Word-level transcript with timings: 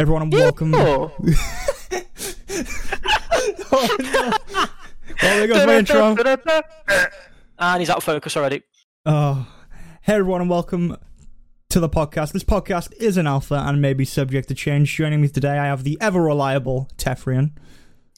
Everyone, 0.00 0.22
and 0.22 0.32
welcome. 0.32 0.74
Oh. 0.74 1.12
oh 3.70 3.96
no! 4.00 4.32
Well, 4.50 4.68
there 5.20 5.46
goes 5.46 5.66
my 5.66 5.76
intro. 5.76 6.16
And 7.58 7.80
he's 7.80 7.90
out 7.90 7.98
of 7.98 8.04
focus 8.04 8.34
already. 8.34 8.62
Oh, 9.04 9.46
hey 10.00 10.14
everyone, 10.14 10.40
and 10.40 10.48
welcome 10.48 10.96
to 11.68 11.80
the 11.80 11.88
podcast. 11.90 12.32
This 12.32 12.44
podcast 12.44 12.94
is 12.94 13.18
an 13.18 13.26
alpha 13.26 13.56
and 13.56 13.82
may 13.82 13.92
be 13.92 14.06
subject 14.06 14.48
to 14.48 14.54
change. 14.54 14.96
Joining 14.96 15.20
me 15.20 15.28
today, 15.28 15.58
I 15.58 15.66
have 15.66 15.84
the 15.84 15.98
ever 16.00 16.22
reliable 16.22 16.88
Tefrian. 16.96 17.50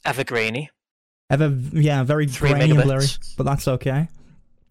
Evergreeny. 0.07 0.69
Ever, 1.31 1.49
yeah, 1.73 2.05
very 2.05 2.29
Three 2.29 2.51
grainy 2.51 2.71
and 2.71 2.79
megabits. 2.79 2.85
blurry, 2.85 3.07
but 3.37 3.43
that's 3.43 3.67
okay. 3.67 4.07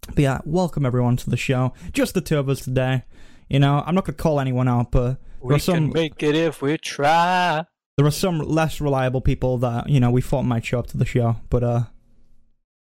But 0.07 0.19
yeah, 0.19 0.39
welcome 0.45 0.85
everyone 0.85 1.17
to 1.17 1.29
the 1.29 1.35
show. 1.35 1.73
Just 1.91 2.13
the 2.13 2.21
two 2.21 2.39
of 2.39 2.47
us 2.47 2.61
today. 2.61 3.03
You 3.49 3.59
know, 3.59 3.83
I'm 3.85 3.95
not 3.95 4.05
gonna 4.05 4.15
call 4.15 4.39
anyone 4.39 4.69
out, 4.69 4.91
but 4.91 5.19
We 5.41 5.55
are 5.55 5.59
some 5.59 5.75
can 5.75 5.89
make 5.93 6.21
it 6.23 6.35
if 6.35 6.61
we 6.61 6.77
try. 6.77 7.65
there 7.97 8.05
are 8.05 8.11
some 8.11 8.39
less 8.39 8.79
reliable 8.81 9.21
people 9.21 9.57
that 9.59 9.89
you 9.89 9.99
know 9.99 10.11
we 10.11 10.21
thought 10.21 10.43
might 10.43 10.65
show 10.65 10.79
up 10.79 10.87
to 10.87 10.97
the 10.97 11.05
show. 11.05 11.37
But 11.49 11.63
uh, 11.63 11.83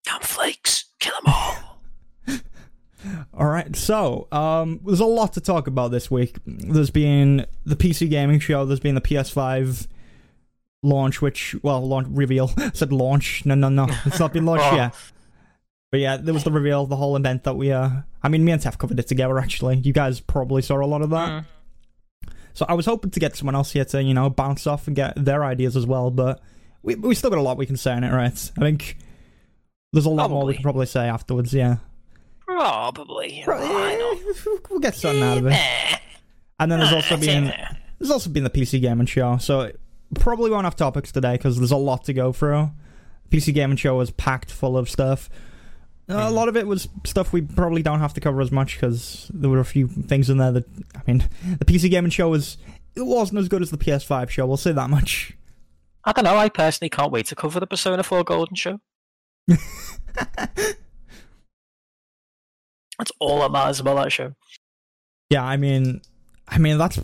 Damn 0.05 0.21
flakes. 0.21 0.85
Kill 0.99 1.15
them 1.25 1.33
all. 1.35 1.57
All 3.35 3.47
right, 3.47 3.77
so 3.77 4.27
um, 4.33 4.81
there's 4.85 4.99
a 5.01 5.05
lot 5.05 5.35
to 5.35 5.41
talk 5.41 5.67
about 5.69 5.91
this 5.93 6.11
week. 6.11 6.39
There's 6.45 6.91
been 6.91 7.47
the 7.65 7.77
PC 7.77 8.11
gaming 8.11 8.41
show. 8.41 8.65
There's 8.65 8.81
been 8.81 8.97
the 8.97 9.01
PS5 9.01 9.87
launch, 10.83 11.23
which 11.23 11.55
well, 11.63 11.87
launch 11.87 12.09
reveal. 12.11 12.51
I 12.57 12.71
said 12.75 12.93
launch. 12.93 13.45
No, 13.47 13.55
no, 13.55 13.69
no, 13.69 13.87
it's 14.07 14.19
not 14.19 14.33
been 14.33 14.45
launched 14.47 14.73
Oh. 14.73 14.77
yet. 14.77 14.95
But 15.93 16.01
yeah, 16.01 16.17
there 16.17 16.35
was 16.35 16.43
the 16.43 16.51
reveal, 16.51 16.83
of 16.83 16.89
the 16.89 16.97
whole 16.97 17.15
event 17.17 17.45
that 17.45 17.55
we. 17.55 17.71
Uh, 17.71 17.91
I 18.23 18.29
mean, 18.29 18.45
me 18.45 18.51
and 18.53 18.61
Tef 18.61 18.77
covered 18.77 18.99
it 18.99 19.07
together. 19.07 19.39
Actually, 19.39 19.77
you 19.77 19.93
guys 19.93 20.19
probably 20.19 20.63
saw 20.63 20.83
a 20.83 20.87
lot 20.87 21.03
of 21.03 21.11
that. 21.11 21.29
Mm. 21.29 21.45
So 22.57 22.65
I 22.71 22.73
was 22.73 22.87
hoping 22.87 23.11
to 23.11 23.21
get 23.21 23.37
someone 23.37 23.55
else 23.55 23.71
here 23.73 23.85
to 23.85 24.03
you 24.03 24.15
know 24.15 24.31
bounce 24.31 24.67
off 24.67 24.87
and 24.87 24.97
get 24.97 25.13
their 25.23 25.45
ideas 25.45 25.77
as 25.77 25.87
well. 25.87 26.11
But 26.11 26.41
we 26.83 26.95
we 26.95 27.15
still 27.15 27.29
got 27.29 27.39
a 27.39 27.43
lot 27.43 27.59
we 27.59 27.67
can 27.67 27.77
say 27.77 27.93
on 27.93 28.03
it, 28.03 28.11
right? 28.11 28.33
I 28.57 28.61
think 28.61 28.97
there's 29.93 30.07
a 30.07 30.11
lot 30.11 30.31
more 30.31 30.39
we 30.39 30.41
Probably. 30.41 30.55
can 30.55 30.63
probably 30.63 30.87
say 30.87 31.07
afterwards. 31.07 31.53
Yeah. 31.53 31.77
Probably. 32.47 33.45
Right, 33.47 33.61
Why 33.61 34.33
we'll 34.71 34.81
get 34.81 34.95
something 34.95 35.23
out 35.23 35.37
of 35.39 35.47
it. 35.47 35.53
Eh, 35.53 35.99
And 36.59 36.73
then 36.73 36.79
there's 36.79 36.93
also 36.95 37.17
eh, 37.17 37.21
been 37.21 37.45
eh. 37.49 37.75
there's 37.99 38.11
also 38.11 38.31
been 38.31 38.45
the 38.45 38.51
PC 38.51 38.81
gaming 38.81 39.07
show. 39.07 39.37
So 39.37 39.73
probably 40.15 40.51
won't 40.51 40.65
have 40.65 40.77
topics 40.77 41.13
today 41.13 41.33
because 41.33 41.59
there's 41.59 41.73
a 41.73 41.77
lot 41.77 42.05
to 42.05 42.15
go 42.15 42.33
through. 42.33 42.71
PC 43.31 43.53
gaming 43.53 43.77
show 43.77 43.97
was 43.97 44.11
packed 44.13 44.51
full 44.51 44.79
of 44.79 44.89
stuff. 44.89 45.29
Uh, 46.09 46.29
A 46.29 46.31
lot 46.31 46.49
of 46.49 46.57
it 46.57 46.67
was 46.67 46.89
stuff 47.05 47.33
we 47.33 47.41
probably 47.43 47.83
don't 47.83 47.99
have 47.99 48.15
to 48.15 48.21
cover 48.21 48.41
as 48.41 48.53
much 48.53 48.75
because 48.77 49.29
there 49.35 49.51
were 49.51 49.59
a 49.59 49.65
few 49.65 49.89
things 49.89 50.31
in 50.31 50.39
there 50.39 50.53
that 50.53 50.65
I 50.95 51.01
mean, 51.07 51.25
the 51.59 51.65
PC 51.65 51.91
gaming 51.91 52.11
show 52.11 52.29
was 52.29 52.59
it 52.95 53.03
wasn't 53.07 53.41
as 53.41 53.49
good 53.49 53.61
as 53.63 53.71
the 53.71 53.77
PS5 53.79 54.31
show. 54.31 54.47
We'll 54.47 54.57
say 54.57 54.73
that 54.73 54.89
much. 54.89 55.37
I 56.05 56.13
don't 56.13 56.25
know. 56.25 56.37
I 56.37 56.49
personally 56.49 56.89
can't 56.91 57.11
wait 57.11 57.27
to 57.27 57.35
cover 57.35 57.59
the 57.59 57.67
Persona 57.67 58.05
4 58.05 58.23
Golden 58.23 58.55
show. 58.55 58.79
That's 62.99 63.13
all 63.19 63.41
that 63.41 63.51
matters 63.53 63.81
about 63.81 64.03
that 64.03 64.13
show. 64.13 64.33
Yeah, 65.29 65.45
I 65.45 65.57
mean, 65.57 66.01
I 66.49 66.59
mean 66.59 66.79
that's 66.79 66.99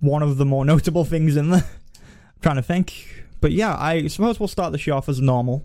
one 0.00 0.22
of 0.22 0.36
the 0.38 0.44
more 0.44 0.64
notable 0.74 1.04
things 1.04 1.36
in 1.36 1.50
there. 1.50 1.64
I'm 1.64 2.40
trying 2.42 2.56
to 2.56 2.62
think, 2.62 3.26
but 3.40 3.52
yeah, 3.52 3.76
I 3.78 4.06
suppose 4.06 4.38
we'll 4.40 4.48
start 4.48 4.72
the 4.72 4.78
show 4.78 4.96
off 4.96 5.08
as 5.08 5.20
normal. 5.20 5.64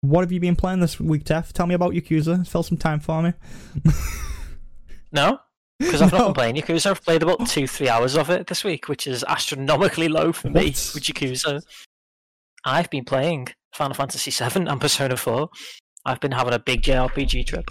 What 0.00 0.20
have 0.20 0.30
you 0.32 0.38
been 0.40 0.54
playing 0.56 0.80
this 0.80 1.00
week, 1.00 1.24
Tef? 1.24 1.52
Tell 1.52 1.66
me 1.66 1.74
about 1.74 1.92
Yakuza. 1.92 2.46
Fill 2.46 2.62
some 2.62 2.78
time 2.78 3.00
for 3.00 3.22
me. 3.22 3.32
No? 5.10 5.38
Because 5.78 6.02
I've 6.02 6.12
No. 6.12 6.18
not 6.18 6.24
been 6.26 6.34
playing 6.34 6.56
Yakuza. 6.56 6.90
I've 6.90 7.02
played 7.02 7.22
about 7.22 7.46
two, 7.48 7.66
three 7.66 7.88
hours 7.88 8.14
of 8.14 8.28
it 8.28 8.46
this 8.46 8.62
week, 8.62 8.88
which 8.88 9.06
is 9.06 9.24
astronomically 9.26 10.06
low 10.08 10.32
for 10.34 10.48
me 10.50 10.66
What? 10.66 10.90
with 10.94 11.02
Yakuza. 11.04 11.62
I've 12.66 12.90
been 12.90 13.06
playing 13.06 13.48
Final 13.72 13.94
Fantasy 13.94 14.30
VII 14.30 14.66
and 14.68 14.78
Persona 14.78 15.16
4. 15.16 15.48
I've 16.04 16.20
been 16.20 16.32
having 16.32 16.52
a 16.52 16.58
big 16.58 16.82
JRPG 16.82 17.46
trip. 17.46 17.70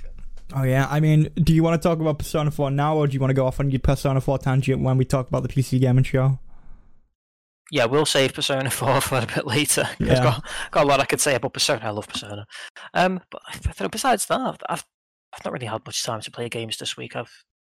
Oh 0.56 0.64
yeah, 0.64 0.88
I 0.90 1.00
mean, 1.00 1.30
do 1.36 1.54
you 1.54 1.62
want 1.62 1.80
to 1.80 1.88
talk 1.88 2.00
about 2.00 2.18
Persona 2.18 2.50
4 2.50 2.72
now, 2.72 2.96
or 2.98 3.06
do 3.06 3.14
you 3.14 3.20
want 3.20 3.30
to 3.30 3.36
go 3.36 3.46
off 3.46 3.60
on 3.60 3.70
your 3.70 3.82
Persona 3.82 4.20
4 4.20 4.40
tangent 4.40 4.82
when 4.82 4.98
we 4.98 5.06
talk 5.06 5.28
about 5.28 5.44
the 5.44 5.50
PC 5.50 5.80
gaming 5.80 6.06
show? 6.06 6.40
Yeah, 7.72 7.86
we'll 7.86 8.06
save 8.06 8.34
Persona 8.34 8.70
4 8.72 9.02
for 9.02 9.18
a 9.20 9.26
bit 9.26 9.46
later. 9.48 9.88
Yeah. 10.00 10.24
Got, 10.24 10.46
got 10.72 10.84
a 10.86 10.88
lot 10.88 11.00
I 11.02 11.06
could 11.06 11.22
say 11.22 11.36
about 11.36 11.54
Persona. 11.54 11.82
I 11.84 11.90
love 11.90 12.08
Persona. 12.08 12.46
Um, 12.94 13.20
but 13.30 13.42
I 13.48 13.58
th- 13.58 13.76
th- 13.76 13.92
besides 13.92 14.26
that, 14.28 14.40
I've, 14.40 14.58
I've 14.70 14.86
I've 15.34 15.44
not 15.44 15.54
really 15.54 15.66
had 15.66 15.86
much 15.86 16.04
time 16.04 16.22
to 16.22 16.32
play 16.32 16.48
games 16.50 16.78
this 16.78 16.96
week. 16.96 17.16
I've 17.16 17.32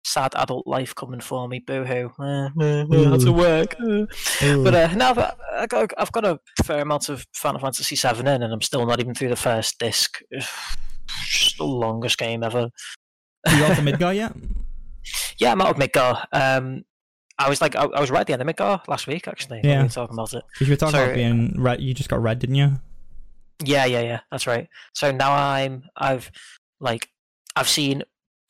sad 0.04 0.32
adult 0.36 0.66
life 0.66 0.94
coming 0.94 1.20
for 1.20 1.48
me. 1.48 1.58
Boo 1.60 1.84
hoo. 1.84 2.10
Uh, 2.18 2.48
uh, 2.60 2.84
uh, 2.84 3.10
had 3.10 3.20
to 3.20 3.32
work. 3.32 3.74
uh. 3.80 4.04
But 4.62 4.74
uh, 4.74 4.94
now 4.94 5.12
that 5.14 5.38
I 5.56 5.66
got, 5.66 5.92
I've 5.98 6.12
got 6.12 6.24
a 6.26 6.38
fair 6.62 6.82
amount 6.82 7.08
of 7.08 7.26
Final 7.34 7.60
Fantasy 7.60 7.96
VII 7.96 8.20
in, 8.20 8.28
and 8.28 8.52
I'm 8.52 8.60
still 8.60 8.84
not 8.86 9.00
even 9.00 9.14
through 9.14 9.30
the 9.30 9.36
first 9.36 9.78
disc. 9.78 10.20
Just 11.24 11.56
the 11.58 11.64
longest 11.64 12.18
game 12.18 12.42
ever. 12.42 12.68
you 13.50 13.58
got 13.58 13.76
the 13.76 13.82
Midgar 13.92 14.14
yet? 14.14 14.32
Yeah, 15.38 15.52
I'm 15.52 15.60
out 15.62 15.70
of 15.70 15.76
Midgar. 15.76 16.26
Um, 16.32 16.84
I 17.38 17.48
was 17.48 17.60
like, 17.60 17.76
I, 17.76 17.84
I 17.84 18.00
was 18.00 18.10
right 18.10 18.20
at 18.22 18.26
the 18.26 18.32
end 18.32 18.42
of 18.42 18.48
Midgar 18.48 18.86
last 18.88 19.06
week, 19.06 19.28
actually. 19.28 19.60
Yeah. 19.62 19.78
we 19.78 19.82
were 19.84 19.88
talking 19.90 20.14
about 20.14 20.32
it. 20.34 20.42
Because 20.54 20.68
you 20.68 20.72
were 20.72 20.76
talking 20.76 20.94
So- 20.96 21.04
about 21.04 21.14
being 21.14 21.54
red. 21.56 21.80
You 21.80 21.94
just 21.94 22.08
got 22.08 22.20
red, 22.22 22.38
didn't 22.40 22.56
you? 22.56 22.80
Yeah, 23.64 23.84
yeah, 23.86 24.00
yeah. 24.00 24.20
That's 24.30 24.46
right. 24.46 24.68
So 24.94 25.10
now 25.12 25.32
I'm, 25.32 25.84
I've, 25.96 26.30
like, 26.80 27.08
I've 27.56 27.68
seen, 27.68 28.02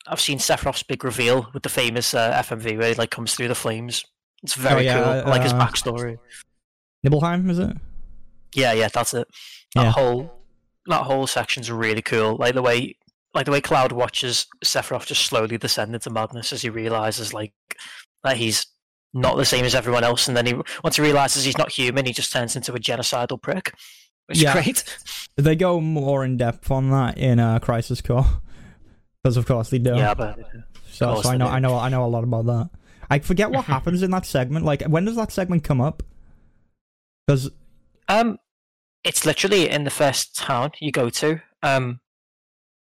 I've 0.07 0.19
seen 0.21 0.37
Sephiroth's 0.39 0.83
big 0.83 1.03
reveal 1.03 1.49
with 1.53 1.63
the 1.63 1.69
famous 1.69 2.13
uh, 2.13 2.31
FMV 2.43 2.77
where 2.77 2.89
he 2.89 2.93
like 2.95 3.09
comes 3.11 3.33
through 3.35 3.47
the 3.47 3.55
flames. 3.55 4.03
It's 4.43 4.53
very 4.55 4.85
yeah, 4.85 5.01
cool. 5.03 5.11
I 5.11 5.21
like 5.29 5.41
his 5.43 5.53
uh, 5.53 5.59
backstory. 5.59 6.17
Nibelheim, 7.03 7.49
is 7.49 7.59
it? 7.59 7.75
Yeah, 8.53 8.73
yeah, 8.73 8.87
that's 8.87 9.13
it. 9.13 9.27
That 9.75 9.83
Yeah. 9.83 9.91
whole 9.91 10.33
that 10.87 11.03
whole 11.03 11.27
section's 11.27 11.69
really 11.71 12.01
cool. 12.01 12.35
Like 12.37 12.55
the 12.55 12.61
way 12.61 12.95
like 13.35 13.45
the 13.45 13.51
way 13.51 13.61
Cloud 13.61 13.91
watches 13.91 14.47
Sephiroth 14.65 15.05
just 15.05 15.25
slowly 15.25 15.57
descend 15.57 15.93
into 15.93 16.09
madness 16.09 16.51
as 16.51 16.61
he 16.63 16.69
realizes 16.69 17.33
like 17.33 17.53
that 18.23 18.37
he's 18.37 18.65
not 19.13 19.37
the 19.37 19.45
same 19.45 19.65
as 19.65 19.73
everyone 19.75 20.03
else, 20.03 20.27
and 20.27 20.37
then 20.37 20.45
he 20.45 20.53
once 20.83 20.95
he 20.97 21.01
realizes 21.01 21.43
he's 21.43 21.57
not 21.57 21.71
human, 21.71 22.05
he 22.05 22.13
just 22.13 22.31
turns 22.31 22.55
into 22.55 22.73
a 22.73 22.79
genocidal 22.79 23.41
prick. 23.41 23.73
Which 24.27 24.37
is 24.37 24.43
Yeah. 24.43 24.53
great. 24.53 24.83
They 25.37 25.55
go 25.55 25.79
more 25.79 26.25
in 26.25 26.35
depth 26.35 26.69
on 26.69 26.89
that 26.91 27.17
in 27.17 27.39
uh, 27.39 27.59
Crisis 27.59 28.01
Core, 28.01 28.25
because 29.23 29.37
of 29.37 29.45
course 29.45 29.69
they 29.69 29.79
do. 29.79 29.95
Yeah, 29.95 30.13
but 30.13 30.37
so, 30.89 31.21
so 31.21 31.29
I 31.29 31.37
know. 31.37 31.47
I 31.47 31.59
know, 31.59 31.77
I 31.77 31.87
know 31.87 32.03
a 32.03 32.07
lot 32.07 32.25
about 32.25 32.45
that. 32.47 32.69
I 33.09 33.19
forget 33.19 33.49
what 33.51 33.63
happens 33.75 34.03
in 34.03 34.11
that 34.11 34.25
segment. 34.25 34.65
Like, 34.65 34.83
when 34.83 35.05
does 35.05 35.15
that 35.15 35.31
segment 35.31 35.63
come 35.63 35.79
up? 35.79 36.03
Because 37.25 37.49
um, 38.09 38.37
it's 39.05 39.25
literally 39.25 39.69
in 39.69 39.85
the 39.85 39.89
first 39.89 40.35
town 40.35 40.71
you 40.81 40.91
go 40.91 41.09
to. 41.09 41.41
Um, 41.63 42.01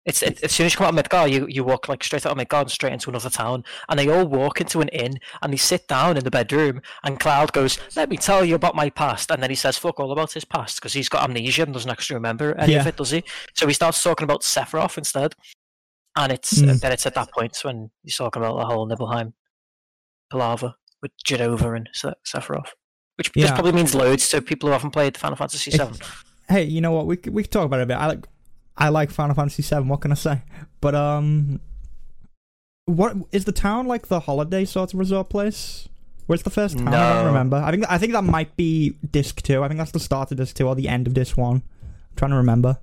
it's 0.07 0.23
it, 0.23 0.41
as 0.43 0.51
soon 0.53 0.65
as 0.65 0.73
you 0.73 0.77
come 0.77 0.87
out 0.87 0.97
of 0.97 1.05
Midgar, 1.05 1.29
you, 1.29 1.45
you 1.47 1.63
walk 1.63 1.87
like 1.87 2.03
straight 2.03 2.25
out 2.25 2.31
of 2.31 2.37
Midgar 2.37 2.61
and 2.61 2.71
straight 2.71 2.93
into 2.93 3.09
another 3.11 3.29
town, 3.29 3.63
and 3.89 3.99
they 3.99 4.07
all 4.09 4.25
walk 4.25 4.59
into 4.61 4.81
an 4.81 4.87
inn 4.89 5.19
and 5.41 5.53
they 5.53 5.57
sit 5.57 5.87
down 5.87 6.17
in 6.17 6.23
the 6.23 6.31
bedroom. 6.31 6.81
And 7.03 7.19
Cloud 7.19 7.51
goes, 7.53 7.77
"Let 7.95 8.09
me 8.09 8.17
tell 8.17 8.43
you 8.43 8.55
about 8.55 8.73
my 8.75 8.89
past," 8.89 9.29
and 9.29 9.43
then 9.43 9.49
he 9.51 9.55
says, 9.55 9.77
"Fuck 9.77 9.99
all 9.99 10.11
about 10.11 10.31
his 10.33 10.45
past," 10.45 10.77
because 10.77 10.93
he's 10.93 11.09
got 11.09 11.23
amnesia 11.23 11.63
and 11.63 11.73
doesn't 11.73 11.91
actually 11.91 12.15
remember 12.15 12.55
any 12.57 12.73
of 12.75 12.87
it, 12.87 12.95
does 12.97 13.11
he? 13.11 13.23
So 13.53 13.67
he 13.67 13.73
starts 13.73 14.01
talking 14.01 14.23
about 14.23 14.41
Sephiroth 14.41 14.97
instead, 14.97 15.35
and 16.15 16.31
it's 16.31 16.53
Mm. 16.61 16.79
then 16.79 16.91
it's 16.93 17.05
at 17.05 17.13
that 17.15 17.29
point 17.31 17.57
when 17.63 17.91
he's 18.03 18.15
talking 18.17 18.41
about 18.41 18.57
the 18.57 18.65
whole 18.65 18.87
Nibelheim 18.87 19.33
palaver 20.31 20.73
with 21.01 21.11
Jenova 21.25 21.75
and 21.75 21.89
Se- 21.93 22.13
Sephiroth, 22.25 22.69
which 23.17 23.31
just 23.33 23.53
probably 23.53 23.71
means 23.73 23.93
loads 23.93 24.27
to 24.29 24.41
people 24.41 24.67
who 24.67 24.73
haven't 24.73 24.91
played 24.91 25.17
Final 25.17 25.35
Fantasy 25.35 25.71
VII. 25.71 25.99
hey, 26.49 26.63
you 26.63 26.81
know 26.81 26.91
what? 26.91 27.05
We 27.07 27.17
we 27.29 27.43
can 27.43 27.51
talk 27.51 27.65
about 27.65 27.79
it 27.79 27.83
a 27.83 27.85
bit. 27.87 27.97
I 27.97 28.07
like 28.07 28.25
I 28.77 28.89
like 28.89 29.09
Final 29.11 29.35
Fantasy 29.35 29.63
VII. 29.63 29.81
What 29.87 30.01
can 30.01 30.11
I 30.11 30.15
say? 30.15 30.41
But 30.81 30.93
um, 30.95 31.59
what 32.85 33.15
is 33.31 33.45
the 33.45 33.51
town 33.51 33.87
like? 33.87 34.07
The 34.07 34.19
holiday 34.21 34.65
sort 34.65 34.93
of 34.93 34.99
resort 34.99 35.29
place? 35.29 35.87
Where's 36.27 36.43
the 36.43 36.49
first 36.49 36.77
town? 36.77 36.89
I 36.93 37.13
don't 37.13 37.25
remember. 37.27 37.57
I 37.57 37.71
think 37.71 37.85
I 37.89 37.97
think 37.97 38.13
that 38.13 38.23
might 38.23 38.55
be 38.57 38.95
disc 39.11 39.41
two. 39.41 39.63
I 39.63 39.67
think 39.67 39.77
that's 39.77 39.91
the 39.91 39.99
start 39.99 40.31
of 40.31 40.37
disc 40.37 40.55
two 40.55 40.67
or 40.67 40.75
the 40.75 40.87
end 40.87 41.07
of 41.07 41.13
disc 41.13 41.37
one. 41.37 41.57
I'm 41.83 42.15
trying 42.15 42.31
to 42.31 42.37
remember. 42.37 42.77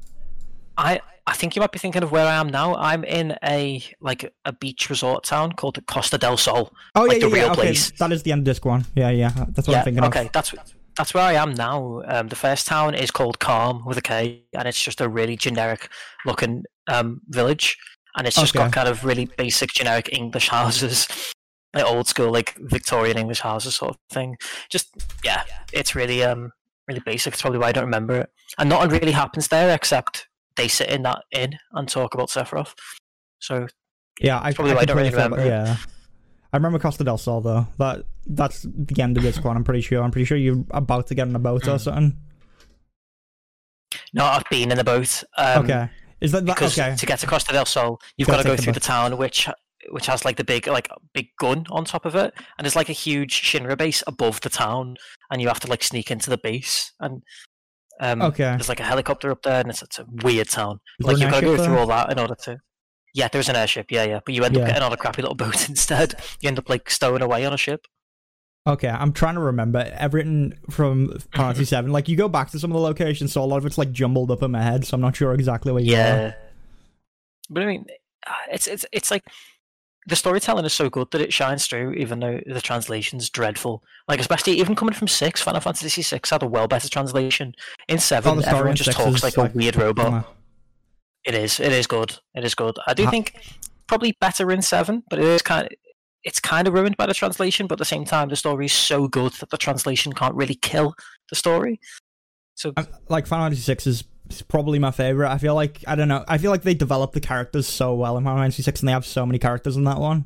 I 0.77 1.01
I 1.27 1.35
think 1.35 1.55
you 1.57 1.61
might 1.61 1.73
be 1.73 1.79
thinking 1.79 2.03
of 2.03 2.11
where 2.11 2.27
I 2.27 2.35
am 2.35 2.49
now. 2.49 2.75
I'm 2.75 3.05
in 3.05 3.37
a 3.45 3.83
like 4.01 4.33
a 4.45 4.53
beach 4.53 4.91
resort 4.91 5.25
town 5.25 5.53
called 5.53 5.79
Costa 5.87 6.19
del 6.19 6.37
Sol. 6.37 6.73
Oh 6.95 7.05
Like 7.05 7.13
yeah, 7.13 7.19
the 7.19 7.29
yeah, 7.29 7.35
real 7.35 7.45
yeah. 7.47 7.53
Okay, 7.53 7.61
place. 7.63 7.91
that 7.93 8.13
is 8.13 8.23
the 8.23 8.33
end 8.33 8.41
of 8.41 8.45
disc 8.45 8.65
one. 8.65 8.85
Yeah, 8.95 9.11
yeah. 9.11 9.31
That's 9.49 9.69
what 9.69 9.73
yeah, 9.73 9.79
I'm 9.79 9.85
thinking 9.85 10.05
of. 10.05 10.09
okay, 10.09 10.27
of. 10.27 10.33
that's 10.33 10.53
that's 10.97 11.15
where 11.15 11.25
I 11.25 11.35
am 11.35 11.55
now. 11.55 12.03
Um, 12.07 12.29
the 12.29 12.37
first 12.37 12.67
town 12.67 12.95
is 12.95 13.11
called 13.11 13.39
Kalm 13.39 13.85
with 13.87 13.99
a 13.99 14.03
K, 14.03 14.45
and 14.53 14.69
it's 14.69 14.83
just 14.83 15.01
a 15.01 15.09
really 15.09 15.37
generic 15.37 15.89
looking 16.25 16.65
um 16.89 17.21
village, 17.29 17.77
and 18.17 18.27
it's 18.27 18.37
just 18.37 18.55
Okay. 18.55 18.65
got 18.65 18.73
kind 18.73 18.89
of 18.89 19.05
really 19.05 19.27
basic 19.37 19.73
generic 19.73 20.09
English 20.13 20.49
houses, 20.59 21.09
like 21.75 21.85
old 21.85 22.07
school 22.07 22.31
like 22.33 22.57
Victorian 22.59 23.19
English 23.19 23.41
houses 23.41 23.75
sort 23.75 23.93
of 23.93 23.97
thing. 24.11 24.37
Just 24.71 24.91
yeah, 25.25 25.43
it's 25.73 25.95
really 25.95 26.23
um 26.23 26.53
really 26.89 27.03
basic. 27.05 27.33
It's 27.33 27.43
probably 27.43 27.59
why 27.59 27.69
I 27.69 27.73
don't 27.73 27.85
remember 27.85 28.21
it. 28.21 28.31
And 28.59 28.69
nothing 28.69 28.91
really 28.91 29.13
happens 29.13 29.49
there 29.49 29.75
except 29.75 30.29
they 30.57 30.69
sit 30.69 30.89
in 30.89 31.03
that 31.03 31.25
inn 31.33 31.59
and 31.73 31.89
talk 31.89 32.15
about 32.15 32.29
Sephiroth. 32.29 32.75
So 33.41 33.67
Yeah, 34.21 34.41
I, 34.43 34.53
probably 34.53 34.73
I 34.73 34.75
why 34.77 34.83
I 34.83 34.85
don't 34.85 34.97
really 34.97 35.11
remember 35.11 35.45
Yeah, 35.45 35.77
I 36.55 36.57
remember 36.57 36.79
Costa 36.79 37.03
del 37.03 37.19
Sol 37.19 37.41
though. 37.41 37.67
That 37.79 38.05
that's 38.27 38.63
the 38.63 39.03
end 39.03 39.17
of 39.17 39.25
this 39.25 39.43
one. 39.43 39.57
I'm 39.57 39.65
pretty 39.65 39.81
sure. 39.81 40.01
I'm 40.01 40.13
pretty 40.13 40.25
sure 40.25 40.37
you're 40.37 40.65
about 40.71 41.09
to 41.09 41.15
get 41.17 41.27
in 41.27 41.35
a 41.35 41.41
boat 41.41 41.67
or 41.67 41.73
Mm. 41.75 41.81
something. 41.81 42.17
No, 44.13 44.25
I've 44.25 44.45
been 44.51 44.71
in 44.71 44.77
the 44.79 44.85
boat. 44.85 45.25
Um, 45.37 45.65
okay. 45.65 45.91
Is 46.21 46.31
that, 46.31 46.47
that 46.47 46.55
Because 46.55 46.79
okay? 46.79 46.95
to 46.95 47.07
get 47.07 47.19
to 47.19 47.27
Costa 47.27 47.53
del 47.53 47.67
Sol, 47.67 48.01
you've 48.17 48.29
Gotta 48.29 48.45
go 48.45 48.51
take 48.51 48.59
the 48.59 48.63
through 48.63 48.73
boat. 48.75 48.81
the 48.83 48.87
town, 48.87 49.17
which 49.19 49.49
which 49.91 50.07
has 50.07 50.25
like 50.25 50.37
the 50.37 50.45
big 50.45 50.69
like 50.69 50.89
big 51.13 51.27
gun 51.41 51.67
on 51.71 51.85
top 51.85 52.07
of 52.07 52.15
it, 52.15 52.33
and 52.57 52.65
there's 52.65 52.77
like 52.77 52.89
a 52.89 52.93
huge 52.93 53.43
Shinra 53.43 53.77
base 53.77 54.05
above 54.07 54.41
the 54.43 54.49
town, 54.49 54.97
and 55.33 55.43
you 55.43 55.49
have 55.49 55.59
to 55.61 55.67
like 55.67 55.83
sneak 55.83 56.11
into 56.13 56.31
the 56.31 56.39
base, 56.39 56.93
and 57.01 57.21
um, 58.01 58.23
Okay. 58.23 58.45
there's 58.45 58.69
like 58.69 58.81
a 58.81 58.85
helicopter 58.85 59.33
up 59.33 59.43
there, 59.43 59.61
and 59.61 59.71
it's, 59.71 59.83
it's 59.83 59.99
a 59.99 60.07
weird 60.23 60.49
town. 60.49 60.79
Is 61.01 61.07
like 61.07 61.19
you've 61.19 61.31
got 61.33 61.41
to 61.41 61.47
go 61.47 61.57
through 61.65 61.79
all 61.79 61.87
that 61.89 62.13
in 62.13 62.19
order 62.21 62.37
to. 62.45 62.59
Yeah, 63.15 63.29
there's 63.29 63.49
an 63.49 63.57
airship. 63.57 63.91
Yeah, 63.91 64.05
yeah, 64.05 64.21
but 64.25 64.35
you 64.35 64.45
end 64.45 64.55
Yeah. 64.57 64.63
up 64.63 64.69
getting 64.69 64.83
on 64.83 64.93
a 64.93 64.97
crappy 64.97 65.23
little 65.23 65.35
boat 65.45 65.69
instead. 65.69 66.15
You 66.41 66.49
end 66.49 66.59
up 66.59 66.69
like 66.69 66.91
stowing 66.91 67.23
away 67.23 67.47
on 67.47 67.53
a 67.53 67.57
ship. 67.57 67.87
Okay, 68.67 68.89
I'm 68.89 69.13
trying 69.13 69.35
to 69.35 69.41
remember 69.41 69.91
everything 69.97 70.55
from 70.71 71.09
Final 71.35 71.53
Fantasy 71.53 71.65
Seven. 71.67 71.93
Like 71.93 72.09
you 72.09 72.17
go 72.17 72.29
back 72.29 72.51
to 72.51 72.59
some 72.59 72.71
of 72.71 72.75
the 72.75 72.81
locations, 72.83 73.33
so 73.33 73.43
a 73.43 73.47
lot 73.47 73.59
of 73.59 73.67
it's 73.67 73.79
like 73.79 73.93
jumbled 73.93 74.31
up 74.31 74.43
in 74.43 74.51
my 74.51 74.63
head, 74.63 74.87
so 74.87 74.95
I'm 74.95 75.01
not 75.01 75.17
sure 75.17 75.33
exactly 75.35 75.71
where 75.73 75.83
you 75.83 75.93
are. 75.95 75.97
Yeah. 75.97 76.35
But 77.51 77.63
I 77.63 77.67
mean, 77.67 77.87
uh, 78.27 78.33
it's 78.51 78.67
it's 78.67 78.87
it's 78.91 79.11
like 79.11 79.23
the 80.07 80.17
storytelling 80.17 80.65
is 80.65 80.73
so 80.73 80.89
good 80.91 81.11
that 81.13 81.21
it 81.21 81.33
shines 81.33 81.67
through, 81.67 81.93
even 81.93 82.21
though 82.21 82.41
the 82.47 82.61
translation's 82.61 83.29
dreadful. 83.31 83.83
Like 84.09 84.19
especially 84.19 84.55
even 84.55 84.75
coming 84.75 84.95
from 84.95 85.09
six, 85.09 85.43
Final 85.43 85.61
Fantasy 85.61 86.01
six 86.03 86.31
had 86.31 86.43
a 86.43 86.47
well 86.47 86.67
better 86.67 86.89
translation. 86.89 87.55
In 87.89 87.99
seven, 87.99 88.43
everyone 88.45 88.77
just 88.77 88.93
talks 88.93 89.23
like, 89.23 89.37
like, 89.37 89.55
a 89.55 89.57
weird 89.57 89.77
robot. 89.77 90.35
It 91.25 91.35
is. 91.35 91.59
It 91.61 91.73
is 91.73 91.87
good. 91.87 92.19
It 92.35 92.45
is 92.45 92.55
good. 92.55 92.77
I 92.87 92.95
do 92.95 93.09
think 93.11 93.35
probably 93.87 94.17
better 94.21 94.51
in 94.53 94.63
seven, 94.63 95.03
but 95.09 95.19
it 95.19 95.25
is 95.25 95.43
kind 95.43 95.67
of. 95.67 95.73
It's 96.23 96.41
kind 96.41 96.67
of 96.67 96.73
ruined 96.73 96.97
by 96.97 97.05
the 97.05 97.13
translation, 97.13 97.67
but 97.67 97.75
at 97.75 97.79
the 97.81 97.85
same 97.85 98.07
time, 98.07 98.31
the 98.31 98.37
story 98.37 98.65
is 98.65 98.73
so 98.73 99.09
good 99.09 99.33
that 99.35 99.51
the 99.51 99.59
translation 99.59 100.11
can't 100.15 100.35
really 100.35 100.55
kill 100.55 100.95
the 101.29 101.37
story. 101.37 101.79
So 102.55 102.73
like 103.11 103.27
Final 103.27 103.45
Fantasy 103.47 103.61
Six 103.63 103.87
is 103.87 104.05
is 104.31 104.41
probably 104.41 104.79
my 104.79 104.91
favorite. 104.91 105.29
I 105.31 105.37
feel 105.37 105.55
like 105.55 105.85
I 105.87 105.95
don't 105.97 106.09
know. 106.09 106.25
I 106.27 106.39
feel 106.39 106.51
like 106.51 106.63
they 106.63 106.73
develop 106.73 107.13
the 107.13 107.21
characters 107.21 107.67
so 107.67 107.95
well 107.95 108.17
in 108.17 108.25
Final 108.25 108.41
Fantasy 108.41 108.63
Six, 108.63 108.81
and 108.81 108.89
they 108.89 108.93
have 108.93 109.05
so 109.05 109.27
many 109.27 109.39
characters 109.39 109.77
in 109.77 109.85
that 109.85 109.99
one, 109.99 110.25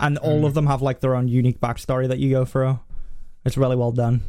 and 0.00 0.16
all 0.18 0.40
Mm. 0.40 0.46
of 0.46 0.54
them 0.54 0.66
have 0.66 0.80
like 0.80 1.00
their 1.00 1.14
own 1.14 1.28
unique 1.28 1.60
backstory 1.60 2.08
that 2.08 2.18
you 2.18 2.30
go 2.30 2.46
through. 2.46 2.80
It's 3.44 3.58
really 3.58 3.76
well 3.76 3.92
done. 3.92 4.22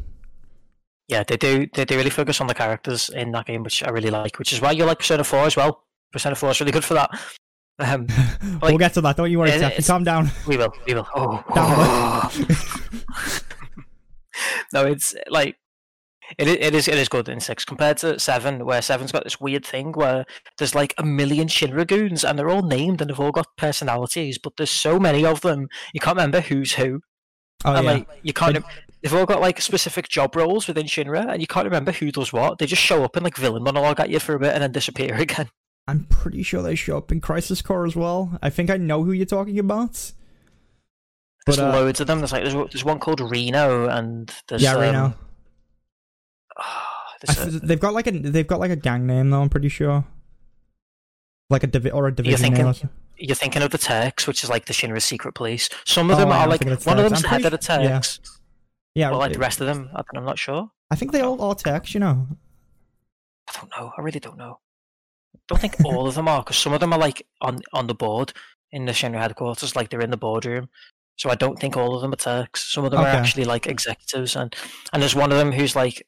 Yeah, 1.08 1.24
they 1.28 1.38
do. 1.38 1.68
They 1.74 1.86
do 1.86 1.98
really 1.98 2.10
focus 2.10 2.40
on 2.40 2.48
the 2.48 2.54
characters 2.54 3.10
in 3.10 3.32
that 3.32 3.46
game, 3.46 3.64
which 3.64 3.84
I 3.84 3.90
really 3.90 4.10
like. 4.10 4.40
Which 4.40 4.54
is 4.54 4.62
why 4.62 4.72
you 4.72 4.86
like 4.86 5.00
Persona 5.00 5.24
Four 5.24 5.46
as 5.46 5.56
well. 5.56 5.84
Persona 6.12 6.36
Four 6.36 6.52
is 6.52 6.60
really 6.60 6.72
good 6.72 6.86
for 6.86 6.94
that. 6.94 7.10
Um, 7.80 8.08
we'll 8.62 8.78
get 8.78 8.94
to 8.94 9.02
that. 9.02 9.18
Don't 9.18 9.30
you 9.32 9.40
worry, 9.40 9.52
Steph. 9.52 9.86
Calm 9.86 10.04
down. 10.04 10.32
we 10.48 10.58
will. 10.58 10.74
We 10.88 10.94
will. 10.94 11.08
Oh, 11.16 11.44
Down. 11.56 12.48
no, 14.74 14.86
it's 14.86 15.14
like 15.30 15.58
it. 16.38 16.48
It 16.48 16.74
is. 16.74 16.88
It 16.88 16.98
is 16.98 17.10
good 17.10 17.28
in 17.28 17.42
six 17.42 17.66
compared 17.66 17.98
to 17.98 18.18
seven, 18.18 18.66
where 18.66 18.82
seven's 18.82 19.12
got 19.12 19.26
this 19.26 19.42
weird 19.42 19.66
thing 19.66 19.92
where 19.92 20.26
there's 20.58 20.76
like 20.76 20.94
a 20.98 21.04
million 21.04 21.48
Shinra 21.48 21.86
goons 21.86 22.24
and 22.24 22.40
they're 22.40 22.50
all 22.50 22.64
named 22.64 23.02
and 23.02 23.10
they've 23.10 23.20
all 23.20 23.32
got 23.32 23.58
personalities, 23.58 24.38
but 24.38 24.54
there's 24.56 24.72
so 24.72 25.00
many 25.00 25.26
of 25.26 25.42
them 25.42 25.68
you 25.94 26.00
can't 26.00 26.16
remember 26.16 26.40
who's 26.42 26.74
who. 26.74 27.02
Oh 27.66 27.74
and 27.76 27.86
yeah. 27.86 27.92
like 27.94 28.08
you 28.24 28.34
can't. 28.34 28.64
They've 29.02 29.14
all 29.14 29.26
got 29.26 29.42
like 29.42 29.60
specific 29.60 30.08
job 30.08 30.36
roles 30.36 30.68
within 30.68 30.86
Shinra, 30.86 31.28
and 31.32 31.42
you 31.42 31.48
can't 31.48 31.66
remember 31.66 31.92
who 31.92 32.12
does 32.12 32.32
what. 32.32 32.58
They 32.58 32.66
just 32.66 32.82
show 32.82 33.04
up 33.04 33.16
and 33.18 33.24
like 33.24 33.36
villain 33.36 33.62
monologue 33.64 34.00
at 34.00 34.10
you 34.10 34.20
for 34.20 34.34
a 34.36 34.40
bit 34.40 34.54
and 34.54 34.64
then 34.64 34.72
disappear 34.72 35.14
again. 35.20 35.50
I'm 35.88 36.06
pretty 36.06 36.44
sure 36.44 36.62
they 36.62 36.76
show 36.76 36.98
up 36.98 37.12
in 37.12 37.20
Crisis 37.20 37.62
Core 37.62 37.86
as 37.86 37.96
well. 37.96 38.40
I 38.42 38.50
think 38.50 38.70
I 38.70 38.78
know 38.78 39.04
who 39.04 39.12
you're 39.12 39.26
talking 39.26 39.60
about. 39.60 39.92
There's 41.46 41.58
But, 41.58 41.60
uh, 41.60 41.72
loads 41.74 42.00
of 42.00 42.08
them. 42.08 42.20
There's 42.20 42.32
like 42.32 42.44
there's, 42.44 42.56
one- 42.56 42.70
there's 42.72 42.86
one 42.86 43.00
called 43.00 43.20
Reno, 43.20 43.90
and 43.90 44.34
there's 44.48 44.62
yeah, 44.64 44.76
um, 44.76 44.80
Reno. 44.82 45.14
I 46.58 47.34
there's 47.36 47.56
a- 47.56 47.60
they've 47.60 47.80
got 47.80 47.94
like 47.94 48.08
a 48.08 48.12
they've 48.12 48.48
got 48.48 48.60
like 48.62 48.72
a 48.72 48.76
gang 48.78 49.06
name 49.06 49.30
though. 49.30 49.42
I'm 49.42 49.50
pretty 49.50 49.70
sure. 49.70 50.06
Like 51.50 51.64
a 51.64 51.68
divi- 51.68 51.92
or 51.92 52.08
a 52.08 52.16
division 52.16 52.42
name. 52.42 52.52
thinking- 52.54 52.66
Or 52.68 52.74
something. 52.74 52.90
You're 53.28 53.36
thinking 53.36 53.62
of 53.62 53.72
the 53.72 53.78
Turks, 53.78 54.28
which 54.28 54.44
is 54.44 54.50
like 54.50 54.66
the 54.66 54.74
Shinra 54.74 55.02
secret 55.02 55.34
police. 55.34 55.70
Some 55.86 56.10
of 56.12 56.18
Oh, 56.18 56.20
them 56.20 56.32
are 56.32 56.48
like 56.48 56.66
of 56.66 56.86
one 56.86 57.00
of 57.00 57.04
Turks. 57.10 57.22
them's 57.22 57.26
I'm 57.26 57.30
head 57.42 57.46
of 57.46 57.52
the 57.52 57.58
pretty- 57.58 57.84
yeah. 57.84 57.90
Turks, 57.94 58.20
Yeah, 58.96 59.10
but 59.12 59.18
like 59.20 59.34
the 59.34 59.40
rest 59.40 59.62
of 59.62 59.68
them, 59.68 59.90
I- 59.96 60.02
I'm 60.16 60.26
not 60.26 60.38
sure. 60.38 60.70
I 60.92 60.96
think 60.96 61.12
they 61.12 61.22
all 61.22 61.42
are 61.42 61.56
Turks. 61.56 61.94
You 61.94 62.00
know. 62.02 62.28
I 63.50 63.52
don't 63.60 63.72
know. 63.78 63.92
I 63.98 64.02
really 64.02 64.20
don't 64.20 64.38
know. 64.38 64.60
I 65.36 65.40
don't 65.48 65.60
think 65.62 65.76
all 65.84 66.08
of 66.08 66.16
them 66.16 66.28
are, 66.28 66.42
because 66.44 66.58
some 66.58 66.74
of 66.74 66.80
them 66.80 66.94
are 66.94 67.00
like 67.00 67.26
on 67.42 67.62
on 67.74 67.88
the 67.88 67.96
board 67.96 68.34
in 68.72 68.86
the 68.86 68.92
Shinra 68.92 69.20
headquarters, 69.20 69.76
like 69.76 69.90
they're 69.90 70.02
in 70.02 70.12
the 70.12 70.18
boardroom. 70.18 70.70
So 71.18 71.30
I 71.30 71.36
don't 71.36 71.60
think 71.60 71.78
all 71.78 71.96
of 71.96 72.02
them 72.02 72.14
are 72.14 72.16
Turks. 72.18 72.72
Some 72.74 72.86
of 72.86 72.92
them 72.92 73.02
Okay. 73.02 73.10
are 73.10 73.16
actually 73.16 73.46
like 73.46 73.68
executives, 73.68 74.36
and 74.36 74.56
and 74.92 75.02
there's 75.02 75.16
one 75.16 75.32
of 75.32 75.38
them 75.38 75.52
who's 75.52 75.76
like. 75.76 76.06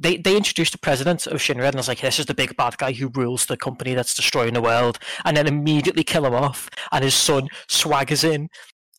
They, 0.00 0.16
they 0.16 0.36
introduced 0.36 0.72
the 0.72 0.78
president 0.78 1.26
of 1.26 1.40
Shinra 1.40 1.66
and 1.66 1.76
I 1.76 1.78
was 1.78 1.88
like, 1.88 2.00
this 2.00 2.18
is 2.18 2.26
the 2.26 2.34
big 2.34 2.56
bad 2.56 2.78
guy 2.78 2.92
who 2.92 3.10
rules 3.14 3.44
the 3.44 3.56
company 3.56 3.94
that's 3.94 4.14
destroying 4.14 4.54
the 4.54 4.62
world, 4.62 4.98
and 5.26 5.36
then 5.36 5.46
immediately 5.46 6.02
kill 6.02 6.24
him 6.24 6.34
off. 6.34 6.70
And 6.90 7.04
his 7.04 7.14
son 7.14 7.48
swaggers 7.68 8.24
in, 8.24 8.48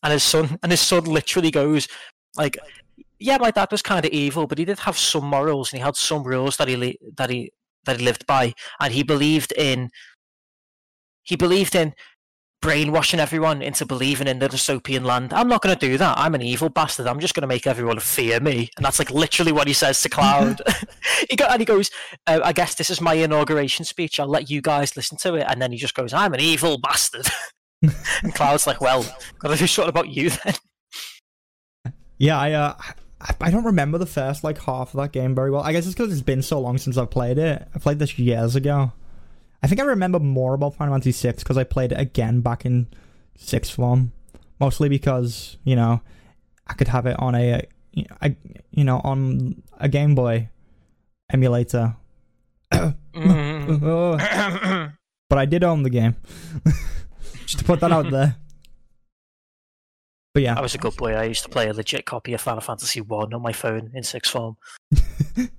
and 0.02 0.12
his 0.12 0.22
son 0.22 0.58
and 0.62 0.70
his 0.70 0.80
son 0.80 1.04
literally 1.04 1.50
goes 1.50 1.88
like, 2.36 2.56
yeah, 3.18 3.38
my 3.38 3.50
dad 3.50 3.68
was 3.70 3.82
kind 3.82 4.04
of 4.04 4.12
evil, 4.12 4.46
but 4.46 4.58
he 4.58 4.64
did 4.64 4.80
have 4.80 4.96
some 4.96 5.24
morals 5.24 5.72
and 5.72 5.80
he 5.80 5.84
had 5.84 5.96
some 5.96 6.22
rules 6.22 6.56
that 6.56 6.68
he 6.68 6.98
that 7.16 7.30
he 7.30 7.52
that 7.84 7.98
he 7.98 8.04
lived 8.04 8.26
by, 8.26 8.54
and 8.80 8.92
he 8.92 9.02
believed 9.02 9.52
in 9.52 9.90
he 11.24 11.36
believed 11.36 11.74
in 11.74 11.94
brainwashing 12.62 13.20
everyone 13.20 13.60
into 13.60 13.84
believing 13.84 14.26
in 14.26 14.38
the 14.38 14.48
dystopian 14.48 15.04
land. 15.04 15.34
I'm 15.34 15.48
not 15.48 15.60
going 15.60 15.76
to 15.76 15.86
do 15.86 15.98
that. 15.98 16.16
I'm 16.16 16.34
an 16.34 16.40
evil 16.40 16.70
bastard. 16.70 17.06
I'm 17.06 17.20
just 17.20 17.34
going 17.34 17.42
to 17.42 17.46
make 17.46 17.66
everyone 17.66 17.98
fear 17.98 18.40
me, 18.40 18.70
and 18.78 18.86
that's 18.86 18.98
like 18.98 19.10
literally 19.10 19.52
what 19.52 19.66
he 19.66 19.74
says 19.74 20.00
to 20.02 20.08
Cloud. 20.08 20.62
he 21.30 21.36
go, 21.36 21.44
and 21.46 21.60
he 21.60 21.66
goes, 21.66 21.90
uh, 22.26 22.40
"I 22.42 22.52
guess 22.52 22.74
this 22.74 22.88
is 22.88 23.00
my 23.00 23.14
inauguration 23.14 23.84
speech. 23.84 24.18
I'll 24.18 24.26
let 24.28 24.48
you 24.48 24.62
guys 24.62 24.96
listen 24.96 25.18
to 25.18 25.34
it." 25.34 25.46
And 25.48 25.60
then 25.60 25.72
he 25.72 25.78
just 25.78 25.94
goes, 25.94 26.12
"I'm 26.12 26.32
an 26.32 26.40
evil 26.40 26.78
bastard," 26.78 27.26
and 27.82 28.34
Cloud's 28.34 28.66
like, 28.66 28.80
"Well, 28.80 29.04
gotta 29.38 29.56
do 29.56 29.66
something 29.66 29.90
about 29.90 30.08
you 30.08 30.30
then." 30.30 30.54
Yeah, 32.18 32.38
I 32.38 32.52
uh, 32.52 32.74
I 33.40 33.50
don't 33.50 33.64
remember 33.64 33.98
the 33.98 34.06
first 34.06 34.44
like 34.44 34.58
half 34.58 34.94
of 34.94 35.00
that 35.00 35.12
game 35.12 35.34
very 35.34 35.50
well. 35.50 35.62
I 35.62 35.72
guess 35.72 35.86
it's 35.86 35.94
because 35.94 36.12
it's 36.12 36.22
been 36.22 36.42
so 36.42 36.60
long 36.60 36.78
since 36.78 36.96
I've 36.96 37.10
played 37.10 37.38
it. 37.38 37.68
I 37.74 37.78
played 37.78 37.98
this 37.98 38.18
years 38.18 38.56
ago. 38.56 38.92
I 39.62 39.68
think 39.68 39.80
I 39.80 39.84
remember 39.84 40.18
more 40.18 40.54
about 40.54 40.74
Final 40.74 40.94
Fantasy 40.94 41.12
Six 41.12 41.42
because 41.42 41.56
I 41.56 41.64
played 41.64 41.92
it 41.92 42.00
again 42.00 42.40
back 42.40 42.64
in 42.66 42.88
sixth 43.36 43.72
form, 43.74 44.12
mostly 44.58 44.88
because 44.88 45.56
you 45.64 45.76
know 45.76 46.00
I 46.66 46.74
could 46.74 46.88
have 46.88 47.06
it 47.06 47.18
on 47.18 47.34
a, 47.34 47.66
I, 48.20 48.36
you 48.70 48.84
know, 48.84 49.00
on 49.04 49.62
a 49.78 49.88
Game 49.88 50.14
Boy 50.14 50.48
emulator. 51.30 51.96
Mm. 52.72 53.82
Oh, 53.82 54.88
but 55.28 55.38
I 55.38 55.44
did 55.44 55.62
own 55.64 55.82
the 55.82 55.90
game. 55.90 56.16
Just 57.46 57.58
to 57.60 57.64
put 57.64 57.80
that 57.80 57.92
out 57.92 58.10
there. 58.10 58.36
But 60.34 60.42
yeah, 60.42 60.58
I 60.58 60.62
was 60.62 60.74
a 60.74 60.78
good 60.78 60.96
boy. 60.96 61.12
I 61.12 61.24
used 61.24 61.42
to 61.42 61.50
play 61.50 61.68
a 61.68 61.74
legit 61.74 62.06
copy 62.06 62.32
of 62.32 62.40
Final 62.40 62.62
Fantasy 62.62 63.02
One 63.02 63.34
on 63.34 63.42
my 63.42 63.52
phone 63.52 63.90
in 63.94 64.02
sixth 64.02 64.32
form. 64.32 64.56
yeah, 65.36 65.50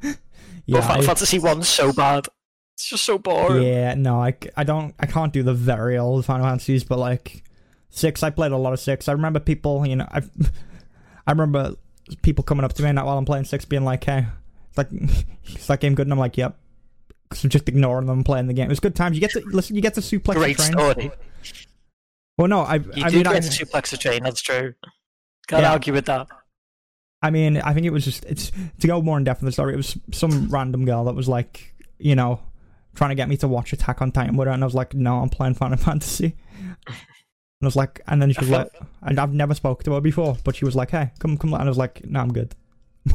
but 0.68 0.84
Final 0.84 1.04
I- 1.04 1.06
Fantasy 1.06 1.40
One's 1.40 1.70
so 1.70 1.94
bad. 1.94 2.28
It's 2.76 2.90
just 2.90 3.06
so 3.06 3.18
boring. 3.18 3.64
Yeah, 3.64 3.94
no, 3.96 4.22
I, 4.22 4.36
I 4.58 4.64
don't 4.64 4.94
I 5.00 5.06
can't 5.06 5.32
do 5.32 5.44
the 5.44 5.54
very 5.54 5.98
old 5.98 6.26
Final 6.26 6.46
Fantasies, 6.46 6.84
but 6.84 6.98
like 7.00 7.44
six, 7.90 8.24
I 8.24 8.30
played 8.30 8.52
a 8.52 8.58
lot 8.58 8.74
of 8.74 8.80
six. 8.80 9.08
I 9.08 9.12
remember 9.12 9.40
people, 9.40 9.86
you 9.86 9.96
know, 9.96 10.08
I 10.12 10.22
I 11.28 11.32
remember 11.32 11.76
people 12.22 12.44
coming 12.44 12.64
up 12.66 12.74
to 12.74 12.84
me 12.84 12.92
now 12.92 13.06
while 13.06 13.18
I'm 13.18 13.26
playing 13.26 13.46
six, 13.46 13.64
being 13.66 13.86
like, 13.86 14.04
"Hey, 14.04 14.26
it's 14.70 14.78
like 14.78 14.92
is 15.46 15.68
that 15.68 15.80
game 15.80 15.96
good?" 15.96 16.08
And 16.08 16.14
I'm 16.14 16.20
like, 16.20 16.36
"Yep." 16.38 16.58
So 17.34 17.48
just 17.48 17.68
ignoring 17.70 18.08
them 18.08 18.18
and 18.20 18.26
playing 18.26 18.48
the 18.48 18.54
game. 18.54 18.66
It 18.66 18.70
was 18.70 18.80
good 18.80 18.96
times. 18.96 19.16
You 19.16 19.22
get 19.22 19.32
to 19.32 19.42
listen. 19.46 19.76
You 19.76 19.82
get 19.82 19.94
to 19.96 20.02
suplex 20.02 20.34
Great 20.36 20.58
train. 20.58 20.72
story. 20.72 21.12
Well, 22.38 22.48
no, 22.48 22.62
I 22.62 22.76
You 22.76 22.92
I 23.04 23.10
do 23.10 23.16
mean, 23.18 23.24
get 23.24 23.28
I, 23.34 23.40
to 23.40 23.66
suplex 23.66 23.94
a 23.94 23.98
train. 23.98 24.24
That's 24.24 24.42
true. 24.42 24.74
Can't 25.48 25.62
Yeah. 25.62 25.72
argue 25.74 25.94
with 25.94 26.06
that. 26.06 26.28
I 27.22 27.30
mean, 27.30 27.58
I 27.58 27.74
think 27.74 27.86
it 27.86 27.92
was 27.92 28.04
just 28.04 28.26
it's 28.26 28.52
to 28.80 28.88
go 28.88 29.02
more 29.02 29.18
in 29.18 29.24
depth 29.24 29.42
in 29.42 29.46
the 29.46 29.52
story. 29.52 29.74
It 29.74 29.78
was 29.78 29.98
some 30.12 30.50
random 30.50 30.86
girl 30.86 31.06
that 31.06 31.16
was 31.16 31.30
like, 31.30 31.74
you 32.00 32.16
know, 32.16 32.40
trying 32.96 33.10
to 33.10 33.16
get 33.16 33.30
me 33.30 33.38
to 33.38 33.48
watch 33.48 33.74
Attack 33.74 34.02
on 34.02 34.12
Titan 34.12 34.36
with 34.38 34.48
her, 34.48 34.54
and 34.54 34.64
I 34.64 34.66
was 34.68 34.76
like, 34.76 34.94
no, 34.94 35.20
I'm 35.20 35.30
playing 35.30 35.56
Final 35.56 35.78
Fantasy. 35.90 36.36
And 36.88 36.96
I 37.62 37.66
was 37.66 37.76
like, 37.76 38.02
and 38.08 38.22
then 38.22 38.32
she 38.32 38.40
was 38.42 38.50
like, 38.50 38.70
and 39.02 39.20
I've 39.20 39.34
never 39.34 39.54
spoke 39.54 39.84
to 39.84 39.94
her 39.94 40.02
before, 40.02 40.38
but 40.44 40.56
she 40.56 40.66
was 40.66 40.76
like, 40.76 40.92
hey, 40.92 41.12
come, 41.20 41.38
come, 41.38 41.54
and 41.54 41.64
I 41.64 41.68
was 41.68 41.78
like, 41.78 42.06
no, 42.06 42.20
I'm 42.20 42.34
good. 42.34 42.56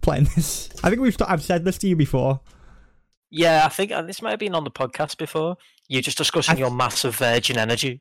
playing 0.00 0.24
this. 0.34 0.70
I 0.82 0.90
think 0.90 1.02
we've 1.02 1.16
I've 1.26 1.42
said 1.42 1.64
this 1.64 1.78
to 1.78 1.88
you 1.88 1.96
before. 1.96 2.40
Yeah, 3.30 3.62
I 3.64 3.68
think 3.68 3.90
and 3.92 4.08
this 4.08 4.22
might 4.22 4.30
have 4.30 4.38
been 4.40 4.54
on 4.54 4.64
the 4.64 4.70
podcast 4.70 5.16
before. 5.18 5.56
You're 5.88 6.02
just 6.02 6.18
discussing 6.18 6.56
I- 6.56 6.58
your 6.58 6.70
massive 6.70 7.16
virgin 7.16 7.58
energy. 7.58 8.00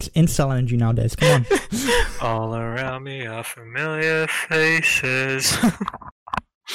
It's 0.00 0.08
incel 0.10 0.56
energy 0.56 0.76
nowadays. 0.76 1.16
Come 1.16 1.44
on. 1.44 1.46
All 2.20 2.54
around 2.54 3.02
me 3.02 3.26
are 3.26 3.42
familiar 3.42 4.28
faces. 4.28 5.56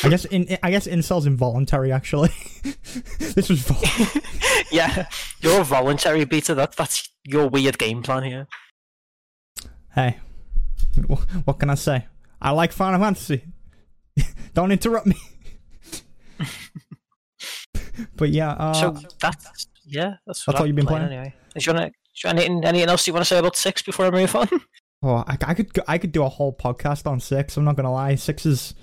I 0.03 0.09
guess 0.09 0.25
in 0.25 0.57
I 0.63 0.71
guess 0.71 0.87
incel's 0.87 1.25
involuntary. 1.25 1.91
Actually, 1.91 2.29
this 3.19 3.49
was 3.49 3.59
vol- 3.61 4.21
yeah, 4.71 5.05
you're 5.41 5.61
a 5.61 5.63
voluntary 5.63 6.25
beta. 6.25 6.55
That 6.55 6.75
that's 6.75 7.09
your 7.25 7.47
weird 7.47 7.77
game 7.77 8.01
plan 8.01 8.23
here. 8.23 8.47
hey, 9.93 10.17
wh- 11.09 11.21
what 11.47 11.59
can 11.59 11.69
I 11.69 11.75
say? 11.75 12.07
I 12.41 12.51
like 12.51 12.71
Final 12.71 12.99
Fantasy. 12.99 13.43
Don't 14.53 14.71
interrupt 14.71 15.05
me. 15.07 15.15
but 18.15 18.29
yeah, 18.29 18.51
uh, 18.53 18.73
so 18.73 18.97
that's 19.21 19.67
yeah, 19.85 20.15
that's 20.25 20.45
what 20.47 20.53
that's 20.53 20.61
I've 20.61 20.67
you've 20.67 20.75
been 20.75 20.85
playing 20.85 21.07
playing? 21.07 21.19
anyway. 21.19 21.35
Is 21.55 21.65
you 21.65 21.73
wanna, 21.73 21.91
you 22.23 22.29
anything, 22.29 22.65
anything 22.65 22.89
else 22.89 23.05
you 23.05 23.13
want 23.13 23.21
to 23.25 23.27
say 23.27 23.37
about 23.37 23.55
six 23.55 23.81
before 23.83 24.05
I 24.07 24.11
move 24.11 24.35
on? 24.35 24.47
oh, 25.03 25.23
I, 25.27 25.37
I 25.41 25.53
could 25.53 25.69
I 25.87 25.97
could 25.99 26.11
do 26.11 26.23
a 26.23 26.29
whole 26.29 26.51
podcast 26.53 27.05
on 27.05 27.19
six. 27.19 27.57
I'm 27.57 27.63
not 27.65 27.75
gonna 27.75 27.91
lie. 27.91 28.15
Six 28.15 28.45
is. 28.45 28.73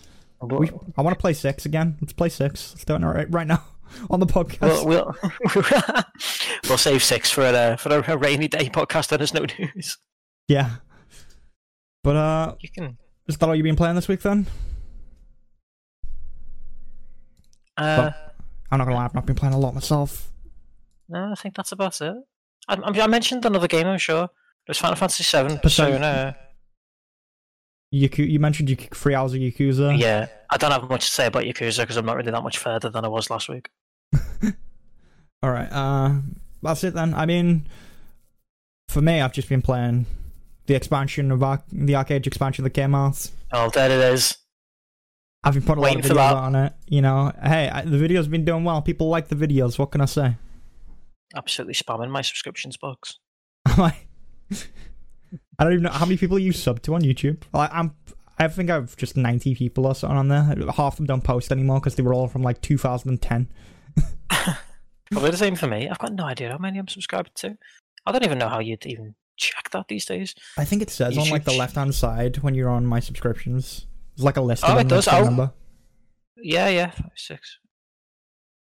We, 0.42 0.70
I 0.96 1.02
want 1.02 1.16
to 1.16 1.20
play 1.20 1.32
six 1.34 1.66
again. 1.66 1.96
Let's 2.00 2.12
play 2.14 2.28
six. 2.30 2.72
Let's 2.72 2.84
do 2.84 2.94
it 2.94 3.00
right, 3.02 3.26
right 3.30 3.46
now 3.46 3.62
on 4.10 4.20
the 4.20 4.26
podcast. 4.26 4.86
We'll, 4.86 5.14
we'll, 5.54 6.02
we'll 6.68 6.78
save 6.78 7.02
six 7.02 7.30
for 7.30 7.42
a 7.46 7.76
for 7.76 7.90
a 7.94 8.16
rainy 8.16 8.48
day 8.48 8.68
podcast 8.70 9.10
when 9.10 9.18
there's 9.18 9.34
no 9.34 9.44
news. 9.58 9.98
yeah. 10.48 10.76
But 12.02 12.16
uh, 12.16 12.54
You 12.60 12.70
can. 12.70 12.96
is 13.28 13.36
that 13.36 13.46
all 13.48 13.54
you've 13.54 13.64
been 13.64 13.76
playing 13.76 13.96
this 13.96 14.08
week 14.08 14.22
then? 14.22 14.46
Uh, 17.76 18.10
I'm 18.70 18.78
not 18.78 18.84
gonna 18.86 18.96
lie. 18.96 19.04
I've 19.04 19.14
not 19.14 19.26
been 19.26 19.36
playing 19.36 19.54
a 19.54 19.58
lot 19.58 19.74
myself. 19.74 20.30
no, 21.08 21.32
I 21.32 21.34
think 21.34 21.54
that's 21.54 21.72
about 21.72 22.00
it. 22.00 22.14
I, 22.68 22.74
I, 22.76 23.00
I 23.02 23.06
mentioned 23.06 23.44
another 23.44 23.68
game. 23.68 23.86
I'm 23.86 23.98
sure. 23.98 24.28
There's 24.66 24.78
Final 24.78 24.96
Fantasy 24.96 25.24
Seven, 25.24 25.58
Persona- 25.58 25.90
Persona. 25.98 26.36
Yaku- 27.92 28.30
you 28.30 28.38
mentioned 28.38 28.68
Yaku- 28.68 28.94
three 28.94 29.14
hours 29.14 29.34
of 29.34 29.40
Yakuza. 29.40 29.98
Yeah, 29.98 30.28
I 30.50 30.56
don't 30.56 30.70
have 30.70 30.88
much 30.88 31.06
to 31.06 31.10
say 31.10 31.26
about 31.26 31.44
Yakuza 31.44 31.80
because 31.80 31.96
I'm 31.96 32.06
not 32.06 32.16
really 32.16 32.30
that 32.30 32.42
much 32.42 32.58
further 32.58 32.88
than 32.90 33.04
I 33.04 33.08
was 33.08 33.30
last 33.30 33.48
week. 33.48 33.68
All 35.42 35.50
right. 35.50 35.68
Uh, 35.70 36.20
that's 36.62 36.84
it 36.84 36.94
then. 36.94 37.14
I 37.14 37.26
mean, 37.26 37.66
for 38.88 39.00
me, 39.00 39.20
I've 39.20 39.32
just 39.32 39.48
been 39.48 39.62
playing 39.62 40.06
the 40.66 40.74
expansion 40.74 41.32
of 41.32 41.42
Arc- 41.42 41.64
the 41.72 41.94
ArcheAge 41.94 42.26
expansion 42.26 42.62
that 42.64 42.70
came 42.70 42.94
out. 42.94 43.30
Oh, 43.52 43.70
there 43.70 43.86
it 43.90 44.12
is. 44.14 44.36
I've 45.42 45.54
been 45.54 45.62
putting 45.62 45.82
a 45.82 45.86
lot 45.86 45.96
of 45.96 46.04
videos 46.04 46.34
on 46.36 46.54
it. 46.54 46.72
You 46.86 47.00
know, 47.00 47.32
hey, 47.42 47.70
I, 47.70 47.82
the 47.82 47.96
video's 47.96 48.28
been 48.28 48.44
doing 48.44 48.62
well. 48.62 48.82
People 48.82 49.08
like 49.08 49.28
the 49.28 49.36
videos. 49.36 49.78
What 49.78 49.90
can 49.90 50.02
I 50.02 50.04
say? 50.04 50.36
Absolutely 51.34 51.74
spamming 51.74 52.10
my 52.10 52.20
subscriptions 52.22 52.76
box. 52.76 53.18
Am 53.68 53.80
I? 53.80 53.96
I 55.58 55.64
don't 55.64 55.72
even 55.74 55.82
know 55.84 55.90
how 55.90 56.04
many 56.06 56.16
people 56.16 56.38
you 56.38 56.52
sub 56.52 56.80
to 56.82 56.94
on 56.94 57.02
YouTube. 57.02 57.42
Like, 57.52 57.70
I'm. 57.72 57.94
I 58.38 58.48
think 58.48 58.70
I've 58.70 58.96
just 58.96 59.18
90 59.18 59.54
people 59.54 59.86
or 59.86 59.94
something 59.94 60.16
on 60.16 60.28
there. 60.28 60.42
Half 60.74 60.94
of 60.94 60.96
them 60.96 61.06
don't 61.06 61.22
post 61.22 61.52
anymore 61.52 61.78
because 61.78 61.96
they 61.96 62.02
were 62.02 62.14
all 62.14 62.26
from 62.26 62.42
like 62.42 62.62
2010. 62.62 63.48
Probably 65.10 65.30
the 65.30 65.36
same 65.36 65.56
for 65.56 65.66
me. 65.66 65.88
I've 65.90 65.98
got 65.98 66.14
no 66.14 66.24
idea 66.24 66.50
how 66.50 66.56
many 66.58 66.78
I'm 66.78 66.88
subscribed 66.88 67.34
to. 67.42 67.58
I 68.06 68.12
don't 68.12 68.24
even 68.24 68.38
know 68.38 68.48
how 68.48 68.60
you'd 68.60 68.86
even 68.86 69.14
check 69.36 69.68
that 69.72 69.88
these 69.88 70.06
days. 70.06 70.34
I 70.56 70.64
think 70.64 70.80
it 70.80 70.88
says 70.88 71.18
on 71.18 71.28
like 71.28 71.44
the 71.44 71.52
left 71.52 71.74
hand 71.74 71.94
side 71.94 72.36
when 72.38 72.54
you're 72.54 72.70
on 72.70 72.86
my 72.86 73.00
subscriptions. 73.00 73.86
It's 74.14 74.22
like 74.22 74.36
a 74.38 74.40
list 74.40 74.64
Oh, 74.66 74.72
of 74.72 74.78
it 74.78 74.88
does. 74.88 75.06
Oh. 75.08 75.24
number. 75.24 75.52
Yeah, 76.42 76.68
yeah, 76.68 76.90
five, 76.92 77.10
six. 77.16 77.58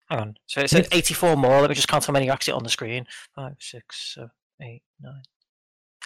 Hang 0.10 0.20
on. 0.20 0.36
So 0.48 0.60
it 0.62 0.70
said 0.70 0.88
84 0.92 1.38
more. 1.38 1.62
Let 1.62 1.70
me 1.70 1.76
just 1.76 1.88
count 1.88 2.06
how 2.06 2.12
many 2.12 2.26
you 2.26 2.32
actually 2.34 2.54
on 2.54 2.64
the 2.64 2.70
screen. 2.70 3.06
Five, 3.36 3.54
six, 3.60 4.14
seven, 4.16 4.32
eight, 4.62 4.82
nine. 5.00 5.22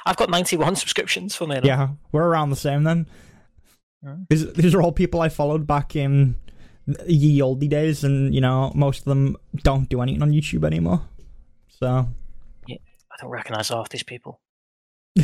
I've 0.05 0.17
got 0.17 0.29
91 0.29 0.75
subscriptions 0.75 1.35
for 1.35 1.47
me. 1.47 1.59
Yeah, 1.63 1.89
we're 2.11 2.23
around 2.27 2.49
the 2.49 2.55
same 2.55 2.83
then. 2.83 3.07
These, 4.29 4.53
these 4.53 4.73
are 4.73 4.81
all 4.81 4.91
people 4.91 5.21
I 5.21 5.29
followed 5.29 5.67
back 5.67 5.95
in 5.95 6.35
ye 7.07 7.41
olde 7.41 7.67
days, 7.67 8.03
and 8.03 8.33
you 8.33 8.39
know 8.39 8.71
most 8.73 8.99
of 8.99 9.05
them 9.05 9.35
don't 9.57 9.89
do 9.89 10.01
anything 10.01 10.21
on 10.21 10.31
YouTube 10.31 10.63
anymore. 10.63 11.01
So 11.67 12.07
yeah, 12.67 12.77
I 13.11 13.15
don't 13.21 13.31
recognize 13.31 13.69
half 13.69 13.89
these 13.89 14.03
people. 14.03 14.39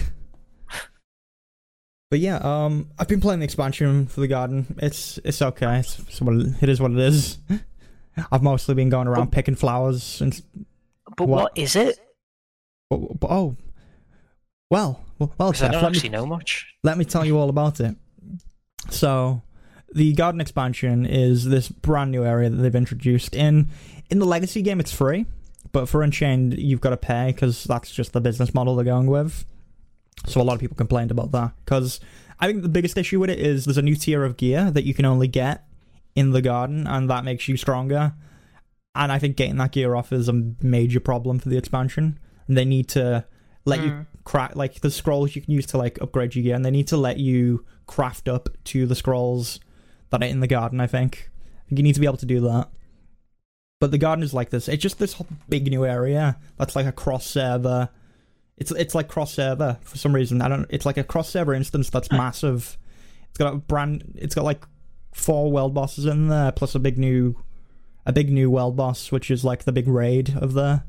But 2.10 2.20
yeah, 2.20 2.36
um, 2.44 2.92
I've 3.00 3.08
been 3.08 3.22
playing 3.22 3.40
the 3.40 3.46
expansion 3.46 4.06
for 4.06 4.20
the 4.22 4.28
garden. 4.28 4.76
It's 4.84 5.18
it's 5.24 5.42
okay. 5.42 5.80
It's, 5.80 5.98
it's 5.98 6.22
what 6.22 6.36
it, 6.36 6.62
it 6.62 6.70
is. 6.70 6.80
What 6.80 6.92
it 6.92 7.00
is. 7.00 7.40
I've 8.32 8.44
mostly 8.44 8.76
been 8.76 8.90
going 8.90 9.08
around 9.08 9.32
picking 9.32 9.56
flowers 9.56 10.22
and. 10.22 10.40
But 11.18 11.28
What? 11.28 11.42
what 11.42 11.58
is 11.58 11.76
it? 11.76 11.98
Oh, 12.92 13.18
oh 13.24 13.58
well, 14.70 15.04
well, 15.20 15.34
well 15.38 15.52
Because 15.52 15.64
I 15.64 15.72
don't 15.72 15.84
let 15.84 15.92
me 15.92 15.98
actually 15.98 16.10
know 16.10 16.26
much. 16.26 16.74
let 16.84 16.98
me 16.98 17.06
tell 17.06 17.26
you 17.26 17.38
all 17.38 17.50
about 17.50 17.80
it. 17.80 17.96
So, 18.90 19.42
the 19.94 20.14
garden 20.14 20.42
expansion 20.42 21.06
is 21.06 21.46
this 21.46 21.70
brand 21.70 22.12
new 22.12 22.26
area 22.26 22.50
that 22.50 22.58
they've 22.58 22.76
introduced 22.76 23.36
in 23.36 23.70
in 24.10 24.20
the 24.20 24.26
legacy 24.26 24.62
game. 24.62 24.80
It's 24.80 24.94
free, 24.94 25.26
but 25.72 25.88
for 25.88 26.02
Unchained, 26.02 26.58
you've 26.58 26.82
got 26.82 26.90
to 26.90 26.98
pay 26.98 27.28
because 27.28 27.64
that's 27.64 27.92
just 27.92 28.14
the 28.14 28.22
business 28.22 28.54
model 28.54 28.76
they're 28.76 28.86
going 28.86 29.08
with. 29.08 29.46
So 30.26 30.42
a 30.42 30.44
lot 30.44 30.54
of 30.54 30.60
people 30.60 30.76
complained 30.76 31.12
about 31.12 31.32
that 31.32 31.52
because 31.64 32.00
I 32.40 32.48
think 32.48 32.62
the 32.64 32.70
biggest 32.70 32.98
issue 32.98 33.20
with 33.20 33.30
it 33.30 33.40
is 33.40 33.66
there's 33.66 33.78
a 33.78 33.82
new 33.82 33.96
tier 33.96 34.24
of 34.24 34.38
gear 34.38 34.72
that 34.72 34.84
you 34.84 34.94
can 34.94 35.06
only 35.06 35.28
get 35.28 35.66
in 36.16 36.32
the 36.32 36.42
garden, 36.42 36.88
and 36.88 37.10
that 37.10 37.24
makes 37.24 37.48
you 37.48 37.58
stronger. 37.58 38.14
And 38.96 39.12
I 39.12 39.20
think 39.20 39.38
getting 39.38 39.58
that 39.58 39.72
gear 39.72 39.96
off 39.96 40.12
is 40.12 40.30
a 40.30 40.54
major 40.62 41.00
problem 41.00 41.40
for 41.40 41.50
the 41.50 41.58
expansion. 41.58 42.20
They 42.48 42.66
need 42.66 42.88
to 42.90 43.26
let 43.66 43.80
you 43.82 43.92
Mm. 43.92 44.06
craft 44.24 44.56
like 44.56 44.82
the 44.82 44.92
scrolls 44.92 45.36
you 45.36 45.42
can 45.42 45.54
use 45.54 45.66
to 45.68 45.78
like 45.78 46.02
upgrade 46.02 46.36
your 46.36 46.44
gear, 46.44 46.56
and 46.56 46.66
they 46.66 46.72
need 46.72 46.88
to 46.88 46.98
let 46.98 47.18
you 47.18 47.66
craft 47.88 48.28
up 48.28 48.50
to 48.66 48.86
the 48.86 48.96
scrolls 48.96 49.60
that 50.10 50.22
are 50.22 50.26
in 50.28 50.40
the 50.40 50.48
garden. 50.48 50.80
I 50.80 50.88
think. 50.88 51.30
You 51.70 51.82
need 51.82 51.94
to 51.96 52.00
be 52.02 52.06
able 52.06 52.18
to 52.18 52.26
do 52.26 52.40
that. 52.42 52.70
But 53.80 53.92
the 53.92 53.98
garden 53.98 54.24
is 54.24 54.34
like 54.34 54.50
this. 54.50 54.68
It's 54.68 54.82
just 54.82 55.00
this 55.00 55.14
whole 55.14 55.28
big 55.50 55.68
new 55.70 55.86
area 55.86 56.38
that's 56.58 56.76
like 56.76 56.86
a 56.86 56.92
cross 56.92 57.26
server. 57.26 57.90
It's 58.58 58.72
it's 58.72 58.94
like 58.94 59.08
cross 59.08 59.34
server 59.34 59.78
for 59.82 59.98
some 59.98 60.14
reason. 60.14 60.42
I 60.42 60.48
don't. 60.50 60.68
It's 60.70 60.86
like 60.86 60.98
a 60.98 61.04
cross 61.04 61.30
server 61.30 61.54
instance 61.54 61.90
that's 61.90 62.12
massive. 62.12 62.78
It's 63.30 63.38
got 63.38 63.54
a 63.54 63.58
brand. 63.58 64.14
It's 64.16 64.36
got 64.36 64.46
like 64.46 64.64
four 65.14 65.52
world 65.52 65.74
bosses 65.74 66.06
in 66.06 66.28
there, 66.28 66.52
plus 66.52 66.76
a 66.76 66.80
big 66.80 66.98
new, 66.98 67.36
a 68.06 68.14
big 68.14 68.32
new 68.32 68.50
world 68.52 68.76
boss, 68.76 69.12
which 69.12 69.32
is 69.32 69.44
like 69.44 69.64
the 69.64 69.72
big 69.72 69.88
raid 69.88 70.36
of 70.38 70.54
there. 70.54 70.84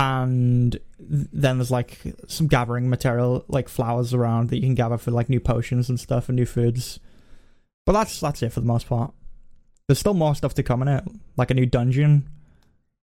And 0.00 0.78
then 1.00 1.58
there's 1.58 1.72
like 1.72 1.98
some 2.28 2.46
gathering 2.46 2.88
material, 2.88 3.44
like 3.48 3.68
flowers 3.68 4.14
around 4.14 4.50
that 4.50 4.56
you 4.56 4.62
can 4.62 4.76
gather 4.76 4.96
for 4.96 5.10
like 5.10 5.28
new 5.28 5.40
potions 5.40 5.88
and 5.88 5.98
stuff 5.98 6.28
and 6.28 6.36
new 6.36 6.46
foods. 6.46 7.00
But 7.84 7.94
that's 7.94 8.20
that's 8.20 8.42
it 8.42 8.52
for 8.52 8.60
the 8.60 8.66
most 8.66 8.86
part. 8.88 9.12
There's 9.88 9.98
still 9.98 10.14
more 10.14 10.36
stuff 10.36 10.54
to 10.54 10.62
come 10.62 10.82
in 10.82 10.88
it, 10.88 11.04
like 11.36 11.50
a 11.50 11.54
new 11.54 11.66
dungeon. 11.66 12.28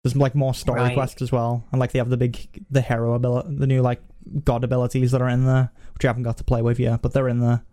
There's 0.03 0.15
like 0.15 0.35
more 0.35 0.53
story 0.53 0.81
Right. 0.81 0.93
quests 0.93 1.21
as 1.23 1.31
well, 1.31 1.63
and 1.71 1.79
like 1.79 1.93
they 1.93 1.99
have 1.99 2.09
the 2.09 2.17
big 2.17 2.63
the 2.69 2.81
hero 2.81 3.13
ability, 3.13 3.55
the 3.55 3.65
new 3.67 3.81
like 3.81 4.01
god 4.43 4.63
abilities 4.63 5.11
that 5.11 5.21
are 5.21 5.29
in 5.29 5.45
there, 5.45 5.71
which 5.95 6.05
I 6.05 6.09
haven't 6.09 6.23
got 6.23 6.37
to 6.37 6.43
play 6.43 6.61
with 6.61 6.79
yet, 6.79 7.01
but 7.01 7.13
they're 7.13 7.29
in 7.29 7.39
there 7.39 7.63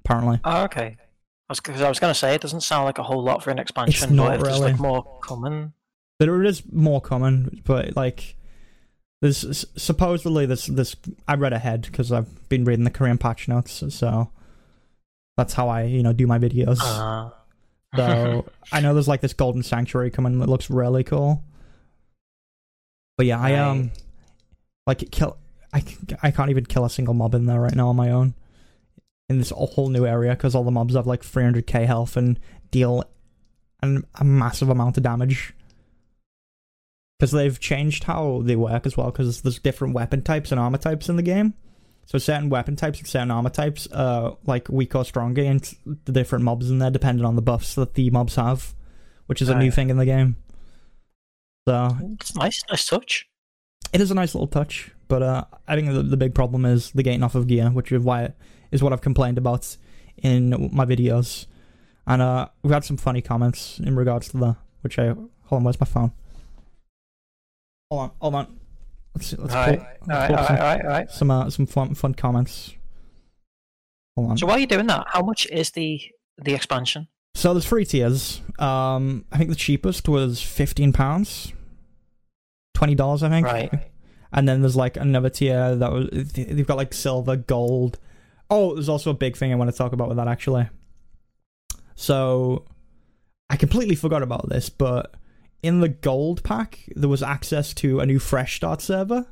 apparently. 0.00 0.40
Oh, 0.44 0.64
okay. 0.64 0.96
Cause 1.62 1.80
I 1.80 1.88
was 1.88 1.98
going 1.98 2.10
to 2.10 2.18
say, 2.18 2.34
it 2.34 2.42
doesn't 2.42 2.60
sound 2.60 2.84
like 2.84 2.98
a 2.98 3.02
whole 3.02 3.22
lot 3.22 3.42
for 3.42 3.50
an 3.50 3.58
expansion, 3.58 4.14
not 4.14 4.38
but 4.38 4.46
really. 4.46 4.60
like 4.72 4.78
more 4.78 5.18
coming. 5.22 5.72
There 6.18 6.42
is 6.42 6.62
more 6.70 7.00
coming, 7.00 7.62
but 7.64 7.96
like 7.96 8.36
there's 9.20 9.64
supposedly 9.76 10.46
this 10.46 10.66
this 10.66 10.94
I 11.26 11.34
read 11.34 11.52
ahead 11.52 11.82
because 11.82 12.12
I've 12.12 12.48
been 12.48 12.64
reading 12.64 12.84
the 12.84 12.90
Korean 12.90 13.18
patch 13.18 13.48
notes, 13.48 13.82
so 13.94 14.30
that's 15.36 15.54
how 15.54 15.68
I 15.68 15.84
you 15.84 16.02
know 16.02 16.12
do 16.12 16.26
my 16.26 16.38
videos. 16.38 16.78
Uh, 16.80 17.30
So 17.96 18.44
I 18.72 18.80
know 18.80 18.92
there's 18.94 19.08
like 19.08 19.20
this 19.20 19.32
golden 19.32 19.62
sanctuary 19.62 20.10
coming 20.10 20.38
that 20.40 20.48
looks 20.48 20.70
really 20.70 21.04
cool. 21.04 21.42
But 23.16 23.26
yeah, 23.26 23.40
I 23.40 23.54
um 23.54 23.90
like 24.86 25.10
kill 25.10 25.36
I 25.72 25.82
I 26.22 26.30
can't 26.30 26.50
even 26.50 26.66
kill 26.66 26.84
a 26.84 26.90
single 26.90 27.14
mob 27.14 27.34
in 27.34 27.46
there 27.46 27.60
right 27.60 27.74
now 27.74 27.88
on 27.88 27.96
my 27.96 28.10
own. 28.10 28.34
In 29.28 29.38
this 29.38 29.50
whole 29.50 29.88
new 29.90 30.06
area 30.06 30.30
because 30.30 30.54
all 30.54 30.64
the 30.64 30.70
mobs 30.70 30.94
have 30.94 31.06
like 31.06 31.22
300k 31.22 31.84
health 31.86 32.16
and 32.16 32.38
deal 32.70 33.04
an, 33.82 34.04
a 34.14 34.24
massive 34.24 34.70
amount 34.70 34.96
of 34.96 35.02
damage. 35.02 35.52
Because 37.18 37.32
they've 37.32 37.58
changed 37.58 38.04
how 38.04 38.42
they 38.44 38.56
work 38.56 38.86
as 38.86 38.96
well. 38.96 39.10
Because 39.10 39.42
there's 39.42 39.58
different 39.58 39.94
weapon 39.94 40.22
types 40.22 40.52
and 40.52 40.60
armor 40.60 40.78
types 40.78 41.08
in 41.08 41.16
the 41.16 41.22
game. 41.22 41.54
So 42.06 42.16
certain 42.16 42.48
weapon 42.48 42.74
types 42.74 43.00
and 43.00 43.06
certain 43.08 43.30
armor 43.30 43.50
types 43.50 43.86
are 43.88 44.38
like 44.46 44.68
weak 44.70 44.94
or 44.94 45.04
stronger 45.04 45.42
against 45.42 45.74
the 46.06 46.12
different 46.12 46.44
mobs 46.44 46.70
in 46.70 46.78
there, 46.78 46.90
depending 46.90 47.26
on 47.26 47.36
the 47.36 47.42
buffs 47.42 47.74
that 47.74 47.94
the 47.94 48.08
mobs 48.10 48.36
have, 48.36 48.74
which 49.26 49.42
is 49.42 49.50
a 49.50 49.54
new 49.54 49.70
thing 49.70 49.90
in 49.90 49.98
the 49.98 50.06
game. 50.06 50.36
So 51.68 51.94
it's 52.14 52.34
nice, 52.34 52.62
nice 52.70 52.86
touch. 52.86 53.26
it 53.92 54.00
is 54.00 54.10
a 54.10 54.14
nice 54.14 54.34
little 54.34 54.46
touch, 54.46 54.90
but 55.08 55.22
uh, 55.22 55.44
I 55.66 55.76
think 55.76 55.92
the, 55.92 56.02
the 56.02 56.16
big 56.16 56.34
problem 56.34 56.64
is 56.64 56.90
the 56.92 57.02
getting 57.02 57.22
off 57.22 57.34
of 57.34 57.46
gear, 57.46 57.68
which 57.68 57.92
is 57.92 58.02
why 58.02 58.32
is 58.70 58.82
what 58.82 58.94
I've 58.94 59.02
complained 59.02 59.36
about 59.36 59.76
in 60.16 60.70
my 60.72 60.86
videos, 60.86 61.46
and 62.06 62.22
uh, 62.22 62.48
we've 62.62 62.72
had 62.72 62.84
some 62.84 62.96
funny 62.96 63.20
comments 63.20 63.78
in 63.80 63.96
regards 63.96 64.30
to 64.30 64.38
that. 64.38 64.56
Which 64.80 64.98
I 64.98 65.08
hold 65.08 65.28
on, 65.50 65.64
where's 65.64 65.78
my 65.78 65.86
phone? 65.86 66.12
Hold 67.90 68.02
on, 68.02 68.10
hold 68.20 68.34
on. 68.34 68.60
Let's 69.14 69.26
see, 69.28 69.36
let's 69.36 69.54
All 69.54 69.64
pull, 69.64 69.72
right, 69.74 69.80
all 69.80 69.86
let's 70.06 70.08
right, 70.08 70.26
pull 70.28 70.36
all 70.36 70.42
up 70.42 70.46
some, 70.46 70.56
right, 70.56 70.60
all 70.60 70.66
right, 70.76 70.84
all 70.84 70.90
right. 70.90 71.10
some 71.10 71.30
uh, 71.30 71.50
some 71.50 71.66
fun 71.66 71.94
fun 71.94 72.14
comments. 72.14 72.74
Hold 74.16 74.30
on. 74.32 74.38
So 74.38 74.46
why 74.46 74.54
are 74.54 74.58
you 74.58 74.66
doing 74.66 74.86
that? 74.88 75.06
How 75.08 75.22
much 75.22 75.46
is 75.50 75.70
the 75.70 76.00
the 76.36 76.54
expansion? 76.54 77.08
So 77.34 77.54
there's 77.54 77.66
three 77.66 77.84
tiers. 77.84 78.40
Um, 78.58 79.24
I 79.32 79.38
think 79.38 79.50
the 79.50 79.56
cheapest 79.56 80.08
was 80.08 80.42
fifteen 80.42 80.92
pounds, 80.92 81.52
twenty 82.74 82.94
dollars. 82.94 83.22
I 83.22 83.30
think. 83.30 83.46
Right. 83.46 83.72
and 84.32 84.46
then 84.48 84.60
there's 84.60 84.76
like 84.76 84.96
another 84.96 85.30
tier 85.30 85.74
that 85.76 85.90
was 85.92 86.08
they've 86.32 86.66
got 86.66 86.76
like 86.76 86.92
silver, 86.92 87.36
gold. 87.36 87.98
Oh, 88.50 88.74
there's 88.74 88.88
also 88.88 89.10
a 89.10 89.14
big 89.14 89.36
thing 89.36 89.52
I 89.52 89.56
want 89.56 89.70
to 89.70 89.76
talk 89.76 89.92
about 89.92 90.08
with 90.08 90.16
that 90.18 90.28
actually. 90.28 90.68
So, 91.94 92.64
I 93.50 93.56
completely 93.56 93.94
forgot 93.96 94.22
about 94.22 94.48
this, 94.48 94.70
but 94.70 95.14
in 95.62 95.80
the 95.80 95.88
gold 95.88 96.42
pack 96.44 96.84
there 96.94 97.08
was 97.08 97.22
access 97.22 97.74
to 97.74 98.00
a 98.00 98.06
new 98.06 98.18
fresh 98.18 98.56
start 98.56 98.80
server. 98.80 99.26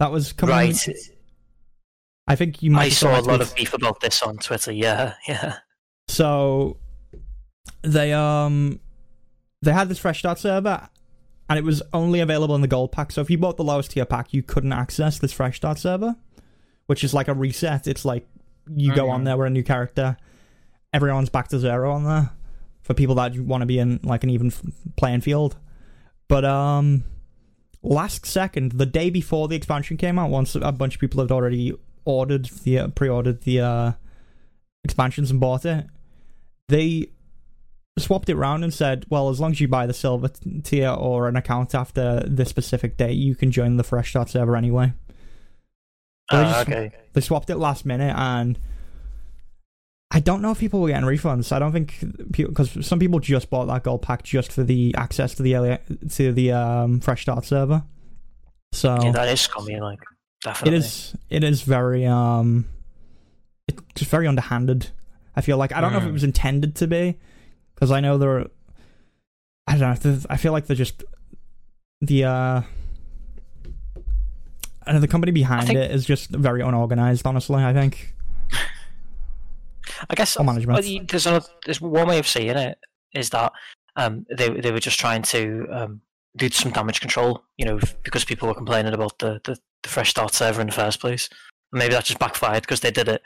That 0.00 0.10
was 0.10 0.32
coming. 0.32 0.54
Right. 0.54 0.88
I 2.26 2.36
think 2.36 2.62
you 2.62 2.70
might. 2.70 2.86
I 2.86 2.88
saw 2.88 3.18
a 3.18 3.22
lot 3.22 3.40
of 3.40 3.54
beef 3.54 3.74
about 3.74 4.00
this 4.00 4.22
on 4.22 4.38
Twitter. 4.38 4.72
Yeah, 4.72 5.14
yeah. 5.28 5.58
So 6.08 6.78
they 7.82 8.12
um 8.12 8.80
they 9.62 9.72
had 9.72 9.88
this 9.88 9.98
fresh 9.98 10.18
start 10.18 10.38
server 10.38 10.88
and 11.48 11.58
it 11.58 11.64
was 11.64 11.82
only 11.92 12.20
available 12.20 12.54
in 12.54 12.60
the 12.60 12.68
gold 12.68 12.92
pack. 12.92 13.12
So 13.12 13.20
if 13.20 13.30
you 13.30 13.38
bought 13.38 13.56
the 13.56 13.64
lowest 13.64 13.92
tier 13.92 14.04
pack, 14.04 14.32
you 14.32 14.42
couldn't 14.42 14.72
access 14.72 15.18
this 15.18 15.32
fresh 15.32 15.56
start 15.56 15.78
server, 15.78 16.16
which 16.86 17.04
is 17.04 17.14
like 17.14 17.28
a 17.28 17.34
reset. 17.34 17.86
It's 17.86 18.04
like 18.04 18.26
you 18.68 18.94
go 18.94 19.10
on 19.10 19.24
there 19.24 19.36
with 19.36 19.46
a 19.46 19.50
new 19.50 19.62
character, 19.62 20.16
everyone's 20.92 21.28
back 21.28 21.48
to 21.48 21.58
zero 21.58 21.92
on 21.92 22.04
there 22.04 22.30
for 22.84 22.94
people 22.94 23.16
that 23.16 23.36
want 23.40 23.62
to 23.62 23.66
be 23.66 23.78
in 23.80 23.98
like 24.04 24.22
an 24.22 24.30
even 24.30 24.52
playing 24.96 25.20
field. 25.22 25.56
But 26.28 26.44
um 26.44 27.02
last 27.82 28.24
second, 28.24 28.72
the 28.72 28.86
day 28.86 29.10
before 29.10 29.48
the 29.48 29.56
expansion 29.56 29.96
came 29.96 30.18
out, 30.18 30.30
once 30.30 30.54
a 30.54 30.70
bunch 30.72 30.94
of 30.94 31.00
people 31.00 31.20
had 31.20 31.32
already 31.32 31.74
ordered 32.04 32.44
the 32.62 32.78
uh, 32.78 32.88
pre-ordered 32.88 33.42
the 33.42 33.60
uh 33.60 33.92
expansions 34.84 35.30
and 35.30 35.40
bought 35.40 35.64
it, 35.64 35.86
they 36.68 37.08
swapped 37.98 38.28
it 38.28 38.34
around 38.36 38.64
and 38.64 38.74
said, 38.74 39.06
well, 39.08 39.28
as 39.30 39.40
long 39.40 39.52
as 39.52 39.60
you 39.60 39.68
buy 39.68 39.86
the 39.86 39.94
silver 39.94 40.28
tier 40.62 40.90
or 40.90 41.28
an 41.28 41.36
account 41.36 41.74
after 41.74 42.20
this 42.26 42.48
specific 42.48 42.96
date, 42.96 43.12
you 43.16 43.34
can 43.34 43.50
join 43.50 43.76
the 43.76 43.84
fresh 43.84 44.10
start 44.10 44.28
server 44.28 44.56
anyway. 44.56 44.92
So 46.30 46.36
they 46.38 46.42
Ah, 46.44 46.52
just- 46.52 46.68
okay. 46.68 46.90
They 47.12 47.20
swapped 47.20 47.50
it 47.50 47.56
last 47.56 47.86
minute, 47.86 48.14
and 48.16 48.58
I 50.16 50.20
don't 50.20 50.40
know 50.40 50.52
if 50.52 50.58
people 50.60 50.80
were 50.80 50.88
getting 50.88 51.04
refunds. 51.08 51.50
I 51.50 51.58
don't 51.58 51.72
think 51.72 51.96
because 52.30 52.86
some 52.86 52.98
people 53.00 53.18
just 53.18 53.50
bought 53.50 53.64
that 53.66 53.82
gold 53.82 54.00
pack 54.02 54.22
just 54.22 54.52
for 54.52 54.62
the 54.62 54.94
access 54.96 55.34
to 55.34 55.42
the 55.42 55.80
to 56.12 56.32
the 56.32 56.52
um, 56.52 57.00
fresh 57.00 57.22
start 57.22 57.44
server. 57.44 57.82
So 58.72 58.96
Yeah, 59.02 59.10
that 59.12 59.28
is 59.28 59.40
scummy. 59.40 59.80
Like, 59.80 59.98
definitely. 60.42 60.76
it 60.76 60.78
is. 60.78 61.16
It 61.30 61.42
is 61.44 61.62
very 61.62 62.06
um 62.06 62.66
it's 63.66 63.80
just 63.96 64.10
very 64.10 64.26
underhanded 64.28 64.90
i 65.36 65.40
feel 65.40 65.56
like 65.56 65.72
i 65.72 65.80
don't 65.80 65.90
know 65.92 65.98
if 65.98 66.04
it 66.04 66.10
Mm. 66.10 66.12
was 66.12 66.22
intended 66.22 66.74
to 66.76 66.86
be 66.86 67.16
because 67.74 67.90
i 67.90 67.98
know 67.98 68.18
there 68.18 68.38
are 68.40 68.46
i 69.66 69.76
don't 69.78 70.04
know 70.04 70.20
i 70.28 70.36
feel 70.36 70.52
like 70.52 70.66
they're 70.66 70.76
just 70.76 71.02
the 72.02 72.24
uh 72.24 72.60
I 74.86 74.92
know 74.92 75.00
the 75.00 75.08
company 75.08 75.32
behind 75.32 75.66
think- 75.66 75.78
it 75.78 75.90
is 75.90 76.04
just 76.04 76.28
very 76.30 76.60
unorganized 76.60 77.26
honestly 77.26 77.64
i 77.64 77.72
think 77.72 78.14
I 80.08 80.14
guess 80.14 80.36
or 80.36 80.44
management. 80.44 81.08
there's 81.08 81.26
another, 81.26 81.46
there's 81.64 81.80
one 81.80 82.08
way 82.08 82.18
of 82.18 82.28
seeing 82.28 82.56
it 82.56 82.78
is 83.14 83.30
that 83.30 83.52
um, 83.96 84.26
they 84.36 84.48
they 84.48 84.72
were 84.72 84.80
just 84.80 84.98
trying 84.98 85.22
to 85.22 85.66
um, 85.70 86.00
do 86.36 86.48
some 86.50 86.72
damage 86.72 87.00
control, 87.00 87.44
you 87.56 87.64
know, 87.64 87.78
because 88.02 88.24
people 88.24 88.48
were 88.48 88.54
complaining 88.54 88.92
about 88.92 89.18
the, 89.18 89.40
the, 89.44 89.56
the 89.82 89.88
fresh 89.88 90.10
start 90.10 90.34
server 90.34 90.60
in 90.60 90.66
the 90.66 90.72
first 90.72 91.00
place. 91.00 91.28
And 91.72 91.78
maybe 91.78 91.94
that 91.94 92.04
just 92.04 92.18
backfired 92.18 92.62
because 92.62 92.80
they 92.80 92.90
did 92.90 93.08
it 93.08 93.22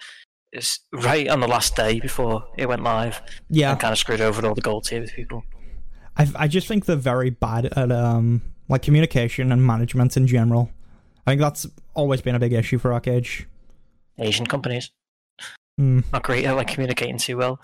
is 0.52 0.80
right 0.92 1.28
on 1.28 1.40
the 1.40 1.48
last 1.48 1.76
day 1.76 2.00
before 2.00 2.44
it 2.56 2.66
went 2.66 2.82
live 2.82 3.20
yeah 3.50 3.70
and 3.70 3.80
kind 3.80 3.92
of 3.92 3.98
screwed 3.98 4.20
over 4.20 4.46
all 4.46 4.54
the 4.54 4.60
gold 4.60 4.84
tier 4.84 5.00
with 5.00 5.12
people. 5.12 5.42
I, 6.16 6.26
I 6.34 6.48
just 6.48 6.66
think 6.66 6.86
they're 6.86 6.96
very 6.96 7.30
bad 7.30 7.66
at 7.66 7.92
um 7.92 8.42
like 8.68 8.82
communication 8.82 9.52
and 9.52 9.66
management 9.66 10.16
in 10.16 10.26
general 10.26 10.70
i 11.26 11.30
think 11.30 11.40
that's 11.40 11.66
always 11.94 12.20
been 12.20 12.34
a 12.34 12.38
big 12.38 12.52
issue 12.52 12.78
for 12.78 12.90
ArcheAge 12.90 13.44
Asian 14.18 14.46
companies 14.46 14.90
Hmm. 15.78 16.00
not 16.12 16.25
great 16.25 16.44
at 16.44 16.56
like 16.56 16.66
communicating 16.68 17.16
too 17.18 17.37
well. 17.38 17.61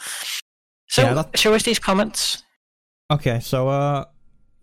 So 0.88 1.02
Yeah, 1.02 1.14
that- 1.14 1.36
show 1.38 1.52
us 1.52 1.64
these 1.64 1.78
comments. 1.80 2.42
Okay, 3.10 3.40
so 3.40 3.68
uh, 3.68 4.04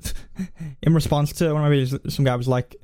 in 0.82 0.94
response 0.94 1.34
to 1.34 1.54
one 1.54 1.64
of 1.64 1.70
my 1.70 1.76
videos, 1.76 2.12
some 2.12 2.26
guy 2.26 2.36
was 2.36 2.48
like, 2.48 2.76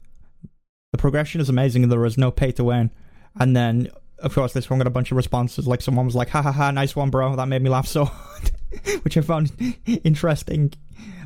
"The 0.91 0.97
progression 0.97 1.41
is 1.41 1.49
amazing, 1.49 1.83
and 1.83 1.91
there 1.91 2.05
is 2.05 2.17
no 2.17 2.29
pay 2.31 2.51
to 2.51 2.63
win." 2.65 2.91
And 3.39 3.55
then, 3.55 3.89
of 4.19 4.35
course, 4.35 4.53
this 4.53 4.69
one 4.69 4.79
got 4.79 4.87
a 4.87 4.91
bunch 4.91 5.09
of 5.11 5.17
responses. 5.17 5.67
Like 5.67 5.81
someone 5.81 6.05
was 6.05 6.15
like, 6.15 6.29
"Ha 6.29 6.41
ha 6.41 6.51
ha, 6.51 6.69
nice 6.71 6.95
one, 6.95 7.09
bro." 7.09 7.35
That 7.35 7.47
made 7.47 7.61
me 7.61 7.69
laugh 7.69 7.87
so 7.87 8.05
hard, 8.05 8.51
which 9.03 9.17
I 9.17 9.21
found 9.21 9.51
interesting. 10.03 10.73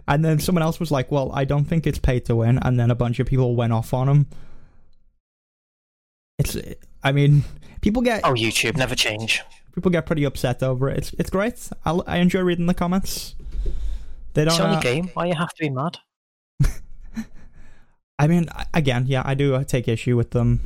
And 0.08 0.24
then 0.24 0.40
someone 0.40 0.62
else 0.64 0.80
was 0.80 0.92
like, 0.92 1.12
"Well, 1.12 1.32
I 1.34 1.44
don't 1.46 1.66
think 1.66 1.86
it's 1.88 2.00
pay 2.00 2.20
to 2.22 2.36
win." 2.36 2.60
And 2.62 2.80
then 2.80 2.92
a 2.92 2.96
bunch 2.96 3.20
of 3.20 3.28
people 3.28 3.56
went 3.56 3.74
off 3.74 3.94
on 3.94 4.08
him. 4.08 4.28
It's, 6.40 6.58
I 7.04 7.12
mean, 7.12 7.44
people 7.82 8.02
get 8.02 8.22
Oh, 8.24 8.34
YouTube 8.34 8.78
never 8.78 8.96
change. 8.96 9.42
people 9.74 9.92
get 9.92 10.06
pretty 10.06 10.24
upset 10.24 10.62
over 10.64 10.90
it. 10.90 10.98
It's 10.98 11.14
it's 11.20 11.30
great. 11.30 11.70
I 11.86 11.92
I 12.08 12.18
enjoy 12.18 12.42
reading 12.42 12.66
the 12.68 12.74
comments. 12.74 13.36
They 14.34 14.46
don't. 14.46 14.54
It's 14.54 14.60
only 14.62 14.78
uh, 14.78 14.82
game. 14.82 15.10
Why 15.14 15.26
you 15.26 15.36
have 15.36 15.54
to 15.54 15.60
be 15.64 15.70
mad? 15.70 15.98
I 18.20 18.28
mean, 18.28 18.48
again, 18.74 19.06
yeah, 19.08 19.24
I 19.26 19.34
do 19.34 19.56
uh, 19.56 19.64
take 19.64 19.88
issue 19.88 20.16
with 20.16 20.32
them 20.32 20.62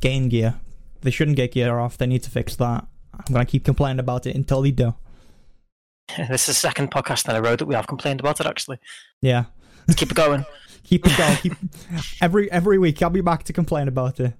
getting 0.00 0.28
gear. 0.28 0.54
They 1.02 1.10
shouldn't 1.10 1.36
get 1.36 1.52
gear 1.52 1.78
off. 1.78 1.98
They 1.98 2.06
need 2.06 2.22
to 2.22 2.30
fix 2.30 2.56
that. 2.56 2.86
I'm 3.12 3.32
gonna 3.32 3.44
keep 3.44 3.64
complaining 3.64 4.00
about 4.00 4.26
it 4.26 4.34
until 4.34 4.62
they 4.62 4.70
do. 4.70 4.94
This 6.28 6.42
is 6.42 6.46
the 6.48 6.54
second 6.54 6.90
podcast 6.90 7.28
in 7.30 7.34
a 7.36 7.40
row 7.40 7.56
that 7.56 7.64
we 7.64 7.74
have 7.74 7.86
complained 7.86 8.20
about 8.20 8.38
it. 8.40 8.46
Actually, 8.46 8.78
Yeah, 9.22 9.44
keep 9.96 10.10
it 10.10 10.14
going. 10.14 10.44
keep 10.84 11.06
it 11.06 11.16
going. 11.16 11.36
keep 11.36 11.52
every 12.20 12.50
every 12.52 12.78
week. 12.78 13.00
I'll 13.02 13.08
be 13.10 13.20
back 13.22 13.44
to 13.44 13.52
complain 13.52 13.88
about 13.88 14.20
it. 14.20 14.34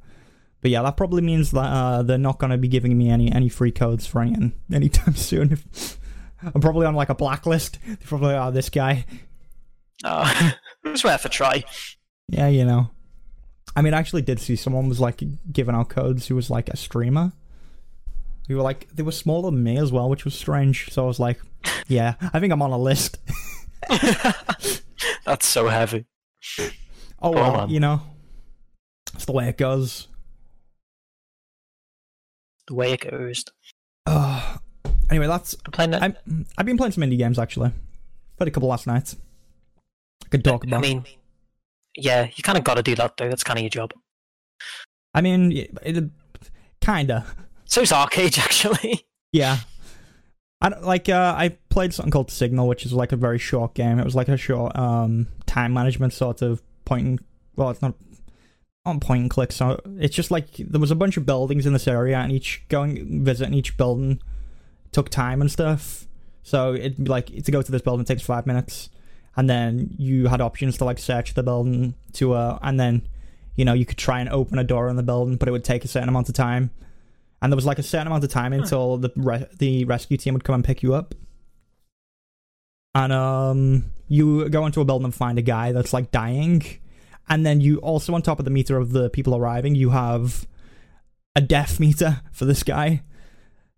But 0.65 0.71
yeah, 0.71 0.81
that 0.81 0.97
probably 0.97 1.21
means 1.21 1.51
that 1.51 1.61
uh, 1.61 2.03
they're 2.03 2.17
not 2.17 2.39
gonna 2.39 2.57
be 2.57 2.69
giving 2.69 2.97
me 2.97 3.11
any 3.11 3.31
any 3.31 3.51
free 3.51 3.71
codes 3.71 4.07
for 4.07 4.23
anything 4.23 4.55
anytime 4.73 5.15
soon. 5.15 5.53
If, 5.53 5.99
I'm 6.43 6.63
probably 6.63 6.87
on 6.87 6.95
like 6.95 7.11
a 7.11 7.15
blacklist. 7.15 7.79
They 7.87 7.97
probably 7.97 8.33
are 8.33 8.51
this 8.51 8.71
guy. 8.71 9.05
Oh, 10.05 10.55
it 10.85 10.89
was 10.89 11.05
worth 11.05 11.23
a 11.27 11.29
try. 11.29 11.65
Yeah, 12.29 12.49
you 12.49 12.65
know. 12.65 12.89
I 13.77 13.83
mean, 13.83 13.93
I 13.93 13.99
actually 13.99 14.23
did 14.23 14.41
see 14.41 14.57
someone 14.57 14.89
was 14.89 15.01
like 15.01 15.23
giving 15.53 15.75
out 15.75 15.91
codes 15.91 16.29
who 16.29 16.35
was 16.35 16.49
like 16.49 16.71
a 16.71 16.79
streamer. 16.79 17.33
Who 18.49 18.57
were 18.57 18.63
like 18.63 18.89
they 18.89 19.03
were 19.03 19.13
smaller 19.13 19.51
than 19.51 19.63
me 19.63 19.77
as 19.77 19.93
well, 19.93 20.09
which 20.09 20.25
was 20.25 20.35
strange. 20.35 20.91
So 20.91 21.05
I 21.05 21.07
was 21.07 21.21
like, 21.21 21.41
yeah, 21.89 22.15
I 22.33 22.41
think 22.41 22.55
I'm 22.55 22.63
on 22.63 22.71
a 22.71 22.79
list. 22.79 23.19
That's 25.27 25.45
so 25.45 25.69
heavy. 25.69 26.07
Oh 27.21 27.33
well, 27.33 27.71
you 27.71 27.81
know, 27.81 28.01
it's 29.13 29.27
the 29.27 29.33
way 29.33 29.51
it 29.51 29.59
goes. 29.59 30.09
The 32.67 32.75
way 32.75 32.93
it 32.93 33.11
goes. 33.11 33.45
Uh, 34.07 34.57
anyway, 35.11 35.27
that's 35.27 35.55
I'm 35.65 35.73
playing 35.73 35.95
it. 35.95 36.03
I'm 36.03 36.47
I've 36.57 36.67
been 36.67 36.77
playing 36.77 36.93
some 36.93 37.05
indie 37.05 37.19
games 37.19 37.39
actually. 37.39 37.73
Played 38.37 38.49
a 38.49 38.51
couple 38.51 38.69
last 38.69 38.87
night. 38.87 39.15
I 40.25 40.29
could 40.29 40.45
talk 40.45 40.65
I 40.71 40.79
mean, 40.79 41.05
yeah, 41.97 42.29
you 42.35 42.43
kind 42.43 42.59
of 42.59 42.65
got 42.65 42.75
to 42.75 42.83
do 42.83 42.95
that 42.97 43.17
though. 43.17 43.29
That's 43.29 43.45
kind 43.45 43.59
of 43.59 43.63
your 43.63 43.71
job. 43.71 43.93
I 45.15 45.21
mean, 45.21 45.53
it, 45.53 45.71
it, 45.83 46.05
kinda. 46.81 47.25
So 47.67 47.85
So's 47.85 47.93
ArcheAge 47.93 48.39
actually. 48.45 49.07
Yeah. 49.33 49.59
I 50.61 50.69
like 50.69 51.09
uh, 51.09 51.35
I 51.37 51.51
played 51.69 51.93
something 51.93 52.11
called 52.11 52.31
Signal, 52.31 52.67
which 52.67 52.87
is 52.87 52.93
like 52.93 53.13
a 53.13 53.17
very 53.17 53.39
short 53.39 53.75
game. 53.75 53.99
It 53.99 54.05
was 54.05 54.15
like 54.15 54.29
a 54.29 54.37
short 54.37 54.77
um 54.77 55.29
time 55.47 55.73
management 55.75 56.13
sort 56.13 56.43
of 56.43 56.63
point 56.85 57.07
and 57.07 57.25
well, 57.57 57.71
it's 57.71 57.83
not 57.83 57.95
on 58.87 59.01
point 59.01 59.23
and 59.23 59.31
click. 59.31 59.53
So 59.53 59.81
it's 59.99 60.15
just 60.15 60.31
like 60.31 60.57
there 60.57 60.81
was 60.81 60.91
a 60.91 60.97
bunch 60.97 61.17
of 61.17 61.27
buildings 61.27 61.67
in 61.67 61.73
this 61.73 61.89
area, 61.89 62.19
and 62.19 62.33
each 62.33 62.65
going 62.69 63.25
visiting 63.25 63.55
each 63.55 63.77
building 63.77 64.21
took 64.93 65.09
time 65.09 65.41
and 65.41 65.51
stuff. 65.51 66.07
So 66.43 66.75
it'd 66.75 67.05
be 67.05 67.11
like 67.11 67.27
to 67.27 67.53
go 67.53 67.63
to 67.63 67.73
this 67.73 67.83
building 67.83 68.05
takes 68.05 68.23
five 68.23 68.47
minutes, 68.47 68.91
and 69.37 69.49
then 69.49 69.95
you 69.99 70.29
had 70.29 70.41
options 70.41 70.79
to 70.79 70.85
like 70.85 70.99
search 70.99 71.35
the 71.35 71.43
building 71.43 71.95
to 72.15 72.35
uh, 72.35 72.59
and 72.63 72.79
then 72.79 73.03
you 73.57 73.65
know 73.65 73.73
you 73.73 73.87
could 73.87 73.99
try 73.99 74.21
and 74.21 74.29
open 74.29 74.59
a 74.59 74.65
door 74.65 74.89
in 74.89 74.97
the 74.97 75.03
building, 75.03 75.37
but 75.37 75.49
it 75.49 75.53
would 75.53 75.65
take 75.65 75.85
a 75.85 75.89
certain 75.89 76.09
amount 76.09 76.29
of 76.29 76.35
time 76.35 76.71
and 77.45 77.53
there 77.53 77.57
was 77.57 77.67
like 77.67 77.79
a 77.79 77.83
certain 77.83 78.07
amount 78.07 78.25
of 78.25 78.31
time 78.31 78.55
until 78.55 78.97
the 78.97 79.13
re- 79.17 79.47
the 79.59 79.85
rescue 79.85 80.17
team 80.17 80.33
would 80.33 80.45
come 80.45 80.55
and 80.55 80.65
pick 80.65 80.83
you 80.83 80.95
up. 80.95 81.15
And 82.95 83.13
um, 83.13 83.85
you 84.09 84.49
go 84.49 84.65
into 84.65 84.81
a 84.81 84.85
building 84.87 85.05
and 85.05 85.15
find 85.15 85.39
a 85.39 85.43
guy 85.43 85.73
that's 85.73 85.93
like 85.93 86.11
dying, 86.11 86.63
and 87.29 87.45
then 87.45 87.61
you 87.61 87.79
also 87.79 88.15
on 88.15 88.23
top 88.23 88.39
of 88.39 88.45
the 88.45 88.51
meter 88.51 88.77
of 88.77 88.93
the 88.93 89.11
people 89.11 89.35
arriving, 89.35 89.75
you 89.75 89.91
have 89.91 90.47
a 91.37 91.41
death 91.41 91.81
meter 91.81 92.21
for 92.33 92.45
this 92.45 92.63
guy. 92.63 93.03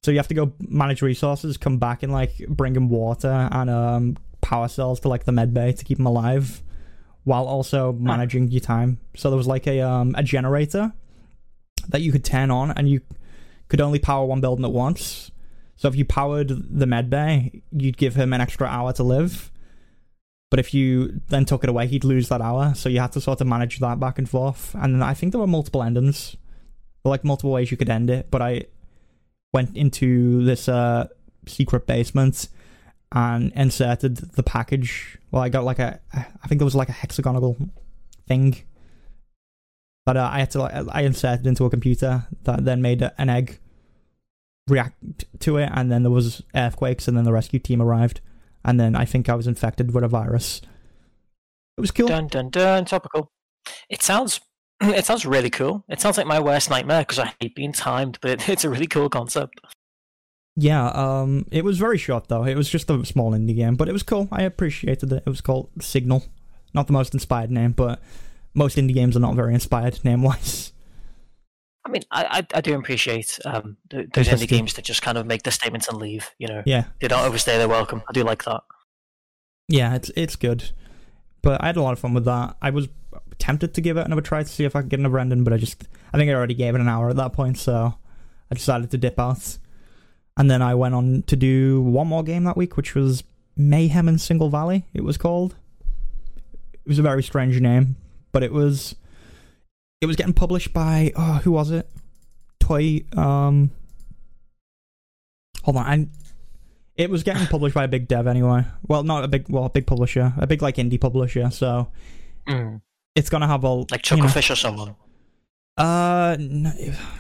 So 0.03 0.11
you 0.11 0.19
have 0.19 0.29
to 0.29 0.35
go 0.35 0.53
manage 0.61 1.03
resources, 1.03 1.57
come 1.57 1.79
back 1.79 2.03
and 2.03 2.13
like 2.13 2.37
bring 2.49 2.77
him 2.77 2.89
water 2.89 3.49
and 3.51 3.71
um 3.71 4.17
power 4.41 4.69
cells 4.69 5.01
to 5.01 5.09
like 5.09 5.25
the 5.25 5.33
med 5.33 5.53
bay 5.53 5.73
to 5.73 5.85
keep 5.85 5.99
him 5.99 6.07
alive, 6.07 6.63
while 7.25 7.47
also 7.47 7.93
managing 7.93 8.51
your 8.51 8.61
time. 8.61 9.01
So 9.17 9.31
there 9.31 9.37
was 9.37 9.49
like 9.49 9.67
a 9.67 9.81
um 9.81 10.15
a 10.17 10.23
generator 10.23 10.93
that 11.89 12.03
you 12.03 12.13
could 12.13 12.25
turn 12.25 12.51
on, 12.51 12.71
and 12.71 12.89
you 12.89 13.01
could 13.69 13.81
only 13.81 13.99
power 13.99 14.25
one 14.25 14.41
building 14.41 14.65
at 14.65 14.73
once. 14.73 15.31
So 15.77 15.89
if 15.89 15.97
you 15.97 16.05
powered 16.05 16.49
the 16.49 16.87
med 16.87 17.11
bay, 17.11 17.63
you'd 17.73 17.97
give 17.97 18.15
him 18.15 18.33
an 18.33 18.41
extra 18.41 18.67
hour 18.67 18.93
to 18.95 19.03
live. 19.03 19.51
But 20.51 20.61
if 20.61 20.73
you 20.73 21.21
then 21.29 21.45
took 21.45 21.65
it 21.65 21.71
away, 21.71 21.87
he'd 21.87 22.05
lose 22.05 22.29
that 22.29 22.41
hour. 22.41 22.75
So 22.75 22.89
you 22.89 23.01
had 23.01 23.13
to 23.13 23.21
sort 23.21 23.41
of 23.41 23.47
manage 23.47 23.79
that 23.81 23.99
back 23.99 24.19
and 24.19 24.29
forth. 24.29 24.75
And 24.75 24.95
then 24.95 25.03
I 25.03 25.15
think 25.15 25.33
there 25.33 25.41
were 25.41 25.47
multiple 25.47 25.83
endings, 25.83 26.37
like 27.05 27.25
multiple 27.25 27.51
ways 27.51 27.71
you 27.71 27.77
could 27.77 27.91
end 27.91 28.11
it. 28.11 28.31
But 28.31 28.43
I 28.43 28.65
went 29.53 29.77
into 29.77 30.45
this 30.45 30.69
uh, 30.69 31.09
secret 31.47 31.87
basement 31.87 32.49
and 33.13 33.53
inserted 33.55 34.17
the 34.17 34.43
package. 34.43 35.19
Well, 35.31 35.43
I 35.43 35.49
got 35.49 35.65
like 35.65 35.79
a, 35.79 36.01
I 36.13 36.47
think 36.49 36.59
there 36.61 36.65
was 36.67 36.75
like 36.75 36.89
a 36.89 36.93
hexagonal 36.93 37.57
thing 38.29 38.63
that 40.07 40.17
uh, 40.17 40.31
I 40.33 40.41
had 40.41 40.51
to 40.53 40.61
like 40.61 40.75
I 40.93 41.03
inserted 41.03 41.47
into 41.47 41.65
a 41.65 41.71
computer 41.71 42.27
that 42.45 42.65
then 42.65 42.81
made 42.81 43.09
an 43.19 43.29
egg 43.29 43.59
react 44.69 45.25
to 45.41 45.57
it, 45.59 45.71
and 45.75 45.91
then 45.91 46.03
there 46.03 46.11
was 46.11 46.43
earthquakes, 46.55 47.09
and 47.09 47.17
then 47.17 47.25
the 47.25 47.33
rescue 47.33 47.59
team 47.59 47.83
arrived, 47.83 48.21
and 48.67 48.79
then 48.79 48.95
I 48.95 49.07
think 49.07 49.29
I 49.29 49.35
was 49.35 49.47
infected 49.47 49.95
with 49.95 50.05
a 50.05 50.09
virus. 50.09 50.61
It 51.79 51.81
was 51.81 51.93
cool. 51.93 52.09
Dun 52.09 52.27
dun 52.27 52.51
dun. 52.51 52.85
Topical. 52.85 53.31
It 53.89 54.03
sounds. 54.03 54.41
It 54.83 55.07
sounds 55.07 55.25
really 55.25 55.49
cool. 55.49 55.87
It 55.89 56.03
sounds 56.03 56.19
like 56.19 56.27
my 56.27 56.39
worst 56.39 56.69
nightmare 56.69 57.01
because 57.01 57.19
I 57.19 57.33
hate 57.41 57.55
being 57.55 57.73
timed, 57.73 58.19
but 58.21 58.47
it's 58.51 58.63
a 58.63 58.69
really 58.69 58.87
cool 58.87 59.09
concept. 59.09 59.59
Yeah, 60.55 60.89
um, 60.89 61.47
it 61.51 61.65
was 61.65 61.79
very 61.79 61.97
short 61.97 62.29
though. 62.29 62.45
It 62.45 62.57
was 62.57 62.69
just 62.69 62.91
a 62.91 63.05
small 63.07 63.33
indie 63.33 63.57
game, 63.57 63.77
but 63.77 63.89
it 63.89 63.93
was 63.93 64.03
cool. 64.03 64.29
I 64.31 64.43
appreciated 64.43 65.13
it. 65.13 65.23
It 65.25 65.31
was 65.31 65.41
called 65.41 65.71
Signal. 65.81 66.25
Not 66.75 66.89
the 66.89 66.93
most 66.93 67.15
inspired 67.15 67.51
name, 67.51 67.73
but 67.73 68.03
most 68.53 68.77
indie 68.77 68.93
games 68.93 69.17
are 69.17 69.21
not 69.21 69.35
very 69.35 69.55
inspired 69.55 70.05
name 70.05 70.23
wise. 70.23 70.73
I 71.87 71.89
mean, 71.89 72.03
I 72.11 72.25
I, 72.53 72.59
I 72.59 72.61
do 72.61 72.77
appreciate 72.79 73.39
um, 73.45 73.77
th- 73.91 74.09
those 74.13 74.29
indie 74.29 74.49
games 74.49 74.75
that 74.75 74.85
just 74.85 75.03
kind 75.03 75.17
of 75.17 75.25
make 75.27 75.45
the 75.45 75.51
statements 75.53 75.89
and 75.89 75.99
leave. 75.99 76.31
You 76.39 76.49
know, 76.49 76.63
Yeah, 76.67 76.85
they 77.01 77.09
don't 77.09 77.25
overstay 77.25 77.57
their 77.59 77.69
welcome. 77.69 78.03
I 78.09 78.13
do 78.13 78.25
like 78.25 78.45
that. 78.45 78.63
yeah, 79.69 79.95
it's 79.95 80.11
it's 80.17 80.37
good. 80.37 80.71
But 81.43 81.63
I 81.63 81.67
had 81.67 81.77
a 81.77 81.83
lot 81.83 81.93
of 81.93 82.01
fun 82.01 82.13
with 82.13 82.25
that. 82.25 82.57
I 82.61 82.71
was 82.71 82.89
tempted 83.39 83.73
to 83.75 83.81
give 83.81 83.97
it 83.97 84.05
another 84.07 84.21
try 84.23 84.43
to 84.43 84.49
see 84.49 84.65
if 84.65 84.75
I 84.75 84.81
could 84.81 84.91
get 84.91 84.99
another 84.99 85.19
ending, 85.21 85.45
but 85.45 85.53
I 85.53 85.59
just 85.59 85.85
I 86.13 86.19
think 86.19 86.29
I 86.31 86.35
already 86.35 86.55
gave 86.55 86.75
it 86.75 86.81
an 86.81 86.89
hour 86.89 87.09
at 87.09 87.17
that 87.17 87.33
point, 87.33 87.57
so 87.57 87.95
I 88.51 88.55
decided 88.55 88.91
to 88.91 88.99
dip 88.99 89.19
out. 89.21 89.59
And 90.37 90.51
then 90.51 90.61
I 90.61 90.75
went 90.75 90.95
on 90.95 91.23
to 91.29 91.37
do 91.37 91.81
one 91.81 92.09
more 92.09 92.23
game 92.23 92.45
that 92.45 92.57
week, 92.57 92.77
which 92.77 92.95
was 92.95 93.23
Mayhem 93.57 94.09
in 94.09 94.19
Single 94.19 94.51
Valley. 94.51 94.85
It 94.93 95.03
was 95.05 95.17
called. 95.17 95.55
It 96.75 96.89
was 96.89 96.99
a 96.99 97.03
very 97.03 97.23
strange 97.23 97.59
name, 97.61 97.97
but 98.33 98.43
it 98.43 98.53
was 98.53 98.97
it 100.01 100.07
was 100.07 100.17
getting 100.17 100.33
published 100.35 100.73
by 100.73 101.13
oh 101.17 101.41
who 101.45 101.53
was 101.53 101.71
it? 101.71 101.89
Toy 102.61 103.03
um. 103.17 103.71
Hold 105.65 105.77
on, 105.79 105.87
I 105.87 106.07
it 106.97 107.11
was 107.11 107.23
getting 107.23 107.47
published 107.49 107.75
by 107.75 107.85
a 107.85 107.89
big 107.89 108.09
dev 108.09 108.27
anyway. 108.27 108.65
Well, 108.87 109.03
not 109.03 109.25
a 109.25 109.29
big, 109.29 109.49
well, 109.49 109.65
a 109.65 109.71
big 109.71 109.87
publisher, 109.87 110.33
a 110.39 110.47
big 110.47 110.63
like 110.63 110.77
indie 110.77 111.01
publisher. 111.01 111.51
So 111.51 111.89
Mm. 112.49 112.81
it's 113.17 113.29
gonna 113.29 113.49
have 113.49 113.65
all 113.65 113.87
Like 113.91 114.09
you 114.11 114.17
know- 114.19 114.25
or 114.27 114.29
someone. 114.57 114.95
uh, 115.77 116.37
no, 116.39 116.73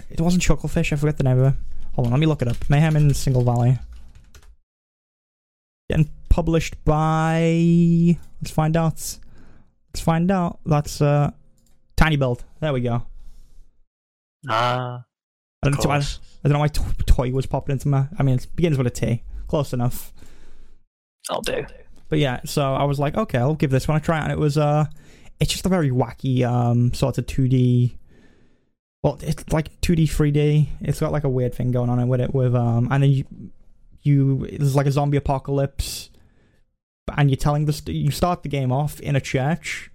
it 0.08 0.20
wasn't 0.20 0.42
Chucklefish. 0.42 0.92
I 0.92 0.96
forget 0.96 1.16
the 1.18 1.24
name 1.24 1.38
of 1.40 1.52
it. 1.52 1.58
Hold 1.94 2.06
on, 2.06 2.12
let 2.12 2.20
me 2.20 2.26
look 2.26 2.42
it 2.42 2.48
up. 2.48 2.56
Mayhem 2.70 2.94
in 2.96 3.12
Single 3.14 3.42
Valley. 3.42 3.78
Getting 5.90 6.10
published 6.28 6.76
by. 6.84 8.16
Let's 8.40 8.50
find 8.50 8.76
out. 8.76 9.18
Let's 9.92 10.00
find 10.00 10.30
out. 10.30 10.58
That's 10.66 11.00
uh, 11.00 11.30
tinyBuild. 12.06 12.40
There 12.60 12.72
we 12.72 12.80
go. 12.80 13.02
Ah, 14.48 15.04
I 15.62 15.68
don't, 15.68 15.84
know, 15.84 15.90
I, 15.90 15.96
I 15.98 16.02
don't 16.44 16.52
know 16.52 16.58
why 16.60 16.68
to- 16.68 17.04
toy 17.06 17.30
was 17.32 17.46
popping 17.46 17.72
into 17.72 17.88
my. 17.88 18.06
I 18.18 18.22
mean, 18.22 18.36
it 18.36 18.46
begins 18.54 18.78
with 18.78 18.86
a 18.86 18.90
T. 18.90 19.22
Close 19.48 19.72
enough. 19.72 20.12
I'll 21.30 21.40
do. 21.40 21.66
But 22.08 22.18
yeah, 22.20 22.40
so 22.44 22.74
I 22.74 22.84
was 22.84 22.98
like, 22.98 23.16
okay, 23.16 23.38
I'll 23.38 23.54
give 23.54 23.70
this 23.70 23.88
one 23.88 23.96
a 23.96 24.00
try, 24.00 24.20
and 24.20 24.30
it 24.30 24.38
was 24.38 24.56
uh, 24.56 24.86
it's 25.40 25.50
just 25.50 25.66
a 25.66 25.68
very 25.68 25.90
wacky 25.90 26.44
um 26.44 26.92
sort 26.94 27.18
of 27.18 27.26
two 27.26 27.48
D. 27.48 27.96
Well, 29.02 29.18
it's 29.22 29.52
like 29.52 29.80
two 29.80 29.96
D, 29.96 30.06
three 30.06 30.30
D. 30.30 30.68
It's 30.80 31.00
got 31.00 31.12
like 31.12 31.24
a 31.24 31.28
weird 31.28 31.54
thing 31.54 31.72
going 31.72 31.90
on 31.90 32.06
with 32.08 32.20
it 32.20 32.32
with 32.34 32.54
um, 32.54 32.88
and 32.90 33.02
then 33.02 33.10
you 33.10 33.24
you 34.02 34.46
there's 34.58 34.76
like 34.76 34.86
a 34.86 34.92
zombie 34.92 35.16
apocalypse, 35.16 36.10
and 37.16 37.28
you're 37.28 37.36
telling 37.36 37.64
this 37.64 37.82
you 37.86 38.12
start 38.12 38.44
the 38.44 38.48
game 38.48 38.70
off 38.70 39.00
in 39.00 39.16
a 39.16 39.20
church, 39.20 39.90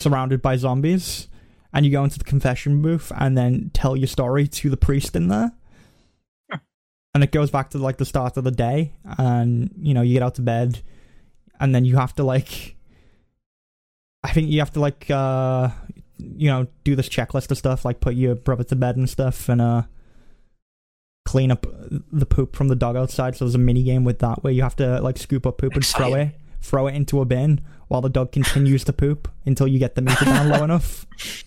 surrounded 0.00 0.42
by 0.42 0.56
zombies, 0.56 1.28
and 1.72 1.84
you 1.84 1.92
go 1.92 2.04
into 2.04 2.18
the 2.18 2.24
confession 2.24 2.80
booth 2.82 3.12
and 3.16 3.36
then 3.36 3.70
tell 3.74 3.96
your 3.96 4.06
story 4.06 4.46
to 4.48 4.70
the 4.70 4.76
priest 4.76 5.16
in 5.16 5.28
there. 5.28 5.52
And 7.14 7.24
it 7.24 7.32
goes 7.32 7.50
back 7.50 7.70
to 7.70 7.78
like 7.78 7.96
the 7.96 8.04
start 8.04 8.36
of 8.36 8.44
the 8.44 8.52
day 8.52 8.92
and 9.16 9.74
you 9.76 9.92
know 9.92 10.02
you 10.02 10.12
get 10.12 10.22
out 10.22 10.36
to 10.36 10.42
bed 10.42 10.82
and 11.58 11.74
then 11.74 11.84
you 11.84 11.96
have 11.96 12.14
to 12.14 12.22
like 12.22 12.76
i 14.22 14.30
think 14.30 14.50
you 14.50 14.60
have 14.60 14.70
to 14.74 14.78
like 14.78 15.10
uh 15.10 15.68
you 16.18 16.48
know 16.48 16.68
do 16.84 16.94
this 16.94 17.08
checklist 17.08 17.50
of 17.50 17.58
stuff 17.58 17.84
like 17.84 17.98
put 17.98 18.14
your 18.14 18.36
brother 18.36 18.62
to 18.62 18.76
bed 18.76 18.96
and 18.96 19.10
stuff 19.10 19.48
and 19.48 19.60
uh 19.60 19.82
clean 21.28 21.50
up 21.50 21.66
the 22.10 22.24
poop 22.24 22.56
from 22.56 22.68
the 22.68 22.74
dog 22.74 22.96
outside. 22.96 23.36
So 23.36 23.44
there's 23.44 23.54
a 23.54 23.58
mini 23.58 23.82
game 23.82 24.02
with 24.02 24.20
that 24.20 24.42
where 24.42 24.50
you 24.50 24.62
have 24.62 24.76
to 24.76 24.98
like 25.02 25.18
scoop 25.18 25.46
up 25.46 25.58
poop 25.58 25.74
and 25.74 25.84
throw 25.84 26.14
it 26.14 26.34
throw 26.62 26.86
it 26.86 26.94
into 26.94 27.20
a 27.20 27.26
bin 27.26 27.60
while 27.88 28.00
the 28.00 28.08
dog 28.08 28.30
continues 28.32 28.84
to 28.84 28.92
poop 28.92 29.28
until 29.46 29.66
you 29.66 29.78
get 29.78 29.94
the 29.94 30.02
meter 30.02 30.24
down 30.24 30.48
low 30.48 30.62
enough 30.62 31.06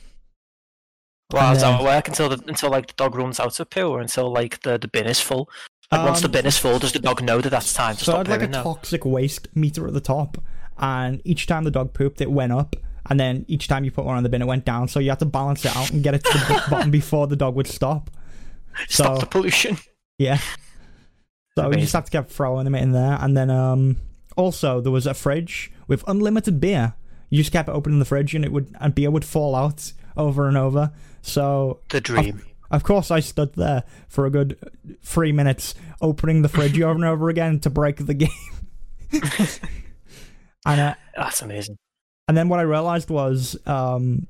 Well, 1.31 1.53
does 1.53 1.61
that 1.61 1.81
work 1.81 2.07
until 2.09 2.27
the, 2.27 2.43
until 2.47 2.69
like 2.69 2.87
the 2.87 2.93
dog 2.97 3.15
runs 3.15 3.39
out 3.39 3.57
of 3.57 3.69
poo, 3.69 3.87
or 3.87 4.01
until 4.01 4.31
like 4.33 4.61
the, 4.63 4.77
the 4.77 4.89
bin 4.89 5.07
is 5.07 5.21
full? 5.21 5.49
Like 5.89 6.05
once 6.05 6.19
the 6.19 6.25
Um, 6.27 6.31
bin 6.33 6.45
is 6.45 6.57
full, 6.57 6.77
does 6.77 6.91
the 6.91 6.99
dog 6.99 7.23
know 7.23 7.39
that 7.39 7.49
that's 7.49 7.73
time 7.73 7.95
to 7.95 8.03
So 8.03 8.11
I 8.11 8.15
stop 8.15 8.27
had 8.27 8.41
like 8.41 8.49
a 8.49 8.51
now? 8.51 8.63
toxic 8.63 9.05
waste 9.05 9.47
meter 9.55 9.87
at 9.87 9.93
the 9.93 10.01
top, 10.01 10.37
and 10.77 11.21
each 11.23 11.47
time 11.47 11.63
the 11.63 11.71
dog 11.71 11.93
pooped, 11.93 12.19
it 12.19 12.29
went 12.31 12.51
up, 12.51 12.75
and 13.09 13.17
then 13.17 13.45
each 13.47 13.69
time 13.69 13.85
you 13.85 13.91
put 13.91 14.03
one 14.03 14.17
on 14.17 14.23
the 14.23 14.29
bin, 14.29 14.41
it 14.41 14.45
went 14.45 14.65
down. 14.65 14.89
So 14.89 14.99
you 14.99 15.09
had 15.09 15.19
to 15.19 15.25
balance 15.25 15.63
it 15.63 15.73
out 15.75 15.89
and 15.91 16.03
get 16.03 16.15
it 16.15 16.23
to 16.25 16.37
the 16.37 16.63
bottom 16.69 16.91
before 16.99 17.27
the 17.27 17.37
dog 17.37 17.55
would 17.55 17.67
stop. 17.67 18.09
Stop 18.89 19.15
so- 19.15 19.19
the 19.21 19.25
pollution. 19.25 19.77
Yeah. 20.17 20.39
So 21.57 21.67
we 21.69 21.77
just 21.77 21.93
have 21.93 22.05
to 22.09 22.11
keep 22.11 22.29
throwing 22.29 22.65
them 22.65 22.75
in 22.75 22.91
there, 22.91 23.17
and 23.21 23.35
then 23.37 23.49
um, 23.49 23.97
also 24.35 24.81
there 24.81 24.91
was 24.91 25.07
a 25.07 25.13
fridge 25.13 25.71
with 25.87 26.03
unlimited 26.07 26.59
beer. 26.59 26.93
You 27.29 27.37
just 27.37 27.51
kept 27.51 27.69
opening 27.69 27.99
the 27.99 28.05
fridge, 28.05 28.35
and 28.35 28.43
it 28.45 28.51
would 28.51 28.75
and 28.79 28.93
beer 28.95 29.09
would 29.11 29.25
fall 29.25 29.55
out 29.55 29.93
over 30.17 30.47
and 30.47 30.57
over. 30.57 30.91
So 31.21 31.79
The 31.89 32.01
dream. 32.01 32.41
of 32.69 32.83
course, 32.83 33.09
I 33.11 33.19
stood 33.21 33.53
there 33.53 33.83
for 34.09 34.25
a 34.25 34.29
good 34.29 34.57
three 35.03 35.31
minutes, 35.31 35.73
opening 36.01 36.41
the 36.41 36.49
fridge 36.49 36.79
over 36.81 36.95
and 36.95 37.05
over 37.05 37.29
again 37.29 37.59
to 37.61 37.69
break 37.69 37.97
the 38.05 38.13
game. 38.13 38.29
and 40.65 40.81
uh, 40.81 40.95
That's 41.15 41.41
amazing. 41.41 41.77
and 42.27 42.37
then 42.37 42.49
what 42.49 42.59
I 42.59 42.63
realized 42.63 43.09
was, 43.09 43.57
um, 43.65 44.27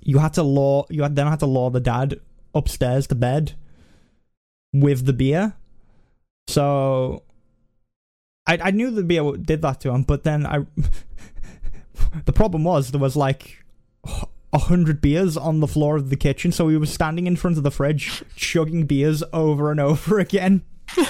you 0.00 0.18
had 0.18 0.34
to 0.34 0.42
law 0.42 0.86
you 0.88 1.02
had, 1.02 1.16
then 1.16 1.26
had 1.26 1.40
to 1.40 1.46
law 1.46 1.70
the 1.70 1.80
dad 1.80 2.20
upstairs 2.54 3.06
to 3.08 3.14
bed 3.14 3.52
with 4.72 5.04
the 5.06 5.12
beer. 5.12 5.54
So 6.48 7.22
I 8.48 8.58
I 8.64 8.70
knew 8.72 8.90
the 8.90 9.04
beer 9.04 9.32
did 9.36 9.62
that 9.62 9.80
to 9.82 9.92
him, 9.92 10.02
but 10.02 10.24
then 10.24 10.46
I 10.46 10.64
the 12.24 12.32
problem 12.32 12.64
was 12.64 12.90
there 12.90 13.00
was 13.00 13.14
like 13.14 13.64
a 14.52 14.58
hundred 14.58 15.00
beers 15.00 15.36
on 15.36 15.60
the 15.60 15.68
floor 15.68 15.96
of 15.96 16.10
the 16.10 16.16
kitchen, 16.16 16.50
so 16.50 16.68
he 16.68 16.76
was 16.76 16.92
standing 16.92 17.26
in 17.26 17.36
front 17.36 17.58
of 17.58 17.62
the 17.62 17.70
fridge 17.70 18.24
chugging 18.34 18.86
beers 18.86 19.22
over 19.32 19.70
and 19.70 19.78
over 19.78 20.18
again. 20.18 20.64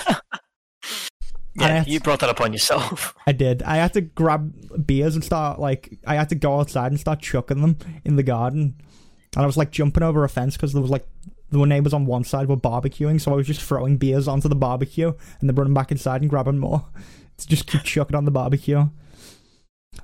Yeah, 1.61 1.83
you 1.88 1.98
brought 1.98 2.20
that 2.20 2.31
upon 2.31 2.53
yourself. 2.53 3.16
I 3.27 3.33
did. 3.33 3.64
I 3.64 3.79
had 3.79 3.92
to 3.94 4.01
grab 4.01 4.87
beers 4.87 5.16
and 5.16 5.24
start 5.24 5.59
like 5.59 5.98
I 6.07 6.14
had 6.14 6.29
to 6.29 6.37
go 6.37 6.61
outside 6.61 6.92
and 6.92 7.01
start 7.01 7.20
chucking 7.20 7.61
them 7.61 7.79
in 8.05 8.14
the 8.14 8.22
garden, 8.22 8.81
and 9.35 9.42
I 9.42 9.46
was 9.46 9.57
like 9.57 9.72
jumping 9.72 10.05
over 10.05 10.22
a 10.22 10.29
fence 10.29 10.57
because 10.57 10.72
there 10.72 10.83
was 10.83 10.90
like 10.90 11.09
the 11.51 11.64
neighbors 11.64 11.92
on 11.92 12.07
one 12.07 12.22
side 12.22 12.48
were 12.48 12.57
barbecuing, 12.57 13.20
so 13.20 13.33
I 13.33 13.35
was 13.35 13.46
just 13.46 13.61
throwing 13.61 13.96
beers 13.96 14.29
onto 14.29 14.48
the 14.48 14.55
barbecue 14.55 15.12
and 15.40 15.48
then 15.48 15.57
running 15.57 15.74
back 15.74 15.90
inside 15.90 16.20
and 16.20 16.31
grabbing 16.31 16.59
more 16.59 16.85
to 17.38 17.46
just 17.48 17.66
keep 17.66 17.83
chucking 17.83 18.16
on 18.16 18.24
the 18.24 18.31
barbecue. 18.31 18.88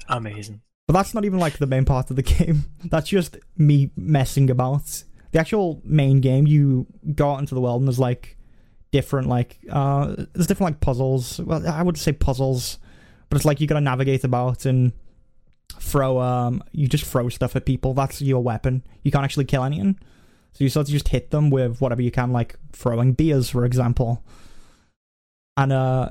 Amazing. 0.09 0.63
But 0.87 0.95
that's 0.95 1.15
not 1.15 1.25
even 1.25 1.39
like 1.39 1.59
the 1.59 1.67
main 1.67 1.85
part 1.85 2.11
of 2.11 2.17
the 2.17 2.23
game. 2.37 2.65
That's 2.85 3.09
just 3.09 3.39
me 3.57 3.91
messing 3.97 4.51
about. 4.51 5.05
The 5.33 5.41
actual 5.41 5.81
main 5.85 6.21
game, 6.21 6.47
you 6.47 6.87
go 7.15 7.33
out 7.33 7.41
into 7.41 7.55
the 7.55 7.61
world 7.61 7.81
and 7.81 7.89
there's 7.89 7.99
like 7.99 8.39
different 8.93 9.27
like 9.27 9.59
uh 9.73 10.15
there's 10.35 10.47
different 10.47 10.73
like 10.73 10.81
puzzles. 10.81 11.41
Well, 11.41 11.67
I 11.69 11.83
would 11.83 11.99
say 11.99 12.13
puzzles, 12.13 12.79
but 13.29 13.37
it's 13.37 13.45
like 13.45 13.61
you 13.61 13.67
gotta 13.67 13.81
navigate 13.81 14.23
about 14.23 14.67
and 14.67 14.93
throw 15.81 16.21
um 16.21 16.63
you 16.71 16.87
just 16.87 17.05
throw 17.05 17.29
stuff 17.29 17.57
at 17.57 17.65
people. 17.67 17.95
That's 17.95 18.23
your 18.23 18.43
weapon. 18.43 18.85
You 19.03 19.11
can't 19.11 19.25
actually 19.25 19.47
kill 19.47 19.65
anyone. 19.65 19.99
So 20.53 20.63
you 20.63 20.71
sort 20.71 20.87
of 20.87 20.93
just 20.93 21.09
hit 21.09 21.33
them 21.33 21.51
with 21.51 21.81
whatever 21.81 22.03
you 22.03 22.13
can, 22.13 22.31
like 22.31 22.57
throwing 22.73 23.15
beers, 23.15 23.51
for 23.51 23.65
example. 23.65 24.23
And 25.57 25.73
uh 25.73 26.11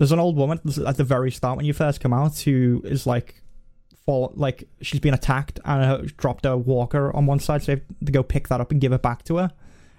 there's 0.00 0.12
an 0.12 0.18
old 0.18 0.36
woman 0.36 0.58
at 0.86 0.96
the 0.96 1.04
very 1.04 1.30
start 1.30 1.56
when 1.56 1.66
you 1.66 1.72
first 1.72 2.00
come 2.00 2.12
out 2.12 2.38
who 2.40 2.80
is 2.84 3.06
like 3.06 3.42
fall 4.06 4.32
like 4.34 4.66
she's 4.80 5.00
been 5.00 5.14
attacked 5.14 5.60
and 5.64 5.84
uh, 5.84 5.98
dropped 6.16 6.46
a 6.46 6.56
walker 6.56 7.14
on 7.14 7.26
one 7.26 7.38
side 7.38 7.62
so 7.62 7.74
they 7.74 7.80
have 7.80 8.06
to 8.06 8.12
go 8.12 8.22
pick 8.22 8.48
that 8.48 8.60
up 8.60 8.70
and 8.70 8.80
give 8.80 8.92
it 8.92 9.02
back 9.02 9.22
to 9.24 9.36
her 9.36 9.50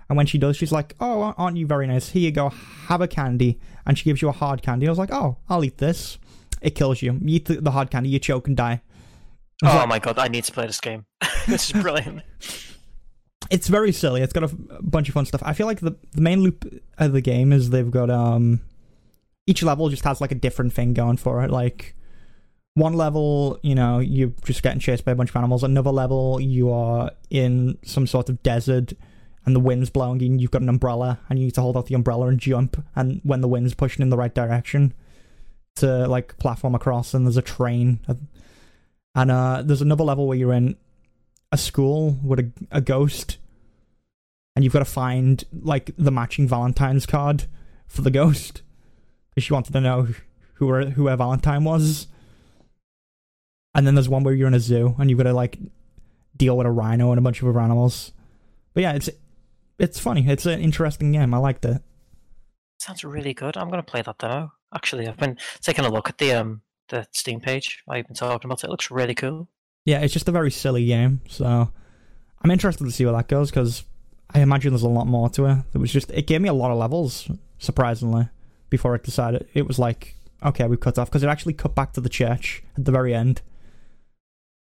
and 0.09 0.17
when 0.17 0.25
she 0.25 0.37
does 0.37 0.57
she's 0.57 0.71
like 0.71 0.95
oh 0.99 1.33
aren't 1.37 1.55
you 1.55 1.67
very 1.67 1.85
nice 1.85 2.09
here 2.09 2.23
you 2.23 2.31
go 2.31 2.49
have 2.49 2.99
a 2.99 3.07
candy 3.07 3.59
and 3.85 3.97
she 3.97 4.03
gives 4.03 4.21
you 4.21 4.27
a 4.27 4.31
hard 4.33 4.61
candy 4.61 4.87
i 4.87 4.89
was 4.89 4.97
like 4.97 5.13
oh 5.13 5.37
i'll 5.49 5.63
eat 5.63 5.77
this 5.77 6.17
it 6.61 6.75
kills 6.75 7.01
you. 7.01 7.13
You 7.21 7.35
eat 7.35 7.45
the, 7.45 7.71
hard 7.71 7.89
candy, 7.89 8.09
you 8.09 8.19
choke 8.19 8.47
and 8.47 8.55
die. 8.55 8.81
Oh 9.63 9.67
like- 9.67 9.89
my 9.89 9.99
god, 9.99 10.19
I 10.19 10.27
need 10.27 10.43
to 10.45 10.51
play 10.51 10.67
this 10.67 10.79
game. 10.79 11.05
this 11.47 11.71
is 11.73 11.81
brilliant. 11.81 12.21
it's 13.49 13.67
very 13.67 13.91
silly. 13.91 14.21
It's 14.21 14.33
got 14.33 14.43
a 14.43 14.55
bunch 14.81 15.09
of 15.09 15.13
fun 15.13 15.25
stuff. 15.25 15.41
I 15.43 15.53
feel 15.53 15.67
like 15.67 15.79
the 15.79 15.95
the 16.11 16.21
main 16.21 16.41
loop 16.41 16.65
of 16.97 17.13
the 17.13 17.21
game 17.21 17.51
is 17.51 17.71
they've 17.71 17.89
got 17.89 18.09
um 18.09 18.61
each 19.51 19.63
level 19.63 19.89
just 19.89 20.05
has 20.05 20.21
like 20.21 20.31
a 20.31 20.35
different 20.35 20.71
thing 20.71 20.93
going 20.93 21.17
for 21.17 21.43
it. 21.43 21.51
Like 21.51 21.93
one 22.73 22.93
level, 22.93 23.59
you 23.61 23.75
know, 23.75 23.99
you're 23.99 24.31
just 24.45 24.63
getting 24.63 24.79
chased 24.79 25.03
by 25.03 25.11
a 25.11 25.15
bunch 25.15 25.29
of 25.29 25.35
animals. 25.35 25.61
Another 25.63 25.91
level, 25.91 26.39
you 26.39 26.71
are 26.71 27.11
in 27.29 27.77
some 27.83 28.07
sort 28.07 28.29
of 28.29 28.41
desert 28.43 28.93
and 29.45 29.53
the 29.53 29.59
wind's 29.59 29.89
blowing 29.89 30.21
and 30.21 30.39
you've 30.39 30.51
got 30.51 30.61
an 30.61 30.69
umbrella 30.69 31.19
and 31.27 31.37
you 31.37 31.45
need 31.45 31.55
to 31.55 31.61
hold 31.61 31.75
out 31.75 31.87
the 31.87 31.95
umbrella 31.95 32.27
and 32.27 32.39
jump 32.39 32.81
and 32.95 33.19
when 33.23 33.41
the 33.41 33.47
wind's 33.47 33.73
pushing 33.73 34.01
in 34.01 34.09
the 34.09 34.17
right 34.17 34.35
direction 34.35 34.93
to 35.75 36.07
like 36.07 36.37
platform 36.37 36.75
across 36.75 37.13
and 37.13 37.25
there's 37.25 37.37
a 37.37 37.41
train 37.41 37.99
and 39.15 39.31
uh 39.31 39.63
there's 39.65 39.81
another 39.81 40.03
level 40.03 40.27
where 40.27 40.37
you're 40.37 40.53
in 40.53 40.75
a 41.51 41.57
school 41.57 42.17
with 42.23 42.39
a, 42.39 42.51
a 42.71 42.81
ghost 42.81 43.39
and 44.55 44.63
you've 44.63 44.73
got 44.73 44.79
to 44.79 44.85
find 44.85 45.43
like 45.51 45.89
the 45.97 46.11
matching 46.11 46.47
valentine's 46.47 47.07
card 47.07 47.45
for 47.87 48.03
the 48.03 48.11
ghost 48.11 48.61
because 49.33 49.43
she 49.45 49.53
wanted 49.53 49.73
to 49.73 49.81
know 49.81 50.07
who 50.55 50.67
her, 50.69 50.89
who 50.91 51.07
her 51.07 51.15
valentine 51.15 51.63
was 51.63 52.07
and 53.73 53.87
then 53.87 53.95
there's 53.95 54.09
one 54.09 54.23
where 54.23 54.33
you're 54.33 54.47
in 54.47 54.53
a 54.53 54.59
zoo 54.59 54.95
and 54.99 55.09
you've 55.09 55.17
got 55.17 55.23
to 55.23 55.33
like 55.33 55.57
deal 56.35 56.57
with 56.57 56.67
a 56.67 56.71
rhino 56.71 57.11
and 57.11 57.17
a 57.17 57.21
bunch 57.21 57.41
of 57.41 57.47
other 57.47 57.59
animals 57.59 58.11
but 58.73 58.81
yeah 58.83 58.93
it's 58.93 59.09
it's 59.79 59.99
funny 59.99 60.27
it's 60.27 60.45
an 60.45 60.59
interesting 60.59 61.11
game 61.11 61.33
i 61.33 61.37
liked 61.37 61.65
it 61.65 61.81
Sounds 62.79 63.03
really 63.03 63.35
good. 63.35 63.57
I'm 63.57 63.69
gonna 63.69 63.83
play 63.83 64.01
that 64.01 64.17
demo. 64.17 64.51
Actually, 64.73 65.07
I've 65.07 65.15
been 65.17 65.37
taking 65.61 65.85
a 65.85 65.89
look 65.91 66.09
at 66.09 66.17
the 66.17 66.31
um 66.33 66.63
the 66.89 67.05
Steam 67.11 67.39
page. 67.39 67.83
I've 67.87 68.07
been 68.07 68.15
talking 68.15 68.47
about 68.49 68.63
it. 68.63 68.67
It 68.67 68.69
looks 68.71 68.89
really 68.89 69.13
cool. 69.13 69.47
yeah 69.85 69.99
it's 69.99 70.13
just 70.13 70.27
a 70.27 70.31
very 70.31 70.49
silly 70.49 70.87
game 70.87 71.21
so 71.29 71.71
i'm 72.43 72.49
interested 72.51 72.83
to 72.83 72.89
see 72.91 73.05
where 73.05 73.13
that 73.13 73.27
goes 73.27 73.51
because 73.51 73.83
i 74.33 74.39
imagine 74.39 74.71
there's 74.73 74.81
a 74.81 74.89
lot 74.89 75.05
more 75.05 75.29
to 75.29 75.45
it 75.45 75.57
it 75.75 75.77
was 75.77 75.91
just 75.93 76.09
it 76.09 76.25
gave 76.25 76.41
me 76.41 76.49
a 76.49 76.53
lot 76.53 76.71
of 76.71 76.77
levels 76.79 77.29
surprisingly 77.59 78.27
before 78.71 78.95
it 78.95 79.03
decided 79.03 79.47
it 79.53 79.67
was 79.67 79.77
like 79.77 80.15
okay 80.43 80.65
we've 80.65 80.79
cut 80.79 80.97
off 80.97 81.09
because 81.09 81.21
it 81.21 81.27
actually 81.27 81.53
cut 81.53 81.75
back 81.75 81.93
to 81.93 82.01
the 82.01 82.09
church 82.09 82.63
at 82.75 82.85
the 82.85 82.91
very 82.91 83.13
end. 83.13 83.43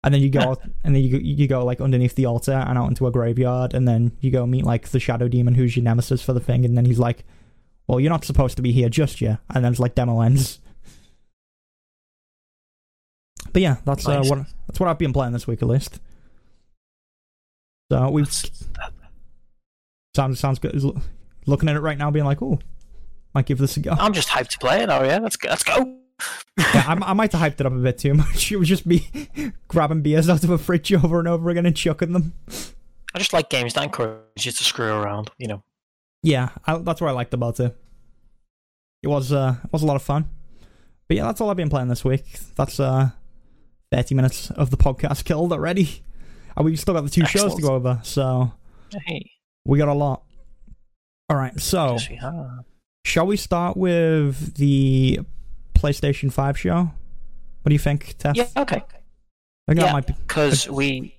And 0.05 0.12
then 0.12 0.20
you 0.20 0.31
go 0.31 0.40
out, 0.40 0.61
and 0.83 0.96
then 0.96 1.05
you 1.05 1.11
go, 1.12 1.18
you 1.18 1.46
go 1.46 1.64
like 1.64 1.81
underneath 1.81 2.16
the 2.16 2.26
altar 2.26 2.64
and 2.66 2.76
out 2.76 2.88
into 2.88 3.07
a 3.07 3.12
graveyard 3.12 3.72
and 3.72 3.87
then 3.87 4.11
you 4.20 4.33
go 4.33 4.44
meet 4.46 4.64
like 4.64 4.88
the 4.88 4.98
shadow 4.98 5.28
demon 5.28 5.55
who's 5.55 5.76
your 5.76 5.85
nemesis 5.85 6.20
for 6.20 6.33
the 6.33 6.40
thing 6.40 6.64
and 6.64 6.76
then 6.76 6.85
he's 6.85 6.98
like 6.98 7.24
well 7.87 8.00
you're 8.00 8.11
not 8.11 8.24
supposed 8.24 8.57
to 8.57 8.62
be 8.62 8.72
here 8.72 8.88
just 8.88 9.20
yet. 9.20 9.38
And 9.55 9.64
then 9.64 9.70
it's 9.70 9.81
like 9.81 9.94
demo 9.94 10.20
ends. 10.20 10.59
But 13.52 13.62
yeah 13.62 13.76
that's 13.85 14.09
uh, 14.09 14.24
what 14.24 14.46
that's 14.66 14.81
what 14.81 14.88
I've 14.88 14.98
been 14.98 15.12
playing 15.12 15.35
this 15.35 15.46
week 15.46 15.62
at 15.62 15.68
least. 15.68 16.00
So 17.92 18.11
we've 18.11 18.33
sounds 20.16 20.40
sounds 20.40 20.59
good. 20.59 20.83
Looking 21.46 21.68
at 21.68 21.76
it 21.76 21.81
right 21.81 21.98
now 21.98 22.11
being 22.11 22.24
like 22.24 22.42
oh 22.42 22.59
might 23.34 23.46
give 23.46 23.58
this 23.58 23.76
a 23.76 23.80
go 23.80 23.92
I'm 23.92 24.12
just 24.12 24.28
hyped 24.28 24.48
to 24.48 24.58
play 24.58 24.82
it 24.82 24.86
now. 24.86 25.02
Yeah, 25.02 25.18
let's 25.18 25.36
go. 25.36 25.48
Let's 25.48 25.64
go. 25.64 25.96
yeah, 26.58 26.84
I, 26.86 26.92
I 27.02 27.12
might 27.12 27.32
have 27.32 27.40
hyped 27.40 27.60
it 27.60 27.66
up 27.66 27.72
a 27.72 27.76
bit 27.76 27.98
too 27.98 28.14
much. 28.14 28.52
It 28.52 28.56
would 28.56 28.66
just 28.66 28.86
be 28.86 29.08
grabbing 29.68 30.02
beers 30.02 30.28
out 30.28 30.44
of 30.44 30.50
a 30.50 30.58
fridge 30.58 30.92
over 30.92 31.18
and 31.18 31.28
over 31.28 31.50
again 31.50 31.66
and 31.66 31.76
chucking 31.76 32.12
them. 32.12 32.34
I 33.14 33.18
just 33.18 33.32
like 33.32 33.50
games 33.50 33.74
that 33.74 33.84
encourage 33.84 34.46
you 34.46 34.52
to 34.52 34.64
screw 34.64 34.92
around. 34.92 35.30
You 35.38 35.48
know. 35.48 35.62
Yeah, 36.22 36.50
I, 36.66 36.78
that's 36.78 37.00
what 37.00 37.08
I 37.08 37.12
liked 37.12 37.34
about 37.34 37.58
it. 37.60 37.76
It 39.02 39.08
was 39.08 39.32
uh, 39.32 39.56
it 39.64 39.72
was 39.72 39.82
a 39.82 39.86
lot 39.86 39.96
of 39.96 40.02
fun. 40.02 40.28
But 41.08 41.16
yeah, 41.16 41.24
that's 41.24 41.40
all 41.40 41.50
I've 41.50 41.56
been 41.56 41.70
playing 41.70 41.88
this 41.88 42.04
week. 42.04 42.24
That's 42.56 42.78
uh, 42.78 43.10
thirty 43.90 44.14
minutes 44.14 44.50
of 44.50 44.70
the 44.70 44.76
podcast 44.76 45.24
killed 45.24 45.52
already. 45.52 46.02
And 46.56 46.64
we've 46.64 46.78
still 46.78 46.94
got 46.94 47.04
the 47.04 47.10
two 47.10 47.24
shows 47.26 47.54
to 47.54 47.62
go 47.62 47.74
over, 47.74 48.00
so 48.02 48.52
Hey, 49.06 49.30
we 49.64 49.78
got 49.78 49.88
a 49.88 49.94
lot. 49.94 50.22
All 51.28 51.36
right, 51.36 51.58
so 51.58 51.92
yes, 51.92 52.10
we 52.10 52.16
have. 52.16 52.64
Shall 53.04 53.26
we 53.26 53.36
start 53.36 53.76
with 53.76 54.54
the 54.56 55.20
PlayStation 55.74 56.32
Five 56.32 56.58
show? 56.58 56.90
What 57.62 57.68
do 57.68 57.74
you 57.74 57.78
think, 57.78 58.16
Tef? 58.18 58.34
Yeah. 58.34 58.48
Okay. 58.56 58.76
I 58.76 59.72
think 59.74 59.80
Yeah. 59.80 59.92
might. 59.92 60.06
Because 60.06 60.68
we 60.68 61.14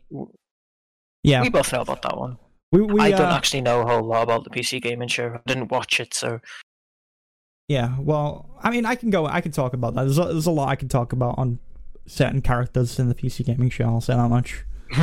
Yeah, 1.23 1.41
we 1.41 1.49
both 1.49 1.71
know 1.71 1.81
about 1.81 2.01
that 2.01 2.17
one. 2.17 2.37
we, 2.71 2.81
we 2.81 2.99
I 2.99 3.11
don't 3.11 3.21
uh, 3.31 3.35
actually 3.35 3.61
know 3.61 3.81
a 3.81 3.85
whole 3.85 4.03
lot 4.03 4.23
about 4.23 4.43
the 4.43 4.49
PC 4.49 4.81
gaming 4.81 5.07
show. 5.07 5.35
I 5.35 5.39
didn't 5.45 5.71
watch 5.71 5.99
it, 5.99 6.13
so 6.13 6.39
Yeah, 7.69 7.95
well, 7.99 8.49
I 8.61 8.71
mean, 8.71 8.85
I 8.85 8.95
can 8.95 9.09
go. 9.09 9.25
I 9.25 9.39
can 9.41 9.51
talk 9.51 9.73
about 9.73 9.95
that. 9.95 10.03
There's 10.03 10.17
a, 10.17 10.25
there's 10.25 10.45
a 10.47 10.51
lot 10.51 10.67
I 10.69 10.75
can 10.75 10.89
talk 10.89 11.13
about 11.13 11.37
on 11.37 11.59
certain 12.05 12.41
characters 12.41 12.99
in 12.99 13.07
the 13.07 13.15
PC 13.15 13.45
gaming 13.45 13.69
show. 13.69 13.85
I'll 13.85 14.01
say 14.01 14.15
that 14.15 14.29
much. 14.29 14.65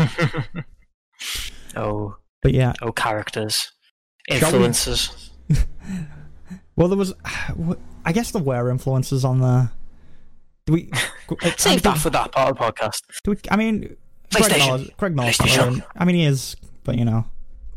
oh, 1.77 2.17
But 2.43 2.53
yeah, 2.53 2.75
oh, 2.83 2.93
characters, 2.93 3.73
influences. 4.29 5.31
well, 6.77 6.89
there 6.89 6.99
was. 6.99 7.15
I 8.05 8.13
guess 8.13 8.31
there 8.31 8.43
were 8.43 8.71
influences 8.71 9.25
on 9.25 9.41
the. 9.41 9.71
Do 10.67 10.73
we 10.75 10.91
Save 11.57 11.83
that 11.83 11.99
for 11.99 12.11
that 12.11 12.33
part 12.33 12.51
of 12.51 12.57
the 12.57 12.65
podcast. 12.65 13.03
Do 13.25 13.33
we, 13.33 13.39
I 13.51 13.57
mean, 13.57 13.97
Craig 14.33 14.45
PlayStation. 14.45 14.97
Craig. 14.97 15.15
PlayStation. 15.15 15.85
I 15.97 16.05
mean, 16.05 16.17
he 16.17 16.25
is, 16.25 16.57
but 16.85 16.97
you 16.97 17.05
know. 17.05 17.25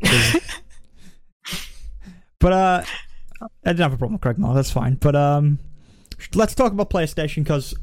but 2.38 2.52
uh, 2.52 2.84
I 3.42 3.46
didn't 3.64 3.80
have 3.80 3.92
a 3.92 3.96
problem 3.96 4.14
with 4.14 4.22
Craig 4.22 4.38
Knowles. 4.38 4.56
That's 4.56 4.70
fine. 4.70 4.94
But 4.94 5.16
um, 5.16 5.58
let's 6.34 6.54
talk 6.54 6.72
about 6.72 6.90
PlayStation 6.90 7.44
because 7.44 7.74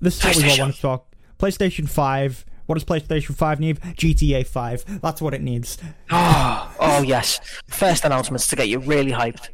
this 0.00 0.18
is 0.18 0.24
what 0.24 0.36
we 0.36 0.50
all 0.50 0.58
want 0.58 0.74
to 0.74 0.80
talk. 0.80 1.14
PlayStation 1.38 1.88
Five. 1.88 2.44
What 2.66 2.74
does 2.74 2.84
PlayStation 2.84 3.34
Five 3.34 3.60
need? 3.60 3.80
GTA 3.80 4.46
Five. 4.46 5.00
That's 5.00 5.22
what 5.22 5.34
it 5.34 5.42
needs. 5.42 5.78
Oh, 6.10 6.74
oh 6.80 7.02
yes. 7.02 7.40
First 7.68 8.04
announcements 8.04 8.48
to 8.48 8.56
get 8.56 8.68
you 8.68 8.80
really 8.80 9.12
hyped. 9.12 9.50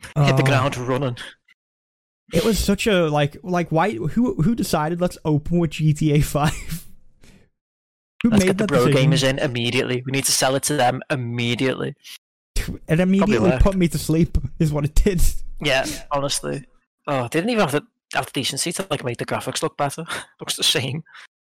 Hit 0.00 0.36
the 0.36 0.42
Uh, 0.42 0.46
ground 0.46 0.76
running. 0.76 1.16
It 2.32 2.44
was 2.44 2.58
such 2.58 2.86
a 2.86 3.08
like 3.08 3.36
like 3.42 3.70
why 3.70 3.90
who 3.92 4.40
who 4.42 4.54
decided 4.54 5.00
let's 5.00 5.18
open 5.24 5.58
with 5.58 5.72
GTA 5.72 6.24
Five. 6.36 6.86
Who 8.22 8.30
Let's 8.30 8.44
made 8.44 8.46
get 8.50 8.58
the 8.58 8.66
bro 8.66 8.86
decision? 8.86 9.10
gamers 9.10 9.28
in 9.28 9.38
immediately. 9.40 10.02
We 10.06 10.12
need 10.12 10.24
to 10.26 10.32
sell 10.32 10.54
it 10.54 10.62
to 10.64 10.76
them 10.76 11.02
immediately. 11.10 11.94
It 12.88 13.00
immediately 13.00 13.50
put 13.58 13.74
me 13.74 13.88
to 13.88 13.98
sleep. 13.98 14.38
Is 14.60 14.72
what 14.72 14.84
it 14.84 14.94
did. 14.94 15.20
Yeah, 15.60 15.84
honestly. 16.12 16.64
Oh, 17.08 17.22
they 17.24 17.40
didn't 17.40 17.50
even 17.50 17.62
have 17.62 17.72
the 17.72 17.82
have 18.14 18.26
the 18.26 18.32
decency 18.32 18.72
to 18.72 18.86
like 18.90 19.02
make 19.04 19.18
the 19.18 19.26
graphics 19.26 19.62
look 19.62 19.76
better. 19.76 20.04
Looks 20.40 20.56
the 20.56 20.62
same. 20.62 21.02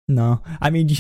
No, 0.09 0.43
I 0.61 0.69
mean, 0.71 0.91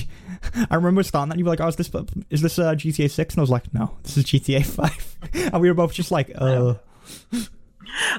I 0.70 0.74
remember 0.74 1.02
starting 1.02 1.28
that. 1.28 1.35
and 1.35 1.38
You 1.40 1.44
were 1.44 1.50
like, 1.50 1.61
"Oh, 1.61 1.68
is 1.68 1.76
this 1.76 1.90
is 2.30 2.40
this 2.40 2.59
uh, 2.59 2.74
GTA 2.74 3.11
6? 3.11 3.35
And 3.35 3.40
I 3.40 3.42
was 3.42 3.50
like, 3.50 3.72
"No, 3.74 3.96
this 4.02 4.16
is 4.16 4.24
GTA 4.24 4.64
5. 4.64 5.18
and 5.52 5.61
we 5.61 5.68
were 5.68 5.74
both 5.74 5.92
just 5.92 6.11
like, 6.11 6.30
"Uh, 6.35 6.74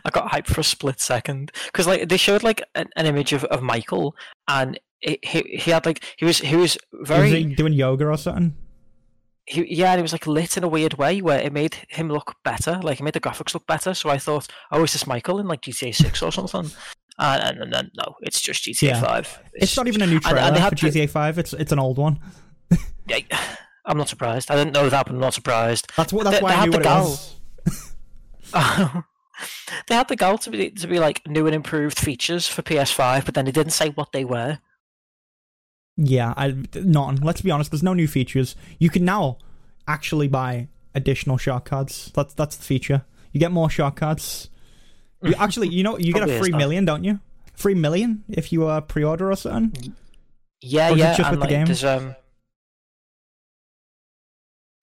I 0.06 0.10
got 0.12 0.32
hyped 0.32 0.47
for 0.47 0.62
a 0.62 0.63
split 0.63 1.00
second 1.00 1.52
because 1.65 1.88
like 1.88 2.08
they 2.10 2.17
showed 2.17 2.43
like 2.43 2.62
an, 2.76 2.88
an 2.95 3.06
image 3.06 3.34
of, 3.34 3.43
of 3.45 3.62
Michael 3.62 4.15
and 4.47 4.80
it, 5.02 5.23
he 5.23 5.41
he 5.60 5.71
had 5.71 5.86
like 5.86 6.04
he 6.17 6.26
was 6.26 6.39
he 6.39 6.56
was 6.56 6.78
was 6.91 7.08
very 7.08 7.30
he 7.43 7.56
doing 7.56 7.73
yoga 7.73 8.06
or 8.08 8.17
something?" 8.17 8.56
he, 9.45 9.76
yeah, 9.76 9.91
and 9.91 10.00
it 10.00 10.02
was 10.02 10.12
like 10.12 10.28
lit 10.28 10.58
in 10.58 10.63
a 10.63 10.67
weird 10.67 10.95
way 10.95 11.21
where 11.21 11.39
it 11.39 11.54
made 11.54 11.76
him 11.89 12.10
look 12.10 12.36
better, 12.43 12.80
like 12.84 13.00
it 13.00 13.04
made 13.04 13.13
the 13.13 13.19
graphics 13.19 13.54
look 13.54 13.65
better. 13.67 13.93
So 13.93 14.10
I 14.10 14.17
thought, 14.17 14.47
oh, 14.71 14.84
is 14.84 14.93
this 14.93 15.08
Michael 15.08 15.39
in 15.39 15.47
like 15.47 15.62
GTA 15.62 15.95
Six 15.95 16.21
or 16.21 16.32
something? 16.32 16.69
And, 17.19 17.62
and 17.62 17.73
then 17.73 17.91
no, 17.95 18.15
it's 18.21 18.41
just 18.41 18.63
GTA 18.65 18.82
Yeah. 18.89 19.02
Five. 19.02 19.39
It's 19.54 19.76
not 19.78 19.88
even 19.88 20.02
a 20.02 20.08
new 20.08 20.19
trailer 20.19 20.39
and 20.39 20.56
trailer 20.56 20.69
they 20.69 20.78
for 20.78 20.86
had 20.86 20.93
to- 20.93 21.00
GTA 21.00 21.10
5. 21.10 21.38
It's 21.39 21.54
it's 21.54 21.71
an 21.71 21.80
old 21.80 21.97
one. 21.97 22.19
Yeah, 23.08 23.19
I'm 23.86 23.97
not 23.97 24.10
surprised. 24.10 24.52
I 24.52 24.56
didn't 24.56 24.73
know 24.73 24.89
that, 24.89 25.06
but 25.06 25.13
I'm 25.13 25.21
not 25.21 25.34
surprised. 25.34 25.91
That's 25.95 26.12
what. 26.12 26.26
That's 26.26 26.38
They- 26.38 26.43
why 26.43 26.50
they 26.52 26.56
I 26.56 26.60
had 26.60 26.65
knew 26.65 26.71
the 26.71 26.78
what 26.80 26.86
it 26.86 27.69
was. 27.69 27.95
they 29.88 29.95
had 29.95 30.07
the 30.07 30.15
goal 30.15 30.38
to 30.39 30.49
be 30.49 30.71
to 30.71 30.88
be 30.88 30.99
like 30.99 31.27
new 31.27 31.45
and 31.45 31.55
improved 31.55 31.99
features 31.99 32.47
for 32.47 32.62
PS5, 32.62 33.25
but 33.25 33.33
then 33.33 33.45
they 33.45 33.51
didn't 33.51 33.73
say 33.73 33.89
what 33.89 34.12
they 34.12 34.25
were. 34.25 34.60
Yeah, 35.97 36.33
I 36.38 36.55
none. 36.75 37.17
Let's 37.17 37.41
be 37.41 37.51
honest. 37.51 37.71
There's 37.71 37.83
no 37.83 37.93
new 37.93 38.07
features. 38.07 38.55
You 38.79 38.89
can 38.89 39.03
now 39.03 39.39
actually 39.88 40.27
buy 40.27 40.67
additional 40.93 41.38
shark 41.38 41.65
cards. 41.65 42.12
That's 42.13 42.33
that's 42.33 42.55
the 42.55 42.63
feature. 42.63 43.05
You 43.31 43.39
get 43.39 43.51
more 43.51 43.69
shark 43.69 43.95
cards. 43.95 44.49
You 45.23 45.33
actually, 45.39 45.69
you 45.69 45.83
know, 45.83 45.97
you 45.97 46.13
get 46.13 46.27
a 46.29 46.39
free 46.39 46.51
million, 46.51 46.86
don't 46.86 47.03
you? 47.03 47.19
Free 47.55 47.73
million 47.73 48.23
if 48.29 48.51
you 48.51 48.67
uh, 48.67 48.81
pre-order 48.81 49.31
or 49.31 49.36
something. 49.36 49.95
Yeah, 50.62 50.91
Or 50.91 50.97
yeah, 50.97 51.15
just 51.15 51.31
with 51.31 51.39
the 51.39 51.47
like 51.47 51.49
game? 51.49 52.15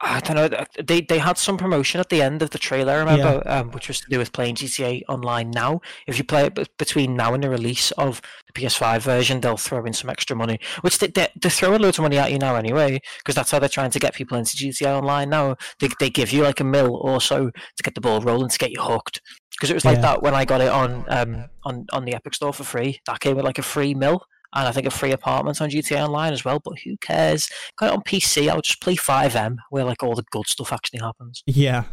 I 0.00 0.20
don't 0.20 0.37
know. 0.37 0.64
They 0.83 1.00
they 1.00 1.18
had 1.18 1.38
some 1.38 1.57
promotion 1.57 1.98
at 2.00 2.11
the 2.11 2.20
end 2.20 2.42
of 2.42 2.50
the 2.50 2.59
trailer, 2.59 2.92
I 2.94 2.96
remember, 2.98 3.42
um, 3.46 3.70
which 3.70 3.88
was 3.88 4.00
to 4.00 4.07
do 4.11 4.18
with 4.18 4.33
playing 4.33 4.57
GTA 4.57 5.02
Online 5.09 5.50
now. 5.50 5.80
If 6.07 6.18
you 6.18 6.24
play 6.24 6.46
it 6.46 6.76
between 6.76 7.16
now 7.16 7.33
and 7.33 7.42
the 7.42 7.48
release 7.48 7.90
of 7.92 8.20
the 8.46 8.61
PS5 8.61 9.00
version, 9.00 9.40
they'll 9.40 9.57
throw 9.57 9.85
in 9.87 9.92
some 9.94 10.11
extra 10.11 10.37
money, 10.37 10.59
which 10.83 10.98
they, 10.98 11.07
they, 11.07 11.28
they're 11.40 11.50
throwing 11.50 11.80
loads 11.80 11.98
of 11.98 12.02
money 12.02 12.18
at 12.18 12.33
you 12.33 12.38
now 12.38 12.57
anyway, 12.57 13.00
because 13.18 13.35
that's 13.35 13.50
how 13.52 13.59
they're 13.61 13.68
trying 13.68 13.92
to 13.92 13.98
get 14.00 14.14
people 14.14 14.37
into 14.37 14.57
GTA 14.57 14.98
Online 14.98 15.30
now. 15.30 15.57
They, 15.78 15.88
they 16.00 16.11
give 16.11 16.33
you 16.33 16.42
like 16.42 16.61
a 16.61 16.64
mil 16.64 16.96
or 16.96 17.20
so 17.20 17.50
to 17.50 17.83
get 17.83 17.94
the 17.94 18.00
ball 18.02 18.20
rolling, 18.20 18.50
to 18.50 18.59
get 18.59 18.72
you 18.72 18.83
hooked. 18.83 19.20
because 19.52 19.70
it 19.70 19.74
was 19.74 19.85
like 19.85 19.96
Yeah. 19.98 20.02
that 20.02 20.22
when 20.22 20.35
I 20.35 20.44
got 20.44 20.61
it 20.61 20.68
on 20.68 21.04
um 21.09 21.46
on 21.64 21.87
on 21.92 22.04
the 22.04 22.14
Epic 22.14 22.35
Store 22.35 22.52
for 22.52 22.64
free. 22.64 23.00
That 23.07 23.20
came 23.20 23.37
with 23.37 23.44
like 23.44 23.59
a 23.59 23.62
free 23.62 23.94
mill 23.94 24.26
and 24.55 24.69
I 24.69 24.73
think 24.73 24.87
a 24.87 24.90
free 24.90 25.12
apartment 25.12 25.61
on 25.61 25.71
GTA 25.71 26.05
Online 26.05 26.33
as 26.33 26.45
well. 26.45 26.61
But 26.64 26.79
who 26.85 26.97
cares? 26.99 27.51
Got 27.77 27.87
it 27.87 27.93
on 27.93 28.03
PC. 28.03 28.49
I'll 28.49 28.61
just 28.61 28.81
play 28.81 28.95
FiveM 28.97 29.57
where 29.71 29.85
like 29.85 30.03
all 30.03 30.14
the 30.14 30.25
good 30.31 30.47
stuff 30.47 30.73
actually 30.73 31.01
happens. 31.01 31.43
Yeah. 31.47 31.85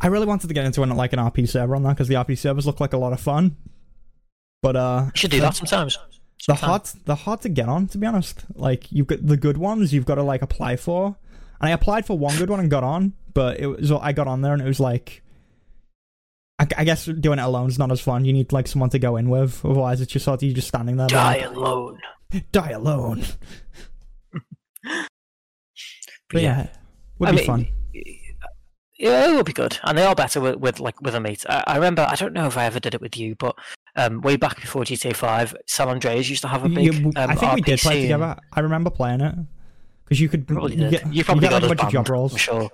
I 0.00 0.08
really 0.08 0.26
wanted 0.26 0.48
to 0.48 0.54
get 0.54 0.64
into 0.66 0.82
an, 0.82 0.90
like 0.90 1.12
an 1.12 1.20
RP 1.20 1.48
server 1.48 1.76
on 1.76 1.84
that 1.84 1.90
because 1.90 2.08
the 2.08 2.14
RP 2.14 2.36
servers 2.36 2.66
look 2.66 2.80
like 2.80 2.92
a 2.92 2.98
lot 2.98 3.12
of 3.12 3.20
fun. 3.20 3.56
But 4.60 4.76
uh, 4.76 5.04
You 5.06 5.12
should 5.14 5.30
do 5.30 5.40
that 5.40 5.54
sometimes. 5.54 5.96
they're 6.46 6.56
hard. 6.56 6.82
They're 7.06 7.14
hard 7.16 7.40
to 7.42 7.48
get 7.48 7.68
on, 7.68 7.86
to 7.88 7.98
be 7.98 8.06
honest. 8.06 8.44
Like 8.54 8.90
you've 8.90 9.06
got 9.06 9.24
the 9.24 9.36
good 9.36 9.58
ones, 9.58 9.92
you've 9.94 10.06
got 10.06 10.16
to 10.16 10.22
like 10.24 10.42
apply 10.42 10.76
for. 10.76 11.16
And 11.60 11.68
I 11.68 11.70
applied 11.70 12.04
for 12.06 12.18
one 12.18 12.36
good 12.36 12.50
one 12.50 12.58
and 12.58 12.68
got 12.68 12.82
on, 12.82 13.12
but 13.34 13.60
it 13.60 13.66
was 13.68 13.92
I 13.92 14.12
got 14.12 14.26
on 14.26 14.42
there 14.42 14.52
and 14.52 14.60
it 14.60 14.66
was 14.66 14.80
like, 14.80 15.22
I, 16.62 16.66
I 16.78 16.84
guess 16.84 17.06
doing 17.06 17.38
it 17.38 17.42
alone 17.42 17.68
is 17.68 17.78
not 17.78 17.90
as 17.90 18.00
fun. 18.00 18.24
You 18.24 18.32
need 18.32 18.52
like 18.52 18.66
someone 18.68 18.90
to 18.90 18.98
go 18.98 19.16
in 19.16 19.28
with, 19.28 19.64
otherwise 19.64 20.00
it's 20.00 20.12
just 20.12 20.24
sort 20.24 20.42
of 20.42 20.48
you 20.48 20.54
just 20.54 20.68
standing 20.68 20.96
there. 20.96 21.08
Die 21.08 21.38
like, 21.38 21.46
alone. 21.56 21.98
die 22.52 22.70
alone. 22.70 23.24
But 24.84 26.36
But 26.36 26.42
yeah, 26.42 26.66
would 27.18 27.28
I 27.28 27.32
be 27.32 27.36
mean, 27.38 27.46
fun. 27.46 27.68
Yeah, 28.98 29.30
it 29.30 29.34
would 29.36 29.44
be 29.44 29.52
good, 29.52 29.78
and 29.82 29.98
they 29.98 30.04
are 30.04 30.14
better 30.14 30.40
with, 30.40 30.56
with 30.56 30.80
like 30.80 30.98
with 31.02 31.14
a 31.14 31.20
mate. 31.20 31.44
I, 31.48 31.62
I 31.66 31.74
remember, 31.74 32.06
I 32.08 32.14
don't 32.14 32.32
know 32.32 32.46
if 32.46 32.56
I 32.56 32.64
ever 32.64 32.80
did 32.80 32.94
it 32.94 33.00
with 33.02 33.16
you, 33.18 33.34
but 33.34 33.54
um, 33.96 34.22
way 34.22 34.36
back 34.36 34.60
before 34.60 34.82
GTA 34.84 35.14
Five, 35.14 35.54
San 35.66 35.88
Andreas 35.88 36.30
used 36.30 36.40
to 36.42 36.48
have 36.48 36.64
a 36.64 36.68
big. 36.70 36.94
Yeah, 36.94 37.22
um, 37.22 37.30
I 37.30 37.34
think 37.34 37.54
we 37.54 37.60
did 37.60 37.80
play 37.80 37.98
RPC, 37.98 38.02
together. 38.02 38.24
and- 38.24 38.40
I 38.52 38.60
remember 38.60 38.88
playing 38.90 39.20
it 39.20 39.34
because 40.04 40.20
you 40.20 40.28
could 40.30 40.46
Probably 40.48 40.72
you 40.76 40.88
did. 40.88 40.90
get, 40.90 41.12
you 41.14 41.22
probably 41.24 41.44
you 41.44 41.50
get, 41.50 41.60
got 41.60 41.68
like, 41.68 41.72
a 41.72 41.74
bunch 41.74 41.80
of 41.80 41.92
banned, 41.92 42.06
job 42.06 42.08
roles. 42.12 42.32
I'm 42.32 42.38
sure. 42.38 42.70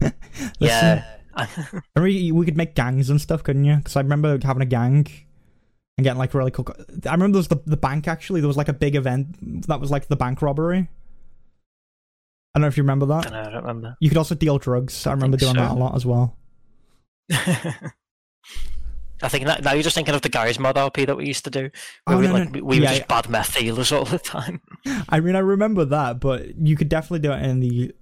Yeah. 0.58 1.04
I 1.36 1.48
remember 1.94 2.34
we 2.34 2.44
could 2.44 2.56
make 2.56 2.74
gangs 2.74 3.10
and 3.10 3.20
stuff, 3.20 3.42
couldn't 3.44 3.64
you? 3.64 3.76
Because 3.76 3.94
I 3.96 4.00
remember 4.00 4.38
having 4.42 4.62
a 4.62 4.66
gang 4.66 5.06
and 5.98 6.04
getting 6.04 6.18
like 6.18 6.34
really 6.34 6.50
cool. 6.50 6.64
co- 6.64 6.84
I 7.06 7.12
remember 7.12 7.34
there 7.34 7.38
was 7.40 7.48
the 7.48 7.60
the 7.66 7.76
bank 7.76 8.08
actually. 8.08 8.40
There 8.40 8.48
was 8.48 8.56
like 8.56 8.68
a 8.68 8.72
big 8.72 8.96
event 8.96 9.66
that 9.68 9.80
was 9.80 9.90
like 9.90 10.08
the 10.08 10.16
bank 10.16 10.40
robbery. 10.42 10.88
I 12.54 12.58
don't 12.58 12.62
know 12.62 12.68
if 12.68 12.76
you 12.78 12.82
remember 12.82 13.06
that. 13.06 13.24
don't. 13.24 13.34
I 13.34 13.44
don't 13.44 13.54
remember. 13.56 13.96
You 14.00 14.08
could 14.08 14.16
also 14.18 14.34
deal 14.34 14.56
drugs. 14.58 15.06
I 15.06 15.12
remember 15.12 15.36
think 15.36 15.52
doing 15.52 15.62
that 15.64 15.72
a 15.72 15.78
lot 15.78 15.94
as 15.94 16.06
well. 16.06 16.36
I 19.22 19.28
think 19.28 19.46
now, 19.46 19.56
now 19.62 19.72
you're 19.72 19.82
just 19.82 19.94
thinking 19.94 20.14
of 20.14 20.20
the 20.22 20.28
Garry's 20.28 20.58
Mod 20.58 20.76
RP 20.76 21.06
that 21.06 21.16
we 21.16 21.26
used 21.26 21.44
to 21.44 21.50
do. 21.50 21.70
Where 22.04 22.16
Oh, 22.16 22.20
we, 22.20 22.26
no, 22.26 22.32
like, 22.34 22.44
no. 22.44 22.50
we, 22.52 22.60
we 22.62 22.78
were 22.78 22.84
Yeah, 22.84 22.96
just 22.96 23.08
bad 23.08 23.28
meth 23.30 23.56
dealers 23.58 23.90
all 23.90 24.04
the 24.04 24.18
time. 24.18 24.60
I 25.08 25.20
mean, 25.20 25.34
I 25.36 25.38
remember 25.40 25.84
that, 25.86 26.20
but 26.20 26.56
you 26.58 26.76
could 26.76 26.90
definitely 26.90 27.20
do 27.20 27.32
it 27.32 27.42
in 27.42 27.60
the 27.60 27.94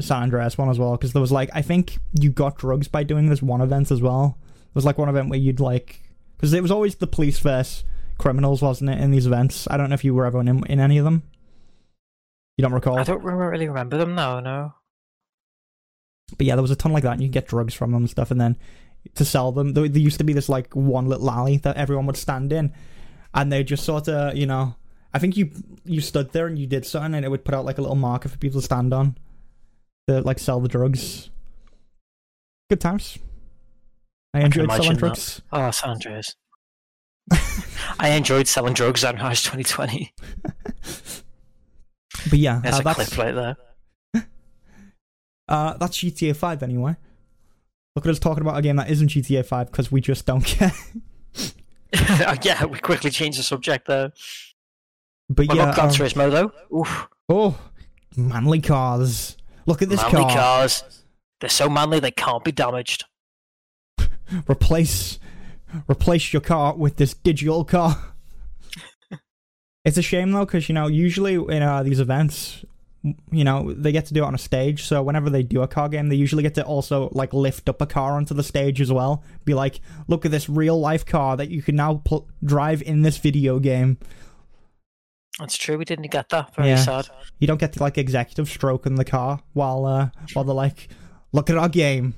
San 0.00 0.22
Andreas 0.22 0.58
one 0.58 0.68
as 0.68 0.78
well. 0.78 0.92
Because 0.92 1.12
there 1.12 1.20
was 1.22 1.32
like, 1.32 1.50
I 1.52 1.62
think 1.62 1.98
you 2.20 2.30
got 2.30 2.58
drugs 2.58 2.88
by 2.88 3.02
doing 3.02 3.26
this 3.26 3.42
one 3.42 3.60
event 3.60 3.90
as 3.90 4.00
well. 4.00 4.38
There 4.40 4.74
was 4.74 4.84
like 4.84 4.98
one 4.98 5.08
event 5.08 5.28
where 5.30 5.38
you'd 5.38 5.60
like, 5.60 6.00
because 6.36 6.52
it 6.52 6.62
was 6.62 6.70
always 6.70 6.94
the 6.96 7.06
police 7.06 7.38
versus 7.38 7.84
criminals, 8.18 8.62
wasn't 8.62 8.90
it? 8.90 8.98
In 9.00 9.10
these 9.10 9.26
events, 9.26 9.66
I 9.70 9.76
don't 9.76 9.88
know 9.88 9.94
if 9.94 10.04
you 10.04 10.14
were 10.14 10.26
ever 10.26 10.40
in, 10.40 10.64
in 10.66 10.80
any 10.80 10.98
of 10.98 11.04
them. 11.04 11.22
You 12.56 12.62
don't 12.62 12.72
recall, 12.72 12.98
I 12.98 13.02
don't 13.04 13.24
really 13.24 13.66
remember 13.66 13.96
them 13.96 14.14
now. 14.14 14.38
No. 14.40 14.74
but 16.36 16.46
yeah, 16.46 16.54
there 16.54 16.62
was 16.62 16.70
a 16.70 16.76
ton 16.76 16.92
like 16.92 17.02
that, 17.02 17.14
and 17.14 17.22
you 17.22 17.28
get 17.28 17.48
drugs 17.48 17.74
from 17.74 17.92
them 17.92 18.02
and 18.02 18.10
stuff, 18.10 18.30
and 18.30 18.40
then 18.40 18.56
to 19.14 19.24
sell 19.24 19.52
them, 19.52 19.72
there, 19.74 19.88
there 19.88 20.00
used 20.02 20.18
to 20.18 20.24
be 20.24 20.32
this 20.32 20.48
like 20.48 20.74
one 20.74 21.08
little 21.08 21.30
alley 21.30 21.56
that 21.58 21.76
everyone 21.76 22.06
would 22.06 22.16
stand 22.16 22.52
in, 22.52 22.72
and 23.34 23.52
they 23.52 23.64
just 23.64 23.84
sort 23.84 24.08
of, 24.08 24.36
you 24.36 24.46
know, 24.46 24.74
I 25.14 25.18
think 25.18 25.36
you 25.36 25.50
you 25.84 26.00
stood 26.00 26.32
there 26.32 26.46
and 26.46 26.58
you 26.58 26.66
did 26.66 26.86
something, 26.86 27.14
and 27.14 27.24
it 27.24 27.28
would 27.30 27.44
put 27.44 27.54
out 27.54 27.64
like 27.64 27.78
a 27.78 27.82
little 27.82 27.96
marker 27.96 28.28
for 28.28 28.38
people 28.38 28.60
to 28.60 28.64
stand 28.64 28.92
on, 28.92 29.16
to 30.08 30.20
like 30.22 30.38
sell 30.38 30.60
the 30.60 30.68
drugs. 30.68 31.30
Good 32.70 32.80
times. 32.80 33.18
I 34.34 34.38
can 34.38 34.46
enjoyed 34.46 34.68
selling 34.70 34.82
imagine 34.82 34.94
that. 34.94 35.00
drugs. 35.00 35.42
Oh, 35.52 35.70
San 35.70 35.90
Andreas. 35.90 36.36
I 37.98 38.10
enjoyed 38.10 38.48
selling 38.48 38.74
drugs 38.74 39.04
on 39.04 39.16
Rise 39.16 39.42
2020. 39.42 40.12
But 42.30 42.38
yeah, 42.38 42.60
There's 42.62 42.76
uh, 42.76 42.80
a 42.80 42.82
that's 42.82 43.14
clip 43.14 43.18
right 43.18 43.56
there. 44.14 44.26
uh, 45.48 45.74
that's 45.74 45.98
GTA 45.98 46.36
Five 46.36 46.62
anyway. 46.62 46.96
Look 47.94 48.06
at 48.06 48.10
us 48.10 48.18
talking 48.18 48.42
about 48.42 48.56
a 48.56 48.62
game 48.62 48.76
that 48.76 48.90
isn't 48.90 49.08
GTA 49.08 49.44
Five 49.44 49.70
because 49.70 49.90
we 49.90 50.00
just 50.00 50.26
don't 50.26 50.44
care. 50.44 50.72
yeah, 52.42 52.64
we 52.64 52.78
quickly 52.78 53.10
changed 53.10 53.38
the 53.38 53.42
subject 53.42 53.86
there. 53.86 54.12
But 55.28 55.48
What 55.48 55.56
yeah, 55.56 55.62
about 55.64 55.74
Gran 55.74 55.88
um, 55.88 55.94
Turismo 55.94 56.30
though? 56.30 56.78
Oof, 56.78 57.08
oh, 57.28 57.58
manly 58.16 58.60
cars. 58.60 59.36
Look 59.66 59.82
at 59.82 59.88
this 59.88 60.02
manly 60.02 60.22
car. 60.22 60.32
cars. 60.32 61.02
They're 61.40 61.50
so 61.50 61.68
manly 61.68 62.00
they 62.00 62.10
can't 62.10 62.44
be 62.44 62.52
damaged. 62.52 63.04
replace 64.48 65.18
replace 65.88 66.32
your 66.32 66.42
car 66.42 66.74
with 66.74 66.96
this 66.96 67.14
digital 67.14 67.64
car. 67.64 68.14
it's 69.84 69.96
a 69.96 70.02
shame 70.02 70.32
though, 70.32 70.44
because 70.44 70.68
you 70.68 70.74
know 70.74 70.86
usually 70.86 71.34
in 71.34 71.62
uh, 71.62 71.82
these 71.82 72.00
events, 72.00 72.64
you 73.30 73.44
know 73.44 73.72
they 73.72 73.92
get 73.92 74.06
to 74.06 74.14
do 74.14 74.22
it 74.22 74.26
on 74.26 74.34
a 74.34 74.38
stage. 74.38 74.84
So 74.84 75.02
whenever 75.02 75.30
they 75.30 75.42
do 75.42 75.62
a 75.62 75.68
car 75.68 75.88
game, 75.88 76.08
they 76.08 76.16
usually 76.16 76.42
get 76.42 76.54
to 76.54 76.64
also 76.64 77.08
like 77.12 77.32
lift 77.32 77.68
up 77.68 77.80
a 77.80 77.86
car 77.86 78.12
onto 78.12 78.34
the 78.34 78.44
stage 78.44 78.80
as 78.80 78.92
well. 78.92 79.22
Be 79.44 79.54
like, 79.54 79.80
look 80.08 80.24
at 80.24 80.30
this 80.30 80.48
real 80.48 80.78
life 80.78 81.04
car 81.04 81.36
that 81.36 81.50
you 81.50 81.62
can 81.62 81.76
now 81.76 82.02
pl- 82.04 82.28
drive 82.44 82.82
in 82.82 83.02
this 83.02 83.18
video 83.18 83.58
game. 83.58 83.98
That's 85.38 85.56
true. 85.56 85.78
We 85.78 85.84
didn't 85.84 86.10
get 86.10 86.28
that. 86.30 86.54
Very 86.54 86.68
Yeah. 86.68 86.76
sad. 86.76 87.08
You 87.38 87.46
don't 87.46 87.58
get 87.60 87.72
to 87.74 87.82
like 87.82 87.96
executive 87.98 88.48
stroke 88.48 88.86
in 88.86 88.96
the 88.96 89.04
car 89.04 89.40
while 89.54 89.86
uh, 89.86 90.10
while 90.34 90.44
they're 90.44 90.54
like, 90.54 90.88
look 91.32 91.48
at 91.50 91.56
our 91.56 91.68
game. 91.68 92.14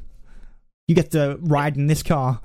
You 0.89 0.95
get 0.95 1.13
to 1.13 1.39
ride 1.41 1.77
in 1.77 1.87
this 1.87 2.03
car. 2.03 2.41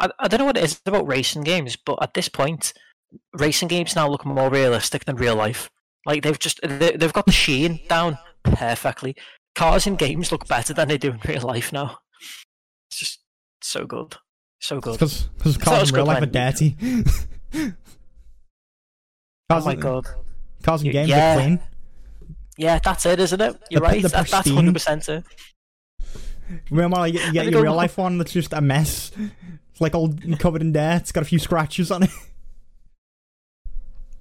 I, 0.00 0.08
I 0.18 0.28
don't 0.28 0.38
know 0.38 0.44
what 0.46 0.56
it 0.56 0.64
is 0.64 0.80
about 0.86 1.06
racing 1.06 1.42
games, 1.42 1.76
but 1.76 1.98
at 2.02 2.14
this 2.14 2.28
point, 2.28 2.72
racing 3.36 3.68
games 3.68 3.96
now 3.96 4.08
look 4.08 4.24
more 4.24 4.48
realistic 4.50 5.04
than 5.04 5.16
real 5.16 5.34
life. 5.34 5.68
Like 6.06 6.22
they've 6.22 6.38
just 6.38 6.60
they, 6.62 6.92
they've 6.92 7.12
got 7.12 7.26
the 7.26 7.32
sheen 7.32 7.80
down 7.88 8.18
perfectly. 8.44 9.16
Cars 9.54 9.86
in 9.86 9.96
games 9.96 10.30
look 10.30 10.46
better 10.46 10.72
than 10.72 10.88
they 10.88 10.98
do 10.98 11.10
in 11.10 11.20
real 11.26 11.42
life 11.42 11.72
now. 11.72 11.98
It's 12.90 13.00
just 13.00 13.18
so 13.60 13.84
good, 13.84 14.16
so 14.60 14.80
good. 14.80 14.92
Because 15.00 15.56
cars 15.58 15.90
in 15.90 15.96
real 15.96 16.06
life 16.06 16.22
are 16.22 16.26
when- 16.30 17.76
dirty. 19.48 19.62
Oh 19.62 19.64
my 19.64 19.74
god. 19.74 20.06
Cars 20.62 20.82
in 20.82 20.90
games 20.92 21.08
yeah. 21.08 21.34
are 21.34 21.40
clean. 21.40 21.60
Yeah, 22.56 22.78
that's 22.82 23.06
it, 23.06 23.20
isn't 23.20 23.40
it? 23.40 23.56
You're 23.70 23.80
The- 23.80 23.86
right. 23.86 24.02
the 24.02 24.08
That, 24.08 24.12
that's 24.26 24.30
pristine- 24.30 24.54
hundred 24.54 24.74
percent 24.74 25.08
it. 25.08 25.24
Meanwhile, 26.70 27.08
you 27.08 27.12
get, 27.14 27.26
you 27.26 27.32
get 27.34 27.50
your 27.52 27.62
real 27.62 27.74
life 27.74 27.98
one 27.98 28.18
that's 28.18 28.32
just 28.32 28.52
a 28.52 28.60
mess. 28.60 29.12
It's 29.70 29.80
like 29.80 29.94
all 29.94 30.12
covered 30.38 30.62
in 30.62 30.72
dirt. 30.72 31.02
It's 31.02 31.12
got 31.12 31.22
a 31.22 31.26
few 31.26 31.38
scratches 31.38 31.90
on 31.90 32.04
it. 32.04 32.10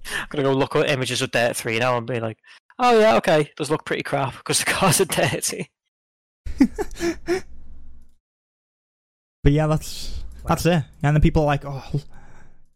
I'm 0.06 0.28
gonna 0.30 0.44
go 0.44 0.54
look 0.54 0.76
at 0.76 0.90
images 0.90 1.22
of 1.22 1.32
Dirt 1.32 1.56
Three 1.56 1.80
now 1.80 1.98
and 1.98 2.06
be 2.06 2.20
like, 2.20 2.38
oh 2.80 3.00
yeah, 3.00 3.16
okay, 3.16 3.52
does 3.58 3.70
look 3.72 3.86
pretty 3.86 4.04
crap 4.04 4.38
because 4.38 4.60
the 4.60 4.66
cars 4.66 5.02
are 5.02 5.06
dirty. 5.06 5.70
But 9.44 9.54
yeah, 9.54 9.68
that's 9.68 10.24
that's 10.46 10.66
it. 10.66 10.84
And 11.04 11.16
then 11.16 11.22
people 11.22 11.44
are 11.44 11.46
like, 11.46 11.64
oh, 11.64 11.82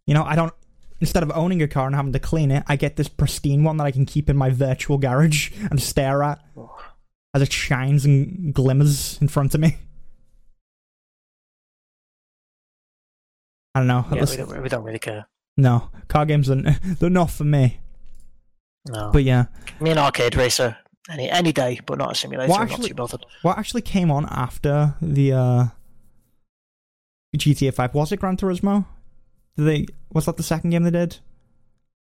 you 0.06 0.14
know, 0.14 0.24
I 0.24 0.36
don't. 0.38 0.54
Instead 1.02 1.24
of 1.24 1.32
owning 1.34 1.62
a 1.64 1.68
car 1.68 1.88
and 1.88 1.96
having 1.96 2.14
to 2.14 2.20
clean 2.20 2.52
it, 2.52 2.64
I 2.68 2.76
get 2.76 2.96
this 2.96 3.08
pristine 3.10 3.64
one 3.64 3.78
that 3.78 3.86
I 3.86 3.92
can 3.92 4.06
keep 4.06 4.30
in 4.30 4.38
my 4.38 4.52
virtual 4.52 4.98
garage 5.00 5.52
and 5.72 5.82
stare 5.82 6.22
at 6.24 6.40
as 7.34 7.42
it 7.42 7.52
shines 7.52 8.06
and 8.06 8.54
glimmers 8.54 9.20
in 9.20 9.28
front 9.28 9.56
of 9.56 9.62
me. 9.62 9.78
I 13.74 13.80
don't 13.80 13.88
know. 13.88 14.06
Yeah, 14.14 14.26
we 14.30 14.38
don't, 14.38 14.62
we 14.64 14.70
don't 14.70 14.84
really 14.84 15.00
care. 15.00 15.28
no, 15.58 15.90
car 16.08 16.26
games 16.26 16.50
are 16.50 16.56
they're 17.00 17.10
not 17.10 17.32
for 17.32 17.46
me. 17.46 17.80
No, 18.90 19.12
But 19.14 19.24
yeah, 19.24 19.46
me 19.80 19.92
an 19.92 19.98
arcade 19.98 20.36
racer 20.36 20.76
any 21.10 21.30
any 21.30 21.52
day, 21.54 21.80
but 21.86 21.98
not 21.98 22.12
a 22.12 22.16
simulator. 22.16 22.50
Well, 22.50 22.60
I'm 22.60 22.68
not 22.68 22.74
actually- 22.74 22.90
too 22.90 22.96
bothered. 22.96 23.26
what 23.44 23.58
actually 23.58 23.82
came 23.82 24.12
on 24.12 24.28
after 24.30 24.96
the 25.02 25.34
uh 25.34 25.66
GTA 27.38 27.74
Five? 27.74 27.94
Was 27.94 28.12
it 28.12 28.20
Gran 28.20 28.38
Turismo? 28.38 28.86
Did 29.58 29.66
they? 29.66 29.86
Was 30.12 30.26
that 30.26 30.38
the 30.38 30.44
second 30.44 30.70
game 30.72 30.84
they 30.84 30.92
did? 30.92 31.18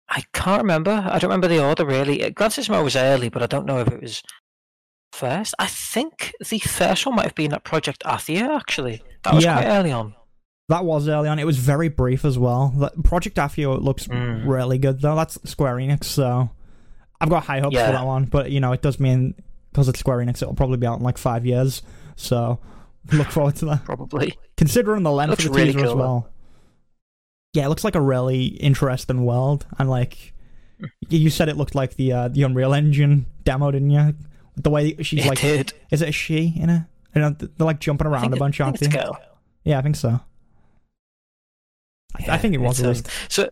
I 0.10 0.24
can't 0.34 0.62
remember. 0.62 0.92
I 0.92 1.20
don't 1.20 1.30
remember 1.30 1.48
the 1.48 1.64
order 1.64 1.86
really. 1.86 2.24
Uh, 2.24 2.30
Gran 2.32 2.50
Turismo 2.52 2.84
was 2.84 2.96
early, 2.96 3.30
but 3.30 3.42
I 3.42 3.46
don't 3.48 3.66
know 3.66 3.80
if 3.80 3.88
it 3.88 4.02
was 4.02 4.22
first. 5.14 5.54
I 5.60 5.68
think 5.68 6.34
the 6.50 6.60
first 6.60 7.06
one 7.06 7.16
might 7.16 7.26
have 7.26 7.36
been 7.36 7.54
at 7.54 7.64
Project 7.64 8.04
Athia. 8.06 8.50
Actually, 8.58 9.02
that 9.24 9.34
was 9.34 9.44
Yeah. 9.44 9.56
quite 9.62 9.68
early 9.68 9.92
on. 9.92 10.16
That 10.70 10.86
was 10.86 11.08
early 11.08 11.28
on. 11.30 11.40
It 11.40 11.46
was 11.46 11.58
very 11.58 11.90
brief 11.90 12.24
as 12.26 12.38
well. 12.38 12.70
That 12.78 13.04
Project 13.04 13.38
Athia 13.38 13.82
looks 13.82 14.08
Mm. 14.08 14.48
really 14.48 14.78
good 14.78 15.02
though. 15.02 15.16
That's 15.16 15.38
Square 15.50 15.78
Enix, 15.78 16.06
so 16.06 16.50
I've 17.20 17.30
got 17.30 17.46
high 17.46 17.60
hopes 17.60 17.76
Yeah. 17.76 17.88
for 17.88 17.92
that 17.94 18.06
one. 18.06 18.26
But 18.26 18.52
you 18.52 18.60
know, 18.60 18.72
it 18.74 18.82
does 18.82 19.00
mean 19.00 19.36
because 19.72 19.88
it's 19.88 20.00
Square 20.00 20.18
Enix, 20.20 20.42
it'll 20.42 20.54
probably 20.56 20.78
be 20.78 20.88
out 20.88 20.98
in 21.00 21.04
like 21.04 21.18
five 21.18 21.46
years. 21.46 21.82
So 22.18 22.60
look 23.14 23.28
forward 23.28 23.56
to 23.58 23.66
that. 23.66 23.86
Probably. 23.86 24.38
Considering 24.58 25.04
the 25.04 25.12
length 25.12 25.40
of 25.40 25.46
the 25.46 25.52
really 25.52 25.74
teaser 25.74 25.86
as 25.86 25.94
well. 25.94 26.28
Yeah, 27.54 27.66
it 27.66 27.70
looks 27.70 27.84
like 27.84 27.96
a 27.96 28.02
really 28.02 28.46
interesting 28.46 29.26
world, 29.26 29.66
and 29.78 29.90
like 29.90 30.34
you 31.10 31.30
said, 31.30 31.50
it 31.50 31.58
looked 31.58 31.76
like 31.76 31.96
the 31.96 32.14
uh, 32.14 32.28
the 32.30 32.44
Unreal 32.44 32.74
Engine 32.74 33.26
demo, 33.44 33.72
didn't 33.72 33.90
you? 33.92 34.16
The 34.56 34.70
way 34.70 34.96
she's 35.02 35.26
it 35.26 35.30
like, 35.30 35.42
did. 35.42 35.74
is 35.92 36.02
it 36.02 36.10
a 36.10 36.12
she 36.12 36.54
in 36.56 36.70
it? 36.70 36.84
You 37.14 37.22
know, 37.22 37.30
they're 37.32 37.50
like 37.66 37.80
jumping 37.80 38.08
around 38.08 38.34
a 38.34 38.38
bunch, 38.38 38.62
I 38.62 38.66
aren't 38.66 38.80
they? 38.80 38.86
it's 38.86 38.96
a 38.96 38.98
girl. 38.98 39.20
Yeah, 39.64 39.80
I 39.80 39.82
think 39.82 39.98
so. 39.98 40.20
I, 42.16 42.36
I 42.36 42.38
think 42.38 42.54
it 42.54 42.60
was 42.60 42.82
um. 42.84 42.96
So 43.28 43.50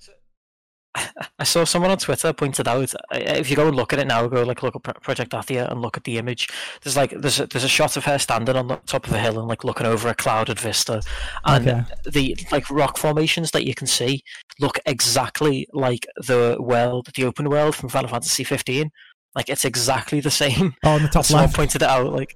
I 0.96 1.44
saw 1.44 1.64
someone 1.66 1.92
on 1.92 1.98
Twitter 1.98 2.34
pointed 2.34 2.68
out 2.68 2.94
uh, 2.96 2.98
if 3.12 3.50
you 3.50 3.56
go 3.56 3.68
and 3.68 3.76
look 3.76 3.94
at 3.94 4.00
it 4.00 4.08
now, 4.08 4.26
go 4.28 4.44
like 4.44 4.64
look 4.64 4.76
at 4.76 5.02
Project 5.02 5.32
Athia 5.32 5.70
and 5.72 5.82
look 5.82 5.96
at 5.98 6.04
the 6.04 6.18
image. 6.18 6.50
There's 6.82 6.98
like 6.98 7.12
there's 7.12 7.40
a, 7.40 7.46
there's 7.48 7.64
a 7.64 7.70
shot 7.70 7.96
of 7.96 8.06
her 8.06 8.18
standing 8.18 8.56
on 8.56 8.68
the 8.68 8.78
top 8.88 9.08
of 9.08 9.14
a 9.14 9.20
hill 9.20 9.38
and 9.40 9.48
like 9.48 9.64
looking 9.64 9.86
over 9.86 10.10
a 10.10 10.16
clouded 10.16 10.60
vista, 10.60 11.02
and 11.46 11.68
Okay. 11.68 11.84
the 12.10 12.38
like 12.52 12.70
rock 12.72 12.98
formations 12.98 13.52
that 13.52 13.66
you 13.66 13.76
can 13.76 13.88
see 13.88 14.24
look 14.60 14.80
exactly 14.86 15.68
like 15.74 16.06
the 16.28 16.58
world, 16.60 17.10
the 17.16 17.24
open 17.24 17.50
world 17.50 17.76
from 17.76 17.90
Final 17.90 18.10
Fantasy 18.10 18.44
15. 18.44 18.90
Like 19.36 19.48
it's 19.48 19.64
exactly 19.66 20.20
the 20.22 20.32
same. 20.32 20.74
Oh, 20.84 20.94
on 20.96 21.04
the 21.04 21.08
top 21.08 21.24
Someone 21.26 21.44
left. 21.46 21.56
pointed 21.56 21.84
it 21.84 21.88
out. 21.88 22.12
Like 22.12 22.36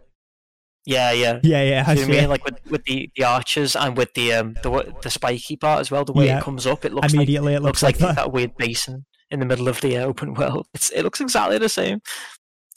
yeah, 0.85 1.11
yeah. 1.11 1.39
Yeah, 1.43 1.63
yeah, 1.63 1.83
I 1.87 1.93
you 1.93 2.01
know 2.01 2.07
what 2.07 2.17
I 2.17 2.19
mean 2.21 2.29
like 2.29 2.45
with, 2.45 2.71
with 2.71 2.83
the, 2.85 3.09
the 3.15 3.23
arches 3.23 3.75
and 3.75 3.95
with 3.97 4.13
the 4.13 4.33
um 4.33 4.55
the 4.63 4.93
the 5.01 5.09
spiky 5.09 5.55
part 5.55 5.79
as 5.81 5.89
well? 5.91 6.03
The 6.05 6.13
way 6.13 6.25
Yeah. 6.27 6.39
it 6.39 6.43
comes 6.43 6.67
up, 6.67 6.83
it 6.85 6.93
looks 6.93 7.05
like 7.05 7.13
Immediately, 7.13 7.53
it 7.53 7.61
looks 7.61 7.81
looks 7.81 7.83
like 7.83 8.01
like 8.01 8.15
that. 8.15 8.21
that 8.23 8.31
weird 8.33 8.55
basin 8.57 9.05
in 9.31 9.39
the 9.39 9.45
middle 9.45 9.67
of 9.67 9.79
the 9.81 9.97
uh, 9.97 10.05
open 10.05 10.33
world. 10.33 10.67
It's 10.73 10.89
it 10.91 11.03
looks 11.03 11.21
exactly 11.21 11.57
the 11.57 11.69
same. 11.69 12.01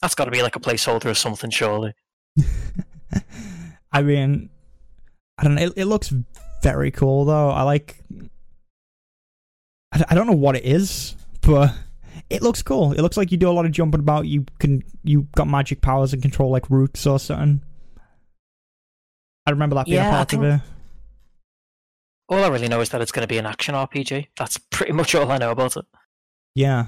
That's 0.03 0.15
got 0.15 0.27
to 0.27 0.31
be 0.31 0.43
like 0.43 0.57
a 0.57 0.61
placeholder 0.61 1.07
or 1.07 1.15
something, 1.15 1.51
surely. 1.51 1.95
I 3.93 4.03
mean, 4.03 4.51
I 5.39 5.45
don't 5.45 5.55
know. 5.55 5.63
It, 5.63 5.73
it 5.77 5.85
looks 5.87 6.13
very 6.63 6.91
cool 6.91 7.25
though. 7.25 7.51
I 7.51 7.63
like. 7.63 8.03
I, 9.93 10.05
I 10.11 10.15
don't 10.15 10.27
know 10.27 10.33
what 10.33 10.57
it 10.57 10.65
is, 10.65 11.17
but 11.43 11.73
it 12.31 12.43
looks 12.43 12.63
cool. 12.63 12.93
It 12.93 13.01
looks 13.01 13.17
like 13.17 13.31
you 13.33 13.39
do 13.39 13.49
a 13.49 13.53
lot 13.53 13.65
of 13.67 13.73
jumping 13.73 14.01
about. 14.01 14.27
You 14.27 14.45
can 14.59 14.83
you 15.03 15.29
got 15.35 15.49
magic 15.49 15.81
powers 15.81 16.13
and 16.13 16.21
control 16.23 16.51
like 16.51 16.69
roots 16.71 17.07
or 17.07 17.19
something. 17.19 17.63
I 19.47 19.51
remember 19.51 19.75
that 19.77 19.87
being 19.87 19.97
Yeah, 19.97 20.09
a 20.09 20.13
I 20.13 20.17
part 20.17 20.33
of 20.33 20.43
it. 20.43 20.61
All 22.29 22.43
I 22.43 22.49
really 22.49 22.69
know 22.69 22.81
is 22.81 22.89
that 22.91 23.01
it's 23.01 23.13
going 23.13 23.23
to 23.23 23.33
be 23.33 23.39
an 23.39 23.47
action 23.47 23.75
RPG. 23.75 24.27
That's 24.37 24.59
pretty 24.71 24.93
much 24.93 25.15
all 25.15 25.31
I 25.31 25.39
know 25.39 25.51
about 25.53 25.77
it. 25.77 25.85
Yeah, 26.55 26.87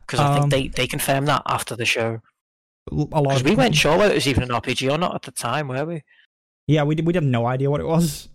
Because 0.00 0.20
I 0.20 0.36
Um, 0.38 0.48
think 0.50 0.74
they, 0.74 0.82
they 0.82 0.86
confirmed 0.86 1.28
that 1.28 1.42
after 1.46 1.74
the 1.76 1.84
show. 1.84 2.20
a 2.90 2.94
lot 2.94 3.10
Because 3.24 3.44
we 3.44 3.54
weren't 3.56 3.74
sure 3.74 3.98
whether 3.98 4.12
it 4.12 4.16
was 4.16 4.28
even 4.28 4.42
an 4.44 4.48
RPG 4.50 4.90
or 4.90 4.96
not 4.98 5.14
at 5.14 5.22
the 5.22 5.32
time, 5.32 5.68
were 5.68 5.84
we? 5.84 6.02
Yeah, 6.66 6.84
we 6.84 6.94
did, 6.94 7.06
we 7.06 7.12
had 7.12 7.24
no 7.24 7.46
idea 7.46 7.70
what 7.70 7.80
it 7.80 7.86
was. 7.86 8.28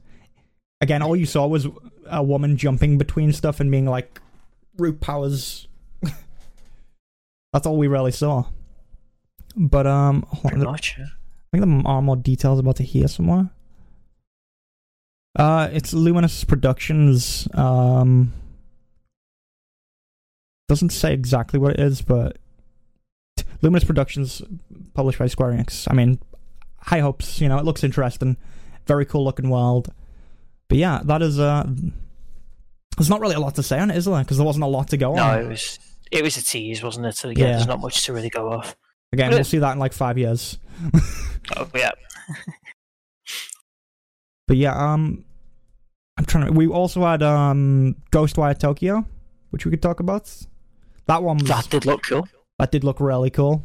Again, 0.82 1.02
all 1.02 1.16
you 1.16 1.26
saw 1.26 1.48
was 1.48 1.68
a 2.08 2.22
woman 2.22 2.58
jumping 2.58 2.98
between 2.98 3.32
stuff 3.32 3.60
and 3.62 3.72
being 3.72 3.86
like 3.86 4.20
root 4.78 5.00
powers. 5.00 5.68
That's 7.54 7.66
all 7.66 7.78
we 7.78 7.88
really 7.88 8.12
saw. 8.12 8.46
But 9.56 9.88
um, 9.88 10.24
hold 10.30 10.46
on, 10.46 10.52
Pretty 10.52 10.66
much. 10.66 10.96
yeah. 11.00 11.06
I 11.54 11.58
think 11.58 11.84
there 11.84 11.92
are 11.92 12.02
more 12.02 12.18
details 12.18 12.60
about 12.60 12.82
it 12.82 12.84
here 12.86 13.08
somewhere. 13.08 13.50
Uh, 15.36 15.70
it's 15.74 15.94
Luminous 15.94 16.44
Productions. 16.44 17.48
Um, 17.54 18.34
doesn't 20.68 20.90
say 20.92 21.14
exactly 21.14 21.60
what 21.60 21.74
it 21.74 21.80
is, 21.80 22.02
but 22.02 22.38
Luminous 23.62 23.84
Productions, 23.84 24.42
published 24.94 25.20
by 25.20 25.28
Square 25.28 25.52
Enix. 25.54 25.88
I 25.90 25.94
mean, 25.94 26.20
high 26.80 27.00
hopes. 27.00 27.42
You 27.42 27.50
know, 27.50 27.58
it 27.58 27.66
looks 27.66 27.84
interesting. 27.84 28.38
Very 28.88 29.06
cool 29.06 29.24
looking 29.24 29.50
world. 29.50 29.94
But 30.68 30.78
yeah, 30.78 31.02
that 31.04 31.22
is. 31.22 31.40
Uh, 31.40 31.68
there's 32.98 33.10
not 33.10 33.20
really 33.20 33.36
a 33.36 33.40
lot 33.40 33.56
to 33.56 33.64
say 33.64 33.78
on 33.78 33.92
it, 33.92 33.98
is 33.98 34.06
there? 34.06 34.20
Because 34.20 34.38
there 34.38 34.46
wasn't 34.46 34.64
a 34.64 34.68
lot 34.68 34.88
to 34.90 34.98
go 34.98 35.14
No, 35.16 35.22
on. 35.24 35.34
No, 35.42 35.46
it 35.46 35.50
was 35.50 35.80
it 36.12 36.24
was 36.24 36.38
a 36.38 36.42
tease, 36.44 36.82
wasn't 36.82 37.06
it? 37.08 37.16
So 37.16 37.30
yeah, 37.30 37.36
Yeah. 37.38 37.46
there's 37.54 37.68
not 37.68 37.82
much 37.82 38.06
to 38.06 38.14
really 38.14 38.30
go 38.30 38.52
off. 38.54 38.76
Again, 39.12 39.30
but 39.30 39.36
we'll 39.36 39.42
it- 39.42 39.46
see 39.46 39.58
that 39.60 39.74
in 39.74 39.80
like 39.80 39.94
five 39.94 40.18
years. 40.18 40.58
Oh, 41.56 41.70
yeah. 41.76 41.92
But 44.48 44.58
yeah, 44.58 44.74
um, 44.76 45.26
I'm 46.18 46.26
trying 46.26 46.46
to. 46.48 46.52
We 46.52 46.68
also 46.68 47.02
had 47.06 47.24
um 47.24 47.96
Ghostwire 48.12 48.58
Tokyo, 48.58 49.06
which 49.50 49.66
we 49.66 49.72
could 49.72 49.82
talk 49.82 50.00
about. 50.00 50.32
That 51.08 51.24
one 51.24 51.38
was, 51.38 51.48
That 51.50 51.70
did 51.70 51.86
look 51.86 52.04
cool. 52.04 52.28
that 52.60 52.72
did 52.72 52.84
look 52.84 53.00
really 53.00 53.30
cool. 53.30 53.64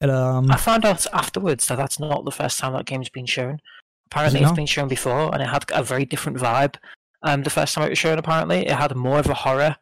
It, 0.00 0.08
um, 0.08 0.50
I 0.50 0.56
found 0.56 0.84
out 0.86 1.06
afterwards 1.12 1.66
that 1.66 1.76
that's 1.76 1.98
not 1.98 2.24
the 2.24 2.30
first 2.30 2.58
time 2.58 2.72
that 2.72 2.86
game's 2.86 3.10
been 3.10 3.26
shown. 3.26 3.60
Apparently, 4.10 4.40
it 4.40 4.44
it's 4.44 4.52
been 4.52 4.66
shown 4.66 4.88
before, 4.88 5.32
and 5.32 5.42
it 5.42 5.48
had 5.48 5.64
a 5.72 5.82
very 5.82 6.04
different 6.04 6.38
vibe. 6.38 6.76
Um, 7.22 7.42
the 7.42 7.50
first 7.50 7.74
time 7.74 7.84
it 7.84 7.90
was 7.90 7.98
shown, 7.98 8.18
apparently, 8.18 8.66
it 8.66 8.72
had 8.72 8.94
more 8.96 9.18
of 9.18 9.26
a 9.28 9.34
horror 9.34 9.76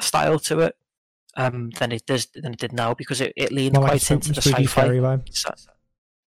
style 0.00 0.38
to 0.40 0.60
it 0.60 0.76
um, 1.36 1.70
than 1.78 1.92
it 1.92 2.04
does 2.06 2.26
than 2.34 2.52
it 2.52 2.58
did 2.58 2.72
now 2.72 2.92
because 2.94 3.20
it, 3.22 3.32
it 3.36 3.50
leaned 3.52 3.74
like 3.76 3.84
a 3.84 3.88
quite 3.88 4.00
spook- 4.02 4.16
into 4.26 4.32
the 4.32 4.42
sci-fi. 4.42 4.88
vibe. 4.88 5.34
si- 5.34 5.50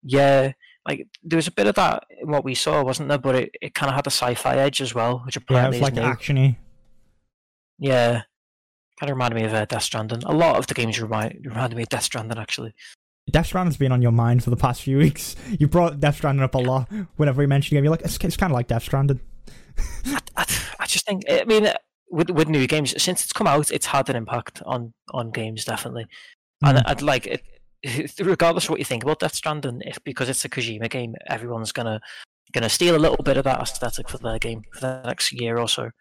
Yeah, 0.04 0.52
like 0.88 1.06
there 1.24 1.38
was 1.38 1.48
a 1.48 1.52
bit 1.52 1.68
of 1.68 1.76
that 1.76 2.06
in 2.22 2.30
what 2.32 2.44
we 2.46 2.56
saw, 2.56 2.84
wasn't 2.84 3.10
there? 3.10 3.18
But 3.18 3.36
it, 3.36 3.56
it 3.62 3.74
kind 3.76 3.90
of 3.90 3.96
had 3.96 4.08
a 4.08 4.10
sci-fi 4.12 4.56
edge 4.58 4.82
as 4.82 4.96
well, 4.96 5.22
which 5.26 5.36
Yeah, 5.36 5.42
it 5.42 5.44
apparently 5.50 5.80
was 5.82 5.92
like 5.92 5.96
actiony. 5.96 6.56
Yeah, 7.80 8.22
kind 9.00 9.10
of 9.10 9.16
reminded 9.16 9.36
me 9.36 9.44
of 9.46 9.54
uh, 9.54 9.66
Death 9.66 9.84
Stranding. 9.84 10.24
A 10.24 10.34
lot 10.34 10.58
of 10.58 10.68
the 10.68 10.74
games 10.74 11.00
remind 11.00 11.46
reminded 11.46 11.76
me 11.76 11.84
of 11.84 11.90
Death 11.90 12.04
Stranding 12.04 12.38
actually. 12.38 12.74
Death 13.30 13.48
Stranding's 13.48 13.78
been 13.78 13.92
on 13.92 14.02
your 14.02 14.14
mind 14.14 14.44
for 14.44 14.50
the 14.50 14.56
past 14.56 14.82
few 14.82 14.98
weeks. 14.98 15.36
You 15.60 15.68
brought 15.68 16.00
Death 16.00 16.16
Stranding 16.16 16.44
up 16.44 16.56
a 16.56 16.60
lot 16.60 16.90
whenever 17.18 17.40
we 17.40 17.46
mentioned 17.48 17.78
it. 17.78 17.84
You're 17.84 17.92
like, 17.92 18.02
it's, 18.02 18.18
it's 18.24 18.38
kind 18.38 18.52
of 18.52 18.56
like 18.56 18.68
Death 18.68 18.84
Stranding. 18.84 19.20
I, 20.06 20.20
I, 20.38 20.46
I 20.80 20.86
just 20.86 21.06
think, 21.06 21.24
I 21.30 21.44
mean, 21.44 21.68
with 22.10 22.30
with 22.30 22.48
new 22.48 22.66
games, 22.68 22.92
since 23.02 23.24
it's 23.24 23.34
come 23.34 23.48
out, 23.48 23.70
it's 23.70 23.88
had 23.88 24.10
an 24.10 24.16
impact 24.16 24.62
on 24.66 24.94
on 25.14 25.32
games 25.32 25.66
definitely. 25.66 26.08
And 26.64 26.78
Mm. 26.80 26.84
I'd 26.88 27.02
like 27.04 27.28
it, 27.28 27.44
regardless 28.20 28.66
of 28.66 28.72
what 28.72 28.80
you 28.80 28.86
think 28.86 29.04
about 29.04 29.20
Death 29.20 29.36
Stranding, 29.36 29.82
if 29.86 30.04
because 30.04 30.30
it's 30.30 30.44
a 30.46 30.50
Kojima 30.50 30.90
game, 30.90 31.16
everyone's 31.28 31.72
gonna 31.72 32.00
gonna 32.54 32.70
steal 32.70 32.96
a 32.96 32.98
little 32.98 33.24
bit 33.24 33.38
of 33.38 33.44
that 33.44 33.62
aesthetic 33.62 34.10
for 34.10 34.18
their 34.18 34.40
game 34.40 34.64
for 34.74 34.82
the 34.82 35.02
next 35.06 35.32
year 35.34 35.58
or 35.58 35.68
so. 35.68 35.92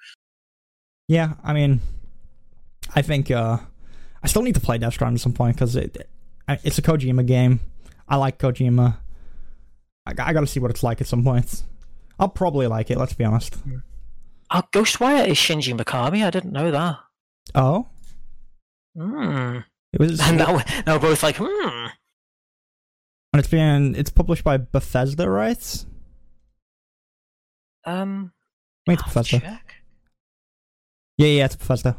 Yeah, 1.09 1.34
I 1.45 1.53
mean, 1.53 1.80
I 2.95 3.03
think 3.03 3.30
uh, 3.30 3.59
I 4.22 4.26
still 4.26 4.43
need 4.43 4.55
to 4.55 4.61
play 4.61 4.78
Death 4.78 4.95
Stranding 4.95 5.16
at 5.16 5.20
some 5.20 5.32
point 5.32 5.57
because 5.57 5.76
it, 5.76 6.09
it's 6.49 6.78
a 6.78 6.82
Kojima 6.82 7.26
game. 7.26 7.61
I 8.09 8.16
like 8.16 8.39
Kojima. 8.39 8.97
I, 10.07 10.11
I 10.11 10.32
got 10.32 10.41
to 10.41 10.47
see 10.47 10.61
what 10.61 10.70
it's 10.70 10.82
like 10.82 11.01
at 11.01 11.07
some 11.07 11.22
point. 11.24 11.62
I'll 12.18 12.28
probably 12.28 12.66
like 12.66 12.91
it. 12.91 12.99
Let's 12.99 13.12
be 13.12 13.24
honest. 13.24 13.57
Oh, 14.51 14.62
Ghostwire 14.72 15.26
is 15.26 15.37
Shinji 15.37 15.76
Mikami. 15.76 16.24
I 16.24 16.30
didn't 16.30 16.53
know 16.53 16.70
that. 16.70 16.99
Oh, 17.55 17.87
Hmm. 18.97 19.59
It 19.93 20.01
was, 20.01 20.20
And 20.28 20.28
and 20.28 20.39
now, 20.39 20.64
now 20.87 20.95
we're 20.95 21.01
both 21.01 21.22
like, 21.22 21.37
hmm. 21.39 21.87
it's 23.34 23.49
been 23.49 23.95
it's 23.95 24.11
published 24.11 24.45
by 24.45 24.57
Bethesda, 24.57 25.28
right? 25.28 25.84
Um. 27.84 28.32
Wait, 28.87 29.01
have 29.01 29.14
Bethesda. 29.14 29.41
check. 29.41 29.74
Yeah, 31.18 31.28
yeah, 31.28 31.45
it's 31.47 31.57
Bethesda. 31.57 31.97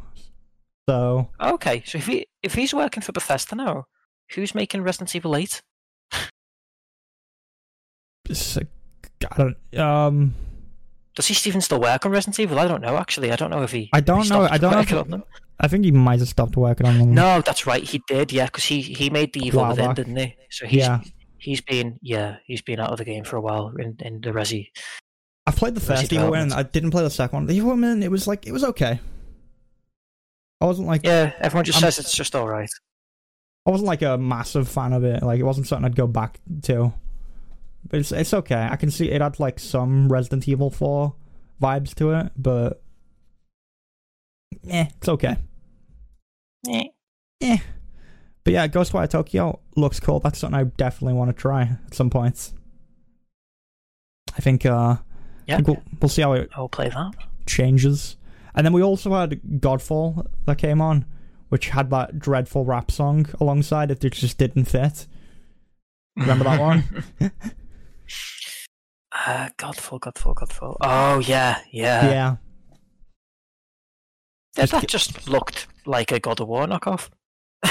So 0.89 1.29
Okay, 1.41 1.83
so 1.85 1.97
if 1.97 2.07
he 2.07 2.27
if 2.43 2.53
he's 2.53 2.73
working 2.73 3.03
for 3.03 3.11
Bethesda 3.11 3.55
now, 3.55 3.85
who's 4.31 4.55
making 4.55 4.83
Resident 4.83 5.15
Evil 5.15 5.35
Eight? 5.35 5.61
I 8.29 9.35
don't 9.37 9.57
um 9.79 10.35
Does 11.17 11.27
he 11.27 11.49
even 11.49 11.61
still 11.61 11.81
work 11.81 12.05
on 12.05 12.11
Resident 12.11 12.39
Evil? 12.39 12.59
I 12.59 12.67
don't 12.67 12.79
know. 12.81 12.95
Actually, 12.95 13.31
I 13.31 13.35
don't 13.35 13.49
know 13.49 13.63
if 13.63 13.71
he. 13.71 13.89
I 13.91 13.99
don't 14.01 14.29
know. 14.29 14.43
I 14.43 14.57
don't 14.59 14.71
know. 14.71 14.79
If, 14.81 14.93
on 14.93 15.09
them. 15.09 15.23
I 15.59 15.67
think 15.67 15.83
he 15.83 15.91
might 15.91 16.19
have 16.19 16.29
stopped 16.29 16.55
working 16.55 16.85
on 16.85 16.99
them. 16.99 17.13
No, 17.15 17.41
that's 17.41 17.65
right. 17.65 17.83
He 17.83 18.03
did. 18.07 18.31
Yeah, 18.31 18.45
because 18.45 18.63
he 18.65 18.81
he 18.81 19.09
made 19.09 19.33
the 19.33 19.39
Evil 19.39 19.67
Within, 19.67 19.93
didn't 19.95 20.15
he? 20.15 20.35
So 20.51 20.67
he's 20.67 20.79
Yeah. 20.81 21.01
he's 21.39 21.59
been 21.59 21.97
yeah 22.03 22.37
he's 22.45 22.61
been 22.61 22.79
out 22.79 22.91
of 22.91 22.99
the 22.99 23.03
game 23.03 23.23
for 23.23 23.35
a 23.35 23.41
while 23.41 23.73
in 23.79 23.97
in 23.99 24.21
the 24.21 24.29
Resi. 24.29 24.67
I 25.47 25.51
played 25.51 25.73
the 25.73 25.81
first 25.81 26.13
Evil 26.13 26.29
Within. 26.31 26.53
I 26.53 26.61
didn't 26.63 26.91
play 26.91 27.01
the 27.03 27.09
second 27.09 27.35
one. 27.35 27.45
The 27.47 27.55
Evil 27.55 27.73
Within, 27.75 28.03
it 28.03 28.11
was 28.11 28.27
like 28.27 28.45
it 28.45 28.51
was 28.51 28.63
okay. 28.63 28.99
I 30.61 30.65
wasn't 30.65 30.87
like 30.87 31.03
Yeah, 31.03 31.33
everyone 31.39 31.65
just 31.65 31.77
I'm- 31.77 31.91
says 31.91 31.97
it's 31.99 32.15
just 32.15 32.35
all 32.35 32.47
right. 32.47 32.69
I 33.65 33.71
wasn't 33.71 33.87
like 33.87 34.01
a 34.03 34.17
massive 34.17 34.69
fan 34.69 34.93
of 34.93 35.03
it. 35.03 35.23
Like 35.23 35.39
it 35.39 35.43
wasn't 35.43 35.67
something 35.67 35.85
I'd 35.85 35.95
go 35.95 36.07
back 36.07 36.39
to. 36.63 36.93
But 37.89 37.99
it's 38.01 38.11
it's 38.11 38.33
okay. 38.33 38.67
I 38.69 38.75
can 38.75 38.91
see 38.91 39.09
it 39.11 39.21
had 39.21 39.39
like 39.39 39.59
some 39.59 40.11
Resident 40.11 40.47
Evil 40.47 40.69
4 40.69 41.15
vibes 41.61 41.93
to 41.95 42.11
it, 42.11 42.31
but 42.37 42.81
eh, 44.69 44.87
it's 44.97 45.09
okay. 45.09 45.37
Eh. 46.69 47.57
But 48.43 48.53
yeah, 48.53 48.67
Ghostwire 48.67 49.09
Tokyo 49.09 49.59
looks 49.75 49.99
cool. 49.99 50.19
That's 50.19 50.39
something 50.39 50.59
I 50.59 50.63
definitely 50.65 51.13
want 51.13 51.29
to 51.29 51.33
try 51.33 51.77
at 51.85 51.93
some 51.93 52.09
point. 52.09 52.53
I 54.37 54.41
think 54.41 54.65
uh 54.65 54.69
I 54.69 54.99
Yeah, 55.45 55.55
think 55.57 55.67
we'll, 55.67 55.83
we'll 56.01 56.09
see 56.09 56.21
how 56.21 56.33
it 56.33 56.49
I'll 56.55 56.69
play 56.69 56.89
that. 56.89 57.13
changes. 57.45 58.17
And 58.55 58.65
then 58.65 58.73
we 58.73 58.81
also 58.81 59.13
had 59.13 59.39
Godfall 59.59 60.25
that 60.45 60.57
came 60.57 60.81
on, 60.81 61.05
which 61.49 61.69
had 61.69 61.89
that 61.91 62.19
dreadful 62.19 62.65
rap 62.65 62.89
song 62.91 63.27
alongside 63.39 63.91
it 63.91 63.99
that 63.99 64.13
just 64.13 64.37
didn't 64.37 64.65
fit. 64.65 65.07
Remember 66.15 66.43
that 66.45 66.59
one? 66.59 66.83
uh, 69.11 69.49
Godfall, 69.57 69.99
Godfall, 69.99 70.35
Godfall. 70.35 70.77
Oh 70.81 71.19
yeah, 71.19 71.59
yeah. 71.71 72.09
yeah. 72.09 72.35
That, 74.55 74.69
Just 74.69 74.71
that 74.81 74.87
just 74.87 75.27
looked 75.29 75.67
like 75.85 76.11
a 76.11 76.19
God 76.19 76.39
of 76.41 76.47
War 76.47 76.65
knockoff. 76.65 77.09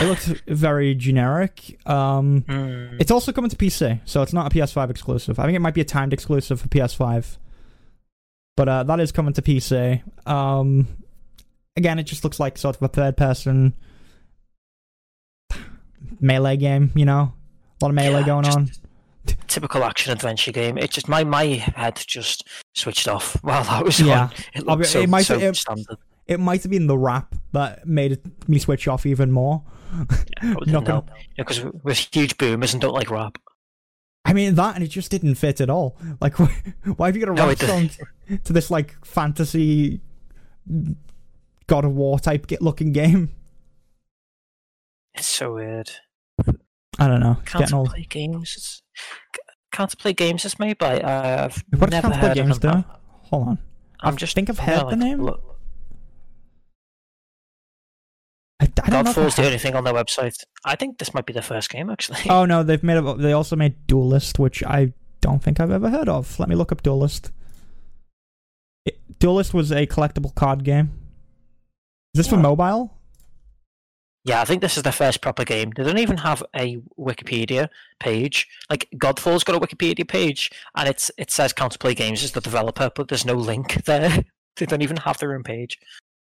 it 0.01 0.05
looked 0.07 0.43
very 0.47 0.95
generic. 0.95 1.78
Um, 1.89 2.43
Hmm. 2.49 2.97
it's 3.01 3.11
also 3.11 3.32
coming 3.32 3.51
to 3.51 3.57
PC, 3.57 4.01
so 4.05 4.22
it's 4.22 4.32
not 4.32 4.53
a 4.53 4.57
PS5 4.57 4.91
exclusive. 4.91 5.39
I 5.39 5.45
think 5.45 5.57
it 5.57 5.61
might 5.61 5.74
be 5.74 5.80
a 5.80 5.84
timed 5.84 6.12
exclusive 6.12 6.61
for 6.61 6.68
PS5, 6.68 7.39
but 8.57 8.68
uh, 8.68 8.82
that 8.84 9.01
is 9.01 9.11
coming 9.12 9.32
to 9.34 9.43
PC. 9.43 10.03
Um, 10.28 10.87
again, 11.76 11.99
it 11.99 12.05
just 12.05 12.22
looks 12.24 12.39
like 12.41 12.57
sort 12.57 12.76
of 12.76 12.82
a 12.82 12.89
third-person 12.89 13.74
melee 16.20 16.57
game. 16.57 16.91
You 16.95 17.05
know, 17.05 17.32
a 17.80 17.84
lot 17.84 17.89
of 17.91 17.95
melee 17.95 18.20
Yeah, 18.20 18.26
going 18.26 18.45
just- 18.45 18.57
on. 18.59 18.70
Typical 19.49 19.85
action 19.85 20.12
adventure 20.12 20.53
game. 20.53 20.77
It 20.79 20.91
just 20.91 21.09
my 21.09 21.24
my 21.24 21.45
head 21.45 22.03
just 22.07 22.47
switched 22.74 23.09
off 23.09 23.35
while 23.43 23.64
that 23.64 23.85
was 23.85 24.01
Yeah. 24.01 24.29
on. 24.64 24.81
It 24.81 24.87
so, 24.87 25.01
it 25.01 25.09
might- 25.09 25.22
so 25.27 25.39
it- 25.39 25.57
standard. 25.57 25.97
It 26.27 26.41
might 26.41 26.62
have 26.64 26.70
been 26.72 26.89
the 26.89 26.99
rap 26.99 27.37
that 27.53 27.87
made 27.87 28.20
me 28.49 28.59
switch 28.59 28.89
off 28.89 29.07
even 29.07 29.31
more. 29.31 29.62
Probably 29.91 30.16
Not 30.43 30.59
didn't 30.64 30.72
gonna- 30.72 30.87
help. 30.87 31.11
Because 31.37 31.64
we're 31.85 31.95
huge 31.95 32.37
boomers 32.37 32.72
and 32.74 32.81
don't 32.83 32.95
like 32.95 33.11
rap. 33.11 33.39
I 34.24 34.33
mean 34.33 34.57
that, 34.57 34.74
and 34.74 34.83
it 34.83 34.89
just 34.89 35.09
didn't 35.12 35.37
fit 35.37 35.61
at 35.61 35.70
all. 35.70 35.97
Like, 36.20 36.39
why, 36.41 36.62
why 36.97 37.07
have 37.07 37.16
you 37.16 37.24
got 37.24 37.31
a 37.31 37.35
No, 37.35 37.47
rap 37.47 37.59
song 37.59 37.91
to 38.43 38.53
this 38.53 38.72
like 38.72 38.97
fantasy 39.07 40.01
God 41.68 41.85
of 41.85 41.93
War 41.93 42.18
type 42.18 42.51
looking 42.61 42.91
game? 42.93 43.31
It's 45.14 45.29
so 45.29 45.55
weird. 45.55 45.91
I 46.99 47.09
don't 47.09 47.20
know. 47.20 47.36
Can't 47.44 47.62
getting 47.64 47.74
old. 47.76 47.90
play 47.90 48.07
games. 48.09 48.82
Can't 49.72 49.99
play 49.99 50.12
games 50.14 50.44
is 50.44 50.59
made 50.59 50.78
by. 50.78 51.01
Uh, 51.01 51.44
I've 51.44 51.64
What 51.78 51.90
does 51.90 52.03
never 52.03 52.09
Can't 52.11 52.20
Play 52.20 52.34
Games 52.34 52.59
do? 52.59 52.84
Hold 53.24 53.49
on. 53.49 53.59
I'm 54.01 54.14
I 54.14 54.16
just 54.16 54.34
think 54.34 54.49
I've 54.49 54.59
heard 54.59 54.82
gonna, 54.84 54.90
the 54.90 54.97
name. 54.97 55.22
look. 55.22 55.42
I, 58.59 58.64
I 58.64 58.66
don't 58.90 59.05
know. 59.05 59.11
if 59.11 59.16
Godfall's 59.16 59.36
the 59.36 59.44
only 59.44 59.59
thing 59.59 59.74
on 59.74 59.84
their 59.84 59.92
website. 59.92 60.42
I 60.64 60.76
think 60.76 60.97
this 60.99 61.12
might 61.12 61.26
be 61.26 61.34
their 61.34 61.42
first 61.42 61.68
game 61.68 61.90
actually. 61.90 62.20
Oh 62.30 62.47
no, 62.47 62.62
they've 62.62 62.82
made. 62.82 62.97
A, 62.97 63.14
they 63.14 63.32
also 63.32 63.55
made 63.57 63.86
Duelyst, 63.86 64.38
which 64.38 64.62
I 64.64 64.94
don't 65.20 65.42
think 65.42 65.61
I've 65.61 65.70
ever 65.70 65.90
heard 65.90 66.09
of. 66.09 66.38
Let 66.38 66.49
me 66.49 66.55
look 66.55 66.72
up 66.72 66.82
Duelyst. 66.82 67.30
It, 68.86 68.99
Duelyst 69.18 69.53
was 69.53 69.70
a 69.72 69.86
collectible 69.86 70.34
card 70.34 70.64
game. 70.64 70.92
Is 72.14 72.20
this 72.20 72.28
for 72.28 72.38
mobile? 72.38 72.95
Yeah, 74.27 74.41
I 74.41 74.45
think 74.45 74.61
this 74.61 74.77
is 74.77 74.83
their 74.83 74.93
first 74.93 75.20
proper 75.20 75.45
game. 75.45 75.70
They 75.70 75.85
don't 75.85 75.99
even 75.99 76.16
have 76.16 76.43
a 76.57 76.79
Wikipedia 76.99 77.68
page. 78.01 78.49
Like 78.68 78.89
Godfall's 78.99 79.45
got 79.45 79.55
a 79.55 79.64
Wikipedia 79.64 80.07
page, 80.07 80.51
and 80.74 80.89
it's 80.89 81.12
it 81.16 81.31
says 81.31 81.53
Counterplay 81.53 81.95
Games 81.95 82.24
is 82.24 82.33
the 82.33 82.41
developer, 82.41 82.91
but 82.93 83.07
there's 83.07 83.24
no 83.24 83.35
link 83.35 83.74
there. 83.85 84.24
they 84.57 84.66
don't 84.66 84.83
even 84.83 84.97
have 84.97 85.18
their 85.18 85.33
own 85.33 85.45
page. 85.45 85.79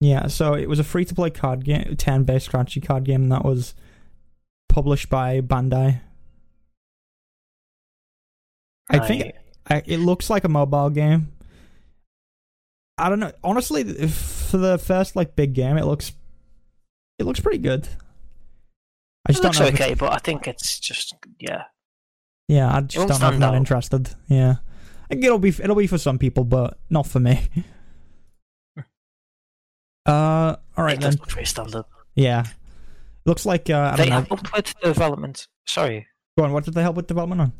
Yeah, 0.01 0.27
so 0.27 0.55
it 0.55 0.67
was 0.67 0.77
a 0.77 0.83
free 0.83 1.05
to 1.05 1.15
play 1.15 1.29
card 1.29 1.63
game, 1.63 1.95
turn 1.95 2.25
based 2.25 2.47
strategy 2.47 2.81
card 2.81 3.05
game, 3.05 3.23
and 3.23 3.31
that 3.31 3.45
was 3.45 3.73
published 4.67 5.09
by 5.09 5.39
Bandai. 5.39 6.01
I 8.89 8.99
think 8.99 9.23
Right. 9.23 9.35
I, 9.67 9.83
it 9.85 9.99
looks 9.99 10.29
like 10.29 10.43
a 10.43 10.49
mobile 10.49 10.89
game. 10.89 11.31
I 12.97 13.07
don't 13.07 13.21
know. 13.21 13.31
Honestly, 13.41 13.83
for 14.09 14.57
the 14.57 14.77
first 14.77 15.15
like 15.15 15.37
big 15.37 15.53
game, 15.53 15.77
it 15.77 15.85
looks 15.85 16.11
it 17.19 17.25
looks 17.25 17.39
pretty 17.39 17.59
good. 17.59 17.87
I 19.27 19.31
it 19.31 19.33
just 19.33 19.43
looks 19.43 19.57
don't 19.57 19.67
know. 19.67 19.73
okay, 19.73 19.93
but 19.93 20.11
I 20.13 20.17
think 20.19 20.47
it's 20.47 20.79
just 20.79 21.15
yeah. 21.39 21.63
yeah, 22.47 22.75
I 22.75 22.81
just 22.81 23.07
don't 23.07 23.19
know 23.21 23.27
I'm 23.27 23.39
not 23.39 23.55
interested. 23.55 24.09
Yeah, 24.27 24.55
I 25.05 25.07
think 25.13 25.23
it'll 25.23 25.39
be 25.39 25.49
it'll 25.49 25.75
be 25.75 25.87
for 25.87 25.97
some 25.97 26.17
people, 26.19 26.43
but 26.43 26.77
not 26.89 27.07
for 27.07 27.19
me. 27.19 27.49
Uh, 30.05 30.55
all 30.77 30.83
right 30.83 30.97
it 30.97 31.01
then. 31.01 31.17
pretty 31.17 31.45
standard. 31.47 31.83
Yeah, 32.13 32.43
looks 33.25 33.45
like 33.45 33.69
uh, 33.71 33.91
I 33.93 33.97
They 33.97 34.09
don't 34.09 34.29
know. 34.29 34.35
helped 34.37 34.53
with 34.55 34.79
development. 34.81 35.47
Sorry, 35.65 36.07
Go 36.37 36.43
on. 36.43 36.53
What 36.53 36.63
did 36.65 36.75
they 36.75 36.83
help 36.83 36.95
with 36.95 37.07
development 37.07 37.41
on? 37.41 37.53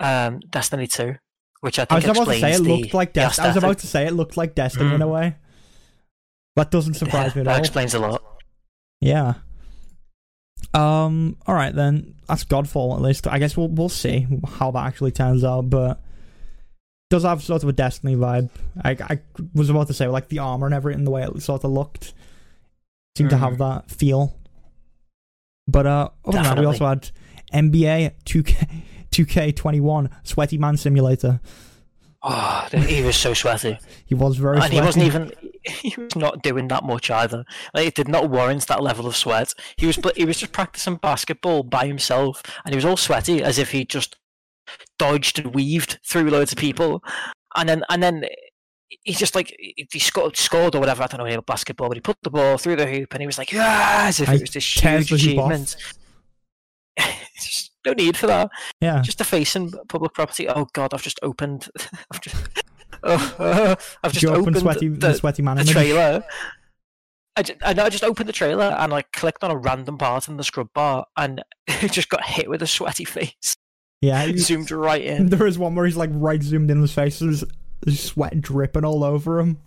um, 0.00 0.40
Destiny 0.48 0.86
Two, 0.86 1.16
which 1.60 1.78
I 1.78 1.84
think 1.84 2.04
I 2.06 2.08
was 2.08 2.16
about 2.18 2.32
to 2.32 2.40
say 2.40 2.52
it 2.54 2.60
looked 2.60 2.94
like 2.94 3.12
Destiny. 3.12 3.44
I 3.44 3.48
was 3.50 3.56
about 3.58 3.78
to 3.80 3.86
say 3.86 4.06
it 4.06 4.12
looked 4.12 4.36
like 4.38 4.54
Destiny 4.54 4.94
in 4.94 5.02
a 5.02 5.06
Mm. 5.06 5.12
way. 5.12 5.36
That 6.56 6.70
doesn't 6.70 6.94
surprise 6.94 7.34
me 7.34 7.42
at 7.42 7.44
that 7.44 7.50
all. 7.50 7.56
That 7.56 7.60
explains 7.60 7.92
a 7.92 7.98
lot. 7.98 8.22
Yeah. 9.00 9.34
Um. 10.74 11.36
All 11.46 11.54
right 11.54 11.74
then. 11.74 12.14
That's 12.28 12.44
Godfall 12.44 12.96
at 12.96 13.02
least. 13.02 13.26
I 13.26 13.38
guess 13.38 13.56
we'll 13.56 13.68
we'll 13.68 13.88
see 13.88 14.26
how 14.46 14.70
that 14.72 14.86
actually 14.86 15.12
turns 15.12 15.44
out, 15.44 15.70
but 15.70 16.00
does 17.08 17.22
have 17.22 17.42
sort 17.42 17.62
of 17.62 17.68
a 17.68 17.72
Destiny 17.72 18.16
vibe. 18.16 18.50
I 18.82 18.90
I 19.00 19.20
was 19.54 19.70
about 19.70 19.86
to 19.88 19.94
say 19.94 20.08
like 20.08 20.28
the 20.28 20.40
armor 20.40 20.66
and 20.66 20.74
everything, 20.74 21.04
the 21.04 21.10
way 21.10 21.22
it 21.22 21.42
sort 21.42 21.64
of 21.64 21.70
looked, 21.70 22.14
seemed 23.16 23.30
to 23.30 23.36
have 23.36 23.54
Mhm. 23.54 23.58
that 23.58 23.90
feel. 23.90 24.36
But 25.68 25.86
uh, 25.86 26.08
other 26.24 26.32
than 26.38 26.42
that, 26.44 26.58
we 26.58 26.66
also 26.66 26.86
had 26.86 27.10
NBA 27.52 28.12
2K 28.24 28.82
2K21 29.12 30.10
Sweaty 30.24 30.58
Man 30.58 30.76
Simulator. 30.76 31.40
Oh, 32.22 32.66
he 32.72 33.02
was 33.02 33.16
so 33.16 33.34
sweaty. 33.34 33.78
He 34.04 34.14
was 34.16 34.36
very 34.36 34.56
and 34.56 34.64
sweaty. 34.64 34.76
he 34.76 34.82
wasn't 34.82 35.04
even 35.06 35.32
he 35.82 36.00
was 36.00 36.16
not 36.16 36.42
doing 36.42 36.68
that 36.68 36.84
much 36.84 37.10
either. 37.10 37.44
Like 37.74 37.88
it 37.88 37.94
did 37.94 38.08
not 38.08 38.30
warrant 38.30 38.66
that 38.66 38.82
level 38.82 39.06
of 39.06 39.16
sweat. 39.16 39.54
He 39.76 39.86
was 39.86 39.98
he 40.16 40.24
was 40.24 40.38
just 40.38 40.52
practicing 40.52 40.96
basketball 40.96 41.62
by 41.62 41.86
himself 41.86 42.42
and 42.64 42.72
he 42.72 42.76
was 42.76 42.84
all 42.84 42.96
sweaty 42.96 43.42
as 43.42 43.58
if 43.58 43.70
he 43.70 43.84
just 43.84 44.16
dodged 44.98 45.38
and 45.38 45.54
weaved 45.54 45.98
through 46.04 46.30
loads 46.30 46.52
of 46.52 46.58
people. 46.58 47.02
And 47.56 47.68
then 47.68 47.84
and 47.88 48.02
then 48.02 48.24
he 48.88 49.12
just 49.12 49.34
like 49.34 49.54
he 49.58 49.98
scored, 49.98 50.36
scored 50.36 50.74
or 50.74 50.80
whatever 50.80 51.02
I 51.02 51.06
don't 51.06 51.18
know 51.18 51.26
about 51.26 51.46
basketball 51.46 51.88
but 51.88 51.96
he 51.96 52.00
put 52.00 52.18
the 52.22 52.30
ball 52.30 52.58
through 52.58 52.76
the 52.76 52.86
hoop 52.86 53.12
and 53.12 53.20
he 53.20 53.26
was 53.26 53.38
like 53.38 53.52
yeah 53.52 54.04
as 54.08 54.20
if 54.20 54.28
I 54.28 54.34
it 54.34 54.42
was 54.42 54.50
this 54.50 54.64
huge 54.64 55.10
the 55.10 55.16
hoop 55.16 55.38
off. 55.38 55.50
achievement 55.50 55.76
no 57.86 57.92
need 57.92 58.16
for 58.16 58.26
that. 58.26 58.50
Yeah. 58.80 59.02
just 59.02 59.20
in 59.56 59.72
public 59.88 60.12
property. 60.12 60.48
Oh 60.48 60.68
god 60.72 60.94
I've 60.94 61.02
just 61.02 61.18
opened 61.22 61.68
I've 62.12 62.20
just 62.20 62.36
uh, 63.02 63.76
I've 64.02 64.12
just 64.12 64.26
opened 64.26 64.58
sweaty 64.58 64.88
the, 64.88 65.08
the 65.08 65.14
sweaty 65.14 65.42
man 65.42 65.56
the 65.58 65.64
trailer. 65.64 66.24
I 67.36 67.42
just, 67.42 67.58
I 67.62 67.70
I 67.70 67.88
just 67.90 68.04
opened 68.04 68.28
the 68.28 68.32
trailer 68.32 68.74
and 68.78 68.92
I 68.94 69.02
clicked 69.02 69.44
on 69.44 69.50
a 69.50 69.56
random 69.56 69.98
part 69.98 70.28
in 70.28 70.36
the 70.36 70.44
scrub 70.44 70.72
bar 70.72 71.06
and 71.16 71.42
it 71.66 71.92
just 71.92 72.08
got 72.08 72.24
hit 72.24 72.48
with 72.48 72.62
a 72.62 72.66
sweaty 72.66 73.04
face. 73.04 73.56
Yeah. 74.00 74.24
he- 74.24 74.36
Zoomed 74.38 74.70
right 74.70 75.02
in. 75.02 75.28
There 75.28 75.46
is 75.46 75.58
one 75.58 75.74
where 75.74 75.84
he's 75.86 75.96
like 75.96 76.10
right 76.12 76.42
zoomed 76.42 76.70
in 76.70 76.80
his 76.80 76.92
face, 76.92 77.18
there's, 77.18 77.44
there's 77.82 78.00
sweat 78.00 78.40
dripping 78.40 78.84
all 78.84 79.04
over 79.04 79.38
him. 79.40 79.58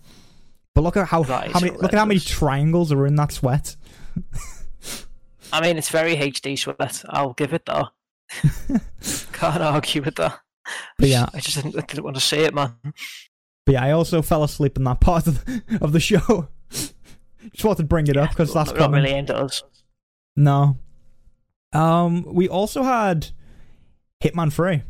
But 0.75 0.81
look 0.81 0.97
at 0.97 1.07
how, 1.07 1.23
how 1.23 1.59
many 1.59 1.71
look 1.71 1.93
at 1.93 1.99
how 1.99 2.05
many 2.05 2.19
triangles 2.19 2.91
are 2.91 3.05
in 3.05 3.15
that 3.15 3.31
sweat. 3.31 3.75
I 5.51 5.61
mean, 5.61 5.77
it's 5.77 5.89
very 5.89 6.15
HD 6.15 6.57
sweat. 6.57 7.03
I'll 7.09 7.33
give 7.33 7.53
it 7.53 7.65
that. 7.65 7.87
Can't 9.33 9.61
argue 9.63 10.03
with 10.03 10.15
that. 10.15 10.39
But 10.97 11.09
yeah. 11.09 11.27
I 11.33 11.39
just 11.39 11.55
didn't, 11.55 11.77
I 11.77 11.81
didn't 11.85 12.03
want 12.03 12.15
to 12.15 12.21
see 12.21 12.37
it, 12.39 12.53
man. 12.53 12.75
But 13.65 13.73
yeah, 13.73 13.83
I 13.83 13.91
also 13.91 14.21
fell 14.21 14.43
asleep 14.43 14.77
in 14.77 14.83
that 14.85 14.99
part 15.01 15.27
of 15.27 15.45
the, 15.45 15.61
of 15.81 15.91
the 15.91 15.99
show. 15.99 16.47
Just 17.53 17.63
wanted 17.63 17.77
to 17.77 17.87
bring 17.87 18.05
it 18.07 18.17
up 18.17 18.29
because 18.31 18.53
that's 18.53 18.73
not 18.73 18.91
really 18.91 19.09
aimed 19.11 19.29
at 19.29 19.37
us. 19.37 19.63
No. 20.35 20.77
Um, 21.73 22.23
we 22.27 22.49
also 22.49 22.83
had 22.83 23.29
Hitman 24.23 24.51
Free 24.51 24.83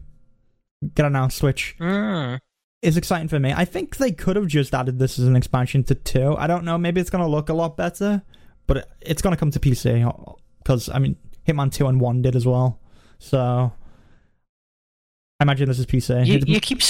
get 0.95 1.05
announced, 1.05 1.43
which 1.43 1.75
Mm. 1.79 2.39
is 2.81 2.97
exciting 2.97 3.27
for 3.27 3.39
me. 3.39 3.53
I 3.55 3.65
think 3.65 3.97
they 3.97 4.11
could 4.11 4.35
have 4.35 4.47
just 4.47 4.73
added 4.73 4.97
this 4.97 5.19
as 5.19 5.25
an 5.25 5.35
expansion 5.35 5.83
to 5.85 5.95
two. 5.95 6.35
I 6.37 6.47
don't 6.47 6.63
know. 6.65 6.77
Maybe 6.77 6.99
it's 6.99 7.09
gonna 7.11 7.27
look 7.27 7.49
a 7.49 7.53
lot 7.53 7.77
better, 7.77 8.23
but 8.65 8.77
it, 8.77 8.89
it's 9.01 9.21
gonna 9.21 9.37
come 9.37 9.51
to 9.51 9.59
PC 9.59 10.35
because 10.63 10.89
I 10.89 10.97
mean, 10.99 11.17
Hitman 11.47 11.71
two 11.71 11.87
and 11.87 12.01
one 12.01 12.21
did 12.23 12.35
as 12.35 12.45
well. 12.47 12.79
So 13.19 13.71
I 15.39 15.43
imagine 15.45 15.67
this 15.67 15.79
is 15.79 15.85
PC. 15.85 16.25
You, 16.25 16.39
you 16.45 16.59
keep 16.59 16.81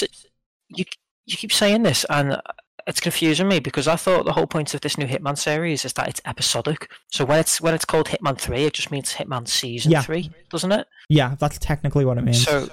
you 0.69 0.85
you 1.25 1.37
keep 1.37 1.51
saying 1.51 1.83
this, 1.83 2.05
and 2.09 2.41
it's 2.87 2.99
confusing 2.99 3.47
me 3.47 3.59
because 3.59 3.87
I 3.87 3.95
thought 3.95 4.25
the 4.25 4.33
whole 4.33 4.47
point 4.47 4.73
of 4.73 4.81
this 4.81 4.97
new 4.97 5.05
Hitman 5.05 5.37
series 5.37 5.85
is 5.85 5.93
that 5.93 6.07
it's 6.07 6.21
episodic. 6.25 6.91
So 7.11 7.25
when 7.25 7.39
it's 7.39 7.61
when 7.61 7.73
it's 7.75 7.85
called 7.85 8.07
Hitman 8.07 8.37
Three, 8.39 8.63
it 8.65 8.73
just 8.73 8.89
means 8.91 9.13
Hitman 9.13 9.47
Season 9.47 9.91
Yeah. 9.91 10.01
Three, 10.01 10.31
doesn't 10.49 10.71
it? 10.71 10.87
yeah, 11.09 11.35
that's 11.39 11.59
technically 11.59 12.05
what 12.05 12.17
it 12.17 12.23
means. 12.23 12.43
So 12.43 12.67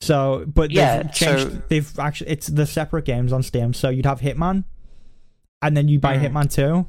So, 0.00 0.44
but 0.46 0.70
Yeah, 0.70 1.02
they've 1.02 1.12
changed. 1.12 1.52
so- 1.52 1.62
They've 1.68 1.98
actually 1.98 2.30
it's 2.30 2.46
the 2.46 2.66
separate 2.66 3.04
games 3.04 3.32
on 3.32 3.42
Steam. 3.42 3.72
So 3.74 3.88
you'd 3.88 4.06
have 4.06 4.20
Hitman, 4.20 4.62
and 5.60 5.76
then 5.76 5.88
you 5.88 5.98
buy 5.98 6.16
Mm. 6.18 6.30
Hitman 6.30 6.52
Two, 6.54 6.86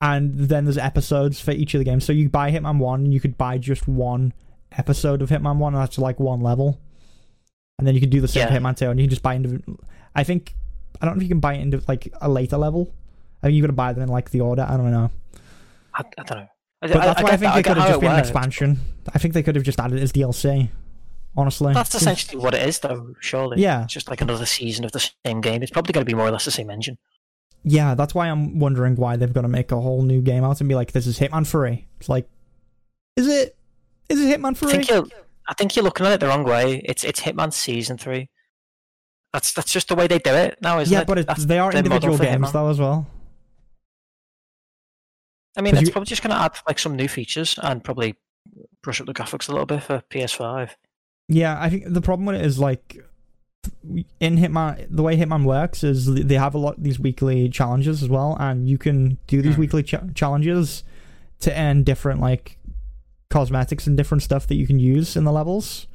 and 0.00 0.32
then 0.38 0.64
there's 0.64 0.78
episodes 0.78 1.40
for 1.40 1.50
each 1.50 1.74
of 1.74 1.78
the 1.80 1.84
games. 1.84 2.04
So 2.06 2.12
you 2.14 2.30
buy 2.30 2.50
Hitman 2.50 2.78
One, 2.78 3.04
and 3.04 3.12
you 3.14 3.20
could 3.20 3.36
buy 3.36 3.58
just 3.58 3.86
one 3.86 4.32
episode 4.78 5.22
of 5.22 5.28
Hitman 5.30 5.56
One, 5.56 5.74
and 5.74 5.82
that's 5.82 5.98
like 5.98 6.18
one 6.20 6.40
level, 6.40 6.80
and 7.78 7.86
then 7.86 7.94
you 7.94 8.00
can 8.00 8.10
do 8.10 8.20
the 8.20 8.28
same 8.28 8.48
Yeah. 8.48 8.58
Hitman 8.58 8.76
Two, 8.76 8.90
and 8.90 8.98
you 9.00 9.04
can 9.04 9.10
just 9.10 9.22
buy 9.22 9.34
into. 9.34 9.62
I 10.14 10.24
think 10.24 10.54
I 11.00 11.06
don't 11.06 11.16
know 11.16 11.18
if 11.20 11.22
you 11.24 11.28
can 11.28 11.40
buy 11.40 11.54
it 11.54 11.60
into 11.60 11.82
like 11.88 12.12
a 12.20 12.28
later 12.28 12.56
level. 12.56 12.92
I 13.42 13.46
think 13.46 13.56
you 13.56 13.62
got 13.62 13.68
to 13.68 13.72
buy 13.72 13.92
them 13.92 14.02
in 14.04 14.08
like 14.08 14.30
the 14.30 14.40
order. 14.40 14.66
I 14.68 14.76
don't 14.76 14.90
know. 14.90 15.10
I, 15.94 16.02
I 16.18 16.22
don't 16.22 16.38
know. 16.38 16.48
I, 16.82 16.86
But 16.88 16.92
that's 16.92 17.22
why 17.22 17.28
I, 17.30 17.36
think 17.36 17.40
that, 17.40 17.54
they 17.56 17.62
could 17.62 17.76
have 17.76 17.88
just 17.88 18.00
been 18.00 18.12
an 18.12 18.18
expansion. 18.18 18.80
I 19.14 19.18
think 19.18 19.34
they 19.34 19.42
could 19.42 19.56
have 19.56 19.64
just 19.64 19.80
added 19.80 19.98
it 19.98 20.02
as 20.02 20.12
DLC. 20.12 20.68
Honestly, 21.36 21.72
That's 21.72 21.94
essentially 21.94 22.40
what 22.42 22.54
it 22.54 22.68
is, 22.68 22.78
though. 22.80 23.14
Surely, 23.20 23.62
Yeah. 23.62 23.84
it's 23.84 23.92
just 23.94 24.10
like 24.10 24.20
another 24.20 24.44
season 24.44 24.84
of 24.84 24.92
the 24.92 25.10
same 25.24 25.40
game. 25.40 25.62
It's 25.62 25.70
probably 25.72 25.92
going 25.92 26.04
to 26.04 26.10
be 26.10 26.14
more 26.14 26.26
or 26.26 26.30
less 26.30 26.44
the 26.44 26.50
same 26.50 26.68
engine. 26.70 26.98
yeah, 27.64 27.94
that's 27.94 28.14
why 28.14 28.28
I'm 28.28 28.58
wondering 28.58 28.96
why 28.96 29.16
they've 29.16 29.32
got 29.32 29.40
to 29.42 29.48
make 29.48 29.72
a 29.72 29.80
whole 29.80 30.02
new 30.02 30.20
game 30.20 30.44
out 30.44 30.60
and 30.60 30.68
be 30.68 30.74
like, 30.74 30.92
this 30.92 31.06
is 31.06 31.18
Hitman 31.18 31.46
3. 31.46 31.86
It's 32.00 32.08
like, 32.10 32.28
is 33.16 33.26
it? 33.28 33.56
Is 34.08 34.20
it 34.20 34.38
Hitman 34.40 34.56
3? 34.56 34.68
I 34.68 34.72
think 34.72 34.88
you're, 34.88 35.04
I 35.48 35.54
think 35.54 35.76
you're 35.76 35.84
looking 35.84 36.06
at 36.06 36.12
it 36.12 36.20
the 36.20 36.28
wrong 36.28 36.44
way. 36.44 36.82
It's 36.84 37.04
it's 37.04 37.20
Hitman 37.20 37.52
Season 37.52 37.96
Three. 37.98 38.28
That's 39.32 39.52
that's 39.52 39.72
just 39.72 39.88
the 39.88 39.94
way 39.94 40.06
they 40.06 40.18
do 40.18 40.32
it 40.34 40.58
now, 40.60 40.78
isn't 40.80 40.92
yeah, 40.92 41.00
it? 41.02 41.06
but 41.06 41.18
it, 41.18 41.26
That's 41.26 41.46
they 41.46 41.58
are 41.58 41.72
individual 41.72 42.18
games 42.18 42.48
Hitman. 42.48 42.52
though 42.52 42.68
as 42.68 42.78
well. 42.78 43.06
I 45.56 45.60
mean, 45.60 45.74
it's 45.76 45.86
you- 45.86 45.92
probably 45.92 46.06
just 46.06 46.22
going 46.22 46.34
to 46.34 46.40
add 46.42 46.52
like 46.66 46.78
some 46.78 46.96
new 46.96 47.08
features 47.08 47.58
and 47.62 47.82
probably 47.84 48.16
brush 48.82 49.00
up 49.00 49.06
the 49.06 49.14
graphics 49.14 49.48
a 49.48 49.52
little 49.52 49.66
bit 49.66 49.82
for 49.82 50.02
PS5. 50.10 50.70
Yeah, 51.28 51.56
I 51.60 51.70
think 51.70 51.84
the 51.86 52.00
problem 52.00 52.26
with 52.26 52.36
it 52.36 52.44
is 52.44 52.58
like 52.58 52.98
in 54.20 54.36
Hitman, 54.38 54.86
the 54.90 55.02
way 55.02 55.16
Hitman 55.16 55.44
works 55.44 55.84
is 55.84 56.12
they 56.12 56.34
have 56.34 56.54
a 56.54 56.58
lot 56.58 56.82
these 56.82 56.98
weekly 56.98 57.48
challenges 57.48 58.02
as 58.02 58.08
well, 58.08 58.36
and 58.40 58.68
you 58.68 58.78
can 58.78 59.18
do 59.26 59.40
these 59.42 59.54
Hmm. 59.54 59.60
weekly 59.60 59.82
ch- 59.82 59.94
challenges 60.14 60.84
to 61.40 61.58
earn 61.58 61.84
different 61.84 62.20
like 62.20 62.58
cosmetics 63.32 63.86
and 63.86 63.96
different 63.96 64.22
stuff 64.22 64.46
that 64.46 64.54
you 64.54 64.66
can 64.66 64.78
use 64.78 65.16
in 65.16 65.24
the 65.24 65.32
levels, 65.32 65.86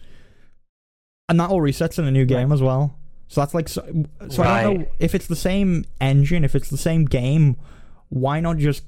and 1.29 1.39
that 1.39 1.49
all 1.49 1.61
resets 1.61 1.97
in 1.97 2.05
a 2.05 2.11
new 2.11 2.25
game 2.25 2.51
as 2.51 2.61
well. 2.61 2.97
So 3.27 3.41
that's 3.41 3.53
like 3.53 3.69
so. 3.69 4.05
So 4.29 4.43
I 4.43 4.63
don't 4.63 4.79
know 4.79 4.88
if 4.99 5.13
it's 5.13 5.27
the 5.27 5.35
same 5.35 5.85
engine, 6.01 6.43
if 6.43 6.55
it's 6.55 6.69
the 6.69 6.77
same 6.77 7.05
game, 7.05 7.57
why 8.09 8.39
not 8.39 8.57
just 8.57 8.83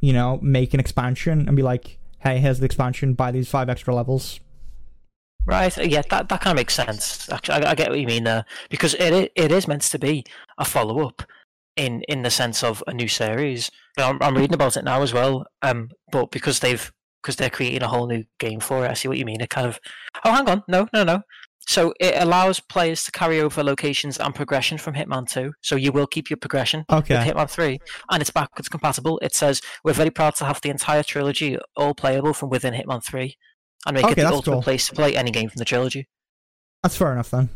you 0.00 0.12
know 0.12 0.38
make 0.42 0.74
an 0.74 0.80
expansion 0.80 1.46
and 1.46 1.56
be 1.56 1.62
like, 1.62 1.98
hey, 2.20 2.38
here's 2.38 2.58
the 2.58 2.66
expansion, 2.66 3.14
buy 3.14 3.30
these 3.30 3.48
five 3.48 3.68
extra 3.68 3.94
levels. 3.94 4.40
Right? 5.46 5.76
Yeah, 5.78 6.02
that 6.10 6.28
that 6.28 6.40
kind 6.40 6.54
of 6.54 6.56
makes 6.56 6.74
sense. 6.74 7.30
Actually, 7.30 7.64
I, 7.64 7.70
I 7.70 7.74
get 7.74 7.90
what 7.90 8.00
you 8.00 8.06
mean 8.06 8.24
there 8.24 8.44
because 8.68 8.94
it 8.94 9.32
it 9.34 9.52
is 9.52 9.68
meant 9.68 9.82
to 9.82 9.98
be 9.98 10.24
a 10.58 10.64
follow 10.64 11.06
up 11.06 11.22
in 11.76 12.02
in 12.08 12.22
the 12.22 12.30
sense 12.30 12.64
of 12.64 12.82
a 12.88 12.92
new 12.92 13.08
series. 13.08 13.70
You 13.96 14.02
know, 14.02 14.10
I'm, 14.10 14.18
I'm 14.20 14.36
reading 14.36 14.54
about 14.54 14.76
it 14.76 14.84
now 14.84 15.02
as 15.02 15.14
well. 15.14 15.46
Um, 15.62 15.90
but 16.10 16.32
because 16.32 16.58
they've 16.58 16.92
because 17.26 17.34
they're 17.36 17.50
creating 17.50 17.82
a 17.82 17.88
whole 17.88 18.06
new 18.06 18.22
game 18.38 18.60
for 18.60 18.84
it, 18.84 18.90
I 18.90 18.94
see 18.94 19.08
what 19.08 19.18
you 19.18 19.24
mean. 19.24 19.40
It 19.40 19.50
kind 19.50 19.66
of 19.66 19.80
oh, 20.24 20.30
hang 20.32 20.48
on, 20.48 20.62
no, 20.68 20.86
no, 20.92 21.02
no. 21.02 21.22
So 21.68 21.92
it 21.98 22.14
allows 22.16 22.60
players 22.60 23.02
to 23.04 23.10
carry 23.10 23.40
over 23.40 23.64
locations 23.64 24.18
and 24.18 24.32
progression 24.32 24.78
from 24.78 24.94
Hitman 24.94 25.28
2. 25.28 25.52
So 25.62 25.74
you 25.74 25.90
will 25.90 26.06
keep 26.06 26.30
your 26.30 26.36
progression 26.36 26.84
Okay. 26.88 27.18
with 27.18 27.26
Hitman 27.26 27.50
3, 27.50 27.80
and 28.12 28.20
it's 28.20 28.30
backwards 28.30 28.68
compatible. 28.68 29.18
It 29.20 29.34
says, 29.34 29.60
We're 29.82 29.92
very 29.92 30.10
proud 30.10 30.36
to 30.36 30.44
have 30.44 30.60
the 30.60 30.70
entire 30.70 31.02
trilogy 31.02 31.58
all 31.76 31.92
playable 31.92 32.34
from 32.34 32.50
within 32.50 32.72
Hitman 32.72 33.02
3, 33.02 33.36
and 33.86 33.94
make 33.96 34.04
Okay, 34.04 34.12
it 34.12 34.24
the 34.26 34.28
ultimate 34.32 34.54
cool. 34.54 34.62
place 34.62 34.86
to 34.86 34.94
play 34.94 35.16
any 35.16 35.32
game 35.32 35.48
from 35.48 35.58
the 35.58 35.64
trilogy. 35.64 36.06
That's 36.84 36.96
fair 36.96 37.10
enough 37.10 37.30
then. 37.32 37.48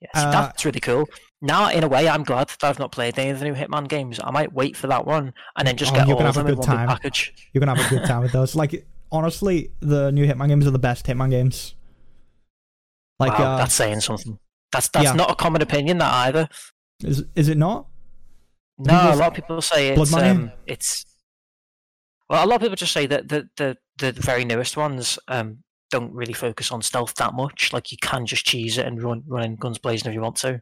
Yes, 0.00 0.10
Uh, 0.14 0.30
that's 0.30 0.64
really 0.64 0.80
cool. 0.80 1.06
Now, 1.44 1.68
in 1.68 1.84
a 1.84 1.88
way, 1.88 2.08
I'm 2.08 2.24
glad 2.24 2.48
that 2.48 2.64
I've 2.64 2.78
not 2.78 2.90
played 2.90 3.18
any 3.18 3.28
of 3.28 3.38
the 3.38 3.44
new 3.44 3.52
Hitman 3.52 3.86
games. 3.86 4.18
I 4.24 4.30
might 4.30 4.54
wait 4.54 4.78
for 4.78 4.86
that 4.86 5.06
one 5.06 5.34
and 5.58 5.68
then 5.68 5.76
just 5.76 5.92
Oh, 5.92 5.96
get 5.96 6.08
you're 6.08 6.16
all 6.16 6.22
gonna 6.22 6.30
of 6.30 6.36
have 6.36 6.44
a 6.46 6.48
them 6.48 6.54
in 6.54 6.60
good 6.60 6.68
one 6.68 6.76
time. 6.78 6.88
package. 6.88 7.34
You're 7.52 7.60
gonna 7.60 7.76
have 7.76 7.92
a 7.92 7.94
good 7.94 8.08
time 8.08 8.22
with 8.22 8.32
those. 8.32 8.56
Like 8.56 8.86
honestly, 9.12 9.70
the 9.80 10.10
new 10.10 10.26
Hitman 10.26 10.48
games 10.48 10.66
are 10.66 10.70
the 10.70 10.78
best 10.78 11.04
Hitman 11.04 11.28
games. 11.28 11.74
Like, 13.18 13.38
wow, 13.38 13.56
uh, 13.56 13.58
that's 13.58 13.74
saying 13.74 14.00
something. 14.00 14.38
That's 14.72 14.88
that's 14.88 15.04
yeah. 15.04 15.12
not 15.12 15.30
a 15.30 15.34
common 15.34 15.60
opinion, 15.60 15.98
that 15.98 16.12
either. 16.26 16.48
is 17.02 17.24
is 17.34 17.50
it 17.50 17.58
not? 17.58 17.88
No, 18.78 18.94
a 18.94 19.14
lot 19.14 19.28
of 19.28 19.34
people 19.34 19.60
say 19.60 19.90
it's 19.90 20.14
um, 20.14 20.50
it's. 20.66 21.04
Well, 22.30 22.42
a 22.42 22.46
lot 22.46 22.56
of 22.56 22.62
people 22.62 22.76
just 22.76 22.92
say 22.92 23.04
that 23.06 23.28
the 23.28 23.48
the 23.58 23.76
the 23.98 24.12
very 24.12 24.46
newest 24.46 24.78
ones 24.78 25.18
um 25.28 25.58
don't 25.90 26.12
really 26.12 26.32
focus 26.32 26.72
on 26.72 26.80
stealth 26.80 27.14
that 27.16 27.34
much. 27.34 27.72
Like 27.72 27.92
you 27.92 27.98
can 28.00 28.24
just 28.24 28.46
cheese 28.46 28.78
it 28.78 28.86
and 28.86 29.00
run 29.02 29.22
running 29.26 29.56
guns 29.56 29.78
blazing 29.78 30.08
if 30.08 30.14
you 30.14 30.22
want 30.22 30.36
to, 30.36 30.60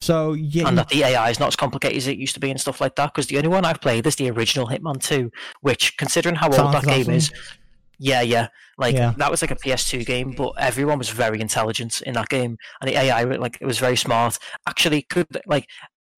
So 0.00 0.34
yeah, 0.34 0.68
and 0.68 0.78
that 0.78 0.88
the 0.88 1.04
AI 1.04 1.30
is 1.30 1.40
not 1.40 1.48
as 1.48 1.56
complicated 1.56 1.96
as 1.96 2.06
it 2.06 2.18
used 2.18 2.34
to 2.34 2.40
be 2.40 2.50
and 2.50 2.60
stuff 2.60 2.80
like 2.80 2.96
that. 2.96 3.12
Because 3.14 3.26
the 3.28 3.38
only 3.38 3.48
one 3.48 3.64
I've 3.64 3.80
played 3.80 4.06
is 4.06 4.16
the 4.16 4.30
original 4.30 4.66
Hitman 4.68 5.00
Two, 5.02 5.30
which, 5.62 5.96
considering 5.96 6.34
how 6.36 6.46
old 6.46 6.74
that 6.74 6.84
game 6.84 7.10
is, 7.10 7.32
yeah, 7.98 8.20
yeah, 8.20 8.48
like 8.78 8.94
Yeah. 8.94 9.14
that 9.16 9.30
was 9.30 9.42
like 9.42 9.50
a 9.50 9.56
PS2 9.56 10.04
game, 10.04 10.32
but 10.32 10.52
everyone 10.58 10.98
was 10.98 11.08
very 11.08 11.40
intelligent 11.40 12.02
in 12.02 12.14
that 12.14 12.28
game, 12.28 12.58
and 12.80 12.90
the 12.90 12.96
AI 12.96 13.22
like 13.24 13.58
it 13.60 13.66
was 13.66 13.78
very 13.78 13.96
smart. 13.96 14.38
Actually, 14.68 15.02
could 15.02 15.26
like 15.46 15.66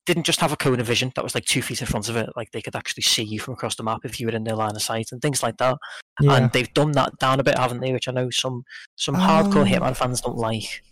didn't 0.07 0.25
just 0.25 0.41
have 0.41 0.53
a 0.53 0.57
cone 0.57 0.81
of 0.81 0.87
vision 0.87 1.13
that 1.15 1.23
was 1.23 1.35
like 1.35 1.45
two 1.45 1.61
feet 1.61 1.83
in 1.83 1.87
front 1.87 2.09
of 2.09 2.17
it. 2.17 2.31
Like 2.35 2.51
they 2.53 2.63
could 2.63 2.75
actually 2.75 3.03
see 3.03 3.23
you 3.23 3.39
from 3.39 3.53
across 3.55 3.77
the 3.77 3.83
map 3.83 4.01
if 4.05 4.19
you 4.19 4.27
were 4.27 4.33
in 4.33 4.43
their 4.43 4.57
line 4.57 4.75
of 4.75 4.81
sight 4.81 5.13
and 5.13 5.21
things 5.21 5.43
like 5.43 5.59
that. 5.59 5.77
yeah. 6.23 6.33
And 6.33 6.51
they've 6.53 6.73
done 6.73 6.93
that 6.93 7.19
down 7.19 7.41
a 7.41 7.45
bit, 7.45 7.59
haven't 7.59 7.81
they? 7.81 7.93
Which 7.93 8.09
I 8.09 8.13
know 8.13 8.31
some 8.31 8.65
some 8.97 9.15
hardcore 9.15 9.63
Um, 9.63 9.69
Hitman 9.69 9.95
fans 9.97 10.23
don't 10.23 10.39
like. 10.39 10.83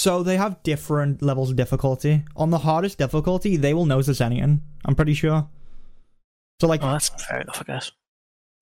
So 0.00 0.22
they 0.22 0.38
have 0.38 0.62
different 0.62 1.20
levels 1.20 1.50
of 1.50 1.56
difficulty. 1.56 2.24
On 2.34 2.48
the 2.48 2.58
hardest 2.58 2.96
difficulty, 2.96 3.58
they 3.58 3.74
will 3.74 3.84
notice 3.84 4.18
anything. 4.22 4.62
I'm 4.86 4.94
pretty 4.94 5.12
sure. 5.12 5.46
So 6.58 6.66
like, 6.66 6.82
Oh, 6.82 6.92
that's 6.92 7.10
fair 7.10 7.42
enough, 7.42 7.60
I 7.60 7.64
guess. 7.64 7.92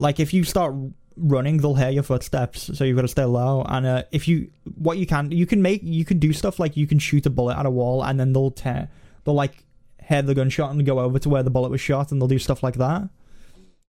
like 0.01 0.19
if 0.19 0.35
you 0.35 0.43
start 0.43 0.75
running, 1.17 1.59
they'll 1.59 1.77
hear 1.77 1.91
your 1.91 2.03
footsteps. 2.03 2.77
So 2.77 2.83
you've 2.83 2.97
got 2.97 3.03
to 3.03 3.09
stay 3.09 3.25
low. 3.25 3.63
And 3.69 3.87
uh, 3.87 4.03
if 4.11 4.27
you, 4.27 4.51
what 4.75 4.99
you 4.99 5.07
can, 5.07 5.31
you 5.31 5.47
can 5.47 5.63
make, 5.63 5.81
you 5.85 6.05
can 6.05 6.19
do 6.19 6.33
stuff 6.33 6.59
like 6.59 6.77
you 6.77 6.89
can 6.89 6.99
shoot 6.99 7.25
a 7.27 7.31
bullet 7.31 7.57
at 7.57 7.67
a 7.67 7.71
wall, 7.71 8.03
and 8.03 8.19
then 8.19 8.33
they'll 8.33 8.51
tear, 8.51 8.89
they'll 9.25 9.35
like 9.35 9.65
hear 10.03 10.23
the 10.23 10.35
gunshot 10.35 10.73
and 10.73 10.85
go 10.85 10.99
over 10.99 11.21
to 11.21 11.29
where 11.29 11.45
the 11.45 11.51
bullet 11.51 11.71
was 11.71 11.81
shot, 11.81 12.11
and 12.11 12.21
they'll 12.21 12.27
do 12.27 12.41
stuff 12.41 12.65
like 12.65 12.79
that. 12.79 13.09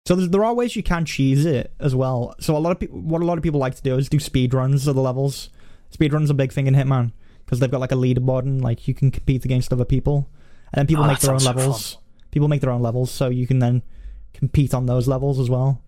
So 0.07 0.16
there's, 0.16 0.30
there 0.30 0.44
are 0.44 0.55
ways 0.55 0.74
you 0.74 0.82
can 0.82 1.05
cheese 1.05 1.47
it 1.47 1.72
as 1.78 1.94
well. 1.94 2.34
So 2.40 2.57
a 2.57 2.59
lot 2.59 2.72
of 2.72 2.80
people, 2.80 3.01
what 3.01 3.22
a 3.22 3.24
lot 3.24 3.38
of 3.38 3.44
people 3.44 3.61
like 3.61 3.76
to 3.76 3.82
do 3.82 3.97
is 3.97 4.09
do 4.09 4.18
speed 4.18 4.53
runs 4.53 4.88
of 4.88 4.97
the 4.97 5.03
levels. 5.03 5.51
Speed 5.90 6.12
runs 6.12 6.28
are 6.30 6.34
a 6.34 6.36
big 6.36 6.53
thing 6.53 6.66
in 6.66 6.74
Hitman 6.74 7.12
because 7.47 7.61
they've 7.61 7.70
got 7.70 7.80
like 7.80 7.92
a 7.92 7.97
leaderboard 7.97 8.40
and 8.42 8.61
like 8.61 8.86
you 8.86 8.92
can 8.92 9.11
compete 9.11 9.44
against 9.47 9.72
other 9.72 9.84
people, 9.86 10.28
and 10.72 10.80
then 10.80 10.86
people 10.86 11.05
Oh, 11.05 11.07
make 11.07 11.20
their 11.20 11.32
own 11.32 11.40
so 11.40 11.47
fun. 11.53 11.57
levels. 11.57 11.99
People 12.30 12.49
make 12.49 12.61
their 12.61 12.70
own 12.70 12.82
levels, 12.82 13.11
so 13.11 13.28
you 13.30 13.47
can 13.47 13.61
then 13.61 13.82
compete 14.34 14.74
on 14.74 14.84
those 14.86 15.09
levels 15.09 15.38
as 15.40 15.49
well. 15.49 15.80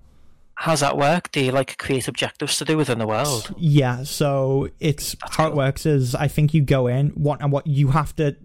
How's 0.55 0.81
that 0.81 0.97
work? 0.97 1.31
Do 1.31 1.41
you 1.45 1.53
like 1.53 1.77
create 1.79 2.09
objectives 2.09 2.57
to 2.59 2.65
do 2.65 2.77
within 2.77 2.99
the 2.99 3.07
world? 3.07 3.55
Yeah, 3.59 4.03
so 4.05 4.69
it's 4.81 5.15
That's 5.21 5.37
how 5.37 5.49
it 5.49 5.55
works 5.55 5.85
is 5.87 6.15
I 6.15 6.27
think 6.29 6.55
you 6.55 6.63
go 6.63 6.87
in 6.87 7.11
what 7.11 7.41
and 7.43 7.53
what 7.53 7.67
you 7.67 7.89
have 7.89 8.17
to 8.17 8.37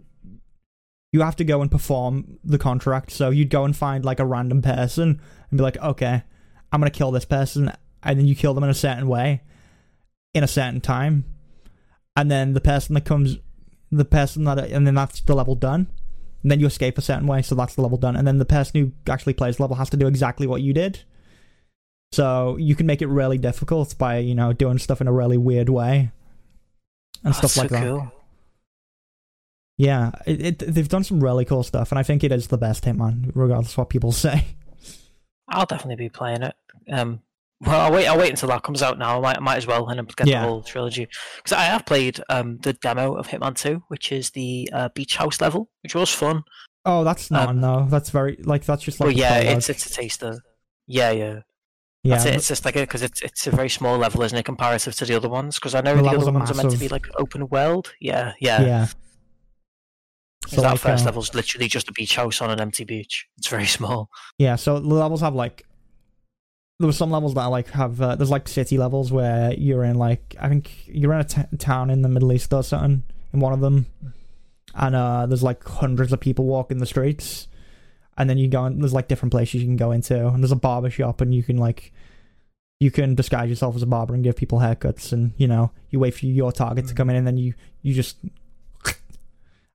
you 1.12 1.22
have 1.22 1.36
to 1.38 1.44
go 1.44 1.62
and 1.62 1.70
perform 1.72 2.40
the 2.44 2.58
contract. 2.58 3.12
So 3.12 3.30
you'd 3.30 3.50
go 3.52 3.64
and 3.66 3.76
find 3.78 4.04
like 4.04 4.20
a 4.20 4.26
random 4.26 4.62
person 4.64 5.22
and 5.50 5.58
be 5.58 5.64
like, 5.64 5.78
okay, 5.78 6.24
I'm 6.72 6.80
gonna 6.82 6.90
kill 6.92 7.12
this 7.12 7.26
person, 7.26 7.72
and 8.04 8.20
then 8.20 8.26
you 8.26 8.36
kill 8.36 8.54
them 8.54 8.64
in 8.64 8.70
a 8.70 8.74
certain 8.76 9.08
way, 9.08 9.42
in 10.34 10.44
a 10.44 10.48
certain 10.48 10.82
time, 10.82 11.24
and 12.16 12.30
then 12.30 12.54
the 12.54 12.62
person 12.62 12.94
that 12.96 13.06
comes, 13.06 13.38
the 13.92 14.06
person 14.06 14.44
that, 14.46 14.58
and 14.60 14.86
then 14.88 14.96
that's 14.96 15.22
the 15.22 15.36
level 15.36 15.56
done. 15.56 15.88
And 16.42 16.52
then 16.52 16.60
you 16.60 16.68
escape 16.68 16.98
a 16.98 17.02
certain 17.02 17.26
way, 17.26 17.42
so 17.42 17.56
that's 17.56 17.76
the 17.76 17.82
level 17.82 17.98
done. 17.98 18.16
And 18.18 18.28
then 18.28 18.38
the 18.38 18.46
person 18.46 18.80
who 18.82 19.12
actually 19.12 19.34
plays 19.34 19.58
the 19.58 19.64
level 19.64 19.78
has 19.78 19.90
to 19.92 19.98
do 19.98 20.08
exactly 20.08 20.46
what 20.46 20.62
you 20.62 20.74
did. 20.74 21.04
So 22.12 22.58
you 22.58 22.76
can 22.76 22.86
make 22.86 23.02
it 23.02 23.08
really 23.08 23.38
difficult 23.38 23.98
by 23.98 24.18
you 24.20 24.36
know 24.36 24.54
doing 24.54 24.78
stuff 24.78 25.02
in 25.02 25.08
a 25.08 25.12
really 25.14 25.38
weird 25.38 25.70
way 25.70 26.12
and 27.24 27.34
Oh, 27.34 27.38
stuff 27.38 27.58
like 27.58 27.70
so 27.70 27.76
that. 27.76 27.84
cool. 27.84 28.12
Yeah, 29.78 30.12
it, 30.28 30.42
it, 30.42 30.60
they've 30.60 30.88
done 30.88 31.04
some 31.04 31.24
really 31.24 31.46
cool 31.46 31.64
stuff, 31.64 31.92
and 31.92 31.98
I 31.98 32.04
think 32.04 32.24
it 32.24 32.32
is 32.32 32.48
the 32.48 32.58
best 32.58 32.84
Hitman, 32.84 33.32
regardless 33.34 33.72
of 33.72 33.78
what 33.80 33.90
people 33.90 34.12
say. 34.26 34.46
I'll 35.48 35.66
definitely 35.66 35.96
be 36.06 36.10
playing 36.10 36.44
it. 36.44 36.56
Um, 36.92 37.22
well, 37.66 37.82
I'll 37.82 37.92
wait. 37.92 38.08
I'll 38.08 38.18
wait 38.18 38.30
until 38.30 38.50
that 38.50 38.64
comes 38.64 38.82
out. 38.82 38.98
Now, 38.98 39.18
I 39.18 39.22
might, 39.22 39.38
I 39.38 39.40
might 39.40 39.58
as 39.58 39.68
well 39.68 39.88
and 39.88 40.16
get 40.16 40.28
Yeah. 40.28 40.42
the 40.42 40.48
whole 40.48 40.64
trilogy 40.64 41.08
because 41.38 41.52
I 41.54 41.64
have 41.64 41.86
played 41.86 42.20
um 42.30 42.58
the 42.60 42.74
demo 42.74 43.16
of 43.16 43.28
Hitman 43.28 43.56
Two, 43.56 43.84
which 43.88 44.12
is 44.12 44.32
the 44.32 44.70
uh, 44.74 44.90
beach 44.90 45.18
house 45.18 45.42
level, 45.42 45.70
which 45.84 45.96
was 45.96 46.10
fun. 46.10 46.44
Oh, 46.86 47.04
that's 47.04 47.32
not 47.32 47.50
Um, 47.50 47.62
no. 47.62 47.88
That's 47.90 48.10
very 48.10 48.38
like 48.44 48.66
that's 48.66 48.84
just 48.84 49.00
like 49.00 49.08
Well, 49.08 49.16
yeah, 49.16 49.38
it's 49.38 49.70
it's 49.70 49.86
a 49.86 49.90
taster. 49.90 50.42
Yeah, 50.88 51.12
yeah. 51.12 51.40
yeah. 52.04 52.16
That's 52.16 52.26
it. 52.26 52.36
It's 52.36 52.48
just 52.50 52.66
like 52.66 52.76
because 52.76 53.02
it's 53.02 53.22
it's 53.22 53.48
a 53.48 53.52
very 53.52 53.70
small 53.70 53.98
level, 53.98 54.22
isn't 54.24 54.38
it, 54.38 54.44
comparative 54.44 54.96
to 54.96 55.06
the 55.06 55.16
other 55.16 55.30
ones? 55.30 55.56
Because 55.56 55.76
I 55.76 55.82
know 55.82 55.96
The 55.96 56.02
the, 56.04 56.10
other 56.10 56.30
are 56.30 56.34
ones 56.34 56.52
are 56.52 56.56
meant 56.56 56.72
to 56.72 56.78
be 56.78 56.90
like 56.90 57.08
open 57.18 57.48
world. 57.48 57.94
Yeah, 58.02 58.34
yeah. 58.40 58.62
yeah. 58.62 58.88
So 60.48 60.60
that 60.62 60.72
like, 60.72 60.80
first 60.82 61.04
uh, 61.04 61.06
level's 61.06 61.34
literally 61.34 61.70
just 61.70 61.88
a 61.88 61.94
beach 61.94 62.18
house 62.18 62.42
on 62.42 62.50
an 62.52 62.60
empty 62.60 62.84
beach. 62.84 63.26
It's 63.38 63.48
very 63.48 63.66
small. 63.78 64.10
Yeah, 64.38 64.58
so 64.58 64.80
the 64.80 64.88
levels 64.88 65.22
have 65.22 65.36
like 65.36 65.66
there 66.84 66.90
were 66.90 66.92
some 66.92 67.12
levels 67.12 67.34
that 67.36 67.40
I 67.40 67.46
like 67.46 67.70
have 67.70 68.02
uh, 68.02 68.18
there's 68.18 68.30
like 68.30 68.46
city 68.50 68.78
levels 68.78 69.10
where 69.10 69.54
you're 69.54 69.86
in 69.86 69.96
like 69.96 70.36
I 70.38 70.50
think 70.50 70.70
you're 70.86 71.14
in 71.14 71.22
a 71.22 71.24
t- 71.24 71.58
town 71.58 71.90
in 71.90 72.02
the 72.02 72.10
Middle 72.10 72.34
East 72.34 72.52
or 72.52 72.62
something 72.62 73.04
in 73.32 73.40
one 73.40 73.54
of 73.54 73.62
them, 73.62 73.86
and 74.76 74.94
uh, 74.94 75.26
there's 75.26 75.44
like 75.44 75.64
hundreds 75.64 76.12
of 76.12 76.20
people 76.20 76.44
walking 76.44 76.80
the 76.80 76.86
streets, 76.86 77.48
and 78.18 78.30
then 78.30 78.38
you 78.38 78.50
go 78.50 78.66
and 78.66 78.82
there's 78.82 78.92
like 78.92 79.08
different 79.08 79.32
places 79.32 79.62
you 79.62 79.66
can 79.66 79.78
go 79.78 79.92
into, 79.92 80.28
and 80.28 80.44
there's 80.44 80.52
a 80.52 80.58
barber 80.58 80.90
shop, 80.90 81.22
and 81.22 81.34
you 81.34 81.42
can 81.42 81.56
like 81.56 81.94
you 82.82 82.92
can 82.92 83.16
disguise 83.16 83.48
yourself 83.48 83.78
as 83.78 83.82
a 83.82 83.86
barber 83.86 84.14
and 84.14 84.26
give 84.26 84.36
people 84.36 84.60
haircuts, 84.60 85.14
and 85.14 85.32
you 85.38 85.48
know 85.48 85.72
you 85.90 86.00
wait 86.00 86.14
for 86.14 86.26
your 86.26 86.52
target 86.52 86.86
to 86.90 86.94
come 86.94 87.10
in, 87.10 87.16
and 87.16 87.26
then 87.26 87.38
you 87.38 87.54
you 87.82 87.94
just 87.94 88.18
and 88.86 88.94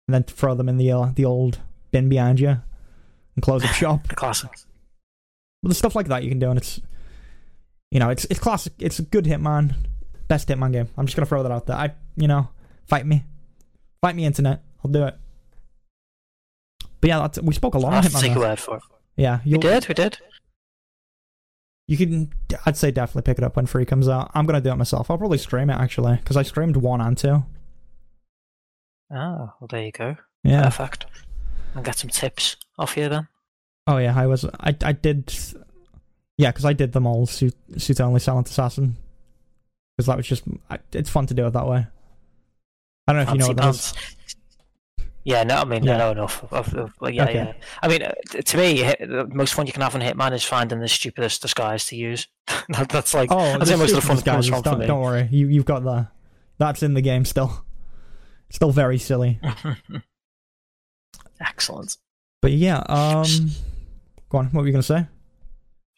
then 0.08 0.24
throw 0.24 0.54
them 0.54 0.68
in 0.68 0.76
the 0.76 0.92
uh, 0.92 1.08
the 1.14 1.24
old 1.24 1.60
bin 1.90 2.10
behind 2.10 2.38
you 2.38 2.60
and 3.34 3.42
close 3.42 3.64
up 3.64 3.70
shop. 3.70 4.06
Classic. 4.14 4.50
But 5.62 5.70
there's 5.70 5.78
stuff 5.78 5.96
like 5.96 6.08
that 6.08 6.22
you 6.22 6.28
can 6.28 6.38
do, 6.38 6.50
and 6.50 6.58
it's 6.58 6.82
you 7.90 7.98
know, 8.00 8.10
it's 8.10 8.24
it's 8.26 8.40
classic. 8.40 8.72
It's 8.78 8.98
a 8.98 9.02
good 9.02 9.24
Hitman, 9.24 9.74
best 10.28 10.48
Hitman 10.48 10.72
game. 10.72 10.88
I'm 10.96 11.06
just 11.06 11.16
gonna 11.16 11.26
throw 11.26 11.42
that 11.42 11.52
out 11.52 11.66
there. 11.66 11.76
I 11.76 11.92
you 12.16 12.28
know, 12.28 12.48
fight 12.86 13.06
me, 13.06 13.24
fight 14.00 14.14
me, 14.16 14.24
internet. 14.24 14.62
I'll 14.84 14.90
do 14.90 15.04
it. 15.04 15.14
But 17.00 17.08
yeah, 17.08 17.18
that's, 17.20 17.40
we 17.40 17.54
spoke 17.54 17.74
a 17.74 17.78
lot 17.78 17.92
I 17.92 18.00
have 18.02 18.12
to 18.12 18.20
take 18.20 18.32
your 18.32 18.40
word 18.40 18.58
for 18.58 18.76
it. 18.78 18.82
Yeah, 19.16 19.38
We 19.44 19.52
you'll, 19.52 19.60
did, 19.60 19.86
we 19.88 19.94
did. 19.94 20.18
you 21.86 21.96
can. 21.96 22.32
I'd 22.66 22.76
say 22.76 22.90
definitely 22.90 23.22
pick 23.22 23.38
it 23.38 23.44
up 23.44 23.56
when 23.56 23.66
free 23.66 23.84
comes 23.84 24.08
out. 24.08 24.30
I'm 24.34 24.46
gonna 24.46 24.60
do 24.60 24.70
it 24.70 24.76
myself. 24.76 25.10
I'll 25.10 25.18
probably 25.18 25.38
stream 25.38 25.70
it 25.70 25.74
actually 25.74 26.16
because 26.16 26.36
I 26.36 26.42
streamed 26.42 26.76
one 26.76 27.00
and 27.00 27.16
two. 27.16 27.44
Oh, 29.10 29.52
well, 29.60 29.68
there 29.70 29.84
you 29.84 29.92
go. 29.92 30.16
Yeah. 30.44 30.62
Perfect. 30.64 31.06
And 31.74 31.84
get 31.84 31.96
some 31.96 32.10
tips 32.10 32.56
off 32.78 32.96
you 32.96 33.08
then. 33.08 33.28
Oh 33.86 33.96
yeah, 33.98 34.14
I 34.18 34.26
was. 34.26 34.44
I 34.60 34.76
I 34.82 34.92
did. 34.92 35.32
Yeah, 36.38 36.50
because 36.50 36.64
I 36.64 36.72
did 36.72 36.92
them 36.92 37.06
all 37.06 37.26
suit 37.26 37.54
suit 37.76 38.00
only 38.00 38.20
silent 38.20 38.48
assassin. 38.48 38.96
Because 39.96 40.06
that 40.06 40.16
was 40.16 40.26
just. 40.26 40.44
I, 40.70 40.78
it's 40.92 41.10
fun 41.10 41.26
to 41.26 41.34
do 41.34 41.46
it 41.46 41.50
that 41.50 41.66
way. 41.66 41.86
I 43.06 43.12
don't 43.12 43.16
know 43.26 43.30
if 43.30 43.34
you 43.34 43.38
know 43.40 43.48
what 43.48 43.56
that 43.58 43.68
is. 43.74 43.94
Yeah, 45.24 45.42
no, 45.42 45.56
I 45.56 45.64
mean, 45.64 45.82
Yeah. 45.82 45.96
I 45.96 45.98
know 45.98 46.10
enough 46.12 46.42
of, 46.52 46.72
of, 46.74 46.94
of 47.02 47.12
yeah, 47.12 47.24
Okay. 47.24 47.34
yeah. 47.34 47.52
I 47.82 47.88
mean, 47.88 48.02
uh, 48.02 48.12
t- 48.30 48.40
to 48.40 48.56
me, 48.56 48.76
hit, 48.76 48.98
the 49.00 49.26
most 49.26 49.52
fun 49.52 49.66
you 49.66 49.72
can 49.74 49.82
have 49.82 49.94
on 49.94 50.00
Hitman 50.00 50.32
is 50.32 50.42
finding 50.44 50.78
the 50.80 50.88
stupidest 50.88 51.42
disguise 51.42 51.84
to 51.86 51.96
use. 51.96 52.28
That- 52.68 52.88
That's 52.88 53.12
like, 53.12 53.30
Oh, 53.30 53.58
that's 53.58 53.66
the 53.70 53.76
where 53.76 53.78
most 53.78 53.90
of 53.90 53.96
the 53.96 54.06
fun 54.06 54.16
comes 54.22 54.24
guys, 54.24 54.48
from 54.48 54.62
for 54.62 54.70
don't, 54.70 54.78
me. 54.78 54.86
don't 54.86 55.00
worry, 55.02 55.28
you 55.30 55.48
you've 55.48 55.64
got 55.66 55.82
the. 55.84 56.08
That's 56.58 56.82
in 56.82 56.94
the 56.94 57.02
game 57.02 57.24
still. 57.24 57.64
Still 58.50 58.70
very 58.72 58.96
silly. 58.96 59.38
Excellent. 61.40 61.96
But 62.40 62.52
yeah, 62.52 62.78
um, 62.88 63.26
go 64.30 64.38
on. 64.38 64.46
What 64.46 64.62
were 64.62 64.66
you 64.66 64.72
gonna 64.72 64.82
say? 64.82 65.06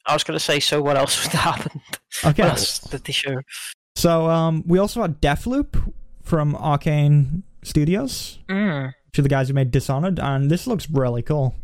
I 0.06 0.14
was 0.14 0.24
going 0.24 0.38
to 0.38 0.44
say, 0.44 0.60
so 0.60 0.80
what 0.82 0.96
else 0.96 1.22
would 1.24 1.32
happen? 1.32 1.80
Okay, 2.24 2.42
What 2.42 2.52
else 2.52 2.78
did 2.80 3.04
they 3.04 3.12
show? 3.12 3.40
so 3.96 4.28
um, 4.28 4.62
we 4.66 4.78
also 4.78 5.02
had 5.02 5.20
Deathloop 5.20 5.92
from 6.22 6.54
Arkane 6.54 7.42
Studios, 7.62 8.38
Mm. 8.48 8.92
are 9.18 9.22
the 9.22 9.28
guys 9.28 9.48
who 9.48 9.54
made 9.54 9.70
Dishonored, 9.70 10.18
and 10.18 10.50
this 10.50 10.66
looks 10.66 10.88
really 10.88 11.22
cool. 11.22 11.54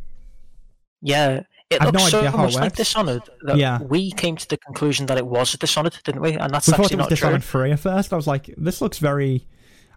Yeah, 1.03 1.43
it 1.71 1.81
I've 1.83 1.93
no 1.93 1.99
looks 2.01 2.11
so 2.11 2.19
idea 2.19 2.31
how 2.31 2.39
much 2.39 2.55
like. 2.55 2.75
Dishonored 2.75 3.23
that 3.43 3.57
Yeah. 3.57 3.79
we 3.83 4.11
came 4.13 4.37
to 4.37 4.49
the 4.49 4.57
conclusion 4.57 5.07
that 5.07 5.19
it 5.19 5.27
was 5.27 5.53
Dishonored, 5.53 5.97
didn't 6.05 6.21
we? 6.21 6.33
And 6.35 6.53
that's 6.53 6.67
we 6.67 6.73
thought 6.73 6.81
actually 6.87 6.95
it 6.95 6.97
was 6.99 7.05
not 7.05 7.09
true. 7.09 7.17
Dishonored 7.17 7.45
Free 7.45 7.73
at 7.73 7.81
first. 7.81 8.13
I 8.13 8.17
was 8.17 8.27
like, 8.27 8.53
this 8.57 8.81
looks 8.81 8.99
very. 8.99 9.47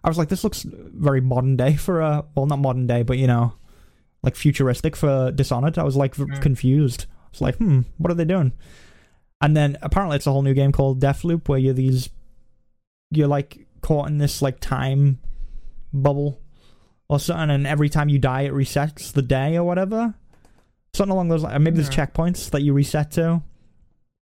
I 0.02 0.08
was 0.08 0.16
like, 0.18 0.28
this 0.30 0.44
looks 0.44 0.62
very 0.66 1.20
modern 1.20 1.56
day 1.56 1.76
for 1.76 2.00
a. 2.00 2.24
Well, 2.34 2.46
not 2.46 2.58
modern 2.58 2.86
day, 2.86 3.02
but 3.02 3.18
you 3.18 3.26
know, 3.26 3.54
like 4.22 4.36
futuristic 4.36 4.96
for 4.96 5.30
Dishonored. 5.32 5.78
I 5.78 5.82
was 5.84 5.96
like 5.96 6.14
Mm. 6.16 6.40
confused. 6.40 7.06
I 7.30 7.32
was 7.32 7.40
like, 7.40 7.56
hmm, 7.56 7.80
what 7.98 8.10
are 8.10 8.14
they 8.14 8.24
doing? 8.24 8.52
And 9.40 9.56
then 9.56 9.78
apparently 9.82 10.16
it's 10.16 10.26
a 10.26 10.32
whole 10.32 10.42
new 10.42 10.54
game 10.54 10.72
called 10.72 11.00
Deathloop 11.00 11.48
where 11.48 11.58
you're 11.58 11.72
these. 11.74 12.10
You're 13.10 13.28
like 13.28 13.66
caught 13.80 14.08
in 14.08 14.18
this 14.18 14.42
like 14.42 14.60
time 14.60 15.18
bubble 15.92 16.40
or 17.08 17.18
something, 17.18 17.50
and 17.50 17.66
every 17.66 17.88
time 17.88 18.08
you 18.08 18.18
die, 18.18 18.42
it 18.42 18.52
resets 18.52 19.12
the 19.12 19.22
day 19.22 19.56
or 19.56 19.64
whatever. 19.64 20.14
Something 20.94 21.12
along 21.12 21.28
those 21.28 21.42
lines. 21.42 21.58
Maybe 21.60 21.76
there's 21.76 21.94
Yeah. 21.96 22.06
checkpoints 22.06 22.50
that 22.50 22.62
you 22.62 22.72
reset 22.72 23.10
to, 23.12 23.42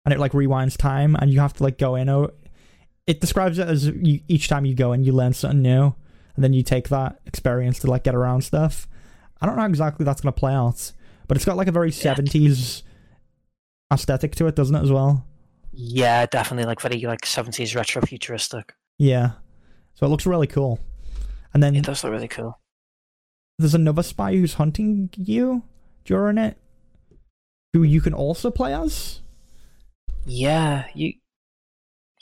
and 0.05 0.15
it 0.15 0.19
like 0.21 0.33
rewinds 0.33 0.77
time, 0.77 1.17
and 1.17 1.33
you 1.33 1.41
have 1.41 1.53
to 1.55 1.63
like 1.63 1.79
go 1.79 1.95
in. 1.97 2.09
Or 2.09 2.33
it 3.07 3.21
describes 3.21 3.59
it 3.59 3.67
as 3.69 3.87
you, 3.87 4.21
each 4.29 4.49
time 4.49 4.65
you 4.65 4.75
go 4.75 4.93
in, 4.93 5.03
you 5.03 5.13
learn 5.13 5.33
something 5.33 5.63
new, 5.63 5.95
and 6.37 6.45
then 6.45 6.53
you 6.53 6.63
take 6.63 6.89
that 6.91 7.21
experience 7.27 7.79
to 7.81 7.87
like 7.91 8.05
get 8.05 8.15
around 8.15 8.43
stuff. 8.43 8.87
I 9.41 9.47
don't 9.47 9.57
know 9.57 9.63
how 9.63 9.69
exactly 9.69 10.05
that's 10.05 10.21
gonna 10.21 10.33
play 10.33 10.53
out, 10.53 10.93
but 11.31 11.37
it's 11.37 11.45
got 11.47 11.57
like 11.57 11.69
a 11.69 11.73
very 11.73 11.91
Yeah. 11.91 11.95
seventies 12.03 12.83
aesthetic 13.93 14.35
to 14.35 14.47
it, 14.49 14.57
doesn't 14.57 14.75
it? 14.75 14.83
As 14.83 14.91
well. 14.91 15.25
Yeah, 15.71 16.27
definitely 16.27 16.65
like 16.67 16.81
very 16.81 17.01
like 17.03 17.21
70s 17.21 17.77
retro 17.77 18.03
futuristic. 18.03 18.75
Yeah. 18.99 19.33
So 19.95 20.05
it 20.07 20.09
looks 20.09 20.27
really 20.27 20.49
cool. 20.49 20.81
And 21.55 21.63
then 21.63 21.77
It 21.77 21.85
does 21.85 22.03
look 22.03 22.13
really 22.13 22.27
cool. 22.27 22.59
there's 23.61 23.75
another 23.75 24.03
spy 24.03 24.33
who's 24.33 24.55
hunting 24.55 25.11
you 25.17 25.63
during 26.05 26.37
it, 26.39 26.57
who 27.73 27.85
you 27.85 28.01
can 28.01 28.13
also 28.15 28.51
play 28.51 28.75
as. 28.75 29.21
Yeah, 30.27 30.89
you 30.95 31.13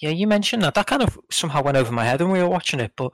Yeah, 0.00 0.10
you 0.10 0.26
mentioned 0.26 0.62
that. 0.62 0.74
That 0.74 0.86
kind 0.86 1.02
of 1.02 1.18
somehow 1.30 1.62
went 1.62 1.76
over 1.78 1.90
my 1.92 2.04
head 2.04 2.20
when 2.20 2.30
we 2.30 2.42
were 2.42 2.48
watching 2.48 2.80
it, 2.80 2.92
but 2.96 3.12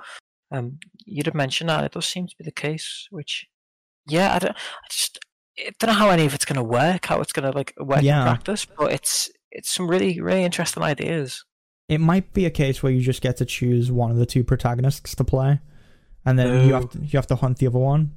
um 0.51 0.79
you 1.07 1.23
did 1.23 1.35
mention 1.35 1.67
that. 1.69 1.85
It 1.85 1.93
does 1.93 2.07
seem 2.07 2.27
to 2.27 2.35
be 2.39 2.45
the 2.45 2.51
case, 2.53 3.07
which 3.11 3.47
yeah, 4.07 4.35
I 4.35 4.39
don't 4.41 4.57
I 4.57 4.87
just 4.91 5.19
I 5.59 5.71
don't 5.79 5.89
know 5.89 5.95
how 5.95 6.11
any 6.11 6.27
of 6.27 6.35
it's 6.35 6.45
gonna 6.45 6.63
work, 6.65 7.07
how 7.07 7.21
it's 7.21 7.33
gonna 7.33 7.53
like 7.53 7.73
work 7.79 8.03
Yeah. 8.03 8.21
in 8.23 8.27
practice, 8.27 8.65
but 8.67 8.93
it's 8.93 9.31
it's 9.51 9.71
some 9.71 9.89
really, 9.89 10.21
really 10.21 10.43
interesting 10.45 10.83
ideas. 10.83 11.45
It 11.89 12.01
might 12.01 12.33
be 12.33 12.45
a 12.47 12.51
case 12.51 12.83
where 12.83 12.91
you 12.93 13.01
just 13.01 13.21
get 13.23 13.37
to 13.37 13.45
choose 13.45 13.93
one 13.93 14.11
of 14.11 14.17
the 14.17 14.27
two 14.27 14.43
protagonists 14.43 15.15
to 15.15 15.23
play, 15.25 15.61
and 16.25 16.39
then 16.39 16.67
you 16.67 16.75
have 16.75 16.91
to 16.91 16.99
you 16.99 17.11
have 17.19 17.27
to 17.29 17.37
hunt 17.37 17.59
the 17.59 17.67
other 17.67 17.79
one. 17.79 18.13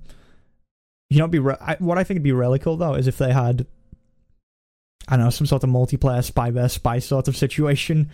You 1.10 1.20
know, 1.20 1.28
be 1.28 1.40
re- 1.40 1.58
I, 1.62 1.76
what 1.80 1.98
I 1.98 2.04
think 2.04 2.18
would 2.18 2.24
be 2.24 2.32
really 2.32 2.60
cool 2.60 2.76
though 2.78 2.94
is 2.96 3.08
if 3.08 3.18
they 3.18 3.32
had, 3.32 3.66
I 5.08 5.16
don't 5.16 5.26
know, 5.26 5.30
some 5.30 5.48
sort 5.48 5.64
of 5.64 5.70
multiplayer 5.70 6.24
spy 6.24 6.52
versus 6.52 6.74
spy 6.74 7.00
sort 7.00 7.28
of 7.28 7.38
situation 7.38 8.10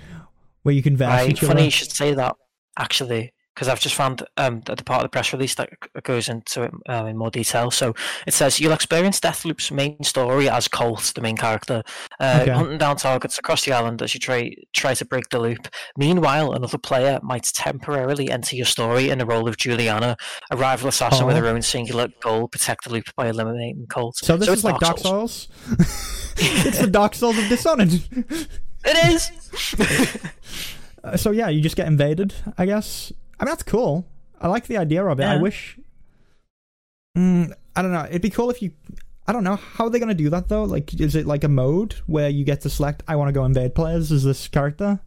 where 0.64 0.76
you 0.76 0.84
can 0.84 0.96
verse 0.96 1.08
Right, 1.10 1.30
each 1.32 1.40
funny 1.40 1.52
other. 1.54 1.64
you 1.64 1.72
should 1.72 1.92
say 1.92 2.14
that, 2.14 2.36
actually, 2.78 3.33
because 3.54 3.68
I've 3.68 3.80
just 3.80 3.96
found 3.96 4.24
um, 4.38 4.62
that 4.66 4.78
the 4.78 4.84
part 4.84 5.00
of 5.02 5.04
the 5.06 5.10
press 5.10 5.32
release 5.34 5.56
that 5.56 5.70
goes 6.04 6.28
into 6.30 6.64
it 6.64 6.72
um, 6.90 7.08
in 7.08 7.18
more 7.18 7.30
detail. 7.32 7.70
So 7.72 7.94
it 8.26 8.34
says 8.34 8.60
you'll 8.60 8.72
experience 8.74 9.20
Deathloop's 9.20 9.72
main 9.72 10.02
story 10.04 10.50
as 10.50 10.68
Colt, 10.68 11.12
the 11.16 11.22
main 11.22 11.38
character, 11.38 11.84
uh, 12.20 12.40
Okay. 12.42 12.52
hunting 12.52 12.78
down 12.78 12.98
targets 12.98 13.38
across 13.38 13.64
the 13.66 13.72
island 13.74 14.02
as 14.02 14.14
you 14.14 14.20
try 14.20 14.54
try 14.74 14.94
to 14.96 15.06
break 15.06 15.30
the 15.30 15.40
loop. 15.40 15.68
Meanwhile, 15.98 16.54
another 16.54 16.78
player 16.78 17.20
might 17.22 17.44
temporarily 17.54 18.30
enter 18.32 18.56
your 18.56 18.66
story 18.66 19.10
in 19.10 19.20
the 19.20 19.26
role 19.26 19.48
of 19.48 19.58
Juliana, 19.58 20.18
a 20.52 20.58
rival 20.58 20.90
assassin 20.90 21.26
with 21.28 21.36
Oh. 21.38 21.42
her 21.42 21.48
own 21.48 21.62
singular 21.62 22.08
goal: 22.22 22.48
protect 22.48 22.86
the 22.86 22.90
loop 22.92 23.06
by 23.16 23.28
eliminating 23.30 23.86
Colt. 23.88 24.18
So 24.18 24.36
this 24.38 24.48
is 24.48 24.54
it's 24.56 24.64
like 24.64 24.80
Dark 24.80 24.98
Souls. 25.00 25.48
it's 26.38 26.80
the 26.80 26.88
Dark 26.88 27.14
Souls 27.16 27.38
of 27.38 27.48
Dishonored. 27.50 27.94
It 28.86 29.14
is. 29.14 29.32
Uh, 31.06 31.18
so 31.18 31.32
yeah, 31.32 31.50
you 31.50 31.60
just 31.60 31.76
get 31.76 31.86
invaded. 31.86 32.34
I 32.58 32.66
guess. 32.66 33.12
I 33.40 33.46
mean, 33.46 33.52
that's 33.52 33.64
cool. 33.64 34.08
I 34.40 34.48
like 34.48 34.68
the 34.68 34.78
idea 34.78 35.06
of 35.06 35.20
it. 35.20 35.24
I 35.26 35.38
wish. 35.38 35.78
Mm, 37.18 37.54
I 37.76 37.82
don't 37.82 37.94
know. 37.94 38.06
It'd 38.10 38.22
be 38.22 38.30
cool 38.30 38.50
if 38.50 38.62
you. 38.62 38.72
I 39.26 39.32
don't 39.32 39.44
know 39.44 39.56
how 39.56 39.86
are 39.86 39.90
they 39.90 40.00
gonna 40.00 40.14
do 40.14 40.30
that 40.32 40.50
though. 40.50 40.64
Like, 40.64 40.94
is 41.00 41.16
it 41.16 41.26
like 41.26 41.44
a 41.44 41.48
mode 41.48 41.94
where 42.08 42.30
you 42.30 42.44
get 42.44 42.62
to 42.62 42.70
select? 42.70 43.04
I 43.08 43.16
want 43.16 43.30
to 43.30 43.32
go 43.34 43.46
invade 43.46 43.74
players 43.76 44.12
as 44.12 44.24
this 44.24 44.48
character. 44.48 45.00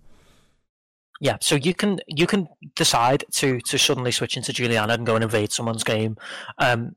Yeah, 1.21 1.37
so 1.41 1.55
you 1.55 1.75
can 1.75 2.01
you 2.07 2.27
can 2.27 2.49
decide 2.75 3.25
to 3.33 3.61
to 3.61 3.79
suddenly 3.79 4.13
switch 4.13 4.37
into 4.37 4.53
Juliana 4.53 4.95
and 4.95 5.07
go 5.07 5.15
and 5.15 5.25
invade 5.25 5.53
someone's 5.53 5.85
game, 5.85 6.17
um, 6.59 6.95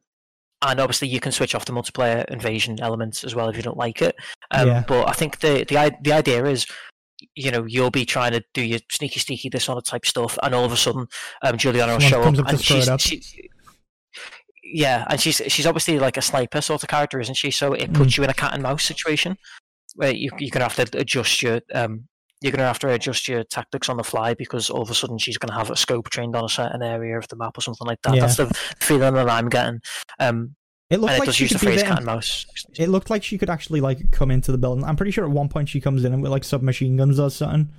and 0.61 0.79
obviously 0.79 1.07
you 1.07 1.19
can 1.19 1.31
switch 1.31 1.55
off 1.55 1.65
the 1.65 1.73
multiplayer 1.73 2.25
invasion 2.25 2.79
elements 2.81 3.23
as 3.23 3.33
well 3.35 3.49
if 3.49 3.55
you 3.55 3.63
don't 3.63 3.77
like 3.77 4.01
it. 4.01 4.15
Um, 4.51 4.67
Yeah. 4.67 4.83
But 4.87 5.09
I 5.09 5.13
think 5.13 5.39
the 5.39 5.65
the 5.67 5.95
the 6.01 6.11
idea 6.13 6.45
is, 6.45 6.67
you 7.35 7.51
know, 7.51 7.65
you'll 7.65 7.91
be 7.91 8.05
trying 8.05 8.31
to 8.31 8.43
do 8.53 8.63
your 8.63 8.79
sneaky 8.91 9.19
sneaky 9.19 9.49
dishonored 9.49 9.85
type 9.85 10.05
stuff, 10.05 10.37
and 10.43 10.53
all 10.53 10.65
of 10.65 10.71
a 10.71 10.77
sudden, 10.77 11.07
um, 11.41 11.57
Juliana 11.57 11.93
will 11.93 12.01
Someone 12.01 12.35
show 12.35 12.41
up, 12.41 12.45
up 12.45 12.49
and 12.53 12.61
she's 12.61 12.87
up. 12.87 12.99
she, 12.99 13.21
yeah, 14.63 15.05
and 15.09 15.19
she's 15.19 15.41
she's 15.47 15.65
obviously 15.65 15.99
like 15.99 16.17
a 16.17 16.21
sniper 16.21 16.61
sort 16.61 16.83
of 16.83 16.89
character, 16.89 17.19
isn't 17.19 17.35
she? 17.35 17.51
So 17.51 17.73
it 17.73 17.93
puts 17.93 18.17
you 18.17 18.23
in 18.23 18.29
a 18.29 18.33
cat 18.33 18.53
and 18.53 18.63
mouse 18.63 18.83
situation 18.83 19.37
where 19.95 20.11
you 20.11 20.29
you're 20.37 20.51
gonna 20.51 20.69
have 20.69 20.75
to 20.75 20.99
adjust 20.99 21.41
your 21.41 21.61
um 21.73 22.07
you're 22.41 22.51
gonna 22.51 22.63
have 22.63 22.79
to 22.79 22.89
adjust 22.89 23.27
your 23.27 23.43
tactics 23.43 23.89
on 23.89 23.97
the 23.97 24.03
fly 24.03 24.33
because 24.33 24.69
all 24.69 24.81
of 24.81 24.89
a 24.89 24.93
sudden 24.93 25.17
she's 25.17 25.37
gonna 25.37 25.57
have 25.57 25.69
a 25.69 25.75
scope 25.75 26.09
trained 26.09 26.35
on 26.35 26.45
a 26.45 26.49
certain 26.49 26.81
area 26.81 27.17
of 27.17 27.27
the 27.27 27.35
map 27.35 27.57
or 27.57 27.61
something 27.61 27.87
like 27.87 28.01
that. 28.03 28.15
Yeah. 28.15 28.21
That's 28.21 28.37
the 28.37 28.45
feeling 28.79 29.13
that 29.15 29.29
I'm 29.29 29.49
getting. 29.49 29.81
Um, 30.19 30.55
It 30.89 30.99
looked 30.99 31.19
like 31.19 31.33
she 31.33 31.45
the 31.45 31.49
could 31.49 31.61
be 31.61 31.65
phrase 31.67 31.81
there. 31.81 31.89
cat 31.89 31.97
and 31.97 32.05
mouse. 32.05 32.45
It 32.77 32.89
looked 32.89 33.09
like 33.09 33.23
she 33.23 33.37
could 33.37 33.49
actually 33.49 33.79
like 33.79 34.11
come 34.11 34.31
into 34.31 34.51
the 34.51 34.57
building. 34.57 34.83
I'm 34.83 34.95
pretty 34.95 35.11
sure 35.11 35.23
at 35.23 35.29
one 35.29 35.47
point 35.47 35.69
she 35.69 35.79
comes 35.79 36.03
in 36.03 36.19
with 36.21 36.31
like 36.31 36.43
submachine 36.43 36.97
guns 36.97 37.19
or 37.19 37.29
something. 37.29 37.69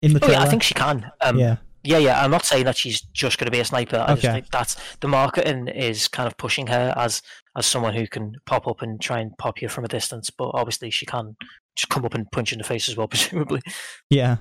In 0.00 0.12
the 0.12 0.24
Oh 0.24 0.30
yeah, 0.30 0.42
I 0.42 0.46
think 0.46 0.62
she 0.62 0.74
can. 0.74 1.10
Um, 1.20 1.38
yeah. 1.38 1.56
Yeah, 1.82 1.98
yeah. 1.98 2.24
I'm 2.24 2.30
not 2.30 2.44
saying 2.44 2.64
that 2.64 2.76
she's 2.76 3.00
just 3.00 3.38
going 3.38 3.46
to 3.46 3.50
be 3.50 3.60
a 3.60 3.64
sniper. 3.64 4.04
I 4.06 4.14
just 4.14 4.26
think 4.26 4.50
that's 4.50 4.76
the 5.00 5.08
marketing 5.08 5.68
is 5.68 6.08
kind 6.08 6.26
of 6.26 6.36
pushing 6.36 6.66
her 6.68 6.94
as 6.96 7.20
as 7.56 7.66
someone 7.66 7.94
who 7.94 8.06
can 8.06 8.36
pop 8.46 8.66
up 8.68 8.80
and 8.80 9.00
try 9.00 9.20
and 9.20 9.36
pop 9.36 9.60
you 9.60 9.68
from 9.68 9.84
a 9.84 9.88
distance. 9.88 10.30
But 10.30 10.50
obviously, 10.54 10.90
she 10.90 11.04
can 11.04 11.36
just 11.76 11.90
come 11.90 12.04
up 12.04 12.14
and 12.14 12.30
punch 12.30 12.52
you 12.52 12.56
in 12.56 12.58
the 12.58 12.64
face 12.64 12.88
as 12.88 12.96
well, 12.96 13.08
presumably. 13.08 13.60
Yeah. 14.08 14.36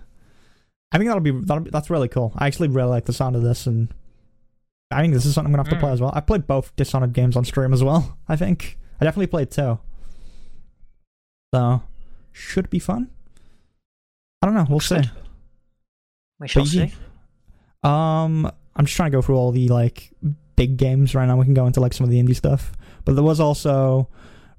I 0.91 0.97
think 0.99 1.09
that'll 1.09 1.21
be, 1.21 1.31
that'll 1.31 1.63
be 1.63 1.71
that's 1.71 1.89
really 1.89 2.07
cool. 2.07 2.33
I 2.35 2.45
actually 2.45 2.67
really 2.67 2.89
like 2.89 3.05
the 3.05 3.13
sound 3.13 3.35
of 3.35 3.41
this, 3.41 3.65
and 3.65 3.89
I 4.93 5.01
think 5.01 5.13
this 5.13 5.25
is 5.25 5.33
something 5.33 5.53
I'm 5.53 5.57
gonna 5.57 5.67
have 5.69 5.73
to 5.73 5.79
play 5.79 5.89
Mm. 5.89 5.93
as 5.93 6.01
well. 6.01 6.11
I 6.13 6.19
played 6.21 6.47
both 6.47 6.75
Dishonored 6.75 7.13
games 7.13 7.35
on 7.35 7.45
stream 7.45 7.73
as 7.73 7.83
well. 7.83 8.17
I 8.27 8.35
think 8.35 8.77
I 9.01 9.05
definitely 9.05 9.27
played 9.27 9.51
two, 9.51 9.79
so 11.53 11.81
should 12.31 12.69
be 12.69 12.79
fun. 12.79 13.09
I 14.41 14.45
don't 14.47 14.55
know. 14.55 14.65
We'll 14.69 14.79
see. 14.79 15.01
We 16.39 16.47
shall 16.47 16.63
But 16.63 16.69
see. 16.69 16.93
Um, 17.83 18.45
I'm 18.75 18.85
just 18.85 18.95
trying 18.95 19.11
to 19.11 19.17
go 19.17 19.21
through 19.21 19.35
all 19.35 19.51
the 19.51 19.67
like 19.69 20.11
big 20.55 20.77
games 20.77 21.13
right 21.15 21.25
now. 21.27 21.37
We 21.37 21.45
can 21.45 21.53
go 21.53 21.67
into 21.67 21.79
like 21.79 21.93
some 21.93 22.03
of 22.05 22.09
the 22.09 22.21
indie 22.21 22.35
stuff, 22.35 22.73
but 23.05 23.13
there 23.15 23.23
was 23.23 23.39
also 23.39 24.09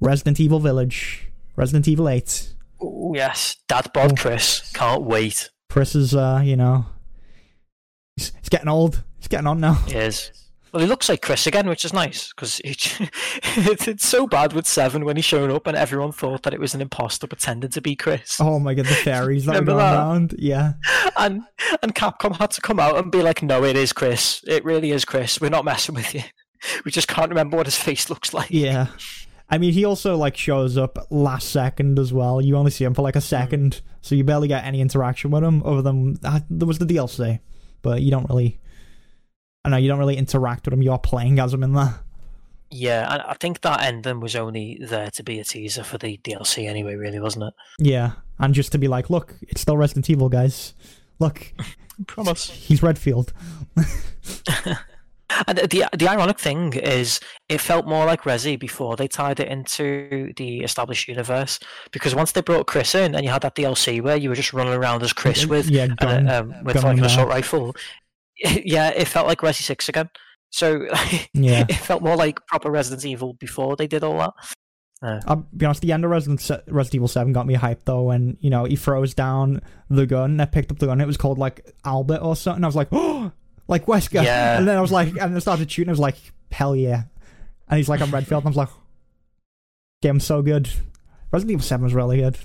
Resident 0.01 0.41
Evil 0.41 0.61
Village, 0.61 1.28
Resident 1.57 1.89
Evil 1.89 2.09
Eight. 2.09 2.55
Ooh, 2.82 3.12
yes, 3.14 3.57
Dad 3.68 3.93
bod 3.93 4.12
Oh. 4.12 4.14
Chris 4.16 4.70
can't 4.72 5.03
wait. 5.03 5.51
Chris 5.70 5.95
is, 5.95 6.14
uh, 6.14 6.41
you 6.45 6.57
know, 6.57 6.87
he's, 8.16 8.32
he's 8.41 8.49
getting 8.49 8.68
old. 8.68 9.03
He's 9.24 9.28
getting 9.28 9.46
on 9.46 9.58
now. 9.58 9.72
He 9.86 9.94
is. 9.94 10.30
Well, 10.70 10.82
he 10.82 10.86
looks 10.86 11.08
like 11.08 11.22
Chris 11.22 11.46
again, 11.46 11.66
which 11.66 11.86
is 11.86 11.94
nice 11.94 12.28
because 12.28 12.60
it's 12.64 14.06
so 14.06 14.26
bad 14.26 14.52
with 14.52 14.66
Seven 14.66 15.06
when 15.06 15.16
he 15.16 15.22
showed 15.22 15.50
up 15.50 15.66
and 15.66 15.74
everyone 15.74 16.12
thought 16.12 16.42
that 16.42 16.52
it 16.52 16.60
was 16.60 16.74
an 16.74 16.82
imposter 16.82 17.26
pretending 17.26 17.70
to 17.70 17.80
be 17.80 17.96
Chris. 17.96 18.38
Oh 18.38 18.58
my 18.58 18.74
god, 18.74 18.84
the 18.84 18.94
fairies 18.94 19.46
that 19.46 19.54
were 19.54 19.64
going 19.64 19.78
that? 19.78 19.94
around. 19.94 20.34
Yeah. 20.38 20.74
And 21.16 21.44
and 21.82 21.94
Capcom 21.94 22.36
had 22.36 22.50
to 22.50 22.60
come 22.60 22.78
out 22.78 22.98
and 22.98 23.10
be 23.10 23.22
like, 23.22 23.42
"No, 23.42 23.64
it 23.64 23.76
is 23.76 23.94
Chris. 23.94 24.44
It 24.46 24.62
really 24.62 24.90
is 24.90 25.06
Chris. 25.06 25.40
We're 25.40 25.48
not 25.48 25.64
messing 25.64 25.94
with 25.94 26.14
you. 26.14 26.22
We 26.84 26.90
just 26.90 27.08
can't 27.08 27.28
remember 27.30 27.56
what 27.56 27.66
his 27.66 27.78
face 27.78 28.10
looks 28.10 28.34
like." 28.34 28.50
Yeah. 28.50 28.88
I 29.48 29.56
mean, 29.56 29.72
he 29.72 29.86
also 29.86 30.18
like 30.18 30.36
shows 30.36 30.76
up 30.76 30.98
last 31.08 31.50
second 31.50 31.98
as 31.98 32.12
well. 32.12 32.42
You 32.42 32.56
only 32.56 32.70
see 32.70 32.84
him 32.84 32.92
for 32.92 33.02
like 33.02 33.16
a 33.16 33.22
second, 33.22 33.80
so 34.02 34.14
you 34.16 34.24
barely 34.24 34.48
get 34.48 34.64
any 34.64 34.82
interaction 34.82 35.30
with 35.30 35.44
him 35.44 35.62
other 35.64 35.82
than 35.82 36.18
uh, 36.24 36.40
there 36.50 36.66
was 36.66 36.78
the 36.78 36.86
DLC, 36.86 37.40
but 37.80 38.02
you 38.02 38.10
don't 38.10 38.28
really. 38.28 38.58
I 39.64 39.70
know 39.70 39.76
you 39.76 39.88
don't 39.88 39.98
really 39.98 40.16
interact 40.16 40.66
with 40.66 40.74
him. 40.74 40.82
You're 40.82 40.98
playing 40.98 41.38
as 41.38 41.54
him 41.54 41.62
in 41.62 41.72
there. 41.72 42.00
Yeah, 42.70 43.12
and 43.12 43.22
I 43.22 43.34
think 43.34 43.60
that 43.60 43.82
ending 43.82 44.20
was 44.20 44.34
only 44.34 44.78
there 44.80 45.10
to 45.12 45.22
be 45.22 45.38
a 45.38 45.44
teaser 45.44 45.84
for 45.84 45.96
the 45.96 46.16
DLC 46.18 46.68
anyway. 46.68 46.96
Really, 46.96 47.20
wasn't 47.20 47.44
it? 47.44 47.54
Yeah, 47.78 48.12
and 48.38 48.52
just 48.52 48.72
to 48.72 48.78
be 48.78 48.88
like, 48.88 49.10
look, 49.10 49.34
it's 49.42 49.60
still 49.60 49.76
Resident 49.76 50.10
Evil, 50.10 50.28
guys. 50.28 50.74
Look, 51.18 51.52
Promise. 52.06 52.50
he's 52.50 52.82
Redfield. 52.82 53.32
And 55.48 55.58
the 55.58 55.88
the 55.96 56.08
ironic 56.08 56.38
thing 56.38 56.74
is, 56.74 57.18
it 57.48 57.60
felt 57.60 57.86
more 57.86 58.04
like 58.04 58.22
Resi 58.22 58.58
before 58.58 58.94
they 58.94 59.08
tied 59.08 59.40
it 59.40 59.48
into 59.48 60.32
the 60.36 60.60
established 60.60 61.08
universe. 61.08 61.58
Because 61.90 62.14
once 62.14 62.32
they 62.32 62.40
brought 62.40 62.66
Chris 62.66 62.94
in, 62.94 63.14
and 63.14 63.24
you 63.24 63.30
had 63.30 63.42
that 63.42 63.56
DLC 63.56 64.00
where 64.00 64.16
you 64.16 64.28
were 64.28 64.34
just 64.34 64.52
running 64.52 64.74
around 64.74 65.02
as 65.02 65.12
Chris 65.12 65.46
with 65.46 65.68
yeah, 65.70 65.88
gun, 65.88 66.28
uh, 66.28 66.40
um, 66.40 66.64
with 66.64 66.82
like 66.82 66.98
an 66.98 67.04
assault 67.04 67.28
rifle. 67.28 67.74
Yeah, 68.64 68.89
it 68.91 69.07
felt 69.09 69.26
like 69.26 69.41
Resi 69.41 69.62
Six 69.62 69.89
again. 69.89 70.09
So 70.51 70.87
Yeah. 71.35 71.64
it 71.68 71.74
felt 71.76 72.03
more 72.03 72.16
like 72.16 72.45
proper 72.47 72.70
Resident 72.70 73.05
Evil 73.05 73.35
before 73.35 73.76
they 73.76 73.87
did 73.87 74.05
all 74.05 74.18
that. 74.18 74.32
Uh, 75.03 75.20
I'll 75.26 75.47
be 75.57 75.66
honest, 75.66 75.82
the 75.82 75.93
end 75.93 76.05
of 76.05 76.11
Resident, 76.11 76.41
Resident 76.68 76.95
Evil 76.95 77.09
7 77.09 77.32
got 77.32 77.47
me 77.47 77.55
hyped 77.57 77.85
though 77.85 78.05
when, 78.05 78.39
you 78.41 78.49
know, 78.49 78.64
he 78.64 78.74
throws 78.76 79.12
down 79.12 79.61
the 79.91 80.07
gun. 80.07 80.41
I 80.41 80.47
picked 80.47 80.70
up 80.70 80.78
the 80.78 80.87
gun. 80.87 81.01
It 81.01 81.07
was 81.07 81.16
called 81.18 81.37
like 81.39 81.74
Albert 81.85 82.20
or 82.22 82.35
something. 82.37 82.64
I 82.64 82.68
was 82.68 82.76
like, 82.76 82.89
oh, 82.93 83.30
like 83.68 83.87
Wesker. 83.87 84.22
Yeah. 84.24 84.57
And 84.59 84.66
then 84.68 84.76
I 84.78 84.80
was 84.80 84.93
like, 84.93 85.09
and 85.09 85.18
then 85.18 85.37
I 85.37 85.39
started 85.41 85.70
shooting. 85.70 85.91
I 85.91 85.93
was 85.93 85.99
like, 86.01 86.16
hell 86.51 86.74
yeah. 86.74 87.03
And 87.68 87.76
he's 87.78 87.89
like, 87.89 88.01
I'm 88.01 88.11
Redfield. 88.11 88.45
And 88.45 88.49
I 88.49 88.51
was 88.51 88.57
like, 88.57 88.68
game's 90.03 90.24
so 90.24 90.41
good. 90.43 90.68
Resident 91.32 91.53
Evil 91.53 91.64
7 91.64 91.85
was 91.85 91.95
really 91.95 92.18
good. 92.18 92.37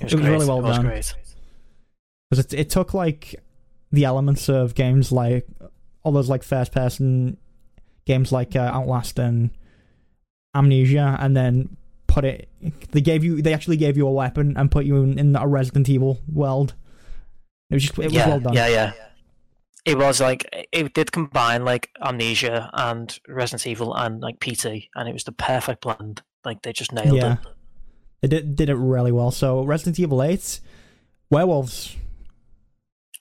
It 0.00 0.04
was, 0.04 0.12
It 0.12 0.16
was 0.20 0.28
really 0.28 0.46
well 0.46 0.58
it 0.58 0.62
was 0.62 0.76
done. 0.76 0.86
great. 0.86 1.14
Because 2.30 2.44
it, 2.44 2.54
it 2.54 2.70
took 2.70 2.94
like 2.94 3.42
the 3.92 4.04
elements 4.04 4.48
of 4.48 4.74
games 4.74 5.10
like 5.12 5.46
all 6.02 6.12
those 6.12 6.28
like 6.28 6.42
first 6.42 6.72
person 6.72 7.36
games 8.06 8.32
like 8.32 8.56
uh, 8.56 8.70
Outlast 8.72 9.18
and 9.18 9.50
Amnesia, 10.54 11.16
and 11.20 11.36
then 11.36 11.76
put 12.06 12.24
it. 12.24 12.48
They 12.90 13.00
gave 13.00 13.22
you. 13.24 13.40
They 13.42 13.54
actually 13.54 13.76
gave 13.76 13.96
you 13.96 14.06
a 14.06 14.12
weapon 14.12 14.56
and 14.56 14.70
put 14.70 14.84
you 14.84 14.96
in, 15.02 15.18
in 15.18 15.36
a 15.36 15.46
Resident 15.46 15.88
Evil 15.88 16.20
world. 16.32 16.74
It 17.70 17.74
was 17.74 17.82
just. 17.84 17.98
It 17.98 18.06
was 18.06 18.12
yeah, 18.14 18.28
well 18.28 18.40
done. 18.40 18.54
yeah, 18.54 18.68
yeah. 18.68 18.92
It 19.86 19.96
was 19.96 20.20
like 20.20 20.46
it 20.72 20.92
did 20.92 21.12
combine 21.12 21.64
like 21.64 21.88
Amnesia 22.02 22.68
and 22.72 23.16
Resident 23.28 23.66
Evil 23.66 23.94
and 23.94 24.20
like 24.20 24.40
PT, 24.40 24.66
and 24.94 25.08
it 25.08 25.12
was 25.12 25.24
the 25.24 25.32
perfect 25.32 25.82
blend. 25.82 26.22
Like 26.44 26.62
they 26.62 26.72
just 26.72 26.92
nailed 26.92 27.16
Yeah. 27.16 27.34
it. 27.34 27.38
They 28.22 28.28
did 28.28 28.56
did 28.56 28.68
it 28.70 28.74
really 28.76 29.12
well. 29.12 29.30
So 29.30 29.62
Resident 29.62 29.98
Evil 29.98 30.22
Eight, 30.22 30.60
werewolves, 31.30 31.96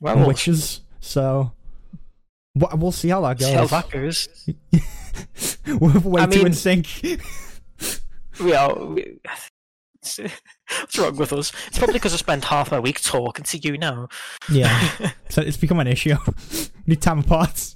Well, 0.01 0.27
witches. 0.27 0.81
So. 0.99 1.53
wha- 2.55 2.75
We'll 2.75 2.91
see 2.91 3.09
how 3.09 3.21
that 3.21 3.39
goes. 3.39 3.47
see 3.49 3.55
how. 3.55 3.67
We're 5.77 5.99
way 5.99 6.21
I 6.21 6.25
too 6.27 6.45
in 6.45 6.53
sync. 6.53 6.87
We 8.41 8.53
are. 8.53 8.73
We, 8.85 9.19
what's 10.79 10.97
wrong 10.97 11.15
with 11.17 11.33
us? 11.33 11.51
It's 11.67 11.77
probably 11.77 11.93
because 11.93 12.13
I 12.13 12.17
spend 12.17 12.45
half 12.45 12.71
my 12.71 12.79
week 12.79 13.01
talking 13.01 13.43
to 13.43 13.57
you 13.57 13.77
now. 13.77 14.07
yeah. 14.51 15.11
So 15.29 15.41
it's 15.41 15.57
become 15.57 15.79
an 15.79 15.87
issue. 15.87 16.15
Need 16.87 17.01
time 17.01 17.19
apart. 17.19 17.75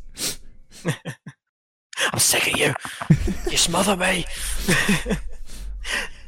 I'm 0.85 2.19
sick 2.19 2.53
of 2.53 2.59
you. 2.59 2.73
You 3.51 3.57
smother 3.57 3.95
me. 3.95 4.25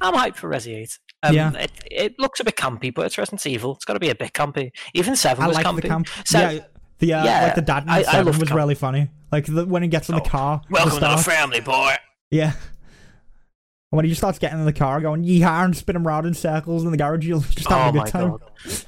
I'm 0.01 0.13
hyped 0.13 0.35
for 0.35 0.49
Resi 0.49 0.75
8. 0.75 0.99
Um, 1.23 1.33
Yeah. 1.35 1.51
It, 1.53 1.71
it 1.91 2.19
looks 2.19 2.39
a 2.39 2.43
bit 2.43 2.55
campy, 2.55 2.93
but 2.93 3.05
it's 3.05 3.17
Resident 3.17 3.45
Evil. 3.47 3.73
It's 3.75 3.85
got 3.85 3.93
to 3.93 3.99
be 3.99 4.09
a 4.09 4.15
bit 4.15 4.33
campy. 4.33 4.71
Even 4.93 5.15
7 5.15 5.43
I 5.43 5.47
was 5.47 5.55
like 5.57 5.65
campy. 5.65 5.81
the 5.81 5.87
camp. 5.87 6.07
Seven- 6.25 6.57
yeah, 6.57 6.63
the 6.99 7.13
uh, 7.13 7.25
yeah, 7.25 7.43
like 7.43 7.55
the 7.55 7.61
dad 7.61 7.83
in 7.83 7.89
I- 7.89 7.97
I 7.99 8.03
seven 8.03 8.25
love 8.27 8.39
was 8.39 8.47
camp. 8.49 8.57
really 8.57 8.75
funny. 8.75 9.09
Like 9.31 9.45
the, 9.45 9.65
when 9.65 9.81
he 9.83 9.87
gets 9.89 10.07
in 10.09 10.15
the 10.15 10.21
Oh, 10.21 10.25
car. 10.25 10.55
at 10.63 10.67
the 10.69 10.73
Welcome 10.73 10.99
to 10.99 10.99
the 10.99 11.17
family, 11.17 11.59
boy. 11.59 11.95
Yeah. 12.31 12.51
And 12.53 13.97
when 13.97 14.05
he 14.05 14.09
just 14.11 14.21
starts 14.21 14.39
getting 14.39 14.59
in 14.59 14.65
the 14.65 14.73
car, 14.73 14.99
going 15.01 15.23
yeehaw 15.23 15.65
and 15.65 15.75
spin 15.75 15.95
him 15.95 16.07
around 16.07 16.25
in 16.25 16.33
circles 16.33 16.83
in 16.85 16.91
the 16.91 16.97
garage, 16.97 17.25
you'll 17.25 17.41
just 17.41 17.67
have 17.67 17.93
Oh 17.95 17.99
a 17.99 18.03
good 18.03 18.11
time. 18.11 18.29
god. 18.31 18.85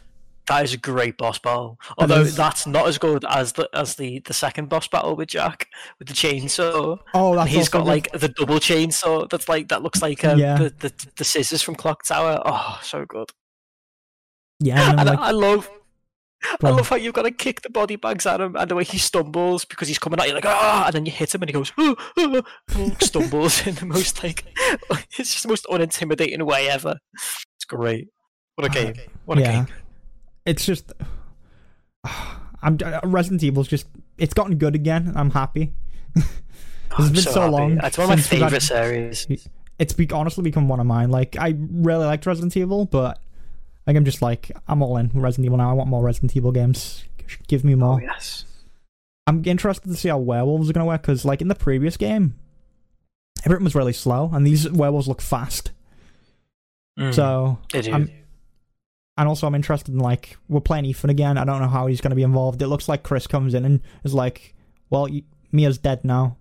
That 0.47 0.63
is 0.63 0.73
a 0.73 0.77
great 0.77 1.17
boss 1.17 1.37
battle. 1.39 1.77
Although 1.97 2.23
that's 2.23 2.65
not 2.65 2.87
as 2.87 2.97
good 2.97 3.25
as 3.25 3.51
the 3.53 3.69
as 3.73 3.95
the, 3.95 4.19
the 4.19 4.33
second 4.33 4.69
boss 4.69 4.87
battle 4.87 5.15
with 5.15 5.27
Jack 5.29 5.67
with 5.99 6.07
the 6.07 6.13
chainsaw. 6.13 6.97
Oh, 7.13 7.29
And 7.31 7.39
that's 7.39 7.49
he's 7.49 7.57
also 7.59 7.71
got 7.71 7.79
good. 7.79 7.87
like 7.89 8.11
the 8.13 8.29
double 8.29 8.55
chainsaw 8.59 9.29
that's 9.29 9.49
like 9.49 9.67
that 9.67 9.83
looks 9.83 10.01
like 10.01 10.23
um, 10.23 10.39
Yeah. 10.39 10.57
the, 10.57 10.69
the 10.79 11.07
the 11.17 11.23
scissors 11.25 11.61
from 11.61 11.75
Clock 11.75 12.03
Tower. 12.03 12.41
Oh, 12.45 12.79
so 12.81 13.05
good. 13.05 13.29
yeah, 14.59 14.89
and 14.91 14.99
And 15.01 15.09
then, 15.09 15.19
I, 15.19 15.27
I 15.27 15.31
love 15.31 15.69
I 16.63 16.69
love 16.69 16.87
how 16.87 16.95
you've 16.95 17.15
got 17.15 17.23
to 17.23 17.31
kick 17.31 17.61
the 17.61 17.69
body 17.69 17.95
bags 17.95 18.25
at 18.27 18.39
him 18.39 18.55
and 18.55 18.69
the 18.69 18.75
way 18.75 18.83
he 18.83 18.99
stumbles 18.99 19.65
because 19.65 19.87
he's 19.87 19.97
coming 19.99 20.19
at 20.19 20.27
you 20.27 20.33
like 20.35 20.45
ah 20.45 20.85
and 20.85 20.93
then 20.95 21.05
you 21.05 21.11
hit 21.11 21.33
him 21.33 21.41
and 21.41 21.49
he 21.49 21.53
goes 21.53 21.73
"Ah, 21.79 21.95
ah," 22.17 22.41
and 22.75 23.01
stumbles 23.03 23.65
in 23.65 23.73
the 23.75 23.85
most 23.87 24.23
like 24.23 24.45
it's 25.17 25.31
just 25.33 25.43
the 25.43 25.49
most 25.49 25.65
unintimidating 25.65 26.43
way 26.43 26.69
ever. 26.69 26.95
It's 27.15 27.65
great. 27.67 28.07
What 28.55 28.65
a 28.65 28.69
game. 28.69 28.93
What 29.25 29.39
a 29.39 29.41
yeah. 29.41 29.51
game. 29.51 29.67
It's 30.47 30.65
just. 30.65 30.91
I'm 32.63 32.77
uh, 32.83 32.99
Resident 33.03 33.43
Evil's 33.43 33.67
just. 33.67 33.85
It's 34.17 34.33
gotten 34.33 34.57
good 34.57 34.73
again. 34.75 35.13
I'm 35.15 35.29
happy. 35.31 35.73
It's 36.99 37.07
I'm 37.07 37.13
been 37.13 37.21
so 37.21 37.41
happy. 37.41 37.51
long 37.51 37.79
It's 37.83 37.97
one 37.97 38.05
of 38.05 38.09
my 38.09 38.15
since 38.15 38.31
we 38.31 38.39
got- 38.39 38.45
favorite 38.45 38.63
series. 38.63 39.27
It's 39.77 39.93
be- 39.93 40.09
honestly 40.11 40.41
become 40.41 40.67
one 40.67 40.79
of 40.79 40.87
mine. 40.87 41.11
Like 41.11 41.35
I 41.37 41.53
really 41.59 42.05
liked 42.05 42.25
Resident 42.25 42.55
Evil, 42.57 42.85
but 42.85 43.19
like 43.85 43.95
I'm 43.95 44.05
just 44.05 44.21
like 44.23 44.51
I'm 44.67 44.81
all 44.81 44.97
in 44.97 45.11
Resident 45.13 45.45
Evil 45.45 45.57
now. 45.59 45.69
I 45.69 45.73
want 45.73 45.89
more 45.89 46.01
Resident 46.01 46.35
Evil 46.35 46.51
games. 46.51 47.03
Give 47.47 47.63
me 47.63 47.75
more. 47.75 47.95
Oh 47.95 47.99
yes. 47.99 48.45
I'm 49.27 49.43
interested 49.45 49.89
to 49.89 49.95
see 49.95 50.07
how 50.09 50.17
werewolves 50.17 50.69
are 50.69 50.73
going 50.73 50.85
to 50.85 50.87
work 50.87 51.01
because, 51.01 51.23
like 51.25 51.41
in 51.41 51.49
the 51.49 51.55
previous 51.55 51.97
game, 51.97 52.35
everything 53.45 53.65
was 53.65 53.75
really 53.75 53.93
slow, 53.93 54.31
and 54.33 54.47
these 54.47 54.67
werewolves 54.71 55.07
look 55.09 55.21
fast. 55.21 55.71
Mm, 56.97 57.13
So, 57.13 57.59
they 57.73 57.81
do. 57.81 57.91
I'm- 57.91 58.09
and 59.18 59.28
also 59.28 59.47
I'm 59.47 59.55
interested 59.55 59.93
in 59.93 59.99
like 59.99 60.38
we're 60.47 60.59
playing 60.61 60.86
Ethan 60.86 61.09
again. 61.09 61.38
I 61.38 61.45
don't 61.45 61.61
know 61.61 61.68
how 61.68 61.88
he's 61.88 62.01
going 62.01 62.11
to 62.11 62.15
be 62.15 62.24
involved. 62.24 62.61
It 62.61 62.68
looks 62.68 62.88
like 62.88 63.03
Chris 63.03 63.28
comes 63.28 63.53
in 63.53 63.65
and 63.65 63.82
is 64.03 64.13
like, 64.13 64.53
"Well, 64.89 65.07
you, 65.07 65.24
Mia's 65.51 65.78
dead 65.78 66.03
now 66.05 66.38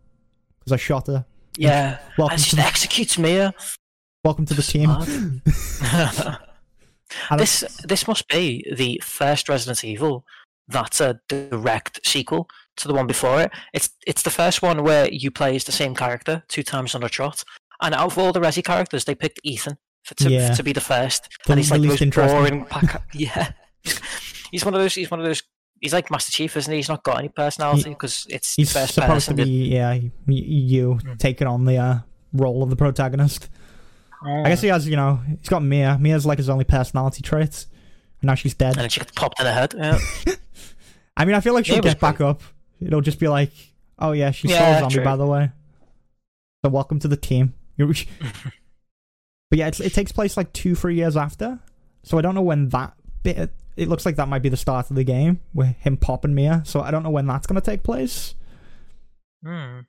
because 0.58 0.72
I 0.72 0.76
shot 0.76 1.06
her. 1.06 1.24
yeah. 1.56 1.98
Welcome 2.18 2.34
And 2.36 2.44
to 2.44 2.56
the, 2.56 2.62
executes 2.62 3.18
Mia. 3.18 3.54
welcome 4.24 4.46
to 4.46 4.54
the 4.54 4.62
team." 4.62 4.90
Smart. 4.90 5.08
I 5.08 6.36
don't- 7.30 7.38
this 7.38 7.64
this 7.84 8.06
must 8.08 8.28
be 8.28 8.64
the 8.76 9.00
first 9.04 9.48
Resident 9.48 9.84
Evil 9.84 10.24
that's 10.68 11.00
a 11.00 11.20
direct 11.28 12.04
sequel 12.04 12.48
to 12.76 12.88
the 12.88 12.94
one 12.94 13.06
before 13.06 13.40
it. 13.42 13.52
It's 13.72 13.90
it's 14.06 14.22
the 14.22 14.30
first 14.30 14.60
one 14.62 14.82
where 14.82 15.08
you 15.08 15.30
play 15.30 15.54
as 15.56 15.64
the 15.64 15.72
same 15.72 15.94
character 15.94 16.42
two 16.48 16.62
times 16.64 16.94
on 16.94 17.02
a 17.04 17.08
trot. 17.08 17.44
And 17.80 17.94
out 17.94 18.06
of 18.12 18.18
all 18.18 18.32
the 18.32 18.40
Resi 18.40 18.64
characters, 18.64 19.04
they 19.04 19.14
picked 19.14 19.38
Ethan 19.44 19.78
for, 20.06 20.14
to, 20.14 20.30
Yeah. 20.30 20.54
to 20.54 20.62
be 20.62 20.72
the 20.72 20.80
first. 20.80 21.28
The- 21.46 21.52
and 21.52 21.58
he's 21.60 21.70
like 21.70 21.80
the 21.82 21.88
most 21.88 22.10
boring. 22.14 22.64
Pack- 22.66 23.02
yeah, 23.14 23.52
he's 24.50 24.64
one 24.64 24.74
of 24.74 24.80
those. 24.80 24.94
He's 24.94 25.10
one 25.10 25.20
of 25.20 25.26
those. 25.26 25.42
He's 25.80 25.92
like 25.92 26.10
Master 26.10 26.32
Chief, 26.32 26.56
isn't 26.56 26.72
he? 26.72 26.78
He's 26.78 26.88
not 26.88 27.02
got 27.02 27.18
any 27.18 27.28
personality 27.28 27.90
because 27.90 28.26
it's 28.30 28.54
He's 28.54 28.72
first 28.72 28.94
supposed 28.94 29.12
person. 29.28 29.36
to 29.36 29.44
be 29.44 29.50
yeah, 29.74 29.92
you 30.26 30.98
Mm. 31.04 31.18
taking 31.18 31.46
on 31.46 31.66
the 31.66 31.76
uh, 31.76 31.98
role 32.32 32.62
of 32.62 32.70
the 32.70 32.76
protagonist. 32.76 33.48
I 34.24 34.48
guess 34.48 34.62
he 34.62 34.68
has, 34.68 34.88
you 34.88 34.96
know, 34.96 35.20
he's 35.28 35.48
got 35.48 35.62
Mia. 35.62 35.98
Mia's 36.00 36.24
like 36.24 36.38
his 36.38 36.48
only 36.48 36.64
personality 36.64 37.22
trait. 37.22 37.66
And 38.22 38.28
now 38.28 38.34
she's 38.34 38.54
dead. 38.54 38.72
And 38.72 38.80
then 38.80 38.88
she 38.88 38.98
gets 39.00 39.12
popped 39.12 39.38
in 39.38 39.44
the 39.44 39.52
head. 39.52 39.74
Yeah. 39.76 39.98
I 41.18 41.24
mean, 41.26 41.34
I 41.36 41.40
feel 41.40 41.52
like 41.52 41.66
she'll 41.66 41.76
Mia 41.76 41.82
was 41.82 41.92
get 41.94 42.00
back 42.00 42.20
up. 42.22 42.40
It'll 42.80 43.02
just 43.02 43.20
be 43.20 43.28
like, 43.28 43.52
oh 43.98 44.12
yeah, 44.12 44.30
she's 44.30 44.50
still 44.50 44.62
Yeah, 44.62 44.76
a 44.78 44.80
zombie, 44.80 44.94
true. 44.96 45.04
by 45.04 45.16
the 45.16 45.26
way. 45.26 45.50
So 46.64 46.70
welcome 46.70 46.98
to 47.00 47.08
the 47.08 47.16
team. 47.18 47.52
But 49.56 49.78
yeah, 49.78 49.86
it 49.86 49.94
takes 49.94 50.12
place 50.12 50.36
like 50.36 50.52
two, 50.52 50.74
three 50.74 50.96
years 50.96 51.16
after. 51.16 51.58
So 52.02 52.18
I 52.18 52.20
don't 52.20 52.34
know 52.34 52.42
when 52.42 52.68
that 52.70 52.92
bit. 53.22 53.50
It 53.76 53.88
looks 53.88 54.04
like 54.04 54.16
that 54.16 54.28
might 54.28 54.42
be 54.42 54.50
the 54.50 54.56
start 54.56 54.90
of 54.90 54.96
the 54.96 55.04
game 55.04 55.40
with 55.54 55.74
him 55.76 55.96
popping 55.96 56.34
Mia. 56.34 56.62
So 56.66 56.82
I 56.82 56.90
don't 56.90 57.02
know 57.02 57.10
when 57.10 57.26
that's 57.26 57.46
gonna 57.46 57.62
take 57.62 57.82
place. 57.82 58.34
Hmm. 59.42 59.80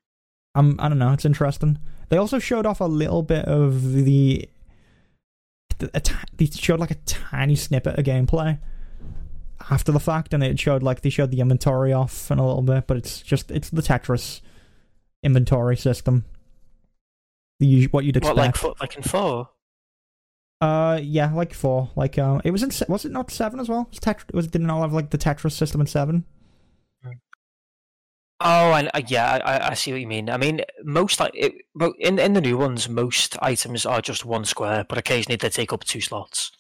Um, 0.56 0.78
I 0.80 0.88
don't 0.88 1.00
know. 1.00 1.12
It's 1.12 1.26
interesting. 1.26 1.80
They 2.08 2.16
also 2.16 2.40
showed 2.40 2.66
off 2.66 2.80
a 2.80 2.86
little 2.86 3.24
bit 3.24 3.44
of 3.44 3.92
the. 3.92 4.48
the 5.80 6.18
they 6.38 6.46
showed 6.46 6.80
like 6.80 6.92
a 6.92 6.96
tiny 7.06 7.56
snippet 7.56 8.00
of 8.00 8.06
gameplay 8.06 8.60
after 9.70 9.92
the 9.92 10.00
fact, 10.00 10.34
and 10.34 10.42
it 10.44 10.58
showed 10.58 10.82
like 10.82 11.02
they 11.02 11.10
showed 11.10 11.32
the 11.32 11.42
inventory 11.42 11.92
off 11.92 12.32
and 12.32 12.40
a 12.40 12.44
little 12.44 12.62
bit, 12.62 12.88
but 12.88 12.96
it's 12.96 13.22
just 13.22 13.52
it's 13.52 13.70
the 13.70 13.82
Tetris 13.82 14.40
inventory 15.24 15.76
system. 15.76 16.24
The 17.60 17.88
what 17.88 18.06
you'd 18.06 18.16
expect. 18.16 18.64
What 18.64 18.80
like 18.80 18.80
like 18.80 18.96
in 18.96 19.04
four? 19.04 19.50
Uh, 20.60 21.00
yeah, 21.02 21.32
like 21.34 21.54
four. 21.54 21.92
Like, 21.96 22.18
uh, 22.18 22.42
it 22.44 22.52
was 22.52 22.64
in. 22.64 22.72
Was 22.90 23.06
it 23.06 23.12
not 23.12 23.30
seven 23.30 23.60
as 23.60 23.70
well? 23.70 23.88
Was 23.92 24.00
Tetris? 24.00 24.34
Was 24.34 24.48
did 24.48 24.62
it 24.62 24.66
not 24.66 24.82
have 24.82 24.94
like 24.94 25.12
the 25.12 25.18
Tetris 25.18 25.52
system 25.52 25.82
in 25.82 25.88
seven? 25.88 26.26
Oh, 28.40 28.74
and 28.74 28.90
uh, 28.94 29.02
yeah, 29.08 29.40
I, 29.44 29.70
I- 29.70 29.74
see 29.74 29.92
what 29.92 30.02
you 30.02 30.08
mean. 30.08 30.30
I 30.30 30.38
mean, 30.38 30.62
most 30.84 31.20
like 31.20 31.32
it, 31.34 31.54
in 32.00 32.20
in 32.20 32.34
the 32.34 32.42
new 32.42 32.58
ones, 32.58 32.88
most 32.88 33.36
items 33.42 33.86
are 33.86 34.02
just 34.02 34.26
one 34.26 34.46
square, 34.46 34.86
but 34.88 34.98
occasionally 34.98 35.38
they 35.38 35.50
take 35.50 35.74
up 35.74 35.84
two 35.84 36.02
slots. 36.02 36.52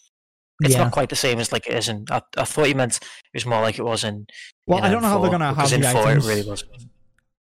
It's 0.61 0.73
yeah. 0.73 0.85
not 0.85 0.91
quite 0.91 1.09
the 1.09 1.15
same 1.15 1.37
as 1.37 1.51
like 1.51 1.67
it 1.67 1.73
is 1.73 1.87
in. 1.87 2.05
I, 2.09 2.21
I 2.35 2.45
thought 2.45 2.67
you 2.67 2.73
meant 2.73 2.97
it 2.97 3.07
was 3.33 3.45
more 3.45 3.61
like 3.61 3.77
it 3.77 3.83
was 3.83 4.03
in. 4.03 4.25
well, 4.65 4.83
I 4.83 4.89
don't 4.89 5.03
know 5.03 5.07
how 5.07 5.19
they're 5.19 5.29
gonna 5.29 5.53
have 5.53 5.69
the 5.69 5.75
in 5.75 5.83
four 5.83 6.07
items. 6.07 6.25
it 6.25 6.29
really 6.29 6.49
was. 6.49 6.63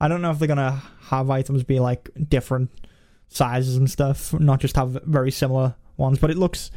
I 0.01 0.07
don't 0.07 0.22
know 0.22 0.30
if 0.30 0.38
they're 0.38 0.48
gonna 0.48 0.80
have 1.09 1.28
items 1.28 1.64
be 1.64 1.80
like 1.80 2.09
different 2.28 2.70
sizes 3.28 3.76
and 3.76 3.90
stuff, 3.90 4.32
not 4.38 4.61
just 4.61 4.76
have 4.76 4.90
very 5.05 5.32
similar 5.32 5.74
ones. 6.01 6.18
But 6.18 6.30
it 6.30 6.38
looks. 6.38 6.70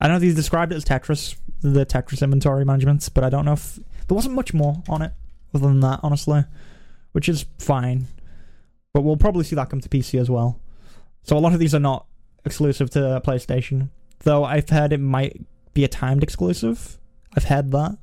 I 0.00 0.08
don't 0.08 0.14
know 0.14 0.26
if 0.26 0.34
they 0.34 0.36
described 0.36 0.72
it 0.72 0.76
as 0.76 0.84
Tetris, 0.84 1.36
the 1.60 1.86
Tetris 1.86 2.22
inventory 2.22 2.64
management, 2.64 3.08
but 3.14 3.24
I 3.24 3.30
don't 3.30 3.44
know 3.44 3.52
if 3.52 3.78
there 4.08 4.14
wasn't 4.14 4.34
much 4.34 4.52
more 4.52 4.82
on 4.88 5.00
it 5.00 5.12
other 5.54 5.68
than 5.68 5.80
that, 5.80 6.00
honestly, 6.02 6.44
which 7.12 7.28
is 7.28 7.46
fine. 7.58 8.08
But 8.92 9.02
we'll 9.02 9.16
probably 9.16 9.44
see 9.44 9.56
that 9.56 9.70
come 9.70 9.80
to 9.80 9.88
PC 9.88 10.20
as 10.20 10.28
well. 10.28 10.60
So 11.22 11.36
a 11.36 11.40
lot 11.40 11.52
of 11.52 11.60
these 11.60 11.74
are 11.74 11.80
not 11.80 12.06
exclusive 12.44 12.90
to 12.90 13.22
PlayStation, 13.24 13.90
though 14.20 14.44
I've 14.44 14.68
heard 14.68 14.92
it 14.92 14.98
might 14.98 15.40
be 15.72 15.84
a 15.84 15.88
timed 15.88 16.22
exclusive. 16.22 16.98
I've 17.36 17.44
heard 17.44 17.70
that 17.70 17.96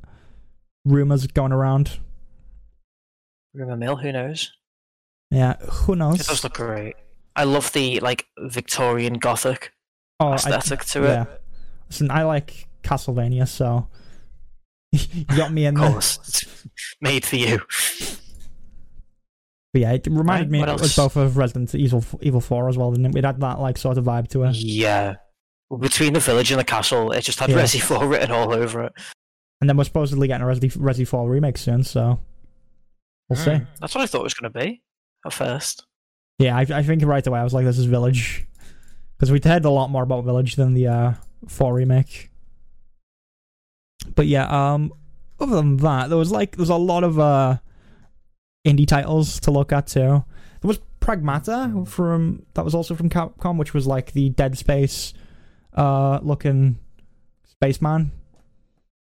rumors 0.86 1.28
going 1.28 1.52
around. 1.52 2.00
Rumor 3.54 3.76
mill, 3.76 3.98
who 3.98 4.12
knows? 4.12 4.52
Yeah, 5.32 5.58
who 5.58 5.96
knows? 5.96 6.22
It 6.22 6.28
does 6.28 6.44
look 6.44 6.54
great. 6.54 6.96
I 7.36 7.44
love 7.44 7.72
the 7.74 8.00
like 8.00 8.26
Victorian 8.40 9.16
Gothic 9.16 9.72
Oh, 10.20 10.30
I- 10.30 10.36
aesthetic 10.36 10.86
to 10.86 11.02
yeah. 11.02 11.22
it. 11.24 11.42
Listen, 11.90 12.12
I 12.12 12.24
like 12.24 12.68
Castlevania, 12.84 13.48
so 13.48 13.88
you 14.92 15.26
got 15.26 15.52
me 15.52 15.66
in 15.66 15.76
there. 15.76 15.98
it's 15.98 16.66
made 17.02 17.26
for 17.26 17.36
you. 17.38 17.60
But 19.74 19.82
yeah, 19.82 19.92
it 19.94 20.08
reminded 20.08 20.46
Right, 20.46 20.50
me 20.52 20.62
of 20.64 20.82
else? 20.82 20.96
both 20.96 21.16
of 21.16 21.38
Resident 21.38 21.74
Evil 21.76 22.04
Evil 22.22 22.42
Four 22.42 22.70
as 22.70 22.78
well, 22.78 22.92
didn't 22.92 23.06
it? 23.16 23.20
It 23.20 23.24
had 23.26 23.40
that 23.42 23.60
like 23.60 23.78
sort 23.78 23.98
of 23.98 24.06
vibe 24.06 24.28
to 24.30 24.44
it. 24.44 24.56
Yeah. 24.56 25.16
Between 25.80 26.14
the 26.14 26.20
village 26.20 26.50
and 26.52 26.60
the 26.60 26.64
castle, 26.64 27.12
it 27.12 27.22
just 27.22 27.40
had 27.40 27.50
Yeah. 27.52 27.58
Resi 27.58 27.80
4 27.80 28.08
written 28.08 28.32
all 28.32 28.52
over 28.52 28.84
it. 28.86 28.94
And 29.62 29.70
then 29.70 29.78
we're 29.78 29.84
supposedly 29.84 30.28
getting 30.28 30.48
a 30.48 30.50
Resi, 30.50 30.76
Resi 30.78 31.08
Four 31.08 31.30
remake 31.30 31.58
soon, 31.60 31.84
so 31.84 32.20
we'll 33.30 33.38
see. 33.38 33.52
Mm, 33.52 33.68
That's 33.80 33.94
what 33.94 34.02
I 34.02 34.08
thought 34.08 34.22
it 34.22 34.24
was 34.24 34.34
going 34.34 34.52
to 34.52 34.60
be 34.60 34.82
at 35.26 35.34
first. 35.34 35.86
Yeah, 36.40 36.58
I, 36.58 36.62
I 36.62 36.82
think 36.82 37.04
right 37.06 37.26
away 37.28 37.40
I 37.40 37.44
was 37.44 37.54
like, 37.54 37.66
this 37.66 37.78
is 37.78 37.86
Village, 37.86 38.48
because 39.20 39.34
we'd 39.34 39.44
heard 39.44 39.66
a 39.66 39.70
lot 39.70 39.90
more 39.90 40.04
about 40.04 40.24
Village 40.24 40.56
than 40.56 40.74
the 40.74 40.88
uh, 40.88 41.14
Four 41.48 41.74
remake. 41.74 42.32
But 44.16 44.28
yeah, 44.28 44.46
um, 44.46 44.94
other 45.40 45.58
than 45.58 45.78
that, 45.78 46.08
there 46.10 46.18
was 46.18 46.32
like 46.32 46.56
there's 46.56 46.70
a 46.70 46.76
lot 46.76 47.04
of 47.04 47.20
uh 47.20 47.58
indie 48.66 48.88
titles 48.88 49.40
to 49.42 49.52
look 49.52 49.74
at 49.74 49.88
too. 49.88 50.24
There 50.62 50.68
was 50.68 50.80
Pragmata 51.02 51.88
from 51.88 52.46
that 52.54 52.66
was 52.66 52.74
also 52.76 52.96
from 52.96 53.10
Capcom, 53.10 53.58
which 53.58 53.74
was 53.74 53.88
like 53.88 54.14
the 54.14 54.30
Dead 54.30 54.58
Space 54.58 55.14
uh 55.74 56.20
looking 56.22 56.80
spaceman. 57.46 58.12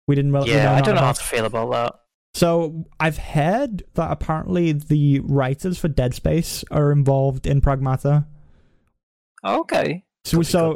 We 0.08 0.16
didn't 0.16 0.32
really 0.32 0.52
Yeah, 0.52 0.74
I 0.74 0.82
don't 0.82 0.96
know 0.96 1.02
how 1.02 1.12
to 1.12 1.24
feel 1.24 1.46
about 1.46 1.72
that. 1.72 1.96
So 2.34 2.86
I've 3.00 3.18
heard 3.18 3.84
that 3.96 4.12
apparently 4.12 4.72
the 4.72 5.22
writers 5.22 5.80
for 5.80 5.88
Dead 5.88 6.14
Space 6.14 6.64
are 6.70 6.92
involved 6.92 7.48
in 7.48 7.62
Pragmata. 7.62 8.26
Okay. 9.44 10.04
So, 10.28 10.42
so 10.44 10.76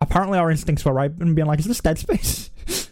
apparently 0.00 0.38
our 0.38 0.50
instincts 0.50 0.84
were 0.84 0.92
right 0.92 1.10
and 1.20 1.34
being 1.36 1.46
like, 1.46 1.58
is 1.58 1.66
this 1.66 1.80
Dead 1.80 1.98
Space? 1.98 2.50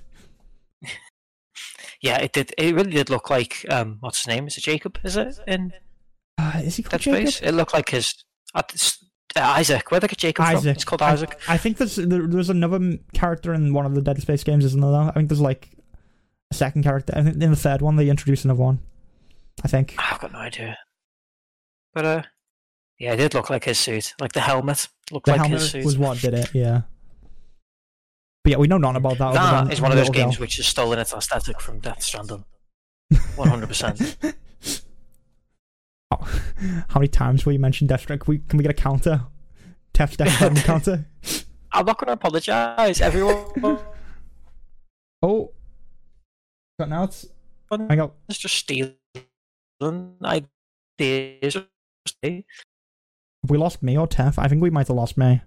Yeah, 2.03 2.17
it 2.17 2.33
did. 2.33 2.53
It 2.59 2.75
really 2.75 2.91
did 2.91 3.11
look 3.11 3.31
like 3.31 3.65
um, 3.71 3.99
what's 4.01 4.19
his 4.19 4.27
name? 4.27 4.49
Is 4.49 4.59
it 4.59 4.63
Jacob? 4.63 4.99
Is 5.05 5.17
it 5.17 5.39
in 5.47 5.73
Uh, 6.37 6.61
is 6.65 6.75
he 6.75 6.83
called 6.83 7.01
Dead 7.01 7.13
Jacob? 7.13 7.29
Space? 7.29 7.49
It 7.49 7.53
looked 7.53 7.73
like 7.73 7.91
his 7.91 8.25
uh, 8.57 8.63
Isaac. 9.37 9.89
Where 9.91 10.01
did 10.01 10.11
get 10.11 10.19
Jacob 10.19 10.45
from? 10.47 10.57
Isaac. 10.57 10.75
It's 10.75 10.85
called 10.85 11.01
Isaac. 11.01 11.39
I 11.49 11.57
think 11.57 11.77
there's 11.77 11.95
there, 11.95 12.27
there's 12.27 12.51
another 12.51 12.99
character 13.15 13.55
in 13.55 13.73
one 13.73 13.87
of 13.87 13.95
the 13.95 14.03
Dead 14.03 14.21
Space 14.21 14.43
games, 14.43 14.65
isn't 14.65 14.81
there? 14.81 14.91
I 14.93 15.13
think 15.13 15.29
there's 15.29 15.41
like 15.41 15.71
a 16.51 16.55
second 16.55 16.83
character. 16.83 17.13
I 17.17 17.23
think 17.23 17.41
in 17.41 17.51
the 17.51 17.57
third 17.57 17.83
one 17.83 17.95
they 17.95 18.11
introduce 18.11 18.45
another 18.45 18.61
one. 18.63 18.81
I 19.65 19.69
think. 19.69 19.95
I've 19.97 20.19
got 20.19 20.33
no 20.33 20.41
idea. 20.41 20.77
But 21.95 22.05
uh, 22.05 22.23
yeah, 23.03 23.15
it 23.15 23.17
did 23.17 23.35
look 23.35 23.51
like 23.51 23.65
his 23.65 23.79
suit. 23.81 24.15
Like 24.21 24.33
the 24.33 24.41
helmet 24.41 24.87
looked 25.11 25.27
The 25.27 25.33
like 25.33 25.41
helmet 25.41 25.61
his 25.61 25.71
suit. 25.73 25.85
was 25.85 25.99
what 25.99 26.19
did 26.21 26.35
it, 26.35 26.55
yeah. 26.55 26.83
But 28.45 28.51
yeah, 28.53 28.57
we 28.59 28.69
know 28.69 28.79
nothing 28.79 28.97
about 28.99 29.19
that. 29.19 29.33
than 29.65 29.73
is 29.73 29.81
one 29.81 29.91
of 29.91 29.97
those 29.99 30.11
games 30.11 30.37
Girl. 30.37 30.43
which 30.43 30.57
has 30.59 30.67
stolen 30.67 30.99
its 31.01 31.13
aesthetic 31.13 31.61
from 31.61 31.81
Death 31.81 32.03
Stranding. 32.03 32.45
One 33.37 33.49
hundred 33.49 33.67
percent. 33.69 34.17
Oh, 36.11 36.17
How 36.89 37.01
many 37.01 37.09
times 37.09 37.45
will 37.45 37.53
you 37.53 37.59
mention 37.59 37.87
Death 37.87 38.03
Stranding? 38.03 38.25
Can 38.25 38.33
we, 38.33 38.39
can 38.49 38.57
we 38.57 38.63
get 38.63 38.71
a 38.71 38.75
counter? 38.75 39.23
Death 39.93 40.17
Death 40.17 40.33
Stranding 40.35 40.63
counter? 40.65 41.05
I'm 41.73 41.85
not 41.87 41.99
going 41.99 42.07
to 42.09 42.13
apologize, 42.15 43.01
everyone. 43.01 43.79
Oh, 45.25 45.53
got 46.81 46.91
out. 46.91 47.25
Hang 47.71 48.01
up. 48.01 48.17
It's 48.29 48.39
just 48.41 48.57
stealing 48.57 48.97
ideas. 50.25 51.57
Have 53.43 53.51
we 53.51 53.59
lost 53.59 53.83
me 53.83 53.99
or 53.99 54.07
Tef? 54.07 54.39
I 54.39 54.49
think 54.49 54.63
we 54.63 54.71
might 54.71 54.89
have 54.89 54.97
lost 54.97 55.17
me. 55.19 55.41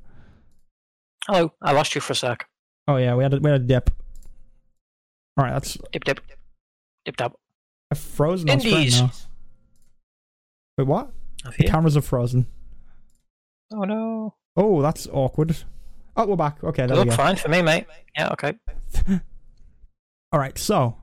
Hello, 1.27 1.53
I 1.61 1.71
lost 1.71 1.95
you 1.95 2.01
for 2.01 2.13
a 2.13 2.15
sec. 2.15 2.47
Oh 2.87 2.97
yeah, 2.97 3.15
we 3.15 3.23
had 3.23 3.33
a, 3.33 3.39
we 3.39 3.49
had 3.49 3.61
a 3.61 3.63
dip. 3.63 3.89
All 5.37 5.45
right, 5.45 5.53
that's 5.53 5.77
Dip 5.91 6.03
dip. 6.03 6.19
Dip 7.05 7.17
dab. 7.17 7.33
I've 7.91 7.97
frozen 7.99 8.49
Indies. 8.49 9.01
now. 9.01 9.11
Wait, 10.77 10.87
what? 10.87 11.11
The 11.57 11.63
cameras 11.63 11.95
are 11.95 12.01
frozen. 12.01 12.47
Oh 13.73 13.83
no. 13.83 14.35
Oh, 14.55 14.81
that's 14.81 15.07
awkward. 15.11 15.55
Oh, 16.17 16.25
we're 16.25 16.35
back. 16.35 16.63
Okay, 16.63 16.85
there 16.85 16.95
look 16.95 17.11
fine 17.11 17.35
for 17.35 17.49
me, 17.49 17.61
mate. 17.61 17.87
Yeah, 18.15 18.29
okay. 18.33 18.53
All 20.31 20.39
right, 20.39 20.57
so, 20.57 20.97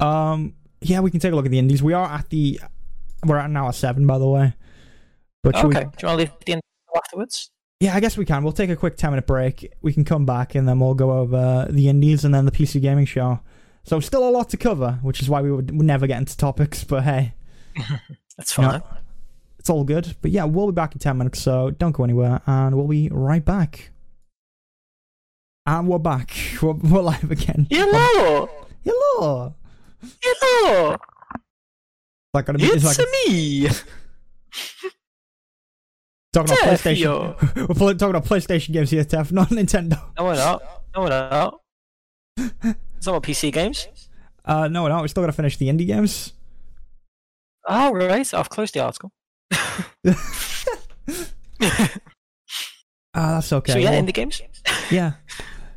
um, 0.00 0.54
yeah, 0.80 1.00
we 1.00 1.10
can 1.10 1.20
take 1.20 1.32
a 1.32 1.36
look 1.36 1.44
at 1.44 1.50
the 1.50 1.58
indies. 1.58 1.82
We 1.82 1.92
are 1.92 2.06
at 2.06 2.28
the, 2.30 2.60
we're 3.24 3.36
at 3.36 3.46
an 3.46 3.56
hour 3.56 3.72
seven, 3.72 4.06
by 4.06 4.18
the 4.18 4.26
way. 4.28 4.54
But 5.46 5.54
Okay. 5.64 5.66
we, 5.68 5.74
Do 5.74 5.78
you 5.80 5.84
want 5.84 5.98
to 6.00 6.16
leave 6.16 6.32
the 6.44 6.52
intro 6.54 6.62
afterwards? 6.96 7.50
yeah, 7.78 7.94
I 7.94 8.00
guess 8.00 8.16
we 8.16 8.24
can. 8.24 8.42
We'll 8.42 8.52
take 8.52 8.68
a 8.70 8.74
quick 8.74 8.96
ten 8.96 9.10
minute 9.12 9.28
break. 9.28 9.72
We 9.80 9.92
can 9.92 10.04
come 10.04 10.26
back 10.26 10.56
and 10.56 10.66
then 10.68 10.80
we'll 10.80 10.94
go 10.94 11.12
over 11.12 11.68
the 11.70 11.88
indies 11.88 12.24
and 12.24 12.34
then 12.34 12.46
the 12.46 12.50
PC 12.50 12.80
gaming 12.82 13.06
show. 13.06 13.38
So 13.84 14.00
still 14.00 14.28
a 14.28 14.30
lot 14.30 14.48
to 14.50 14.56
cover, 14.56 14.98
which 15.02 15.20
is 15.22 15.30
why 15.30 15.42
we 15.42 15.52
would 15.52 15.72
never 15.72 16.08
get 16.08 16.18
into 16.18 16.36
topics. 16.36 16.82
But 16.82 17.04
hey, 17.04 17.34
That's 18.36 18.52
fine. 18.52 18.82
it's 19.60 19.70
all 19.70 19.84
good. 19.84 20.16
But 20.20 20.32
yeah, 20.32 20.42
we'll 20.44 20.66
be 20.66 20.72
back 20.72 20.94
in 20.94 20.98
10 20.98 21.16
minutes, 21.16 21.40
so 21.40 21.70
don't 21.70 21.92
go 21.92 22.02
anywhere, 22.02 22.40
and 22.46 22.74
we'll 22.74 22.88
be 22.88 23.08
right 23.12 23.44
back. 23.44 23.90
And 25.64 25.86
we're 25.86 25.98
back. 26.00 26.34
We're, 26.62 26.72
we're 26.72 27.02
live 27.02 27.30
again. 27.30 27.66
Hello. 27.70 28.48
Hello. 28.84 29.54
Hello. 30.22 30.96
Like, 32.34 32.46
gonna 32.46 32.58
be, 32.58 32.66
it's 32.66 32.84
like 32.84 32.98
me. 33.28 33.68
talking 36.44 36.56
about 36.62 36.78
PlayStation. 36.78 36.98
yo. 37.00 37.36
we're 37.56 37.74
pl- 37.74 37.94
talking 37.94 38.10
about 38.16 38.24
PlayStation 38.24 38.72
games 38.72 38.90
here, 38.90 39.04
Tef, 39.04 39.32
not 39.32 39.48
Nintendo. 39.48 40.00
No, 40.18 40.24
we're 40.24 40.34
not. 40.34 40.62
No, 40.94 41.02
we're 41.02 41.08
not. 41.08 41.60
It's 42.36 43.06
not 43.06 43.22
PC 43.22 43.52
games. 43.52 43.88
Uh, 44.44 44.68
no, 44.68 44.86
no, 44.86 45.02
we 45.02 45.08
still 45.08 45.22
gotta 45.22 45.32
finish 45.32 45.56
the 45.56 45.68
indie 45.68 45.86
games. 45.86 46.32
Oh, 47.66 47.92
right. 47.92 48.34
I've 48.34 48.48
closed 48.48 48.74
the 48.74 48.80
article. 48.80 49.10
Ah, 53.18 53.36
that's 53.36 53.50
okay. 53.50 53.72
so 53.72 53.78
yeah, 53.78 53.92
well, 53.92 54.02
indie 54.02 54.12
games. 54.12 54.42
yeah. 54.90 55.12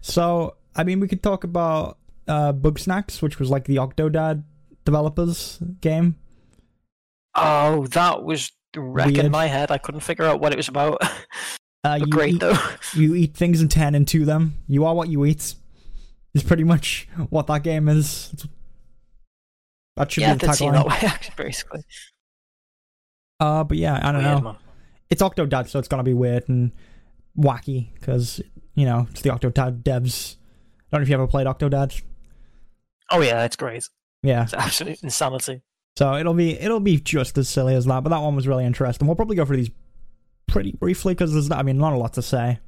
So, 0.02 0.58
I 0.76 0.84
mean, 0.84 1.00
we 1.00 1.08
could 1.08 1.24
talk 1.24 1.46
about 1.46 1.98
uh, 2.28 2.52
Bugsnax, 2.52 3.22
which 3.22 3.40
was 3.40 3.50
like 3.50 3.64
the 3.64 3.78
Octodad 3.78 4.44
developers 4.84 5.58
game. 5.80 6.18
Oh, 7.36 7.88
that 7.88 8.24
was 8.24 8.52
wrecking 8.76 9.14
Weird. 9.16 9.32
my 9.32 9.48
head. 9.48 9.72
I 9.72 9.78
couldn't 9.78 10.02
figure 10.02 10.26
out 10.26 10.40
what 10.40 10.54
it 10.54 10.58
was 10.58 10.68
about. 10.68 11.02
Uh, 11.82 11.98
But 11.98 12.08
you 12.08 12.12
great 12.12 12.34
eat- 12.34 12.40
though. 12.42 12.58
you 12.94 13.16
eat 13.16 13.38
things 13.38 13.62
and 13.62 13.72
turn 13.72 13.96
into 13.96 14.26
them. 14.26 14.56
You 14.68 14.84
are 14.84 14.94
what 14.94 15.08
you 15.08 15.24
eat. 15.24 15.56
Is 16.34 16.44
pretty 16.44 16.66
much 16.66 17.08
what 17.30 17.48
that 17.48 17.64
game 17.64 17.88
is. 17.88 18.34
That 19.96 20.12
should 20.12 20.24
yeah, 20.24 20.34
be 20.34 20.46
the 20.46 20.52
seem 20.54 20.74
that 20.74 20.86
tagline. 20.86 20.90
way 20.90 20.98
actually, 21.08 21.36
basically. 21.46 21.82
Uh, 23.40 23.64
but 23.64 23.78
yeah, 23.78 23.98
I 24.04 24.12
don't 24.12 24.24
Weird, 24.24 24.36
know. 24.38 24.42
man. 24.42 24.56
It's 25.10 25.22
Octodad, 25.22 25.70
so 25.70 25.80
it's 25.80 25.88
gonna 25.88 26.04
be 26.04 26.14
weird 26.14 26.50
and 26.50 26.74
wacky 27.38 27.94
because 27.94 28.42
you 28.76 28.84
know 28.86 29.08
it's 29.12 29.22
the 29.22 29.30
Octodad 29.30 29.82
devs. 29.82 30.36
I 30.36 30.98
don't 30.98 31.00
know 31.00 31.04
if 31.04 31.08
you 31.10 31.16
ever 31.16 31.28
played 31.28 31.48
Octodad. 31.48 32.02
Oh 33.10 33.22
yeah, 33.22 33.46
it's 33.46 33.56
great. 33.56 33.88
Yeah. 34.22 34.44
It's 34.44 34.54
absolute 34.54 35.02
insanity. 35.02 35.62
So 36.00 36.16
it'll 36.16 36.34
be 36.34 36.58
it'll 36.58 36.80
be 36.80 36.98
just 36.98 37.38
as 37.38 37.50
silly 37.50 37.76
as 37.76 37.84
that. 37.84 38.04
But 38.06 38.12
that 38.12 38.22
one 38.22 38.34
was 38.34 38.48
really 38.48 38.64
interesting. 38.64 39.06
We'll 39.06 39.18
probably 39.18 39.36
go 39.36 39.44
through 39.44 39.58
these 39.58 39.72
pretty 40.48 40.72
briefly 40.72 41.14
because 41.14 41.34
there's 41.34 41.52
I 41.52 41.62
mean 41.62 41.78
not 41.78 41.92
a 41.92 41.98
lot 41.98 42.14
to 42.14 42.22
say, 42.22 42.60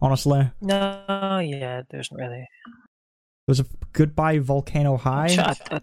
honestly. 0.00 0.48
No, 0.60 1.40
yeah, 1.44 1.82
there's 1.90 2.12
not 2.12 2.20
really. 2.20 2.38
There 2.46 3.48
was 3.48 3.58
a 3.58 3.66
goodbye 3.92 4.38
volcano 4.38 4.96
high. 4.96 5.34
I, 5.36 5.56
I, 5.74 5.80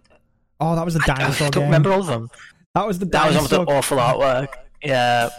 Oh, 0.61 0.75
that 0.77 0.85
was 0.85 0.93
the 0.93 1.01
I- 1.05 1.25
I 1.27 1.37
don't 1.39 1.51
game. 1.51 1.63
remember 1.63 1.91
all 1.91 1.99
of 1.99 2.07
them. 2.07 2.29
That 2.73 2.87
was 2.87 2.99
the 2.99 3.05
That 3.07 3.25
was 3.27 3.35
dinosaur. 3.35 3.59
on 3.59 3.65
with 3.65 3.67
the 3.67 3.75
awful 3.75 3.97
artwork. 3.97 4.47
Yeah. 4.81 5.29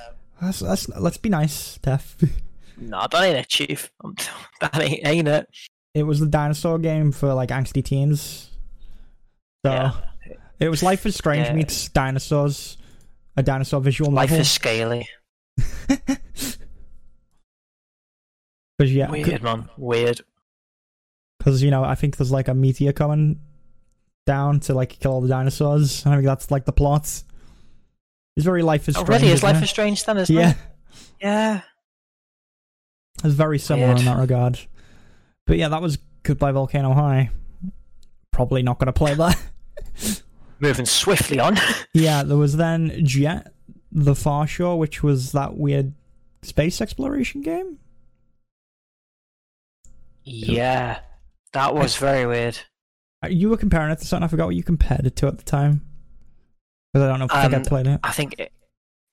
Let's, 0.42 0.60
let's, 0.60 0.86
let's 0.90 1.16
be 1.16 1.30
nice, 1.30 1.54
Steph. 1.54 2.16
No, 2.76 3.06
that 3.10 3.22
ain't 3.22 3.38
it, 3.38 3.48
Chief. 3.48 3.90
That 4.60 4.78
ain't, 4.82 5.06
ain't 5.06 5.28
it. 5.28 5.46
it 5.94 6.02
was 6.02 6.18
the 6.20 6.26
dinosaur 6.26 6.78
game 6.78 7.12
for 7.12 7.32
like 7.32 7.48
angsty 7.50 7.82
teens. 7.84 8.50
So 9.64 9.70
Yeah. 9.72 9.92
It 10.60 10.68
was 10.68 10.82
Life 10.82 11.04
is 11.06 11.14
Strange 11.16 11.46
Yeah. 11.48 11.54
meets 11.54 11.88
dinosaurs, 11.88 12.76
a 13.36 13.42
dinosaur 13.42 13.80
visual 13.80 14.10
Life 14.10 14.30
novel. 14.30 14.40
is 14.42 14.50
scaly. 14.50 15.08
Because 18.76 18.92
yeah, 18.92 19.10
Weird, 19.10 19.42
man. 19.42 19.68
Weird. 19.76 20.20
because 21.38 21.62
you 21.62 21.70
know 21.70 21.84
I 21.84 21.94
think 21.94 22.16
there's 22.16 22.32
like 22.32 22.48
a 22.48 22.54
meteor 22.54 22.92
coming 22.92 23.38
down 24.26 24.58
to 24.60 24.74
like 24.74 24.98
kill 24.98 25.12
all 25.12 25.20
the 25.20 25.28
dinosaurs. 25.28 26.04
I 26.06 26.10
think 26.14 26.24
that's 26.24 26.50
like 26.50 26.64
the 26.64 26.72
plot. 26.72 27.02
It's 28.36 28.44
very 28.44 28.62
Life 28.62 28.88
is 28.88 28.96
Oh, 28.96 29.04
Strange. 29.04 29.22
really? 29.22 29.32
Is 29.32 29.42
Life 29.44 29.56
it? 29.58 29.62
is 29.62 29.70
Strange 29.70 30.04
then, 30.04 30.18
isn't 30.18 30.34
yeah, 30.34 30.50
it? 30.50 30.56
Yeah. 31.20 31.60
it's 33.22 33.34
very 33.34 33.60
similar 33.60 33.94
in 33.94 34.04
that 34.06 34.18
regard. 34.18 34.58
But 35.46 35.58
yeah, 35.58 35.68
that 35.68 35.80
was 35.80 35.98
Goodbye 36.24 36.50
Volcano 36.52 36.92
High. 36.94 37.30
Probably 38.32 38.62
not 38.64 38.80
going 38.80 38.86
to 38.86 38.92
play 38.92 39.14
that. 39.14 39.40
Moving 40.60 40.86
swiftly 40.86 41.38
on. 41.40 41.56
Yeah, 41.92 42.22
there 42.22 42.36
was 42.36 42.56
then 42.56 43.04
Jett 43.04 43.52
the 43.92 44.14
Far 44.14 44.46
Shore, 44.46 44.78
which 44.78 45.02
was 45.02 45.32
that 45.32 45.56
weird 45.56 45.94
space 46.42 46.80
exploration 46.80 47.40
game. 47.42 47.78
yeah. 50.24 51.00
That 51.52 51.74
was 51.74 51.96
very 51.96 52.26
weird. 52.26 52.58
Uh, 53.24 53.28
You 53.28 53.48
were 53.50 53.56
comparing 53.56 53.92
it 53.92 53.98
to 54.00 54.06
something. 54.06 54.24
I 54.24 54.28
forgot 54.28 54.46
what 54.46 54.56
you 54.56 54.64
compared 54.64 55.06
it 55.06 55.14
to 55.16 55.28
at 55.28 55.38
the 55.38 55.44
time. 55.44 55.82
Because 56.92 57.04
I 57.06 57.08
don't 57.10 57.18
know 57.20 57.26
if 57.26 57.32
I 57.32 57.42
think 57.42 57.54
I 57.54 57.56
Um, 57.58 57.64
played 57.64 57.86
it. 57.86 58.00
I 58.02 58.10
think 58.12 58.34
it, 58.38 58.52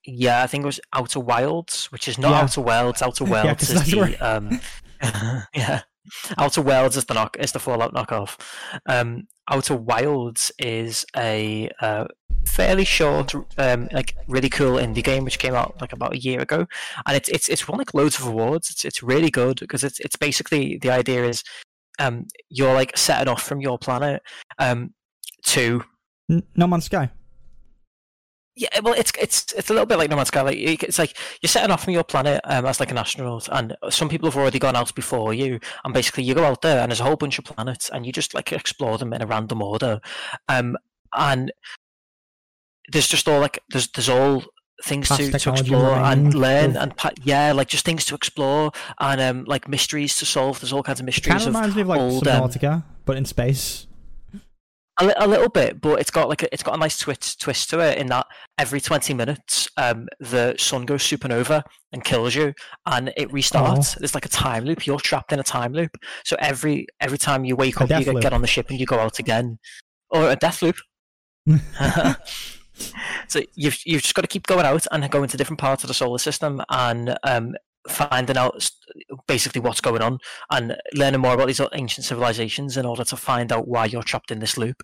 yeah, 0.04 0.42
I 0.42 0.46
think 0.48 0.62
it 0.62 0.66
was 0.66 0.80
Outer 0.92 1.20
Wilds, 1.20 1.86
which 1.92 2.08
is 2.08 2.18
not 2.18 2.30
Yeah. 2.30 2.40
Outer 2.42 2.60
Worlds. 2.62 3.02
Outer 3.02 3.24
Yeah, 3.28 3.54
is 3.58 3.68
the 3.90 3.96
where- 3.98 4.16
um, 4.24 4.60
yeah. 5.54 5.82
Outer 6.38 6.62
Worlds 6.62 6.96
is 6.96 7.04
the 7.04 7.14
knock 7.14 7.36
is 7.38 7.52
the 7.52 7.58
Fallout 7.58 7.94
knockoff. 7.94 8.38
Um, 8.86 9.28
Outer 9.50 9.76
Wilds 9.76 10.52
is 10.58 11.04
a 11.16 11.70
uh, 11.80 12.06
fairly 12.46 12.84
short, 12.84 13.34
um, 13.58 13.88
like 13.92 14.14
really 14.28 14.48
cool 14.48 14.76
indie 14.76 15.02
game 15.02 15.24
which 15.24 15.38
came 15.38 15.54
out 15.54 15.80
like 15.80 15.92
about 15.92 16.14
a 16.14 16.18
year 16.18 16.40
ago, 16.40 16.66
and 17.06 17.16
it's 17.16 17.28
it's 17.28 17.48
it's 17.48 17.68
won 17.68 17.78
like 17.78 17.94
loads 17.94 18.18
of 18.18 18.26
awards. 18.26 18.70
It's 18.70 18.84
it's 18.84 19.02
really 19.02 19.30
good 19.30 19.60
because 19.60 19.84
it's 19.84 20.00
it's 20.00 20.16
basically 20.16 20.78
the 20.78 20.90
idea 20.90 21.24
is, 21.24 21.42
um, 21.98 22.26
you're 22.48 22.74
like 22.74 22.96
setting 22.96 23.28
off 23.28 23.42
from 23.42 23.60
your 23.60 23.78
planet, 23.78 24.22
um, 24.58 24.94
to 25.44 25.84
no 26.28 26.66
Man's 26.66 26.84
Sky. 26.84 27.10
Yeah, 28.54 28.68
well, 28.82 28.94
it's 28.94 29.12
it's 29.18 29.52
it's 29.52 29.70
a 29.70 29.72
little 29.72 29.86
bit 29.86 29.98
like 29.98 30.10
No 30.10 30.16
Man's 30.16 30.28
Sky. 30.28 30.42
Like 30.42 30.58
it's 30.58 30.98
like 30.98 31.16
you're 31.40 31.48
setting 31.48 31.70
off 31.70 31.84
from 31.84 31.94
your 31.94 32.04
planet 32.04 32.40
um, 32.44 32.66
as 32.66 32.80
like 32.80 32.90
an 32.90 32.98
astronaut, 32.98 33.48
and 33.50 33.76
some 33.90 34.08
people 34.08 34.28
have 34.30 34.36
already 34.36 34.58
gone 34.58 34.76
out 34.76 34.94
before 34.94 35.32
you, 35.32 35.58
and 35.84 35.94
basically 35.94 36.24
you 36.24 36.34
go 36.34 36.44
out 36.44 36.62
there, 36.62 36.80
and 36.80 36.90
there's 36.90 37.00
a 37.00 37.04
whole 37.04 37.16
bunch 37.16 37.38
of 37.38 37.44
planets, 37.44 37.88
and 37.90 38.04
you 38.04 38.12
just 38.12 38.34
like 38.34 38.52
explore 38.52 38.98
them 38.98 39.12
in 39.12 39.22
a 39.22 39.26
random 39.26 39.62
order, 39.62 40.00
um, 40.48 40.76
and 41.14 41.50
there's 42.90 43.08
just 43.08 43.26
all 43.28 43.40
like 43.40 43.58
there's 43.70 43.88
there's 43.88 44.08
all 44.08 44.42
things 44.84 45.08
to, 45.08 45.30
to 45.38 45.50
explore 45.60 45.94
and 45.94 46.34
learn 46.34 46.70
of- 46.76 46.76
and 46.76 46.94
yeah 47.22 47.52
like 47.52 47.68
just 47.68 47.84
things 47.84 48.04
to 48.04 48.16
explore 48.16 48.72
and 48.98 49.20
um 49.20 49.44
like 49.44 49.68
mysteries 49.68 50.16
to 50.16 50.26
solve 50.26 50.58
there's 50.60 50.72
all 50.72 50.82
kinds 50.82 50.98
of 50.98 51.04
Kind 51.04 51.06
mysteries 51.06 51.42
of 51.42 51.48
of 51.48 51.54
reminds 51.54 51.76
me 51.76 51.82
of 51.82 51.88
like 51.88 52.00
old, 52.00 52.26
um, 52.26 52.42
but 53.04 53.16
in 53.16 53.24
space. 53.24 53.86
A, 55.00 55.12
a 55.16 55.26
little 55.26 55.48
bit, 55.48 55.80
but 55.80 56.00
it's 56.00 56.10
got 56.10 56.28
like 56.28 56.42
a, 56.42 56.52
it's 56.52 56.62
got 56.62 56.74
a 56.74 56.78
nice 56.78 56.98
twist 56.98 57.40
twist 57.40 57.70
to 57.70 57.80
it 57.80 57.98
in 57.98 58.08
that 58.08 58.26
every 58.58 58.80
twenty 58.80 59.14
minutes, 59.14 59.68
um, 59.76 60.08
the 60.20 60.54
sun 60.58 60.84
goes 60.84 61.02
supernova 61.02 61.62
and 61.92 62.04
kills 62.04 62.34
you, 62.34 62.52
and 62.86 63.12
it 63.16 63.30
restarts. 63.30 63.96
There's 63.96 64.14
like 64.14 64.26
a 64.26 64.30
time 64.30 64.64
loop. 64.64 64.86
You're 64.86 64.98
trapped 64.98 65.32
in 65.32 65.40
a 65.40 65.44
time 65.44 65.72
loop. 65.72 65.96
So 66.24 66.36
every 66.38 66.86
every 67.00 67.18
time 67.18 67.44
you 67.44 67.56
wake 67.56 67.80
A 67.80 67.84
up, 67.84 67.90
you 67.90 68.04
get, 68.04 68.22
get 68.22 68.32
on 68.32 68.42
the 68.42 68.46
ship 68.46 68.70
and 68.70 68.78
you 68.78 68.86
go 68.86 68.98
out 68.98 69.18
again, 69.18 69.58
or 70.10 70.30
a 70.30 70.36
death 70.36 70.62
loop. 70.62 70.76
so 73.28 73.40
you've 73.54 73.78
you've 73.84 74.02
just 74.02 74.14
got 74.14 74.22
to 74.22 74.28
keep 74.28 74.46
going 74.46 74.66
out 74.66 74.86
and 74.92 75.08
go 75.10 75.22
into 75.22 75.36
different 75.36 75.60
parts 75.60 75.84
of 75.84 75.88
the 75.88 75.94
solar 75.94 76.18
system 76.18 76.62
and 76.70 77.16
um, 77.24 77.54
finding 77.88 78.36
out 78.36 78.70
basically 79.26 79.60
what's 79.60 79.80
going 79.80 80.02
on 80.02 80.18
and 80.50 80.76
learning 80.94 81.20
more 81.20 81.34
about 81.34 81.46
these 81.46 81.60
ancient 81.72 82.04
civilizations 82.04 82.76
in 82.76 82.86
order 82.86 83.04
to 83.04 83.16
find 83.16 83.52
out 83.52 83.68
why 83.68 83.86
you're 83.86 84.02
trapped 84.02 84.30
in 84.30 84.38
this 84.38 84.56
loop. 84.56 84.82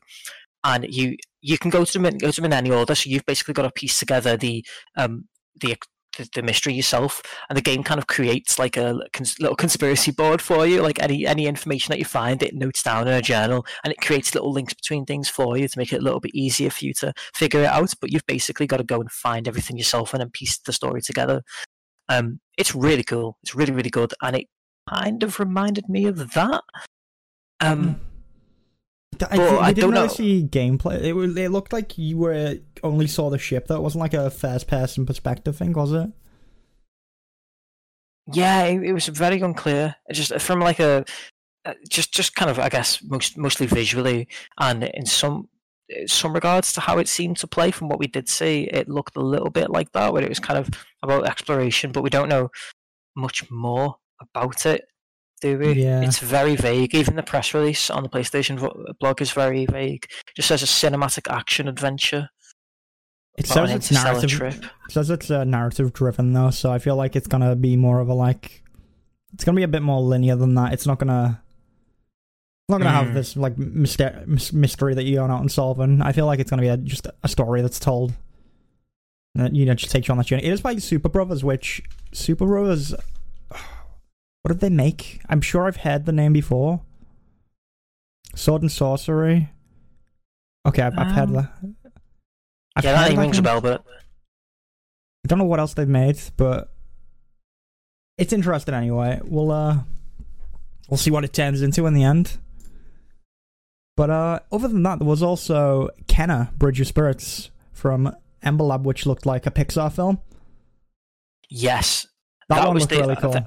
And 0.65 0.87
you 0.89 1.17
you 1.41 1.57
can 1.57 1.71
go 1.71 1.85
to 1.85 1.99
them 1.99 2.19
go 2.19 2.31
to 2.31 2.41
them 2.41 2.47
in 2.47 2.53
any 2.53 2.71
order. 2.71 2.95
So 2.95 3.09
you've 3.09 3.27
basically 3.27 3.55
got 3.55 3.63
to 3.63 3.71
piece 3.71 3.99
together 3.99 4.37
the 4.37 4.65
um 4.97 5.27
the 5.61 5.77
the, 6.35 6.43
mystery 6.43 6.75
yourself, 6.75 7.23
and 7.49 7.57
the 7.57 7.63
game 7.63 7.83
kind 7.83 7.99
of 7.99 8.07
creates 8.07 8.59
like 8.59 8.77
a 8.77 8.99
little 9.39 9.57
conspiracy 9.57 10.11
board 10.11 10.43
for 10.43 10.67
you. 10.67 10.83
Like 10.83 11.01
any 11.03 11.27
any 11.27 11.47
information 11.47 11.93
that 11.93 11.99
you 11.99 12.05
find, 12.05 12.43
it 12.43 12.55
notes 12.55 12.83
down 12.83 13.07
in 13.07 13.15
a 13.15 13.23
journal, 13.23 13.67
and 13.85 13.93
it 13.93 14.01
creates 14.01 14.35
little 14.35 14.53
links 14.53 14.75
between 14.75 15.05
things 15.05 15.29
for 15.29 15.57
you 15.57 15.69
to 15.69 15.79
make 15.79 15.93
it 15.93 16.01
a 16.01 16.05
little 16.05 16.21
bit 16.21 16.35
easier 16.35 16.71
for 16.71 16.85
you 16.85 16.95
to 16.95 17.13
figure 17.35 17.61
it 17.61 17.67
out. 17.67 17.93
But 18.01 18.13
you've 18.13 18.27
basically 18.27 18.67
got 18.67 18.79
to 18.79 18.85
go 18.85 19.01
and 19.01 19.11
find 19.11 19.47
everything 19.47 19.77
yourself 19.77 20.13
and 20.13 20.21
then 20.21 20.31
piece 20.31 20.59
the 20.59 20.73
story 20.73 21.01
together. 21.03 21.43
Um, 22.09 22.41
it's 22.59 22.75
really 22.75 23.05
cool. 23.05 23.39
It's 23.43 23.55
really 23.55 23.73
really 23.73 23.91
good, 23.91 24.13
and 24.21 24.37
it 24.37 24.47
kind 24.89 25.23
of 25.23 25.39
reminded 25.39 25.89
me 25.89 26.07
of 26.07 26.35
that. 26.35 26.63
Um, 27.61 28.01
I, 29.31 29.39
Well, 29.39 29.61
I 29.61 29.73
didn't 29.73 29.93
really 29.93 30.09
see 30.09 30.43
gameplay. 30.45 31.03
It 31.03 31.15
was. 31.15 31.37
It 31.37 31.51
looked 31.51 31.73
like 31.73 31.97
you 31.97 32.19
were 32.19 32.57
only 32.83 33.07
saw 33.07 33.31
the 33.31 33.39
ship. 33.39 33.69
That 33.69 33.81
wasn't 33.81 34.01
like 34.01 34.15
a 34.15 34.31
first-person 34.31 35.07
perspective 35.07 35.57
thing, 35.57 35.73
was 35.73 35.93
it? 35.93 36.11
Yeah, 38.33 38.65
it, 38.65 38.83
it 38.83 38.93
was 38.93 39.09
very 39.09 39.41
unclear. 39.41 39.97
It 40.09 40.15
Just 40.15 40.39
from 40.41 40.61
like 40.61 40.81
a, 40.81 41.05
uh, 41.65 41.75
just 41.89 42.13
just 42.13 42.35
kind 42.35 42.51
of 42.51 42.59
I 42.59 42.69
guess 42.69 43.03
most 43.03 43.39
mostly 43.39 43.67
visually 43.67 44.29
and 44.59 44.85
in 44.85 45.07
some 45.07 45.49
some 46.07 46.33
regards 46.33 46.73
to 46.75 46.81
how 46.81 46.99
it 46.99 47.09
seemed 47.09 47.37
to 47.39 47.47
play 47.47 47.71
from 47.71 47.89
what 47.89 47.99
we 47.99 48.07
did 48.07 48.29
see, 48.29 48.65
it 48.65 48.89
looked 48.89 49.17
a 49.17 49.21
little 49.23 49.51
bit 49.51 49.71
like 49.71 49.93
that, 49.93 50.13
where 50.13 50.23
it 50.23 50.29
was 50.29 50.41
kind 50.41 50.59
of 50.59 50.69
about 51.03 51.27
exploration, 51.27 51.93
but 51.93 52.03
we 52.03 52.11
don't 52.11 52.29
know 52.29 52.51
much 53.17 53.51
more 53.51 53.97
about 54.21 54.67
it, 54.67 54.85
do 55.41 55.59
we? 55.59 55.73
Yeah. 55.73 56.03
It's 56.03 56.19
very 56.19 56.57
vague. 56.57 56.95
Even 56.95 57.17
the 57.17 57.23
press 57.23 57.55
release 57.55 57.91
on 57.91 58.03
the 58.03 58.09
PlayStation 58.09 58.59
blog 58.99 59.23
is 59.23 59.33
very 59.33 59.67
vague. 59.67 60.05
It 60.05 60.35
just 60.37 60.49
says 60.49 60.63
a 60.63 60.67
cinematic 60.67 61.33
action 61.33 61.69
adventure. 61.69 62.29
It 63.39 63.47
says 63.47 63.71
it's 63.71 63.93
narrative. 63.93 64.31
trip. 64.31 64.65
It 64.65 64.93
says 64.93 65.11
it's 65.11 65.31
uh, 65.31 65.45
narrative 65.45 65.93
driven 65.93 66.33
though, 66.33 66.51
so 66.51 66.73
I 66.73 66.81
feel 66.81 66.97
like 66.97 67.15
it's 67.15 67.29
gonna 67.29 67.55
be 67.55 67.77
more 67.77 68.01
of 68.01 68.09
a 68.09 68.15
like. 68.15 68.65
It's 69.33 69.45
gonna 69.45 69.57
be 69.57 69.63
a 69.63 69.69
bit 69.69 69.83
more 69.83 70.01
linear 70.01 70.35
than 70.35 70.55
that. 70.57 70.73
It's 70.73 70.87
not 70.87 70.99
gonna. 70.99 71.41
It's 72.69 72.73
not 72.75 72.79
gonna 72.85 72.91
have 72.91 73.07
Mm. 73.09 73.15
this 73.15 73.35
like 73.35 73.57
myster- 73.57 74.53
mystery 74.53 74.93
that 74.93 75.05
you're 75.05 75.21
going 75.23 75.31
out 75.31 75.41
and 75.41 75.51
solving. 75.51 76.03
I 76.03 76.13
feel 76.13 76.27
like 76.27 76.39
it's 76.39 76.51
gonna 76.51 76.61
be 76.61 76.69
a, 76.69 76.77
just 76.77 77.07
a 77.23 77.27
story 77.29 77.63
that's 77.63 77.81
told. 77.81 78.13
That 79.37 79.55
you 79.55 79.65
know 79.65 79.73
just 79.73 79.91
takes 79.91 80.07
you 80.07 80.13
on 80.13 80.19
that 80.19 80.27
journey. 80.27 80.45
It 80.45 80.53
is 80.53 80.61
by 80.61 80.75
Superbrothers, 80.75 81.43
which 81.43 81.83
Superbrothers. 82.13 82.95
What 84.43 84.53
did 84.53 84.61
they 84.61 84.69
make? 84.71 85.21
I'm 85.29 85.41
sure 85.41 85.67
I've 85.67 85.79
heard 85.79 86.05
the 86.07 86.13
name 86.13 86.33
before. 86.33 86.81
Sword 88.37 88.63
and 88.63 88.71
Sworcery. 88.71 89.49
Okay, 90.67 90.81
I've, 90.83 90.97
I've 90.97 91.11
heard 91.13 91.29
Um, 91.31 91.33
that. 91.35 91.53
I've 92.77 92.85
yeah, 92.85 92.93
that 92.93 93.09
heard 93.09 93.17
that 93.17 93.21
rings 93.21 93.39
a 93.39 93.43
bell, 93.43 93.61
but 93.61 93.85
I 95.25 95.29
don't 95.29 95.39
know 95.39 95.45
what 95.45 95.59
else 95.59 95.75
they've 95.75 95.89
made, 95.89 96.19
but 96.37 96.73
it's 98.17 98.33
interesting 98.33 98.75
anyway. 98.75 99.21
We'll 99.25 99.51
uh 99.51 99.79
we'll 100.89 100.99
see 100.99 101.11
what 101.11 101.25
it 101.25 101.33
turns 101.33 101.61
into 101.63 101.87
in 101.87 101.95
the 101.95 102.05
end. 102.05 102.39
But 103.99 104.11
uh 104.11 104.39
other 104.53 104.69
than 104.69 104.85
that, 104.85 105.01
there 105.01 105.09
was 105.09 105.25
also 105.25 105.89
Kena 106.07 106.53
Bridge 106.55 106.81
of 106.81 106.87
Spirits 106.87 107.51
from 107.73 108.15
Ember 108.45 108.63
Lab, 108.63 108.87
which 108.87 109.07
looked 109.07 109.27
like 109.27 109.45
a 109.45 109.51
Pixar 109.51 109.91
film. 109.93 110.21
yes, 111.51 112.07
That, 112.49 112.65
one 112.65 112.75
was 112.75 112.83
looked 112.85 112.93
the- 112.93 113.01
really 113.01 113.17
I 113.17 113.21
cool. 113.21 113.33
th- 113.33 113.45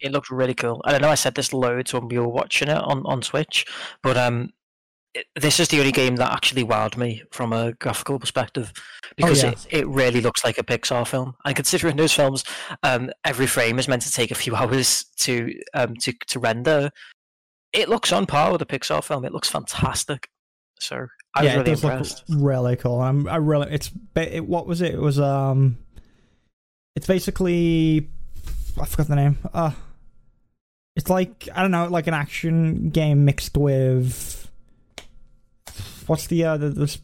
it 0.00 0.10
looked 0.12 0.30
really 0.30 0.54
cool. 0.54 0.82
I 0.84 0.90
don't 0.90 1.00
know. 1.00 1.08
I 1.10 1.14
said 1.14 1.36
this 1.36 1.52
loads 1.52 1.94
when 1.94 2.08
we 2.08 2.18
were 2.18 2.28
watching 2.28 2.68
it 2.68 2.76
on, 2.76 3.06
on 3.06 3.22
Switch, 3.22 3.64
but 4.02 4.16
um, 4.18 4.50
it, 5.14 5.26
this 5.36 5.60
is 5.60 5.68
the 5.68 5.78
only 5.78 5.92
game 5.92 6.16
that 6.16 6.32
actually 6.32 6.64
wowed 6.64 6.96
me 6.96 7.22
from 7.30 7.52
a 7.52 7.72
graphical 7.74 8.18
perspective 8.18 8.72
because 9.16 9.42
yeah. 9.44 9.50
it, 9.50 9.66
it 9.70 9.86
really 9.88 10.20
looks 10.20 10.44
like 10.44 10.58
a 10.58 10.64
Pixar 10.64 11.06
film. 11.06 11.36
And 11.44 11.54
considering 11.56 11.96
those 11.96 12.12
films, 12.12 12.44
um, 12.82 13.10
every 13.24 13.46
frame 13.46 13.78
is 13.78 13.86
meant 13.88 14.02
to 14.02 14.10
take 14.10 14.30
a 14.32 14.34
few 14.34 14.54
hours 14.60 15.04
to 15.18 15.54
um 15.72 15.94
to 15.98 16.12
to 16.26 16.38
render. 16.40 16.90
It 17.74 17.88
looks 17.88 18.12
on 18.12 18.24
par 18.24 18.52
with 18.52 18.62
a 18.62 18.66
Pixar 18.66 19.02
film. 19.04 19.24
It 19.24 19.32
looks 19.32 19.50
fantastic. 19.50 20.30
So 20.80 21.06
I 21.34 21.42
was 21.42 21.50
yeah, 21.50 21.56
really 21.58 21.60
it 21.60 21.74
does 21.74 21.84
impressed. 21.84 22.30
look 22.30 22.38
really 22.40 22.76
cool. 22.76 23.00
I'm, 23.00 23.28
I 23.28 23.36
really, 23.36 23.72
it's 23.72 23.90
it, 24.14 24.46
what 24.46 24.66
was 24.66 24.80
it? 24.80 24.94
It 24.94 25.00
was 25.00 25.18
um, 25.18 25.76
it's 26.96 27.06
basically 27.06 28.08
I 28.80 28.86
forgot 28.86 29.08
the 29.08 29.16
name. 29.16 29.38
Uh 29.52 29.72
it's 30.96 31.10
like 31.10 31.48
I 31.54 31.62
don't 31.62 31.72
know, 31.72 31.88
like 31.88 32.06
an 32.06 32.14
action 32.14 32.90
game 32.90 33.24
mixed 33.24 33.56
with 33.56 34.48
what's 36.06 36.28
the 36.28 36.44
uh 36.44 36.56
the, 36.56 36.70
the 36.70 36.98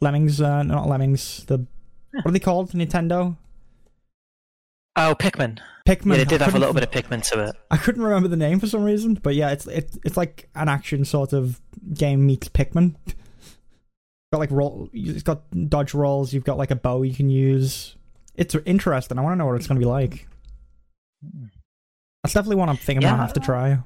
lemmings? 0.00 0.40
Uh, 0.40 0.62
not 0.62 0.88
lemmings. 0.88 1.44
The 1.46 1.66
what 2.12 2.26
are 2.26 2.32
they 2.32 2.40
called? 2.40 2.72
Nintendo 2.72 3.36
Oh, 4.96 5.14
Pikmin. 5.18 5.58
Pikmin. 5.86 6.12
Yeah, 6.12 6.16
they 6.18 6.24
did 6.24 6.40
have 6.42 6.54
a 6.54 6.58
little 6.58 6.74
bit 6.74 6.82
of 6.84 6.90
Pikmin 6.90 7.22
to 7.32 7.44
it. 7.48 7.56
I 7.70 7.76
couldn't 7.76 8.02
remember 8.02 8.28
the 8.28 8.36
name 8.36 8.60
for 8.60 8.66
some 8.66 8.84
reason, 8.84 9.14
but 9.14 9.34
yeah, 9.34 9.50
it's 9.50 9.66
it, 9.66 9.96
it's 10.04 10.16
like 10.16 10.48
an 10.54 10.68
action 10.68 11.04
sort 11.04 11.32
of 11.32 11.60
game 11.94 12.26
meets 12.26 12.48
Pikmin. 12.48 12.94
got 14.32 14.38
like 14.38 14.50
roll, 14.50 14.88
it's 14.92 15.22
got 15.22 15.42
dodge 15.68 15.94
rolls. 15.94 16.32
You've 16.32 16.44
got 16.44 16.58
like 16.58 16.70
a 16.70 16.76
bow 16.76 17.02
you 17.02 17.14
can 17.14 17.30
use. 17.30 17.96
It's 18.34 18.54
interesting. 18.66 19.18
I 19.18 19.22
want 19.22 19.32
to 19.34 19.36
know 19.36 19.46
what 19.46 19.56
it's 19.56 19.66
going 19.66 19.80
to 19.80 19.84
be 19.84 19.90
like. 19.90 20.26
That's 22.22 22.34
definitely 22.34 22.56
one 22.56 22.68
I'm 22.68 22.76
thinking 22.76 22.98
I'm 22.98 23.02
Yeah. 23.02 23.10
gonna 23.12 23.22
have 23.22 23.32
to 23.34 23.40
try. 23.40 23.78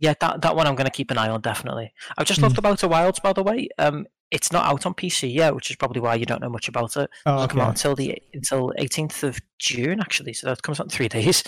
Yeah, 0.00 0.14
that 0.20 0.42
that 0.42 0.54
one 0.56 0.66
I'm 0.66 0.74
going 0.76 0.84
to 0.86 0.90
keep 0.92 1.10
an 1.10 1.18
eye 1.18 1.28
on 1.28 1.40
definitely. 1.40 1.92
I've 2.16 2.26
just 2.26 2.40
Hmm. 2.40 2.46
looked 2.46 2.58
about 2.58 2.82
a 2.82 2.88
Wilds 2.88 3.20
by 3.20 3.32
the 3.32 3.42
way. 3.42 3.68
Um, 3.78 4.06
it's 4.30 4.52
not 4.52 4.66
out 4.66 4.84
on 4.86 4.94
PC 4.94 5.32
yet, 5.32 5.54
which 5.54 5.70
is 5.70 5.76
probably 5.76 6.00
why 6.00 6.14
you 6.14 6.26
don't 6.26 6.42
know 6.42 6.50
much 6.50 6.68
about 6.68 6.96
it. 6.96 7.08
Oh, 7.24 7.34
It'll 7.34 7.48
come 7.48 7.60
out 7.60 7.70
until 7.70 7.94
the 7.94 8.20
until 8.34 8.72
18th 8.78 9.22
of 9.22 9.38
June 9.58 10.00
actually, 10.00 10.32
so 10.34 10.48
that 10.48 10.62
comes 10.62 10.80
out 10.80 10.86
in 10.86 10.90
three 10.90 11.08
days. 11.08 11.42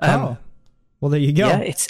Um, 0.00 0.20
oh, 0.20 0.36
well, 1.00 1.10
there 1.10 1.20
you 1.20 1.32
go. 1.32 1.46
Yeah, 1.46 1.58
it's 1.58 1.88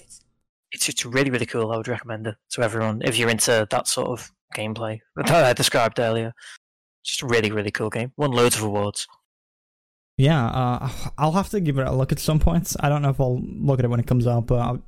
it's 0.73 0.89
it's 0.89 1.05
really 1.05 1.31
really 1.31 1.47
cool. 1.47 1.71
I 1.73 1.77
would 1.77 1.89
recommend 1.89 2.27
it 2.27 2.37
to 2.51 2.63
everyone 2.63 3.03
if 3.05 3.19
you're 3.19 3.31
into 3.31 3.67
that 3.71 3.87
sort 3.87 4.09
of 4.09 4.31
gameplay 4.55 5.01
that 5.17 5.31
I 5.31 5.53
described 5.53 5.99
earlier. 6.01 6.33
Just 7.05 7.23
a 7.23 7.27
really 7.27 7.51
really 7.51 7.71
cool 7.71 7.91
game. 7.91 8.13
Won 8.17 8.33
loads 8.33 8.57
of 8.57 8.65
awards. 8.65 9.07
Yeah, 10.19 10.47
uh, 10.47 10.91
I'll 11.17 11.33
have 11.33 11.49
to 11.51 11.61
give 11.61 11.79
it 11.79 11.87
a 11.87 11.93
look 11.93 12.13
at 12.13 12.19
some 12.19 12.39
points. 12.39 12.77
I 12.79 12.89
don't 12.89 13.01
know 13.03 13.09
if 13.09 13.21
I'll 13.21 13.41
look 13.41 13.79
at 13.79 13.85
it 13.85 13.89
when 13.89 13.99
it 13.99 14.07
comes 14.07 14.27
out, 14.27 14.47
but 14.47 14.59
I'll, 14.61 14.83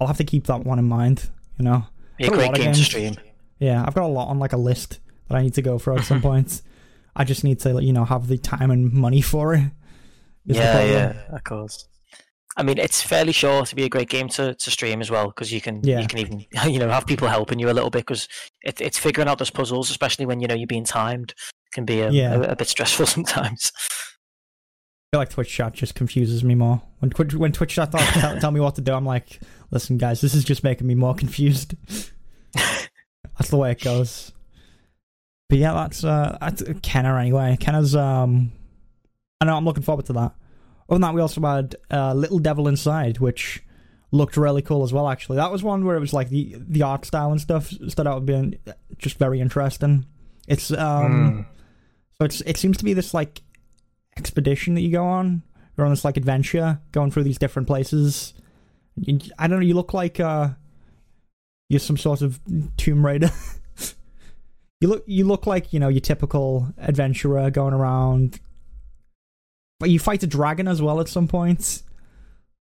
I'll 0.00 0.08
have 0.08 0.16
to 0.16 0.24
keep 0.24 0.46
that 0.48 0.64
one 0.64 0.78
in 0.78 0.84
mind. 0.84 1.30
You 1.58 1.64
know. 1.64 1.86
Be 2.18 2.26
a 2.26 2.30
great 2.30 2.54
game 2.54 2.72
to 2.72 2.84
stream. 2.84 3.16
Yeah, 3.58 3.84
I've 3.86 3.94
got 3.94 4.04
a 4.04 4.08
lot 4.08 4.28
on 4.28 4.38
like 4.38 4.52
a 4.52 4.56
list 4.58 5.00
that 5.28 5.36
I 5.36 5.42
need 5.42 5.54
to 5.54 5.62
go 5.62 5.78
through 5.78 5.98
at 5.98 6.04
some 6.04 6.20
point. 6.30 6.60
I 7.16 7.24
just 7.24 7.44
need 7.44 7.60
to, 7.60 7.82
you 7.82 7.92
know, 7.92 8.04
have 8.04 8.26
the 8.28 8.36
time 8.38 8.70
and 8.70 8.92
money 8.92 9.20
for 9.20 9.54
it. 9.54 9.70
Yeah, 10.44 10.84
yeah, 10.84 11.12
of 11.30 11.44
course. 11.44 11.88
I 12.56 12.62
mean, 12.62 12.78
it's 12.78 13.02
fairly 13.02 13.32
sure 13.32 13.64
to 13.64 13.74
be 13.74 13.82
a 13.84 13.88
great 13.88 14.08
game 14.08 14.28
to, 14.30 14.54
to 14.54 14.70
stream 14.70 15.00
as 15.00 15.10
well 15.10 15.26
because 15.26 15.52
you 15.52 15.60
can 15.60 15.80
Yeah. 15.82 16.00
you 16.00 16.06
can 16.06 16.18
even 16.20 16.44
you 16.72 16.78
know 16.78 16.88
have 16.88 17.06
people 17.06 17.26
helping 17.28 17.58
you 17.58 17.70
a 17.70 17.72
little 17.72 17.90
bit 17.90 18.00
because 18.06 18.28
it, 18.62 18.80
it's 18.80 18.98
figuring 18.98 19.28
out 19.28 19.38
those 19.38 19.50
puzzles, 19.50 19.90
especially 19.90 20.26
when 20.26 20.40
you 20.40 20.46
know 20.46 20.54
you're 20.54 20.66
being 20.66 20.84
timed, 20.84 21.34
can 21.72 21.84
be 21.84 22.02
um, 22.02 22.12
Yeah. 22.12 22.34
a, 22.34 22.40
a 22.52 22.56
bit 22.56 22.68
stressful 22.68 23.06
sometimes. 23.16 23.72
I 23.76 25.16
feel 25.16 25.20
like 25.20 25.30
Twitch 25.30 25.50
chat 25.50 25.72
just 25.72 25.94
confuses 25.94 26.42
me 26.44 26.54
more. 26.56 26.82
When 26.98 27.10
Twitch, 27.10 27.34
when 27.34 27.52
Twitch 27.52 27.74
chat 27.74 27.92
tell, 27.92 28.40
tell 28.40 28.50
me 28.50 28.60
what 28.60 28.74
to 28.74 28.80
do, 28.80 28.92
I'm 28.92 29.06
like, 29.06 29.40
listen, 29.70 29.96
guys, 29.96 30.20
this 30.20 30.34
is 30.34 30.44
just 30.44 30.62
making 30.64 30.86
me 30.88 30.94
more 30.96 31.14
confused. 31.14 31.74
That's 33.38 33.50
the 33.50 33.56
way 33.56 33.72
it 33.72 33.80
goes. 33.80 34.32
But 35.48 35.58
yeah, 35.58 35.74
that's 35.74 36.04
uh, 36.04 36.38
that's 36.40 36.62
Kena 36.62 37.20
anyway. 37.20 37.56
Kena's 37.60 37.94
um, 37.94 38.52
I 39.40 39.44
know 39.44 39.56
I'm 39.56 39.64
looking 39.64 39.82
forward 39.82 40.06
to 40.06 40.12
that. 40.14 40.32
Other 40.88 40.96
than 40.96 41.00
that, 41.02 41.14
we 41.14 41.20
also 41.20 41.40
had 41.40 41.76
uh, 41.90 42.14
Little 42.14 42.38
Devil 42.38 42.68
Inside, 42.68 43.18
which 43.18 43.62
looked 44.10 44.36
really 44.36 44.62
cool 44.62 44.84
as 44.84 44.92
well. 44.92 45.08
Actually, 45.08 45.36
that 45.36 45.50
was 45.50 45.62
one 45.62 45.84
where 45.84 45.96
it 45.96 46.00
was 46.00 46.12
like 46.12 46.30
the 46.30 46.56
the 46.58 46.82
art 46.82 47.04
style 47.04 47.30
and 47.30 47.40
stuff 47.40 47.68
stood 47.88 48.06
out 48.06 48.24
being 48.24 48.58
just 48.98 49.18
very 49.18 49.40
interesting. 49.40 50.06
It's 50.48 50.70
um, 50.72 51.46
so 52.18 52.24
it's 52.24 52.40
it 52.42 52.56
seems 52.56 52.76
to 52.78 52.84
be 52.84 52.94
this 52.94 53.12
like 53.12 53.42
expedition 54.16 54.74
that 54.74 54.82
you 54.82 54.92
go 54.92 55.04
on. 55.04 55.42
You're 55.76 55.86
on 55.86 55.92
this 55.92 56.04
like 56.04 56.16
adventure, 56.16 56.80
going 56.92 57.10
through 57.10 57.24
these 57.24 57.38
different 57.38 57.66
places. 57.66 58.34
You, 58.96 59.18
I 59.38 59.48
don't 59.48 59.60
know. 59.60 59.66
You 59.66 59.74
look 59.74 59.92
like 59.92 60.20
uh, 60.20 60.50
you're 61.74 61.80
some 61.80 61.96
sort 61.98 62.22
of 62.22 62.40
Tomb 62.76 63.04
Raider. 63.04 63.30
you 64.80 64.88
look 64.88 65.04
you 65.06 65.24
look 65.26 65.46
like 65.46 65.72
you 65.72 65.80
know 65.80 65.88
your 65.88 66.00
typical 66.00 66.72
adventurer 66.78 67.50
going 67.50 67.74
around. 67.74 68.40
But 69.80 69.90
you 69.90 69.98
fight 69.98 70.22
a 70.22 70.26
dragon 70.26 70.68
as 70.68 70.80
well 70.80 71.00
at 71.00 71.08
some 71.08 71.28
point. 71.28 71.82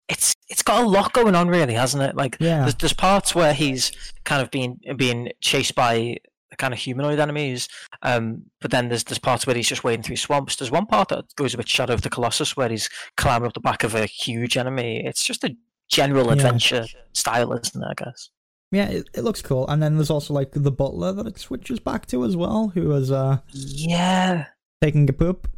it's 0.08 0.34
it's 0.48 0.62
got 0.62 0.82
a 0.84 0.86
lot 0.86 1.12
going 1.12 1.34
on, 1.34 1.48
really, 1.48 1.74
hasn't 1.74 2.02
it? 2.02 2.16
Like 2.16 2.36
Yeah. 2.40 2.60
there's, 2.62 2.74
there's 2.76 2.92
parts 2.92 3.34
where 3.34 3.54
he's 3.54 3.92
kind 4.24 4.42
of 4.42 4.50
being 4.50 4.80
being 4.96 5.30
chased 5.40 5.74
by 5.74 6.16
kind 6.56 6.72
of 6.72 6.78
humanoid 6.78 7.18
enemies, 7.18 7.68
um, 8.02 8.42
but 8.60 8.70
then 8.70 8.88
there's 8.88 9.04
there's 9.04 9.18
parts 9.18 9.46
where 9.46 9.56
he's 9.56 9.68
just 9.68 9.84
wading 9.84 10.02
through 10.02 10.16
swamps. 10.16 10.56
There's 10.56 10.70
one 10.70 10.86
part 10.86 11.08
that 11.08 11.24
goes 11.36 11.52
a 11.54 11.56
bit 11.56 11.68
Shadow 11.68 11.94
of 11.94 12.02
the 12.02 12.10
Colossus 12.10 12.56
where 12.56 12.68
he's 12.68 12.88
climbing 13.16 13.46
up 13.46 13.54
the 13.54 13.60
back 13.60 13.82
of 13.84 13.94
a 13.94 14.06
huge 14.06 14.56
enemy. 14.56 15.04
It's 15.04 15.22
just 15.24 15.42
a 15.44 15.54
general 15.88 16.26
Yeah. 16.26 16.32
adventure 16.34 16.86
style, 17.12 17.52
isn't 17.52 17.82
it? 17.82 17.86
I 17.86 18.04
guess. 18.04 18.30
Yeah, 18.72 18.88
it, 18.88 19.08
it 19.14 19.22
looks 19.22 19.40
cool. 19.42 19.68
And 19.68 19.82
then 19.82 19.96
there's 19.96 20.10
also 20.10 20.34
like 20.34 20.50
the 20.52 20.72
butler 20.72 21.12
that 21.12 21.26
it 21.26 21.38
switches 21.38 21.78
back 21.78 22.06
to 22.06 22.24
as 22.24 22.36
well, 22.36 22.68
who 22.74 22.88
was 22.88 23.10
uh 23.12 23.38
Yeah. 23.52 24.46
taking 24.82 25.08
a 25.08 25.12
poop. 25.12 25.48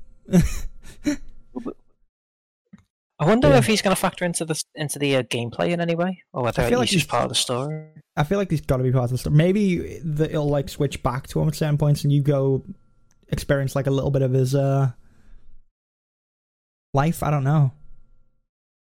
I 3.18 3.24
wonder 3.24 3.48
Yeah. 3.48 3.56
if 3.58 3.66
he's 3.66 3.80
going 3.80 3.94
to 3.96 4.00
factor 4.00 4.26
into 4.26 4.44
the 4.44 4.62
into 4.74 4.98
the 4.98 5.16
uh, 5.16 5.22
gameplay 5.22 5.70
in 5.70 5.80
any 5.80 5.94
way, 5.94 6.22
or 6.34 6.42
whether 6.42 6.62
I 6.62 6.68
feel 6.68 6.78
like 6.78 6.90
he's 6.90 6.98
just 7.00 7.08
part 7.10 7.22
of 7.22 7.30
the 7.30 7.34
story. 7.34 7.86
I 8.16 8.24
feel 8.24 8.36
like 8.38 8.50
he's 8.50 8.60
got 8.60 8.76
to 8.78 8.82
be 8.82 8.92
part 8.92 9.04
of 9.04 9.10
the 9.10 9.18
story. 9.18 9.34
Maybe 9.36 9.98
the, 10.04 10.28
it'll 10.28 10.48
like 10.50 10.68
switch 10.68 11.02
back 11.02 11.26
to 11.28 11.40
him 11.40 11.48
at 11.48 11.54
certain 11.54 11.78
points, 11.78 12.04
and 12.04 12.12
you 12.12 12.20
go 12.22 12.62
experience 13.28 13.74
like 13.74 13.86
a 13.86 13.90
little 13.90 14.10
bit 14.10 14.20
of 14.22 14.32
his 14.32 14.54
uh 14.54 14.90
life. 16.92 17.22
I 17.22 17.30
don't 17.30 17.44
know. 17.44 17.72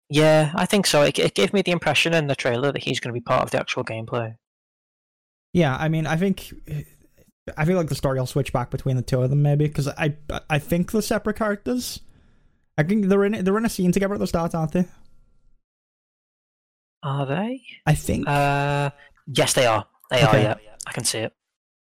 Yeah, 0.09 0.51
I 0.55 0.65
think 0.65 0.85
so. 0.85 1.01
It, 1.01 1.17
it 1.17 1.33
gave 1.35 1.51
me 1.53 1.61
the 1.61 1.71
impression 1.71 2.13
in 2.13 2.27
the 2.27 2.35
trailer 2.35 2.71
that 2.71 2.83
he's 2.83 2.99
going 2.99 3.13
to 3.13 3.19
be 3.19 3.23
part 3.23 3.43
of 3.43 3.51
the 3.51 3.59
actual 3.59 3.83
gameplay. 3.83 4.35
Yeah, 5.53 5.75
I 5.75 5.87
mean, 5.89 6.05
I 6.05 6.15
think 6.17 6.53
I 7.57 7.65
feel 7.65 7.77
like 7.77 7.87
the 7.87 7.95
story 7.95 8.19
will 8.19 8.25
switch 8.27 8.51
back 8.53 8.69
between 8.69 8.97
the 8.97 9.01
two 9.01 9.21
of 9.21 9.29
them, 9.29 9.41
maybe 9.41 9.67
because 9.67 9.87
I 9.87 10.15
I 10.49 10.59
think 10.59 10.91
they're 10.91 11.01
separate 11.01 11.37
characters. 11.37 12.01
I 12.77 12.83
think 12.83 13.05
they're 13.05 13.23
in 13.23 13.43
they're 13.43 13.57
in 13.57 13.65
a 13.65 13.69
scene 13.69 13.91
together 13.91 14.13
at 14.15 14.19
the 14.19 14.27
start, 14.27 14.53
aren't 14.53 14.73
they? 14.73 14.85
Are 17.03 17.25
they? 17.25 17.61
I 17.85 17.93
think 17.95 18.27
Uh, 18.27 18.89
yes, 19.27 19.53
they 19.53 19.65
are. 19.65 19.85
They 20.09 20.21
are. 20.21 20.37
Yeah, 20.37 20.55
I 20.87 20.91
can 20.91 21.03
see 21.03 21.19
it. 21.19 21.33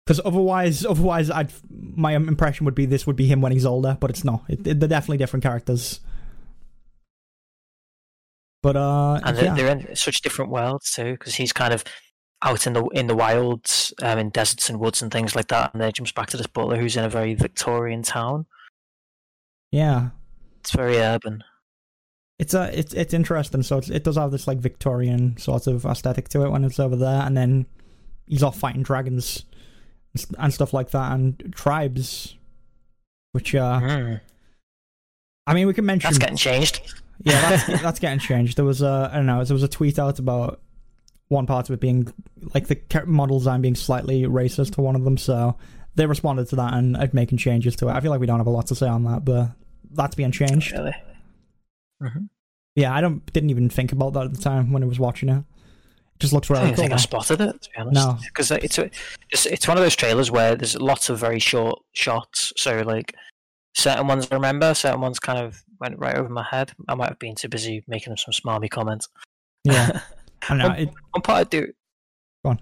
because 0.07 0.21
otherwise, 0.25 0.85
otherwise, 0.85 1.31
I'd 1.31 1.53
my 1.71 2.15
impression 2.15 2.65
would 2.67 2.75
be 2.75 2.87
this 2.87 3.07
would 3.07 3.17
be 3.17 3.27
him 3.27 3.41
when 3.41 3.53
he's 3.53 3.67
older, 3.67 3.97
but 4.01 4.11
it's 4.11 4.25
not. 4.25 4.45
It, 4.49 4.65
they're 4.65 4.89
definitely 4.89 5.19
different 5.19 5.43
characters. 5.43 6.01
But 8.65 8.77
uh, 8.77 9.21
And 9.23 9.37
they're, 9.37 9.45
yeah. 9.45 9.55
they're 9.55 9.77
in 9.77 9.95
such 9.95 10.23
different 10.23 10.51
worlds 10.51 10.91
too, 10.91 11.13
because 11.13 11.35
he's 11.35 11.53
kind 11.53 11.75
of 11.75 11.85
out 12.41 12.67
in 12.67 12.73
the 12.73 12.83
in 12.87 13.09
the 13.09 13.15
wilds, 13.15 13.93
um, 14.03 14.19
in 14.19 14.31
deserts 14.31 14.71
and 14.71 14.81
woods 14.81 15.03
and 15.03 15.13
things 15.13 15.37
like 15.37 15.49
that, 15.49 15.75
and 15.75 15.83
then 15.83 15.93
jumps 15.93 16.13
back 16.13 16.29
to 16.31 16.39
this 16.39 16.47
butler 16.47 16.79
who's 16.79 16.97
in 16.97 17.05
a 17.05 17.11
very 17.11 17.35
Victorian 17.35 18.03
town. 18.03 18.47
yeah, 19.71 20.09
It's 20.61 20.71
very 20.73 20.97
urban. 20.97 21.45
it's 22.39 22.55
a 22.55 22.71
it's 22.77 22.95
it's 22.95 23.13
interesting. 23.13 23.63
So 23.63 23.77
it's, 23.77 23.91
it 23.91 24.03
does 24.03 24.17
have 24.17 24.31
this 24.31 24.49
like 24.49 24.61
Victorian 24.61 25.37
sort 25.37 25.67
of 25.67 25.85
aesthetic 25.85 26.31
to 26.31 26.45
it 26.45 26.51
when 26.51 26.65
it's 26.65 26.81
over 26.81 26.97
there, 26.97 27.21
and 27.21 27.37
then 27.37 27.67
he's 28.27 28.43
off 28.43 28.59
fighting 28.59 28.83
dragons 28.83 29.45
and 30.39 30.55
stuff 30.55 30.73
like 30.73 30.91
that, 30.93 31.13
and 31.13 31.53
tribes, 31.55 32.35
which 33.33 33.55
uh, 33.55 33.79
Hmm. 33.79 34.15
I 35.47 35.53
mean, 35.53 35.67
we 35.67 35.75
can 35.75 35.85
mention 35.85 36.09
That's 36.09 36.19
getting 36.19 36.39
changed. 36.39 36.81
Yeah, 37.23 37.51
that's, 37.51 37.83
that's 37.83 37.99
getting 38.01 38.19
changed. 38.19 38.57
There 38.57 38.65
was 38.65 38.83
a 38.83 39.11
I 39.13 39.17
don't 39.17 39.27
know, 39.27 39.43
there 39.45 39.55
was 39.55 39.63
a 39.63 39.69
tweet 39.69 39.99
out 39.99 40.19
about 40.19 40.61
one 41.29 41.47
part 41.47 41.69
of 41.69 41.75
it 41.75 41.81
being 41.81 42.13
like 42.55 42.67
the 42.69 42.77
char- 42.91 43.07
model 43.07 43.39
design 43.39 43.61
being 43.63 43.75
slightly 43.75 44.23
racist 44.23 44.75
to 44.75 44.81
one 44.83 44.95
of 44.97 45.05
them, 45.05 45.17
so 45.17 45.57
they 45.95 46.07
responded 46.07 46.49
to 46.49 46.57
that 46.57 46.75
and 46.75 46.97
uh, 46.97 47.07
making 47.13 47.39
changes 47.39 47.77
to 47.77 47.89
it. 47.89 47.93
I 47.93 48.01
feel 48.01 48.11
like 48.11 48.21
we 48.21 48.27
don't 48.27 48.39
have 48.39 48.47
a 48.47 48.51
lot 48.51 48.67
to 48.67 48.75
say 48.75 48.89
on 48.89 49.05
that, 49.05 49.25
but 49.25 49.51
that's 49.93 50.15
being 50.17 50.33
changed. 50.33 50.73
Really. 50.73 50.95
hmm 52.01 52.25
Yeah, 52.75 52.95
I 52.95 53.01
don't 53.01 53.25
didn't 53.33 53.51
even 53.51 53.69
think 53.71 53.93
about 53.93 54.13
that 54.15 54.25
at 54.27 54.35
the 54.35 54.41
time 54.43 54.73
when 54.73 54.83
I 54.83 54.87
was 54.87 54.99
watching 54.99 55.29
it. 55.29 55.39
It 55.39 56.21
just 56.21 56.33
looks 56.33 56.51
I 56.51 56.55
really 56.55 56.67
don't 56.67 56.75
cool. 56.77 56.83
think 56.83 56.93
I 56.93 56.97
spotted 56.97 57.41
it 57.41 57.63
to 57.63 57.71
be 57.71 57.77
honest. 57.79 57.95
No. 57.95 58.19
because 58.25 58.51
it's, 58.51 58.79
a- 58.79 58.91
it's 59.31 59.47
it's 59.47 59.67
one 59.69 59.77
of 59.77 59.83
those 59.83 59.97
trailers 59.97 60.31
where 60.31 60.55
there's 60.57 60.77
lots 60.81 61.09
of 61.11 61.19
very 61.19 61.39
short 61.39 61.81
shots. 61.93 62.53
So 62.57 62.83
like 62.83 63.15
certain 63.75 64.07
ones 64.07 64.29
I 64.31 64.35
remember, 64.35 64.75
certain 64.75 65.01
ones 65.01 65.19
kind 65.19 65.39
of 65.39 65.65
went 65.85 65.99
right 66.01 66.17
over 66.17 66.29
my 66.29 66.43
head. 66.43 66.73
I 66.89 66.95
might 66.95 67.09
have 67.11 67.19
been 67.19 67.35
too 67.35 67.49
busy 67.49 67.85
making 67.87 68.17
some 68.17 68.33
smarmy 68.33 68.69
comments. 68.71 69.09
Yeah, 69.65 70.01
I 70.49 70.55
know. 70.55 70.69
One- 70.69 70.79
It, 70.79 70.89
One 71.13 71.23
part 71.23 71.39
I 71.41 71.45
do. 71.45 71.73
Go 72.45 72.51
on. 72.51 72.61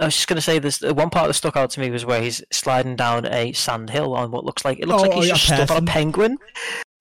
I 0.00 0.04
was 0.06 0.14
just 0.16 0.28
gonna 0.28 0.40
say 0.40 0.58
this. 0.58 0.80
One 0.80 1.10
part 1.10 1.26
that 1.28 1.34
stuck 1.34 1.56
out 1.56 1.70
to 1.70 1.80
me 1.80 1.90
was 1.90 2.06
where 2.06 2.22
he's 2.22 2.42
sliding 2.52 2.96
down 2.96 3.26
a 3.26 3.52
sand 3.52 3.90
hill 3.90 4.14
on 4.14 4.30
what 4.30 4.44
looks 4.44 4.64
like 4.64 4.78
it 4.78 4.88
looks 4.88 5.02
Oh, 5.02 5.06
like 5.08 5.14
he's 5.18 5.28
just 5.28 5.44
stood 5.44 5.70
on 5.70 5.82
a 5.82 5.86
penguin 5.86 6.38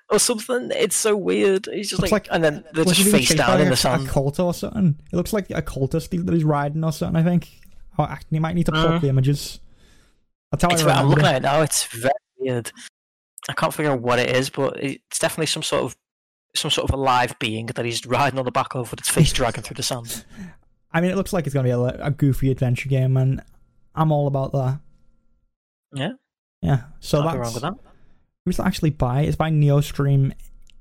or 0.10 0.20
something. 0.20 0.70
It's 0.76 0.96
so 0.96 1.16
weird. 1.16 1.68
He's 1.72 1.90
just 1.92 2.02
like, 2.02 2.12
like- 2.12 2.28
and 2.32 2.44
then 2.44 2.64
they're 2.74 2.84
just 2.86 3.10
face 3.10 3.34
down 3.34 3.62
in 3.62 3.68
a, 3.68 3.70
the 3.70 3.74
a 3.74 3.78
sand. 3.78 4.08
cult 4.10 4.40
or 4.40 4.54
something? 4.54 4.96
It 5.14 5.16
looks 5.16 5.32
like 5.34 5.50
a 5.52 5.62
cultist 5.62 6.10
that 6.26 6.34
he's 6.34 6.44
riding 6.44 6.84
or 6.84 6.92
something. 6.92 7.16
I 7.22 7.24
think. 7.24 7.50
Oh, 7.98 8.04
I- 8.04 8.20
you 8.32 8.42
might 8.42 8.56
need 8.56 8.66
to 8.66 8.72
pull 8.72 8.82
up 8.88 8.92
Mm. 8.96 9.02
the 9.02 9.10
images. 9.10 9.60
That's 10.52 10.64
how 10.64 10.70
It's, 10.72 10.84
I 10.84 11.00
I'm 11.00 11.10
looking 11.10 11.26
at 11.26 11.36
it 11.36 11.44
now. 11.44 11.62
It's 11.62 11.86
very 11.86 12.12
weird. 12.40 12.72
I 13.50 13.54
can't 13.54 13.74
figure 13.74 13.92
out 13.92 14.00
what 14.02 14.20
it 14.20 14.30
is, 14.36 14.50
but 14.50 14.82
it's 14.82 15.20
definitely 15.20 15.48
some 15.48 15.64
sort 15.64 15.84
of 15.84 15.98
some 16.56 16.72
sort 16.72 16.90
of 16.90 16.94
alive 16.98 17.36
being 17.40 17.66
that 17.68 17.84
he's 17.86 18.06
riding 18.06 18.40
on 18.40 18.46
the 18.46 18.52
back 18.52 18.76
of 18.76 18.92
with 18.92 19.00
its 19.02 19.10
face 19.10 19.34
dragging 19.34 19.64
through 19.64 19.76
the 19.76 19.84
sand. 19.84 20.24
I 20.92 21.02
mean, 21.02 21.12
it 21.12 21.16
looks 21.18 21.34
like 21.34 21.46
it's 21.46 21.54
gonna 21.54 21.66
be 21.68 21.72
a, 21.72 21.80
a 22.06 22.12
goofy 22.12 22.50
adventure 22.52 22.90
game, 22.90 23.18
and 23.18 23.42
I'm 23.96 24.12
all 24.12 24.28
about 24.28 24.52
that. 24.54 24.80
Yeah. 25.94 26.12
Yeah. 26.62 26.82
So 27.00 27.22
Can't 27.22 27.34
that's 27.34 27.44
wrong 27.44 27.54
with 27.54 27.64
that. 27.64 27.74
who's 28.46 28.60
actually 28.60 28.92
by? 28.92 29.22
It's 29.22 29.36
by 29.36 29.50
NeoStream 29.50 30.34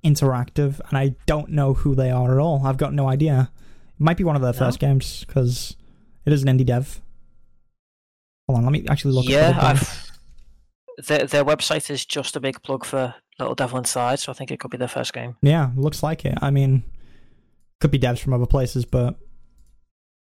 Interactive, 0.04 0.80
and 0.88 0.96
I 0.98 1.14
don't 1.26 1.50
know 1.50 1.74
who 1.74 1.94
they 1.94 2.10
are 2.10 2.32
at 2.32 2.38
all. 2.40 2.62
I've 2.66 2.76
got 2.76 2.92
no 2.94 3.08
idea. 3.08 3.50
It 3.98 4.02
might 4.02 4.16
be 4.16 4.24
one 4.24 4.36
of 4.36 4.42
their 4.42 4.52
No? 4.52 4.58
first 4.58 4.78
games 4.78 5.24
because 5.26 5.76
it 6.24 6.32
is 6.32 6.42
an 6.42 6.48
indie 6.48 6.66
dev. 6.66 7.00
Hold 8.46 8.58
on, 8.58 8.64
let 8.64 8.72
me 8.72 8.86
actually 8.88 9.12
look. 9.14 9.26
yeah, 9.28 9.38
at 9.50 9.54
the 9.54 9.60
game. 9.60 9.70
I've 9.70 10.07
their 11.06 11.24
their 11.26 11.44
website 11.44 11.90
is 11.90 12.04
just 12.04 12.36
a 12.36 12.40
big 12.40 12.62
plug 12.62 12.84
for 12.84 13.14
Little 13.38 13.54
Devil 13.54 13.78
Inside, 13.78 14.18
so 14.18 14.32
I 14.32 14.34
think 14.34 14.50
it 14.50 14.58
could 14.60 14.70
be 14.70 14.76
their 14.76 14.88
first 14.88 15.12
game. 15.12 15.36
Yeah, 15.42 15.70
looks 15.76 16.02
like 16.02 16.24
it. 16.24 16.36
I 16.42 16.50
mean, 16.50 16.82
could 17.80 17.90
be 17.90 17.98
devs 17.98 18.18
from 18.18 18.32
other 18.34 18.46
places, 18.46 18.84
but 18.84 19.16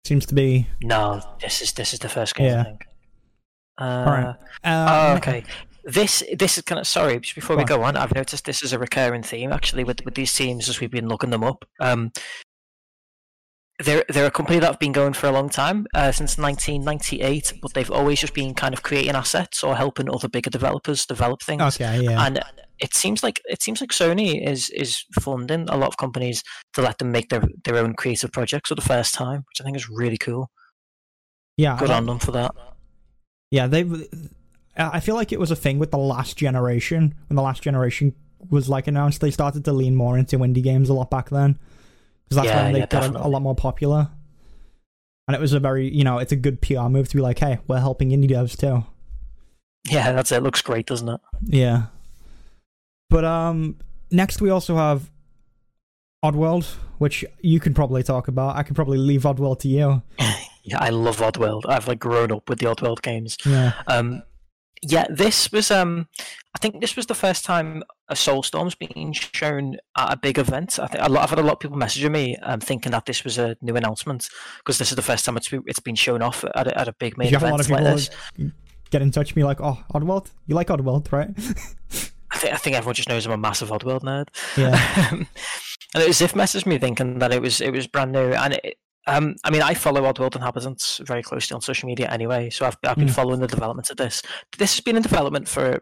seems 0.05 0.27
to 0.27 0.35
be. 0.35 0.67
No, 0.83 1.21
this 1.41 1.63
is 1.63 1.73
this 1.73 1.93
is 1.93 1.99
the 2.01 2.09
first 2.09 2.35
game. 2.35 2.47
Yeah. 2.47 2.61
I 2.61 2.65
think. 2.65 2.87
Uh, 3.79 3.85
Alright. 3.85 4.37
oh, 4.65 4.71
Uh, 4.71 5.15
okay. 5.19 5.45
This 5.85 6.23
this 6.37 6.59
is 6.59 6.65
kind 6.65 6.81
of 6.81 6.87
sorry. 6.87 7.21
Just 7.21 7.35
before 7.37 7.57
we 7.57 7.65
go 7.65 7.83
on, 7.83 7.97
I've 7.97 8.15
noticed 8.15 8.45
this 8.45 8.63
is 8.63 8.73
a 8.73 8.79
recurring 8.79 9.23
theme 9.23 9.53
actually 9.53 9.85
with 9.85 10.05
with 10.05 10.15
these 10.15 10.33
teams 10.33 10.69
as 10.69 10.81
we've 10.81 10.91
been 10.91 11.09
looking 11.09 11.31
them 11.31 11.45
up. 11.45 11.65
Um, 11.79 12.11
they're 13.79 14.05
they're 14.09 14.27
a 14.27 14.31
company 14.31 14.59
that 14.59 14.67
have 14.67 14.79
been 14.79 14.93
going 14.93 15.13
for 15.13 15.27
a 15.27 15.33
long 15.33 15.49
time 15.49 15.87
uh, 15.95 16.11
since 16.13 16.39
1998, 16.39 17.55
but 17.61 17.75
they've 17.75 17.91
always 17.91 18.21
just 18.21 18.35
been 18.35 18.55
kind 18.55 18.73
of 18.73 18.83
creating 18.83 19.15
assets 19.15 19.63
or 19.63 19.77
helping 19.77 20.09
other 20.09 20.29
bigger 20.29 20.51
developers 20.51 21.05
develop 21.05 21.43
things. 21.43 21.63
Okay, 21.63 22.03
yeah. 22.03 22.25
And 22.25 22.41
it 22.79 22.95
seems 22.95 23.23
like 23.23 23.41
it 23.45 23.63
seems 23.63 23.81
like 23.81 23.91
Sony 23.91 24.47
is 24.47 24.71
is 24.71 25.05
funding 25.21 25.69
a 25.69 25.77
lot 25.77 25.89
of 25.89 25.97
companies 25.99 26.43
to 26.73 26.83
let 26.83 26.99
them 26.99 27.13
make 27.13 27.29
their 27.29 27.43
their 27.65 27.77
own 27.77 27.95
creative 27.95 28.33
projects 28.33 28.69
for 28.69 28.75
the 28.75 28.83
first 28.83 29.15
time, 29.15 29.45
which 29.49 29.61
I 29.61 29.65
think 29.65 29.77
is 29.77 29.89
really 29.89 30.19
cool. 30.19 30.51
yeah, 31.57 31.79
Good 31.79 31.91
on 31.91 32.07
them 32.07 32.19
for 32.19 32.33
that. 32.33 32.55
Yeah, 33.51 33.67
they've. 33.67 34.09
I 34.79 35.01
feel 35.01 35.15
like 35.15 35.33
it 35.33 35.41
was 35.41 35.51
a 35.51 35.57
thing 35.57 35.79
with 35.79 35.91
the 35.91 35.99
last 35.99 36.37
generation. 36.37 37.15
When 37.29 37.37
the 37.37 37.43
last 37.43 37.63
generation 37.63 38.15
was 38.51 38.69
like 38.69 38.87
announced, 38.87 39.21
they 39.21 39.31
started 39.31 39.65
to 39.65 39.73
lean 39.73 39.95
more 39.95 40.19
into 40.19 40.39
indie 40.39 40.63
games 40.63 40.89
a 40.91 40.95
lot 40.95 41.11
back 41.11 41.31
then. 41.31 41.59
Because 42.29 42.43
that's 42.43 42.47
Yeah, 42.47 42.65
when 42.65 42.73
they 42.73 42.79
yeah, 42.81 42.87
got 42.87 43.15
a, 43.15 43.27
a 43.27 43.29
lot 43.29 43.43
more 43.43 43.55
popular. 43.55 44.09
And 45.29 45.35
it 45.35 45.41
was 45.41 45.53
a 45.53 45.61
very, 45.61 45.89
you 45.93 46.05
know, 46.05 46.19
it's 46.19 46.33
a 46.33 46.37
good 46.37 46.61
PR 46.61 46.83
move 46.89 47.09
to 47.09 47.17
be 47.17 47.23
like, 47.23 47.39
hey, 47.39 47.59
we're 47.67 47.81
helping 47.81 48.11
indie 48.11 48.31
devs 48.31 48.57
too. 48.57 48.85
Yeah, 49.89 50.13
that's 50.13 50.31
it. 50.33 50.43
Looks 50.43 50.63
great, 50.63 50.87
doesn't 50.87 51.09
it? 51.09 51.21
Yeah. 51.45 51.87
But 53.11 53.25
um, 53.25 53.77
next 54.11 54.41
we 54.41 54.51
also 54.51 54.77
have 54.77 55.11
Oddworld, 56.25 56.65
which 56.99 57.25
you 57.41 57.61
can 57.61 57.75
probably 57.75 58.03
talk 58.03 58.29
about. 58.29 58.57
I 58.57 58.63
could 58.63 58.75
probably 58.77 58.99
leave 58.99 59.23
Oddworld 59.23 59.61
to 59.61 59.69
you. 59.69 60.03
Yeah, 60.69 60.79
I 60.81 60.89
love 60.89 61.19
Oddworld. 61.19 61.63
I've 61.69 61.87
like 61.87 62.01
grown 62.01 62.33
up 62.33 62.49
with 62.49 62.59
the 62.59 62.67
Oddworld 62.67 63.01
games. 63.01 63.37
Yeah. 63.47 63.71
Um, 63.87 64.25
yeah, 64.83 65.07
this 65.11 65.51
was 65.53 65.71
um, 65.71 66.09
I 66.55 66.59
think 66.59 66.81
this 66.81 66.97
was 66.97 67.07
the 67.07 67.15
first 67.15 67.45
time 67.45 67.83
a 68.09 68.15
Soulstorm's 68.15 68.75
being 68.75 69.13
shown 69.13 69.77
at 69.97 70.13
a 70.13 70.17
big 70.17 70.39
event. 70.39 70.79
I 70.79 70.87
think 70.87 71.05
a 71.05 71.11
lot. 71.11 71.25
I've 71.25 71.31
had 71.31 71.39
a 71.39 71.43
lot 71.43 71.55
of 71.55 71.61
people 71.61 71.77
messaging 71.77 72.13
me 72.13 72.37
um, 72.43 72.61
thinking 72.61 72.93
that 72.93 73.07
this 73.07 73.25
was 73.25 73.39
a 73.39 73.57
new 73.61 73.77
announcement 73.77 74.29
because 74.59 74.79
this 74.79 74.91
is 74.91 74.97
the 74.97 75.03
first 75.03 75.25
time 75.25 75.37
it's 75.37 75.49
been, 75.49 75.63
it's 75.67 75.81
been 75.81 75.95
shown 75.95 76.23
off 76.23 76.45
at 76.55 76.67
a, 76.67 76.79
at 76.79 76.89
a 76.89 76.93
big 76.95 77.19
main 77.19 77.29
you 77.29 77.35
have 77.37 77.43
a 77.43 77.51
lot 77.51 77.61
event 77.61 77.81
of 77.81 77.87
like 77.87 77.97
this. 77.97 78.11
get 78.91 79.03
in 79.03 79.11
touch 79.11 79.31
with 79.31 79.37
me 79.37 79.45
like, 79.45 79.61
oh, 79.61 79.83
Oddworld? 79.93 80.31
You 80.47 80.55
like 80.55 80.69
Oddworld, 80.69 81.11
right? 81.13 81.31
I 82.31 82.39
think 82.39 82.55
I 82.55 82.57
think 82.57 82.77
everyone 82.77 82.95
just 82.95 83.09
knows 83.09 83.27
I'm 83.27 83.33
a 83.33 83.39
massive 83.39 83.71
Oddworld 83.71 84.03
nerd. 84.03 84.29
yeah. 84.57 85.11
and 85.11 86.03
it 86.03 86.09
was 86.09 86.21
Ziff 86.21 86.33
messaged 86.33 86.67
me 86.67 86.79
thinking 86.79 87.19
that 87.19 87.33
it 87.33 87.41
was 87.41 87.61
it 87.61 87.71
was 87.71 87.87
brand 87.87 88.13
new, 88.13 88.33
and 88.33 88.55
it, 88.63 88.79
um, 89.07 89.35
I 89.45 89.51
mean, 89.51 89.63
I 89.63 89.75
follow 89.75 90.03
Oddworld 90.03 90.35
Inhabitants 90.35 91.01
very 91.05 91.23
closely 91.23 91.55
on 91.55 91.61
social 91.61 91.87
media 91.87 92.09
anyway, 92.11 92.51
so 92.51 92.67
I've 92.67 92.77
I've 92.85 92.97
been 92.97 93.09
Mm. 93.09 93.15
following 93.15 93.41
the 93.41 93.47
development 93.47 93.91
of 93.91 93.97
this. 93.97 94.23
This 94.59 94.75
has 94.75 94.81
been 94.81 94.97
in 94.97 95.03
development 95.03 95.49
for 95.49 95.81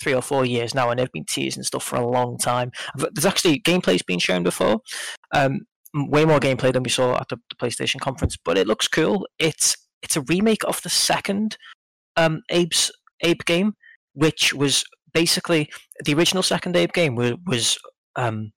three 0.00 0.14
or 0.14 0.22
four 0.22 0.46
years 0.46 0.74
now, 0.74 0.88
and 0.90 0.98
they've 0.98 1.12
been 1.12 1.24
teasing 1.26 1.62
stuff 1.62 1.84
for 1.84 1.96
a 1.96 2.06
long 2.06 2.38
time. 2.38 2.70
There's 2.96 3.26
actually 3.26 3.60
gameplay's 3.60 4.02
been 4.02 4.18
shown 4.18 4.42
before, 4.42 4.80
um, 5.34 5.60
way 5.94 6.24
more 6.24 6.40
gameplay 6.40 6.72
than 6.72 6.82
we 6.82 6.90
saw 6.90 7.16
at 7.16 7.28
the, 7.28 7.36
the 7.50 7.56
PlayStation 7.56 8.00
conference, 8.00 8.36
but 8.42 8.56
it 8.56 8.66
looks 8.66 8.88
cool. 8.88 9.26
It's 9.38 9.76
it's 10.02 10.16
a 10.16 10.22
remake 10.22 10.64
of 10.64 10.80
the 10.82 10.88
second 10.88 11.56
um, 12.16 12.40
Abe's 12.50 12.90
Abe 13.22 13.44
game, 13.44 13.74
which 14.14 14.54
was 14.54 14.84
basically 15.12 15.68
the 16.04 16.14
original 16.14 16.42
second 16.42 16.76
Abe 16.76 16.92
game 16.92 17.14
was 17.16 17.32
was 17.46 17.78
um, 18.16 18.52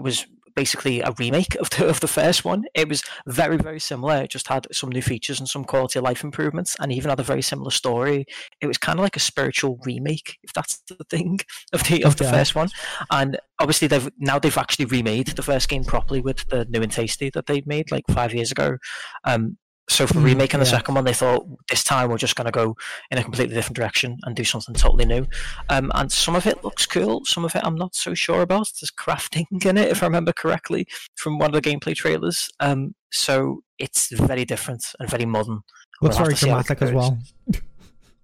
was 0.00 0.26
basically 0.54 1.00
a 1.00 1.12
remake 1.18 1.54
of 1.56 1.70
the 1.70 1.88
of 1.88 2.00
the 2.00 2.08
first 2.08 2.44
one. 2.44 2.64
It 2.74 2.88
was 2.88 3.02
very 3.26 3.56
very 3.56 3.80
similar. 3.80 4.22
It 4.22 4.30
just 4.30 4.48
had 4.48 4.66
some 4.72 4.90
new 4.90 5.02
features 5.02 5.38
and 5.40 5.48
some 5.48 5.64
quality 5.64 5.98
of 5.98 6.04
life 6.04 6.24
improvements, 6.24 6.76
and 6.80 6.92
even 6.92 7.10
had 7.10 7.20
a 7.20 7.24
very 7.24 7.42
similar 7.42 7.70
story. 7.70 8.26
It 8.60 8.66
was 8.66 8.78
kind 8.78 8.98
of 8.98 9.02
like 9.02 9.16
a 9.16 9.20
spiritual 9.20 9.78
remake, 9.84 10.38
if 10.42 10.52
that's 10.52 10.78
the 10.88 11.04
thing, 11.08 11.40
of 11.72 11.84
the 11.84 12.04
of 12.04 12.16
the 12.16 12.24
Okay. 12.24 12.30
first 12.30 12.54
one. 12.54 12.68
And 13.10 13.38
obviously 13.58 13.88
they've 13.88 14.10
now 14.18 14.38
they've 14.38 14.56
actually 14.58 14.86
remade 14.86 15.28
the 15.28 15.42
first 15.42 15.68
game 15.68 15.84
properly 15.84 16.20
with 16.20 16.48
the 16.48 16.64
new 16.66 16.82
and 16.82 16.92
tasty 16.92 17.30
that 17.30 17.46
they 17.46 17.62
made 17.66 17.90
like 17.90 18.04
five 18.10 18.34
years 18.34 18.50
ago. 18.50 18.78
Um, 19.24 19.56
so 19.90 20.06
for 20.06 20.14
Mm, 20.14 20.24
remaking 20.24 20.60
the 20.60 20.66
yeah. 20.66 20.70
second 20.70 20.94
one, 20.94 21.04
they 21.04 21.12
thought 21.12 21.46
this 21.68 21.82
time 21.82 22.10
we're 22.10 22.18
just 22.18 22.36
going 22.36 22.46
to 22.46 22.52
go 22.52 22.76
in 23.10 23.18
a 23.18 23.22
completely 23.22 23.54
different 23.54 23.76
direction 23.76 24.18
and 24.22 24.36
do 24.36 24.44
something 24.44 24.74
totally 24.74 25.04
new. 25.04 25.26
Um, 25.68 25.90
and 25.94 26.10
some 26.10 26.36
of 26.36 26.46
it 26.46 26.62
looks 26.62 26.86
cool, 26.86 27.24
some 27.24 27.44
of 27.44 27.54
it 27.56 27.62
I'm 27.64 27.74
not 27.74 27.94
so 27.94 28.14
sure 28.14 28.42
about. 28.42 28.70
There's 28.80 28.92
crafting 28.92 29.46
in 29.64 29.76
it, 29.76 29.88
if 29.88 30.02
I 30.02 30.06
remember 30.06 30.32
correctly, 30.32 30.86
from 31.16 31.38
one 31.38 31.54
of 31.54 31.60
the 31.60 31.68
gameplay 31.68 31.94
trailers. 31.94 32.48
Um, 32.60 32.94
so 33.10 33.62
it's 33.78 34.10
very 34.12 34.44
different 34.44 34.84
and 35.00 35.10
very 35.10 35.26
modern. 35.26 35.60
Looks 36.02 36.16
We'll 36.16 36.26
very 36.26 36.34
to 36.34 36.40
see 36.40 36.48
how 36.48 36.58
it 36.60 36.66
dramatic 36.66 36.82
as 36.82 36.92
well. 36.92 37.18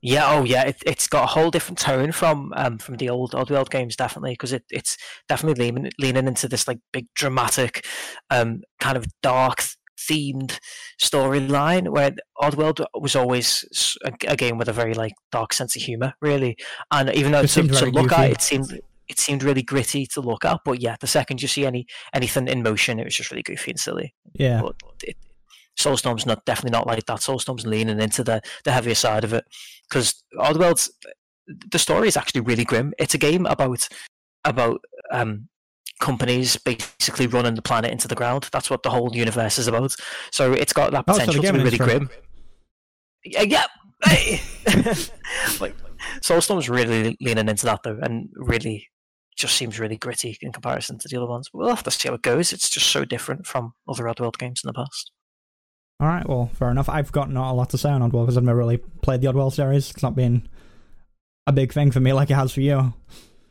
Yeah, 0.03 0.31
oh 0.31 0.45
yeah, 0.45 0.63
it, 0.63 0.77
it's 0.87 1.09
got 1.09 1.25
a 1.25 1.27
whole 1.27 1.51
different 1.51 1.79
tone 1.79 2.13
from 2.13 2.53
um, 2.57 2.79
from 2.79 2.97
the 2.97 3.11
old 3.11 3.33
Oddworld 3.33 3.71
games, 3.71 3.97
definitely, 3.97 4.35
because 4.35 4.53
it, 4.53 4.63
it's 4.71 4.97
definitely 5.29 5.65
leaning 5.65 5.91
leaning 5.99 6.29
into 6.29 6.47
this 6.47 6.69
like 6.69 6.79
big 6.93 7.07
dramatic, 7.15 7.85
um, 8.31 8.63
kind 8.79 8.97
of 8.97 9.07
dark 9.23 9.65
themed 9.97 10.59
storyline. 11.01 11.89
Where 11.89 12.12
Oddworld 12.40 12.85
was 12.94 13.16
always 13.16 13.64
a 14.27 14.36
game 14.36 14.59
with 14.59 14.68
a 14.68 14.73
very 14.73 14.94
like 14.94 15.14
dark 15.32 15.52
sense 15.52 15.77
of 15.77 15.82
humor, 15.82 16.14
really, 16.20 16.56
and 16.90 17.10
even 17.14 17.32
though 17.32 17.40
It 17.40 17.48
to, 17.48 17.66
to 17.66 17.86
look 17.86 18.12
at 18.12 18.31
it 18.31 18.43
seemed 18.43 18.81
it 19.09 19.18
seemed 19.18 19.43
really 19.43 19.62
gritty 19.62 20.06
to 20.06 20.20
look 20.20 20.44
at, 20.44 20.60
but 20.64 20.81
yeah, 20.81 20.97
the 21.01 21.06
second 21.06 21.40
you 21.40 21.48
see 21.48 21.64
any 21.64 21.86
anything 22.12 22.48
in 22.48 22.62
motion, 22.62 22.98
it 22.98 23.05
was 23.05 23.14
just 23.14 23.31
really 23.31 23.43
goofy 23.43 23.70
and 23.70 23.81
silly 23.81 24.14
Yeah. 24.35 24.60
but 24.62 24.74
it, 25.05 25.16
Soulstorm's 25.78 26.27
not 26.27 26.44
definitely 26.44 26.77
not 26.77 26.86
like 26.86 27.05
that. 27.06 27.20
Soulstorm's 27.20 27.66
leaning 27.66 28.01
into 28.01 28.24
the 28.24 28.40
the 28.64 28.73
heavier 28.73 28.94
side 28.94 29.24
of 29.24 29.32
it 29.32 29.44
because 29.89 30.23
Oddworld's 30.39 30.90
the 31.70 31.78
story 31.78 32.09
is 32.09 32.16
actually 32.16 32.40
really 32.40 32.64
grim. 32.64 32.93
It's 32.98 33.14
a 33.14 33.18
game 33.18 33.47
about 33.47 33.89
about 34.44 34.81
um, 35.12 35.48
companies 36.01 36.56
basically 36.59 37.27
running 37.27 37.55
the 37.55 37.62
planet 37.62 37.90
into 37.90 38.09
the 38.09 38.14
ground. 38.14 38.48
That's 38.52 38.70
what 38.70 38.82
the 38.82 38.90
whole 38.90 39.14
universe 39.14 39.59
is 39.59 39.66
about. 39.66 39.94
So 40.31 40.52
it's 40.52 40.73
got 40.73 40.93
that 40.93 41.05
Oh, 41.09 41.12
so 41.14 41.18
potential 41.20 41.43
to 41.43 41.52
be 41.52 41.59
really 41.59 41.78
grim. 41.78 42.06
grim. 42.06 42.10
Yeah, 43.24 43.43
yeah. 43.43 43.66
Hey! 44.05 44.40
like 45.60 45.74
Soulstorm's 46.20 46.68
really 46.68 47.16
leaning 47.20 47.48
into 47.48 47.66
that 47.66 47.82
though, 47.82 47.98
and 48.02 48.28
really 48.35 48.89
just 49.36 49.55
seems 49.56 49.78
really 49.78 49.97
gritty 49.97 50.36
in 50.40 50.52
comparison 50.52 50.98
to 50.98 51.09
the 51.09 51.16
other 51.16 51.27
ones. 51.27 51.48
But 51.52 51.59
we'll 51.59 51.68
have 51.68 51.82
to 51.85 51.90
see 51.90 52.09
how 52.09 52.14
it 52.14 52.23
goes. 52.23 52.52
It's 52.52 52.68
just 52.70 52.86
so 52.89 53.05
different 53.05 53.47
from 53.47 53.73
other 53.89 54.05
Oddworld 54.05 54.39
games 54.39 54.62
in 54.64 54.68
the 54.68 54.74
past. 54.74 55.10
All 55.98 56.06
right, 56.09 56.28
well, 56.28 56.51
fair 56.55 56.70
enough. 56.70 56.89
I've 56.90 57.10
got 57.10 57.31
not 57.31 57.51
a 57.51 57.55
lot 57.55 57.70
to 57.70 57.78
say 57.78 57.89
on 57.90 58.02
Oddworld 58.02 58.24
because 58.27 58.36
I've 58.36 58.44
never 58.44 58.59
really 58.59 58.78
played 58.78 59.23
the 59.23 59.28
Oddworld 59.28 59.55
series. 59.55 59.90
It's 59.90 60.02
not 60.02 60.14
been 60.14 60.48
a 61.47 61.52
big 61.52 61.73
thing 61.73 61.90
for 61.90 62.01
me 62.01 62.12
like 62.12 62.31
it 62.31 62.35
has 62.35 62.52
for 62.52 62.60
you. 62.60 62.93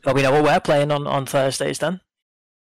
Well, 0.04 0.14
we 0.14 0.22
know 0.22 0.30
what 0.30 0.44
we're 0.44 0.60
playing 0.60 0.92
on, 0.92 1.06
on 1.08 1.26
Thursdays 1.26 1.80
then. 1.80 2.00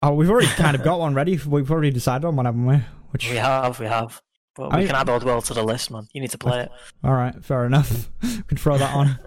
Oh, 0.02 0.14
we've 0.14 0.30
already 0.30 0.48
kind 0.48 0.74
of 0.74 0.82
got 0.82 0.98
one 0.98 1.14
ready. 1.14 1.38
We've 1.46 1.70
already 1.70 1.90
decided 1.90 2.24
on 2.26 2.36
one, 2.36 2.46
haven't 2.46 2.66
we? 2.66 2.76
Which, 3.10 3.30
We 3.30 3.36
have, 3.36 3.78
we 3.78 3.86
have. 3.86 4.20
But 4.54 4.72
I- 4.72 4.78
we 4.80 4.86
can 4.86 4.96
add 4.96 5.08
old 5.08 5.22
Oddworld 5.22 5.44
to 5.46 5.54
the 5.54 5.62
list, 5.62 5.90
man. 5.90 6.08
You 6.12 6.20
need 6.20 6.30
to 6.32 6.38
play 6.38 6.60
it. 6.60 6.70
all 7.04 7.12
right, 7.14 7.34
fair 7.44 7.64
enough. 7.64 8.10
we 8.22 8.42
can 8.48 8.56
throw 8.58 8.76
that 8.78 8.94
on. 8.94 9.18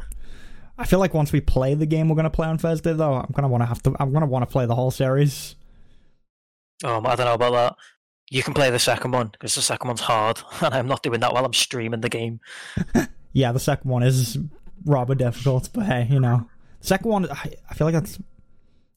I 0.77 0.85
feel 0.85 0.99
like 0.99 1.13
once 1.13 1.31
we 1.31 1.39
play 1.39 1.73
the 1.73 1.85
game 1.85 2.09
we're 2.09 2.17
gonna 2.17 2.29
play 2.29 2.47
on 2.47 2.57
Thursday, 2.57 2.91
though, 2.93 3.13
I'm 3.13 3.31
gonna 3.31 3.47
want 3.47 3.61
to 3.61 3.65
have 3.67 3.81
to. 3.83 3.95
I'm 3.99 4.11
gonna 4.11 4.25
want 4.25 4.43
to 4.43 4.51
play 4.51 4.65
the 4.65 4.75
whole 4.75 4.91
series. 4.91 5.55
Oh, 6.83 6.97
I 7.05 7.15
don't 7.15 7.25
know 7.25 7.33
about 7.35 7.53
that. 7.53 7.75
You 8.29 8.43
can 8.43 8.53
play 8.53 8.69
the 8.69 8.79
second 8.79 9.11
one 9.11 9.27
because 9.27 9.55
the 9.55 9.61
second 9.61 9.87
one's 9.87 10.01
hard, 10.01 10.41
and 10.61 10.73
I'm 10.73 10.87
not 10.87 11.01
doing 11.01 11.21
that 11.21 11.31
while 11.33 11.45
I'm 11.45 11.53
streaming 11.53 12.01
the 12.01 12.09
game. 12.09 12.39
Yeah, 13.37 13.51
the 13.51 13.59
second 13.59 13.91
one 13.91 14.01
is 14.01 14.37
rather 14.85 15.13
difficult, 15.13 15.69
but 15.73 15.85
hey, 15.87 16.07
you 16.09 16.21
know, 16.21 16.47
the 16.79 16.87
second 16.87 17.11
one. 17.11 17.29
I 17.29 17.73
feel 17.73 17.85
like 17.85 17.93
that's. 17.93 18.17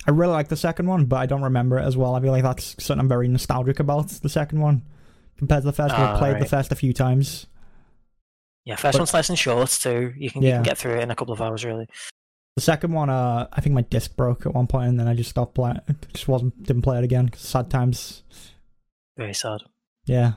I 0.07 0.11
really 0.11 0.33
like 0.33 0.49
the 0.49 0.57
second 0.57 0.87
one, 0.87 1.07
but 1.07 1.17
I 1.17 1.27
don't 1.27 1.43
remember 1.43 1.79
it 1.79 1.85
as 1.85 1.97
well. 1.97 2.15
I 2.15 2.21
feel 2.21 2.31
like 2.31 2.43
that's 2.43 2.83
something 2.83 3.01
I'm 3.01 3.09
very 3.09 3.29
nostalgic 3.29 3.79
about. 3.81 4.09
The 4.09 4.29
second 4.29 4.61
one 4.61 4.83
compared 5.37 5.63
to 5.63 5.67
the 5.67 5.73
first 5.73 5.93
one. 5.93 6.03
Ah, 6.03 6.13
I've 6.15 6.19
played 6.19 6.41
the 6.41 6.47
first 6.47 6.73
a 6.73 6.77
few 6.77 6.93
times. 6.93 7.47
Yeah, 8.65 8.77
first 8.77 8.95
But- 8.95 9.01
one's 9.01 9.13
nice 9.13 9.29
and 9.29 9.39
short 9.39 9.71
too. 9.71 10.13
You 10.17 10.31
can, 10.31 10.43
you 10.43 10.53
can 10.53 10.63
get 10.63 10.79
through 10.79 10.97
it 10.97 11.03
in 11.03 11.11
a 11.11 11.15
couple 11.17 11.33
of 11.33 11.41
hours, 11.41 11.65
really. 11.65 11.87
The 12.57 12.63
second 12.63 12.93
one, 12.93 13.09
uh, 13.09 13.47
I 13.53 13.61
think 13.61 13.75
my 13.75 13.83
disc 13.83 14.17
broke 14.17 14.45
at 14.45 14.55
one 14.55 14.67
point, 14.67 14.89
and 14.89 14.99
then 14.99 15.07
I 15.07 15.15
just 15.15 15.31
stopped 15.31 15.55
playing. 15.55 15.81
Just 16.13 16.27
wasn't 16.27 16.61
didn't 16.63 16.83
play 16.83 16.99
it 16.99 17.05
again. 17.05 17.31
Sad 17.37 17.71
times. 17.71 18.25
Very 19.17 19.33
sad. 19.35 19.61
Yeah. 20.07 20.33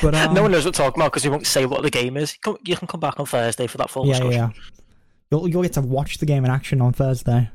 But 0.00 0.14
um, 0.14 0.34
no 0.34 0.42
one 0.42 0.52
knows 0.52 0.64
what 0.64 0.74
to 0.74 0.78
talk 0.78 0.96
about 0.96 1.12
because 1.12 1.24
we 1.24 1.30
won't 1.30 1.46
say 1.46 1.66
what 1.66 1.82
the 1.82 1.90
game 1.90 2.16
is. 2.16 2.36
You 2.64 2.76
can 2.76 2.88
come 2.88 3.00
back 3.00 3.20
on 3.20 3.26
Thursday 3.26 3.66
for 3.66 3.76
that 3.78 3.90
full 3.90 4.06
yeah, 4.06 4.14
yeah, 4.14 4.18
discussion. 4.20 4.54
yeah. 4.54 4.82
You'll 5.30 5.48
you'll 5.48 5.62
get 5.62 5.74
to 5.74 5.82
watch 5.82 6.18
the 6.18 6.26
game 6.26 6.44
in 6.44 6.50
action 6.50 6.80
on 6.80 6.92
Thursday. 6.92 7.50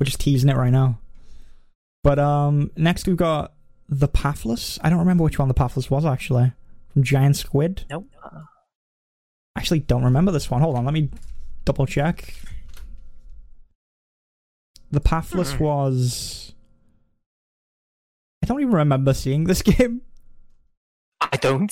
We're 0.00 0.06
just 0.06 0.18
teasing 0.20 0.48
it 0.48 0.56
right 0.56 0.72
now. 0.72 0.98
But 2.02 2.18
um, 2.18 2.70
next 2.76 3.06
we've 3.06 3.16
got 3.16 3.52
the 3.88 4.08
Pathless. 4.08 4.78
I 4.82 4.88
don't 4.88 4.98
remember 5.00 5.22
which 5.24 5.38
one 5.38 5.48
the 5.48 5.54
Pathless 5.54 5.90
was 5.90 6.06
actually. 6.06 6.52
From 6.92 7.02
Giant 7.04 7.36
Squid. 7.36 7.84
Nope. 7.90 8.08
Actually 9.56 9.80
don't 9.80 10.02
remember 10.04 10.32
this 10.32 10.50
one. 10.50 10.62
Hold 10.62 10.76
on, 10.76 10.84
let 10.86 10.94
me 10.94 11.10
double 11.66 11.84
check. 11.86 12.32
The 14.90 15.00
Pathless 15.00 15.52
Hmm. 15.52 15.64
was. 15.64 16.54
I 18.42 18.46
don't 18.46 18.60
even 18.60 18.72
remember 18.72 19.12
seeing 19.12 19.44
this 19.44 19.60
game. 19.62 20.00
I 21.20 21.36
don't. 21.36 21.70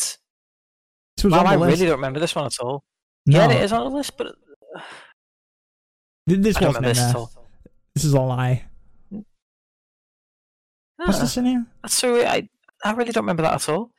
This 1.17 1.25
was 1.25 1.33
Wow, 1.33 1.45
I 1.45 1.57
list. 1.57 1.77
really 1.79 1.87
don't 1.89 1.97
remember 1.99 2.21
this 2.21 2.35
one 2.35 2.45
at 2.45 2.53
all. 2.61 2.85
no, 3.27 3.39
Yeah, 3.39 3.51
it 3.51 3.63
is 3.63 3.73
on 3.73 3.91
the 3.91 3.97
list, 3.97 4.17
but 4.19 4.27
uh, 4.29 4.81
th- 6.29 6.41
this 6.43 6.57
I 6.59 6.61
don't 6.61 6.69
wasn't 6.69 6.87
remember 6.87 7.01
in 7.01 7.13
there. 7.15 7.27
This 7.99 8.05
is 8.05 8.15
a 8.15 8.21
lie. 8.21 8.63
What's 9.11 11.19
Ah, 11.19 11.23
this 11.23 11.37
in 11.37 11.47
here? 11.47 11.67
That's 11.83 11.95
so 11.95 12.25
I 12.25 12.49
I 12.85 12.93
really 12.93 13.11
don't 13.11 13.25
remember 13.25 13.43
that 13.43 13.55
at 13.55 13.69
all. 13.69 13.91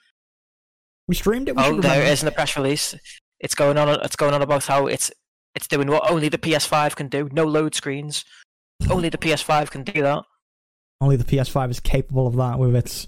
We 1.09 1.15
streamed 1.15 1.49
it. 1.49 1.57
We 1.57 1.63
Oh, 1.63 1.81
there 1.81 2.01
it 2.01 2.07
is 2.07 2.21
in 2.21 2.25
the 2.27 2.31
press 2.31 2.55
release. 2.55 2.95
It's 3.41 3.55
going 3.55 3.77
on. 3.77 3.89
It's 3.89 4.15
going 4.15 4.33
on 4.33 4.41
about 4.41 4.67
how 4.67 4.87
it's 4.87 5.11
it's 5.53 5.67
doing 5.67 5.89
what 5.89 6.09
only 6.09 6.29
the 6.29 6.37
PS5 6.37 6.95
can 6.95 7.09
do. 7.09 7.27
No 7.33 7.43
load 7.43 7.75
screens. 7.75 8.23
Only 8.89 9.09
the 9.09 9.17
PS5 9.17 9.69
can 9.69 9.83
do 9.83 10.01
that. 10.01 10.23
Only 11.01 11.17
the 11.17 11.25
PS5 11.25 11.69
is 11.71 11.81
capable 11.81 12.25
of 12.25 12.37
that 12.37 12.57
with 12.57 12.77
its 12.77 13.05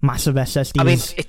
massive 0.00 0.34
SSDs. 0.34 0.80
I 0.80 0.82
mean, 0.82 0.98
it, 1.16 1.28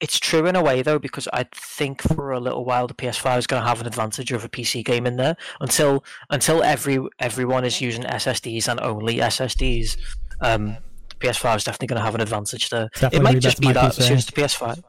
it's 0.00 0.18
true 0.18 0.46
in 0.46 0.56
a 0.56 0.62
way 0.62 0.82
though, 0.82 0.98
because 0.98 1.28
I 1.32 1.46
think 1.54 2.02
for 2.02 2.32
a 2.32 2.40
little 2.40 2.64
while 2.64 2.86
the 2.86 2.94
PS5 2.94 3.38
is 3.38 3.46
going 3.46 3.62
to 3.62 3.68
have 3.68 3.80
an 3.80 3.86
advantage 3.86 4.32
over 4.32 4.46
a 4.46 4.50
PC 4.50 4.84
game 4.84 5.06
in 5.06 5.16
there 5.16 5.36
until 5.60 6.04
until 6.30 6.62
every 6.62 6.98
everyone 7.18 7.64
is 7.64 7.80
using 7.80 8.02
SSDs 8.02 8.68
and 8.68 8.80
only 8.80 9.16
SSDs. 9.16 9.96
Um, 10.40 10.76
the 11.08 11.14
PS5 11.16 11.56
is 11.56 11.64
definitely 11.64 11.88
going 11.88 12.00
to 12.00 12.04
have 12.04 12.14
an 12.14 12.20
advantage 12.20 12.70
there. 12.70 12.88
Definitely 12.94 13.18
it 13.18 13.22
might 13.22 13.40
just 13.40 13.60
be 13.60 13.72
that 13.72 13.98
as 13.98 14.06
soon 14.06 14.16
as 14.16 14.26
the 14.26 14.32
PS5. 14.32 14.82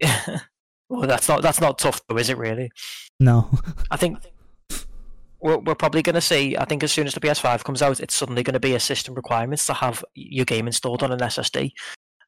well, 0.88 1.06
that's 1.06 1.28
not 1.28 1.42
that's 1.42 1.60
not 1.60 1.78
tough 1.78 2.00
though, 2.08 2.16
is 2.16 2.30
it? 2.30 2.38
Really? 2.38 2.70
no. 3.18 3.50
I 3.90 3.96
think 3.96 4.18
we're, 5.40 5.58
we're 5.58 5.74
probably 5.74 6.02
going 6.02 6.14
to 6.14 6.20
see. 6.20 6.56
I 6.56 6.64
think 6.64 6.82
as 6.82 6.92
soon 6.92 7.06
as 7.06 7.14
the 7.14 7.20
PS5 7.20 7.64
comes 7.64 7.82
out, 7.82 8.00
it's 8.00 8.14
suddenly 8.14 8.42
going 8.42 8.54
to 8.54 8.60
be 8.60 8.74
a 8.74 8.80
system 8.80 9.14
requirement 9.14 9.60
to 9.60 9.74
have 9.74 10.04
your 10.14 10.44
game 10.44 10.66
installed 10.66 11.02
on 11.02 11.12
an 11.12 11.18
SSD. 11.18 11.72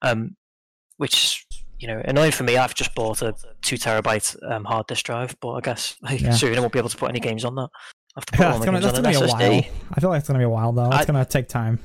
Um, 0.02 0.36
which 0.98 1.44
you 1.80 1.88
know, 1.88 2.02
annoying 2.04 2.32
for 2.32 2.42
me. 2.42 2.56
I've 2.56 2.74
just 2.74 2.94
bought 2.94 3.22
a 3.22 3.34
two 3.62 3.76
terabyte 3.76 4.36
um, 4.50 4.64
hard 4.64 4.86
disk 4.88 5.04
drive, 5.06 5.36
but 5.40 5.52
I 5.52 5.60
guess 5.60 5.96
like, 6.02 6.20
Yeah. 6.20 6.30
soon 6.32 6.56
I 6.56 6.60
won't 6.60 6.72
be 6.72 6.78
able 6.78 6.88
to 6.90 6.96
put 6.96 7.08
any 7.08 7.20
games 7.20 7.44
on 7.44 7.54
that. 7.54 7.68
I 8.16 8.20
have 8.20 8.26
to 8.26 8.32
put 8.36 8.40
Yeah, 8.40 8.52
all 8.52 8.58
my 8.58 8.64
gonna, 8.66 8.80
games 8.80 8.92
on 8.98 9.02
gonna 9.02 9.16
an 9.16 9.28
SSD. 9.62 9.70
I 9.94 10.00
feel 10.00 10.10
like 10.10 10.18
it's 10.18 10.28
gonna 10.28 10.38
be 10.40 10.44
a 10.44 10.48
while 10.48 10.72
though. 10.72 10.86
It's 10.86 10.96
I- 10.96 11.04
gonna 11.06 11.24
take 11.24 11.48
time. 11.48 11.78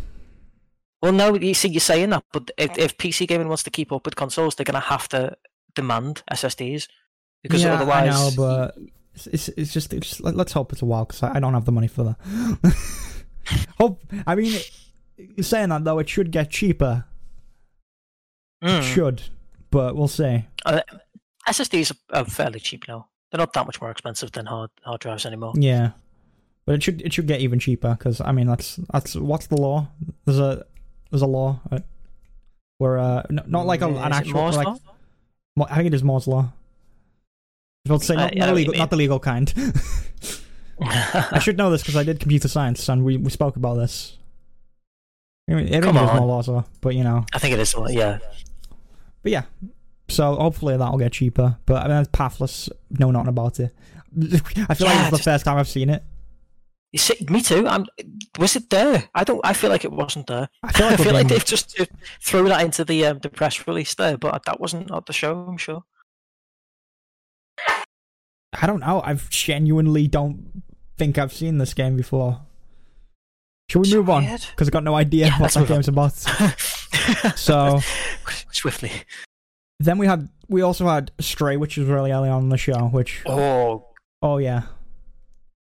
Well, 1.01 1.11
no, 1.11 1.35
you 1.35 1.53
see, 1.53 1.67
you're 1.67 1.81
saying 1.81 2.11
that, 2.11 2.23
but 2.31 2.49
if, 2.57 2.77
if 2.77 2.97
PC 2.97 3.27
gaming 3.27 3.49
wants 3.49 3.63
to 3.63 3.69
keep 3.69 3.91
up 3.91 4.05
with 4.05 4.15
consoles, 4.15 4.55
they're 4.55 4.63
going 4.63 4.81
to 4.81 4.87
have 4.87 5.09
to 5.09 5.35
demand 5.75 6.23
SSDs 6.31 6.87
because 7.41 7.61
yeah, 7.61 7.73
otherwise, 7.73 8.15
I 8.15 8.17
know, 8.17 8.29
but 8.37 8.77
it's, 9.13 9.27
it's, 9.27 9.47
it's 9.49 9.73
just 9.73 9.93
it's, 9.93 10.21
let- 10.21 10.37
let's 10.37 10.53
hope 10.53 10.71
it's 10.71 10.81
a 10.81 10.85
while 10.85 11.03
because 11.03 11.21
I, 11.21 11.35
I 11.35 11.39
don't 11.41 11.53
have 11.55 11.65
the 11.65 11.73
money 11.73 11.89
for 11.89 12.03
that. 12.05 12.75
hope 13.77 14.01
I 14.25 14.35
mean, 14.35 14.57
you're 15.17 15.43
saying 15.43 15.67
that 15.69 15.83
though, 15.83 15.99
it 15.99 16.07
should 16.07 16.31
get 16.31 16.49
cheaper. 16.49 17.03
It 18.63 18.67
Mm. 18.81 18.93
should, 18.93 19.21
but 19.71 19.95
we'll 19.95 20.07
see. 20.07 20.45
SSDs 21.47 21.91
are, 22.11 22.19
are 22.21 22.25
fairly 22.25 22.59
cheap 22.59 22.85
now. 22.87 23.07
They're 23.31 23.39
not 23.39 23.51
that 23.53 23.65
much 23.65 23.81
more 23.81 23.91
expensive 23.91 24.31
than 24.31 24.45
hard 24.45 24.69
hard 24.83 25.01
drives 25.01 25.25
anymore. 25.25 25.53
Yeah, 25.57 25.91
but 26.65 26.75
it 26.75 26.83
should 26.83 27.01
it 27.01 27.11
should 27.13 27.27
get 27.27 27.41
even 27.41 27.59
cheaper 27.59 27.95
because 27.97 28.21
I 28.21 28.31
mean 28.31 28.47
that's 28.47 28.77
that's 28.93 29.15
what's 29.15 29.47
the 29.47 29.57
law? 29.57 29.87
There's 30.25 30.39
a 30.39 30.65
there's 31.11 31.21
a 31.23 31.27
law 31.27 31.59
uh, 31.71 31.79
where 32.77 32.97
uh 32.99 33.23
n- 33.29 33.43
not 33.47 33.65
like 33.65 33.81
a, 33.81 33.85
Mm, 33.85 34.05
an 34.05 34.11
is 34.13 34.17
actual 34.19 34.51
like 34.51 34.67
Law? 34.67 35.65
I 35.69 35.75
think 35.75 35.87
it 35.87 35.93
is 35.93 36.03
Moore's 36.03 36.27
law. 36.27 36.51
I 37.85 37.91
was 37.91 37.91
about 37.91 37.99
to 38.01 38.05
say 38.05 38.13
Uh, 38.15 38.17
not, 38.17 38.33
yeah, 38.35 38.39
not, 38.39 38.45
know 38.47 38.53
what 38.53 38.59
you 38.61 38.65
legal, 38.67 38.79
not 38.79 38.89
the 38.91 38.95
legal 38.95 39.19
kind. 39.19 39.53
I 40.81 41.39
should 41.39 41.57
know 41.57 41.69
this 41.69 41.81
because 41.81 41.95
I 41.97 42.03
did 42.03 42.19
computer 42.19 42.47
science 42.47 42.87
and 42.89 43.03
we, 43.03 43.17
we 43.17 43.29
spoke 43.29 43.55
about 43.55 43.75
this. 43.75 44.17
I 45.49 45.53
mean, 45.55 45.67
I 45.73 45.79
Come 45.81 45.97
it 45.97 46.03
is 46.03 46.09
on. 46.09 46.17
more 46.17 46.27
laws, 46.27 46.47
law, 46.47 46.63
but 46.81 46.95
you 46.95 47.03
know, 47.03 47.25
I 47.33 47.39
think 47.39 47.53
it 47.53 47.59
is. 47.59 47.75
Yeah, 47.89 48.19
but 49.23 49.31
yeah. 49.31 49.43
So 50.09 50.35
hopefully 50.35 50.77
that'll 50.77 50.97
get 50.97 51.13
cheaper. 51.13 51.57
But 51.65 51.85
I 51.85 51.87
mean, 51.87 52.05
pathless. 52.07 52.69
no, 52.91 53.09
nothing 53.09 53.29
about 53.29 53.59
it. 53.59 53.73
I 54.69 54.75
feel 54.75 54.87
like 54.87 55.07
it's 55.07 55.17
the 55.17 55.23
first 55.23 55.45
time 55.45 55.57
I've 55.57 55.67
seen 55.67 55.89
it. 55.89 56.03
you 56.91 56.99
see, 56.99 57.25
me 57.29 57.41
too. 57.41 57.67
I'm. 57.67 57.85
Was 58.37 58.55
it 58.55 58.69
there? 58.69 59.09
I 59.15 59.23
don't. 59.23 59.41
I 59.43 59.53
feel 59.53 59.69
like 59.69 59.85
it 59.85 59.91
wasn't 59.91 60.27
there. 60.27 60.49
I 60.61 60.71
feel 60.71 60.87
like, 60.87 60.99
I 60.99 61.03
feel 61.03 61.13
like 61.13 61.27
they've 61.29 61.45
just 61.45 61.79
uh, 61.79 61.85
thrown 62.21 62.49
that 62.49 62.61
into 62.61 62.85
the 62.85 63.05
um, 63.05 63.19
the 63.19 63.29
press 63.29 63.67
release 63.67 63.95
there, 63.95 64.17
but 64.17 64.45
that 64.45 64.59
wasn't 64.59 64.91
at 64.91 65.05
the 65.05 65.13
show. 65.13 65.39
I'm 65.39 65.57
sure. 65.57 65.83
I 68.61 68.67
don't 68.67 68.81
know. 68.81 69.01
I 69.03 69.15
genuinely 69.29 70.07
don't 70.07 70.63
think 70.97 71.17
I've 71.17 71.33
seen 71.33 71.57
this 71.57 71.73
game 71.73 71.97
before. 71.97 72.41
Should 73.73 73.81
we 73.81 73.93
move 73.95 74.09
on? 74.09 74.23
Because 74.23 74.67
I've 74.67 74.71
got 74.71 74.83
no 74.83 74.95
idea 74.95 75.25
Yeah, 75.27 75.39
what 75.39 75.51
that 75.53 75.59
move 75.59 75.71
on. 75.71 75.75
game's 75.77 75.87
about. 75.87 76.13
So 77.35 77.79
swiftly. 78.51 78.91
then 79.79 79.97
we 79.97 80.07
had 80.07 80.29
we 80.47 80.61
also 80.61 80.87
had 80.87 81.11
Stray, 81.19 81.57
which 81.57 81.77
was 81.77 81.87
really 81.87 82.11
early 82.11 82.29
on 82.29 82.43
in 82.43 82.49
the 82.49 82.57
show. 82.57 82.87
Which 82.87 83.21
Oh, 83.25 83.87
oh 84.21 84.37
yeah, 84.37 84.63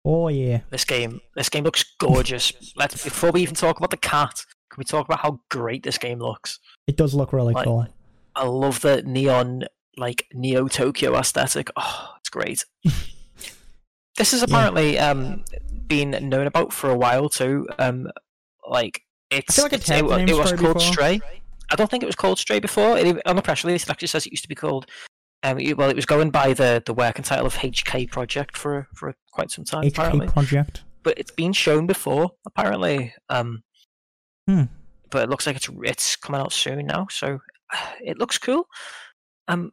oh 0.04 0.28
yeah. 0.28 0.60
this 0.70 0.84
game. 0.84 1.20
This 1.36 1.48
game 1.48 1.64
looks 1.64 1.84
gorgeous. 1.98 2.52
Let's 2.76 3.02
before 3.04 3.30
we 3.32 3.42
even 3.42 3.54
talk 3.56 3.76
about 3.78 3.90
the 3.90 3.96
cat, 3.98 4.44
can 4.70 4.78
we 4.78 4.84
talk 4.84 5.06
about 5.06 5.20
how 5.20 5.40
great 5.50 5.82
this 5.82 5.98
game 5.98 6.20
looks? 6.20 6.60
It 6.86 6.96
does 6.96 7.14
look 7.14 7.32
really 7.32 7.52
Like- 7.54 7.64
cool. 7.66 7.86
I 8.36 8.44
love 8.46 8.80
the 8.82 9.02
neon, 9.02 9.64
like 9.96 10.26
Neo 10.32 10.68
Tokyo 10.68 11.16
aesthetic. 11.16 11.70
Oh, 11.76 12.10
it's 12.20 12.28
great. 12.30 12.64
this 14.16 14.32
Yeah. 14.32 14.44
apparently 14.44 14.98
um, 14.98 15.44
been 15.88 16.10
known 16.28 16.46
about 16.46 16.72
for 16.72 16.90
a 16.90 16.96
while 16.96 17.28
too. 17.28 17.66
Um, 17.78 18.08
like 18.68 19.02
it's, 19.30 19.58
like 19.58 19.72
I've 19.72 19.80
it's- 19.80 19.88
heard 20.00 20.04
it, 20.10 20.16
name 20.18 20.28
it 20.28 20.36
was 20.36 20.48
Stray 20.48 20.58
called 20.58 20.74
before. 20.78 20.92
Stray. 20.92 21.20
I 21.70 21.76
don't 21.76 21.90
think 21.90 22.02
it 22.02 22.06
was 22.06 22.16
called 22.16 22.38
Stray 22.38 22.60
before. 22.60 22.96
It, 22.98 23.26
on 23.26 23.36
the 23.36 23.42
press 23.42 23.62
release, 23.64 23.82
it 23.84 23.90
actually 23.90 24.08
says 24.08 24.24
it 24.26 24.30
used 24.32 24.42
to 24.44 24.48
be 24.48 24.54
called. 24.54 24.86
Um, 25.42 25.58
it- 25.58 25.76
well, 25.76 25.90
it 25.90 25.96
was 25.96 26.06
going 26.06 26.30
by 26.30 26.52
the, 26.52 26.82
the 26.84 26.94
working 26.94 27.22
title 27.24 27.46
of 27.46 27.54
HK 27.54 28.10
Project 28.10 28.56
for 28.56 28.88
for 28.94 29.14
quite 29.32 29.50
some 29.50 29.64
time. 29.64 29.86
apparently 29.86 30.26
HK 30.26 30.32
Project. 30.32 30.82
but 31.02 31.18
it's 31.18 31.30
been 31.30 31.52
shown 31.52 31.86
before 31.86 32.30
apparently. 32.46 33.14
Um, 33.28 33.62
Hmm. 34.46 34.62
But 35.10 35.22
it 35.24 35.30
looks 35.30 35.46
like 35.46 35.56
it's 35.56 35.68
it's 35.82 36.16
coming 36.16 36.40
out 36.40 36.52
soon 36.52 36.86
now, 36.86 37.06
so 37.10 37.38
it 38.02 38.18
looks 38.18 38.38
cool. 38.38 38.66
Um, 39.46 39.72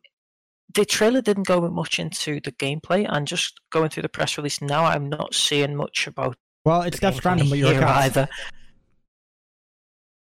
the 0.76 0.86
trailer 0.86 1.22
didn't 1.22 1.48
go 1.48 1.62
much 1.70 2.00
into 2.00 2.40
the 2.42 2.52
gameplay, 2.52 3.06
and 3.10 3.28
just 3.28 3.60
going 3.72 3.90
through 3.90 4.04
the 4.04 4.10
press 4.10 4.38
release 4.38 4.62
now, 4.62 4.86
I'm 4.86 5.10
not 5.10 5.34
seeing 5.34 5.76
much 5.76 6.08
about. 6.08 6.36
Well, 6.66 6.82
it's 6.84 7.00
Death 7.00 7.16
Stranding, 7.16 7.50
but 7.50 7.58
you're 7.58 7.84
either. 7.84 8.28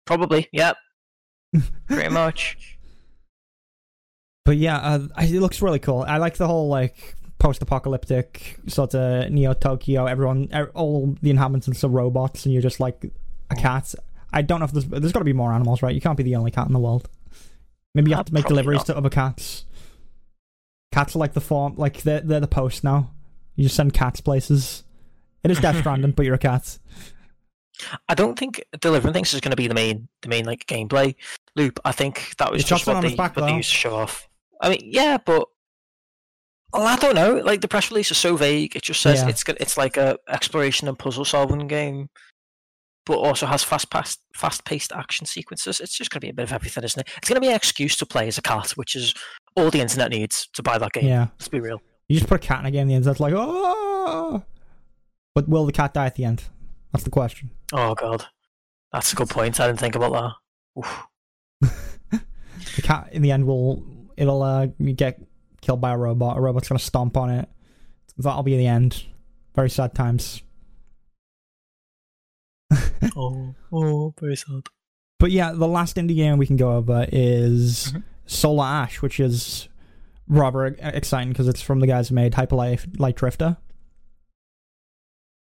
Probably, 0.06 0.48
yep, 0.52 0.76
pretty 1.88 2.08
much. 2.10 2.56
But 4.44 4.56
yeah, 4.56 4.78
uh, 4.78 5.08
it 5.18 5.40
looks 5.40 5.60
really 5.60 5.80
cool. 5.80 6.04
I 6.06 6.18
like 6.18 6.36
the 6.36 6.46
whole 6.46 6.68
like 6.68 7.16
post-apocalyptic 7.38 8.58
sort 8.68 8.94
of 8.94 9.30
Neo 9.30 9.52
Tokyo. 9.52 10.06
Everyone, 10.06 10.48
er, 10.54 10.70
all 10.74 11.16
the 11.20 11.30
inhabitants 11.30 11.82
are 11.82 11.88
robots, 11.88 12.44
and 12.44 12.52
you're 12.52 12.62
just 12.62 12.78
like 12.78 13.04
a 13.50 13.56
cat. 13.56 13.94
I 14.32 14.42
don't 14.42 14.60
know 14.60 14.66
if 14.66 14.72
there's 14.72 14.84
there's 14.86 15.12
got 15.12 15.20
to 15.20 15.24
be 15.24 15.32
more 15.32 15.52
animals, 15.52 15.82
right? 15.82 15.94
You 15.94 16.00
can't 16.00 16.16
be 16.16 16.22
the 16.22 16.36
only 16.36 16.52
cat 16.52 16.68
in 16.68 16.72
the 16.72 16.78
world. 16.78 17.08
Maybe 17.94 18.10
you 18.10 18.14
Uh, 18.14 18.18
have 18.18 18.26
to 18.26 18.34
make 18.34 18.42
probably 18.44 18.62
deliveries 18.62 18.78
not. 18.80 18.86
to 18.86 18.96
other 18.96 19.10
cats. 19.10 19.64
Cats 20.96 21.14
are 21.14 21.18
like 21.18 21.34
the 21.34 21.42
form, 21.42 21.74
like 21.76 22.00
they're 22.04 22.20
they're 22.20 22.40
the 22.40 22.48
post 22.48 22.82
now. 22.82 23.10
You 23.54 23.64
just 23.64 23.76
send 23.76 23.92
cats 23.92 24.22
places. 24.22 24.82
It 25.44 25.50
is 25.50 25.60
Death 25.60 25.76
Stranding, 25.80 26.12
but 26.12 26.24
you're 26.24 26.36
a 26.36 26.38
cat. 26.38 26.78
I 28.08 28.14
don't 28.14 28.38
think 28.38 28.64
delivering 28.80 29.12
things 29.12 29.34
is 29.34 29.42
going 29.42 29.50
to 29.50 29.58
be 29.58 29.66
the 29.68 29.74
main 29.74 30.08
the 30.22 30.30
main 30.30 30.46
like 30.46 30.64
gameplay 30.64 31.14
loop. 31.54 31.78
I 31.84 31.92
think 31.92 32.34
that 32.38 32.50
was 32.50 32.62
It's 32.62 32.68
just 32.70 32.86
what 32.86 33.02
they, 33.02 33.14
back, 33.14 33.36
what 33.36 33.44
they 33.44 33.56
used 33.56 33.68
to 33.68 33.74
show 33.74 33.94
off. 33.94 34.26
I 34.62 34.70
mean, 34.70 34.80
yeah, 34.84 35.18
but 35.18 35.46
well, 36.72 36.86
I 36.86 36.96
don't 36.96 37.14
know. 37.14 37.34
Like 37.44 37.60
the 37.60 37.68
press 37.68 37.90
release 37.90 38.10
is 38.10 38.16
so 38.16 38.34
vague. 38.36 38.74
It 38.74 38.82
just 38.82 39.02
says 39.02 39.20
Yeah. 39.20 39.28
it's 39.28 39.44
it's 39.46 39.76
like 39.76 39.98
a 39.98 40.18
exploration 40.30 40.88
and 40.88 40.98
puzzle 40.98 41.26
solving 41.26 41.66
game, 41.66 42.08
but 43.04 43.18
also 43.18 43.44
has 43.44 43.62
fast 43.62 43.90
paced 43.90 44.20
fast 44.34 44.64
paced 44.64 44.92
action 44.92 45.26
sequences. 45.26 45.78
It's 45.78 45.94
just 45.94 46.10
going 46.10 46.20
to 46.20 46.26
be 46.26 46.30
a 46.30 46.34
bit 46.34 46.44
of 46.44 46.54
everything, 46.54 46.84
isn't 46.84 47.00
it? 47.00 47.08
It's 47.18 47.28
going 47.28 47.36
to 47.36 47.46
be 47.46 47.50
an 47.50 47.56
excuse 47.56 47.98
to 47.98 48.06
play 48.06 48.28
as 48.28 48.38
a 48.38 48.42
cat, 48.42 48.70
which 48.70 48.96
is 48.96 49.12
all 49.56 49.70
the 49.70 49.80
internet 49.80 50.10
needs 50.10 50.48
to 50.54 50.62
buy 50.62 50.78
that 50.78 50.92
game. 50.92 51.06
Yeah. 51.06 51.28
Let's 51.38 51.48
be 51.48 51.60
real. 51.60 51.80
You 52.08 52.16
just 52.18 52.28
put 52.28 52.36
a 52.42 52.46
cat 52.46 52.60
in 52.60 52.66
a 52.66 52.70
game, 52.70 52.88
the 52.88 52.94
internet's 52.94 53.20
like, 53.20 53.34
oh. 53.36 54.44
But 55.34 55.48
will 55.48 55.66
the 55.66 55.72
cat 55.72 55.92
die 55.94 56.06
at 56.06 56.14
the 56.14 56.24
end? 56.24 56.44
That's 56.92 57.04
the 57.04 57.10
question. 57.10 57.50
Oh 57.72 57.94
god, 57.94 58.24
that's 58.92 59.12
a 59.12 59.16
good 59.16 59.28
point. 59.28 59.58
I 59.60 59.66
didn't 59.66 59.80
think 59.80 59.94
about 59.96 60.34
that. 60.76 60.84
The 62.74 62.82
cat 62.82 63.08
in 63.12 63.22
the 63.22 63.30
end 63.30 63.46
will 63.46 63.82
it'll 64.16 64.42
uh, 64.42 64.66
get 64.66 65.20
killed 65.62 65.80
by 65.80 65.92
a 65.92 65.96
robot. 65.96 66.36
A 66.36 66.40
robot's 66.40 66.68
gonna 66.68 66.78
stomp 66.78 67.16
on 67.16 67.30
it. 67.30 67.48
That'll 68.18 68.42
be 68.42 68.56
the 68.56 68.66
end. 68.66 69.04
Very 69.54 69.70
sad 69.70 69.94
times. 69.94 70.42
Oh, 73.16 73.54
oh, 73.72 74.14
very 74.20 74.36
sad. 74.36 74.64
But 75.18 75.30
yeah, 75.30 75.52
the 75.52 75.68
last 75.68 75.96
indie 75.96 76.16
game 76.16 76.36
we 76.38 76.46
can 76.46 76.56
go 76.56 76.72
over 76.76 77.06
is 77.10 77.92
Mhm. 77.92 78.02
Solar 78.26 78.64
Ash, 78.64 79.00
which 79.02 79.18
is 79.20 79.68
rather 80.28 80.66
exciting 80.66 81.28
because 81.30 81.48
it's 81.48 81.62
from 81.62 81.80
the 81.80 81.86
guys 81.86 82.08
who 82.08 82.14
made 82.14 82.34
Hyper 82.34 82.56
Light, 82.56 83.16
Drifter. 83.16 83.56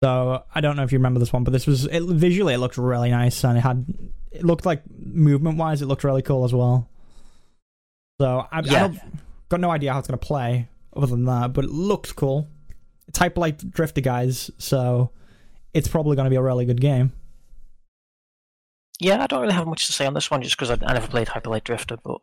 So 0.02 0.44
I 0.54 0.60
don't 0.60 0.76
know 0.76 0.82
if 0.82 0.92
you 0.92 0.98
remember 0.98 1.20
this 1.20 1.32
one, 1.32 1.44
but 1.44 1.52
this 1.52 1.66
was 1.66 1.86
it, 1.86 2.02
visually 2.02 2.54
it 2.54 2.58
looked 2.58 2.76
really 2.76 3.10
nice 3.10 3.42
and 3.44 3.56
it 3.56 3.62
had 3.62 3.86
it 4.32 4.44
looked 4.44 4.66
like 4.66 4.82
movement 4.98 5.56
wise 5.56 5.80
it 5.80 5.86
looked 5.86 6.04
really 6.04 6.20
cool 6.22 6.44
as 6.44 6.52
well. 6.52 6.88
So 8.20 8.46
I, 8.52 8.58
I 8.58 8.62
Yeah. 8.64 8.80
don't, 8.80 8.98
got 9.48 9.60
no 9.60 9.70
idea 9.70 9.92
how 9.92 9.98
it's 10.00 10.08
gonna 10.08 10.18
play 10.18 10.68
other 10.94 11.06
than 11.06 11.24
that, 11.24 11.52
but 11.52 11.64
it 11.64 11.70
looks 11.70 12.12
cool. 12.12 12.48
It's 13.08 13.18
Hyper 13.18 13.40
Light 13.40 13.70
Drifter 13.70 14.00
guys, 14.00 14.50
so 14.58 15.10
it's 15.72 15.88
probably 15.88 16.16
gonna 16.16 16.30
be 16.30 16.36
a 16.36 16.42
really 16.42 16.66
good 16.66 16.80
game. 16.80 17.12
Yeah, 19.00 19.22
I 19.22 19.26
don't 19.26 19.40
really 19.40 19.54
have 19.54 19.66
much 19.66 19.86
to 19.86 19.92
say 19.92 20.06
on 20.06 20.14
this 20.14 20.30
one 20.30 20.42
just 20.42 20.56
because 20.56 20.70
I, 20.70 20.78
I 20.86 20.92
never 20.94 21.08
played 21.08 21.28
Hyper 21.28 21.50
Light 21.50 21.64
Drifter, 21.64 21.96
but 22.02 22.18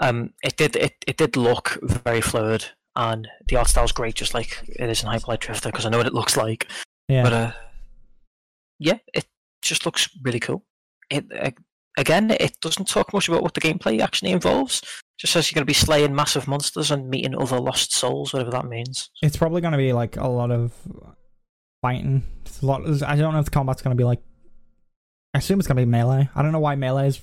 um, 0.00 0.32
it 0.42 0.56
did 0.56 0.76
it, 0.76 0.94
it 1.06 1.16
did 1.16 1.36
look 1.36 1.78
very 1.82 2.20
fluid 2.20 2.66
and 2.96 3.28
the 3.48 3.56
art 3.56 3.68
style's 3.68 3.92
great, 3.92 4.14
just 4.14 4.34
like 4.34 4.62
it 4.68 4.88
is 4.88 5.02
in 5.02 5.08
Hyper 5.08 5.26
Light 5.28 5.40
Drifter 5.40 5.70
because 5.70 5.86
I 5.86 5.90
know 5.90 5.98
what 5.98 6.06
it 6.06 6.14
looks 6.14 6.36
like. 6.36 6.66
Yeah. 7.08 7.22
But 7.22 7.32
uh, 7.32 7.52
yeah, 8.78 8.98
it 9.14 9.26
just 9.62 9.84
looks 9.84 10.08
really 10.22 10.40
cool. 10.40 10.64
It 11.10 11.26
uh, 11.38 11.50
again, 11.96 12.30
it 12.30 12.58
doesn't 12.60 12.88
talk 12.88 13.12
much 13.12 13.28
about 13.28 13.42
what 13.42 13.54
the 13.54 13.60
gameplay 13.60 14.00
actually 14.00 14.32
involves. 14.32 14.82
Just 15.18 15.32
says 15.32 15.50
you're 15.50 15.54
going 15.54 15.66
to 15.66 15.70
be 15.70 15.74
slaying 15.74 16.14
massive 16.14 16.48
monsters 16.48 16.90
and 16.90 17.08
meeting 17.08 17.34
other 17.40 17.60
lost 17.60 17.92
souls, 17.92 18.32
whatever 18.32 18.50
that 18.50 18.66
means. 18.66 19.10
It's 19.22 19.36
probably 19.36 19.60
going 19.60 19.72
to 19.72 19.78
be 19.78 19.92
like 19.92 20.16
a 20.16 20.26
lot 20.26 20.50
of 20.50 20.72
fighting. 21.80 22.22
It's 22.44 22.60
a 22.62 22.66
lot. 22.66 22.82
I 23.02 23.16
don't 23.16 23.32
know 23.32 23.38
if 23.38 23.46
the 23.46 23.50
combat's 23.50 23.82
going 23.82 23.96
to 23.96 24.00
be 24.00 24.04
like. 24.04 24.20
I 25.34 25.38
assume 25.38 25.58
it's 25.58 25.68
going 25.68 25.76
to 25.76 25.82
be 25.82 25.90
melee. 25.90 26.30
I 26.34 26.42
don't 26.42 26.52
know 26.52 26.60
why 26.60 26.76
melee 26.76 27.08
is. 27.08 27.20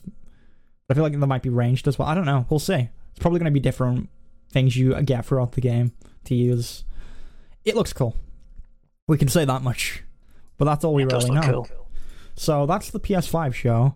I 0.94 0.96
feel 0.96 1.02
like 1.04 1.14
there 1.14 1.28
might 1.28 1.42
be 1.42 1.50
ranged 1.50 1.88
as 1.88 1.98
well. 1.98 2.08
I 2.08 2.14
don't 2.14 2.26
know. 2.26 2.46
We'll 2.52 2.60
see. 2.60 2.88
It's 3.10 3.20
probably 3.20 3.40
going 3.40 3.52
to 3.52 3.52
be 3.52 3.60
different 3.60 4.10
things 4.52 4.78
you 4.78 5.02
get 5.02 5.26
throughout 5.26 5.54
the 5.54 5.62
game 5.62 5.92
to 6.26 6.36
use. 6.36 6.84
It 7.66 7.76
looks 7.76 7.94
cool. 7.94 8.16
We 9.08 9.18
can 9.18 9.28
say 9.28 9.44
that 9.44 9.64
much. 9.64 10.04
But 10.60 10.66
that's 10.66 10.86
all 10.86 10.94
we 10.94 11.02
It 11.02 11.12
really 11.12 11.32
know. 11.32 11.42
cool. 11.42 11.68
So 12.36 12.68
that's 12.68 12.92
the 12.92 13.00
PS5 13.00 13.56
show. 13.56 13.96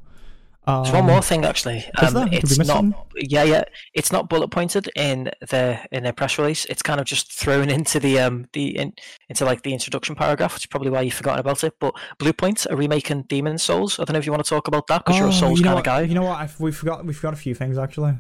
Um, 0.68 0.84
There's 0.84 0.94
one 0.96 1.06
more 1.06 1.22
thing 1.22 1.46
actually. 1.46 1.78
is 2.02 2.14
Um? 2.14 2.28
It's 2.32 2.58
not. 2.68 2.84
Yeah, 3.16 3.44
yeah. 3.44 3.64
It's 3.94 4.12
not 4.12 4.28
bullet 4.28 4.50
pointed 4.50 4.90
in 4.98 5.32
the 5.40 5.80
in 5.94 6.04
their 6.04 6.12
press 6.12 6.38
release. 6.38 6.66
It's 6.66 6.82
kind 6.82 7.00
of 7.00 7.06
just 7.06 7.32
thrown 7.32 7.70
into 7.78 8.02
the 8.02 8.20
um 8.20 8.48
the 8.52 8.78
in, 8.78 8.92
into 9.30 9.46
like 9.46 9.64
the 9.64 9.72
introduction 9.72 10.14
paragraph, 10.16 10.54
which 10.56 10.64
is 10.64 10.68
probably 10.68 10.90
why 10.90 11.02
you've 11.02 11.14
forgotten 11.14 11.40
about 11.40 11.64
it. 11.64 11.74
But 11.80 11.94
Bluepoint 12.20 12.70
are 12.70 12.76
remaking 12.76 13.24
Demon 13.30 13.58
Souls. 13.58 13.98
I 13.98 14.04
don't 14.04 14.14
know 14.14 14.20
if 14.20 14.26
you 14.26 14.34
want 14.34 14.44
to 14.44 14.50
talk 14.50 14.68
about 14.68 14.88
that 14.88 15.06
because 15.06 15.18
you're 15.18 15.28
a 15.28 15.30
Oh, 15.30 15.34
Souls 15.34 15.60
you 15.60 15.64
know 15.64 15.70
kind 15.70 15.76
what? 15.76 15.80
of 15.80 15.86
guy. 15.86 16.02
You 16.02 16.16
know 16.16 16.24
what? 16.24 16.38
I, 16.38 16.50
we 16.60 16.72
forgot. 16.74 17.06
We 17.06 17.14
forgot 17.14 17.34
a 17.34 17.38
few 17.38 17.56
things 17.56 17.78
actually. 17.78 18.20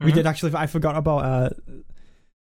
We 0.00 0.10
Mhm. 0.10 0.14
did 0.16 0.26
actually. 0.26 0.52
I 0.56 0.66
forgot 0.66 0.96
about 0.96 1.24
uh, 1.24 1.50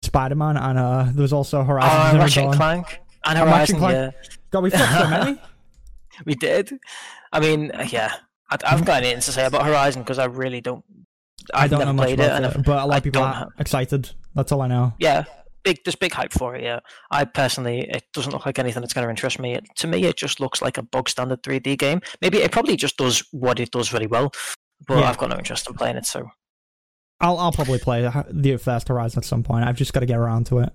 Spider 0.02 0.36
Man, 0.36 0.56
and 0.56 0.78
uh, 0.78 1.06
there 1.12 1.22
was 1.22 1.32
also 1.32 1.60
Oh, 1.60 1.64
Horizon 1.64 2.10
Zero 2.12 2.22
Ratchet 2.22 2.44
and. 2.44 2.54
Clank 2.54 3.00
and 3.24 3.38
Oh, 3.38 3.44
Ratchet 3.44 3.76
Horizon. 3.76 3.76
and 3.76 3.80
Clank. 3.82 4.14
Yeah, 4.14 4.36
God, 4.52 4.62
we 4.62 4.70
forgot 4.78 5.02
so 5.02 5.10
many. 5.10 5.40
we 6.24 6.34
did. 6.36 6.78
I 7.32 7.40
mean, 7.40 7.72
uh, 7.72 7.86
yeah. 7.90 8.14
I, 8.50 8.56
I 8.64 8.68
haven't 8.70 8.86
got 8.86 9.02
anything 9.02 9.20
to 9.20 9.32
say 9.32 9.44
about 9.46 9.64
Horizon 9.66 10.02
because 10.02 10.18
I 10.18 10.24
really 10.26 10.60
don't. 10.60 10.84
I 11.54 11.64
I've 11.64 11.70
don't 11.70 11.80
know 11.80 11.92
much 11.92 12.06
played 12.06 12.20
it, 12.20 12.44
it, 12.44 12.64
but 12.64 12.82
a 12.82 12.86
lot 12.86 12.98
of 12.98 13.04
people 13.04 13.22
are 13.22 13.32
have- 13.32 13.48
excited. 13.58 14.10
That's 14.34 14.52
all 14.52 14.60
I 14.62 14.66
know. 14.68 14.92
yeah, 14.98 15.24
big. 15.64 15.78
There's 15.84 15.94
big 15.96 16.12
hype 16.12 16.32
for 16.32 16.54
it. 16.56 16.62
Yeah, 16.62 16.80
I 17.10 17.24
personally, 17.24 17.80
it 17.88 18.04
doesn't 18.12 18.32
look 18.32 18.44
like 18.46 18.58
anything 18.58 18.82
that's 18.82 18.92
going 18.92 19.06
to 19.06 19.10
interest 19.10 19.38
me. 19.38 19.54
It, 19.54 19.64
to 19.76 19.86
me, 19.86 20.04
it 20.04 20.16
just 20.16 20.40
looks 20.40 20.60
like 20.62 20.76
a 20.78 20.82
bog 20.82 21.08
standard 21.08 21.42
3D 21.42 21.78
game. 21.78 22.00
Maybe 22.20 22.38
it 22.38 22.52
probably 22.52 22.76
just 22.76 22.96
does 22.98 23.24
what 23.32 23.60
it 23.60 23.70
does 23.70 23.88
very 23.88 24.06
well, 24.06 24.32
but 24.86 24.98
Yeah. 24.98 25.08
I've 25.08 25.18
got 25.18 25.30
no 25.30 25.36
interest 25.38 25.68
in 25.68 25.74
playing 25.74 25.96
it. 25.96 26.06
So 26.06 26.28
I'll 27.20 27.38
I'll 27.38 27.52
probably 27.52 27.78
play 27.78 28.02
the- 28.30 28.56
first 28.58 28.88
Horizon 28.88 29.18
at 29.18 29.24
some 29.24 29.42
point. 29.42 29.64
I've 29.64 29.76
just 29.76 29.92
got 29.92 30.00
to 30.00 30.06
get 30.06 30.18
around 30.18 30.46
to 30.46 30.58
it. 30.58 30.72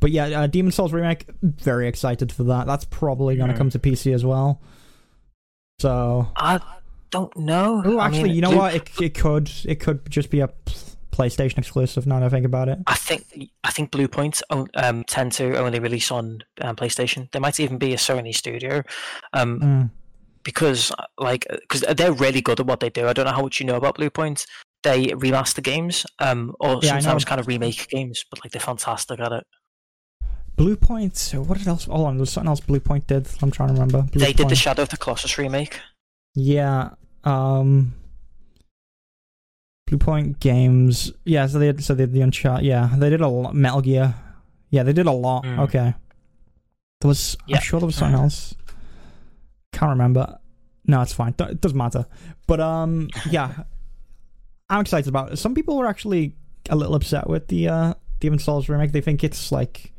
But 0.00 0.10
yeah, 0.10 0.26
uh, 0.42 0.46
Demon 0.46 0.72
Souls 0.72 0.92
remake. 0.92 1.26
Very 1.42 1.86
excited 1.88 2.32
for 2.32 2.42
that. 2.44 2.66
That's 2.66 2.84
probably 2.84 3.36
going 3.36 3.48
to 3.48 3.54
Mhm. 3.54 3.58
come 3.58 3.70
to 3.70 3.78
PC 3.78 4.12
as 4.12 4.24
well. 4.24 4.60
So, 5.78 6.28
I 6.36 6.60
don't 7.12 7.34
know. 7.36 7.98
I 8.00 8.06
actually, 8.06 8.24
mean, 8.24 8.34
you 8.34 8.40
know 8.42 8.48
Blue- 8.50 8.58
what? 8.58 8.74
It 8.74 8.90
it 9.00 9.14
could 9.14 9.48
it 9.64 9.76
could 9.78 10.10
just 10.10 10.28
be 10.30 10.40
a 10.40 10.48
PlayStation 11.12 11.58
exclusive. 11.58 12.06
Now 12.06 12.18
that 12.20 12.26
I 12.26 12.28
think 12.30 12.44
about 12.46 12.68
it. 12.68 12.78
I 12.86 12.94
think 12.94 13.26
I 13.62 13.70
think 13.70 13.90
Bluepoint 13.92 14.42
on- 14.50 14.68
um, 14.74 15.04
tend 15.04 15.32
to 15.32 15.56
only 15.58 15.78
release 15.78 16.10
on 16.10 16.38
um, 16.60 16.74
PlayStation. 16.74 17.30
There 17.30 17.40
might 17.40 17.60
even 17.60 17.78
be 17.78 17.92
a 17.92 17.96
Sony 17.98 18.34
studio. 18.34 18.82
Um, 19.32 19.60
Mm. 19.60 19.90
because 20.42 20.90
uh, 20.98 21.04
like 21.18 21.46
because 21.48 21.82
they're 21.96 22.12
really 22.12 22.40
good 22.40 22.58
at 22.60 22.66
what 22.66 22.80
they 22.80 22.90
do. 22.90 23.06
I 23.06 23.12
don't 23.12 23.26
know 23.26 23.32
how 23.32 23.42
much 23.42 23.60
you 23.60 23.66
know 23.66 23.76
about 23.76 23.96
Bluepoint. 23.98 24.44
They 24.82 25.06
remaster 25.08 25.62
games, 25.62 26.04
um, 26.18 26.54
or 26.58 26.80
Yeah, 26.82 26.98
sometimes 26.98 27.24
kind 27.24 27.40
of 27.40 27.46
remake 27.46 27.86
games, 27.88 28.24
but 28.28 28.42
like 28.44 28.50
they're 28.50 28.60
fantastic 28.60 29.20
at 29.20 29.30
it. 29.30 29.44
Bluepoint. 30.56 31.16
so 31.16 31.40
What 31.42 31.58
did 31.58 31.66
else? 31.68 31.84
Hold 31.84 32.06
on, 32.06 32.16
there 32.16 32.20
was 32.22 32.30
something 32.30 32.48
else 32.48 32.60
Blue 32.60 32.80
Point 32.80 33.06
did. 33.06 33.28
I'm 33.42 33.50
trying 33.50 33.68
to 33.68 33.74
remember. 33.74 34.02
Blue 34.02 34.20
they 34.24 34.32
did 34.32 34.48
the 34.48 34.54
Shadow 34.56 34.82
of 34.82 34.88
the 34.88 34.96
Colossus 34.96 35.38
remake. 35.38 35.78
Yeah. 36.34 36.90
Um. 37.24 37.94
Bluepoint 39.90 40.40
Games. 40.40 41.12
Yeah, 41.24 41.46
so 41.46 41.58
they 41.58 41.66
did, 41.72 41.84
so 41.84 41.94
they 41.94 42.04
did 42.04 42.12
the 42.14 42.22
Uncharted. 42.22 42.64
Yeah, 42.64 42.90
they 42.96 43.10
did 43.10 43.20
a 43.20 43.28
lot. 43.28 43.54
Metal 43.54 43.80
Gear. 43.82 44.14
Yeah, 44.70 44.84
they 44.84 44.92
did 44.92 45.06
a 45.06 45.12
lot. 45.12 45.44
Mm. 45.44 45.58
Okay. 45.60 45.94
There 47.00 47.08
was. 47.08 47.36
Yeah. 47.46 47.56
I'm 47.56 47.62
sure 47.62 47.80
there 47.80 47.86
was 47.86 47.96
something 47.96 48.18
else. 48.18 48.54
Can't 49.72 49.90
remember. 49.90 50.38
No, 50.86 51.00
it's 51.02 51.12
fine. 51.12 51.34
It 51.38 51.60
doesn't 51.60 51.76
matter. 51.76 52.06
But 52.46 52.60
um, 52.60 53.08
yeah, 53.30 53.64
I'm 54.70 54.80
excited 54.80 55.08
about 55.08 55.32
it. 55.32 55.36
Some 55.36 55.54
people 55.54 55.76
were 55.76 55.86
actually 55.86 56.36
a 56.70 56.76
little 56.76 56.94
upset 56.94 57.28
with 57.28 57.48
the 57.48 57.68
uh 57.68 57.94
Demon 58.20 58.38
Souls 58.38 58.68
remake. 58.68 58.92
They 58.92 59.00
think 59.00 59.22
it's 59.24 59.52
like 59.52 59.92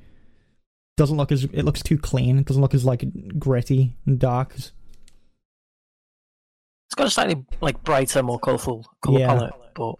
doesn't 0.98 1.18
look 1.18 1.32
as 1.32 1.44
it 1.44 1.64
looks 1.64 1.84
too 1.84 1.98
clean. 1.98 2.40
It 2.40 2.46
doesn't 2.46 2.62
look 2.62 2.74
as 2.74 2.86
like 2.86 3.06
gritty 3.40 3.96
and 4.06 4.18
dark. 4.20 4.54
as- 4.56 4.72
It's 6.94 6.96
got 7.00 7.08
a 7.08 7.10
slightly 7.10 7.44
like 7.60 7.84
brighter, 7.84 8.22
more 8.22 8.38
colourful 8.38 8.86
colour 9.04 9.20
Yeah. 9.20 9.28
palette, 9.28 9.54
but 9.74 9.96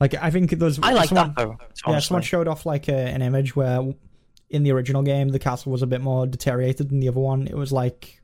Like 0.00 0.14
I 0.14 0.30
think 0.30 0.50
there's 0.52 0.78
I 0.82 0.92
like 0.94 1.10
someone, 1.10 1.34
that 1.36 1.36
though. 1.36 1.56
Yeah, 1.86 1.98
someone 1.98 2.22
showed 2.22 2.48
off 2.48 2.64
like 2.64 2.88
a, 2.88 2.94
an 2.96 3.20
image 3.20 3.54
where 3.54 3.82
in 4.48 4.62
the 4.62 4.72
original 4.72 5.02
game 5.02 5.28
the 5.28 5.38
castle 5.38 5.70
was 5.70 5.82
a 5.82 5.86
bit 5.86 6.00
more 6.00 6.26
deteriorated 6.26 6.88
than 6.88 7.00
the 7.00 7.08
other 7.08 7.20
one. 7.20 7.46
It 7.46 7.54
was 7.54 7.70
like 7.70 8.22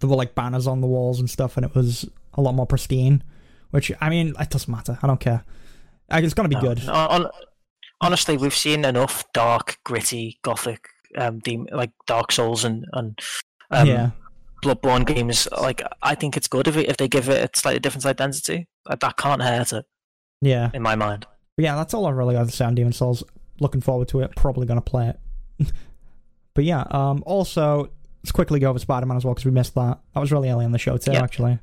there 0.00 0.10
were 0.10 0.16
like 0.16 0.34
banners 0.34 0.66
on 0.66 0.82
the 0.82 0.86
walls 0.86 1.20
and 1.20 1.30
stuff, 1.30 1.56
and 1.56 1.64
it 1.64 1.74
was 1.74 2.06
a 2.34 2.42
lot 2.42 2.54
more 2.54 2.66
pristine. 2.66 3.22
Which 3.70 3.90
I 4.00 4.10
mean, 4.10 4.34
it 4.38 4.50
doesn't 4.50 4.70
matter. 4.70 4.98
I 5.02 5.06
don't 5.06 5.20
care. 5.20 5.42
Like, 6.10 6.22
It's 6.24 6.34
gonna 6.34 6.50
be 6.50 6.54
No, 6.56 6.60
good. 6.60 6.84
no, 6.86 7.30
honestly, 8.02 8.36
we've 8.36 8.54
seen 8.54 8.84
enough 8.84 9.24
dark, 9.32 9.78
gritty, 9.84 10.38
gothic, 10.42 10.86
um, 11.16 11.38
dem- 11.40 11.66
like 11.72 11.92
Dark 12.06 12.30
Souls 12.30 12.62
and 12.64 12.84
and 12.92 13.18
um, 13.70 13.88
yeah, 13.88 14.10
Bloodborne 14.64 15.06
games. 15.06 15.46
Like, 15.52 15.82
I 16.02 16.14
think 16.14 16.36
it's 16.36 16.48
good 16.48 16.66
if 16.66 16.76
it, 16.76 16.88
if 16.88 16.96
they 16.96 17.08
give 17.08 17.28
it 17.28 17.54
a 17.54 17.58
slightly 17.58 17.80
different 17.80 18.06
identity. 18.06 18.66
Like, 18.88 19.00
that 19.00 19.16
can't 19.16 19.42
hurt 19.42 19.72
it 19.72 19.84
yeah, 20.40 20.70
in 20.74 20.82
my 20.82 20.96
mind. 20.96 21.26
but 21.56 21.64
yeah. 21.64 21.76
That's 21.76 21.94
all 21.94 22.06
I 22.06 22.10
really 22.10 22.34
got 22.34 22.46
to 22.46 22.52
say 22.52 22.64
on 22.64 22.74
Demon 22.74 22.92
Souls. 22.92 23.22
Looking 23.60 23.80
forward 23.80 24.08
to 24.08 24.20
it. 24.20 24.34
Probably 24.34 24.66
gonna 24.66 24.80
play 24.80 25.10
it. 25.10 25.72
but 26.54 26.64
yeah. 26.64 26.84
Um. 26.90 27.22
Also, 27.26 27.90
let's 28.22 28.32
quickly 28.32 28.58
go 28.58 28.70
over 28.70 28.78
Spider 28.78 29.06
Man 29.06 29.16
as 29.16 29.24
well 29.24 29.34
because 29.34 29.44
we 29.44 29.52
missed 29.52 29.74
that. 29.74 30.00
That 30.14 30.20
was 30.20 30.32
really 30.32 30.50
early 30.50 30.64
in 30.64 30.72
the 30.72 30.78
show 30.78 30.96
too. 30.96 31.12
Yeah. 31.12 31.22
Actually. 31.22 31.58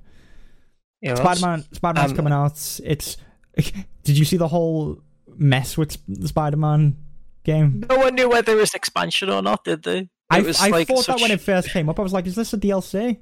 Yeah, 1.02 1.16
Spider 1.16 1.42
Man, 1.42 1.66
Spider 1.74 2.00
Man's 2.00 2.12
um, 2.12 2.18
coming 2.18 2.34
out. 2.34 2.80
It's. 2.84 3.18
Did 4.04 4.18
you 4.18 4.24
see 4.24 4.38
the 4.38 4.48
whole 4.48 5.02
mess 5.36 5.78
with 5.78 5.98
the 6.08 6.28
Spider 6.28 6.58
Man 6.58 6.96
game? 7.44 7.84
No 7.90 7.98
one 7.98 8.16
knew 8.16 8.30
whether 8.30 8.54
it 8.54 8.56
was 8.56 8.74
expansion 8.74 9.30
or 9.30 9.42
not, 9.42 9.64
did 9.64 9.84
they? 9.84 10.10
I, 10.38 10.42
was 10.42 10.60
I 10.62 10.68
like 10.70 10.88
thought 10.88 11.00
such- 11.06 11.16
that 11.18 11.22
when 11.22 11.32
it 11.32 11.42
first 11.42 11.70
came 11.70 11.90
up, 11.90 12.00
I 12.00 12.04
was 12.04 12.14
like, 12.14 12.26
"Is 12.28 12.36
this 12.36 12.54
a 12.54 12.58
DLC?" 12.58 13.20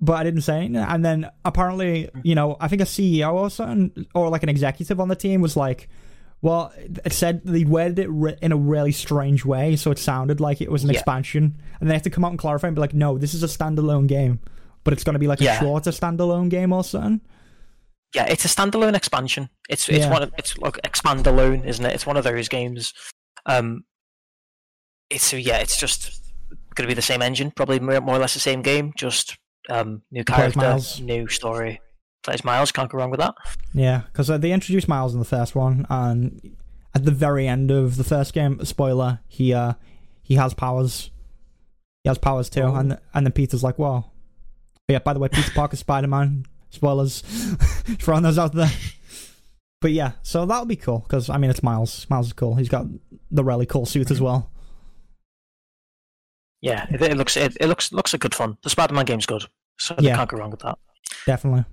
But 0.00 0.12
I 0.14 0.24
didn't 0.24 0.42
say 0.42 0.58
anything. 0.58 0.76
And 0.76 1.04
then 1.04 1.28
apparently, 1.44 2.08
you 2.22 2.34
know, 2.36 2.56
I 2.60 2.68
think 2.68 2.80
a 2.82 2.84
CEO 2.86 3.32
or 3.34 3.50
something, 3.50 4.06
or 4.14 4.28
like 4.28 4.42
an 4.44 4.48
executive 4.48 5.00
on 5.00 5.08
the 5.08 5.16
team, 5.16 5.40
was 5.40 5.56
like, 5.56 5.88
"Well, 6.40 6.72
it 7.04 7.12
said 7.12 7.42
they 7.44 7.64
worded 7.64 7.98
it 7.98 8.08
re- 8.08 8.36
in 8.40 8.52
a 8.52 8.56
really 8.56 8.92
strange 8.92 9.44
way, 9.44 9.74
so 9.76 9.90
it 9.90 9.98
sounded 9.98 10.40
like 10.40 10.60
it 10.60 10.70
was 10.70 10.84
an 10.84 10.90
Yeah. 10.90 10.94
expansion." 10.98 11.60
And 11.80 11.90
they 11.90 11.94
had 11.94 12.04
to 12.04 12.10
come 12.10 12.24
out 12.24 12.30
and 12.30 12.38
clarify 12.38 12.68
and 12.68 12.76
be 12.76 12.80
like, 12.80 12.94
"No, 12.94 13.18
this 13.18 13.34
is 13.34 13.42
a 13.42 13.46
standalone 13.48 14.06
game, 14.06 14.38
but 14.84 14.92
it's 14.92 15.02
going 15.04 15.14
to 15.14 15.18
be 15.18 15.26
like 15.26 15.40
a 15.40 15.56
shorter 15.58 15.90
standalone 15.90 16.48
game 16.48 16.72
or 16.72 16.84
something." 16.84 17.20
yeah, 18.14 18.24
it's 18.24 18.44
a 18.44 18.48
standalone 18.48 18.94
expansion. 18.96 19.50
It's 19.68 19.86
it's 19.88 19.98
Yeah. 20.06 20.10
one 20.10 20.22
of 20.22 20.32
it's 20.38 20.56
like 20.58 20.74
expandalone, 20.82 21.66
isn't 21.66 21.84
it? 21.84 21.92
It's 21.94 22.06
one 22.06 22.16
of 22.16 22.24
those 22.24 22.48
games. 22.48 22.94
Um, 23.44 23.84
it's 25.10 25.24
so 25.24 25.36
yeah, 25.36 25.58
it's 25.58 25.78
just 25.78 26.22
going 26.78 26.86
to 26.86 26.88
be 26.90 26.94
the 26.94 27.02
same 27.02 27.20
engine, 27.20 27.50
probably 27.50 27.78
more, 27.80 27.96
or 27.96 28.18
less 28.18 28.32
the 28.34 28.40
same 28.40 28.62
game, 28.62 28.92
just 28.96 29.36
um, 29.68 30.00
new 30.10 30.24
character, 30.24 30.78
new 31.02 31.28
story. 31.28 31.80
Plays 32.22 32.44
Miles, 32.44 32.72
can't 32.72 32.90
go 32.90 32.98
wrong 32.98 33.10
with 33.10 33.20
that. 33.20 33.34
Yeah, 33.74 34.02
because 34.12 34.30
uh, 34.30 34.38
they 34.38 34.52
introduced 34.52 34.88
Miles 34.88 35.12
in 35.12 35.18
the 35.18 35.24
first 35.26 35.54
one, 35.54 35.86
and 35.90 36.56
at 36.94 37.04
the 37.04 37.10
very 37.10 37.46
end 37.46 37.70
of 37.70 37.96
the 37.96 38.04
first 38.04 38.32
game, 38.32 38.64
spoiler, 38.64 39.20
he 39.28 39.52
uh 39.52 39.74
he 40.22 40.34
has 40.36 40.54
powers. 40.54 41.10
He 42.04 42.08
has 42.08 42.18
powers 42.18 42.48
too, 42.48 42.62
Oh. 42.62 42.74
and 42.74 42.98
and 43.14 43.26
then 43.26 43.32
Peter's 43.32 43.62
like, 43.62 43.78
"Whoa." 43.78 44.04
But 44.86 44.92
yeah, 44.94 44.98
by 45.00 45.12
the 45.12 45.18
way, 45.20 45.28
Peter 45.28 45.50
Parker, 45.52 45.76
Spider 45.84 46.06
Man. 46.08 46.46
Spoilers, 46.70 47.20
throwing 47.98 48.22
those 48.24 48.38
out 48.38 48.52
there. 48.54 48.70
But 49.80 49.92
yeah, 49.92 50.12
so 50.22 50.44
that'll 50.44 50.66
be 50.66 50.76
cool 50.76 50.98
because 51.00 51.30
I 51.30 51.38
mean 51.38 51.50
it's 51.50 51.62
Miles. 51.62 52.06
Miles 52.10 52.26
is 52.26 52.32
cool. 52.34 52.56
He's 52.56 52.68
got 52.68 52.86
the 53.30 53.44
really 53.44 53.64
cool 53.64 53.86
suit 53.86 54.10
as 54.10 54.20
well. 54.20 54.50
Yeah, 56.60 56.86
it, 56.90 57.00
it 57.02 57.16
looks 57.16 57.36
it, 57.36 57.56
it 57.60 57.66
looks 57.66 57.92
looks 57.92 58.12
like 58.12 58.20
good 58.20 58.34
fun. 58.34 58.56
The 58.62 58.70
Spider-Man 58.70 59.04
game's 59.04 59.26
good, 59.26 59.44
so 59.78 59.94
Yeah. 59.98 60.16
can't 60.16 60.28
go 60.30 60.38
wrong 60.38 60.50
with 60.50 60.60
that. 60.60 60.78
Definitely. 61.26 61.64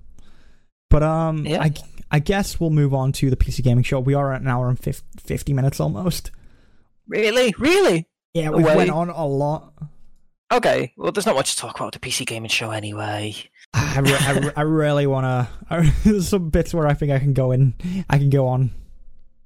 But 0.90 1.02
um, 1.02 1.44
Yeah. 1.44 1.62
I 1.62 1.72
I 2.10 2.18
guess 2.20 2.60
we'll 2.60 2.70
move 2.70 2.94
on 2.94 3.10
to 3.12 3.28
the 3.30 3.36
PC 3.36 3.62
gaming 3.64 3.82
show. 3.84 3.98
We 3.98 4.14
are 4.14 4.32
at 4.32 4.40
an 4.40 4.48
hour 4.48 4.68
and 4.68 4.78
fif- 4.78 5.02
fifty 5.18 5.52
minutes 5.52 5.80
almost. 5.80 6.30
Really, 7.08 7.54
really. 7.58 8.08
Yeah, 8.34 8.50
we 8.50 8.62
went 8.62 8.90
on 8.90 9.10
a 9.10 9.26
lot. 9.26 9.72
Okay, 10.52 10.92
well, 10.96 11.10
there's 11.10 11.26
not 11.26 11.34
much 11.34 11.54
to 11.54 11.56
talk 11.60 11.74
about 11.80 11.92
the 11.92 11.98
PC 11.98 12.24
gaming 12.26 12.48
show 12.50 12.70
anyway. 12.70 13.34
I, 13.74 13.98
re- 13.98 14.14
I, 14.20 14.32
re- 14.38 14.52
I 14.56 14.60
really 14.62 15.06
want 15.08 15.24
to. 15.70 15.92
There's 16.04 16.28
some 16.28 16.50
bits 16.50 16.72
where 16.72 16.86
I 16.86 16.94
think 16.94 17.10
I 17.10 17.18
can 17.18 17.32
go 17.34 17.50
in. 17.50 17.74
I 18.08 18.18
can 18.18 18.30
go 18.30 18.46
on, 18.46 18.70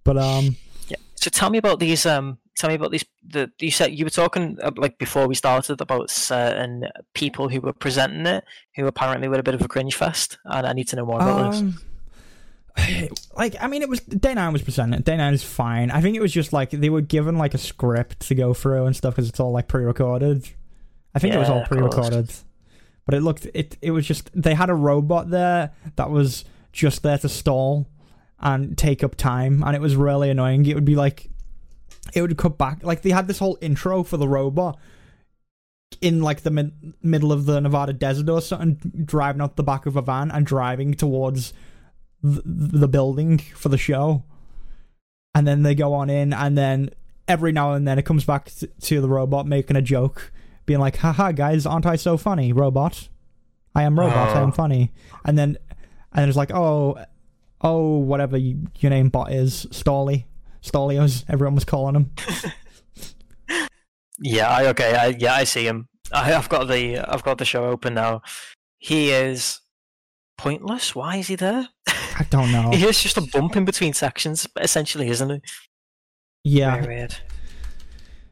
but 0.05 0.19
um, 0.19 0.57
Yeah. 0.89 0.99
So 1.15 1.31
tell 1.31 1.49
me 1.49 1.57
about 1.59 1.81
these. 1.81 2.05
Um, 2.05 2.39
tell 2.57 2.69
me 2.69 2.77
about 2.77 2.91
these. 2.91 3.05
The 3.27 3.51
you 3.59 3.71
said 3.71 3.93
you 3.93 4.05
were 4.05 4.11
talking 4.11 4.59
uh, 4.63 4.71
like 4.77 4.99
before 4.99 5.27
we 5.27 5.35
started 5.35 5.81
about 5.81 6.11
certain 6.11 6.87
people 7.15 7.49
who 7.49 7.61
were 7.61 7.73
presenting 7.73 8.27
it, 8.27 8.45
who 8.77 8.87
apparently 8.87 9.29
were 9.29 9.39
a 9.39 9.43
bit 9.43 9.55
of 9.55 9.63
a 9.63 9.69
cringe 9.69 9.95
fest, 9.95 10.39
and 10.45 10.67
I 10.67 10.73
need 10.73 10.89
to 10.89 10.97
know 10.97 11.07
more 11.07 11.17
about 11.17 11.53
this. 11.53 11.61
um, 11.61 11.81
like 13.37 13.57
I 13.61 13.67
mean, 13.67 13.83
it 13.83 13.89
was 13.89 14.01
day 14.01 14.35
nine 14.35 14.53
was 14.53 14.63
presented. 14.63 15.05
Day 15.05 15.17
nine 15.17 15.35
is 15.35 15.43
fine. 15.43 15.91
I 15.91 16.01
think 16.01 16.17
it 16.17 16.21
was 16.21 16.33
just 16.33 16.53
like 16.53 16.71
they 16.71 16.91
were 16.91 17.01
given 17.01 17.39
like 17.39 17.55
a 17.55 17.59
script 17.59 18.21
to 18.29 18.35
go 18.35 18.55
through 18.55 18.87
and 18.87 18.97
stuff 18.97 19.15
because 19.15 19.29
it's 19.29 19.41
all 19.41 19.53
like 19.53 19.69
pre-recorded. 19.69 20.49
I 21.15 21.19
think 21.19 21.35
it 21.35 21.39
was 21.39 21.49
all 21.49 21.65
pre-recorded, 21.65 22.33
but 23.05 23.15
it 23.15 23.21
looked 23.21 23.47
it. 23.55 23.77
It 23.83 23.91
was 23.91 24.07
just 24.07 24.31
they 24.35 24.55
had 24.55 24.71
a 24.71 24.75
robot 24.75 25.31
there 25.31 25.73
that 25.97 26.11
was 26.11 26.45
just 26.73 27.03
there 27.03 27.19
to 27.19 27.29
stall 27.29 27.89
and 28.39 28.79
take 28.79 29.03
up 29.05 29.17
time, 29.17 29.63
and 29.65 29.75
it 29.75 29.81
was 29.81 29.97
really 29.97 30.31
annoying. 30.31 30.65
It 30.67 30.75
would 30.75 30.85
be 30.85 30.97
like 30.97 31.30
it 32.15 32.23
would 32.23 32.37
cut 32.37 32.59
back. 32.59 32.83
Like 32.83 33.03
they 33.03 33.11
had 33.11 33.29
this 33.29 33.39
whole 33.39 33.59
intro 33.61 34.03
for 34.03 34.17
the 34.17 34.29
robot 34.29 34.79
in 36.01 36.23
like 36.23 36.43
the 36.43 36.51
mid- 36.51 36.95
middle 37.03 37.33
of 37.33 37.47
the 37.47 37.61
Nevada 37.61 37.93
desert 37.93 38.29
or 38.29 38.41
something, 38.41 39.05
driving 39.05 39.43
out 39.43 39.57
the 39.57 39.63
back 39.63 39.87
of 39.87 39.97
a 39.97 40.03
van 40.03 40.31
and 40.31 40.47
driving 40.47 40.95
towards 40.95 41.53
th- 42.23 42.41
the 42.45 42.89
building 42.89 43.39
for 43.39 43.69
the 43.69 43.79
show. 43.79 44.25
And 45.35 45.47
then 45.47 45.63
they 45.63 45.75
go 45.75 45.95
on 45.95 46.11
in, 46.11 46.33
and 46.33 46.57
then 46.59 46.91
every 47.29 47.53
now 47.53 47.73
and 47.73 47.87
then 47.87 47.99
it 47.99 48.05
comes 48.05 48.25
back 48.25 48.51
t- 48.53 48.67
to 48.81 49.01
the 49.01 49.09
robot 49.09 49.47
making 49.47 49.77
a 49.77 49.83
joke, 49.83 50.33
being 50.67 50.81
like, 50.81 50.97
haha, 50.97 51.31
guys, 51.33 51.67
aren't 51.67 51.87
I 51.87 51.97
so 51.97 52.17
funny, 52.17 52.53
robot? 52.53 53.09
I 53.75 53.85
am 53.85 53.99
robot, 53.99 54.37
I 54.37 54.41
am 54.41 54.49
Oh. 54.49 54.53
funny. 54.53 54.93
And 55.25 55.39
then, 55.39 55.57
and 56.13 56.29
it's 56.29 56.37
like, 56.37 56.51
oh, 56.53 56.99
oh, 57.61 57.99
whatever 57.99 58.37
you, 58.37 58.67
your 58.81 58.91
name 58.91 59.09
bot 59.11 59.33
is, 59.33 59.67
Stolly. 59.71 60.27
Stolios, 60.63 61.25
everyone 61.29 61.55
was 61.55 61.65
calling 61.65 61.95
him. 61.97 62.11
Yeah, 64.23 64.51
I, 64.51 64.67
okay, 64.67 64.95
I, 64.95 65.07
yeah, 65.19 65.33
I 65.35 65.45
see 65.45 65.67
him. 65.67 65.89
I, 66.13 66.35
I've 66.35 66.49
got 66.51 66.69
the 66.69 66.99
I've 66.99 67.23
got 67.23 67.39
the 67.39 67.47
show 67.47 67.65
open 67.65 67.95
now. 67.95 68.21
He 68.79 69.11
is 69.13 69.61
pointless. 70.37 70.95
Why 70.95 71.17
is 71.17 71.29
he 71.29 71.37
there? 71.37 71.69
I 71.89 72.27
don't 72.29 72.53
know. 72.53 72.71
He 72.75 72.85
is 72.85 73.03
just 73.03 73.17
a 73.17 73.23
bump 73.23 73.57
in 73.57 73.65
between 73.65 73.95
sections, 73.95 74.47
essentially, 74.61 75.09
isn't 75.09 75.31
he? 75.31 75.41
Yeah, 76.45 76.75
Very 76.81 76.97
weird. 76.97 77.17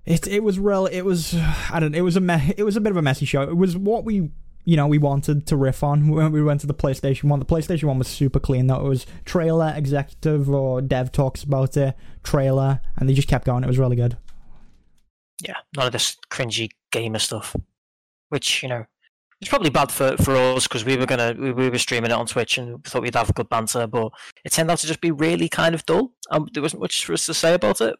It 0.05 0.27
it 0.27 0.43
was 0.43 0.59
real. 0.59 0.87
It 0.87 1.03
was 1.03 1.35
I 1.71 1.81
don't. 1.81 1.95
It 1.95 2.03
was 2.03 2.17
a 2.17 2.21
me- 2.21 2.55
it 2.57 2.65
was 2.65 2.77
a 2.77 2.81
bit 2.83 2.91
of 2.91 2.97
a 2.99 3.03
messy 3.03 3.25
show. 3.25 3.43
It 3.43 3.57
was 3.57 3.77
what 3.77 4.05
we 4.05 4.31
you 4.69 4.77
know 4.77 4.87
we 4.87 4.99
wanted 4.99 5.47
to 5.47 5.57
riff 5.57 5.83
on 5.83 6.09
when 6.09 6.31
we 6.31 6.43
went 6.43 6.61
to 6.61 6.67
the 6.67 6.75
PlayStation 6.75 7.25
One. 7.25 7.39
The 7.39 7.47
PlayStation 7.47 7.85
One 7.85 7.99
was 7.99 8.07
super 8.07 8.39
clean. 8.39 8.67
Though 8.67 8.85
it 8.85 8.89
was 8.89 9.07
trailer, 9.25 9.73
executive 9.75 10.51
or 10.51 10.83
dev 10.83 11.11
talks 11.11 11.43
about 11.43 11.75
it, 11.79 11.97
trailer, 12.23 12.83
and 12.99 13.09
they 13.09 13.15
just 13.15 13.29
kept 13.29 13.47
going. 13.47 13.65
It 13.65 13.67
was 13.67 13.79
really 13.79 13.97
good. 13.97 14.19
Yeah, 15.43 15.57
none 15.75 15.87
of 15.87 15.93
this 15.95 16.19
cringy 16.31 16.69
gamer 16.93 17.19
stuff, 17.19 17.57
which 18.29 18.63
you 18.63 18.69
know, 18.69 18.85
it's 19.41 19.49
probably 19.49 19.71
bad 19.71 19.91
for 19.91 20.19
for 20.19 20.37
us 20.37 20.69
because 20.69 20.85
we 20.85 20.99
were 20.99 21.07
gonna 21.07 21.35
we, 21.39 21.51
we 21.51 21.71
were 21.71 21.79
streaming 21.79 22.11
it 22.11 22.15
on 22.15 22.27
Twitch 22.27 22.59
and 22.59 22.85
thought 22.85 23.01
we'd 23.01 23.15
have 23.15 23.31
a 23.31 23.33
good 23.33 23.49
banter, 23.49 23.87
but 23.87 24.13
it 24.45 24.53
turned 24.53 24.71
out 24.71 24.81
to 24.81 24.87
just 24.87 25.01
be 25.01 25.11
really 25.11 25.49
kind 25.49 25.75
of 25.75 25.87
dull. 25.87 26.13
Um, 26.31 26.47
there 26.53 26.63
wasn't 26.63 26.83
much 26.83 27.07
for 27.07 27.15
us 27.15 27.25
to 27.25 27.33
say 27.33 27.55
about 27.55 27.81
it. 27.81 27.97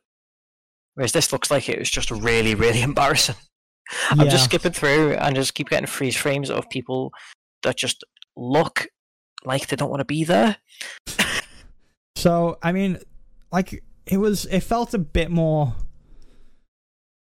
Whereas 0.97 1.13
this 1.13 1.33
looks 1.33 1.51
like 1.51 1.71
it 1.71 1.79
was 1.79 1.89
just 1.89 2.11
really 2.11 2.55
really 2.55 2.83
embarrassing. 2.91 3.37
I'm 4.11 4.21
Yeah. 4.21 4.29
just 4.29 4.45
skipping 4.45 4.73
through 4.73 5.15
and 5.15 5.35
just 5.35 5.55
keep 5.55 5.69
getting 5.71 5.87
freeze 5.87 6.17
frames 6.17 6.51
of 6.51 6.69
people 6.71 7.13
that 7.63 7.77
just 7.77 8.05
look 8.37 8.87
like 9.45 9.69
they 9.69 9.77
don't 9.77 9.91
want 9.91 10.01
to 10.01 10.05
be 10.05 10.25
there. 10.25 10.57
So 12.17 12.59
I 12.63 12.73
mean, 12.73 12.99
like 13.53 13.83
it 14.07 14.17
was. 14.19 14.47
It 14.47 14.61
felt 14.61 14.95
a 14.95 14.99
bit 14.99 15.31
more. 15.31 15.75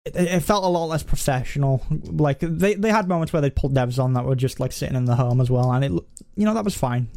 It, 0.04 0.16
it 0.16 0.40
felt 0.40 0.64
a 0.64 0.68
lot 0.68 0.86
less 0.86 1.02
professional. 1.02 1.82
Like 1.90 2.40
they 2.40 2.74
they 2.74 2.90
had 2.90 3.08
moments 3.08 3.32
where 3.32 3.42
they 3.42 3.50
pulled 3.50 3.74
devs 3.74 4.02
on 4.02 4.14
that 4.14 4.24
were 4.24 4.34
just 4.34 4.58
like 4.58 4.72
sitting 4.72 4.96
in 4.96 5.04
the 5.04 5.14
home 5.16 5.40
as 5.40 5.50
well, 5.50 5.72
and 5.72 5.84
it 5.84 5.92
you 6.36 6.44
know 6.44 6.54
that 6.54 6.64
was 6.64 6.74
fine 6.74 7.08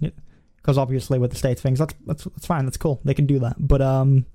because 0.57 0.77
obviously 0.77 1.17
with 1.17 1.31
the 1.31 1.37
state 1.37 1.59
things 1.59 1.79
that's 1.79 1.93
that's 2.05 2.23
that's 2.25 2.45
fine. 2.45 2.65
That's 2.65 2.77
cool. 2.77 3.01
They 3.03 3.13
can 3.13 3.25
do 3.25 3.39
that, 3.39 3.55
but 3.57 3.81
um, 3.81 4.25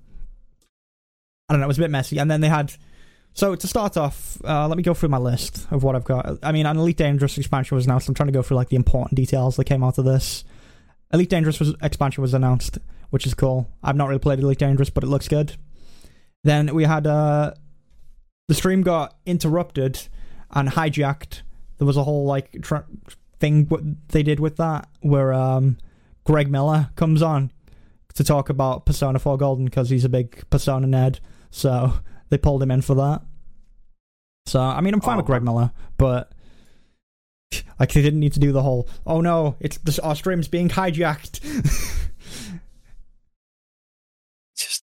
I 1.47 1.53
don't 1.53 1.61
know. 1.61 1.65
It 1.65 1.69
was 1.69 1.77
a 1.77 1.81
bit 1.81 1.91
messy, 1.91 2.17
and 2.19 2.29
then 2.29 2.41
they 2.41 2.49
had. 2.49 2.73
So 3.33 3.55
to 3.55 3.67
start 3.67 3.95
off, 3.95 4.37
uh, 4.43 4.67
let 4.67 4.77
me 4.77 4.83
go 4.83 4.93
through 4.93 5.09
my 5.09 5.17
list 5.17 5.67
of 5.71 5.83
what 5.83 5.95
I've 5.95 6.03
got. 6.03 6.39
I 6.43 6.51
mean, 6.51 6.65
an 6.65 6.77
Elite 6.77 6.97
Dangerous 6.97 7.37
expansion 7.37 7.75
was 7.75 7.85
announced. 7.85 8.09
I'm 8.09 8.15
trying 8.15 8.27
to 8.27 8.33
go 8.33 8.41
through 8.41 8.57
like 8.57 8.69
the 8.69 8.75
important 8.75 9.15
details 9.15 9.55
that 9.55 9.65
came 9.65 9.83
out 9.83 9.97
of 9.97 10.05
this. 10.05 10.43
Elite 11.13 11.29
Dangerous 11.29 11.59
was, 11.59 11.73
expansion 11.81 12.21
was 12.21 12.33
announced, 12.33 12.79
which 13.11 13.25
is 13.25 13.33
cool. 13.33 13.69
I've 13.81 13.95
not 13.95 14.07
really 14.07 14.19
played 14.19 14.39
Elite 14.39 14.59
Dangerous, 14.59 14.89
but 14.89 15.03
it 15.03 15.07
looks 15.07 15.27
good. 15.27 15.55
Then 16.43 16.73
we 16.73 16.83
had 16.83 17.07
uh, 17.07 17.53
the 18.47 18.53
stream 18.53 18.81
got 18.81 19.15
interrupted 19.25 20.07
and 20.51 20.69
hijacked. 20.69 21.41
There 21.77 21.87
was 21.87 21.97
a 21.97 22.03
whole 22.03 22.25
like 22.25 22.61
tr- 22.61 22.77
thing 23.39 23.65
what 23.67 23.81
they 24.09 24.23
did 24.23 24.39
with 24.39 24.57
that 24.57 24.87
where 25.01 25.33
um, 25.33 25.77
Greg 26.25 26.51
Miller 26.51 26.89
comes 26.95 27.21
on 27.21 27.51
to 28.15 28.23
talk 28.23 28.49
about 28.49 28.85
Persona 28.85 29.19
4 29.19 29.37
Golden 29.37 29.65
because 29.65 29.89
he's 29.89 30.03
a 30.03 30.09
big 30.09 30.47
Persona 30.49 30.87
nerd. 30.87 31.19
So 31.51 31.93
they 32.29 32.37
pulled 32.37 32.61
him 32.63 32.71
in 32.71 32.81
for 32.81 32.95
that. 32.95 33.21
So 34.45 34.59
I 34.59 34.81
mean, 34.81 34.93
I'm 34.93 35.01
fine 35.01 35.17
with 35.17 35.25
Oh. 35.25 35.27
Greg 35.27 35.43
Miller, 35.43 35.71
but 35.97 36.31
like 37.79 37.91
they 37.93 38.01
didn't 38.01 38.19
need 38.19 38.33
to 38.33 38.39
do 38.39 38.51
the 38.51 38.61
whole 38.63 38.87
"oh 39.05 39.21
no, 39.21 39.55
it's 39.59 39.77
this 39.79 39.99
our 39.99 40.15
stream's 40.15 40.47
being 40.47 40.69
hijacked." 40.69 41.39
just 44.57 44.83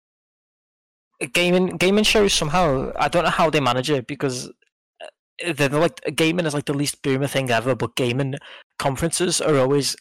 gaming 1.33 1.77
gaming 1.77 2.05
shows 2.05 2.33
somehow 2.33 2.93
I 2.99 3.09
don't 3.09 3.25
know 3.25 3.31
how 3.31 3.51
they 3.51 3.61
manage 3.61 3.91
it 3.91 4.07
because 4.07 4.49
uh, 5.47 5.53
they're 5.55 5.69
like 5.69 6.01
gaming 6.15 6.47
is 6.47 6.55
like 6.55 6.65
the 6.67 6.75
least 6.75 7.03
boomer 7.03 7.27
thing 7.29 7.51
ever, 7.51 7.75
but 7.75 7.97
gaming 7.97 8.35
conferences 8.79 9.41
are 9.41 9.57
always 9.59 9.97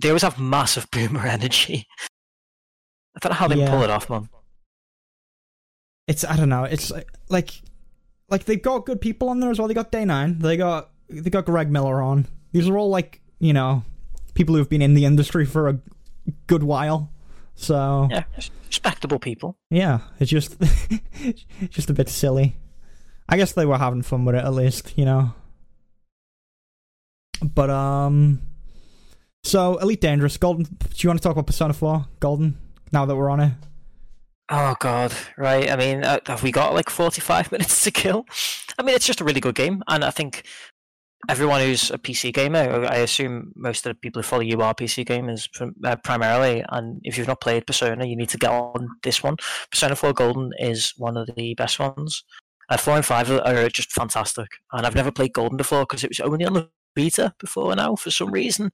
they 0.00 0.08
always 0.08 0.22
have 0.22 0.38
massive 0.38 0.90
boomer 0.92 1.26
energy. 1.26 1.86
I 3.16 3.18
don't 3.20 3.30
know 3.32 3.36
how 3.36 3.48
they 3.48 3.56
Yeah. 3.56 3.70
pull 3.70 3.82
it 3.82 3.90
off, 3.90 4.08
man. 4.08 4.28
It's 6.10 6.24
I 6.24 6.36
don't 6.36 6.48
know. 6.48 6.64
It's 6.64 6.90
like- 6.90 7.08
like 7.28 7.50
like 8.28 8.44
they 8.44 8.56
got 8.56 8.86
good 8.86 9.00
people 9.00 9.28
on 9.28 9.40
there 9.40 9.50
as 9.50 9.58
well. 9.58 9.68
They 9.68 9.74
got 9.74 9.90
Day 9.92 10.04
Nine. 10.04 10.38
They 10.38 10.56
got 10.56 10.90
they 11.08 11.30
got 11.30 11.44
Greg 11.46 11.70
Miller 11.70 12.00
on. 12.02 12.26
These 12.52 12.68
are 12.68 12.76
all 12.78 12.88
like 12.90 13.20
you 13.38 13.52
know 13.52 13.82
people 14.34 14.54
who've 14.54 14.68
been 14.68 14.82
in 14.82 14.94
the 14.94 15.04
industry 15.04 15.44
for 15.44 15.68
a 15.68 15.78
good 16.46 16.62
while. 16.62 17.10
So 17.54 18.08
Yeah, 18.10 18.24
respectable 18.68 19.18
people. 19.18 19.56
yeah, 19.70 20.00
it's 20.18 20.30
just 20.30 20.56
it's 20.60 21.44
just 21.70 21.90
a 21.90 21.92
bit 21.94 22.08
silly. 22.08 22.56
I 23.28 23.36
guess 23.36 23.52
they 23.52 23.66
were 23.66 23.78
having 23.78 24.02
fun 24.02 24.24
with 24.24 24.34
it 24.34 24.44
at 24.44 24.52
least, 24.54 24.92
you 24.96 25.04
know. 25.04 25.34
But 27.42 27.70
um, 27.70 28.42
so 29.44 29.76
Elite 29.78 30.00
Dangerous 30.00 30.36
Golden. 30.36 30.64
Do 30.64 30.78
you 30.98 31.08
want 31.08 31.20
to 31.20 31.22
talk 31.22 31.32
about 31.32 31.46
Persona 31.46 31.72
Four 31.72 32.06
Golden 32.20 32.58
now 32.92 33.06
that 33.06 33.16
we're 33.16 33.30
on 33.30 33.40
it? 33.40 33.52
Oh 34.50 34.74
god, 34.80 35.14
right. 35.38 35.70
I 35.70 35.76
mean, 35.76 36.02
uh, 36.04 36.18
have 36.26 36.42
we 36.42 36.50
got 36.50 36.74
like 36.74 36.90
forty-five 36.90 37.52
minutes 37.52 37.84
to 37.84 37.90
kill? 37.90 38.26
I 38.78 38.82
mean, 38.82 38.96
it's 38.96 39.06
just 39.06 39.20
a 39.20 39.24
really 39.24 39.40
good 39.40 39.54
game, 39.54 39.82
and 39.88 40.04
I 40.04 40.10
think 40.10 40.44
everyone 41.28 41.60
who's 41.60 41.90
a 41.90 41.98
PC 41.98 42.32
gamer, 42.32 42.84
I 42.86 42.96
assume 42.96 43.52
most 43.54 43.86
of 43.86 43.90
the 43.90 43.94
people 43.94 44.22
who 44.22 44.26
follow 44.26 44.42
you 44.42 44.60
are 44.62 44.74
PC 44.74 45.04
gamers 45.04 45.48
uh, 45.84 45.96
primarily. 45.96 46.64
And 46.70 47.00
if 47.04 47.18
you've 47.18 47.26
not 47.26 47.40
played 47.40 47.66
Persona, 47.66 48.06
you 48.06 48.16
need 48.16 48.30
to 48.30 48.38
get 48.38 48.50
on 48.50 48.88
this 49.02 49.22
one. 49.22 49.36
Persona 49.70 49.96
4 49.96 50.12
Golden 50.14 50.52
is 50.58 50.94
one 50.96 51.16
of 51.16 51.28
the 51.36 51.54
best 51.54 51.78
ones. 51.78 52.24
Uh, 52.68 52.76
4 52.76 52.96
and 52.96 53.04
5 53.04 53.30
are 53.30 53.68
just 53.68 53.92
fantastic. 53.92 54.48
And 54.72 54.86
I've 54.86 54.94
never 54.94 55.10
played 55.10 55.32
Golden 55.34 55.56
before 55.56 55.82
because 55.82 56.04
it 56.04 56.10
was 56.10 56.20
only 56.20 56.44
on 56.44 56.54
the 56.54 56.70
Vita 56.96 57.34
before 57.38 57.74
now 57.76 57.96
for 57.96 58.10
some 58.10 58.30
reason. 58.30 58.70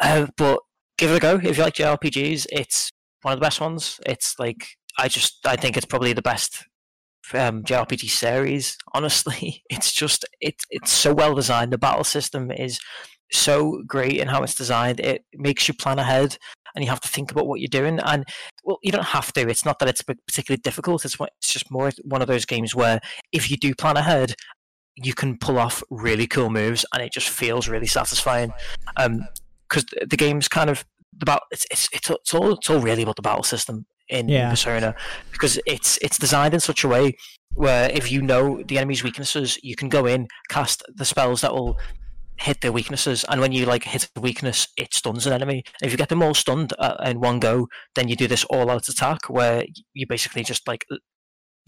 Uh, 0.00 0.26
but 0.36 0.60
give 0.96 1.10
it 1.10 1.16
a 1.16 1.20
go. 1.20 1.36
If 1.36 1.56
you 1.56 1.62
like 1.62 1.74
JRPGs, 1.74 2.46
it's 2.50 2.90
one 3.22 3.32
of 3.32 3.40
the 3.40 3.44
best 3.44 3.60
ones. 3.60 4.00
It's 4.06 4.38
like, 4.38 4.66
I 4.98 5.08
just, 5.08 5.46
I 5.46 5.56
think 5.56 5.76
it's 5.76 5.86
probably 5.86 6.12
the 6.12 6.22
best 6.22 6.64
um, 7.34 7.62
JRPG 7.62 8.08
series. 8.10 8.76
Honestly, 8.94 9.62
it's 9.70 9.92
just 9.92 10.24
it's 10.40 10.64
it's 10.70 10.92
so 10.92 11.12
well 11.14 11.34
designed. 11.34 11.72
The 11.72 11.78
battle 11.78 12.04
system 12.04 12.50
is 12.50 12.80
so 13.30 13.82
great 13.86 14.16
in 14.16 14.28
how 14.28 14.42
it's 14.42 14.54
designed. 14.54 15.00
It 15.00 15.24
makes 15.34 15.68
you 15.68 15.74
plan 15.74 15.98
ahead, 15.98 16.38
and 16.74 16.84
you 16.84 16.90
have 16.90 17.00
to 17.00 17.08
think 17.08 17.30
about 17.30 17.46
what 17.46 17.60
you're 17.60 17.68
doing. 17.68 17.98
And 18.00 18.24
well, 18.64 18.78
you 18.82 18.92
don't 18.92 19.04
have 19.04 19.32
to. 19.34 19.48
It's 19.48 19.64
not 19.64 19.78
that 19.78 19.88
it's 19.88 20.02
particularly 20.02 20.60
difficult. 20.62 21.04
It's 21.04 21.16
it's 21.20 21.52
just 21.52 21.70
more 21.70 21.90
one 22.04 22.22
of 22.22 22.28
those 22.28 22.44
games 22.44 22.74
where 22.74 23.00
if 23.32 23.50
you 23.50 23.56
do 23.56 23.74
plan 23.74 23.96
ahead, 23.96 24.34
you 24.96 25.14
can 25.14 25.38
pull 25.38 25.58
off 25.58 25.82
really 25.90 26.26
cool 26.26 26.50
moves, 26.50 26.84
and 26.92 27.02
it 27.02 27.12
just 27.12 27.28
feels 27.28 27.68
really 27.68 27.86
satisfying. 27.86 28.52
Um, 28.96 29.26
because 29.68 29.84
the 30.08 30.16
game's 30.16 30.48
kind 30.48 30.70
of 30.70 30.86
about 31.20 31.42
it's, 31.50 31.66
it's 31.70 31.88
it's 31.92 32.10
it's 32.10 32.34
all 32.34 32.52
it's 32.52 32.70
all 32.70 32.80
really 32.80 33.02
about 33.02 33.16
the 33.16 33.22
battle 33.22 33.42
system 33.42 33.86
in 34.08 34.28
yeah. 34.28 34.50
Persona 34.50 34.94
because 35.32 35.58
it's 35.66 35.98
it's 35.98 36.18
designed 36.18 36.54
in 36.54 36.60
such 36.60 36.84
a 36.84 36.88
way 36.88 37.14
where 37.54 37.90
if 37.90 38.10
you 38.10 38.22
know 38.22 38.62
the 38.62 38.78
enemy's 38.78 39.02
weaknesses, 39.02 39.58
you 39.62 39.74
can 39.74 39.88
go 39.88 40.06
in, 40.06 40.28
cast 40.48 40.82
the 40.94 41.04
spells 41.04 41.40
that 41.40 41.52
will 41.52 41.78
hit 42.36 42.60
their 42.60 42.72
weaknesses, 42.72 43.24
and 43.28 43.40
when 43.40 43.52
you 43.52 43.66
like 43.66 43.84
hit 43.84 44.08
a 44.14 44.20
weakness, 44.20 44.68
it 44.76 44.94
stuns 44.94 45.26
an 45.26 45.32
enemy. 45.32 45.64
And 45.80 45.86
if 45.86 45.92
you 45.92 45.98
get 45.98 46.08
them 46.08 46.22
all 46.22 46.34
stunned 46.34 46.72
uh, 46.78 46.96
in 47.04 47.20
one 47.20 47.40
go, 47.40 47.68
then 47.94 48.08
you 48.08 48.16
do 48.16 48.28
this 48.28 48.44
all-out 48.44 48.88
attack 48.88 49.28
where 49.28 49.64
you 49.92 50.06
basically 50.06 50.44
just 50.44 50.68
like 50.68 50.84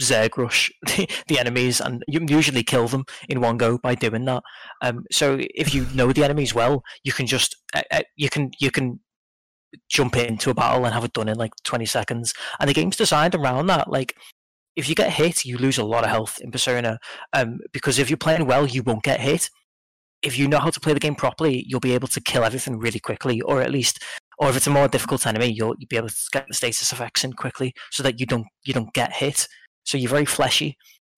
Zerg 0.00 0.36
rush 0.36 0.70
the, 0.86 1.08
the, 1.28 1.38
enemies, 1.38 1.80
and 1.80 2.04
you 2.06 2.20
usually 2.28 2.62
kill 2.62 2.86
them 2.88 3.04
in 3.28 3.40
one 3.40 3.56
go 3.56 3.78
by 3.78 3.94
doing 3.94 4.24
that. 4.26 4.42
Um, 4.80 5.04
so 5.10 5.38
if 5.40 5.74
you 5.74 5.86
know 5.94 6.12
the 6.12 6.24
enemies 6.24 6.54
well, 6.54 6.82
you 7.04 7.12
can 7.12 7.26
just 7.26 7.56
uh, 7.74 7.82
uh 7.90 8.02
you 8.16 8.30
can 8.30 8.50
you 8.60 8.70
can 8.70 9.00
jump 9.88 10.16
into 10.16 10.51
a 10.51 10.55
battle 10.55 10.84
and 10.84 10.94
have 10.94 11.05
it 11.05 11.12
done 11.12 11.28
in 11.28 11.36
like 11.36 11.52
20 11.64 11.86
seconds. 11.86 12.34
And 12.59 12.68
the 12.68 12.74
game's 12.74 12.97
designed 12.97 13.34
around 13.34 13.66
that. 13.66 13.90
Like, 13.90 14.16
if 14.76 14.88
you 14.88 14.94
get 14.94 15.12
hit, 15.12 15.44
you 15.44 15.59
lose 15.59 15.78
a 15.78 15.84
lot 15.84 16.05
of 16.05 16.10
health 16.10 16.38
in 16.40 16.51
Persona. 16.51 16.98
Um, 17.32 17.59
because 17.72 17.98
if 17.98 18.09
you're 18.09 18.16
playing 18.16 18.47
well, 18.47 18.66
you 18.66 18.82
won't 18.82 19.02
get 19.02 19.20
hit. 19.20 19.51
If 20.22 20.38
you 20.38 20.48
know 20.48 20.59
how 20.59 20.70
to 20.70 20.80
play 20.80 20.92
the 20.92 21.01
game 21.01 21.14
properly, 21.14 21.64
you'll 21.66 21.80
be 21.80 21.94
able 21.94 22.09
to 22.09 22.20
kill 22.20 22.44
everything 22.44 22.78
really 22.78 23.01
quickly, 23.01 23.40
or 23.40 23.62
at 23.62 23.70
least, 23.70 24.02
or 24.38 24.51
if 24.51 24.56
it's 24.56 24.66
a 24.66 24.70
more 24.70 24.86
difficult 24.86 25.26
enemy, 25.26 25.47
you'll, 25.47 25.74
you'll 25.78 25.88
be 25.88 25.97
able 25.97 26.09
to 26.09 26.16
get 26.30 26.47
the 26.47 26.55
status 26.55 26.92
effects 26.92 27.24
in 27.24 27.32
quickly, 27.32 27.72
so 27.90 28.02
that 28.02 28.20
you 28.20 28.26
don't 28.26 28.47
you 28.64 28.74
don't 28.74 28.92
get 28.92 29.14
hit. 29.14 29.48
So 29.84 29.97
you're 29.97 30.10
very 30.10 30.26
fleshy, 30.26 30.76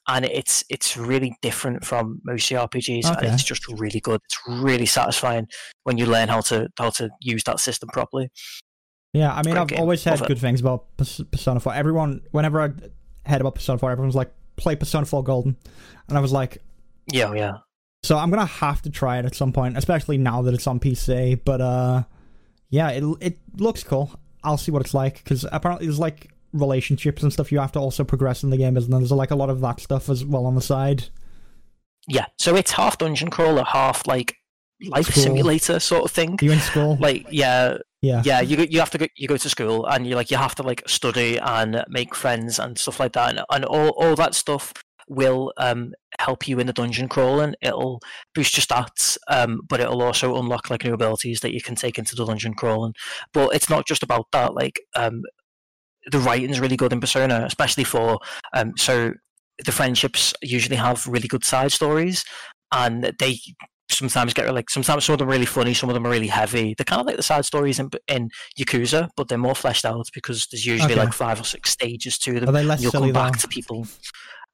and 0.09 0.25
it's 0.25 0.65
it's 0.69 0.97
really 0.97 1.37
different 1.43 1.85
from 1.85 2.21
most 2.25 2.51
RPGs, 2.51 3.05
okay. 3.05 3.27
and 3.27 3.35
it's 3.35 3.45
just 3.45 3.67
really 3.69 4.01
good. 4.01 4.21
It's 4.25 4.39
really 4.49 4.87
satisfying 4.87 5.49
when 5.85 5.99
you 5.99 6.07
learn 6.07 6.29
how 6.29 6.41
to 6.43 6.69
how 6.79 6.91
to 6.91 7.11
use 7.21 7.45
that 7.45 7.61
system 7.61 7.89
properly. 7.91 8.31
Yeah, 9.13 9.33
I 9.33 9.43
mean, 9.43 9.57
I've 9.57 9.69
game. 9.69 9.79
always 9.79 10.03
heard 10.05 10.21
Love 10.21 10.29
good 10.29 10.39
it. 10.39 10.41
things 10.41 10.61
about 10.61 10.87
Persona 10.97 11.61
4. 11.61 11.75
Everyone, 11.75 12.23
whenever 12.31 12.63
I 12.63 12.71
heard 13.29 13.43
about 13.43 13.55
Persona 13.55 13.79
4, 13.79 13.91
everyone's 13.91 14.15
like, 14.15 14.33
play 14.57 14.75
Persona 14.75 15.05
4 15.05 15.23
Golden. 15.23 15.55
And 16.09 16.17
I 16.17 16.21
was 16.23 16.33
like, 16.33 16.63
yeah, 17.13 17.35
yeah. 17.35 17.59
So 18.05 18.17
I'm 18.17 18.31
gonna 18.31 18.47
have 18.47 18.83
to 18.83 18.91
try 18.91 19.19
it 19.19 19.27
at 19.27 19.35
some 19.35 19.53
point, 19.53 19.77
especially 19.77 20.19
now 20.19 20.43
that 20.43 20.55
it's 20.55 20.67
on 20.67 20.81
PC. 20.81 21.41
But 21.45 21.61
uh, 21.61 22.03
yeah, 22.71 22.89
it 22.91 23.05
it 23.21 23.39
looks 23.57 23.85
cool. 23.85 24.11
I'll 24.43 24.57
see 24.57 24.73
what 24.73 24.83
it's 24.83 24.95
like 24.95 25.23
because 25.23 25.47
apparently 25.53 25.87
there's 25.87 26.01
like 26.01 26.33
relationships 26.53 27.23
and 27.23 27.33
stuff 27.33 27.53
you 27.53 27.59
have 27.59 27.73
to 27.73 27.79
also 27.79 28.05
progress 28.05 28.43
in 28.43 28.51
the 28.51 28.57
game, 28.57 28.77
isn't 28.77 28.91
there? 28.91 29.01
There's 29.01 29.13
like 29.13 29.31
a 29.31 29.37
lot 29.37 29.51
of 29.51 29.61
that 29.61 29.81
stuff 29.81 30.09
as 30.09 30.25
well 30.25 30.47
on 30.47 30.55
the 30.55 30.61
side. 30.61 31.05
Yeah, 32.09 32.27
so 32.39 32.57
it's 32.57 32.73
half 32.73 32.99
dungeon 32.99 33.31
crawler, 33.31 33.65
half 33.65 34.07
like 34.07 34.35
life 34.89 35.07
school. 35.07 35.23
simulator 35.23 35.79
sort 35.81 36.05
of 36.05 36.11
thing. 36.11 36.39
You 36.41 36.53
in 36.53 36.59
school? 36.59 36.97
Like 37.01 37.27
yeah, 37.31 37.79
yeah, 38.01 38.23
yeah. 38.25 38.41
You 38.41 38.67
you 38.69 38.81
have 38.81 38.91
to 38.91 38.99
go, 38.99 39.07
you 39.17 39.29
go 39.29 39.37
to 39.37 39.49
school 39.49 39.87
and 39.87 40.07
you 40.07 40.15
like 40.17 40.31
you 40.31 40.37
have 40.37 40.55
to 40.57 40.63
like 40.63 40.83
study 40.89 41.39
and 41.39 41.85
make 41.89 42.15
friends 42.15 42.59
and 42.59 42.79
stuff 42.79 43.01
like 43.01 43.13
that, 43.13 43.31
and, 43.31 43.41
and 43.51 43.65
all 43.65 43.91
all 43.91 44.17
that 44.17 44.35
stuff 44.35 44.73
will 45.09 45.53
um, 45.59 45.93
help 46.19 46.49
you 46.49 46.59
in 46.59 46.67
the 46.67 46.73
dungeon 46.73 47.09
crawling. 47.09 47.55
It'll 47.61 48.01
boost 48.35 48.57
your 48.57 48.63
stats, 48.63 49.17
um, 49.29 49.61
but 49.69 49.81
it'll 49.81 50.03
also 50.03 50.37
unlock 50.37 50.71
like 50.71 50.85
new 50.85 50.95
abilities 50.95 51.41
that 51.41 51.53
you 51.53 51.61
can 51.61 51.75
take 51.75 51.99
into 51.99 52.17
the 52.17 52.25
dungeon 52.25 52.55
crawling. 52.55 52.95
But 53.33 53.55
it's 53.55 53.71
not 53.71 53.87
just 53.87 54.03
about 54.03 54.27
that. 54.33 54.55
Like 54.55 54.81
um, 54.97 55.23
the 56.11 56.19
writing's 56.19 56.61
really 56.61 56.77
good 56.77 56.93
in 56.93 57.01
Persona, 57.01 57.45
especially 57.47 57.85
for 57.85 58.19
um, 58.55 58.73
so 58.77 59.13
the 59.65 59.73
friendships 59.73 60.35
usually 60.43 60.77
have 60.77 61.07
really 61.07 61.29
good 61.29 61.45
side 61.45 61.73
stories, 61.73 62.25
and 62.73 63.13
they 63.19 63.39
sometimes 63.91 64.35
get 64.35 64.53
like 64.53 64.71
sometimes 64.71 65.05
some 65.05 65.15
of 65.15 65.19
them 65.19 65.29
are 65.29 65.33
really 65.33 65.47
funny, 65.47 65.75
some 65.75 65.89
of 65.91 65.95
them 65.95 66.07
are 66.07 66.11
really 66.11 66.27
heavy. 66.27 66.75
They're 66.77 66.85
kind 66.85 67.01
of 67.01 67.07
like 67.07 67.17
the 67.17 67.23
side 67.23 67.45
stories 67.45 67.79
in 67.79 67.91
in 68.09 68.31
Yakuza, 68.59 69.09
but 69.17 69.29
they're 69.29 69.39
more 69.39 69.55
fleshed 69.55 69.85
out 69.85 70.07
because 70.15 70.47
there's 70.51 70.67
usually 70.67 70.95
okay. 70.95 71.03
like 71.03 71.13
five 71.13 71.41
or 71.41 71.45
six 71.45 71.71
stages 71.71 72.19
to 72.19 72.41
them. 72.41 72.49
Are 72.49 72.53
they 72.53 72.65
less 72.65 72.83
You'll 72.83 72.93
silly 72.93 73.13
come 73.13 73.25
back 73.25 73.35
though? 73.35 73.41
to 73.43 73.49
people. 73.49 73.87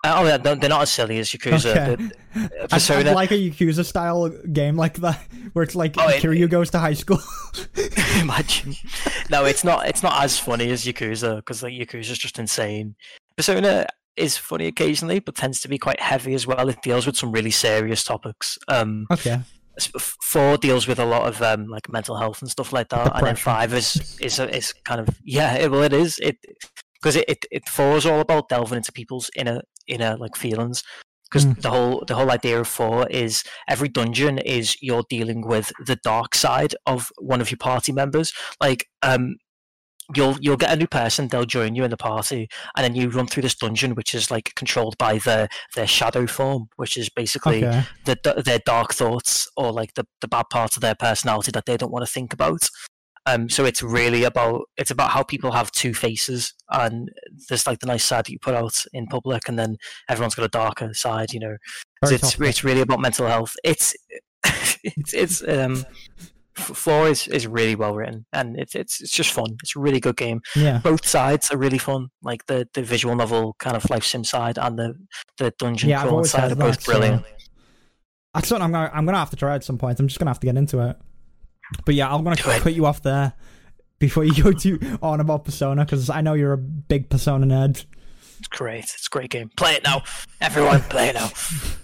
Oh, 0.04 0.24
yeah, 0.24 0.36
they're 0.36 0.56
not 0.56 0.82
as 0.82 0.92
silly 0.92 1.18
as 1.18 1.30
Yakuza. 1.30 1.98
Okay. 1.98 2.66
Persona. 2.68 3.10
I, 3.10 3.14
like 3.14 3.32
a 3.32 3.34
Yakuza 3.34 3.84
style 3.84 4.28
game 4.28 4.76
like 4.76 4.94
that, 4.98 5.20
where 5.54 5.64
it's 5.64 5.74
like 5.74 5.96
oh, 5.98 6.08
it, 6.08 6.22
Kiryu 6.22 6.48
goes 6.48 6.70
to 6.70 6.78
high 6.78 6.92
school. 6.92 7.18
imagine. 8.20 8.76
No, 9.28 9.44
it's 9.44 9.64
not. 9.64 9.88
It's 9.88 10.02
not 10.04 10.22
as 10.22 10.38
funny 10.38 10.70
as 10.70 10.84
Yakuza 10.84 11.36
because 11.36 11.64
like 11.64 11.72
Yakuza 11.72 12.10
is 12.10 12.18
just 12.18 12.38
insane. 12.38 12.94
Persona 13.36 13.86
is 14.16 14.36
funny 14.36 14.66
occasionally, 14.66 15.18
but 15.18 15.34
tends 15.34 15.60
to 15.62 15.68
be 15.68 15.78
quite 15.78 16.00
heavy 16.00 16.34
as 16.34 16.46
well. 16.46 16.68
It 16.68 16.80
deals 16.82 17.04
with 17.04 17.16
some 17.16 17.32
really 17.32 17.50
serious 17.50 18.04
topics. 18.04 18.56
Um, 18.68 19.06
okay. 19.10 19.40
Four 19.98 20.58
deals 20.58 20.86
with 20.86 20.98
a 20.98 21.04
lot 21.04 21.26
of 21.26 21.42
um, 21.42 21.66
like 21.66 21.88
mental 21.90 22.16
health 22.16 22.40
and 22.40 22.50
stuff 22.50 22.72
like 22.72 22.88
that, 22.90 23.04
Depression. 23.04 23.18
and 23.18 23.36
then 23.36 23.36
five 23.36 23.74
is 23.74 24.18
is 24.20 24.38
is 24.38 24.72
kind 24.84 25.00
of 25.00 25.08
yeah. 25.24 25.54
It, 25.54 25.70
well, 25.70 25.82
it 25.82 25.92
is 25.92 26.18
it 26.20 26.36
because 27.00 27.16
it, 27.16 27.24
it, 27.28 27.44
it 27.50 27.68
four 27.68 27.96
is 27.96 28.06
all 28.06 28.20
about 28.20 28.48
delving 28.48 28.76
into 28.76 28.92
people's 28.92 29.30
inner 29.36 29.62
inner 29.88 30.16
like 30.16 30.36
feelings 30.36 30.82
because 31.30 31.44
mm. 31.44 31.60
the 31.60 31.70
whole 31.70 32.04
the 32.06 32.14
whole 32.14 32.30
idea 32.30 32.60
of 32.60 32.68
four 32.68 33.06
is 33.08 33.44
every 33.68 33.88
dungeon 33.88 34.38
is 34.38 34.76
you're 34.80 35.04
dealing 35.08 35.46
with 35.46 35.72
the 35.86 35.96
dark 35.96 36.34
side 36.34 36.74
of 36.86 37.10
one 37.18 37.40
of 37.40 37.50
your 37.50 37.58
party 37.58 37.92
members 37.92 38.32
like 38.60 38.88
um 39.02 39.36
you'll 40.14 40.36
you'll 40.40 40.56
get 40.56 40.72
a 40.72 40.76
new 40.76 40.86
person 40.86 41.28
they'll 41.28 41.44
join 41.44 41.74
you 41.74 41.84
in 41.84 41.90
the 41.90 41.96
party 41.96 42.48
and 42.76 42.84
then 42.84 42.94
you 42.94 43.10
run 43.10 43.26
through 43.26 43.42
this 43.42 43.54
dungeon 43.54 43.94
which 43.94 44.14
is 44.14 44.30
like 44.30 44.54
controlled 44.56 44.96
by 44.98 45.18
their 45.18 45.48
their 45.74 45.86
shadow 45.86 46.26
form 46.26 46.68
which 46.76 46.96
is 46.96 47.10
basically 47.10 47.64
okay. 47.64 47.84
the, 48.06 48.42
their 48.44 48.60
dark 48.64 48.94
thoughts 48.94 49.48
or 49.56 49.70
like 49.70 49.94
the, 49.94 50.06
the 50.20 50.28
bad 50.28 50.46
parts 50.50 50.76
of 50.76 50.80
their 50.80 50.94
personality 50.94 51.50
that 51.50 51.66
they 51.66 51.76
don't 51.76 51.92
want 51.92 52.04
to 52.04 52.10
think 52.10 52.32
about 52.32 52.68
um, 53.28 53.48
so 53.48 53.64
it's 53.64 53.82
really 53.82 54.24
about 54.24 54.62
it's 54.76 54.90
about 54.90 55.10
how 55.10 55.22
people 55.22 55.52
have 55.52 55.70
two 55.72 55.92
faces, 55.92 56.54
and 56.70 57.10
there's 57.48 57.66
like 57.66 57.80
the 57.80 57.86
nice 57.86 58.04
side 58.04 58.24
that 58.26 58.32
you 58.32 58.38
put 58.38 58.54
out 58.54 58.84
in 58.92 59.06
public, 59.06 59.48
and 59.48 59.58
then 59.58 59.76
everyone's 60.08 60.34
got 60.34 60.44
a 60.44 60.48
darker 60.48 60.94
side. 60.94 61.32
You 61.32 61.40
know, 61.40 61.56
it's 62.02 62.38
it's 62.40 62.64
really 62.64 62.80
about 62.80 63.00
mental 63.00 63.26
health. 63.26 63.54
It's 63.64 63.94
it's 64.82 65.12
it's 65.12 65.46
um, 65.46 65.84
four 66.54 67.08
is, 67.08 67.28
is 67.28 67.46
really 67.46 67.74
well 67.74 67.94
written, 67.94 68.24
and 68.32 68.58
it's 68.58 68.74
it's 68.74 69.00
it's 69.00 69.12
just 69.12 69.32
fun. 69.32 69.56
It's 69.62 69.76
a 69.76 69.80
really 69.80 70.00
good 70.00 70.16
game. 70.16 70.40
Yeah, 70.56 70.78
both 70.78 71.06
sides 71.06 71.50
are 71.50 71.58
really 71.58 71.78
fun. 71.78 72.08
Like 72.22 72.46
the, 72.46 72.66
the 72.74 72.82
visual 72.82 73.14
novel 73.14 73.56
kind 73.58 73.76
of 73.76 73.88
life 73.90 74.04
sim 74.04 74.24
side 74.24 74.58
and 74.58 74.78
the 74.78 74.94
the 75.36 75.52
dungeon 75.58 75.90
yeah, 75.90 76.02
crawl 76.02 76.24
side 76.24 76.52
are 76.52 76.56
both 76.56 76.84
brilliant. 76.84 77.24
So. 77.24 77.32
That's 78.34 78.52
I'm 78.52 78.72
gonna 78.72 78.90
I'm 78.92 79.04
gonna 79.04 79.18
have 79.18 79.30
to 79.30 79.36
try 79.36 79.54
at 79.54 79.64
some 79.64 79.78
point. 79.78 80.00
I'm 80.00 80.08
just 80.08 80.18
gonna 80.18 80.30
have 80.30 80.40
to 80.40 80.46
get 80.46 80.56
into 80.56 80.80
it. 80.88 80.96
But 81.84 81.94
yeah, 81.94 82.12
I'm 82.12 82.24
gonna 82.24 82.36
cut 82.36 82.74
you 82.74 82.86
off 82.86 83.02
there 83.02 83.34
before 83.98 84.24
you 84.24 84.42
go 84.42 84.52
to 84.52 84.98
on 85.02 85.20
about 85.20 85.44
Persona 85.44 85.84
because 85.84 86.10
I 86.10 86.20
know 86.20 86.34
you're 86.34 86.52
a 86.52 86.58
big 86.58 87.08
Persona 87.10 87.46
nerd. 87.46 87.84
It's 88.38 88.48
great. 88.48 88.84
It's 88.84 89.06
a 89.06 89.10
great 89.10 89.30
game. 89.30 89.50
Play 89.56 89.74
it 89.74 89.84
now, 89.84 90.02
everyone. 90.40 90.80
Play 90.82 91.08
it 91.08 91.14
now. 91.14 91.30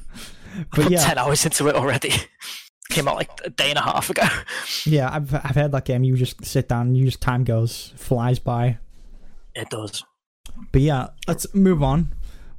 but 0.74 0.90
yeah, 0.90 1.04
ten 1.04 1.18
hours 1.18 1.44
into 1.44 1.68
it 1.68 1.74
already. 1.74 2.12
Came 2.90 3.08
out 3.08 3.16
like 3.16 3.30
a 3.44 3.50
day 3.50 3.70
and 3.70 3.78
a 3.78 3.82
half 3.82 4.10
ago. 4.10 4.22
Yeah, 4.84 5.10
I've 5.12 5.34
I've 5.34 5.56
had 5.56 5.72
that 5.72 5.84
game. 5.84 6.04
You 6.04 6.16
just 6.16 6.44
sit 6.44 6.68
down, 6.68 6.94
you 6.94 7.06
just 7.06 7.20
time 7.20 7.44
goes 7.44 7.92
flies 7.96 8.38
by. 8.38 8.78
It 9.54 9.70
does. 9.70 10.04
But 10.70 10.82
yeah, 10.82 11.08
let's 11.26 11.52
move 11.54 11.82
on 11.82 12.12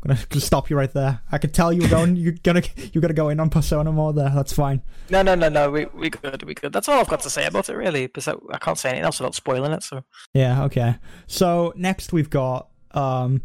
gonna, 0.06 0.20
gonna 0.30 0.42
stop 0.42 0.70
you 0.70 0.78
right 0.78 0.92
there. 0.92 1.22
I 1.32 1.38
could 1.38 1.54
tell 1.54 1.74
you 1.74 1.82
were 1.82 1.88
going. 1.88 2.16
You're 2.16 2.34
gonna 2.44 2.62
you're 2.94 3.02
gonna 3.02 3.14
go 3.14 3.30
in 3.30 3.40
on 3.40 3.50
Persona 3.50 3.92
more 3.92 4.14
there. 4.14 4.30
That's 4.30 4.54
fine. 4.54 4.82
No, 5.10 5.22
no, 5.22 5.36
no, 5.36 5.50
no. 5.50 5.70
We 5.70 5.86
we 5.86 6.10
good. 6.10 6.44
We 6.44 6.54
good. 6.54 6.74
That's 6.74 6.88
all 6.88 7.00
I've 7.00 7.10
got 7.10 7.22
to 7.22 7.30
say 7.30 7.46
about 7.46 7.70
it, 7.70 7.76
really. 7.76 8.08
Because 8.08 8.28
I, 8.28 8.58
can't 8.60 8.78
say 8.78 8.90
anything 8.90 9.06
else 9.06 9.20
without 9.20 9.36
spoiling 9.36 9.72
it. 9.72 9.84
So 9.84 10.04
yeah, 10.34 10.64
okay. 10.66 10.96
So 11.28 11.74
next 11.76 12.14
we've 12.14 12.30
got 12.30 12.70
um 12.92 13.42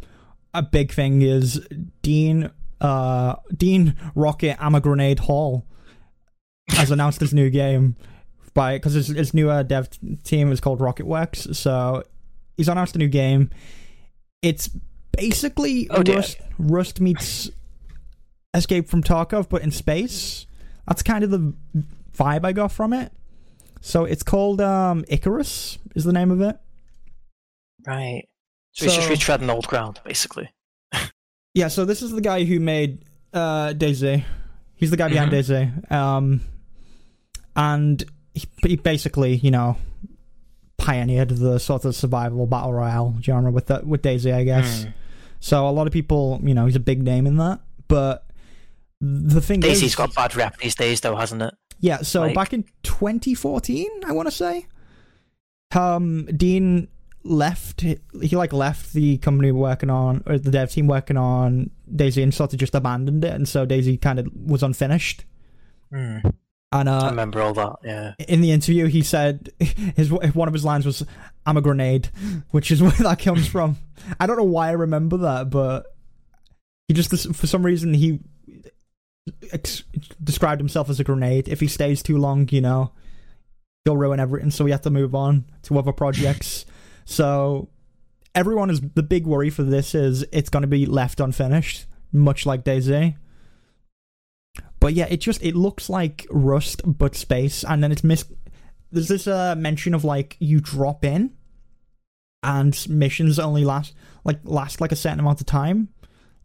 a 0.54 0.62
big 0.62 0.92
thing 0.92 1.22
is 1.22 1.66
Dean 2.02 2.50
uh 2.80 3.36
Dean 3.56 3.96
Rocket 4.14 4.56
Ammo 4.62 4.80
Grenade 4.80 5.20
Hall 5.20 5.66
has 6.68 6.90
announced 6.92 7.20
his 7.20 7.34
new 7.34 7.50
game 7.50 7.96
by 8.54 8.76
because 8.76 8.94
his, 8.94 9.08
his 9.08 9.34
new 9.34 9.50
uh, 9.50 9.62
dev 9.62 9.88
team 10.24 10.52
is 10.52 10.60
called 10.60 10.80
RocketWerkz. 10.80 11.54
So 11.56 12.02
he's 12.56 12.68
announced 12.68 12.94
a 12.94 12.98
new 12.98 13.08
game. 13.08 13.50
It's 14.42 14.70
basically 15.12 15.88
Oh. 15.90 16.02
Rust, 16.02 16.38
Rust 16.58 17.00
meets 17.00 17.50
Escape 18.54 18.88
from 18.88 19.02
Tarkov, 19.02 19.48
but 19.48 19.62
in 19.62 19.70
space. 19.70 20.46
That's 20.88 21.02
kind 21.02 21.22
of 21.24 21.30
the 21.30 21.54
vibe 22.16 22.44
I 22.44 22.52
got 22.52 22.72
from 22.72 22.92
it. 22.92 23.12
So 23.80 24.04
it's 24.04 24.22
called 24.22 24.60
um, 24.60 25.04
Icarus, 25.08 25.78
is 25.94 26.04
the 26.04 26.12
name 26.12 26.30
of 26.30 26.40
it. 26.40 26.56
Right. 27.86 28.24
So, 28.72 28.84
he's 28.86 28.94
just 28.96 29.08
retreading 29.08 29.50
old 29.52 29.66
ground, 29.66 30.00
basically. 30.04 30.50
Yeah, 31.52 31.66
so 31.66 31.84
this 31.84 32.00
is 32.00 32.12
the 32.12 32.20
guy 32.20 32.44
who 32.44 32.60
made 32.60 33.04
uh, 33.32 33.70
DayZ. 33.76 34.22
He's 34.76 34.90
the 34.92 34.96
guy 34.96 35.08
behind 35.08 35.32
Mhm. 35.32 35.34
DayZ. 35.88 35.90
Um, 35.92 36.40
and 37.56 38.04
he, 38.34 38.46
he 38.64 38.76
basically, 38.76 39.34
you 39.34 39.50
know, 39.50 39.76
pioneered 40.78 41.30
the 41.30 41.58
sort 41.58 41.84
of 41.84 41.96
survival 41.96 42.46
battle 42.46 42.72
royale 42.72 43.16
genre 43.20 43.50
with 43.50 43.66
the, 43.66 43.80
with 43.84 44.00
DayZ, 44.02 44.32
I 44.32 44.44
guess. 44.44 44.84
Hmm. 44.84 44.90
So 45.40 45.66
a 45.66 45.70
lot 45.70 45.86
of 45.86 45.92
people, 45.92 46.40
you 46.42 46.54
know, 46.54 46.66
he's 46.66 46.76
a 46.76 46.80
big 46.80 47.02
name 47.02 47.26
in 47.26 47.36
that. 47.38 47.60
But 47.88 48.26
the 49.00 49.40
thing 49.40 49.62
DayZ's 49.62 49.82
is, 49.82 49.94
got 49.94 50.14
bad 50.14 50.36
rep 50.36 50.58
these 50.58 50.74
days, 50.74 51.00
though, 51.00 51.16
hasn't 51.16 51.42
it? 51.42 51.54
yeah. 51.80 52.02
So 52.02 52.20
like- 52.22 52.34
back 52.34 52.52
in 52.52 52.64
2014, 52.82 53.88
I 54.06 54.12
want 54.12 54.28
to 54.28 54.32
say, 54.32 54.66
um, 55.74 56.26
Dean 56.36 56.88
left. 57.24 57.80
He 57.80 57.98
like 58.36 58.52
left 58.52 58.92
the 58.92 59.18
company 59.18 59.52
working 59.52 59.90
on, 59.90 60.22
or 60.26 60.38
the 60.38 60.50
dev 60.50 60.70
team 60.70 60.86
working 60.86 61.16
on 61.16 61.70
DayZ, 61.94 62.22
and 62.22 62.34
sort 62.34 62.52
of 62.52 62.58
just 62.58 62.74
abandoned 62.74 63.24
it. 63.24 63.32
And 63.34 63.48
so 63.48 63.66
DayZ 63.66 64.00
kind 64.00 64.18
of 64.18 64.28
was 64.34 64.62
unfinished. 64.62 65.24
Hmm. 65.92 66.18
And 66.72 66.88
I 66.88 66.98
uh, 66.98 67.10
remember 67.10 67.42
all 67.42 67.52
that. 67.54 67.76
Yeah. 67.84 68.14
in 68.28 68.42
the 68.42 68.52
interview, 68.52 68.86
he 68.86 69.02
said 69.02 69.50
his 69.58 70.10
one 70.12 70.48
of 70.48 70.54
his 70.54 70.64
lines 70.64 70.86
was 70.86 71.04
"I'm 71.44 71.56
a 71.56 71.60
grenade," 71.60 72.10
which 72.50 72.70
is 72.70 72.82
where 72.82 72.92
that 72.92 73.18
comes 73.18 73.48
from. 73.48 73.76
I 74.18 74.26
don't 74.26 74.36
know 74.36 74.44
why 74.44 74.68
I 74.68 74.72
remember 74.72 75.16
that, 75.18 75.50
but 75.50 75.86
he 76.88 76.94
just 76.94 77.34
for 77.34 77.46
some 77.46 77.64
reason 77.64 77.94
he 77.94 78.20
ex- 79.52 79.84
described 80.22 80.60
himself 80.60 80.88
as 80.88 81.00
a 81.00 81.04
grenade. 81.04 81.48
If 81.48 81.60
he 81.60 81.66
stays 81.66 82.02
too 82.02 82.18
long, 82.18 82.48
you 82.50 82.60
know, 82.60 82.92
he'll 83.84 83.96
ruin 83.96 84.20
everything. 84.20 84.50
So 84.50 84.64
we 84.64 84.70
have 84.70 84.82
to 84.82 84.90
move 84.90 85.14
on 85.14 85.44
to 85.62 85.78
other 85.78 85.92
projects. 85.92 86.66
so 87.04 87.68
everyone 88.34 88.70
is 88.70 88.80
the 88.80 89.02
big 89.02 89.26
worry 89.26 89.50
for 89.50 89.62
this 89.62 89.94
is 89.94 90.24
it's 90.32 90.50
going 90.50 90.62
to 90.62 90.68
be 90.68 90.86
left 90.86 91.20
unfinished, 91.20 91.86
much 92.12 92.46
like 92.46 92.64
DayZ. 92.64 93.16
But 94.80 94.94
yeah, 94.94 95.06
it 95.10 95.18
just 95.18 95.42
it 95.42 95.54
looks 95.54 95.88
like 95.90 96.26
Rust 96.30 96.82
but 96.84 97.14
space, 97.14 97.64
and 97.64 97.84
then 97.84 97.92
it's 97.92 98.02
mis. 98.02 98.24
There's 98.90 99.08
this 99.08 99.26
uh, 99.26 99.54
mention 99.56 99.94
of 99.94 100.04
like 100.04 100.36
you 100.40 100.60
drop 100.60 101.04
in, 101.04 101.34
and 102.42 102.88
missions 102.88 103.38
only 103.38 103.64
last 103.64 103.94
like 104.24 104.40
last 104.44 104.80
like 104.80 104.92
a 104.92 104.96
certain 104.96 105.20
amount 105.20 105.40
of 105.40 105.46
time. 105.46 105.88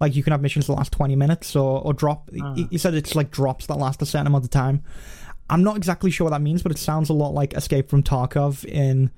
Like 0.02 0.16
you 0.16 0.24
can 0.24 0.32
have 0.32 0.42
missions 0.42 0.68
that 0.68 0.74
last 0.74 0.92
twenty 0.92 1.16
minutes, 1.16 1.56
or 1.56 1.82
or 1.82 1.94
drop. 1.94 2.30
He 2.70 2.78
said 2.78 2.94
it's 2.94 3.16
like 3.16 3.32
drops 3.32 3.68
that 3.68 3.78
last 3.78 4.02
a 4.02 4.06
certain 4.06 4.28
amount 4.28 4.44
of 4.44 4.50
time. 4.50 4.84
I'm 5.50 5.64
not 5.64 5.78
exactly 5.78 6.12
sure 6.12 6.26
what 6.26 6.32
that 6.32 6.42
means, 6.42 6.64
but 6.64 6.72
it 6.72 6.78
sounds 6.78 7.10
a 7.10 7.14
lot 7.14 7.34
like 7.34 7.54
Escape 7.54 7.90
from 7.90 8.04
Tarkov 8.04 8.66
in 8.66 9.12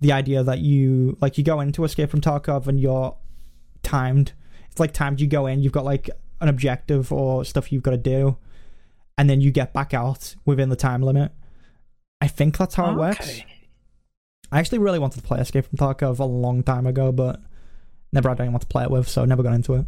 the 0.00 0.12
idea 0.12 0.42
that 0.42 0.60
you 0.60 1.18
like 1.20 1.36
you 1.36 1.44
go 1.44 1.60
into 1.60 1.84
Escape 1.84 2.10
from 2.10 2.20
Tarkov 2.20 2.66
and 2.66 2.80
you're 2.80 3.14
timed. 3.82 4.32
It's 4.70 4.80
like 4.80 4.92
timed. 4.92 5.20
You 5.20 5.26
go 5.26 5.46
in, 5.46 5.60
you've 5.60 5.72
got 5.72 5.84
like 5.84 6.08
an 6.40 6.48
objective 6.48 7.12
or 7.12 7.44
stuff 7.44 7.70
you've 7.70 7.82
got 7.82 7.92
to 7.92 7.96
do, 7.96 8.36
and 9.18 9.28
then 9.30 9.40
you 9.40 9.50
get 9.50 9.72
back 9.72 9.94
out 9.94 10.34
within 10.44 10.68
the 10.68 10.76
time 10.76 11.02
limit. 11.02 11.32
I 12.20 12.28
think 12.28 12.56
that's 12.56 12.74
how 12.74 12.90
it 12.90 12.96
works. 12.96 13.40
I 14.50 14.58
actually 14.58 14.78
really 14.78 14.98
wanted 14.98 15.20
to 15.20 15.26
play 15.26 15.40
Escape 15.40 15.66
from 15.66 15.78
Tarkov 15.78 16.18
a 16.20 16.24
long 16.24 16.62
time 16.62 16.86
ago, 16.86 17.12
but 17.12 17.40
never 18.12 18.28
had 18.28 18.40
anyone 18.40 18.60
to 18.60 18.66
play 18.66 18.84
it 18.84 18.90
with, 18.90 19.08
so 19.08 19.24
never 19.24 19.42
got 19.42 19.54
into 19.54 19.74
it. 19.74 19.86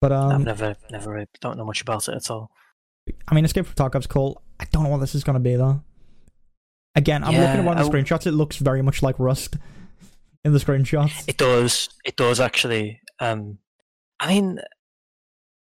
But 0.00 0.12
I've 0.12 0.32
um, 0.32 0.44
never, 0.44 0.76
never, 0.90 1.12
really- 1.12 1.26
don't 1.40 1.56
know 1.56 1.64
much 1.64 1.80
about 1.80 2.08
it 2.08 2.14
at 2.14 2.30
all. 2.30 2.50
I 3.28 3.34
mean, 3.34 3.44
Escape 3.44 3.66
from 3.66 3.74
Tarkov's 3.90 4.06
cool. 4.06 4.42
I 4.58 4.64
don't 4.72 4.82
know 4.82 4.88
what 4.88 4.98
this 4.98 5.14
is 5.14 5.22
going 5.24 5.34
to 5.34 5.40
be 5.40 5.54
though. 5.56 5.82
Again, 6.94 7.22
I'm 7.22 7.30
looking 7.30 7.42
Yeah, 7.42 7.54
at 7.58 7.64
one 7.64 7.78
of 7.78 7.84
the 7.90 7.98
I- 7.98 8.02
screenshots. 8.02 8.26
It 8.26 8.32
looks 8.32 8.56
very 8.56 8.82
much 8.82 9.02
like 9.02 9.18
Rust 9.18 9.56
in 10.44 10.52
the 10.52 10.58
screenshots. 10.58 11.24
It 11.28 11.36
does. 11.36 11.88
It 12.04 12.16
does 12.16 12.40
actually. 12.40 13.00
Um, 13.20 13.58
I 14.18 14.28
mean, 14.28 14.60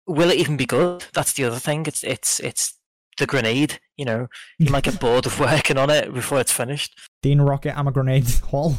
will 0.08 0.32
it 0.32 0.38
even 0.38 0.58
be 0.58 0.66
good? 0.66 1.06
That's 1.14 1.34
the 1.34 1.46
other 1.46 1.60
thing. 1.60 1.86
It's 1.86 2.04
it's 2.04 2.40
it's 2.40 2.74
the 3.18 3.26
grenade. 3.26 3.80
You 3.98 4.06
know, 4.06 4.28
you 4.60 4.70
might 4.70 4.84
get 4.84 5.00
bored 5.00 5.26
of 5.26 5.40
working 5.40 5.78
on 5.78 5.90
it 5.90 6.14
before 6.14 6.40
it's 6.40 6.52
finished. 6.52 7.00
Dean 7.22 7.42
Rocket, 7.42 7.78
I'm 7.78 7.88
a 7.88 7.92
grenade 7.92 8.30
hall. 8.46 8.76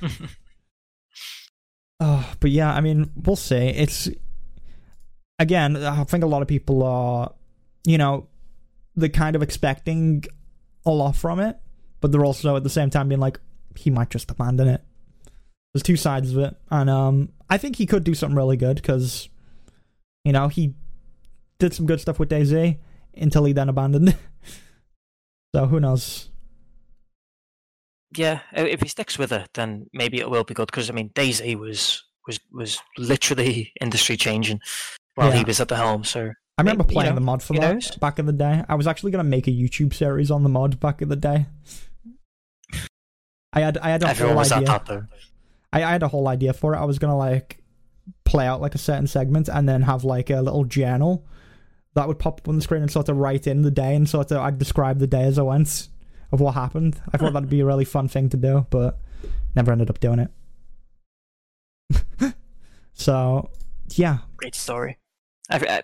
Oh, 1.98 2.30
but 2.40 2.50
yeah, 2.50 2.74
I 2.74 2.80
mean, 2.80 3.10
we'll 3.16 3.36
see. 3.36 3.56
It's 3.56 4.08
again, 5.38 5.76
I 5.76 6.04
think 6.04 6.24
a 6.24 6.26
lot 6.26 6.42
of 6.42 6.48
people 6.48 6.82
are, 6.82 7.32
you 7.84 7.98
know, 7.98 8.28
they're 8.94 9.08
kind 9.08 9.36
of 9.36 9.42
expecting 9.42 10.24
a 10.84 10.90
lot 10.90 11.16
from 11.16 11.40
it, 11.40 11.56
but 12.00 12.12
they're 12.12 12.24
also 12.24 12.56
at 12.56 12.64
the 12.64 12.70
same 12.70 12.90
time 12.90 13.08
being 13.08 13.20
like, 13.20 13.40
he 13.76 13.90
might 13.90 14.10
just 14.10 14.30
abandon 14.30 14.68
it. 14.68 14.82
There's 15.72 15.82
two 15.82 15.96
sides 15.96 16.32
of 16.32 16.38
it, 16.38 16.56
and 16.70 16.88
um, 16.88 17.30
I 17.50 17.58
think 17.58 17.76
he 17.76 17.86
could 17.86 18.04
do 18.04 18.14
something 18.14 18.36
really 18.36 18.56
good 18.56 18.76
because, 18.76 19.28
you 20.26 20.32
know, 20.32 20.48
he 20.48 20.74
did 21.58 21.72
some 21.72 21.86
good 21.86 22.00
stuff 22.00 22.18
with 22.18 22.28
DayZ 22.28 22.78
until 23.14 23.44
he 23.44 23.52
then 23.52 23.68
abandoned. 23.68 24.16
so 25.54 25.66
who 25.66 25.80
knows? 25.80 26.30
yeah, 28.16 28.40
if 28.52 28.82
he 28.82 28.88
sticks 28.88 29.18
with 29.18 29.32
it, 29.32 29.48
then 29.54 29.88
maybe 29.92 30.18
it 30.18 30.30
will 30.30 30.44
be 30.44 30.54
good. 30.54 30.66
Because 30.66 30.90
I 30.90 30.92
mean, 30.92 31.10
DayZ 31.10 31.56
was 31.56 32.04
was 32.26 32.40
was 32.52 32.80
literally 32.98 33.72
industry 33.80 34.16
changing 34.16 34.60
while 35.14 35.30
he 35.30 35.44
was 35.44 35.60
at 35.60 35.68
the 35.68 35.76
helm. 35.76 36.04
So 36.04 36.32
I 36.58 36.62
remember 36.62 36.84
Maybe, 36.84 36.94
you 36.94 36.96
playing 37.00 37.10
know, 37.10 37.14
the 37.16 37.24
mod 37.24 37.42
for 37.42 37.54
that 37.54 37.74
knows? 37.74 37.90
back 37.96 38.18
in 38.18 38.26
the 38.26 38.32
day. 38.32 38.64
I 38.68 38.74
was 38.74 38.86
actually 38.86 39.12
gonna 39.12 39.24
make 39.24 39.46
a 39.46 39.52
YouTube 39.52 39.94
series 39.94 40.30
on 40.30 40.42
the 40.42 40.48
mod 40.48 40.80
back 40.80 41.02
in 41.02 41.08
the 41.08 41.16
day. 41.16 41.46
I 43.52 43.60
had 43.60 43.78
I 43.78 43.90
had 43.90 44.02
a 44.02 44.08
everyone 44.08 44.44
whole 44.44 44.58
idea. 44.58 44.82
that. 44.86 45.06
I, 45.72 45.84
I 45.84 45.92
had 45.92 46.02
a 46.02 46.08
whole 46.08 46.28
idea 46.28 46.52
for 46.52 46.74
it. 46.74 46.78
I 46.78 46.84
was 46.84 46.98
gonna 46.98 47.16
like 47.16 47.62
play 48.24 48.46
out 48.46 48.60
like 48.60 48.74
a 48.74 48.78
certain 48.78 49.06
segment 49.06 49.48
and 49.48 49.68
then 49.68 49.82
have 49.82 50.04
like 50.04 50.30
a 50.30 50.40
little 50.42 50.64
journal 50.64 51.24
that 51.94 52.08
would 52.08 52.18
pop 52.18 52.40
up 52.40 52.48
on 52.48 52.56
the 52.56 52.62
screen 52.62 52.82
and 52.82 52.90
sort 52.90 53.08
of 53.08 53.16
write 53.16 53.46
in 53.46 53.62
the 53.62 53.70
day 53.70 53.94
and 53.94 54.08
sort 54.08 54.30
of 54.32 54.38
I'd 54.38 54.58
describe 54.58 54.98
the 54.98 55.06
day 55.06 55.22
as 55.24 55.38
I 55.38 55.42
went 55.42 55.88
of 56.32 56.40
what 56.40 56.54
happened. 56.54 57.00
I 57.12 57.16
thought 57.16 57.32
that'd 57.32 57.48
be 57.48 57.60
a 57.60 57.66
really 57.66 57.84
fun 57.84 58.08
thing 58.08 58.28
to 58.30 58.36
do, 58.36 58.66
but 58.70 58.98
never 59.54 59.72
ended 59.72 59.90
up 59.90 60.00
doing 60.00 60.18
it. 60.18 60.30
so 62.92 63.50
yeah, 63.94 64.18
Great 64.36 64.54
story. 64.54 64.98
Every, 65.50 65.68
uh, 65.68 65.82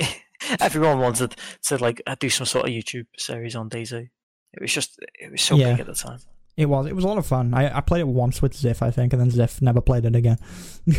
everyone 0.60 0.98
wanted 0.98 1.36
to 1.64 1.76
like 1.78 2.02
uh, 2.06 2.16
do 2.18 2.30
some 2.30 2.46
sort 2.46 2.64
of 2.66 2.70
YouTube 2.70 3.06
series 3.18 3.54
on 3.54 3.68
DayZ. 3.70 4.08
It 4.52 4.60
was 4.60 4.72
just 4.72 4.98
it 5.20 5.30
was 5.30 5.42
so 5.42 5.56
Yeah. 5.56 5.72
big 5.72 5.80
at 5.80 5.86
the 5.86 5.94
time. 5.94 6.18
It 6.56 6.66
was. 6.66 6.86
It 6.86 6.94
was 6.94 7.04
a 7.04 7.08
lot 7.08 7.18
of 7.18 7.26
fun. 7.26 7.52
I, 7.52 7.78
I 7.78 7.80
played 7.80 8.00
it 8.00 8.08
once 8.08 8.40
with 8.40 8.52
Ziff, 8.54 8.80
I 8.80 8.92
think, 8.92 9.12
and 9.12 9.20
then 9.20 9.30
Ziff 9.30 9.60
never 9.60 9.80
played 9.80 10.04
it 10.04 10.14
again. 10.14 10.38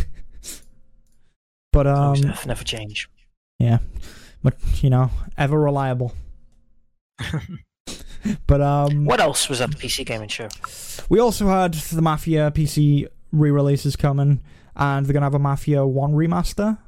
but 1.75 1.87
Um, 1.87 2.13
um, 2.13 2.33
never, 2.47 2.63
change. 2.63 3.09
Yeah, 3.59 3.79
but 4.43 4.55
you 4.81 4.89
know, 4.89 5.11
ever 5.37 5.59
reliable. 5.59 6.13
But 8.47 8.59
um, 8.61 9.05
What 9.05 9.19
else 9.21 9.49
was 9.49 9.61
at 9.61 9.69
the 9.69 9.77
PC 9.77 10.03
gaming 10.03 10.29
show? 10.29 10.47
we 11.09 11.19
also 11.19 11.47
had 11.47 11.73
the 11.75 12.01
Mafia 12.01 12.49
PC 12.49 13.07
re-releases 13.31 13.95
coming, 13.95 14.41
and 14.75 15.05
they're 15.05 15.13
gonna 15.13 15.27
have 15.27 15.35
a 15.35 15.39
Mafia 15.39 15.85
One 15.85 16.13
remaster 16.13 16.79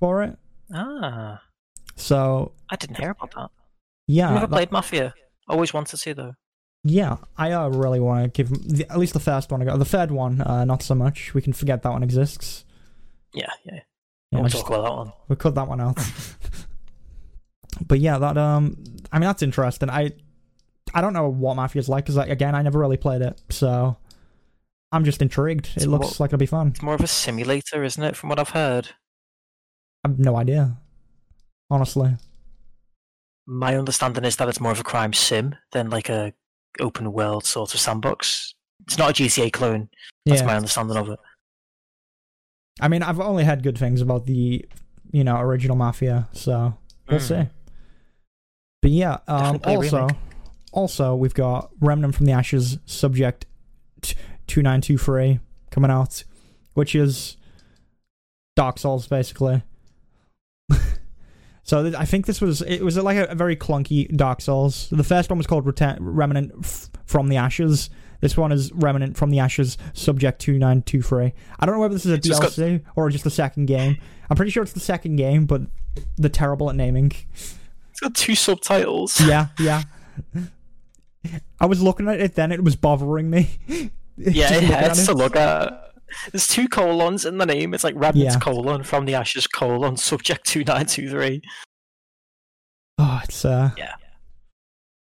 for 0.00 0.24
it. 0.24 0.36
Ah, 0.74 1.40
So 1.94 2.52
I 2.68 2.74
didn't 2.76 2.96
hear 2.98 3.10
about 3.10 3.30
that. 3.36 3.50
yeah, 4.08 4.26
I've 4.28 4.34
never 4.34 4.46
that- 4.48 4.56
played 4.56 4.72
Mafia. 4.72 5.14
Always 5.48 5.72
wanted 5.72 5.90
to 5.90 5.96
see 5.98 6.12
though. 6.14 6.34
yeah, 6.82 7.16
I 7.38 7.52
uh, 7.52 7.68
really 7.68 8.00
want 8.00 8.24
to 8.24 8.30
give 8.42 8.50
the, 8.50 8.84
at 8.90 8.98
least 8.98 9.12
the 9.12 9.20
first 9.20 9.52
one. 9.52 9.64
The 9.64 9.84
third 9.84 10.10
one, 10.10 10.40
uh, 10.40 10.64
not 10.64 10.82
so 10.82 10.94
much. 10.96 11.32
We 11.34 11.42
can 11.42 11.52
forget 11.52 11.82
that 11.82 11.92
one 11.92 12.02
exists. 12.02 12.64
Yeah, 13.34 13.50
yeah. 13.64 13.80
Yeah, 14.32 14.40
we'll 14.40 14.48
just- 14.48 14.62
talk 14.64 14.70
about 14.70 14.82
that 14.84 14.94
one. 14.96 15.12
We'll 15.28 15.36
cut 15.36 15.54
that 15.54 15.68
one 15.68 15.80
out. 15.80 15.98
but 17.86 18.00
yeah, 18.00 18.18
that 18.18 18.36
um, 18.38 18.82
I 19.12 19.18
mean 19.18 19.26
that's 19.26 19.42
interesting. 19.42 19.90
I 19.90 20.12
I 20.94 21.00
don't 21.00 21.12
know 21.12 21.28
what 21.28 21.56
Mafia's 21.56 21.88
like 21.88 22.06
because 22.06 22.16
again 22.16 22.54
I 22.54 22.62
never 22.62 22.78
really 22.78 22.96
played 22.96 23.22
it, 23.22 23.40
so 23.50 23.96
I'm 24.90 25.04
just 25.04 25.22
intrigued. 25.22 25.70
It's 25.76 25.84
it 25.84 25.88
looks 25.88 26.18
more- 26.18 26.24
like 26.24 26.28
it'll 26.30 26.38
be 26.38 26.46
fun. 26.46 26.68
It's 26.68 26.82
more 26.82 26.94
of 26.94 27.00
a 27.00 27.06
simulator, 27.06 27.84
isn't 27.84 28.02
it? 28.02 28.16
From 28.16 28.28
what 28.30 28.38
I've 28.38 28.50
heard. 28.50 28.88
I 30.04 30.08
have 30.08 30.18
no 30.18 30.36
idea, 30.36 30.78
honestly. 31.70 32.16
My 33.46 33.76
understanding 33.76 34.24
is 34.24 34.36
that 34.36 34.48
it's 34.48 34.60
more 34.60 34.72
of 34.72 34.80
a 34.80 34.84
crime 34.84 35.12
sim 35.12 35.54
than 35.72 35.90
like 35.90 36.08
a 36.08 36.32
open 36.80 37.12
world 37.12 37.44
sort 37.44 37.74
of 37.74 37.80
sandbox. 37.80 38.54
It's 38.86 38.98
not 38.98 39.10
a 39.10 39.22
GTA 39.22 39.52
clone. 39.52 39.88
That's 40.26 40.40
yeah, 40.40 40.46
my 40.46 40.56
understanding 40.56 40.96
of 40.96 41.08
it. 41.10 41.18
I 42.80 42.88
mean 42.88 43.02
I've 43.02 43.20
only 43.20 43.44
had 43.44 43.62
good 43.62 43.76
things 43.78 44.00
about 44.00 44.26
the 44.26 44.64
you 45.10 45.24
know 45.24 45.38
original 45.38 45.76
Mafia, 45.76 46.28
so 46.32 46.74
we'll 47.08 47.18
Mm. 47.20 47.22
see. 47.44 47.48
But 48.80 48.90
yeah, 48.90 49.18
um, 49.28 49.60
also, 49.64 50.08
also 50.72 51.14
we've 51.14 51.34
got 51.34 51.70
Remnant 51.80 52.14
from 52.14 52.26
the 52.26 52.32
Ashes 52.32 52.78
Subject 52.86 53.46
two 54.46 54.62
nine 54.62 54.80
two 54.80 54.98
three 54.98 55.38
coming 55.70 55.90
out, 55.90 56.24
which 56.74 56.94
is 56.94 57.36
Dark 58.56 58.78
Souls 58.78 59.06
basically. 59.06 59.62
so 61.62 61.82
th- 61.84 61.94
I 61.94 62.04
think 62.04 62.26
this 62.26 62.40
was 62.40 62.62
it 62.62 62.82
was 62.82 62.96
like 62.96 63.16
a, 63.16 63.24
a 63.26 63.34
very 63.34 63.54
clunky 63.56 64.14
Dark 64.16 64.40
Souls. 64.40 64.88
The 64.90 65.04
first 65.04 65.30
one 65.30 65.38
was 65.38 65.46
called 65.46 65.66
Return, 65.66 65.98
Remnant 66.00 66.52
f- 66.62 66.90
from 67.06 67.28
the 67.28 67.36
Ashes. 67.36 67.88
This 68.22 68.36
one 68.36 68.52
is 68.52 68.72
Remnant 68.72 69.16
from 69.18 69.28
the 69.30 69.40
Ashes 69.40 69.76
Subject 69.92 70.40
two 70.40 70.58
nine 70.58 70.80
two 70.80 71.02
three. 71.02 71.34
I 71.60 71.66
don't 71.66 71.74
know 71.74 71.80
whether 71.80 71.92
this 71.92 72.06
is 72.06 72.12
a 72.12 72.18
just 72.18 72.40
got- 72.40 72.52
DLC 72.52 72.82
or 72.96 73.10
just 73.10 73.24
the 73.24 73.30
second 73.30 73.66
game. 73.66 73.98
I'm 74.30 74.36
pretty 74.36 74.50
sure 74.52 74.62
it's 74.62 74.72
the 74.72 74.80
second 74.80 75.16
game, 75.16 75.44
but 75.44 75.62
they're 76.16 76.30
terrible 76.30 76.70
at 76.70 76.76
naming. 76.76 77.12
It's 77.34 78.00
got 78.00 78.14
two 78.14 78.34
subtitles. 78.34 79.20
Yeah, 79.20 79.48
yeah. 79.58 79.82
I 81.60 81.66
was 81.66 81.82
looking 81.82 82.08
at 82.08 82.20
it 82.20 82.34
then; 82.34 82.50
it 82.52 82.64
was 82.64 82.76
bothering 82.76 83.28
me. 83.28 83.50
Yeah, 84.18 84.52
it 84.52 84.62
looking 84.62 84.68
hurts 84.76 84.98
it. 85.02 85.06
to 85.06 85.14
look 85.14 85.34
at. 85.36 85.90
There's 86.30 86.46
two 86.46 86.68
colons 86.68 87.24
in 87.24 87.38
the 87.38 87.46
name. 87.46 87.72
It's 87.72 87.82
like 87.82 87.94
Remnant's 87.96 88.34
Yeah. 88.34 88.40
colon 88.40 88.82
from 88.82 89.06
the 89.06 89.14
Ashes 89.14 89.46
colon 89.46 89.96
subject 89.96 90.46
two 90.46 90.62
nine 90.64 90.84
two 90.86 91.08
three. 91.08 91.40
Oh, 92.98 93.20
it's 93.24 93.44
uh, 93.46 93.70
Yeah. 93.78 93.94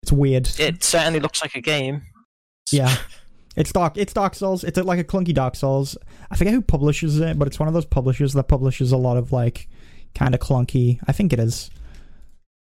it's 0.04 0.12
weird. 0.12 0.50
It 0.60 0.84
certainly 0.84 1.22
looks 1.22 1.42
like 1.42 1.56
a 1.56 1.62
game. 1.62 2.02
Yeah, 2.72 2.96
it's 3.56 3.72
dark. 3.72 3.98
It's 3.98 4.14
Dark 4.14 4.36
Souls. 4.36 4.64
It's 4.64 4.78
like 4.78 5.00
a 5.00 5.04
clunky 5.04 5.34
Dark 5.34 5.56
Souls. 5.56 5.98
I 6.30 6.36
forget 6.36 6.54
who 6.54 6.62
publishes 6.62 7.20
it, 7.20 7.38
but 7.38 7.48
it's 7.48 7.60
one 7.60 7.68
of 7.68 7.74
those 7.74 7.86
publishers 7.86 8.34
that 8.34 8.48
publishes 8.48 8.92
a 8.92 8.98
lot 8.98 9.18
of 9.18 9.32
like 9.32 9.68
kind 10.16 10.34
of 10.34 10.42
clunky. 10.42 11.00
I 11.08 11.12
think 11.12 11.34
it 11.34 11.40
is. 11.40 11.70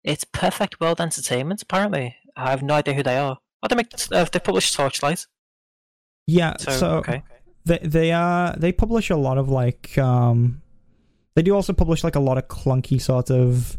It's 0.03 0.23
Perfect 0.23 0.79
World 0.79 1.01
Entertainment. 1.01 1.61
Apparently, 1.61 2.15
I 2.35 2.51
have 2.51 2.63
no 2.63 2.75
idea 2.75 2.93
who 2.93 3.03
they 3.03 3.17
are. 3.17 3.37
Oh, 3.63 3.67
they 3.67 3.75
make 3.75 3.91
uh, 4.11 4.25
they 4.31 4.39
publish 4.39 4.71
Torchlight. 4.71 5.25
Yeah. 6.27 6.55
So, 6.59 6.71
So, 6.71 6.89
okay, 6.97 7.23
they 7.65 7.79
they 7.79 8.11
uh 8.11 8.53
they 8.57 8.71
publish 8.71 9.09
a 9.09 9.17
lot 9.17 9.37
of 9.37 9.49
like 9.49 9.97
um 9.97 10.61
they 11.35 11.41
do 11.41 11.53
also 11.53 11.73
publish 11.73 12.03
like 12.03 12.15
a 12.15 12.19
lot 12.19 12.37
of 12.37 12.47
clunky 12.47 13.01
sort 13.01 13.29
of 13.29 13.77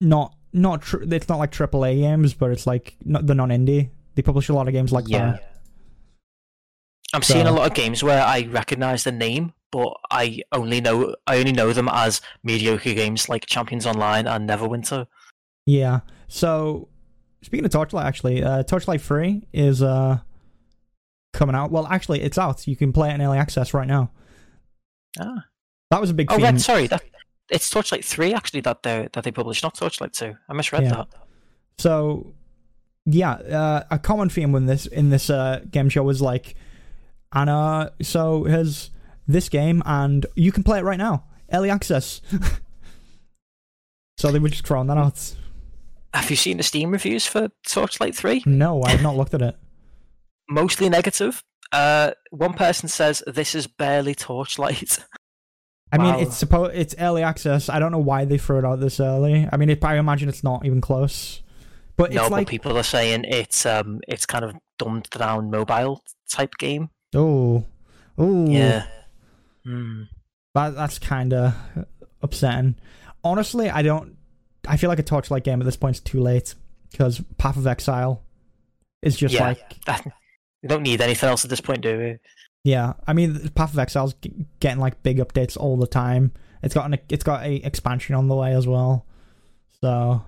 not 0.00 0.34
not 0.52 0.82
tr- 0.82 1.02
it's 1.02 1.28
not 1.28 1.38
like 1.38 1.52
AAA 1.52 2.00
games, 2.00 2.34
but 2.34 2.50
it's 2.50 2.66
like 2.66 2.96
not 3.04 3.26
the 3.26 3.34
non 3.34 3.50
indie. 3.50 3.90
They 4.14 4.22
publish 4.22 4.48
a 4.48 4.54
lot 4.54 4.68
of 4.68 4.72
games 4.72 4.92
like 4.92 5.06
yeah. 5.08 5.32
that. 5.32 5.50
I'm 7.12 7.22
seeing 7.22 7.46
a 7.46 7.52
lot 7.52 7.66
of 7.68 7.74
games 7.74 8.02
where 8.02 8.22
I 8.22 8.42
recognize 8.50 9.04
the 9.04 9.12
name, 9.12 9.52
but 9.70 9.96
I 10.10 10.42
only 10.52 10.80
know 10.80 11.14
I 11.26 11.38
only 11.38 11.52
know 11.52 11.72
them 11.72 11.88
as 11.92 12.20
mediocre 12.42 12.94
games 12.94 13.28
like 13.28 13.46
Champions 13.46 13.86
Online 13.86 14.26
and 14.26 14.48
Neverwinter. 14.48 15.06
Yeah. 15.66 16.00
So 16.26 16.88
speaking 17.42 17.64
of 17.64 17.70
Torchlight, 17.70 18.06
actually, 18.06 18.42
uh, 18.42 18.64
Torchlight 18.64 19.00
Free 19.00 19.46
is 19.52 19.82
uh 19.82 20.18
coming 21.32 21.54
out. 21.54 21.70
Well, 21.70 21.86
actually, 21.86 22.20
it's 22.22 22.38
out. 22.38 22.66
You 22.66 22.76
can 22.76 22.92
play 22.92 23.10
it 23.10 23.14
in 23.14 23.22
early 23.22 23.38
access 23.38 23.74
right 23.74 23.86
now. 23.86 24.10
Ah. 25.18 25.44
That 25.90 26.00
was 26.00 26.10
a 26.10 26.14
big 26.14 26.32
Oh, 26.32 26.36
theme. 26.36 26.44
right, 26.44 26.60
sorry. 26.60 26.86
That 26.88 27.02
it's 27.50 27.70
Torchlight 27.70 28.04
three 28.04 28.34
actually 28.34 28.62
that 28.62 28.82
they 28.82 29.08
that 29.12 29.22
they 29.22 29.30
published, 29.30 29.62
not 29.62 29.74
Torchlight 29.76 30.12
two. 30.12 30.34
I 30.48 30.52
misread 30.54 30.82
Yeah. 30.84 30.90
that. 30.94 31.08
So, 31.78 32.32
yeah, 33.06 33.32
uh, 33.32 33.84
a 33.90 33.98
common 33.98 34.28
theme 34.28 34.54
in 34.54 34.66
this 34.66 34.86
in 34.86 35.10
this 35.10 35.28
uh, 35.30 35.60
game 35.70 35.88
show 35.88 36.02
was 36.02 36.22
like, 36.22 36.54
uh, 37.32 37.90
so 38.02 38.44
here's 38.44 38.90
this 39.26 39.48
game, 39.48 39.82
and 39.86 40.26
you 40.34 40.52
can 40.52 40.62
play 40.62 40.78
it 40.78 40.84
right 40.84 40.98
now, 40.98 41.24
early 41.52 41.70
access. 41.70 42.20
so 44.18 44.30
they 44.30 44.38
were 44.38 44.48
just 44.48 44.66
throwing 44.66 44.86
that 44.88 44.98
out. 44.98 45.34
Have 46.12 46.30
you 46.30 46.36
seen 46.36 46.58
the 46.58 46.62
Steam 46.62 46.92
reviews 46.92 47.26
for 47.26 47.48
Torchlight 47.66 48.14
three? 48.14 48.42
No, 48.46 48.82
I've 48.82 49.02
not 49.02 49.16
looked 49.16 49.34
at 49.34 49.42
it. 49.42 49.56
Mostly 50.48 50.88
negative. 50.88 51.42
Uh, 51.72 52.12
one 52.30 52.52
person 52.52 52.88
says 52.88 53.22
this 53.26 53.54
is 53.54 53.66
barely 53.66 54.14
Torchlight. 54.14 55.04
I 55.92 55.98
mean, 55.98 56.14
Wow. 56.14 56.20
it's 56.20 56.36
supposed 56.36 56.74
it's 56.74 56.94
early 56.98 57.22
access. 57.22 57.68
I 57.68 57.78
don't 57.78 57.92
know 57.92 57.98
why 57.98 58.24
they 58.24 58.38
threw 58.38 58.58
it 58.58 58.64
out 58.64 58.80
this 58.80 59.00
early. 59.00 59.48
I 59.52 59.56
mean, 59.56 59.70
it, 59.70 59.84
I 59.84 59.96
imagine 59.96 60.28
it's 60.28 60.44
not 60.44 60.64
even 60.64 60.80
close. 60.80 61.40
But 61.96 62.12
no, 62.12 62.22
it's 62.22 62.30
like, 62.30 62.46
but 62.46 62.50
people 62.50 62.76
are 62.76 62.82
saying 62.82 63.24
it's 63.24 63.64
um 63.66 64.00
it's 64.08 64.26
kind 64.26 64.44
of 64.44 64.54
dumbed 64.78 65.08
down 65.10 65.50
mobile 65.50 66.02
type 66.30 66.54
game. 66.58 66.90
oh, 67.14 67.64
oh, 68.18 68.46
Yeah. 68.50 68.86
Hmm. 69.64 70.02
That 70.54 70.74
that's 70.74 70.98
kind 70.98 71.32
of 71.32 71.54
upsetting. 72.22 72.76
Honestly, 73.22 73.70
I 73.70 73.82
don't. 73.82 74.16
I 74.66 74.76
feel 74.76 74.88
like 74.88 74.98
a 74.98 75.02
Torchlight 75.04 75.44
game 75.44 75.60
at 75.60 75.64
this 75.64 75.76
point 75.76 75.96
is 75.96 76.00
too 76.00 76.20
late 76.20 76.54
because 76.90 77.20
Path 77.38 77.56
of 77.56 77.66
Exile 77.66 78.22
is 79.02 79.16
just 79.16 79.34
Yeah. 79.34 79.48
like 79.48 79.84
That, 79.84 80.04
you 80.62 80.68
don't 80.68 80.82
need 80.82 81.00
anything 81.00 81.28
else 81.28 81.44
at 81.44 81.50
this 81.50 81.60
point, 81.60 81.80
do 81.82 81.98
we? 81.98 82.18
yeah. 82.64 82.94
I 83.06 83.12
mean, 83.12 83.48
Path 83.50 83.72
of 83.72 83.78
Exile's 83.78 84.14
g- 84.14 84.32
getting 84.60 84.80
like 84.80 85.02
big 85.02 85.18
updates 85.18 85.56
all 85.56 85.76
the 85.76 85.86
time. 85.86 86.32
It's 86.62 86.74
got 86.74 86.86
an 86.86 86.98
it's 87.08 87.24
got 87.24 87.44
a 87.44 87.56
expansion 87.56 88.14
on 88.14 88.28
the 88.28 88.34
way 88.36 88.52
as 88.54 88.66
well. 88.66 89.06
So 89.80 90.22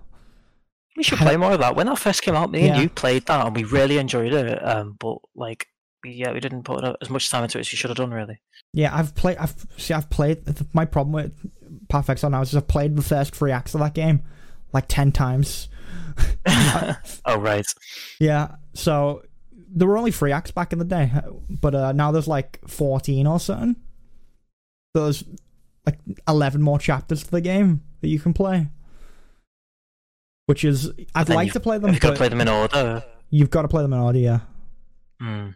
We 0.97 1.03
should 1.03 1.19
play 1.19 1.37
more 1.37 1.53
of 1.53 1.61
that. 1.61 1.77
When 1.77 1.87
that 1.87 1.99
first 1.99 2.23
came 2.23 2.35
out, 2.35 2.51
me 2.51 2.69
and 2.69 2.83
you 2.83 2.89
played 2.89 3.27
that, 3.27 3.47
and 3.47 3.55
we 3.55 3.65
really 3.65 3.99
enjoyed 3.99 4.33
it. 4.33 4.67
Um, 4.67 4.97
but 4.99 5.19
like, 5.35 5.67
yeah, 6.05 6.33
we 6.33 6.41
didn't 6.41 6.63
put 6.63 6.85
as 7.01 7.11
much 7.11 7.29
time 7.31 7.45
into 7.45 7.59
it 7.59 7.63
as 7.63 7.73
we 7.73 7.77
should 7.77 7.91
have 7.91 7.97
done, 7.99 8.11
really. 8.13 8.41
yeah, 8.73 8.97
I've 8.97 9.15
played. 9.15 9.37
I've 9.39 9.67
see. 9.77 9.93
I've 9.95 10.09
played. 10.11 10.43
My 10.73 10.85
problem 10.85 11.13
with 11.13 11.33
Path 11.89 12.09
Exile 12.09 12.31
now 12.31 12.41
is 12.41 12.55
I've 12.57 12.69
played 12.69 12.97
the 12.97 13.03
first 13.03 13.35
three 13.35 13.53
acts 13.53 13.75
of 13.75 13.81
that 13.81 13.95
game 13.95 14.23
like 14.73 14.87
ten 14.89 15.13
times. 15.13 15.69
oh 16.47 17.39
right. 17.39 17.67
Yeah, 18.19 18.57
so 18.75 19.23
there 19.69 19.87
were 19.87 19.99
only 19.99 20.13
three 20.13 20.33
acts 20.33 20.51
back 20.51 20.73
in 20.73 20.79
the 20.79 20.85
day, 20.85 21.13
but 21.51 21.75
uh, 21.75 21.93
now 21.93 22.11
there's 22.13 22.29
like 22.29 22.61
14 22.67 23.27
or 23.27 23.39
something. 23.39 23.77
So 24.95 25.05
There's 25.05 25.25
like 25.85 25.99
11 26.27 26.63
more 26.63 26.79
chapters 26.79 27.25
to 27.25 27.31
the 27.31 27.43
game 27.43 27.83
that 28.01 28.09
you 28.09 28.19
can 28.19 28.33
play. 28.33 28.69
Which 30.47 30.65
is, 30.65 30.93
I'd 31.15 31.29
like 31.29 31.53
to 31.53 31.61
play 31.61 31.79
them, 31.79 31.91
You've 31.93 32.01
got 32.01 32.11
to 32.11 32.17
play 32.17 32.29
them 32.29 32.41
in 32.41 32.49
order. 32.49 33.05
you've 33.31 33.51
got 33.51 33.63
to 33.63 33.69
play 33.69 33.83
them 33.83 33.93
in 33.93 33.99
order, 33.99 34.19
yeah. 34.19 34.41
Hmm. 35.21 35.49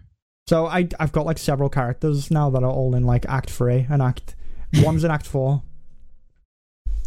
So 0.49 0.67
I, 0.67 0.89
I've 0.99 1.13
got 1.13 1.27
like 1.27 1.39
several 1.39 1.69
characters 1.69 2.31
now 2.31 2.51
that 2.51 2.65
are 2.65 2.71
all 2.71 2.95
in 2.97 3.05
like 3.05 3.25
Act 3.29 3.51
3 3.51 3.87
and 3.89 4.03
Act... 4.03 4.35
One's 4.79 5.05
in 5.05 5.11
Act 5.11 5.27
4. 5.27 5.63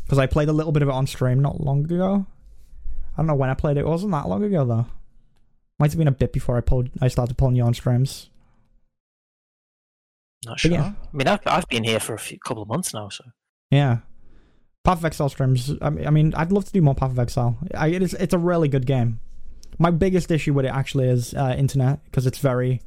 Because 0.04 0.18
I 0.18 0.28
played 0.28 0.50
a 0.50 0.54
little 0.54 0.72
bit 0.72 0.82
of 0.82 0.90
it 0.90 0.94
on 0.94 1.08
stream 1.08 1.40
not 1.40 1.60
long 1.62 1.84
ago. 1.86 2.26
I 3.14 3.18
don't 3.18 3.28
know 3.28 3.36
when 3.36 3.50
I 3.50 3.54
played 3.54 3.78
it. 3.78 3.82
It 3.82 3.88
wasn't 3.88 4.12
that 4.14 4.28
long 4.28 4.44
ago, 4.44 4.66
though. 4.66 4.86
Might 5.80 5.92
have 5.92 5.98
been 5.98 6.08
a 6.08 6.12
bit 6.12 6.32
before 6.34 6.58
I 6.58 6.62
pulled. 6.62 6.90
I 7.02 7.08
started 7.10 7.38
pulling 7.38 7.56
you 7.56 7.64
on 7.64 7.74
streams. 7.74 8.30
Not 10.46 10.60
sure. 10.60 10.72
yeah. 10.72 10.94
I 11.14 11.18
mean, 11.18 11.28
I've 11.28 11.40
I've 11.46 11.68
been 11.70 11.84
here 11.84 12.00
for 12.00 12.14
a 12.14 12.20
few, 12.20 12.38
couple 12.40 12.64
of 12.64 12.70
months 12.70 12.94
now, 12.94 13.10
so 13.10 13.24
Yeah. 13.72 14.00
Path 14.84 15.00
of 15.00 15.06
Exile 15.06 15.30
streams. 15.30 15.72
I 15.82 15.90
mean, 15.90 16.34
I'd 16.36 16.52
love 16.52 16.66
to 16.66 16.72
do 16.72 16.82
more 16.82 16.96
Path 16.96 17.12
of 17.12 17.20
Exile. 17.20 17.58
I, 17.74 17.88
it 17.88 18.02
is, 18.02 18.14
it's 18.16 18.34
a 18.34 18.38
really 18.38 18.68
good 18.68 18.86
game. 18.86 19.20
My 19.80 19.92
biggest 19.92 20.30
issue 20.30 20.54
with 20.54 20.66
it 20.66 20.70
actually 20.70 21.08
is 21.08 21.34
uh, 21.34 21.56
internet 21.58 22.04
because 22.06 22.28
it's 22.28 22.38
very, 22.38 22.82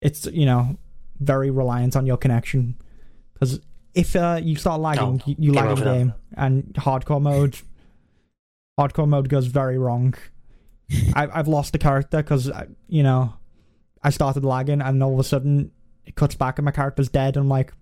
it's 0.00 0.26
you 0.26 0.46
know, 0.46 0.78
very 1.18 1.50
reliant 1.50 1.96
on 1.96 2.06
your 2.06 2.16
connection. 2.18 2.76
Because 3.32 3.60
if 3.94 4.14
uh, 4.14 4.38
you 4.42 4.56
start 4.56 4.80
lagging, 4.80 5.22
Oh, 5.24 5.28
you, 5.28 5.36
you 5.38 5.52
lag 5.52 5.70
over 5.70 5.84
game, 5.84 6.14
and 6.36 6.64
hardcore 6.74 7.22
mode, 7.22 7.56
hardcore 8.78 9.08
mode 9.08 9.28
goes 9.28 9.46
very 9.46 9.78
wrong. 9.78 10.14
I, 11.14 11.28
I've 11.32 11.48
lost 11.48 11.74
a 11.74 11.78
character 11.78 12.18
because 12.18 12.50
you 12.86 13.02
know, 13.02 13.32
I 14.02 14.10
started 14.10 14.44
lagging, 14.44 14.82
and 14.82 15.02
all 15.02 15.14
of 15.14 15.20
a 15.20 15.24
sudden 15.24 15.70
it 16.04 16.16
cuts 16.16 16.34
back 16.34 16.58
and 16.58 16.64
my 16.64 16.70
character's 16.70 17.08
dead. 17.08 17.36
And 17.36 17.44
I'm 17.44 17.48
like, 17.48 17.72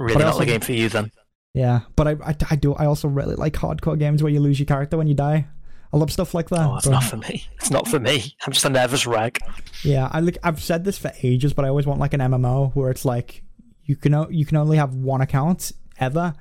really 0.00 0.22
not 0.24 0.38
the 0.38 0.46
game 0.46 0.60
for 0.60 0.72
you 0.72 0.88
then. 0.88 1.10
Yeah, 1.54 1.80
but 1.96 2.06
I, 2.08 2.12
I, 2.24 2.36
I 2.50 2.56
do 2.56 2.74
I 2.74 2.86
also 2.86 3.08
really 3.08 3.34
like 3.34 3.54
hardcore 3.54 3.98
games 3.98 4.22
where 4.22 4.32
you 4.32 4.40
lose 4.40 4.58
your 4.58 4.66
character 4.66 4.96
when 4.96 5.06
you 5.06 5.14
die. 5.14 5.46
I 5.92 5.96
love 5.96 6.12
stuff 6.12 6.34
like 6.34 6.48
that. 6.50 6.60
Oh, 6.68 6.76
it's 6.76 6.86
but- 6.86 6.92
not 6.92 7.04
for 7.04 7.16
me. 7.16 7.44
It's 7.56 7.70
not 7.70 7.88
for 7.88 7.98
me. 7.98 8.36
I'm 8.46 8.52
just 8.52 8.64
a 8.64 8.70
nervous 8.70 9.06
wreck. 9.06 9.38
yeah, 9.84 10.08
I 10.12 10.20
like 10.20 10.38
I've 10.42 10.62
said 10.62 10.84
this 10.84 10.98
for 10.98 11.10
ages, 11.22 11.52
but 11.52 11.64
I 11.64 11.68
always 11.68 11.86
want 11.86 11.98
like 12.00 12.14
an 12.14 12.20
MMO 12.20 12.74
where 12.76 12.90
it's 12.90 13.04
like 13.04 13.42
you 13.84 13.96
can 13.96 14.14
o- 14.14 14.28
you 14.30 14.46
can 14.46 14.56
only 14.56 14.76
have 14.76 14.94
one 14.94 15.20
account 15.20 15.72
ever. 15.98 16.34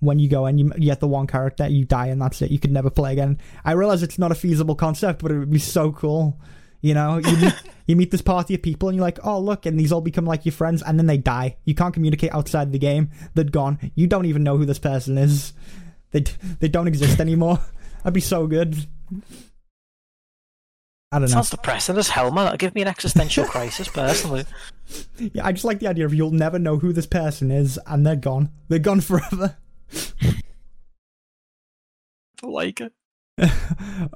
When 0.00 0.18
you 0.18 0.28
go 0.28 0.44
and 0.44 0.60
you, 0.60 0.70
you 0.76 0.86
get 0.86 1.00
the 1.00 1.08
one 1.08 1.26
character, 1.26 1.66
you 1.66 1.86
die 1.86 2.08
and 2.08 2.20
that's 2.20 2.42
it. 2.42 2.50
You 2.50 2.58
could 2.58 2.70
never 2.70 2.90
play 2.90 3.12
again. 3.12 3.38
I 3.64 3.72
realize 3.72 4.02
it's 4.02 4.18
not 4.18 4.30
a 4.30 4.34
feasible 4.34 4.74
concept, 4.74 5.22
but 5.22 5.30
it 5.32 5.38
would 5.38 5.50
be 5.50 5.58
so 5.58 5.90
cool. 5.90 6.38
You 6.86 6.94
know, 6.94 7.18
you 7.18 7.36
meet, 7.36 7.54
you 7.88 7.96
meet 7.96 8.10
this 8.12 8.22
party 8.22 8.54
of 8.54 8.62
people 8.62 8.88
and 8.88 8.94
you're 8.94 9.04
like, 9.04 9.18
oh 9.24 9.40
look, 9.40 9.66
and 9.66 9.76
these 9.76 9.90
all 9.90 10.00
become 10.00 10.24
like 10.24 10.46
your 10.46 10.52
friends, 10.52 10.82
and 10.82 10.96
then 10.96 11.06
they 11.06 11.18
die. 11.18 11.56
You 11.64 11.74
can't 11.74 11.92
communicate 11.92 12.32
outside 12.32 12.70
the 12.70 12.78
game. 12.78 13.10
They're 13.34 13.42
gone. 13.42 13.90
You 13.96 14.06
don't 14.06 14.26
even 14.26 14.44
know 14.44 14.56
who 14.56 14.64
this 14.64 14.78
person 14.78 15.18
is. 15.18 15.52
They 16.12 16.20
they 16.60 16.68
don't 16.68 16.86
exist 16.86 17.18
anymore. 17.18 17.58
That'd 17.98 18.14
be 18.14 18.20
so 18.20 18.46
good. 18.46 18.86
I 21.10 21.18
don't 21.18 21.22
know. 21.22 21.34
Sounds 21.34 21.50
depressing 21.50 21.96
as 21.98 22.08
hell, 22.08 22.30
man. 22.30 22.44
That'll 22.44 22.58
give 22.58 22.76
me 22.76 22.82
an 22.82 22.88
existential 22.88 23.44
crisis, 23.48 23.88
personally. 23.88 24.44
Yeah, 25.18 25.44
I 25.44 25.50
just 25.50 25.64
like 25.64 25.80
the 25.80 25.88
idea 25.88 26.06
of 26.06 26.14
you'll 26.14 26.30
never 26.30 26.60
know 26.60 26.78
who 26.78 26.92
this 26.92 27.06
person 27.06 27.50
is, 27.50 27.80
and 27.84 28.06
they're 28.06 28.14
gone. 28.14 28.52
They're 28.68 28.78
gone 28.78 29.00
forever. 29.00 29.56
don't 32.40 32.52
like 32.52 32.80
it. 32.80 32.92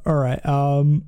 All 0.07 0.15
right. 0.15 0.45
Um, 0.47 1.05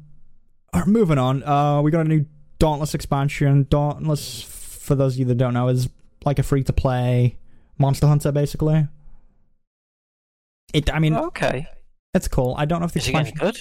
right, 0.75 0.87
moving 0.87 1.19
on. 1.19 1.43
Uh, 1.43 1.81
we 1.83 1.91
got 1.91 2.05
a 2.07 2.09
new 2.09 2.27
Dauntless 2.59 2.95
expansion. 2.95 3.67
Dauntless, 3.69 4.41
for 4.43 4.95
those 4.95 5.15
of 5.15 5.19
you 5.19 5.25
that 5.27 5.35
don't 5.37 5.53
know, 5.55 5.69
is 5.69 5.89
like 6.25 6.39
a 6.39 6.43
free 6.45 6.63
to 6.63 6.73
play 6.73 7.37
Monster 7.79 8.07
Hunter, 8.07 8.31
basically. 8.31 8.87
It. 10.73 10.93
I 10.93 11.01
mean, 11.01 11.15
Okay. 11.17 11.67
it's 12.15 12.29
cool. 12.29 12.55
I 12.57 12.65
don't 12.65 12.81
know 12.81 12.87
if 12.87 12.93
the 12.93 13.01
Is 13.01 13.09
it 13.09 13.35
good? 13.35 13.59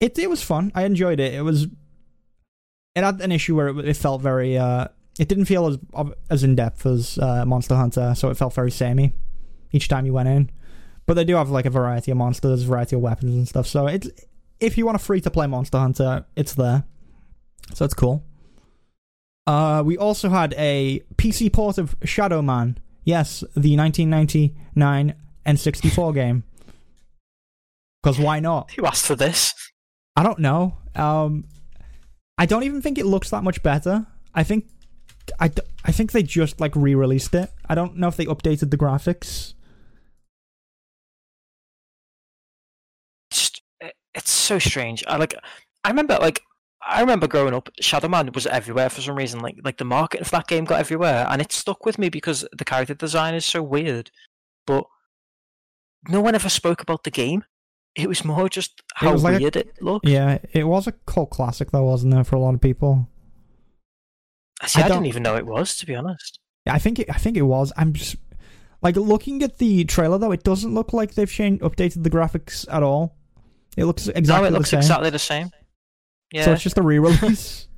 It 0.00 0.18
it 0.18 0.28
was 0.28 0.42
fun. 0.42 0.72
I 0.74 0.84
enjoyed 0.84 1.20
it. 1.20 1.34
It 1.34 1.42
was. 1.42 1.64
It 2.96 3.04
had 3.04 3.20
an 3.20 3.30
issue 3.32 3.54
where 3.54 3.68
it, 3.68 3.88
it 3.88 3.96
felt 3.96 4.20
very. 4.22 4.58
Uh, 4.58 4.88
it 5.18 5.28
didn't 5.28 5.44
feel 5.46 5.66
as 5.68 5.78
as 6.28 6.42
in 6.44 6.56
depth 6.56 6.84
as 6.84 7.16
uh, 7.18 7.44
Monster 7.46 7.76
Hunter, 7.76 8.14
so 8.14 8.28
it 8.28 8.36
felt 8.36 8.52
very 8.52 8.70
samey 8.70 9.12
each 9.72 9.88
time 9.88 10.04
you 10.04 10.12
went 10.12 10.28
in. 10.28 10.50
But 11.06 11.14
they 11.14 11.24
do 11.24 11.36
have 11.36 11.48
like 11.50 11.64
a 11.64 11.70
variety 11.70 12.10
of 12.10 12.16
monsters, 12.18 12.64
variety 12.64 12.96
of 12.96 13.02
weapons 13.02 13.34
and 13.34 13.48
stuff. 13.48 13.66
So 13.66 13.86
it's 13.86 14.08
if 14.60 14.78
you 14.78 14.86
want 14.86 14.96
a 14.96 14.98
free 14.98 15.20
to 15.20 15.30
play 15.30 15.46
Monster 15.46 15.78
Hunter, 15.78 16.24
it's 16.34 16.54
there. 16.54 16.84
So 17.74 17.84
it's 17.84 17.94
cool. 17.94 18.24
Uh, 19.46 19.82
we 19.84 19.96
also 19.96 20.28
had 20.28 20.54
a 20.58 21.02
PC 21.16 21.52
port 21.52 21.78
of 21.78 21.96
Shadow 22.04 22.42
Man. 22.42 22.78
Yes, 23.04 23.40
the 23.54 23.76
1999 23.76 25.14
N64 25.46 26.14
game. 26.14 26.44
Because 28.02 28.18
why 28.18 28.40
not? 28.40 28.70
Who 28.72 28.86
asked 28.86 29.06
for 29.06 29.16
this? 29.16 29.54
I 30.16 30.22
don't 30.22 30.38
know. 30.38 30.78
Um, 30.94 31.44
I 32.38 32.46
don't 32.46 32.64
even 32.64 32.82
think 32.82 32.98
it 32.98 33.06
looks 33.06 33.30
that 33.30 33.44
much 33.44 33.62
better. 33.62 34.06
I 34.34 34.42
think, 34.42 34.68
I, 35.40 35.50
I 35.84 35.92
think 35.92 36.12
they 36.12 36.22
just 36.22 36.60
like 36.60 36.74
re-released 36.74 37.34
it. 37.34 37.50
I 37.68 37.74
don't 37.74 37.96
know 37.96 38.08
if 38.08 38.16
they 38.16 38.26
updated 38.26 38.70
the 38.70 38.76
graphics. 38.76 39.54
It's 44.16 44.30
so 44.30 44.58
strange. 44.58 45.04
I 45.06 45.16
like. 45.16 45.34
I 45.84 45.90
remember 45.90 46.18
like. 46.20 46.42
I 46.88 47.00
remember 47.00 47.26
growing 47.26 47.52
up, 47.52 47.68
Shadow 47.80 48.06
Man 48.06 48.30
was 48.32 48.46
everywhere 48.46 48.88
for 48.88 49.00
some 49.00 49.16
reason. 49.16 49.40
Like, 49.40 49.56
like 49.64 49.76
the 49.76 49.84
marketing 49.84 50.24
for 50.24 50.30
that 50.32 50.46
game 50.46 50.64
got 50.64 50.78
everywhere, 50.78 51.26
and 51.28 51.42
it 51.42 51.50
stuck 51.50 51.84
with 51.84 51.98
me 51.98 52.08
because 52.08 52.46
the 52.56 52.64
character 52.64 52.94
design 52.94 53.34
is 53.34 53.44
so 53.44 53.60
weird. 53.62 54.10
But 54.66 54.84
no 56.08 56.20
one 56.20 56.34
ever 56.34 56.48
spoke 56.48 56.82
about 56.82 57.02
the 57.04 57.10
game. 57.10 57.44
It 57.96 58.08
was 58.08 58.24
more 58.24 58.48
just 58.48 58.82
how 58.94 59.12
was 59.12 59.24
like 59.24 59.36
a- 59.36 59.38
weird 59.38 59.56
it 59.56 59.82
looked. 59.82 60.06
Yeah, 60.06 60.38
it 60.52 60.64
was 60.64 60.86
a 60.86 60.92
cult 60.92 61.30
classic 61.30 61.70
though, 61.70 61.84
wasn't 61.84 62.14
it, 62.14 62.24
for 62.24 62.36
a 62.36 62.40
lot 62.40 62.54
of 62.54 62.60
people? 62.60 63.08
See, 64.64 64.80
I 64.80 64.84
I, 64.84 64.88
didn't 64.88 65.06
even 65.06 65.22
know 65.22 65.36
it 65.36 65.46
was, 65.46 65.76
to 65.78 65.86
be 65.86 65.94
honest. 65.94 66.38
I 66.66 66.78
think 66.78 66.98
it, 66.98 67.10
I 67.10 67.18
think 67.18 67.36
it 67.36 67.42
was. 67.42 67.72
I'm 67.76 67.92
just 67.92 68.16
like 68.82 68.96
looking 68.96 69.42
at 69.42 69.58
the 69.58 69.84
trailer 69.84 70.18
though. 70.18 70.32
It 70.32 70.44
doesn't 70.44 70.74
look 70.74 70.92
like 70.92 71.14
they've 71.14 71.30
changed, 71.30 71.62
updated 71.62 72.02
the 72.02 72.10
graphics 72.10 72.66
at 72.72 72.82
all. 72.82 73.16
It 73.76 73.84
looks 73.84 74.08
exactly 74.08 74.50
no, 74.50 74.56
it 74.56 74.58
looks 74.58 74.70
the 74.70 74.76
same. 74.76 74.78
exactly 74.78 75.10
the 75.10 75.18
same. 75.18 75.50
Yeah, 76.32 76.44
So 76.46 76.52
it's 76.52 76.62
just 76.62 76.78
a 76.78 76.82
re-release. 76.82 77.68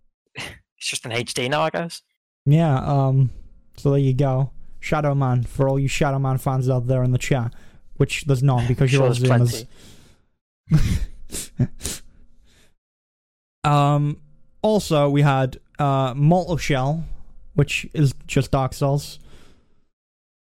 it's 0.34 0.46
just 0.78 1.04
an 1.06 1.12
HD 1.12 1.48
now, 1.50 1.62
I 1.62 1.70
guess. 1.70 2.02
yeah. 2.46 2.78
Um. 2.84 3.30
So 3.76 3.90
there 3.90 3.98
you 3.98 4.14
go. 4.14 4.50
Shadow 4.80 5.14
Man 5.14 5.42
for 5.44 5.68
all 5.68 5.78
you 5.78 5.88
Shadow 5.88 6.18
Man 6.18 6.38
fans 6.38 6.68
out 6.68 6.86
there 6.86 7.02
in 7.02 7.10
the 7.12 7.18
chat, 7.18 7.52
which 7.96 8.24
there's 8.26 8.42
none 8.42 8.66
because 8.68 8.92
you're 8.92 9.12
Sure, 9.14 9.32
all 9.32 9.38
Zoomers. 9.40 9.66
Um. 13.64 14.20
Also, 14.62 15.08
we 15.08 15.22
had 15.22 15.58
uh 15.78 16.14
Mortal 16.16 16.56
Shell, 16.56 17.04
which 17.54 17.88
is 17.94 18.14
just 18.26 18.50
Dark 18.50 18.72
Souls. 18.74 19.18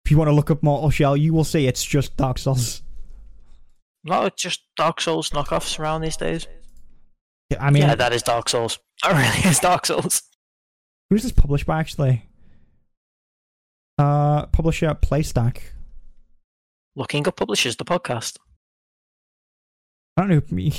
If 0.05 0.11
you 0.11 0.17
want 0.17 0.27
to 0.29 0.33
look 0.33 0.51
up 0.51 0.61
Mortal 0.63 0.89
Shell, 0.89 1.17
you 1.17 1.33
will 1.33 1.43
see 1.43 1.67
it's 1.67 1.83
just 1.83 2.15
Dark 2.17 2.37
Souls. 2.37 2.81
Not 4.05 4.37
just 4.37 4.61
Dark 4.77 5.01
Souls 5.01 5.31
knockoffs 5.31 5.79
around 5.79 6.01
these 6.01 6.15
days. 6.15 6.47
Yeah, 7.49 7.63
I 7.63 7.71
mean, 7.71 7.83
yeah, 7.83 7.95
that 7.95 8.13
is 8.13 8.23
Dark 8.23 8.47
Souls. 8.49 8.79
That 9.03 9.11
really 9.13 9.49
is 9.49 9.59
Dark 9.59 9.85
Souls. 9.85 10.21
who's 11.09 11.23
this 11.23 11.31
published 11.33 11.65
by 11.65 11.79
actually? 11.79 12.29
Uh, 13.97 14.45
publisher 14.47 14.87
Playstack. 14.95 15.57
Looking 16.95 17.27
up 17.27 17.35
publishers, 17.35 17.75
the 17.75 17.83
podcast. 17.85 18.37
I 20.17 20.21
don't 20.21 20.29
know. 20.29 20.41
who- 20.49 20.71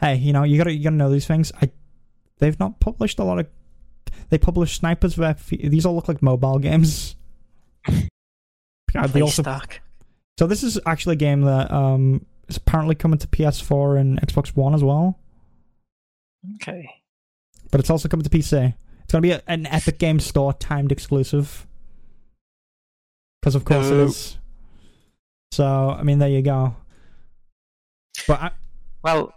Hey, 0.00 0.14
you 0.16 0.32
know, 0.32 0.44
you 0.44 0.56
gotta 0.56 0.72
you 0.72 0.84
gotta 0.84 0.94
know 0.96 1.10
these 1.10 1.26
things. 1.26 1.50
I 1.60 1.70
they've 2.38 2.58
not 2.60 2.78
published 2.78 3.18
a 3.18 3.24
lot 3.24 3.40
of. 3.40 3.48
They 4.30 4.38
published 4.38 4.76
snipers. 4.76 5.18
F- 5.18 5.48
these 5.48 5.84
all 5.84 5.96
look 5.96 6.06
like 6.08 6.22
mobile 6.22 6.58
games. 6.58 7.16
They 9.12 9.20
also 9.20 9.42
Playstack. 9.42 9.78
So 10.38 10.46
this 10.46 10.62
is 10.62 10.78
actually 10.86 11.14
a 11.14 11.16
game 11.16 11.42
that 11.42 11.70
um 11.72 12.24
is 12.48 12.56
apparently 12.56 12.94
coming 12.94 13.18
to 13.18 13.26
PS4 13.26 13.98
and 14.00 14.20
Xbox 14.20 14.48
One 14.56 14.74
as 14.74 14.82
well, 14.82 15.18
Okay. 16.56 16.88
but 17.70 17.80
it's 17.80 17.90
also 17.90 18.08
coming 18.08 18.24
to 18.24 18.30
PC. 18.30 18.74
It's 19.02 19.12
gonna 19.12 19.22
be 19.22 19.30
a, 19.32 19.42
an 19.46 19.66
Epic 19.66 19.98
Games 19.98 20.24
Store 20.26 20.52
timed 20.52 20.92
exclusive, 20.92 21.66
because 23.40 23.54
of 23.54 23.64
course 23.64 23.86
it 23.88 23.94
No. 23.96 24.04
is. 24.04 24.38
So 25.52 25.90
I 25.90 26.02
mean, 26.02 26.18
there 26.18 26.28
you 26.28 26.42
go. 26.42 26.76
But 28.26 28.40
I, 28.42 28.50
Well, 29.02 29.32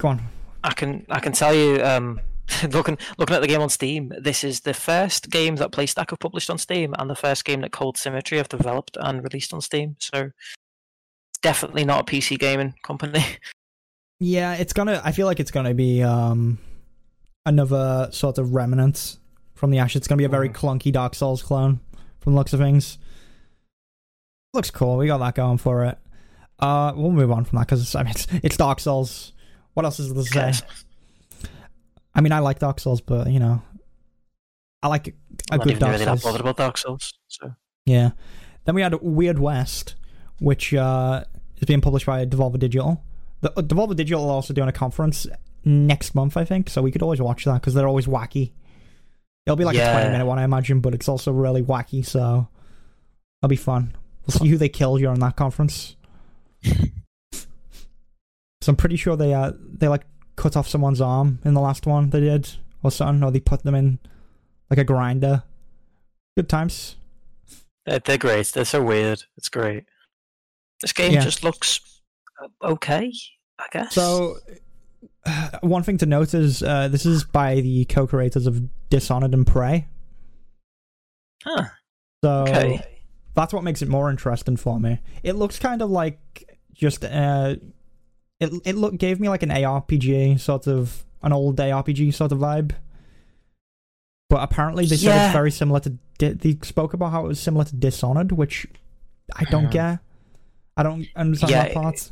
go 0.00 0.08
on. 0.08 0.22
I 0.64 0.72
can 0.72 1.04
I 1.10 1.20
can 1.20 1.32
tell 1.32 1.54
you, 1.54 1.82
um, 1.82 2.20
looking 2.70 2.96
looking 3.18 3.36
at 3.36 3.42
the 3.42 3.48
game 3.48 3.60
on 3.60 3.68
Steam, 3.68 4.12
this 4.18 4.44
is 4.44 4.60
the 4.60 4.74
first 4.74 5.30
game 5.30 5.56
that 5.56 5.72
PlayStack 5.72 6.10
have 6.10 6.18
published 6.18 6.48
on 6.50 6.58
Steam, 6.58 6.94
and 6.98 7.10
the 7.10 7.14
first 7.16 7.44
game 7.44 7.60
that 7.62 7.72
Cold 7.72 7.96
Symmetry 7.98 8.38
have 8.38 8.48
developed 8.48 8.96
and 9.00 9.22
released 9.22 9.52
on 9.52 9.60
Steam. 9.60 9.96
So, 9.98 10.30
it's 10.30 10.34
definitely 11.46 11.84
not 11.84 12.00
a 12.00 12.04
PC 12.12 12.38
gaming 12.38 12.74
company. 12.82 13.24
Yeah, 14.18 14.54
it's 14.54 14.72
gonna. 14.72 14.98
I 15.04 15.12
feel 15.12 15.26
like 15.26 15.40
it's 15.40 15.50
gonna 15.50 15.74
be 15.74 16.02
um 16.02 16.56
another 17.44 18.08
sort 18.12 18.38
of 18.38 18.54
remnant 18.54 19.18
from 19.52 19.70
the 19.70 19.76
Ash. 19.78 19.94
It's 19.94 20.08
gonna 20.08 20.16
be 20.16 20.24
a 20.24 20.28
very 20.30 20.48
Mhm. 20.48 20.54
clunky 20.54 20.90
Dark 20.90 21.14
Souls 21.14 21.42
clone 21.42 21.80
from 22.20 22.32
the 22.32 22.38
looks 22.38 22.54
of 22.54 22.60
things. 22.60 22.96
Looks 24.54 24.70
cool. 24.70 24.96
We 24.96 25.06
got 25.06 25.18
that 25.18 25.34
going 25.34 25.58
for 25.58 25.84
it. 25.84 25.98
Uh, 26.58 26.94
we'll 26.96 27.10
move 27.10 27.30
on 27.30 27.44
from 27.44 27.58
that 27.58 27.66
because 27.66 27.94
I 27.94 28.04
mean 28.04 28.12
it's, 28.12 28.26
it's 28.42 28.56
Dark 28.56 28.80
Souls. 28.80 29.34
What 29.74 29.84
else 29.84 30.00
is 30.00 30.08
there 30.14 30.22
to 30.24 30.54
say? 30.54 30.66
I 32.14 32.22
mean, 32.22 32.32
I 32.32 32.38
like 32.38 32.58
Dark 32.58 32.80
Souls, 32.80 33.02
but 33.02 33.26
you 33.30 33.38
know, 33.38 33.60
I 34.82 34.88
like 34.88 35.14
a 35.50 35.58
good 35.58 35.78
Dark 35.78 35.92
really 35.92 36.06
Souls. 36.06 36.22
bothered 36.22 36.40
about 36.40 36.56
Dark 36.56 36.78
Souls. 36.78 37.12
So, 37.28 37.54
Yeah. 37.84 38.12
Then 38.64 38.74
we 38.74 38.80
had 38.80 38.94
Weird 39.02 39.38
West, 39.38 39.94
which 40.40 40.72
uh, 40.72 41.24
is 41.58 41.66
being 41.66 41.80
published 41.80 42.06
by 42.06 42.24
Devolver 42.24 42.58
Digital. 42.58 43.02
The, 43.40 43.50
uh, 43.58 43.62
Devolver 43.62 43.96
Digital 43.96 44.24
are 44.24 44.32
also 44.32 44.54
doing 44.54 44.68
a 44.68 44.72
conference 44.72 45.26
next 45.64 46.14
month, 46.14 46.36
I 46.36 46.44
think, 46.44 46.70
so 46.70 46.82
we 46.82 46.90
could 46.90 47.02
always 47.02 47.20
watch 47.20 47.44
that 47.44 47.60
because 47.60 47.74
they're 47.74 47.88
always 47.88 48.06
wacky. 48.06 48.52
It'll 49.44 49.56
be 49.56 49.64
like 49.64 49.76
a 49.76 49.92
20 49.92 50.10
minute 50.10 50.26
one, 50.26 50.38
I 50.38 50.44
imagine, 50.44 50.80
but 50.80 50.94
it's 50.94 51.08
also 51.08 51.32
really 51.32 51.62
wacky, 51.62 52.04
so 52.04 52.48
it'll 53.40 53.48
be 53.48 53.56
fun. 53.56 53.94
We'll 54.26 54.38
see 54.38 54.48
who 54.48 54.58
they 54.58 54.68
kill 54.68 54.96
during 54.96 55.20
that 55.20 55.36
conference. 55.36 55.96
so 56.64 57.44
I'm 58.66 58.76
pretty 58.76 58.96
sure 58.96 59.16
they 59.16 59.32
uh 59.32 59.52
they 59.56 59.86
like 59.86 60.04
cut 60.34 60.56
off 60.56 60.68
someone's 60.68 61.00
arm 61.00 61.38
in 61.44 61.54
the 61.54 61.60
last 61.60 61.86
one 61.86 62.10
they 62.10 62.20
did, 62.20 62.48
or 62.82 62.90
something, 62.90 63.22
or 63.22 63.30
they 63.30 63.40
put 63.40 63.62
them 63.62 63.74
in 63.74 64.00
like 64.68 64.78
a 64.78 64.84
grinder. 64.84 65.44
Good 66.36 66.48
times. 66.48 66.96
they're 67.84 68.18
great. 68.18 68.48
They're 68.48 68.64
so 68.64 68.82
weird. 68.82 69.22
It's 69.36 69.48
great. 69.48 69.84
This 70.82 70.92
game 70.92 71.12
Yeah. 71.12 71.20
just 71.24 71.42
looks 71.44 71.80
uh, 72.42 72.48
okay, 72.72 73.12
I 73.58 73.64
guess. 73.72 73.94
So, 73.94 74.36
one 75.62 75.82
thing 75.82 75.98
to 75.98 76.06
note 76.06 76.34
is 76.34 76.62
uh, 76.62 76.88
this 76.88 77.06
is 77.06 77.24
by 77.24 77.60
the 77.60 77.84
co-creators 77.86 78.46
of 78.46 78.62
Dishonored 78.90 79.34
and 79.34 79.46
Prey. 79.46 79.86
Huh, 81.44 81.64
So 82.24 82.42
okay. 82.42 83.00
that's 83.34 83.52
what 83.52 83.62
makes 83.64 83.82
it 83.82 83.88
more 83.88 84.10
interesting 84.10 84.56
for 84.56 84.78
me. 84.80 85.00
It 85.22 85.34
looks 85.34 85.58
kind 85.58 85.80
of 85.82 85.90
like 85.90 86.18
just 86.74 87.04
uh, 87.04 87.56
it 88.40 88.52
it 88.64 88.74
look 88.76 88.96
gave 88.98 89.20
me 89.20 89.28
like 89.28 89.42
an 89.42 89.50
ARPG 89.50 90.38
sort 90.40 90.66
of 90.66 91.04
an 91.22 91.32
old 91.32 91.56
day 91.56 91.70
RPG 91.70 92.12
sort 92.14 92.32
of 92.32 92.38
vibe. 92.38 92.72
But 94.28 94.42
apparently 94.42 94.86
they 94.86 94.96
said 94.96 95.26
it's 95.26 95.32
very 95.32 95.50
similar 95.52 95.80
to. 95.80 95.90
Di- 96.18 96.32
they 96.32 96.58
spoke 96.62 96.94
about 96.94 97.12
how 97.12 97.24
it 97.24 97.28
was 97.28 97.38
similar 97.40 97.64
to 97.64 97.76
Dishonored, 97.76 98.32
which 98.32 98.66
I 99.36 99.44
don't 99.44 99.66
Hmm. 99.66 99.70
get. 99.70 99.98
I 100.76 100.82
don't 100.82 101.06
understand 101.16 101.50
Yeah, 101.50 101.62
that 101.64 101.74
part. 101.74 102.10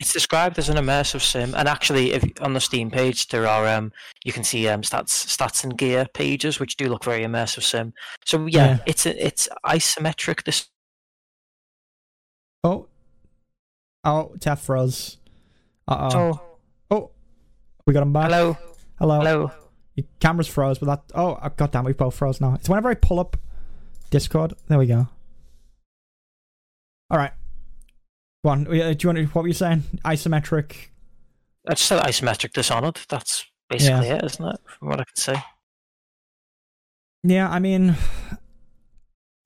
It's 0.00 0.12
described 0.12 0.58
as 0.58 0.68
an 0.68 0.76
immersive 0.76 1.20
sim, 1.22 1.54
and 1.54 1.68
actually, 1.68 2.12
if 2.12 2.24
on 2.40 2.52
the 2.52 2.60
Steam 2.60 2.90
page 2.90 3.28
there 3.28 3.46
are 3.46 3.66
um, 3.68 3.92
you 4.24 4.32
can 4.32 4.42
see 4.42 4.66
um 4.68 4.82
stats, 4.82 5.10
stats 5.26 5.62
and 5.62 5.78
gear 5.78 6.06
pages, 6.12 6.58
which 6.58 6.76
do 6.76 6.88
look 6.88 7.04
very 7.04 7.22
immersive 7.24 7.62
sim. 7.62 7.92
So 8.26 8.46
yeah, 8.46 8.66
Yeah. 8.66 8.78
it's 8.86 9.06
a, 9.06 9.24
it's 9.26 9.48
isometric. 9.64 10.42
This 10.44 10.68
Oh, 12.64 12.88
oh, 14.04 14.34
Teth 14.40 14.60
froze. 14.62 15.18
Uh 15.86 16.08
oh. 16.12 16.40
oh, 16.40 16.40
Oh, 16.90 17.10
we 17.86 17.92
got 17.94 18.02
him 18.02 18.12
back. 18.12 18.24
hello, 18.30 18.56
Hello. 18.98 19.18
hello. 19.20 19.50
Your 19.94 20.06
camera's 20.18 20.48
froze, 20.48 20.78
but 20.80 20.86
that. 20.86 21.02
Oh, 21.14 21.34
uh, 21.34 21.50
goddamn, 21.50 21.84
we 21.84 21.92
both 21.92 22.16
froze 22.16 22.40
now. 22.40 22.54
It's 22.54 22.68
whenever 22.68 22.88
I 22.88 22.94
pull 22.94 23.20
up 23.20 23.36
Discord. 24.10 24.54
There 24.66 24.78
we 24.78 24.86
go. 24.86 25.06
All 27.10 27.18
right. 27.18 27.32
Go 28.44 28.50
on. 28.50 28.66
uh, 28.66 28.70
Do 28.70 28.76
you 28.76 28.82
want? 29.08 29.18
To, 29.18 29.24
what 29.32 29.42
were 29.42 29.48
you 29.48 29.54
saying? 29.54 29.82
Isometric. 30.04 30.88
I 31.66 31.74
just 31.74 31.86
said 31.86 32.02
isometric 32.02 32.52
Dishonored. 32.52 33.00
That's 33.08 33.44
basically 33.70 34.08
it, 34.08 34.22
isn't 34.22 34.44
it? 34.46 34.60
From 34.66 34.88
what 34.88 35.00
I 35.00 35.04
can 35.04 35.16
see. 35.16 35.34
Yeah, 37.22 37.48
I 37.50 37.58
mean, 37.58 37.96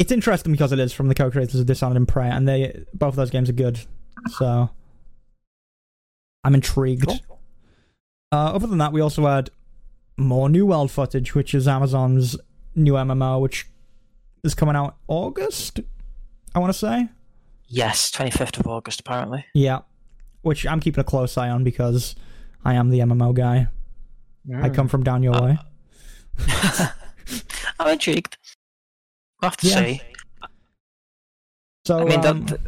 it's 0.00 0.10
interesting 0.10 0.50
because 0.50 0.72
it 0.72 0.80
is 0.80 0.92
from 0.92 1.06
the 1.06 1.14
co-creators 1.14 1.60
of 1.60 1.66
Dishonored 1.66 1.96
and 1.96 2.08
Prey, 2.08 2.28
and 2.28 2.48
they 2.48 2.84
both 2.92 3.10
of 3.10 3.16
those 3.16 3.30
games 3.30 3.48
are 3.48 3.52
good. 3.54 3.78
So 4.36 4.68
I'm 6.42 6.54
intrigued. 6.54 7.06
Cool. 7.06 7.40
Uh, 8.32 8.52
other 8.54 8.66
than 8.66 8.78
that, 8.78 8.92
we 8.92 9.00
also 9.00 9.26
had 9.26 9.50
more 10.16 10.48
New 10.48 10.66
World 10.66 10.90
footage, 10.90 11.36
which 11.36 11.54
is 11.54 11.68
Amazon's 11.68 12.36
new 12.74 12.94
MMO, 12.94 13.40
which 13.40 13.68
is 14.42 14.56
coming 14.56 14.74
out 14.74 14.96
August. 15.06 15.78
I 16.52 16.58
want 16.58 16.72
to 16.72 16.78
say, 16.78 17.08
Yes, 17.68 18.10
25th 18.10 18.58
of 18.60 18.66
August, 18.66 19.00
apparently. 19.00 19.44
yeah, 19.54 19.80
which 20.42 20.66
I'm 20.66 20.80
keeping 20.80 21.00
a 21.00 21.04
close 21.04 21.36
eye 21.36 21.50
on 21.50 21.64
because 21.64 22.14
I 22.64 22.74
am 22.74 22.88
the 22.90 23.00
MMO 23.00 23.34
guy. 23.34 23.68
I 24.54 24.70
come 24.70 24.88
from 24.88 25.02
down 25.04 25.22
your 25.22 25.34
Uh, 25.36 25.44
way. 25.44 25.58
I'm 27.78 27.88
intrigued. 27.88 28.36
We'll 29.42 29.50
have 29.50 29.56
to 29.58 29.66
Yeah. 29.68 29.74
see. 29.84 30.02
So 31.84 32.00
I 32.00 32.04
mean, 32.04 32.24
um, 32.24 32.46
that, 32.46 32.60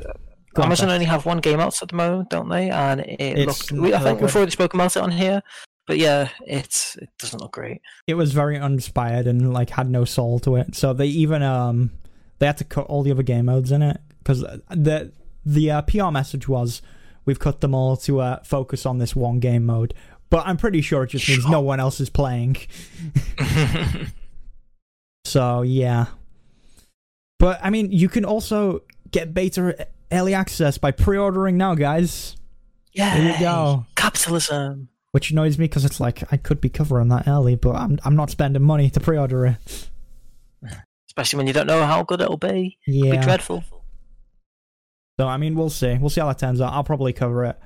on, 0.57 0.65
Amazon 0.65 0.89
Seth. 0.89 0.95
only 0.95 1.05
have 1.07 1.27
one 1.27 1.39
game 1.39 1.61
out 1.61 1.81
at 1.83 1.89
the 1.89 1.97
moment, 1.97 2.31
don't 2.31 2.49
they? 2.49 2.71
And 2.71 3.01
it 3.01 3.47
looks. 3.47 3.71
We, 3.73 3.95
I 3.95 3.99
think 4.01 4.21
we've 4.21 4.35
already 4.35 4.51
spoken 4.51 4.79
about 4.81 4.97
it 4.97 5.03
on 5.03 5.11
here, 5.11 5.43
but 5.87 5.99
yeah, 5.99 6.29
it's 6.47 6.97
it 6.97 7.09
doesn't 7.19 7.41
look 7.41 7.53
great. 7.53 7.81
it 8.07 8.15
was 8.15 8.33
very 8.33 8.59
uninspired 8.59 9.27
and 9.27 9.53
like 9.53 9.71
had 9.71 9.89
no 9.91 10.05
soul 10.05 10.39
to 10.41 10.57
it. 10.57 10.75
So 10.75 10.93
they 10.93 11.07
even 11.07 11.43
um 11.43 11.91
they 12.39 12.47
had 12.47 12.59
to 12.59 12.65
cut 12.65 12.87
all 12.87 13.03
the 13.03 13.11
other 13.11 13.23
game 13.23 13.47
modes 13.47 13.73
in 13.73 13.83
it 13.83 14.01
because 14.23 14.41
the 14.71 15.13
the 15.45 15.71
uh, 15.71 15.83
PR 15.83 16.11
message 16.11 16.49
was 16.49 16.83
we've 17.25 17.39
cut 17.39 17.61
them 17.61 17.75
all 17.75 17.97
to 17.99 18.21
uh, 18.21 18.43
focus 18.45 18.87
on 18.87 18.99
this 18.99 19.15
one 19.17 19.41
game 19.41 19.67
mode. 19.67 19.95
But 20.31 20.47
I'm 20.47 20.57
pretty 20.57 20.81
sure 20.81 21.03
it 21.03 21.09
just 21.11 21.29
means 21.29 21.45
no 21.49 21.61
one 21.61 21.81
else 21.81 21.99
is 22.01 22.09
playing. 22.11 22.57
So 25.25 25.63
yeah. 25.63 26.07
But 27.39 27.61
I 27.63 27.71
mean, 27.71 27.93
you 27.93 28.09
can 28.09 28.25
also 28.25 28.83
get 29.11 29.33
beta 29.35 29.87
early 30.13 30.35
access 30.35 30.79
by 30.79 30.91
pre-ordering 30.91 31.57
now, 31.57 31.75
guys. 31.75 32.37
yeah, 32.93 33.17
There 33.17 33.33
you 33.33 33.39
go. 33.39 33.87
Capitalism. 33.97 34.89
Which 35.13 35.31
annoys 35.31 35.59
me 35.59 35.65
because 35.65 35.85
it's 35.85 36.01
like 36.01 36.33
I 36.33 36.37
could 36.37 36.61
be 36.61 36.69
covering 36.69 37.09
that 37.09 37.27
early, 37.27 37.55
but 37.57 37.75
I'm 37.77 37.99
I'm 38.05 38.17
not 38.17 38.31
spending 38.31 38.63
money 38.63 38.91
to 38.91 39.01
pre-order 39.01 39.47
it. 39.47 39.89
Especially 41.09 41.39
when 41.39 41.47
you 41.49 41.53
don't 41.53 41.67
know 41.67 41.85
how 41.85 42.03
good 42.05 42.21
it'll 42.21 42.37
be. 42.37 42.79
It'll 42.87 43.07
Yeah. 43.07 43.17
be 43.17 43.23
dreadful. 43.23 43.65
So 45.21 45.29
I 45.29 45.37
mean, 45.37 45.55
we'll 45.55 45.69
see. 45.69 45.99
We'll 45.99 46.09
see 46.09 46.23
how 46.23 46.29
that 46.29 46.39
turns 46.39 46.63
out. 46.63 46.73
I'll 46.73 46.83
probably 46.83 47.13
cover 47.13 47.45
it 47.45 47.59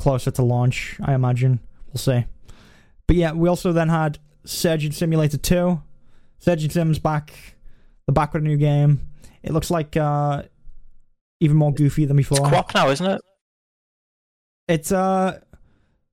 closer 0.00 0.32
to 0.32 0.42
launch. 0.42 0.96
I 1.04 1.14
imagine. 1.14 1.60
We'll 1.86 2.00
see. 2.00 2.24
But 3.06 3.14
yeah, 3.14 3.30
we 3.30 3.48
also 3.48 3.70
then 3.70 3.90
had 3.90 4.18
Surgeon 4.44 4.90
Simulator 4.90 5.36
2. 5.36 5.80
Surgeon 6.40 6.70
Sim's 6.70 6.98
back. 6.98 7.32
The 8.08 8.12
back 8.12 8.32
with 8.34 8.42
a 8.42 8.44
new 8.44 8.56
game. 8.56 9.06
It 9.44 9.52
looks 9.52 9.70
like 9.70 9.96
uh 9.96 10.42
even 11.38 11.56
more 11.56 11.72
goofy 11.72 12.06
than 12.06 12.18
It's 12.18 12.28
before. 12.28 12.50
co-op 12.50 12.74
now, 12.74 12.88
isn't 12.90 13.06
it? 13.06 13.20
It's 14.66 14.90
uh 14.90 15.38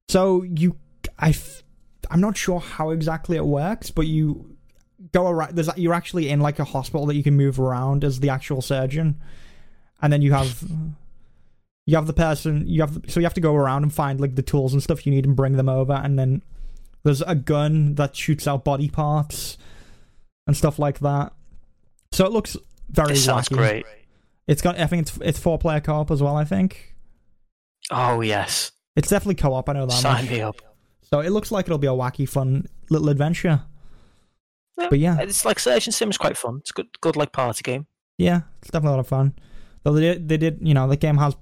so 0.10 0.44
you 0.44 0.76
I 1.18 1.30
f- 1.30 1.64
I'm 2.12 2.22
not 2.22 2.38
sure 2.38 2.60
how 2.60 2.92
exactly 2.92 3.36
it 3.36 3.46
works, 3.48 3.90
but 3.90 4.06
you 4.06 4.58
go 5.12 5.28
around 5.28 5.56
there's 5.56 5.76
you're 5.76 5.96
actually 5.96 6.30
in 6.30 6.40
like 6.40 6.60
a 6.60 6.66
hospital 6.66 7.08
that 7.08 7.16
you 7.16 7.24
can 7.24 7.36
move 7.36 7.60
around 7.60 8.04
as 8.04 8.20
the 8.20 8.30
actual 8.30 8.62
surgeon. 8.62 9.20
And 10.02 10.12
then 10.12 10.22
you 10.22 10.34
have 10.34 10.64
you 11.86 11.96
have 11.96 12.08
the 12.08 12.14
person 12.14 12.68
you 12.68 12.82
have 12.82 13.00
so 13.08 13.20
you 13.20 13.26
have 13.26 13.34
to 13.36 13.42
go 13.42 13.56
around 13.56 13.84
and 13.84 13.94
find 13.94 14.20
like 14.22 14.36
the 14.36 14.42
tools 14.42 14.74
and 14.74 14.82
stuff 14.82 15.06
you 15.06 15.12
need 15.12 15.26
and 15.26 15.36
bring 15.36 15.54
them 15.58 15.68
over 15.70 15.94
and 15.94 16.18
then 16.18 16.42
there's 17.04 17.22
a 17.24 17.34
gun 17.36 17.96
that 17.96 18.16
shoots 18.16 18.48
out 18.48 18.64
body 18.64 18.88
parts 18.88 19.58
and 20.48 20.56
stuff 20.56 20.78
like 20.80 21.00
that. 21.00 21.34
So 22.12 22.26
it 22.26 22.32
looks 22.32 22.56
very 22.90 23.10
This 23.14 23.26
sounds 23.26 23.50
wacky. 23.50 23.58
great. 23.58 23.86
It's 24.48 24.62
got 24.62 24.80
I 24.80 24.86
think 24.88 25.08
it's 25.08 25.18
it's 25.22 25.40
four 25.40 25.58
player 25.58 25.80
co-op 25.80 26.12
as 26.12 26.22
well, 26.22 26.36
I 26.36 26.44
think. 26.46 26.96
Oh 27.90 28.22
yes, 28.22 28.72
It's 28.96 29.10
definitely 29.10 29.36
co-op, 29.36 29.68
I 29.70 29.74
know 29.74 29.86
that. 29.86 29.92
sign 29.94 30.26
much. 30.26 30.32
me 30.32 30.42
up. 30.42 30.62
So 31.02 31.20
it 31.20 31.32
looks 31.32 31.52
like 31.52 31.66
it'll 31.66 31.78
be 31.78 31.88
a 31.88 31.92
wacky, 31.92 32.28
fun 32.30 32.68
little 32.90 33.10
adventure. 33.10 33.64
But 34.78 34.98
yeah. 35.00 35.18
it's 35.20 35.46
like 35.46 35.60
Surgeon 35.60 35.92
Sim's 35.92 36.18
quite 36.18 36.38
fun. 36.38 36.58
It's 36.62 36.72
good, 36.72 36.88
good 37.02 37.16
like 37.16 37.32
party 37.34 37.62
game. 37.64 37.86
Yeah, 38.18 38.42
it's 38.62 38.72
definitely 38.72 38.94
a 38.94 38.96
lot 38.98 39.00
of 39.02 39.08
fun. 39.08 39.34
Though 39.84 39.94
they 39.94 40.02
did, 40.02 40.30
they 40.30 40.38
did, 40.38 40.60
you 40.62 40.74
know, 40.74 40.88
the 40.88 40.98
game 40.98 41.18
has 41.18 41.36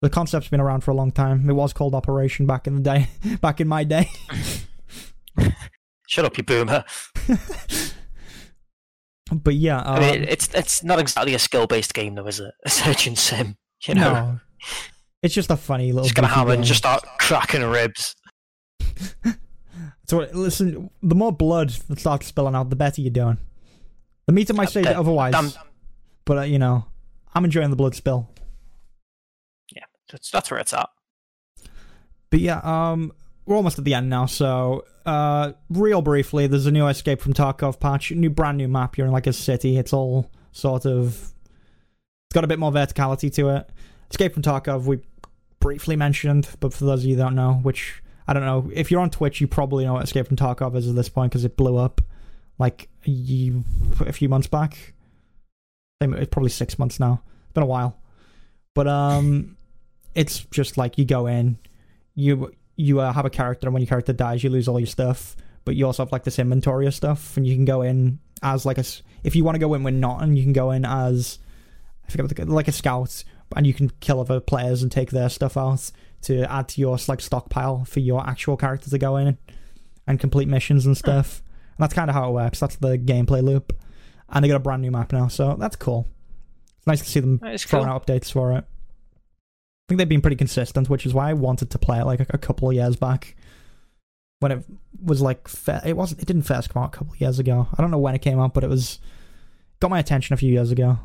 the 0.00 0.10
concept's 0.10 0.48
been 0.48 0.60
around 0.60 0.82
for 0.82 0.90
a 0.90 0.94
long 0.94 1.12
time. 1.12 1.48
It 1.48 1.52
was 1.52 1.72
called 1.72 1.94
Operation 1.94 2.46
back 2.46 2.66
in 2.66 2.74
the 2.74 2.80
day, 2.80 3.08
back 3.40 3.60
in 3.60 3.68
my 3.68 3.84
day. 3.84 4.10
Shut 6.08 6.24
up, 6.24 6.36
you 6.36 6.44
boomer. 6.44 6.84
But 9.32 9.54
yeah, 9.54 9.80
I 9.80 9.96
um, 9.96 10.00
mean, 10.00 10.28
it's 10.28 10.52
it's 10.54 10.84
not 10.84 10.98
exactly 10.98 11.34
a 11.34 11.38
skill 11.38 11.66
based 11.66 11.94
game 11.94 12.14
though, 12.14 12.26
is 12.26 12.40
it? 12.40 12.52
A 12.64 12.70
Surgeon 12.70 13.16
Sim, 13.16 13.56
you 13.86 13.94
know. 13.94 14.12
no, 14.12 14.40
it's 15.22 15.34
just 15.34 15.50
a 15.50 15.56
funny 15.56 15.92
little. 15.92 16.04
Just 16.04 16.14
gonna 16.14 16.28
hammer 16.28 16.52
and 16.52 16.64
just 16.64 16.78
start 16.78 17.02
cracking 17.18 17.62
ribs. 17.62 18.14
So 20.08 20.18
listen, 20.34 20.90
the 21.02 21.14
more 21.14 21.32
blood 21.32 21.70
that 21.88 22.00
starts 22.00 22.26
spilling 22.26 22.54
out, 22.54 22.68
the 22.68 22.76
better 22.76 23.00
you're 23.00 23.10
doing. 23.10 23.38
The 24.26 24.32
meter 24.32 24.52
might 24.52 24.68
say 24.68 24.82
otherwise, 24.84 25.32
Damn, 25.32 25.52
but 26.26 26.38
uh, 26.38 26.42
you 26.42 26.58
know, 26.58 26.84
I'm 27.34 27.44
enjoying 27.44 27.70
the 27.70 27.76
blood 27.76 27.94
spill. 27.94 28.28
Yeah, 29.74 29.84
that's, 30.10 30.30
that's 30.30 30.50
where 30.50 30.60
it's 30.60 30.72
at. 30.72 30.88
But 32.30 32.40
yeah, 32.40 32.60
um, 32.62 33.12
we're 33.46 33.56
almost 33.56 33.78
at 33.78 33.84
the 33.84 33.94
end 33.94 34.08
now. 34.08 34.26
So, 34.26 34.84
uh, 35.04 35.52
real 35.68 36.02
briefly, 36.02 36.46
there's 36.46 36.66
a 36.66 36.70
new 36.70 36.86
Escape 36.86 37.20
from 37.20 37.34
Tarkov 37.34 37.80
patch, 37.80 38.10
new 38.12 38.30
brand 38.30 38.58
new 38.58 38.68
map. 38.68 38.96
You're 38.96 39.06
in 39.06 39.12
like 39.12 39.26
a 39.26 39.32
city. 39.32 39.78
It's 39.78 39.92
all 39.92 40.30
sort 40.52 40.86
of, 40.86 41.14
it's 41.14 42.34
got 42.34 42.44
a 42.44 42.46
bit 42.46 42.58
more 42.58 42.72
verticality 42.72 43.32
to 43.34 43.48
it. 43.50 43.70
Escape 44.10 44.34
from 44.34 44.42
Tarkov, 44.42 44.84
we 44.84 45.00
briefly 45.60 45.96
mentioned, 45.96 46.48
but 46.60 46.72
for 46.72 46.84
those 46.84 47.00
of 47.00 47.06
you 47.06 47.16
who 47.16 47.22
don't 47.22 47.34
know, 47.34 47.54
which 47.54 48.02
I 48.26 48.32
don't 48.32 48.44
know, 48.44 48.70
if 48.74 48.90
you're 48.90 49.00
on 49.00 49.10
Twitch, 49.10 49.40
you 49.40 49.46
probably 49.46 49.84
know 49.84 49.94
what 49.94 50.04
Escape 50.04 50.26
from 50.26 50.36
Tarkov 50.36 50.76
is 50.76 50.88
at 50.88 50.94
this 50.94 51.08
point 51.08 51.32
because 51.32 51.44
it 51.44 51.56
blew 51.56 51.76
up 51.76 52.00
like 52.58 52.88
a, 53.06 53.52
a 54.00 54.12
few 54.12 54.28
months 54.28 54.46
back. 54.46 54.94
It's 56.04 56.30
probably 56.30 56.50
six 56.50 56.78
months 56.78 57.00
now. 57.00 57.22
It's 57.44 57.52
been 57.52 57.62
a 57.62 57.66
while, 57.66 57.96
but 58.74 58.86
um, 58.86 59.56
it's 60.14 60.40
just 60.50 60.76
like 60.76 60.98
you 60.98 61.04
go 61.04 61.26
in, 61.26 61.58
you 62.14 62.52
you 62.76 63.00
uh, 63.00 63.12
have 63.12 63.24
a 63.24 63.30
character, 63.30 63.66
and 63.66 63.74
when 63.74 63.82
your 63.82 63.88
character 63.88 64.12
dies, 64.12 64.42
you 64.42 64.50
lose 64.50 64.68
all 64.68 64.80
your 64.80 64.86
stuff. 64.86 65.36
But 65.64 65.76
you 65.76 65.86
also 65.86 66.02
have 66.02 66.12
like 66.12 66.24
this 66.24 66.38
inventory 66.38 66.86
of 66.86 66.94
stuff, 66.94 67.36
and 67.36 67.46
you 67.46 67.54
can 67.54 67.64
go 67.64 67.82
in 67.82 68.18
as 68.42 68.66
like 68.66 68.78
a. 68.78 68.84
If 69.22 69.36
you 69.36 69.44
want 69.44 69.54
to 69.54 69.60
go 69.60 69.74
in 69.74 69.84
with 69.84 69.94
Norton, 69.94 70.36
you 70.36 70.42
can 70.42 70.52
go 70.52 70.72
in 70.72 70.84
as 70.84 71.38
I 72.06 72.10
forget 72.10 72.24
what 72.24 72.36
the, 72.36 72.52
like 72.52 72.68
a 72.68 72.72
scout, 72.72 73.22
and 73.54 73.66
you 73.66 73.74
can 73.74 73.90
kill 74.00 74.20
other 74.20 74.40
players 74.40 74.82
and 74.82 74.90
take 74.90 75.10
their 75.10 75.28
stuff 75.28 75.56
out 75.56 75.90
to 76.22 76.50
add 76.50 76.68
to 76.68 76.80
your 76.80 76.98
like 77.08 77.20
stockpile 77.20 77.84
for 77.84 78.00
your 78.00 78.26
actual 78.26 78.56
character 78.56 78.90
to 78.90 78.98
go 78.98 79.16
in 79.16 79.38
and 80.06 80.20
complete 80.20 80.48
missions 80.48 80.86
and 80.86 80.96
stuff. 80.96 81.42
And 81.76 81.84
that's 81.84 81.94
kind 81.94 82.10
of 82.10 82.14
how 82.14 82.28
it 82.28 82.32
works. 82.32 82.60
That's 82.60 82.76
the 82.76 82.98
gameplay 82.98 83.42
loop. 83.42 83.72
And 84.32 84.42
they 84.42 84.48
got 84.48 84.56
a 84.56 84.60
brand 84.60 84.82
new 84.82 84.90
map 84.90 85.12
now, 85.12 85.28
so 85.28 85.56
that's 85.58 85.76
cool. 85.76 86.08
It's 86.78 86.86
nice 86.86 87.00
to 87.00 87.08
see 87.08 87.20
them 87.20 87.38
throwing 87.38 87.84
cool. 87.84 87.94
out 87.94 88.06
updates 88.06 88.32
for 88.32 88.52
it. 88.52 88.64
I 88.64 89.84
think 89.88 89.98
they've 89.98 90.08
been 90.08 90.22
pretty 90.22 90.36
consistent, 90.36 90.88
which 90.88 91.04
is 91.04 91.12
why 91.12 91.28
I 91.28 91.34
wanted 91.34 91.70
to 91.70 91.78
play 91.78 92.00
it 92.00 92.06
like 92.06 92.20
a, 92.20 92.26
a 92.30 92.38
couple 92.38 92.68
of 92.68 92.74
years 92.74 92.96
back. 92.96 93.36
When 94.40 94.52
it 94.52 94.64
was 95.04 95.20
like, 95.20 95.48
it 95.84 95.96
wasn't. 95.96 96.22
It 96.22 96.26
didn't 96.26 96.42
first 96.42 96.70
come 96.70 96.82
out 96.82 96.94
a 96.94 96.96
couple 96.96 97.12
of 97.12 97.20
years 97.20 97.38
ago. 97.38 97.68
I 97.76 97.82
don't 97.82 97.90
know 97.90 97.98
when 97.98 98.14
it 98.14 98.22
came 98.22 98.40
out, 98.40 98.54
but 98.54 98.64
it 98.64 98.70
was 98.70 98.98
got 99.80 99.90
my 99.90 99.98
attention 99.98 100.34
a 100.34 100.38
few 100.38 100.50
years 100.50 100.72
ago. 100.72 100.98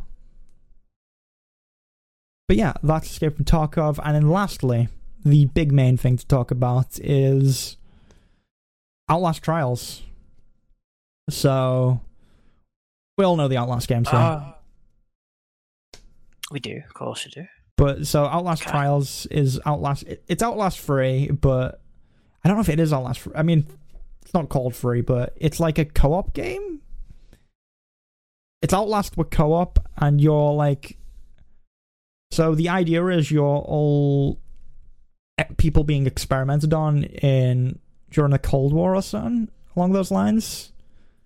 But 2.47 2.55
yeah, 2.57 2.73
that's 2.81 3.11
Escape 3.11 3.35
from 3.35 3.45
Tarkov, 3.45 3.99
and 4.03 4.15
then 4.15 4.29
lastly, 4.29 4.87
the 5.25 5.45
big 5.45 5.73
main 5.73 5.97
thing 5.97 6.15
to 6.17 6.25
talk 6.25 6.49
about 6.49 6.97
is 6.99 7.75
Outlast 9.09 9.43
Trials. 9.43 10.01
So 11.29 11.99
we 13.18 13.23
all 13.26 13.35
know 13.35 13.48
the 13.48 13.57
Outlast 13.57 13.88
games 13.88 14.10
here. 14.10 14.19
Ah. 14.19 14.56
we 16.52 16.60
do, 16.60 16.81
of 16.85 16.94
course, 16.94 17.26
we 17.26 17.31
do. 17.31 17.48
But 17.76 18.07
so 18.07 18.26
Outlast 18.26 18.61
Okay. 18.64 18.72
Trials 18.72 19.26
is 19.27 19.60
Outlast. 19.65 20.03
it- 20.03 20.23
It's 20.27 20.41
Outlast 20.44 20.80
free, 20.80 21.30
but 21.30 21.81
I 22.44 22.48
don't 22.48 22.57
know 22.57 22.61
if 22.61 22.69
it 22.69 22.80
is 22.80 22.94
Outlast. 22.94 23.19
Free. 23.19 23.34
I 23.35 23.44
mean, 23.44 23.68
it's 24.22 24.34
not 24.34 24.49
called 24.49 24.76
free, 24.76 25.02
but 25.02 25.34
it's 25.38 25.60
like 25.60 25.77
a 25.77 25.85
co-op 25.85 26.34
game. 26.34 26.81
It's 28.61 28.73
Outlast 28.73 29.18
with 29.18 29.30
co-op, 29.30 29.80
and 29.98 30.19
you're 30.22 30.53
like. 30.53 30.98
So 32.31 32.56
the 32.56 32.69
idea 32.69 33.06
is 33.07 33.31
you're 33.31 33.44
all 33.45 34.39
people 35.57 35.84
being 35.84 36.07
experimented 36.07 36.73
on 36.73 37.03
in 37.03 37.80
during 38.11 38.31
the 38.31 38.39
Cold 38.39 38.73
War 38.73 38.95
or 38.95 39.02
something 39.02 39.49
along 39.76 39.94
those 39.94 40.11
lines. 40.11 40.72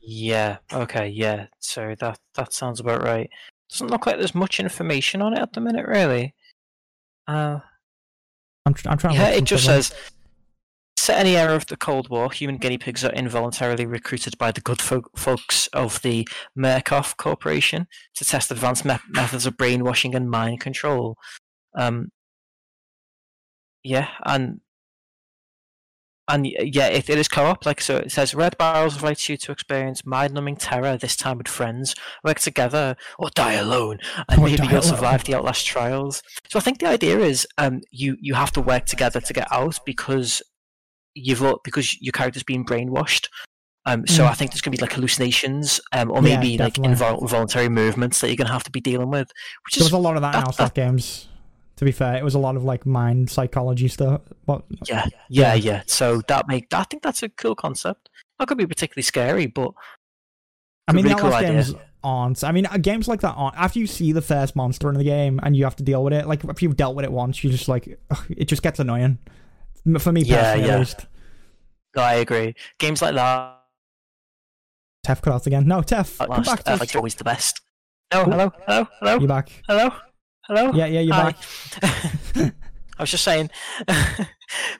Yeah. 0.01 0.57
Okay. 0.73 1.07
Yeah. 1.09 1.47
So 1.59 1.95
that 1.99 2.19
that 2.35 2.53
sounds 2.53 2.79
about 2.79 3.03
right. 3.03 3.29
Doesn't 3.69 3.87
look 3.89 4.05
like 4.05 4.17
there's 4.17 4.35
much 4.35 4.59
information 4.59 5.21
on 5.21 5.33
it 5.33 5.39
at 5.39 5.53
the 5.53 5.61
minute, 5.61 5.87
really. 5.87 6.33
Uh, 7.27 7.59
I'm, 8.65 8.73
tr- 8.73 8.89
I'm 8.89 8.97
trying. 8.97 9.15
yeah, 9.15 9.29
to 9.31 9.37
it 9.37 9.43
just 9.45 9.65
says. 9.65 9.93
Set 10.97 11.17
any 11.17 11.35
era 11.35 11.55
of 11.55 11.65
the 11.65 11.77
Cold 11.77 12.09
War, 12.09 12.31
human 12.31 12.57
guinea 12.57 12.77
pigs 12.77 13.03
are 13.03 13.13
involuntarily 13.13 13.87
recruited 13.87 14.37
by 14.37 14.51
the 14.51 14.61
good 14.61 14.79
folk- 14.81 15.09
folks 15.17 15.65
of 15.67 15.99
the 16.03 16.27
Murkoff 16.55 17.17
Corporation 17.17 17.87
to 18.15 18.25
test 18.25 18.51
advanced 18.51 18.85
me- 18.85 18.97
methods 19.09 19.47
of 19.47 19.57
brainwashing 19.57 20.13
and 20.13 20.29
mind 20.29 20.59
control. 20.59 21.15
Um, 21.75 22.09
yeah, 23.83 24.09
and 24.25 24.59
and 26.27 26.45
yeah, 26.47 26.87
it, 26.87 27.09
it 27.09 27.17
is 27.17 27.27
co-op. 27.27 27.65
Like 27.65 27.81
so, 27.81 27.97
it 27.97 28.11
says 28.11 28.33
Red 28.33 28.57
Barrels 28.57 28.95
invites 28.95 29.27
you 29.27 29.37
to 29.37 29.51
experience 29.51 30.05
mind-numbing 30.05 30.57
terror. 30.57 30.97
This 30.97 31.15
time 31.15 31.37
with 31.39 31.47
friends, 31.47 31.95
work 32.23 32.39
together 32.39 32.95
or 33.19 33.29
die 33.31 33.53
alone, 33.53 33.99
and 34.29 34.39
Or 34.39 34.45
maybe 34.45 34.67
you'll 34.67 34.81
survive 34.81 35.23
the 35.23 35.35
Outlast 35.35 35.65
trials. 35.65 36.23
So 36.49 36.57
I 36.59 36.61
think 36.61 36.79
the 36.79 36.87
idea 36.87 37.19
is, 37.19 37.45
um, 37.57 37.81
you 37.91 38.17
you 38.21 38.33
have 38.35 38.51
to 38.53 38.61
work 38.61 38.85
together 38.85 39.19
to 39.19 39.33
get 39.33 39.47
out 39.51 39.79
because 39.85 40.41
you've 41.15 41.43
because 41.63 42.01
your 42.01 42.13
character's 42.13 42.43
been 42.43 42.63
brainwashed. 42.65 43.27
Um, 43.87 44.05
so 44.05 44.23
Mm. 44.23 44.29
I 44.29 44.33
think 44.35 44.51
there's 44.51 44.61
gonna 44.61 44.77
be 44.77 44.81
like 44.81 44.93
hallucinations, 44.93 45.81
um, 45.91 46.11
or 46.11 46.17
Yeah, 46.17 46.37
maybe 46.39 46.57
like 46.59 46.75
invol- 46.75 47.19
involuntary 47.19 47.67
movements 47.67 48.19
that 48.21 48.27
you're 48.27 48.35
gonna 48.37 48.51
have 48.53 48.63
to 48.65 48.71
be 48.71 48.79
dealing 48.79 49.09
with, 49.09 49.27
which 49.65 49.73
There 49.75 49.85
is 49.85 49.91
was 49.91 49.93
a 49.93 49.97
lot 49.97 50.15
of 50.15 50.21
that 50.21 50.35
in 50.35 50.41
that- 50.41 50.47
Outlast 50.49 50.75
games. 50.75 51.27
To 51.81 51.85
be 51.85 51.91
fair, 51.91 52.15
it 52.15 52.23
was 52.23 52.35
a 52.35 52.39
lot 52.39 52.55
of 52.55 52.63
like 52.63 52.85
mind 52.85 53.27
psychology 53.31 53.87
stuff. 53.87 54.21
What? 54.45 54.65
yeah, 54.87 55.07
yeah, 55.29 55.55
yeah. 55.55 55.81
So 55.87 56.21
that 56.27 56.47
make 56.47 56.71
I 56.71 56.83
think 56.83 57.01
that's 57.01 57.23
a 57.23 57.29
cool 57.29 57.55
concept. 57.55 58.07
That 58.37 58.47
gonna 58.47 58.57
be 58.57 58.67
particularly 58.67 59.01
scary, 59.01 59.47
but 59.47 59.71
I 60.87 60.93
mean, 60.93 61.05
really 61.05 61.19
cool 61.19 61.31
games 61.31 61.73
aren't. 62.03 62.43
I 62.43 62.51
mean, 62.51 62.67
uh, 62.67 62.77
games 62.77 63.07
like 63.07 63.21
that 63.21 63.33
aren't. 63.33 63.57
After 63.57 63.79
you 63.79 63.87
see 63.87 64.11
the 64.11 64.21
first 64.21 64.55
monster 64.55 64.89
in 64.89 64.95
the 64.95 65.03
game 65.03 65.39
and 65.41 65.55
you 65.57 65.63
have 65.63 65.75
to 65.77 65.83
deal 65.83 66.03
with 66.03 66.13
it, 66.13 66.27
like 66.27 66.43
if 66.43 66.61
you've 66.61 66.75
dealt 66.77 66.95
with 66.95 67.03
it 67.03 67.11
once, 67.11 67.43
you 67.43 67.49
just 67.49 67.67
like 67.67 67.99
ugh, 68.11 68.25
it 68.29 68.45
just 68.45 68.61
gets 68.61 68.79
annoying. 68.79 69.17
For 69.97 70.11
me 70.11 70.21
Yeah, 70.21 70.43
personally, 70.53 70.67
yeah. 70.67 70.73
at 70.75 70.79
least. 70.81 71.07
no, 71.95 72.03
I 72.03 72.13
agree. 72.13 72.53
Games 72.77 73.01
like 73.01 73.15
that, 73.15 73.57
Tef 75.07 75.19
cut 75.23 75.33
out 75.33 75.47
again. 75.47 75.67
No, 75.67 75.81
Tef, 75.81 76.19
come 76.19 76.43
back. 76.43 76.59
uh, 76.67 76.75
Tef. 76.75 76.79
like 76.79 76.95
always 76.95 77.15
the 77.15 77.23
best. 77.23 77.59
No, 78.13 78.21
Oh. 78.21 78.25
hello, 78.25 78.51
hello, 78.67 78.87
hello, 78.99 79.19
You 79.19 79.27
back? 79.27 79.49
hello, 79.67 79.91
hello. 80.55 80.71
Yeah, 80.73 80.85
yeah, 80.87 80.99
you're 81.01 81.13
Hi. 81.15 81.31
back. 81.31 82.53
I 82.97 83.03
was 83.03 83.09
just 83.09 83.23
saying, 83.23 83.49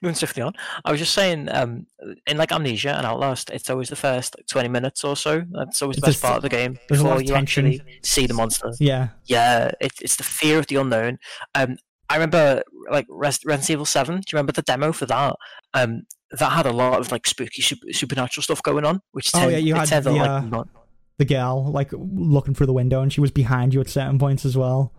moving 0.02 0.16
swiftly 0.16 0.44
on. 0.44 0.54
I 0.86 0.92
was 0.92 1.00
just 1.00 1.14
saying, 1.14 1.50
um, 1.52 1.88
in 2.28 2.38
like 2.38 2.52
Amnesia 2.52 2.96
and 2.96 3.06
Outlast, 3.06 3.50
it's 3.50 3.70
always 3.70 3.90
the 3.90 3.96
first 3.96 4.36
like, 4.38 4.46
twenty 4.48 4.70
minutes 4.70 5.04
or 5.04 5.16
so. 5.16 5.44
That's 5.52 5.82
always 5.82 5.96
the 5.98 6.02
It's 6.02 6.08
best 6.08 6.16
just- 6.18 6.24
part 6.24 6.38
of 6.38 6.44
the 6.44 6.50
game 6.50 6.78
there's 6.88 7.02
a 7.02 7.04
lot 7.04 7.12
before 7.18 7.22
you 7.24 7.34
tension. 7.34 7.66
actually 7.68 8.00
see 8.04 8.28
the 8.28 8.34
monster. 8.34 8.72
Yeah, 8.80 9.10
Yeah, 9.26 9.72
it, 9.80 9.92
it's 10.02 10.18
the 10.18 10.24
fear 10.24 10.60
of 10.60 10.68
the 10.68 10.76
unknown. 10.76 11.18
Um, 11.56 11.78
I 12.10 12.16
remember 12.16 12.62
like 12.92 13.06
Res- 13.10 13.44
Resident 13.46 13.70
Evil 13.72 13.86
Seven. 13.86 14.16
Do 14.18 14.22
you 14.32 14.36
remember 14.36 14.52
the 14.52 14.62
demo 14.64 14.92
for 14.92 15.06
that? 15.08 15.36
Um, 15.74 16.04
that 16.38 16.52
had 16.52 16.66
a 16.66 16.74
lot 16.74 17.00
of 17.00 17.12
like 17.12 17.26
spooky 17.26 17.62
super, 17.62 17.92
supernatural 17.92 18.44
stuff 18.44 18.62
going 18.62 18.86
on, 18.86 19.02
which 19.14 19.32
Oh, 19.34 19.40
tend, 19.40 19.52
yeah, 19.54 19.58
you 19.58 19.74
had 19.76 19.88
the, 19.88 20.12
like, 20.12 20.30
uh, 20.30 20.42
not- 20.42 20.68
the 21.18 21.26
girl 21.26 21.72
like 21.72 21.90
looking 21.94 22.54
through 22.54 22.66
the 22.68 22.74
window 22.74 23.02
and 23.02 23.12
she 23.14 23.22
was 23.22 23.32
behind 23.32 23.74
you 23.74 23.82
at 23.82 23.90
certain 23.90 24.20
points 24.20 24.44
as 24.46 24.56
well. 24.58 24.92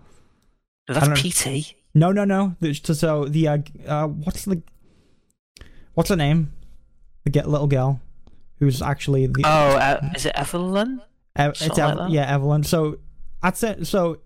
No, 0.88 0.94
that's. 0.94 1.22
PT. 1.22 1.74
No, 1.94 2.10
no, 2.12 2.24
no. 2.24 2.56
So 2.72 3.24
the 3.26 3.48
uh, 3.48 3.59
uh, 3.86 4.09
what's 4.09 4.44
the 4.44 4.62
what's 5.94 6.10
her 6.10 6.16
name? 6.16 6.52
The 7.24 7.30
get 7.30 7.48
little 7.48 7.66
girl 7.68 8.00
who's 8.59 8.80
actually 8.82 9.26
the 9.26 9.42
Oh, 9.44 9.48
uh, 9.76 10.00
is 10.14 10.26
it 10.26 10.32
Evelyn? 10.34 11.00
Ev- 11.36 11.50
it's 11.60 11.78
Ev- 11.78 11.96
like 11.96 12.12
yeah 12.12 12.32
Evelyn. 12.34 12.62
So 12.64 12.98
that's 13.42 13.62
it. 13.62 13.86
So 13.86 14.18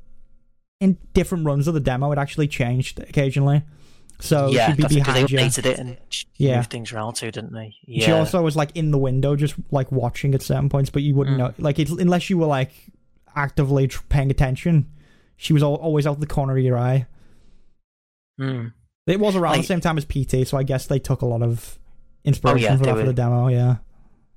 in 0.81 0.99
different 1.15 1.45
runs 1.47 1.66
of 1.69 1.74
the 1.74 1.81
demo, 1.81 2.12
it 2.12 2.19
actually 2.19 2.49
changed 2.49 3.01
occasionally. 3.01 3.62
So 4.20 4.49
yeah, 4.49 4.69
she'd 4.69 4.77
be 4.77 4.83
because 4.85 4.97
they 4.97 5.01
behind 5.03 5.31
you. 5.31 5.39
updated 5.39 5.66
it 5.66 5.78
and 5.78 5.97
Yeah. 6.37 6.57
moved 6.57 6.70
things 6.70 6.93
around 6.93 7.15
too, 7.15 7.31
didn't 7.31 7.53
they? 7.53 7.74
Yeah. 7.87 8.07
She 8.07 8.12
also 8.12 8.43
was 8.43 8.57
like 8.57 8.74
in 8.74 8.91
the 8.91 8.99
window, 8.99 9.37
just 9.37 9.55
like 9.70 9.93
watching 9.93 10.35
at 10.35 10.41
certain 10.43 10.69
points, 10.70 10.89
but 10.89 11.03
you 11.03 11.15
wouldn't 11.15 11.37
Mm. 11.37 11.39
know. 11.41 11.55
Like 11.59 11.78
it's, 11.78 11.91
unless 11.91 12.31
you 12.31 12.39
were 12.39 12.47
like 12.47 12.73
actively 13.35 13.89
paying 14.09 14.31
attention, 14.31 14.91
she 15.37 15.53
was 15.53 15.63
al- 15.63 15.75
always 15.77 16.07
out 16.07 16.15
of 16.15 16.21
the 16.21 16.27
corner 16.27 16.57
of 16.57 16.63
your 16.65 16.79
eye. 16.79 17.07
Mm. 18.41 18.73
It 19.07 19.21
was 19.21 19.37
around 19.37 19.53
Like- 19.53 19.61
the 19.63 19.67
same 19.67 19.81
time 19.81 19.99
as 19.99 20.05
PT, 20.05 20.45
so 20.47 20.57
I 20.59 20.63
guess 20.63 20.87
they 20.87 20.99
took 20.99 21.23
a 21.23 21.27
lot 21.27 21.43
of 21.43 21.79
inspiration 22.25 22.69
Oh, 22.69 22.73
yeah, 22.73 22.77
for 22.79 22.85
that 22.85 22.97
for 22.97 23.07
the 23.07 23.13
demo. 23.13 23.49
Yeah. 23.49 23.77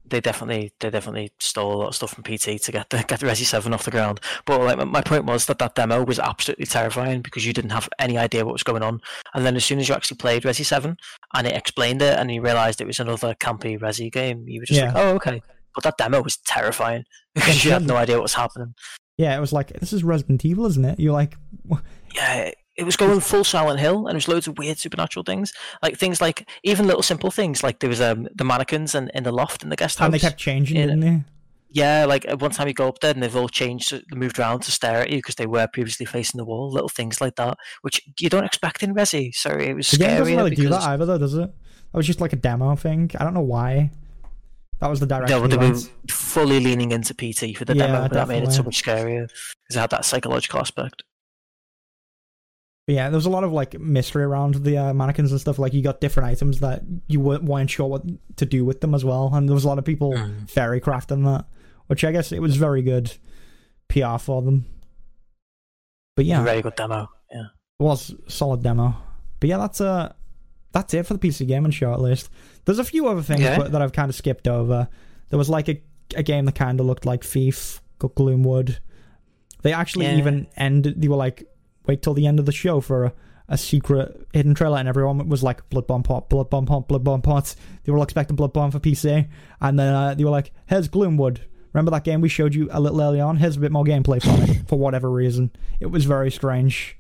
they 0.06 0.20
definitely 0.20 0.72
they 0.80 0.90
definitely 0.90 1.32
stole 1.40 1.72
a 1.72 1.78
lot 1.78 1.88
of 1.90 1.96
stuff 1.96 2.10
from 2.16 2.24
PT 2.24 2.58
to 2.64 2.72
get 2.72 2.90
the 2.90 3.04
get 3.08 3.20
the 3.20 3.28
Resi 3.28 3.46
Seven 3.46 3.76
off 3.76 3.84
the 3.86 3.92
ground. 3.92 4.20
But 4.46 4.60
like 4.62 4.88
my- 4.88 5.02
point 5.02 5.26
was 5.26 5.46
that 5.46 5.60
that 5.60 5.76
demo 5.76 6.04
was 6.04 6.18
absolutely 6.18 6.66
terrifying 6.66 7.22
because 7.22 7.46
you 7.46 7.54
didn't 7.54 7.70
have 7.72 7.88
any 8.00 8.18
idea 8.18 8.44
what 8.44 8.54
was 8.54 8.64
going 8.64 8.82
on, 8.82 9.02
and 9.36 9.46
then 9.46 9.56
as 9.56 9.64
soon 9.66 9.78
as 9.80 9.88
you 9.88 9.94
actually 9.94 10.18
played 10.18 10.44
Resi 10.44 10.66
Seven 10.66 10.98
and 11.36 11.46
it 11.46 11.56
explained 11.56 12.02
it 12.02 12.18
and 12.18 12.32
you 12.32 12.42
realized 12.42 12.82
it 12.82 12.88
was 12.88 13.00
another 13.00 13.36
campy 13.36 13.78
Resi 13.80 14.12
game, 14.12 14.48
you 14.48 14.62
were 14.62 14.66
just 14.66 14.82
like, 14.82 14.94
Yeah. 14.96 15.00
oh 15.02 15.16
okay. 15.18 15.42
But 15.76 15.84
that 15.84 15.98
demo 15.98 16.22
was 16.22 16.38
terrifying 16.38 17.04
because 17.36 17.64
you 17.64 17.72
had 17.72 17.84
no 17.86 17.96
idea 17.96 18.16
what 18.16 18.24
was 18.24 18.34
happening. 18.34 18.74
Yeah, 19.18 19.36
it 19.36 19.40
was 19.42 19.52
like 19.54 19.74
this 19.80 19.92
is 19.94 20.04
Resident 20.04 20.46
Evil, 20.46 20.66
isn't 20.66 20.86
it? 20.86 21.00
You're 21.00 21.14
like, 21.14 21.36
Yeah, 22.16 22.52
it 22.78 22.84
was 22.86 22.96
going 22.96 23.20
full 23.20 23.44
Silent 23.44 23.80
Hill, 23.80 24.00
and 24.00 24.08
there 24.10 24.16
was 24.16 24.28
loads 24.28 24.48
of 24.48 24.58
weird 24.58 24.78
supernatural 24.78 25.24
things, 25.24 25.52
like 25.84 25.98
things 25.98 26.22
like 26.22 26.50
even 26.64 26.88
little 26.88 27.04
simple 27.04 27.30
things, 27.32 27.62
like 27.62 27.80
there 27.80 27.90
was 27.90 28.00
um 28.02 28.28
the 28.36 28.44
mannequins 28.46 28.96
and 28.96 29.12
in 29.14 29.24
the 29.24 29.32
loft 29.32 29.64
in 29.64 29.70
the 29.70 29.76
guest 29.76 30.00
house. 30.00 30.06
and 30.06 30.14
they 30.14 30.20
kept 30.20 30.38
changing, 30.40 30.78
Yeah. 30.78 30.86
didn't 30.88 31.00
they? 31.02 31.24
Yeah, 31.72 32.06
like 32.06 32.26
uh, 32.32 32.36
one 32.38 32.50
time 32.52 32.68
you 32.68 32.74
go 32.74 32.88
up 32.88 33.00
there 33.00 33.12
and 33.12 33.22
they've 33.22 33.36
all 33.36 33.48
changed, 33.50 33.94
moved 34.16 34.40
around 34.40 34.62
to 34.62 34.72
stare 34.72 35.02
at 35.02 35.10
you 35.12 35.18
because 35.18 35.36
they 35.36 35.46
were 35.46 35.68
previously 35.72 36.06
facing 36.06 36.40
the 36.40 36.46
wall. 36.46 36.72
Little 36.72 36.90
things 36.90 37.22
like 37.22 37.36
that, 37.36 37.58
which 37.84 38.02
you 38.20 38.28
don't 38.30 38.44
expect 38.46 38.82
in 38.82 38.96
Resi. 38.96 39.36
So 39.36 39.52
it 39.52 39.74
was 39.76 39.92
The 39.92 39.98
game 39.98 40.18
doesn't 40.18 40.36
really 40.36 40.56
do 40.56 40.70
that 40.70 40.82
either, 40.82 41.06
though, 41.06 41.20
does 41.20 41.36
it? 41.36 41.42
That 41.42 41.98
was 41.98 42.08
just 42.08 42.22
like 42.22 42.34
a 42.34 42.38
demo 42.38 42.76
thing. 42.76 43.12
I 43.20 43.24
don't 43.24 43.36
know 43.36 43.42
why. 43.42 43.92
That 44.80 44.90
was 44.90 45.00
the 45.00 45.06
direction. 45.06 45.38
no, 45.38 45.42
but 45.42 45.52
they 45.52 45.58
they 45.58 45.68
were 45.68 45.74
went. 45.74 45.92
fully 46.10 46.60
leaning 46.60 46.92
into 46.92 47.14
PT 47.14 47.58
for 47.58 47.66
the 47.66 47.76
Yeah, 47.76 47.88
demo, 47.88 48.02
but 48.04 48.14
that 48.14 48.28
made 48.28 48.44
it 48.44 48.52
so 48.52 48.64
much 48.64 48.82
scarier 48.84 49.28
because 49.28 49.76
it 49.76 49.80
had 49.80 49.90
that 49.90 50.06
psychological 50.06 50.60
aspect. 50.60 51.04
But 52.88 52.96
yeah, 52.96 53.10
there 53.10 53.18
was 53.18 53.26
a 53.26 53.30
lot 53.30 53.44
of 53.44 53.52
like 53.52 53.80
mystery 53.80 54.24
around 54.24 54.56
the 54.64 54.78
uh, 54.78 54.94
mannequins 54.94 55.32
and 55.32 55.40
stuff. 55.40 55.60
Like 55.60 55.74
you 55.74 55.82
got 55.84 56.02
different 56.02 56.28
items 56.30 56.60
that 56.62 56.82
you 57.08 57.20
weren't, 57.20 57.44
weren't 57.44 57.70
sure 57.70 57.88
what 57.88 58.04
to 58.38 58.46
do 58.46 58.66
with 58.66 58.82
them 58.82 58.96
as 58.96 59.06
well, 59.06 59.30
and 59.34 59.48
there 59.48 59.54
was 59.54 59.64
a 59.66 59.68
lot 59.68 59.78
of 59.80 59.86
people 59.86 60.14
Mm. 60.14 60.50
theory 60.50 60.82
crafting 60.82 61.24
that, 61.26 61.46
which 61.88 62.04
I 62.04 62.12
guess 62.12 62.32
it 62.32 62.42
was 62.42 62.56
very 62.56 62.82
good 62.82 63.16
PR 63.90 64.18
for 64.18 64.42
them. 64.42 64.66
But 66.16 66.26
yeah, 66.26 66.44
Very 66.44 66.62
good 66.62 66.76
demo. 66.76 67.10
Yeah. 67.32 67.44
It 67.80 67.84
was 67.84 68.14
a 68.28 68.32
solid 68.32 68.64
demo. 68.64 68.96
But 69.40 69.50
yeah, 69.50 69.58
that's 69.58 69.80
uh 69.82 70.14
that's 70.72 70.94
it 70.94 71.06
for 71.06 71.14
the 71.16 71.20
PC 71.28 71.48
gaming 71.48 71.72
show 71.72 71.94
at 71.94 72.02
least. 72.02 72.30
There's 72.66 72.80
a 72.80 72.84
few 72.84 73.08
other 73.08 73.22
things 73.22 73.42
Okay. 73.42 73.58
but, 73.58 73.72
that 73.72 73.82
I've 73.82 73.94
kind 73.94 74.10
of 74.10 74.16
skipped 74.16 74.48
over. 74.48 74.88
There 75.30 75.38
was 75.38 75.50
like 75.50 75.68
a 75.70 75.82
a 76.16 76.24
game 76.24 76.46
that 76.46 76.56
kind 76.56 76.80
of 76.80 76.86
looked 76.88 77.06
like 77.06 77.24
Thief, 77.24 77.82
Gloomwood. 78.00 78.80
They 79.62 79.74
actually 79.74 80.06
Yeah. 80.08 80.18
even 80.18 80.48
ended. 80.58 81.00
They 81.02 81.08
were 81.08 81.16
like, 81.16 81.48
wait 81.86 82.02
till 82.02 82.14
the 82.16 82.26
end 82.26 82.40
of 82.40 82.46
the 82.48 82.52
show 82.52 82.82
for 82.82 83.06
a, 83.06 83.14
a 83.48 83.58
secret 83.58 84.26
hidden 84.34 84.56
trailer, 84.56 84.78
and 84.80 84.88
everyone 84.88 85.28
was 85.30 85.44
like, 85.44 85.70
Bloodborne 85.70 86.04
Pot, 86.04 86.30
Bloodborne 86.30 86.66
Pot, 86.66 86.88
Bloodborne 86.88 87.22
Pot. 87.22 87.54
They 87.84 87.92
were 87.92 87.98
all 88.00 88.04
expecting 88.04 88.38
Bloodborne 88.38 88.72
for 88.72 88.80
PC, 88.80 89.28
and 89.62 89.78
then 89.80 89.94
uh, 89.94 90.14
they 90.16 90.24
were 90.24 90.30
like, 90.32 90.52
here's 90.68 90.88
Gloomwood. 90.90 91.40
Remember 91.74 91.92
that 91.92 92.04
game 92.04 92.22
we 92.22 92.30
showed 92.30 92.56
you 92.56 92.68
a 92.72 92.80
little 92.80 93.00
early 93.02 93.20
on? 93.20 93.38
Here's 93.38 93.58
a 93.58 93.60
bit 93.60 93.72
more 93.72 93.84
gameplay 93.84 94.20
from 94.22 94.42
it 94.50 94.64
for 94.68 94.80
whatever 94.80 95.12
reason. 95.12 95.52
It 95.80 95.88
was 95.88 96.06
very 96.06 96.32
strange. 96.32 96.98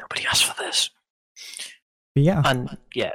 Nobody 0.00 0.26
asked 0.26 0.44
for 0.44 0.60
this. 0.60 0.90
But 2.14 2.24
yeah. 2.24 2.42
And 2.44 2.76
yeah, 2.94 3.12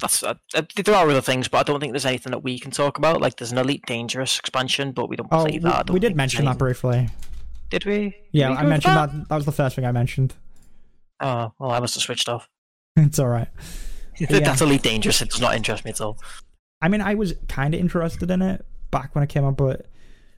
that's 0.00 0.22
uh, 0.22 0.34
uh, 0.54 0.62
there 0.76 0.94
are 0.94 1.08
other 1.08 1.20
things, 1.20 1.48
but 1.48 1.58
I 1.58 1.62
don't 1.62 1.80
think 1.80 1.92
there's 1.92 2.06
anything 2.06 2.30
that 2.32 2.42
we 2.42 2.58
can 2.58 2.70
talk 2.70 2.98
about. 2.98 3.20
Like 3.20 3.36
there's 3.36 3.52
an 3.52 3.58
Elite 3.58 3.84
Dangerous 3.86 4.38
expansion, 4.38 4.92
but 4.92 5.08
we 5.08 5.16
don't 5.16 5.28
Oh, 5.30 5.42
play 5.44 5.52
we, 5.52 5.58
that. 5.58 5.90
We 5.90 6.00
did 6.00 6.16
mention 6.16 6.44
that 6.46 6.58
briefly. 6.58 7.08
Did 7.70 7.84
we? 7.84 8.16
Yeah, 8.32 8.48
Did 8.48 8.54
we 8.54 8.58
I 8.58 8.66
mentioned 8.66 8.94
for 8.94 9.06
that. 9.06 9.28
That 9.28 9.36
was 9.36 9.44
the 9.44 9.52
first 9.52 9.76
thing 9.76 9.84
I 9.84 9.92
mentioned. 9.92 10.34
Oh, 11.20 11.52
well, 11.58 11.70
I 11.70 11.80
must 11.80 11.94
have 11.94 12.02
switched 12.02 12.28
off. 12.28 12.48
It's 12.96 13.18
all 13.18 13.28
right. 13.28 13.48
Yeah. 14.18 14.40
That's 14.40 14.60
Elite 14.60 14.82
Dangerous. 14.82 15.22
It 15.22 15.30
does 15.30 15.40
not 15.40 15.54
interest 15.54 15.84
me 15.84 15.92
at 15.92 16.00
all. 16.00 16.18
I 16.82 16.88
mean, 16.88 17.00
I 17.00 17.14
was 17.14 17.34
kind 17.46 17.72
of 17.72 17.78
interested 17.80 18.28
in 18.32 18.42
it 18.42 18.66
back 18.90 19.14
when 19.14 19.22
it 19.22 19.28
came 19.28 19.44
out, 19.44 19.56
but 19.56 19.86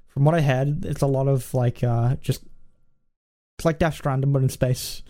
from 0.08 0.26
what 0.26 0.34
I 0.34 0.42
heard, 0.42 0.84
it's 0.84 1.00
a 1.00 1.06
lot 1.06 1.28
of 1.28 1.54
like 1.54 1.82
uh 1.82 2.16
just 2.16 2.42
it's 3.58 3.64
like 3.64 3.78
Death 3.78 3.94
Stranding 3.94 4.32
but 4.34 4.42
in 4.42 4.50
space. 4.50 5.02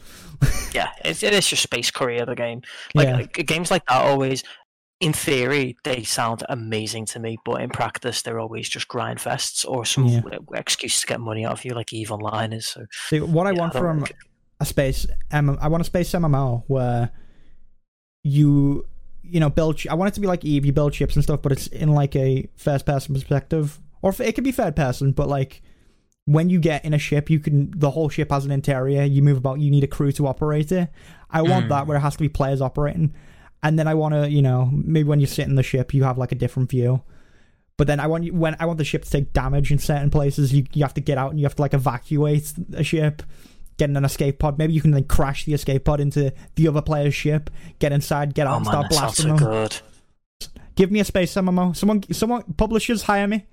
Yeah, 0.72 0.90
it, 1.04 1.22
it 1.22 1.32
is 1.32 1.46
just 1.48 1.62
Space 1.62 1.90
Korea, 1.90 2.24
the 2.24 2.34
game. 2.34 2.62
Like 2.94 3.08
yeah, 3.08 3.42
uh, 3.42 3.42
games 3.44 3.70
like 3.70 3.84
that 3.86 4.02
always, 4.02 4.42
in 5.00 5.12
theory, 5.12 5.76
they 5.84 6.02
sound 6.04 6.42
amazing 6.48 7.06
to 7.06 7.18
me, 7.20 7.38
but 7.44 7.60
in 7.62 7.70
practice, 7.70 8.22
they're 8.22 8.38
always 8.38 8.68
just 8.68 8.86
grind 8.88 9.18
fests 9.18 9.66
or 9.68 9.84
some 9.84 10.06
Yeah. 10.06 10.20
excuse 10.54 11.00
to 11.00 11.06
get 11.06 11.20
money 11.20 11.44
out 11.44 11.52
of 11.52 11.64
you, 11.64 11.74
like 11.74 11.92
Eve 11.92 12.12
Online 12.12 12.52
is. 12.52 12.66
So 12.66 12.86
See, 13.08 13.20
what 13.20 13.46
I 13.46 13.50
yeah, 13.52 13.58
want 13.58 13.72
don't 13.72 13.82
from 13.82 14.00
like 14.00 14.16
a 14.60 14.64
space 14.66 15.06
M- 15.30 15.58
I 15.60 15.68
want 15.68 15.80
a 15.80 15.84
space 15.84 16.10
MMO 16.12 16.64
where 16.66 17.10
you 18.22 18.86
you 19.22 19.40
know 19.40 19.50
build. 19.50 19.80
I 19.88 19.94
want 19.94 20.08
it 20.08 20.14
to 20.14 20.20
be 20.20 20.26
like 20.26 20.44
Eve. 20.44 20.64
You 20.66 20.72
build 20.72 20.94
ships 20.94 21.14
and 21.16 21.22
stuff, 21.24 21.42
but 21.42 21.52
it's 21.52 21.66
in 21.68 21.90
like 21.92 22.14
a 22.16 22.48
first 22.56 22.86
person 22.86 23.14
perspective, 23.14 23.78
or 24.02 24.14
it 24.18 24.34
could 24.34 24.44
be 24.44 24.52
third 24.52 24.76
person, 24.76 25.12
but 25.12 25.28
like 25.28 25.62
when 26.32 26.48
you 26.50 26.58
get 26.60 26.84
in 26.84 26.94
a 26.94 26.98
ship, 26.98 27.28
you 27.30 27.40
can 27.40 27.72
the 27.76 27.90
whole 27.90 28.08
ship 28.08 28.30
has 28.30 28.44
an 28.44 28.50
interior. 28.50 29.02
You 29.04 29.22
move 29.22 29.38
about. 29.38 29.58
You 29.60 29.70
need 29.70 29.84
a 29.84 29.88
crew 29.88 30.12
to 30.12 30.26
operate 30.26 30.70
it. 30.72 30.88
I 31.30 31.42
want 31.42 31.66
Mm. 31.66 31.68
that 31.70 31.86
where 31.86 31.96
it 31.96 32.00
has 32.00 32.14
to 32.14 32.18
be 32.20 32.28
players 32.28 32.60
operating, 32.60 33.14
and 33.62 33.78
then 33.78 33.86
I 33.88 33.94
want 33.94 34.14
to, 34.14 34.30
you 34.30 34.42
know, 34.42 34.68
maybe 34.72 35.08
when 35.08 35.20
you 35.20 35.26
sit 35.26 35.46
in 35.48 35.54
the 35.56 35.62
ship, 35.62 35.92
you 35.94 36.04
have 36.04 36.18
like 36.18 36.32
a 36.32 36.34
different 36.36 36.70
view. 36.70 37.02
But 37.76 37.86
then 37.86 37.98
I 37.98 38.06
want 38.08 38.24
you 38.24 38.34
when 38.34 38.56
I 38.60 38.66
want 38.66 38.78
the 38.78 38.84
ship 38.84 39.04
to 39.04 39.10
take 39.10 39.32
damage 39.32 39.72
in 39.72 39.78
certain 39.78 40.10
places. 40.10 40.52
You 40.52 40.64
you 40.72 40.82
have 40.84 40.94
to 40.94 41.00
get 41.00 41.18
out 41.18 41.30
and 41.30 41.40
you 41.40 41.46
have 41.46 41.56
to 41.56 41.62
like 41.62 41.74
evacuate 41.74 42.52
a 42.74 42.84
ship, 42.84 43.22
get 43.78 43.88
in 43.90 43.96
an 43.96 44.04
escape 44.04 44.38
pod. 44.38 44.58
Maybe 44.58 44.72
you 44.74 44.80
can 44.82 44.90
then 44.90 45.04
crash 45.04 45.44
the 45.46 45.54
escape 45.54 45.84
pod 45.84 45.98
into 46.00 46.32
the 46.56 46.68
other 46.68 46.82
player's 46.82 47.14
ship, 47.14 47.48
get 47.78 47.92
inside, 47.92 48.34
get 48.34 48.46
out, 48.46 48.54
Oh 48.54 48.56
and 48.58 48.66
start 48.66 48.86
that 48.90 48.94
sounds 48.94 49.24
blasting 49.24 49.36
them. 49.36 49.38
good. 49.38 49.80
Give 50.76 50.90
me 50.92 51.00
a 51.00 51.04
space 51.04 51.34
MMO. 51.34 51.74
Someone, 51.74 52.02
someone, 52.12 52.42
publishers 52.56 53.02
hire 53.02 53.26
me. 53.26 53.46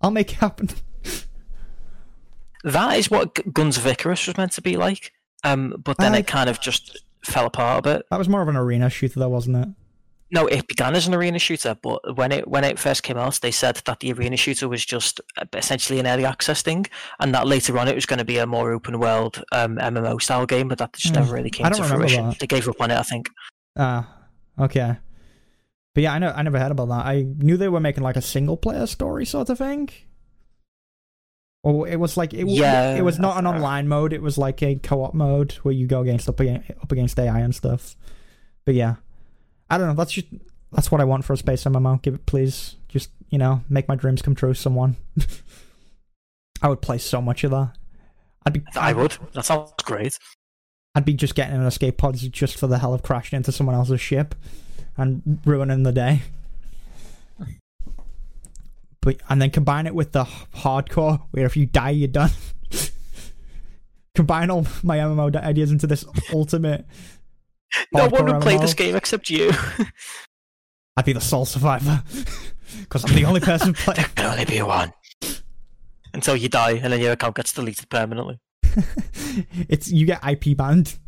I'll 0.00 0.10
make 0.10 0.32
it 0.32 0.38
happen. 0.38 0.68
That 2.64 2.96
is 2.98 3.10
what 3.10 3.34
G- 3.34 3.42
Guns 3.52 3.76
of 3.76 3.86
Icarus 3.86 4.26
was 4.26 4.36
meant 4.36 4.52
to 4.52 4.62
be 4.62 4.76
like. 4.76 5.12
Um, 5.44 5.74
but 5.82 5.96
then 5.98 6.14
I- 6.14 6.18
it 6.18 6.26
kind 6.26 6.48
of 6.48 6.60
just 6.60 6.98
fell 7.24 7.46
apart 7.46 7.80
a 7.80 7.82
bit. 7.82 8.06
That 8.10 8.18
was 8.18 8.28
more 8.28 8.42
of 8.42 8.48
an 8.48 8.56
arena 8.56 8.88
shooter, 8.90 9.18
though, 9.20 9.28
wasn't 9.28 9.56
it? 9.56 9.68
No, 10.34 10.46
it 10.46 10.66
began 10.66 10.94
as 10.94 11.06
an 11.06 11.12
arena 11.14 11.38
shooter, 11.38 11.76
but 11.82 12.16
when 12.16 12.32
it 12.32 12.48
when 12.48 12.64
it 12.64 12.78
first 12.78 13.02
came 13.02 13.18
out, 13.18 13.38
they 13.42 13.50
said 13.50 13.82
that 13.84 14.00
the 14.00 14.12
arena 14.14 14.36
shooter 14.38 14.66
was 14.66 14.82
just 14.82 15.20
uh, 15.36 15.44
essentially 15.52 16.00
an 16.00 16.06
early 16.06 16.24
access 16.24 16.62
thing, 16.62 16.86
and 17.20 17.34
that 17.34 17.46
later 17.46 17.76
on 17.78 17.86
it 17.86 17.94
was 17.94 18.06
going 18.06 18.18
to 18.18 18.24
be 18.24 18.38
a 18.38 18.46
more 18.46 18.72
open 18.72 18.98
world 18.98 19.42
um, 19.52 19.76
MMO 19.76 20.22
style 20.22 20.46
game, 20.46 20.68
but 20.68 20.78
that 20.78 20.94
just 20.94 21.14
Hmm. 21.14 21.20
never 21.20 21.34
really 21.34 21.50
came 21.50 21.66
I 21.66 21.68
don't 21.68 21.78
to 21.78 21.82
remember 21.84 22.06
fruition. 22.06 22.28
that. 22.30 22.38
They 22.38 22.46
gave 22.46 22.66
up 22.66 22.80
on 22.80 22.90
it, 22.90 22.98
I 22.98 23.02
think. 23.02 23.28
Ah, 23.76 24.08
okay. 24.58 24.96
But 25.94 26.02
yeah, 26.02 26.14
I 26.14 26.18
know. 26.18 26.32
I 26.34 26.42
never 26.42 26.58
heard 26.58 26.72
about 26.72 26.88
that. 26.88 27.04
I 27.04 27.26
knew 27.36 27.58
they 27.58 27.68
were 27.68 27.80
making 27.80 28.02
like 28.02 28.16
a 28.16 28.22
single 28.22 28.56
player 28.56 28.86
story 28.86 29.26
sort 29.26 29.50
of 29.50 29.58
thing. 29.58 29.90
Or 31.64 31.86
it 31.86 32.00
was 32.00 32.16
like 32.16 32.34
it, 32.34 32.48
Yeah, 32.48 32.94
it 32.94 33.02
was 33.02 33.18
not 33.18 33.38
an 33.38 33.46
online 33.46 33.86
mode. 33.86 34.12
It 34.12 34.20
was 34.20 34.36
like 34.36 34.62
a 34.62 34.74
co-op 34.76 35.14
mode 35.14 35.52
where 35.62 35.72
you 35.72 35.86
go 35.86 36.00
against 36.00 36.28
up 36.28 36.40
against, 36.40 36.70
up 36.70 36.90
against 36.90 37.18
AI 37.18 37.38
and 37.38 37.54
stuff. 37.54 37.96
But 38.64 38.74
yeah, 38.74 38.96
I 39.70 39.78
don't 39.78 39.86
know. 39.86 39.94
That's 39.94 40.12
just 40.12 40.26
that's 40.72 40.90
what 40.90 41.00
I 41.00 41.04
want 41.04 41.24
for 41.24 41.34
a 41.34 41.36
space 41.36 41.64
MMO. 41.64 42.02
Give 42.02 42.14
it, 42.14 42.26
please. 42.26 42.76
Just 42.88 43.10
you 43.30 43.38
know, 43.38 43.62
make 43.68 43.86
my 43.88 43.94
dreams 43.94 44.22
come 44.22 44.34
true. 44.34 44.54
Someone. 44.54 44.96
I 46.62 46.68
would 46.68 46.82
play 46.82 46.98
so 46.98 47.20
much 47.20 47.44
of 47.44 47.52
that. 47.52 47.72
I'd 48.44 48.52
be. 48.52 48.62
I 48.74 48.92
would. 48.92 49.16
That 49.34 49.44
sounds 49.44 49.72
great. 49.84 50.18
I'd 50.94 51.04
be 51.04 51.14
just 51.14 51.34
getting 51.34 51.56
in 51.56 51.62
escape 51.62 51.96
pods 51.96 52.26
just 52.28 52.58
for 52.58 52.66
the 52.66 52.78
hell 52.78 52.92
of 52.92 53.02
crashing 53.02 53.36
into 53.36 53.52
someone 53.52 53.74
else's 53.74 54.00
ship 54.00 54.34
and 54.96 55.40
ruining 55.44 55.84
the 55.84 55.92
day. 55.92 56.22
But 59.02 59.16
and 59.28 59.42
then 59.42 59.50
combine 59.50 59.86
it 59.86 59.94
with 59.94 60.12
the 60.12 60.24
hardcore, 60.24 61.22
where 61.32 61.44
if 61.44 61.56
you 61.56 61.66
die, 61.66 61.90
you're 61.90 62.08
done. 62.08 62.30
combine 64.14 64.48
all 64.50 64.66
my 64.82 64.98
MMO 64.98 65.34
ideas 65.36 65.70
into 65.70 65.86
this 65.86 66.04
ultimate. 66.32 66.86
No 67.94 68.06
one 68.08 68.26
would 68.26 68.42
play 68.42 68.58
this 68.58 68.74
game 68.74 68.94
except 68.94 69.30
you. 69.30 69.50
I'd 70.98 71.06
be 71.06 71.14
the 71.14 71.22
sole 71.22 71.46
survivor 71.46 72.02
because 72.80 73.02
I'm 73.02 73.14
the 73.16 73.24
only 73.24 73.40
person 73.40 73.72
playing. 73.72 73.96
there 73.96 74.10
can 74.14 74.26
only 74.26 74.44
be 74.44 74.60
one. 74.60 74.92
Until 76.12 76.36
you 76.36 76.50
die, 76.50 76.72
and 76.72 76.92
then 76.92 77.00
your 77.00 77.12
account 77.12 77.34
gets 77.36 77.54
deleted 77.54 77.88
permanently. 77.88 78.40
it's 79.70 79.90
you 79.90 80.04
get 80.04 80.20
IP 80.22 80.54
banned. 80.54 80.98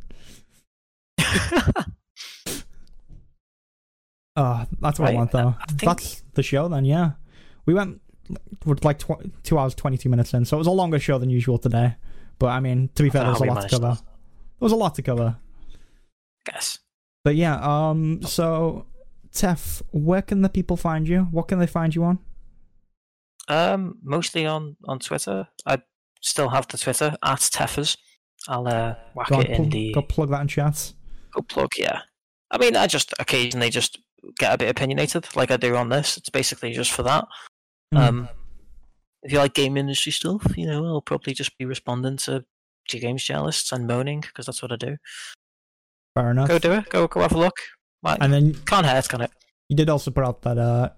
Oh, 4.37 4.67
that's 4.81 4.99
what 4.99 5.11
I 5.11 5.15
want 5.15 5.31
though. 5.33 5.55
I 5.61 5.67
think- 5.67 5.83
That's 5.83 6.23
the 6.33 6.43
show 6.43 6.69
then, 6.69 6.85
yeah. 6.87 7.13
We 7.67 7.75
went 7.75 8.01
like 8.83 8.99
tw- 8.99 9.31
two 9.43 9.59
hours 9.59 9.75
twenty 9.75 9.99
two 9.99 10.09
minutes 10.09 10.35
in, 10.35 10.45
so 10.45 10.57
it 10.57 10.59
was 10.59 10.67
a 10.67 10.73
longer 10.73 10.99
show 10.99 11.19
than 11.19 11.31
usual 11.31 11.59
today. 11.59 11.97
But 12.39 12.47
I 12.49 12.61
mean, 12.61 12.91
to 12.95 13.03
be 13.03 13.11
fair, 13.11 13.23
there 13.23 13.33
was 13.33 13.41
a 13.41 13.45
lot 13.45 13.63
to 13.63 13.69
cover. 13.69 13.95
There 13.95 14.67
was 14.67 14.73
a 14.73 14.77
lot 14.77 14.95
to 14.97 15.03
cover. 15.03 15.37
I 16.47 16.51
guess. 16.51 16.79
But 17.23 17.37
yeah, 17.37 17.57
um, 17.63 18.23
so 18.23 18.87
Tef, 19.33 19.83
where 19.93 20.23
can 20.23 20.43
the 20.43 20.49
people 20.49 20.77
find 20.77 21.09
you? 21.09 21.23
What 21.31 21.49
can 21.49 21.59
they 21.59 21.67
find 21.67 21.95
you 21.95 22.05
on? 22.05 22.19
Um, 23.49 23.99
mostly 24.03 24.47
on 24.47 24.77
on 24.87 24.99
Twitter. 24.99 25.49
I 25.67 25.83
still 26.21 26.49
have 26.51 26.69
the 26.69 26.79
Twitter 26.79 27.17
at 27.23 27.39
Teffers. 27.41 27.97
I'll 28.49 28.67
uh, 28.69 28.95
whack 29.15 29.29
Go, 29.29 29.41
it 29.41 29.49
in 29.49 29.57
plug, 29.57 29.71
the 29.71 29.93
go 29.93 30.03
plug 30.03 30.31
that 30.31 30.43
in 30.43 30.49
chat. 30.49 30.93
go 31.33 31.43
plug. 31.43 31.73
Yeah. 31.79 32.01
I 32.51 32.59
mean, 32.59 32.77
I 32.77 32.87
just 32.87 33.15
occasionally 33.19 33.71
just 33.71 33.99
get 34.39 34.55
a 34.55 34.59
bit 34.59 34.71
opinionated, 34.71 35.27
like 35.35 35.51
I 35.51 35.57
do 35.57 35.77
on 35.77 35.89
this. 35.89 36.17
It's 36.17 36.31
basically 36.31 36.73
just 36.73 36.93
for 36.93 37.03
that. 37.03 37.25
Mm. 37.95 38.09
Um, 38.09 38.29
if 39.23 39.33
you 39.33 39.39
like 39.39 39.55
game 39.55 39.77
industry 39.77 40.13
stuff, 40.13 40.57
you 40.57 40.67
know, 40.67 40.85
I'll 40.87 41.01
probably 41.01 41.33
just 41.33 41.57
be 41.57 41.65
responding 41.65 42.17
to 42.19 42.45
G 42.89 42.99
Games 42.99 43.25
journalists 43.25 43.73
and 43.73 43.87
moaning 43.87 44.21
because 44.21 44.47
that's 44.47 44.63
what 44.63 44.73
I 44.73 44.77
do. 44.77 44.97
Fair 46.15 46.31
enough. 46.31 46.49
Go 46.49 46.59
do 46.59 46.73
it. 46.73 46.89
Go 46.91 47.09
go 47.09 47.21
have 47.21 47.33
a 47.33 47.39
look. 47.39 47.57
And 48.05 48.33
then 48.33 48.55
can't 48.67 48.85
hurt, 48.85 49.09
can 49.09 49.23
it? 49.23 49.31
you 49.69 49.77
did 49.77 49.89
also 49.89 50.11
put 50.11 50.25
out 50.25 50.43
that 50.43 50.59
uh, 50.59 50.91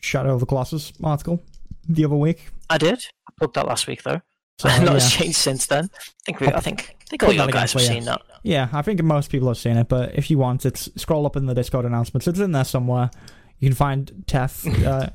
Shadow 0.00 0.34
of 0.34 0.40
the 0.40 0.46
Colossus 0.46 0.92
article 1.02 1.42
the 1.88 2.04
other 2.04 2.16
week. 2.16 2.48
I 2.70 2.78
did. 2.78 3.04
I 3.28 3.32
plugged 3.38 3.54
that 3.54 3.66
last 3.66 3.86
week 3.86 4.02
though. 4.02 4.20
So 4.58 4.68
Not 4.68 4.82
yeah. 4.82 4.92
has 4.92 5.12
changed 5.12 5.36
since 5.36 5.66
then. 5.66 5.90
I 5.94 6.00
think 6.24 6.40
we, 6.40 6.46
I 6.48 6.60
think 6.60 6.96
I 7.00 7.04
think 7.10 7.22
all 7.22 7.32
you 7.32 7.50
guys 7.50 7.72
have 7.72 7.82
seen 7.82 8.04
that. 8.04 8.22
Yeah, 8.42 8.68
I 8.72 8.82
think 8.82 9.02
most 9.02 9.30
people 9.30 9.48
have 9.48 9.58
seen 9.58 9.76
it, 9.76 9.88
but 9.88 10.14
if 10.14 10.30
you 10.30 10.38
want, 10.38 10.66
it's 10.66 10.88
scroll 11.00 11.26
up 11.26 11.36
in 11.36 11.46
the 11.46 11.54
Discord 11.54 11.84
announcements. 11.84 12.26
It's 12.26 12.38
in 12.38 12.52
there 12.52 12.64
somewhere. 12.64 13.10
You 13.58 13.68
can 13.68 13.76
find 13.76 14.24
Tef 14.26 14.84
uh, 14.86 15.10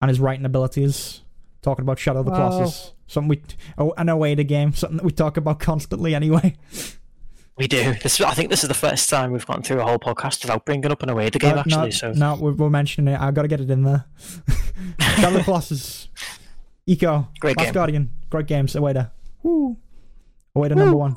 and 0.00 0.08
his 0.08 0.20
writing 0.20 0.44
abilities, 0.44 1.22
talking 1.62 1.82
about 1.82 1.98
Shadow 1.98 2.20
of 2.20 2.26
the 2.26 2.32
Wow. 2.32 2.50
Colossus. 2.50 2.92
Something 3.06 3.28
we, 3.28 3.42
oh, 3.76 3.92
an 3.96 4.06
Ueda 4.06 4.46
game, 4.46 4.72
something 4.72 4.98
that 4.98 5.04
we 5.04 5.10
talk 5.10 5.36
about 5.36 5.58
constantly 5.58 6.14
anyway. 6.14 6.56
We 7.56 7.66
do. 7.68 7.92
This, 8.02 8.20
I 8.20 8.32
think 8.32 8.48
this 8.48 8.62
is 8.62 8.68
the 8.68 8.74
first 8.74 9.10
time 9.10 9.32
we've 9.32 9.44
gone 9.44 9.62
through 9.62 9.80
a 9.80 9.84
whole 9.84 9.98
podcast 9.98 10.42
without 10.42 10.64
bringing 10.64 10.90
up 10.90 11.02
an 11.02 11.10
Ueda 11.10 11.38
game. 11.38 11.58
Uh, 11.58 11.60
actually, 11.60 11.76
no, 11.76 11.90
so 11.90 12.12
no, 12.12 12.34
we're, 12.36 12.52
we're 12.52 12.70
mentioning 12.70 13.12
it. 13.12 13.20
I've 13.20 13.34
got 13.34 13.42
to 13.42 13.48
get 13.48 13.60
it 13.60 13.70
in 13.70 13.82
there. 13.82 14.06
Shadow 15.00 15.28
of 15.28 15.34
the 15.34 15.42
Colossus, 15.42 16.08
Ico, 16.88 17.26
Great 17.40 17.58
Last 17.58 17.66
game. 17.66 17.74
Guardian, 17.74 18.10
great 18.30 18.46
games. 18.46 18.74
Ueda, 18.74 19.10
woo, 19.42 19.76
Ueda 20.56 20.76
number 20.76 20.96
one. 20.96 21.16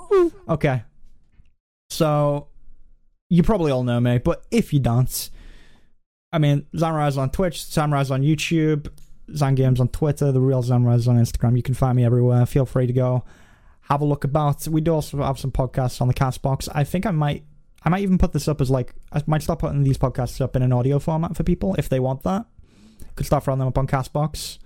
Okay. 0.49 0.83
So, 1.89 2.47
you 3.29 3.43
probably 3.43 3.71
all 3.71 3.83
know 3.83 3.99
me, 3.99 4.17
but 4.17 4.43
if 4.51 4.73
you 4.73 4.79
don't, 4.79 5.29
I 6.33 6.39
mean, 6.39 6.65
Zanrise 6.75 7.17
on 7.17 7.29
Twitch, 7.29 7.59
Zanrise 7.59 8.11
on 8.11 8.21
YouTube, 8.23 8.89
Zangames 9.29 9.79
on 9.79 9.87
Twitter, 9.89 10.31
The 10.31 10.41
Real 10.41 10.63
Zanrise 10.63 11.07
on 11.07 11.15
Instagram. 11.17 11.55
You 11.55 11.63
can 11.63 11.75
find 11.75 11.95
me 11.95 12.03
everywhere. 12.03 12.45
Feel 12.45 12.65
free 12.65 12.87
to 12.87 12.93
go 12.93 13.23
have 13.83 14.01
a 14.01 14.05
look 14.05 14.23
about. 14.23 14.67
We 14.67 14.81
do 14.81 14.93
also 14.93 15.17
have 15.17 15.39
some 15.39 15.51
podcasts 15.51 16.01
on 16.01 16.07
the 16.07 16.13
Castbox. 16.13 16.69
I 16.73 16.83
think 16.83 17.05
I 17.05 17.11
might. 17.11 17.43
I 17.85 17.89
might 17.89 18.01
even 18.01 18.17
put 18.17 18.31
this 18.31 18.47
up 18.47 18.61
as 18.61 18.69
like 18.71 18.93
I 19.11 19.21
might 19.27 19.43
start 19.43 19.59
putting 19.59 19.83
these 19.83 19.97
podcasts 19.97 20.39
up 20.39 20.55
in 20.55 20.61
an 20.61 20.71
audio 20.71 20.99
format 20.99 21.35
for 21.35 21.43
people 21.43 21.75
if 21.75 21.89
they 21.89 21.99
want 21.99 22.23
that. 22.23 22.45
Could 23.15 23.25
start 23.25 23.43
throwing 23.43 23.59
them 23.59 23.67
up 23.67 23.77
on 23.77 23.87
Castbox. 23.87 24.57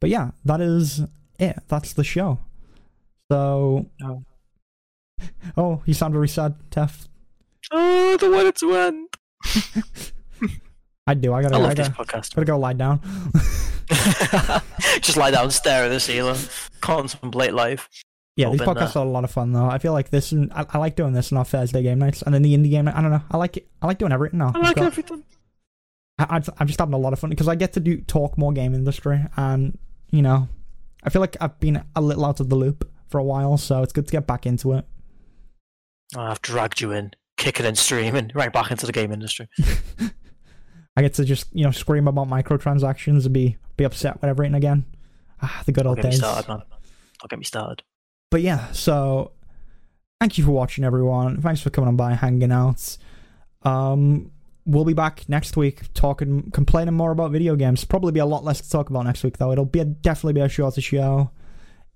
But 0.00 0.10
yeah, 0.10 0.30
that 0.44 0.60
is 0.60 1.02
it. 1.38 1.58
That's 1.68 1.92
the 1.92 2.04
show. 2.04 2.38
So 3.30 3.86
Oh. 4.02 4.24
Oh, 5.56 5.82
you 5.86 5.94
sound 5.94 6.14
very 6.14 6.28
sad, 6.28 6.56
Tef. 6.70 7.06
Oh, 7.70 8.16
the 8.16 8.30
one 8.30 8.52
to 8.52 8.74
end. 8.74 10.12
I 11.06 11.14
do. 11.14 11.32
I 11.34 11.42
gotta, 11.42 11.56
I 11.56 11.58
I 11.58 11.62
love 11.62 11.74
this 11.76 11.88
gotta, 11.88 12.04
podcast. 12.04 12.34
gotta 12.34 12.44
go 12.46 12.58
lie 12.58 12.72
down. 12.74 13.00
Just 15.00 15.16
lie 15.16 15.30
down, 15.30 15.50
stare 15.50 15.84
at 15.84 15.88
the 15.88 15.98
ceiling, 16.00 16.38
contemplate 16.80 17.54
life. 17.54 17.88
yeah, 18.36 18.50
these 18.50 18.60
been 18.60 18.68
podcasts 18.68 18.94
there. 18.94 19.02
are 19.02 19.06
a 19.06 19.10
lot 19.10 19.24
of 19.24 19.30
fun 19.30 19.52
though. 19.52 19.66
I 19.66 19.78
feel 19.78 19.92
like 19.92 20.10
this, 20.10 20.32
and 20.32 20.52
I, 20.52 20.64
I 20.70 20.78
like 20.78 20.96
doing 20.96 21.12
this 21.12 21.32
on 21.32 21.38
our 21.38 21.44
Thursday 21.44 21.82
game 21.82 21.98
nights, 21.98 22.22
and 22.22 22.34
then 22.34 22.42
the 22.42 22.54
indie 22.56 22.70
game 22.70 22.84
night. 22.86 22.94
I 22.96 23.02
don't 23.02 23.10
know. 23.10 23.22
I 23.30 23.36
like 23.36 23.56
it. 23.56 23.68
I 23.82 23.86
like 23.86 23.98
doing 23.98 24.12
everything 24.12 24.38
now. 24.38 24.52
I 24.54 24.58
like 24.58 24.68
I've 24.68 24.74
got- 24.76 24.86
everything. 24.86 25.24
I, 26.18 26.36
I- 26.36 26.52
I'm 26.58 26.66
just 26.66 26.78
having 26.78 26.94
a 26.94 26.98
lot 26.98 27.12
of 27.12 27.18
fun 27.18 27.30
because 27.30 27.48
I 27.48 27.54
get 27.56 27.72
to 27.74 27.80
do 27.80 28.00
talk 28.02 28.38
more 28.38 28.52
game 28.52 28.74
industry, 28.74 29.20
and 29.36 29.76
you 30.10 30.22
know, 30.22 30.48
I 31.02 31.10
feel 31.10 31.20
like 31.20 31.36
I've 31.40 31.58
been 31.58 31.82
a 31.96 32.00
little 32.00 32.24
out 32.24 32.38
of 32.40 32.48
the 32.48 32.56
loop 32.56 32.88
for 33.08 33.18
a 33.18 33.24
while, 33.24 33.56
so 33.58 33.82
it's 33.82 33.92
good 33.92 34.06
to 34.06 34.12
get 34.12 34.26
back 34.26 34.46
into 34.46 34.72
it. 34.74 34.84
I've 36.16 36.40
dragged 36.42 36.80
you 36.80 36.92
in, 36.92 37.12
kicking 37.36 37.66
and 37.66 37.76
streaming, 37.76 38.30
right 38.34 38.52
back 38.52 38.70
into 38.70 38.86
the 38.86 38.92
game 38.92 39.10
industry. 39.12 39.48
I 40.96 41.02
get 41.02 41.14
to 41.14 41.24
just 41.24 41.46
you 41.52 41.64
know 41.64 41.70
scream 41.70 42.08
about 42.08 42.28
microtransactions 42.28 43.24
and 43.24 43.32
be 43.32 43.56
be 43.76 43.84
upset 43.84 44.20
with 44.20 44.28
everything 44.28 44.54
again. 44.54 44.84
Ah, 45.40 45.62
the 45.66 45.72
good 45.72 45.86
old 45.86 45.96
get 45.96 46.04
me 46.04 46.10
days. 46.10 46.20
started, 46.20 46.48
man. 46.48 46.58
Don't 46.58 47.30
get 47.30 47.38
me 47.38 47.44
started. 47.44 47.82
but 48.30 48.42
yeah, 48.42 48.70
so 48.72 49.32
thank 50.20 50.38
you 50.38 50.44
for 50.44 50.52
watching, 50.52 50.84
everyone. 50.84 51.40
Thanks 51.40 51.60
for 51.60 51.70
coming 51.70 51.88
on 51.88 51.96
by, 51.96 52.14
hanging 52.14 52.52
out. 52.52 52.96
Um, 53.62 54.30
we'll 54.64 54.84
be 54.84 54.92
back 54.92 55.28
next 55.28 55.56
week 55.56 55.92
talking, 55.94 56.50
complaining 56.52 56.94
more 56.94 57.10
about 57.10 57.30
video 57.32 57.56
games. 57.56 57.84
Probably 57.84 58.12
be 58.12 58.20
a 58.20 58.26
lot 58.26 58.44
less 58.44 58.60
to 58.60 58.70
talk 58.70 58.90
about 58.90 59.04
next 59.04 59.24
week, 59.24 59.38
though. 59.38 59.52
It'll 59.52 59.64
be 59.64 59.80
a, 59.80 59.84
definitely 59.84 60.34
be 60.34 60.40
a 60.40 60.48
shorter 60.48 60.80
show. 60.80 61.30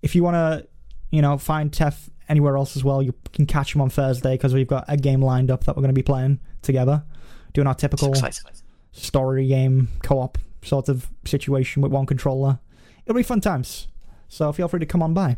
If 0.02 0.14
you 0.14 0.22
want 0.22 0.34
to, 0.34 0.68
you 1.10 1.22
know, 1.22 1.38
find 1.38 1.70
Tef 1.70 2.08
anywhere 2.28 2.56
else 2.56 2.76
as 2.76 2.84
well, 2.84 3.02
you 3.02 3.14
can 3.32 3.46
catch 3.46 3.74
him 3.74 3.80
on 3.80 3.90
Thursday 3.90 4.34
because 4.34 4.54
we've 4.54 4.66
got 4.66 4.84
a 4.88 4.96
game 4.96 5.22
lined 5.22 5.50
up 5.50 5.64
that 5.64 5.76
we're 5.76 5.82
going 5.82 5.94
to 5.94 5.98
be 5.98 6.02
playing 6.02 6.40
together, 6.62 7.04
doing 7.52 7.66
our 7.66 7.74
typical. 7.74 8.12
Story 8.96 9.46
game 9.46 9.88
co-op 10.02 10.38
sort 10.62 10.88
of 10.88 11.08
situation 11.24 11.82
with 11.82 11.92
one 11.92 12.06
controller. 12.06 12.58
It'll 13.04 13.16
be 13.16 13.22
fun 13.22 13.40
times. 13.40 13.88
So 14.28 14.52
feel 14.52 14.68
free 14.68 14.80
to 14.80 14.86
come 14.86 15.02
on 15.02 15.14
by. 15.14 15.36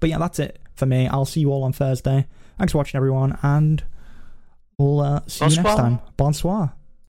But 0.00 0.10
yeah, 0.10 0.18
that's 0.18 0.38
it 0.38 0.58
for 0.74 0.86
me. 0.86 1.08
I'll 1.08 1.24
see 1.24 1.40
you 1.40 1.50
all 1.50 1.62
on 1.62 1.72
Thursday. 1.72 2.26
Thanks 2.58 2.72
for 2.72 2.78
watching, 2.78 2.98
everyone, 2.98 3.38
and 3.42 3.82
we'll 4.78 5.00
uh, 5.00 5.20
see 5.26 5.46
you 5.46 5.62
next 5.62 5.76
time. 5.76 6.00
Bonsoir. 6.16 6.74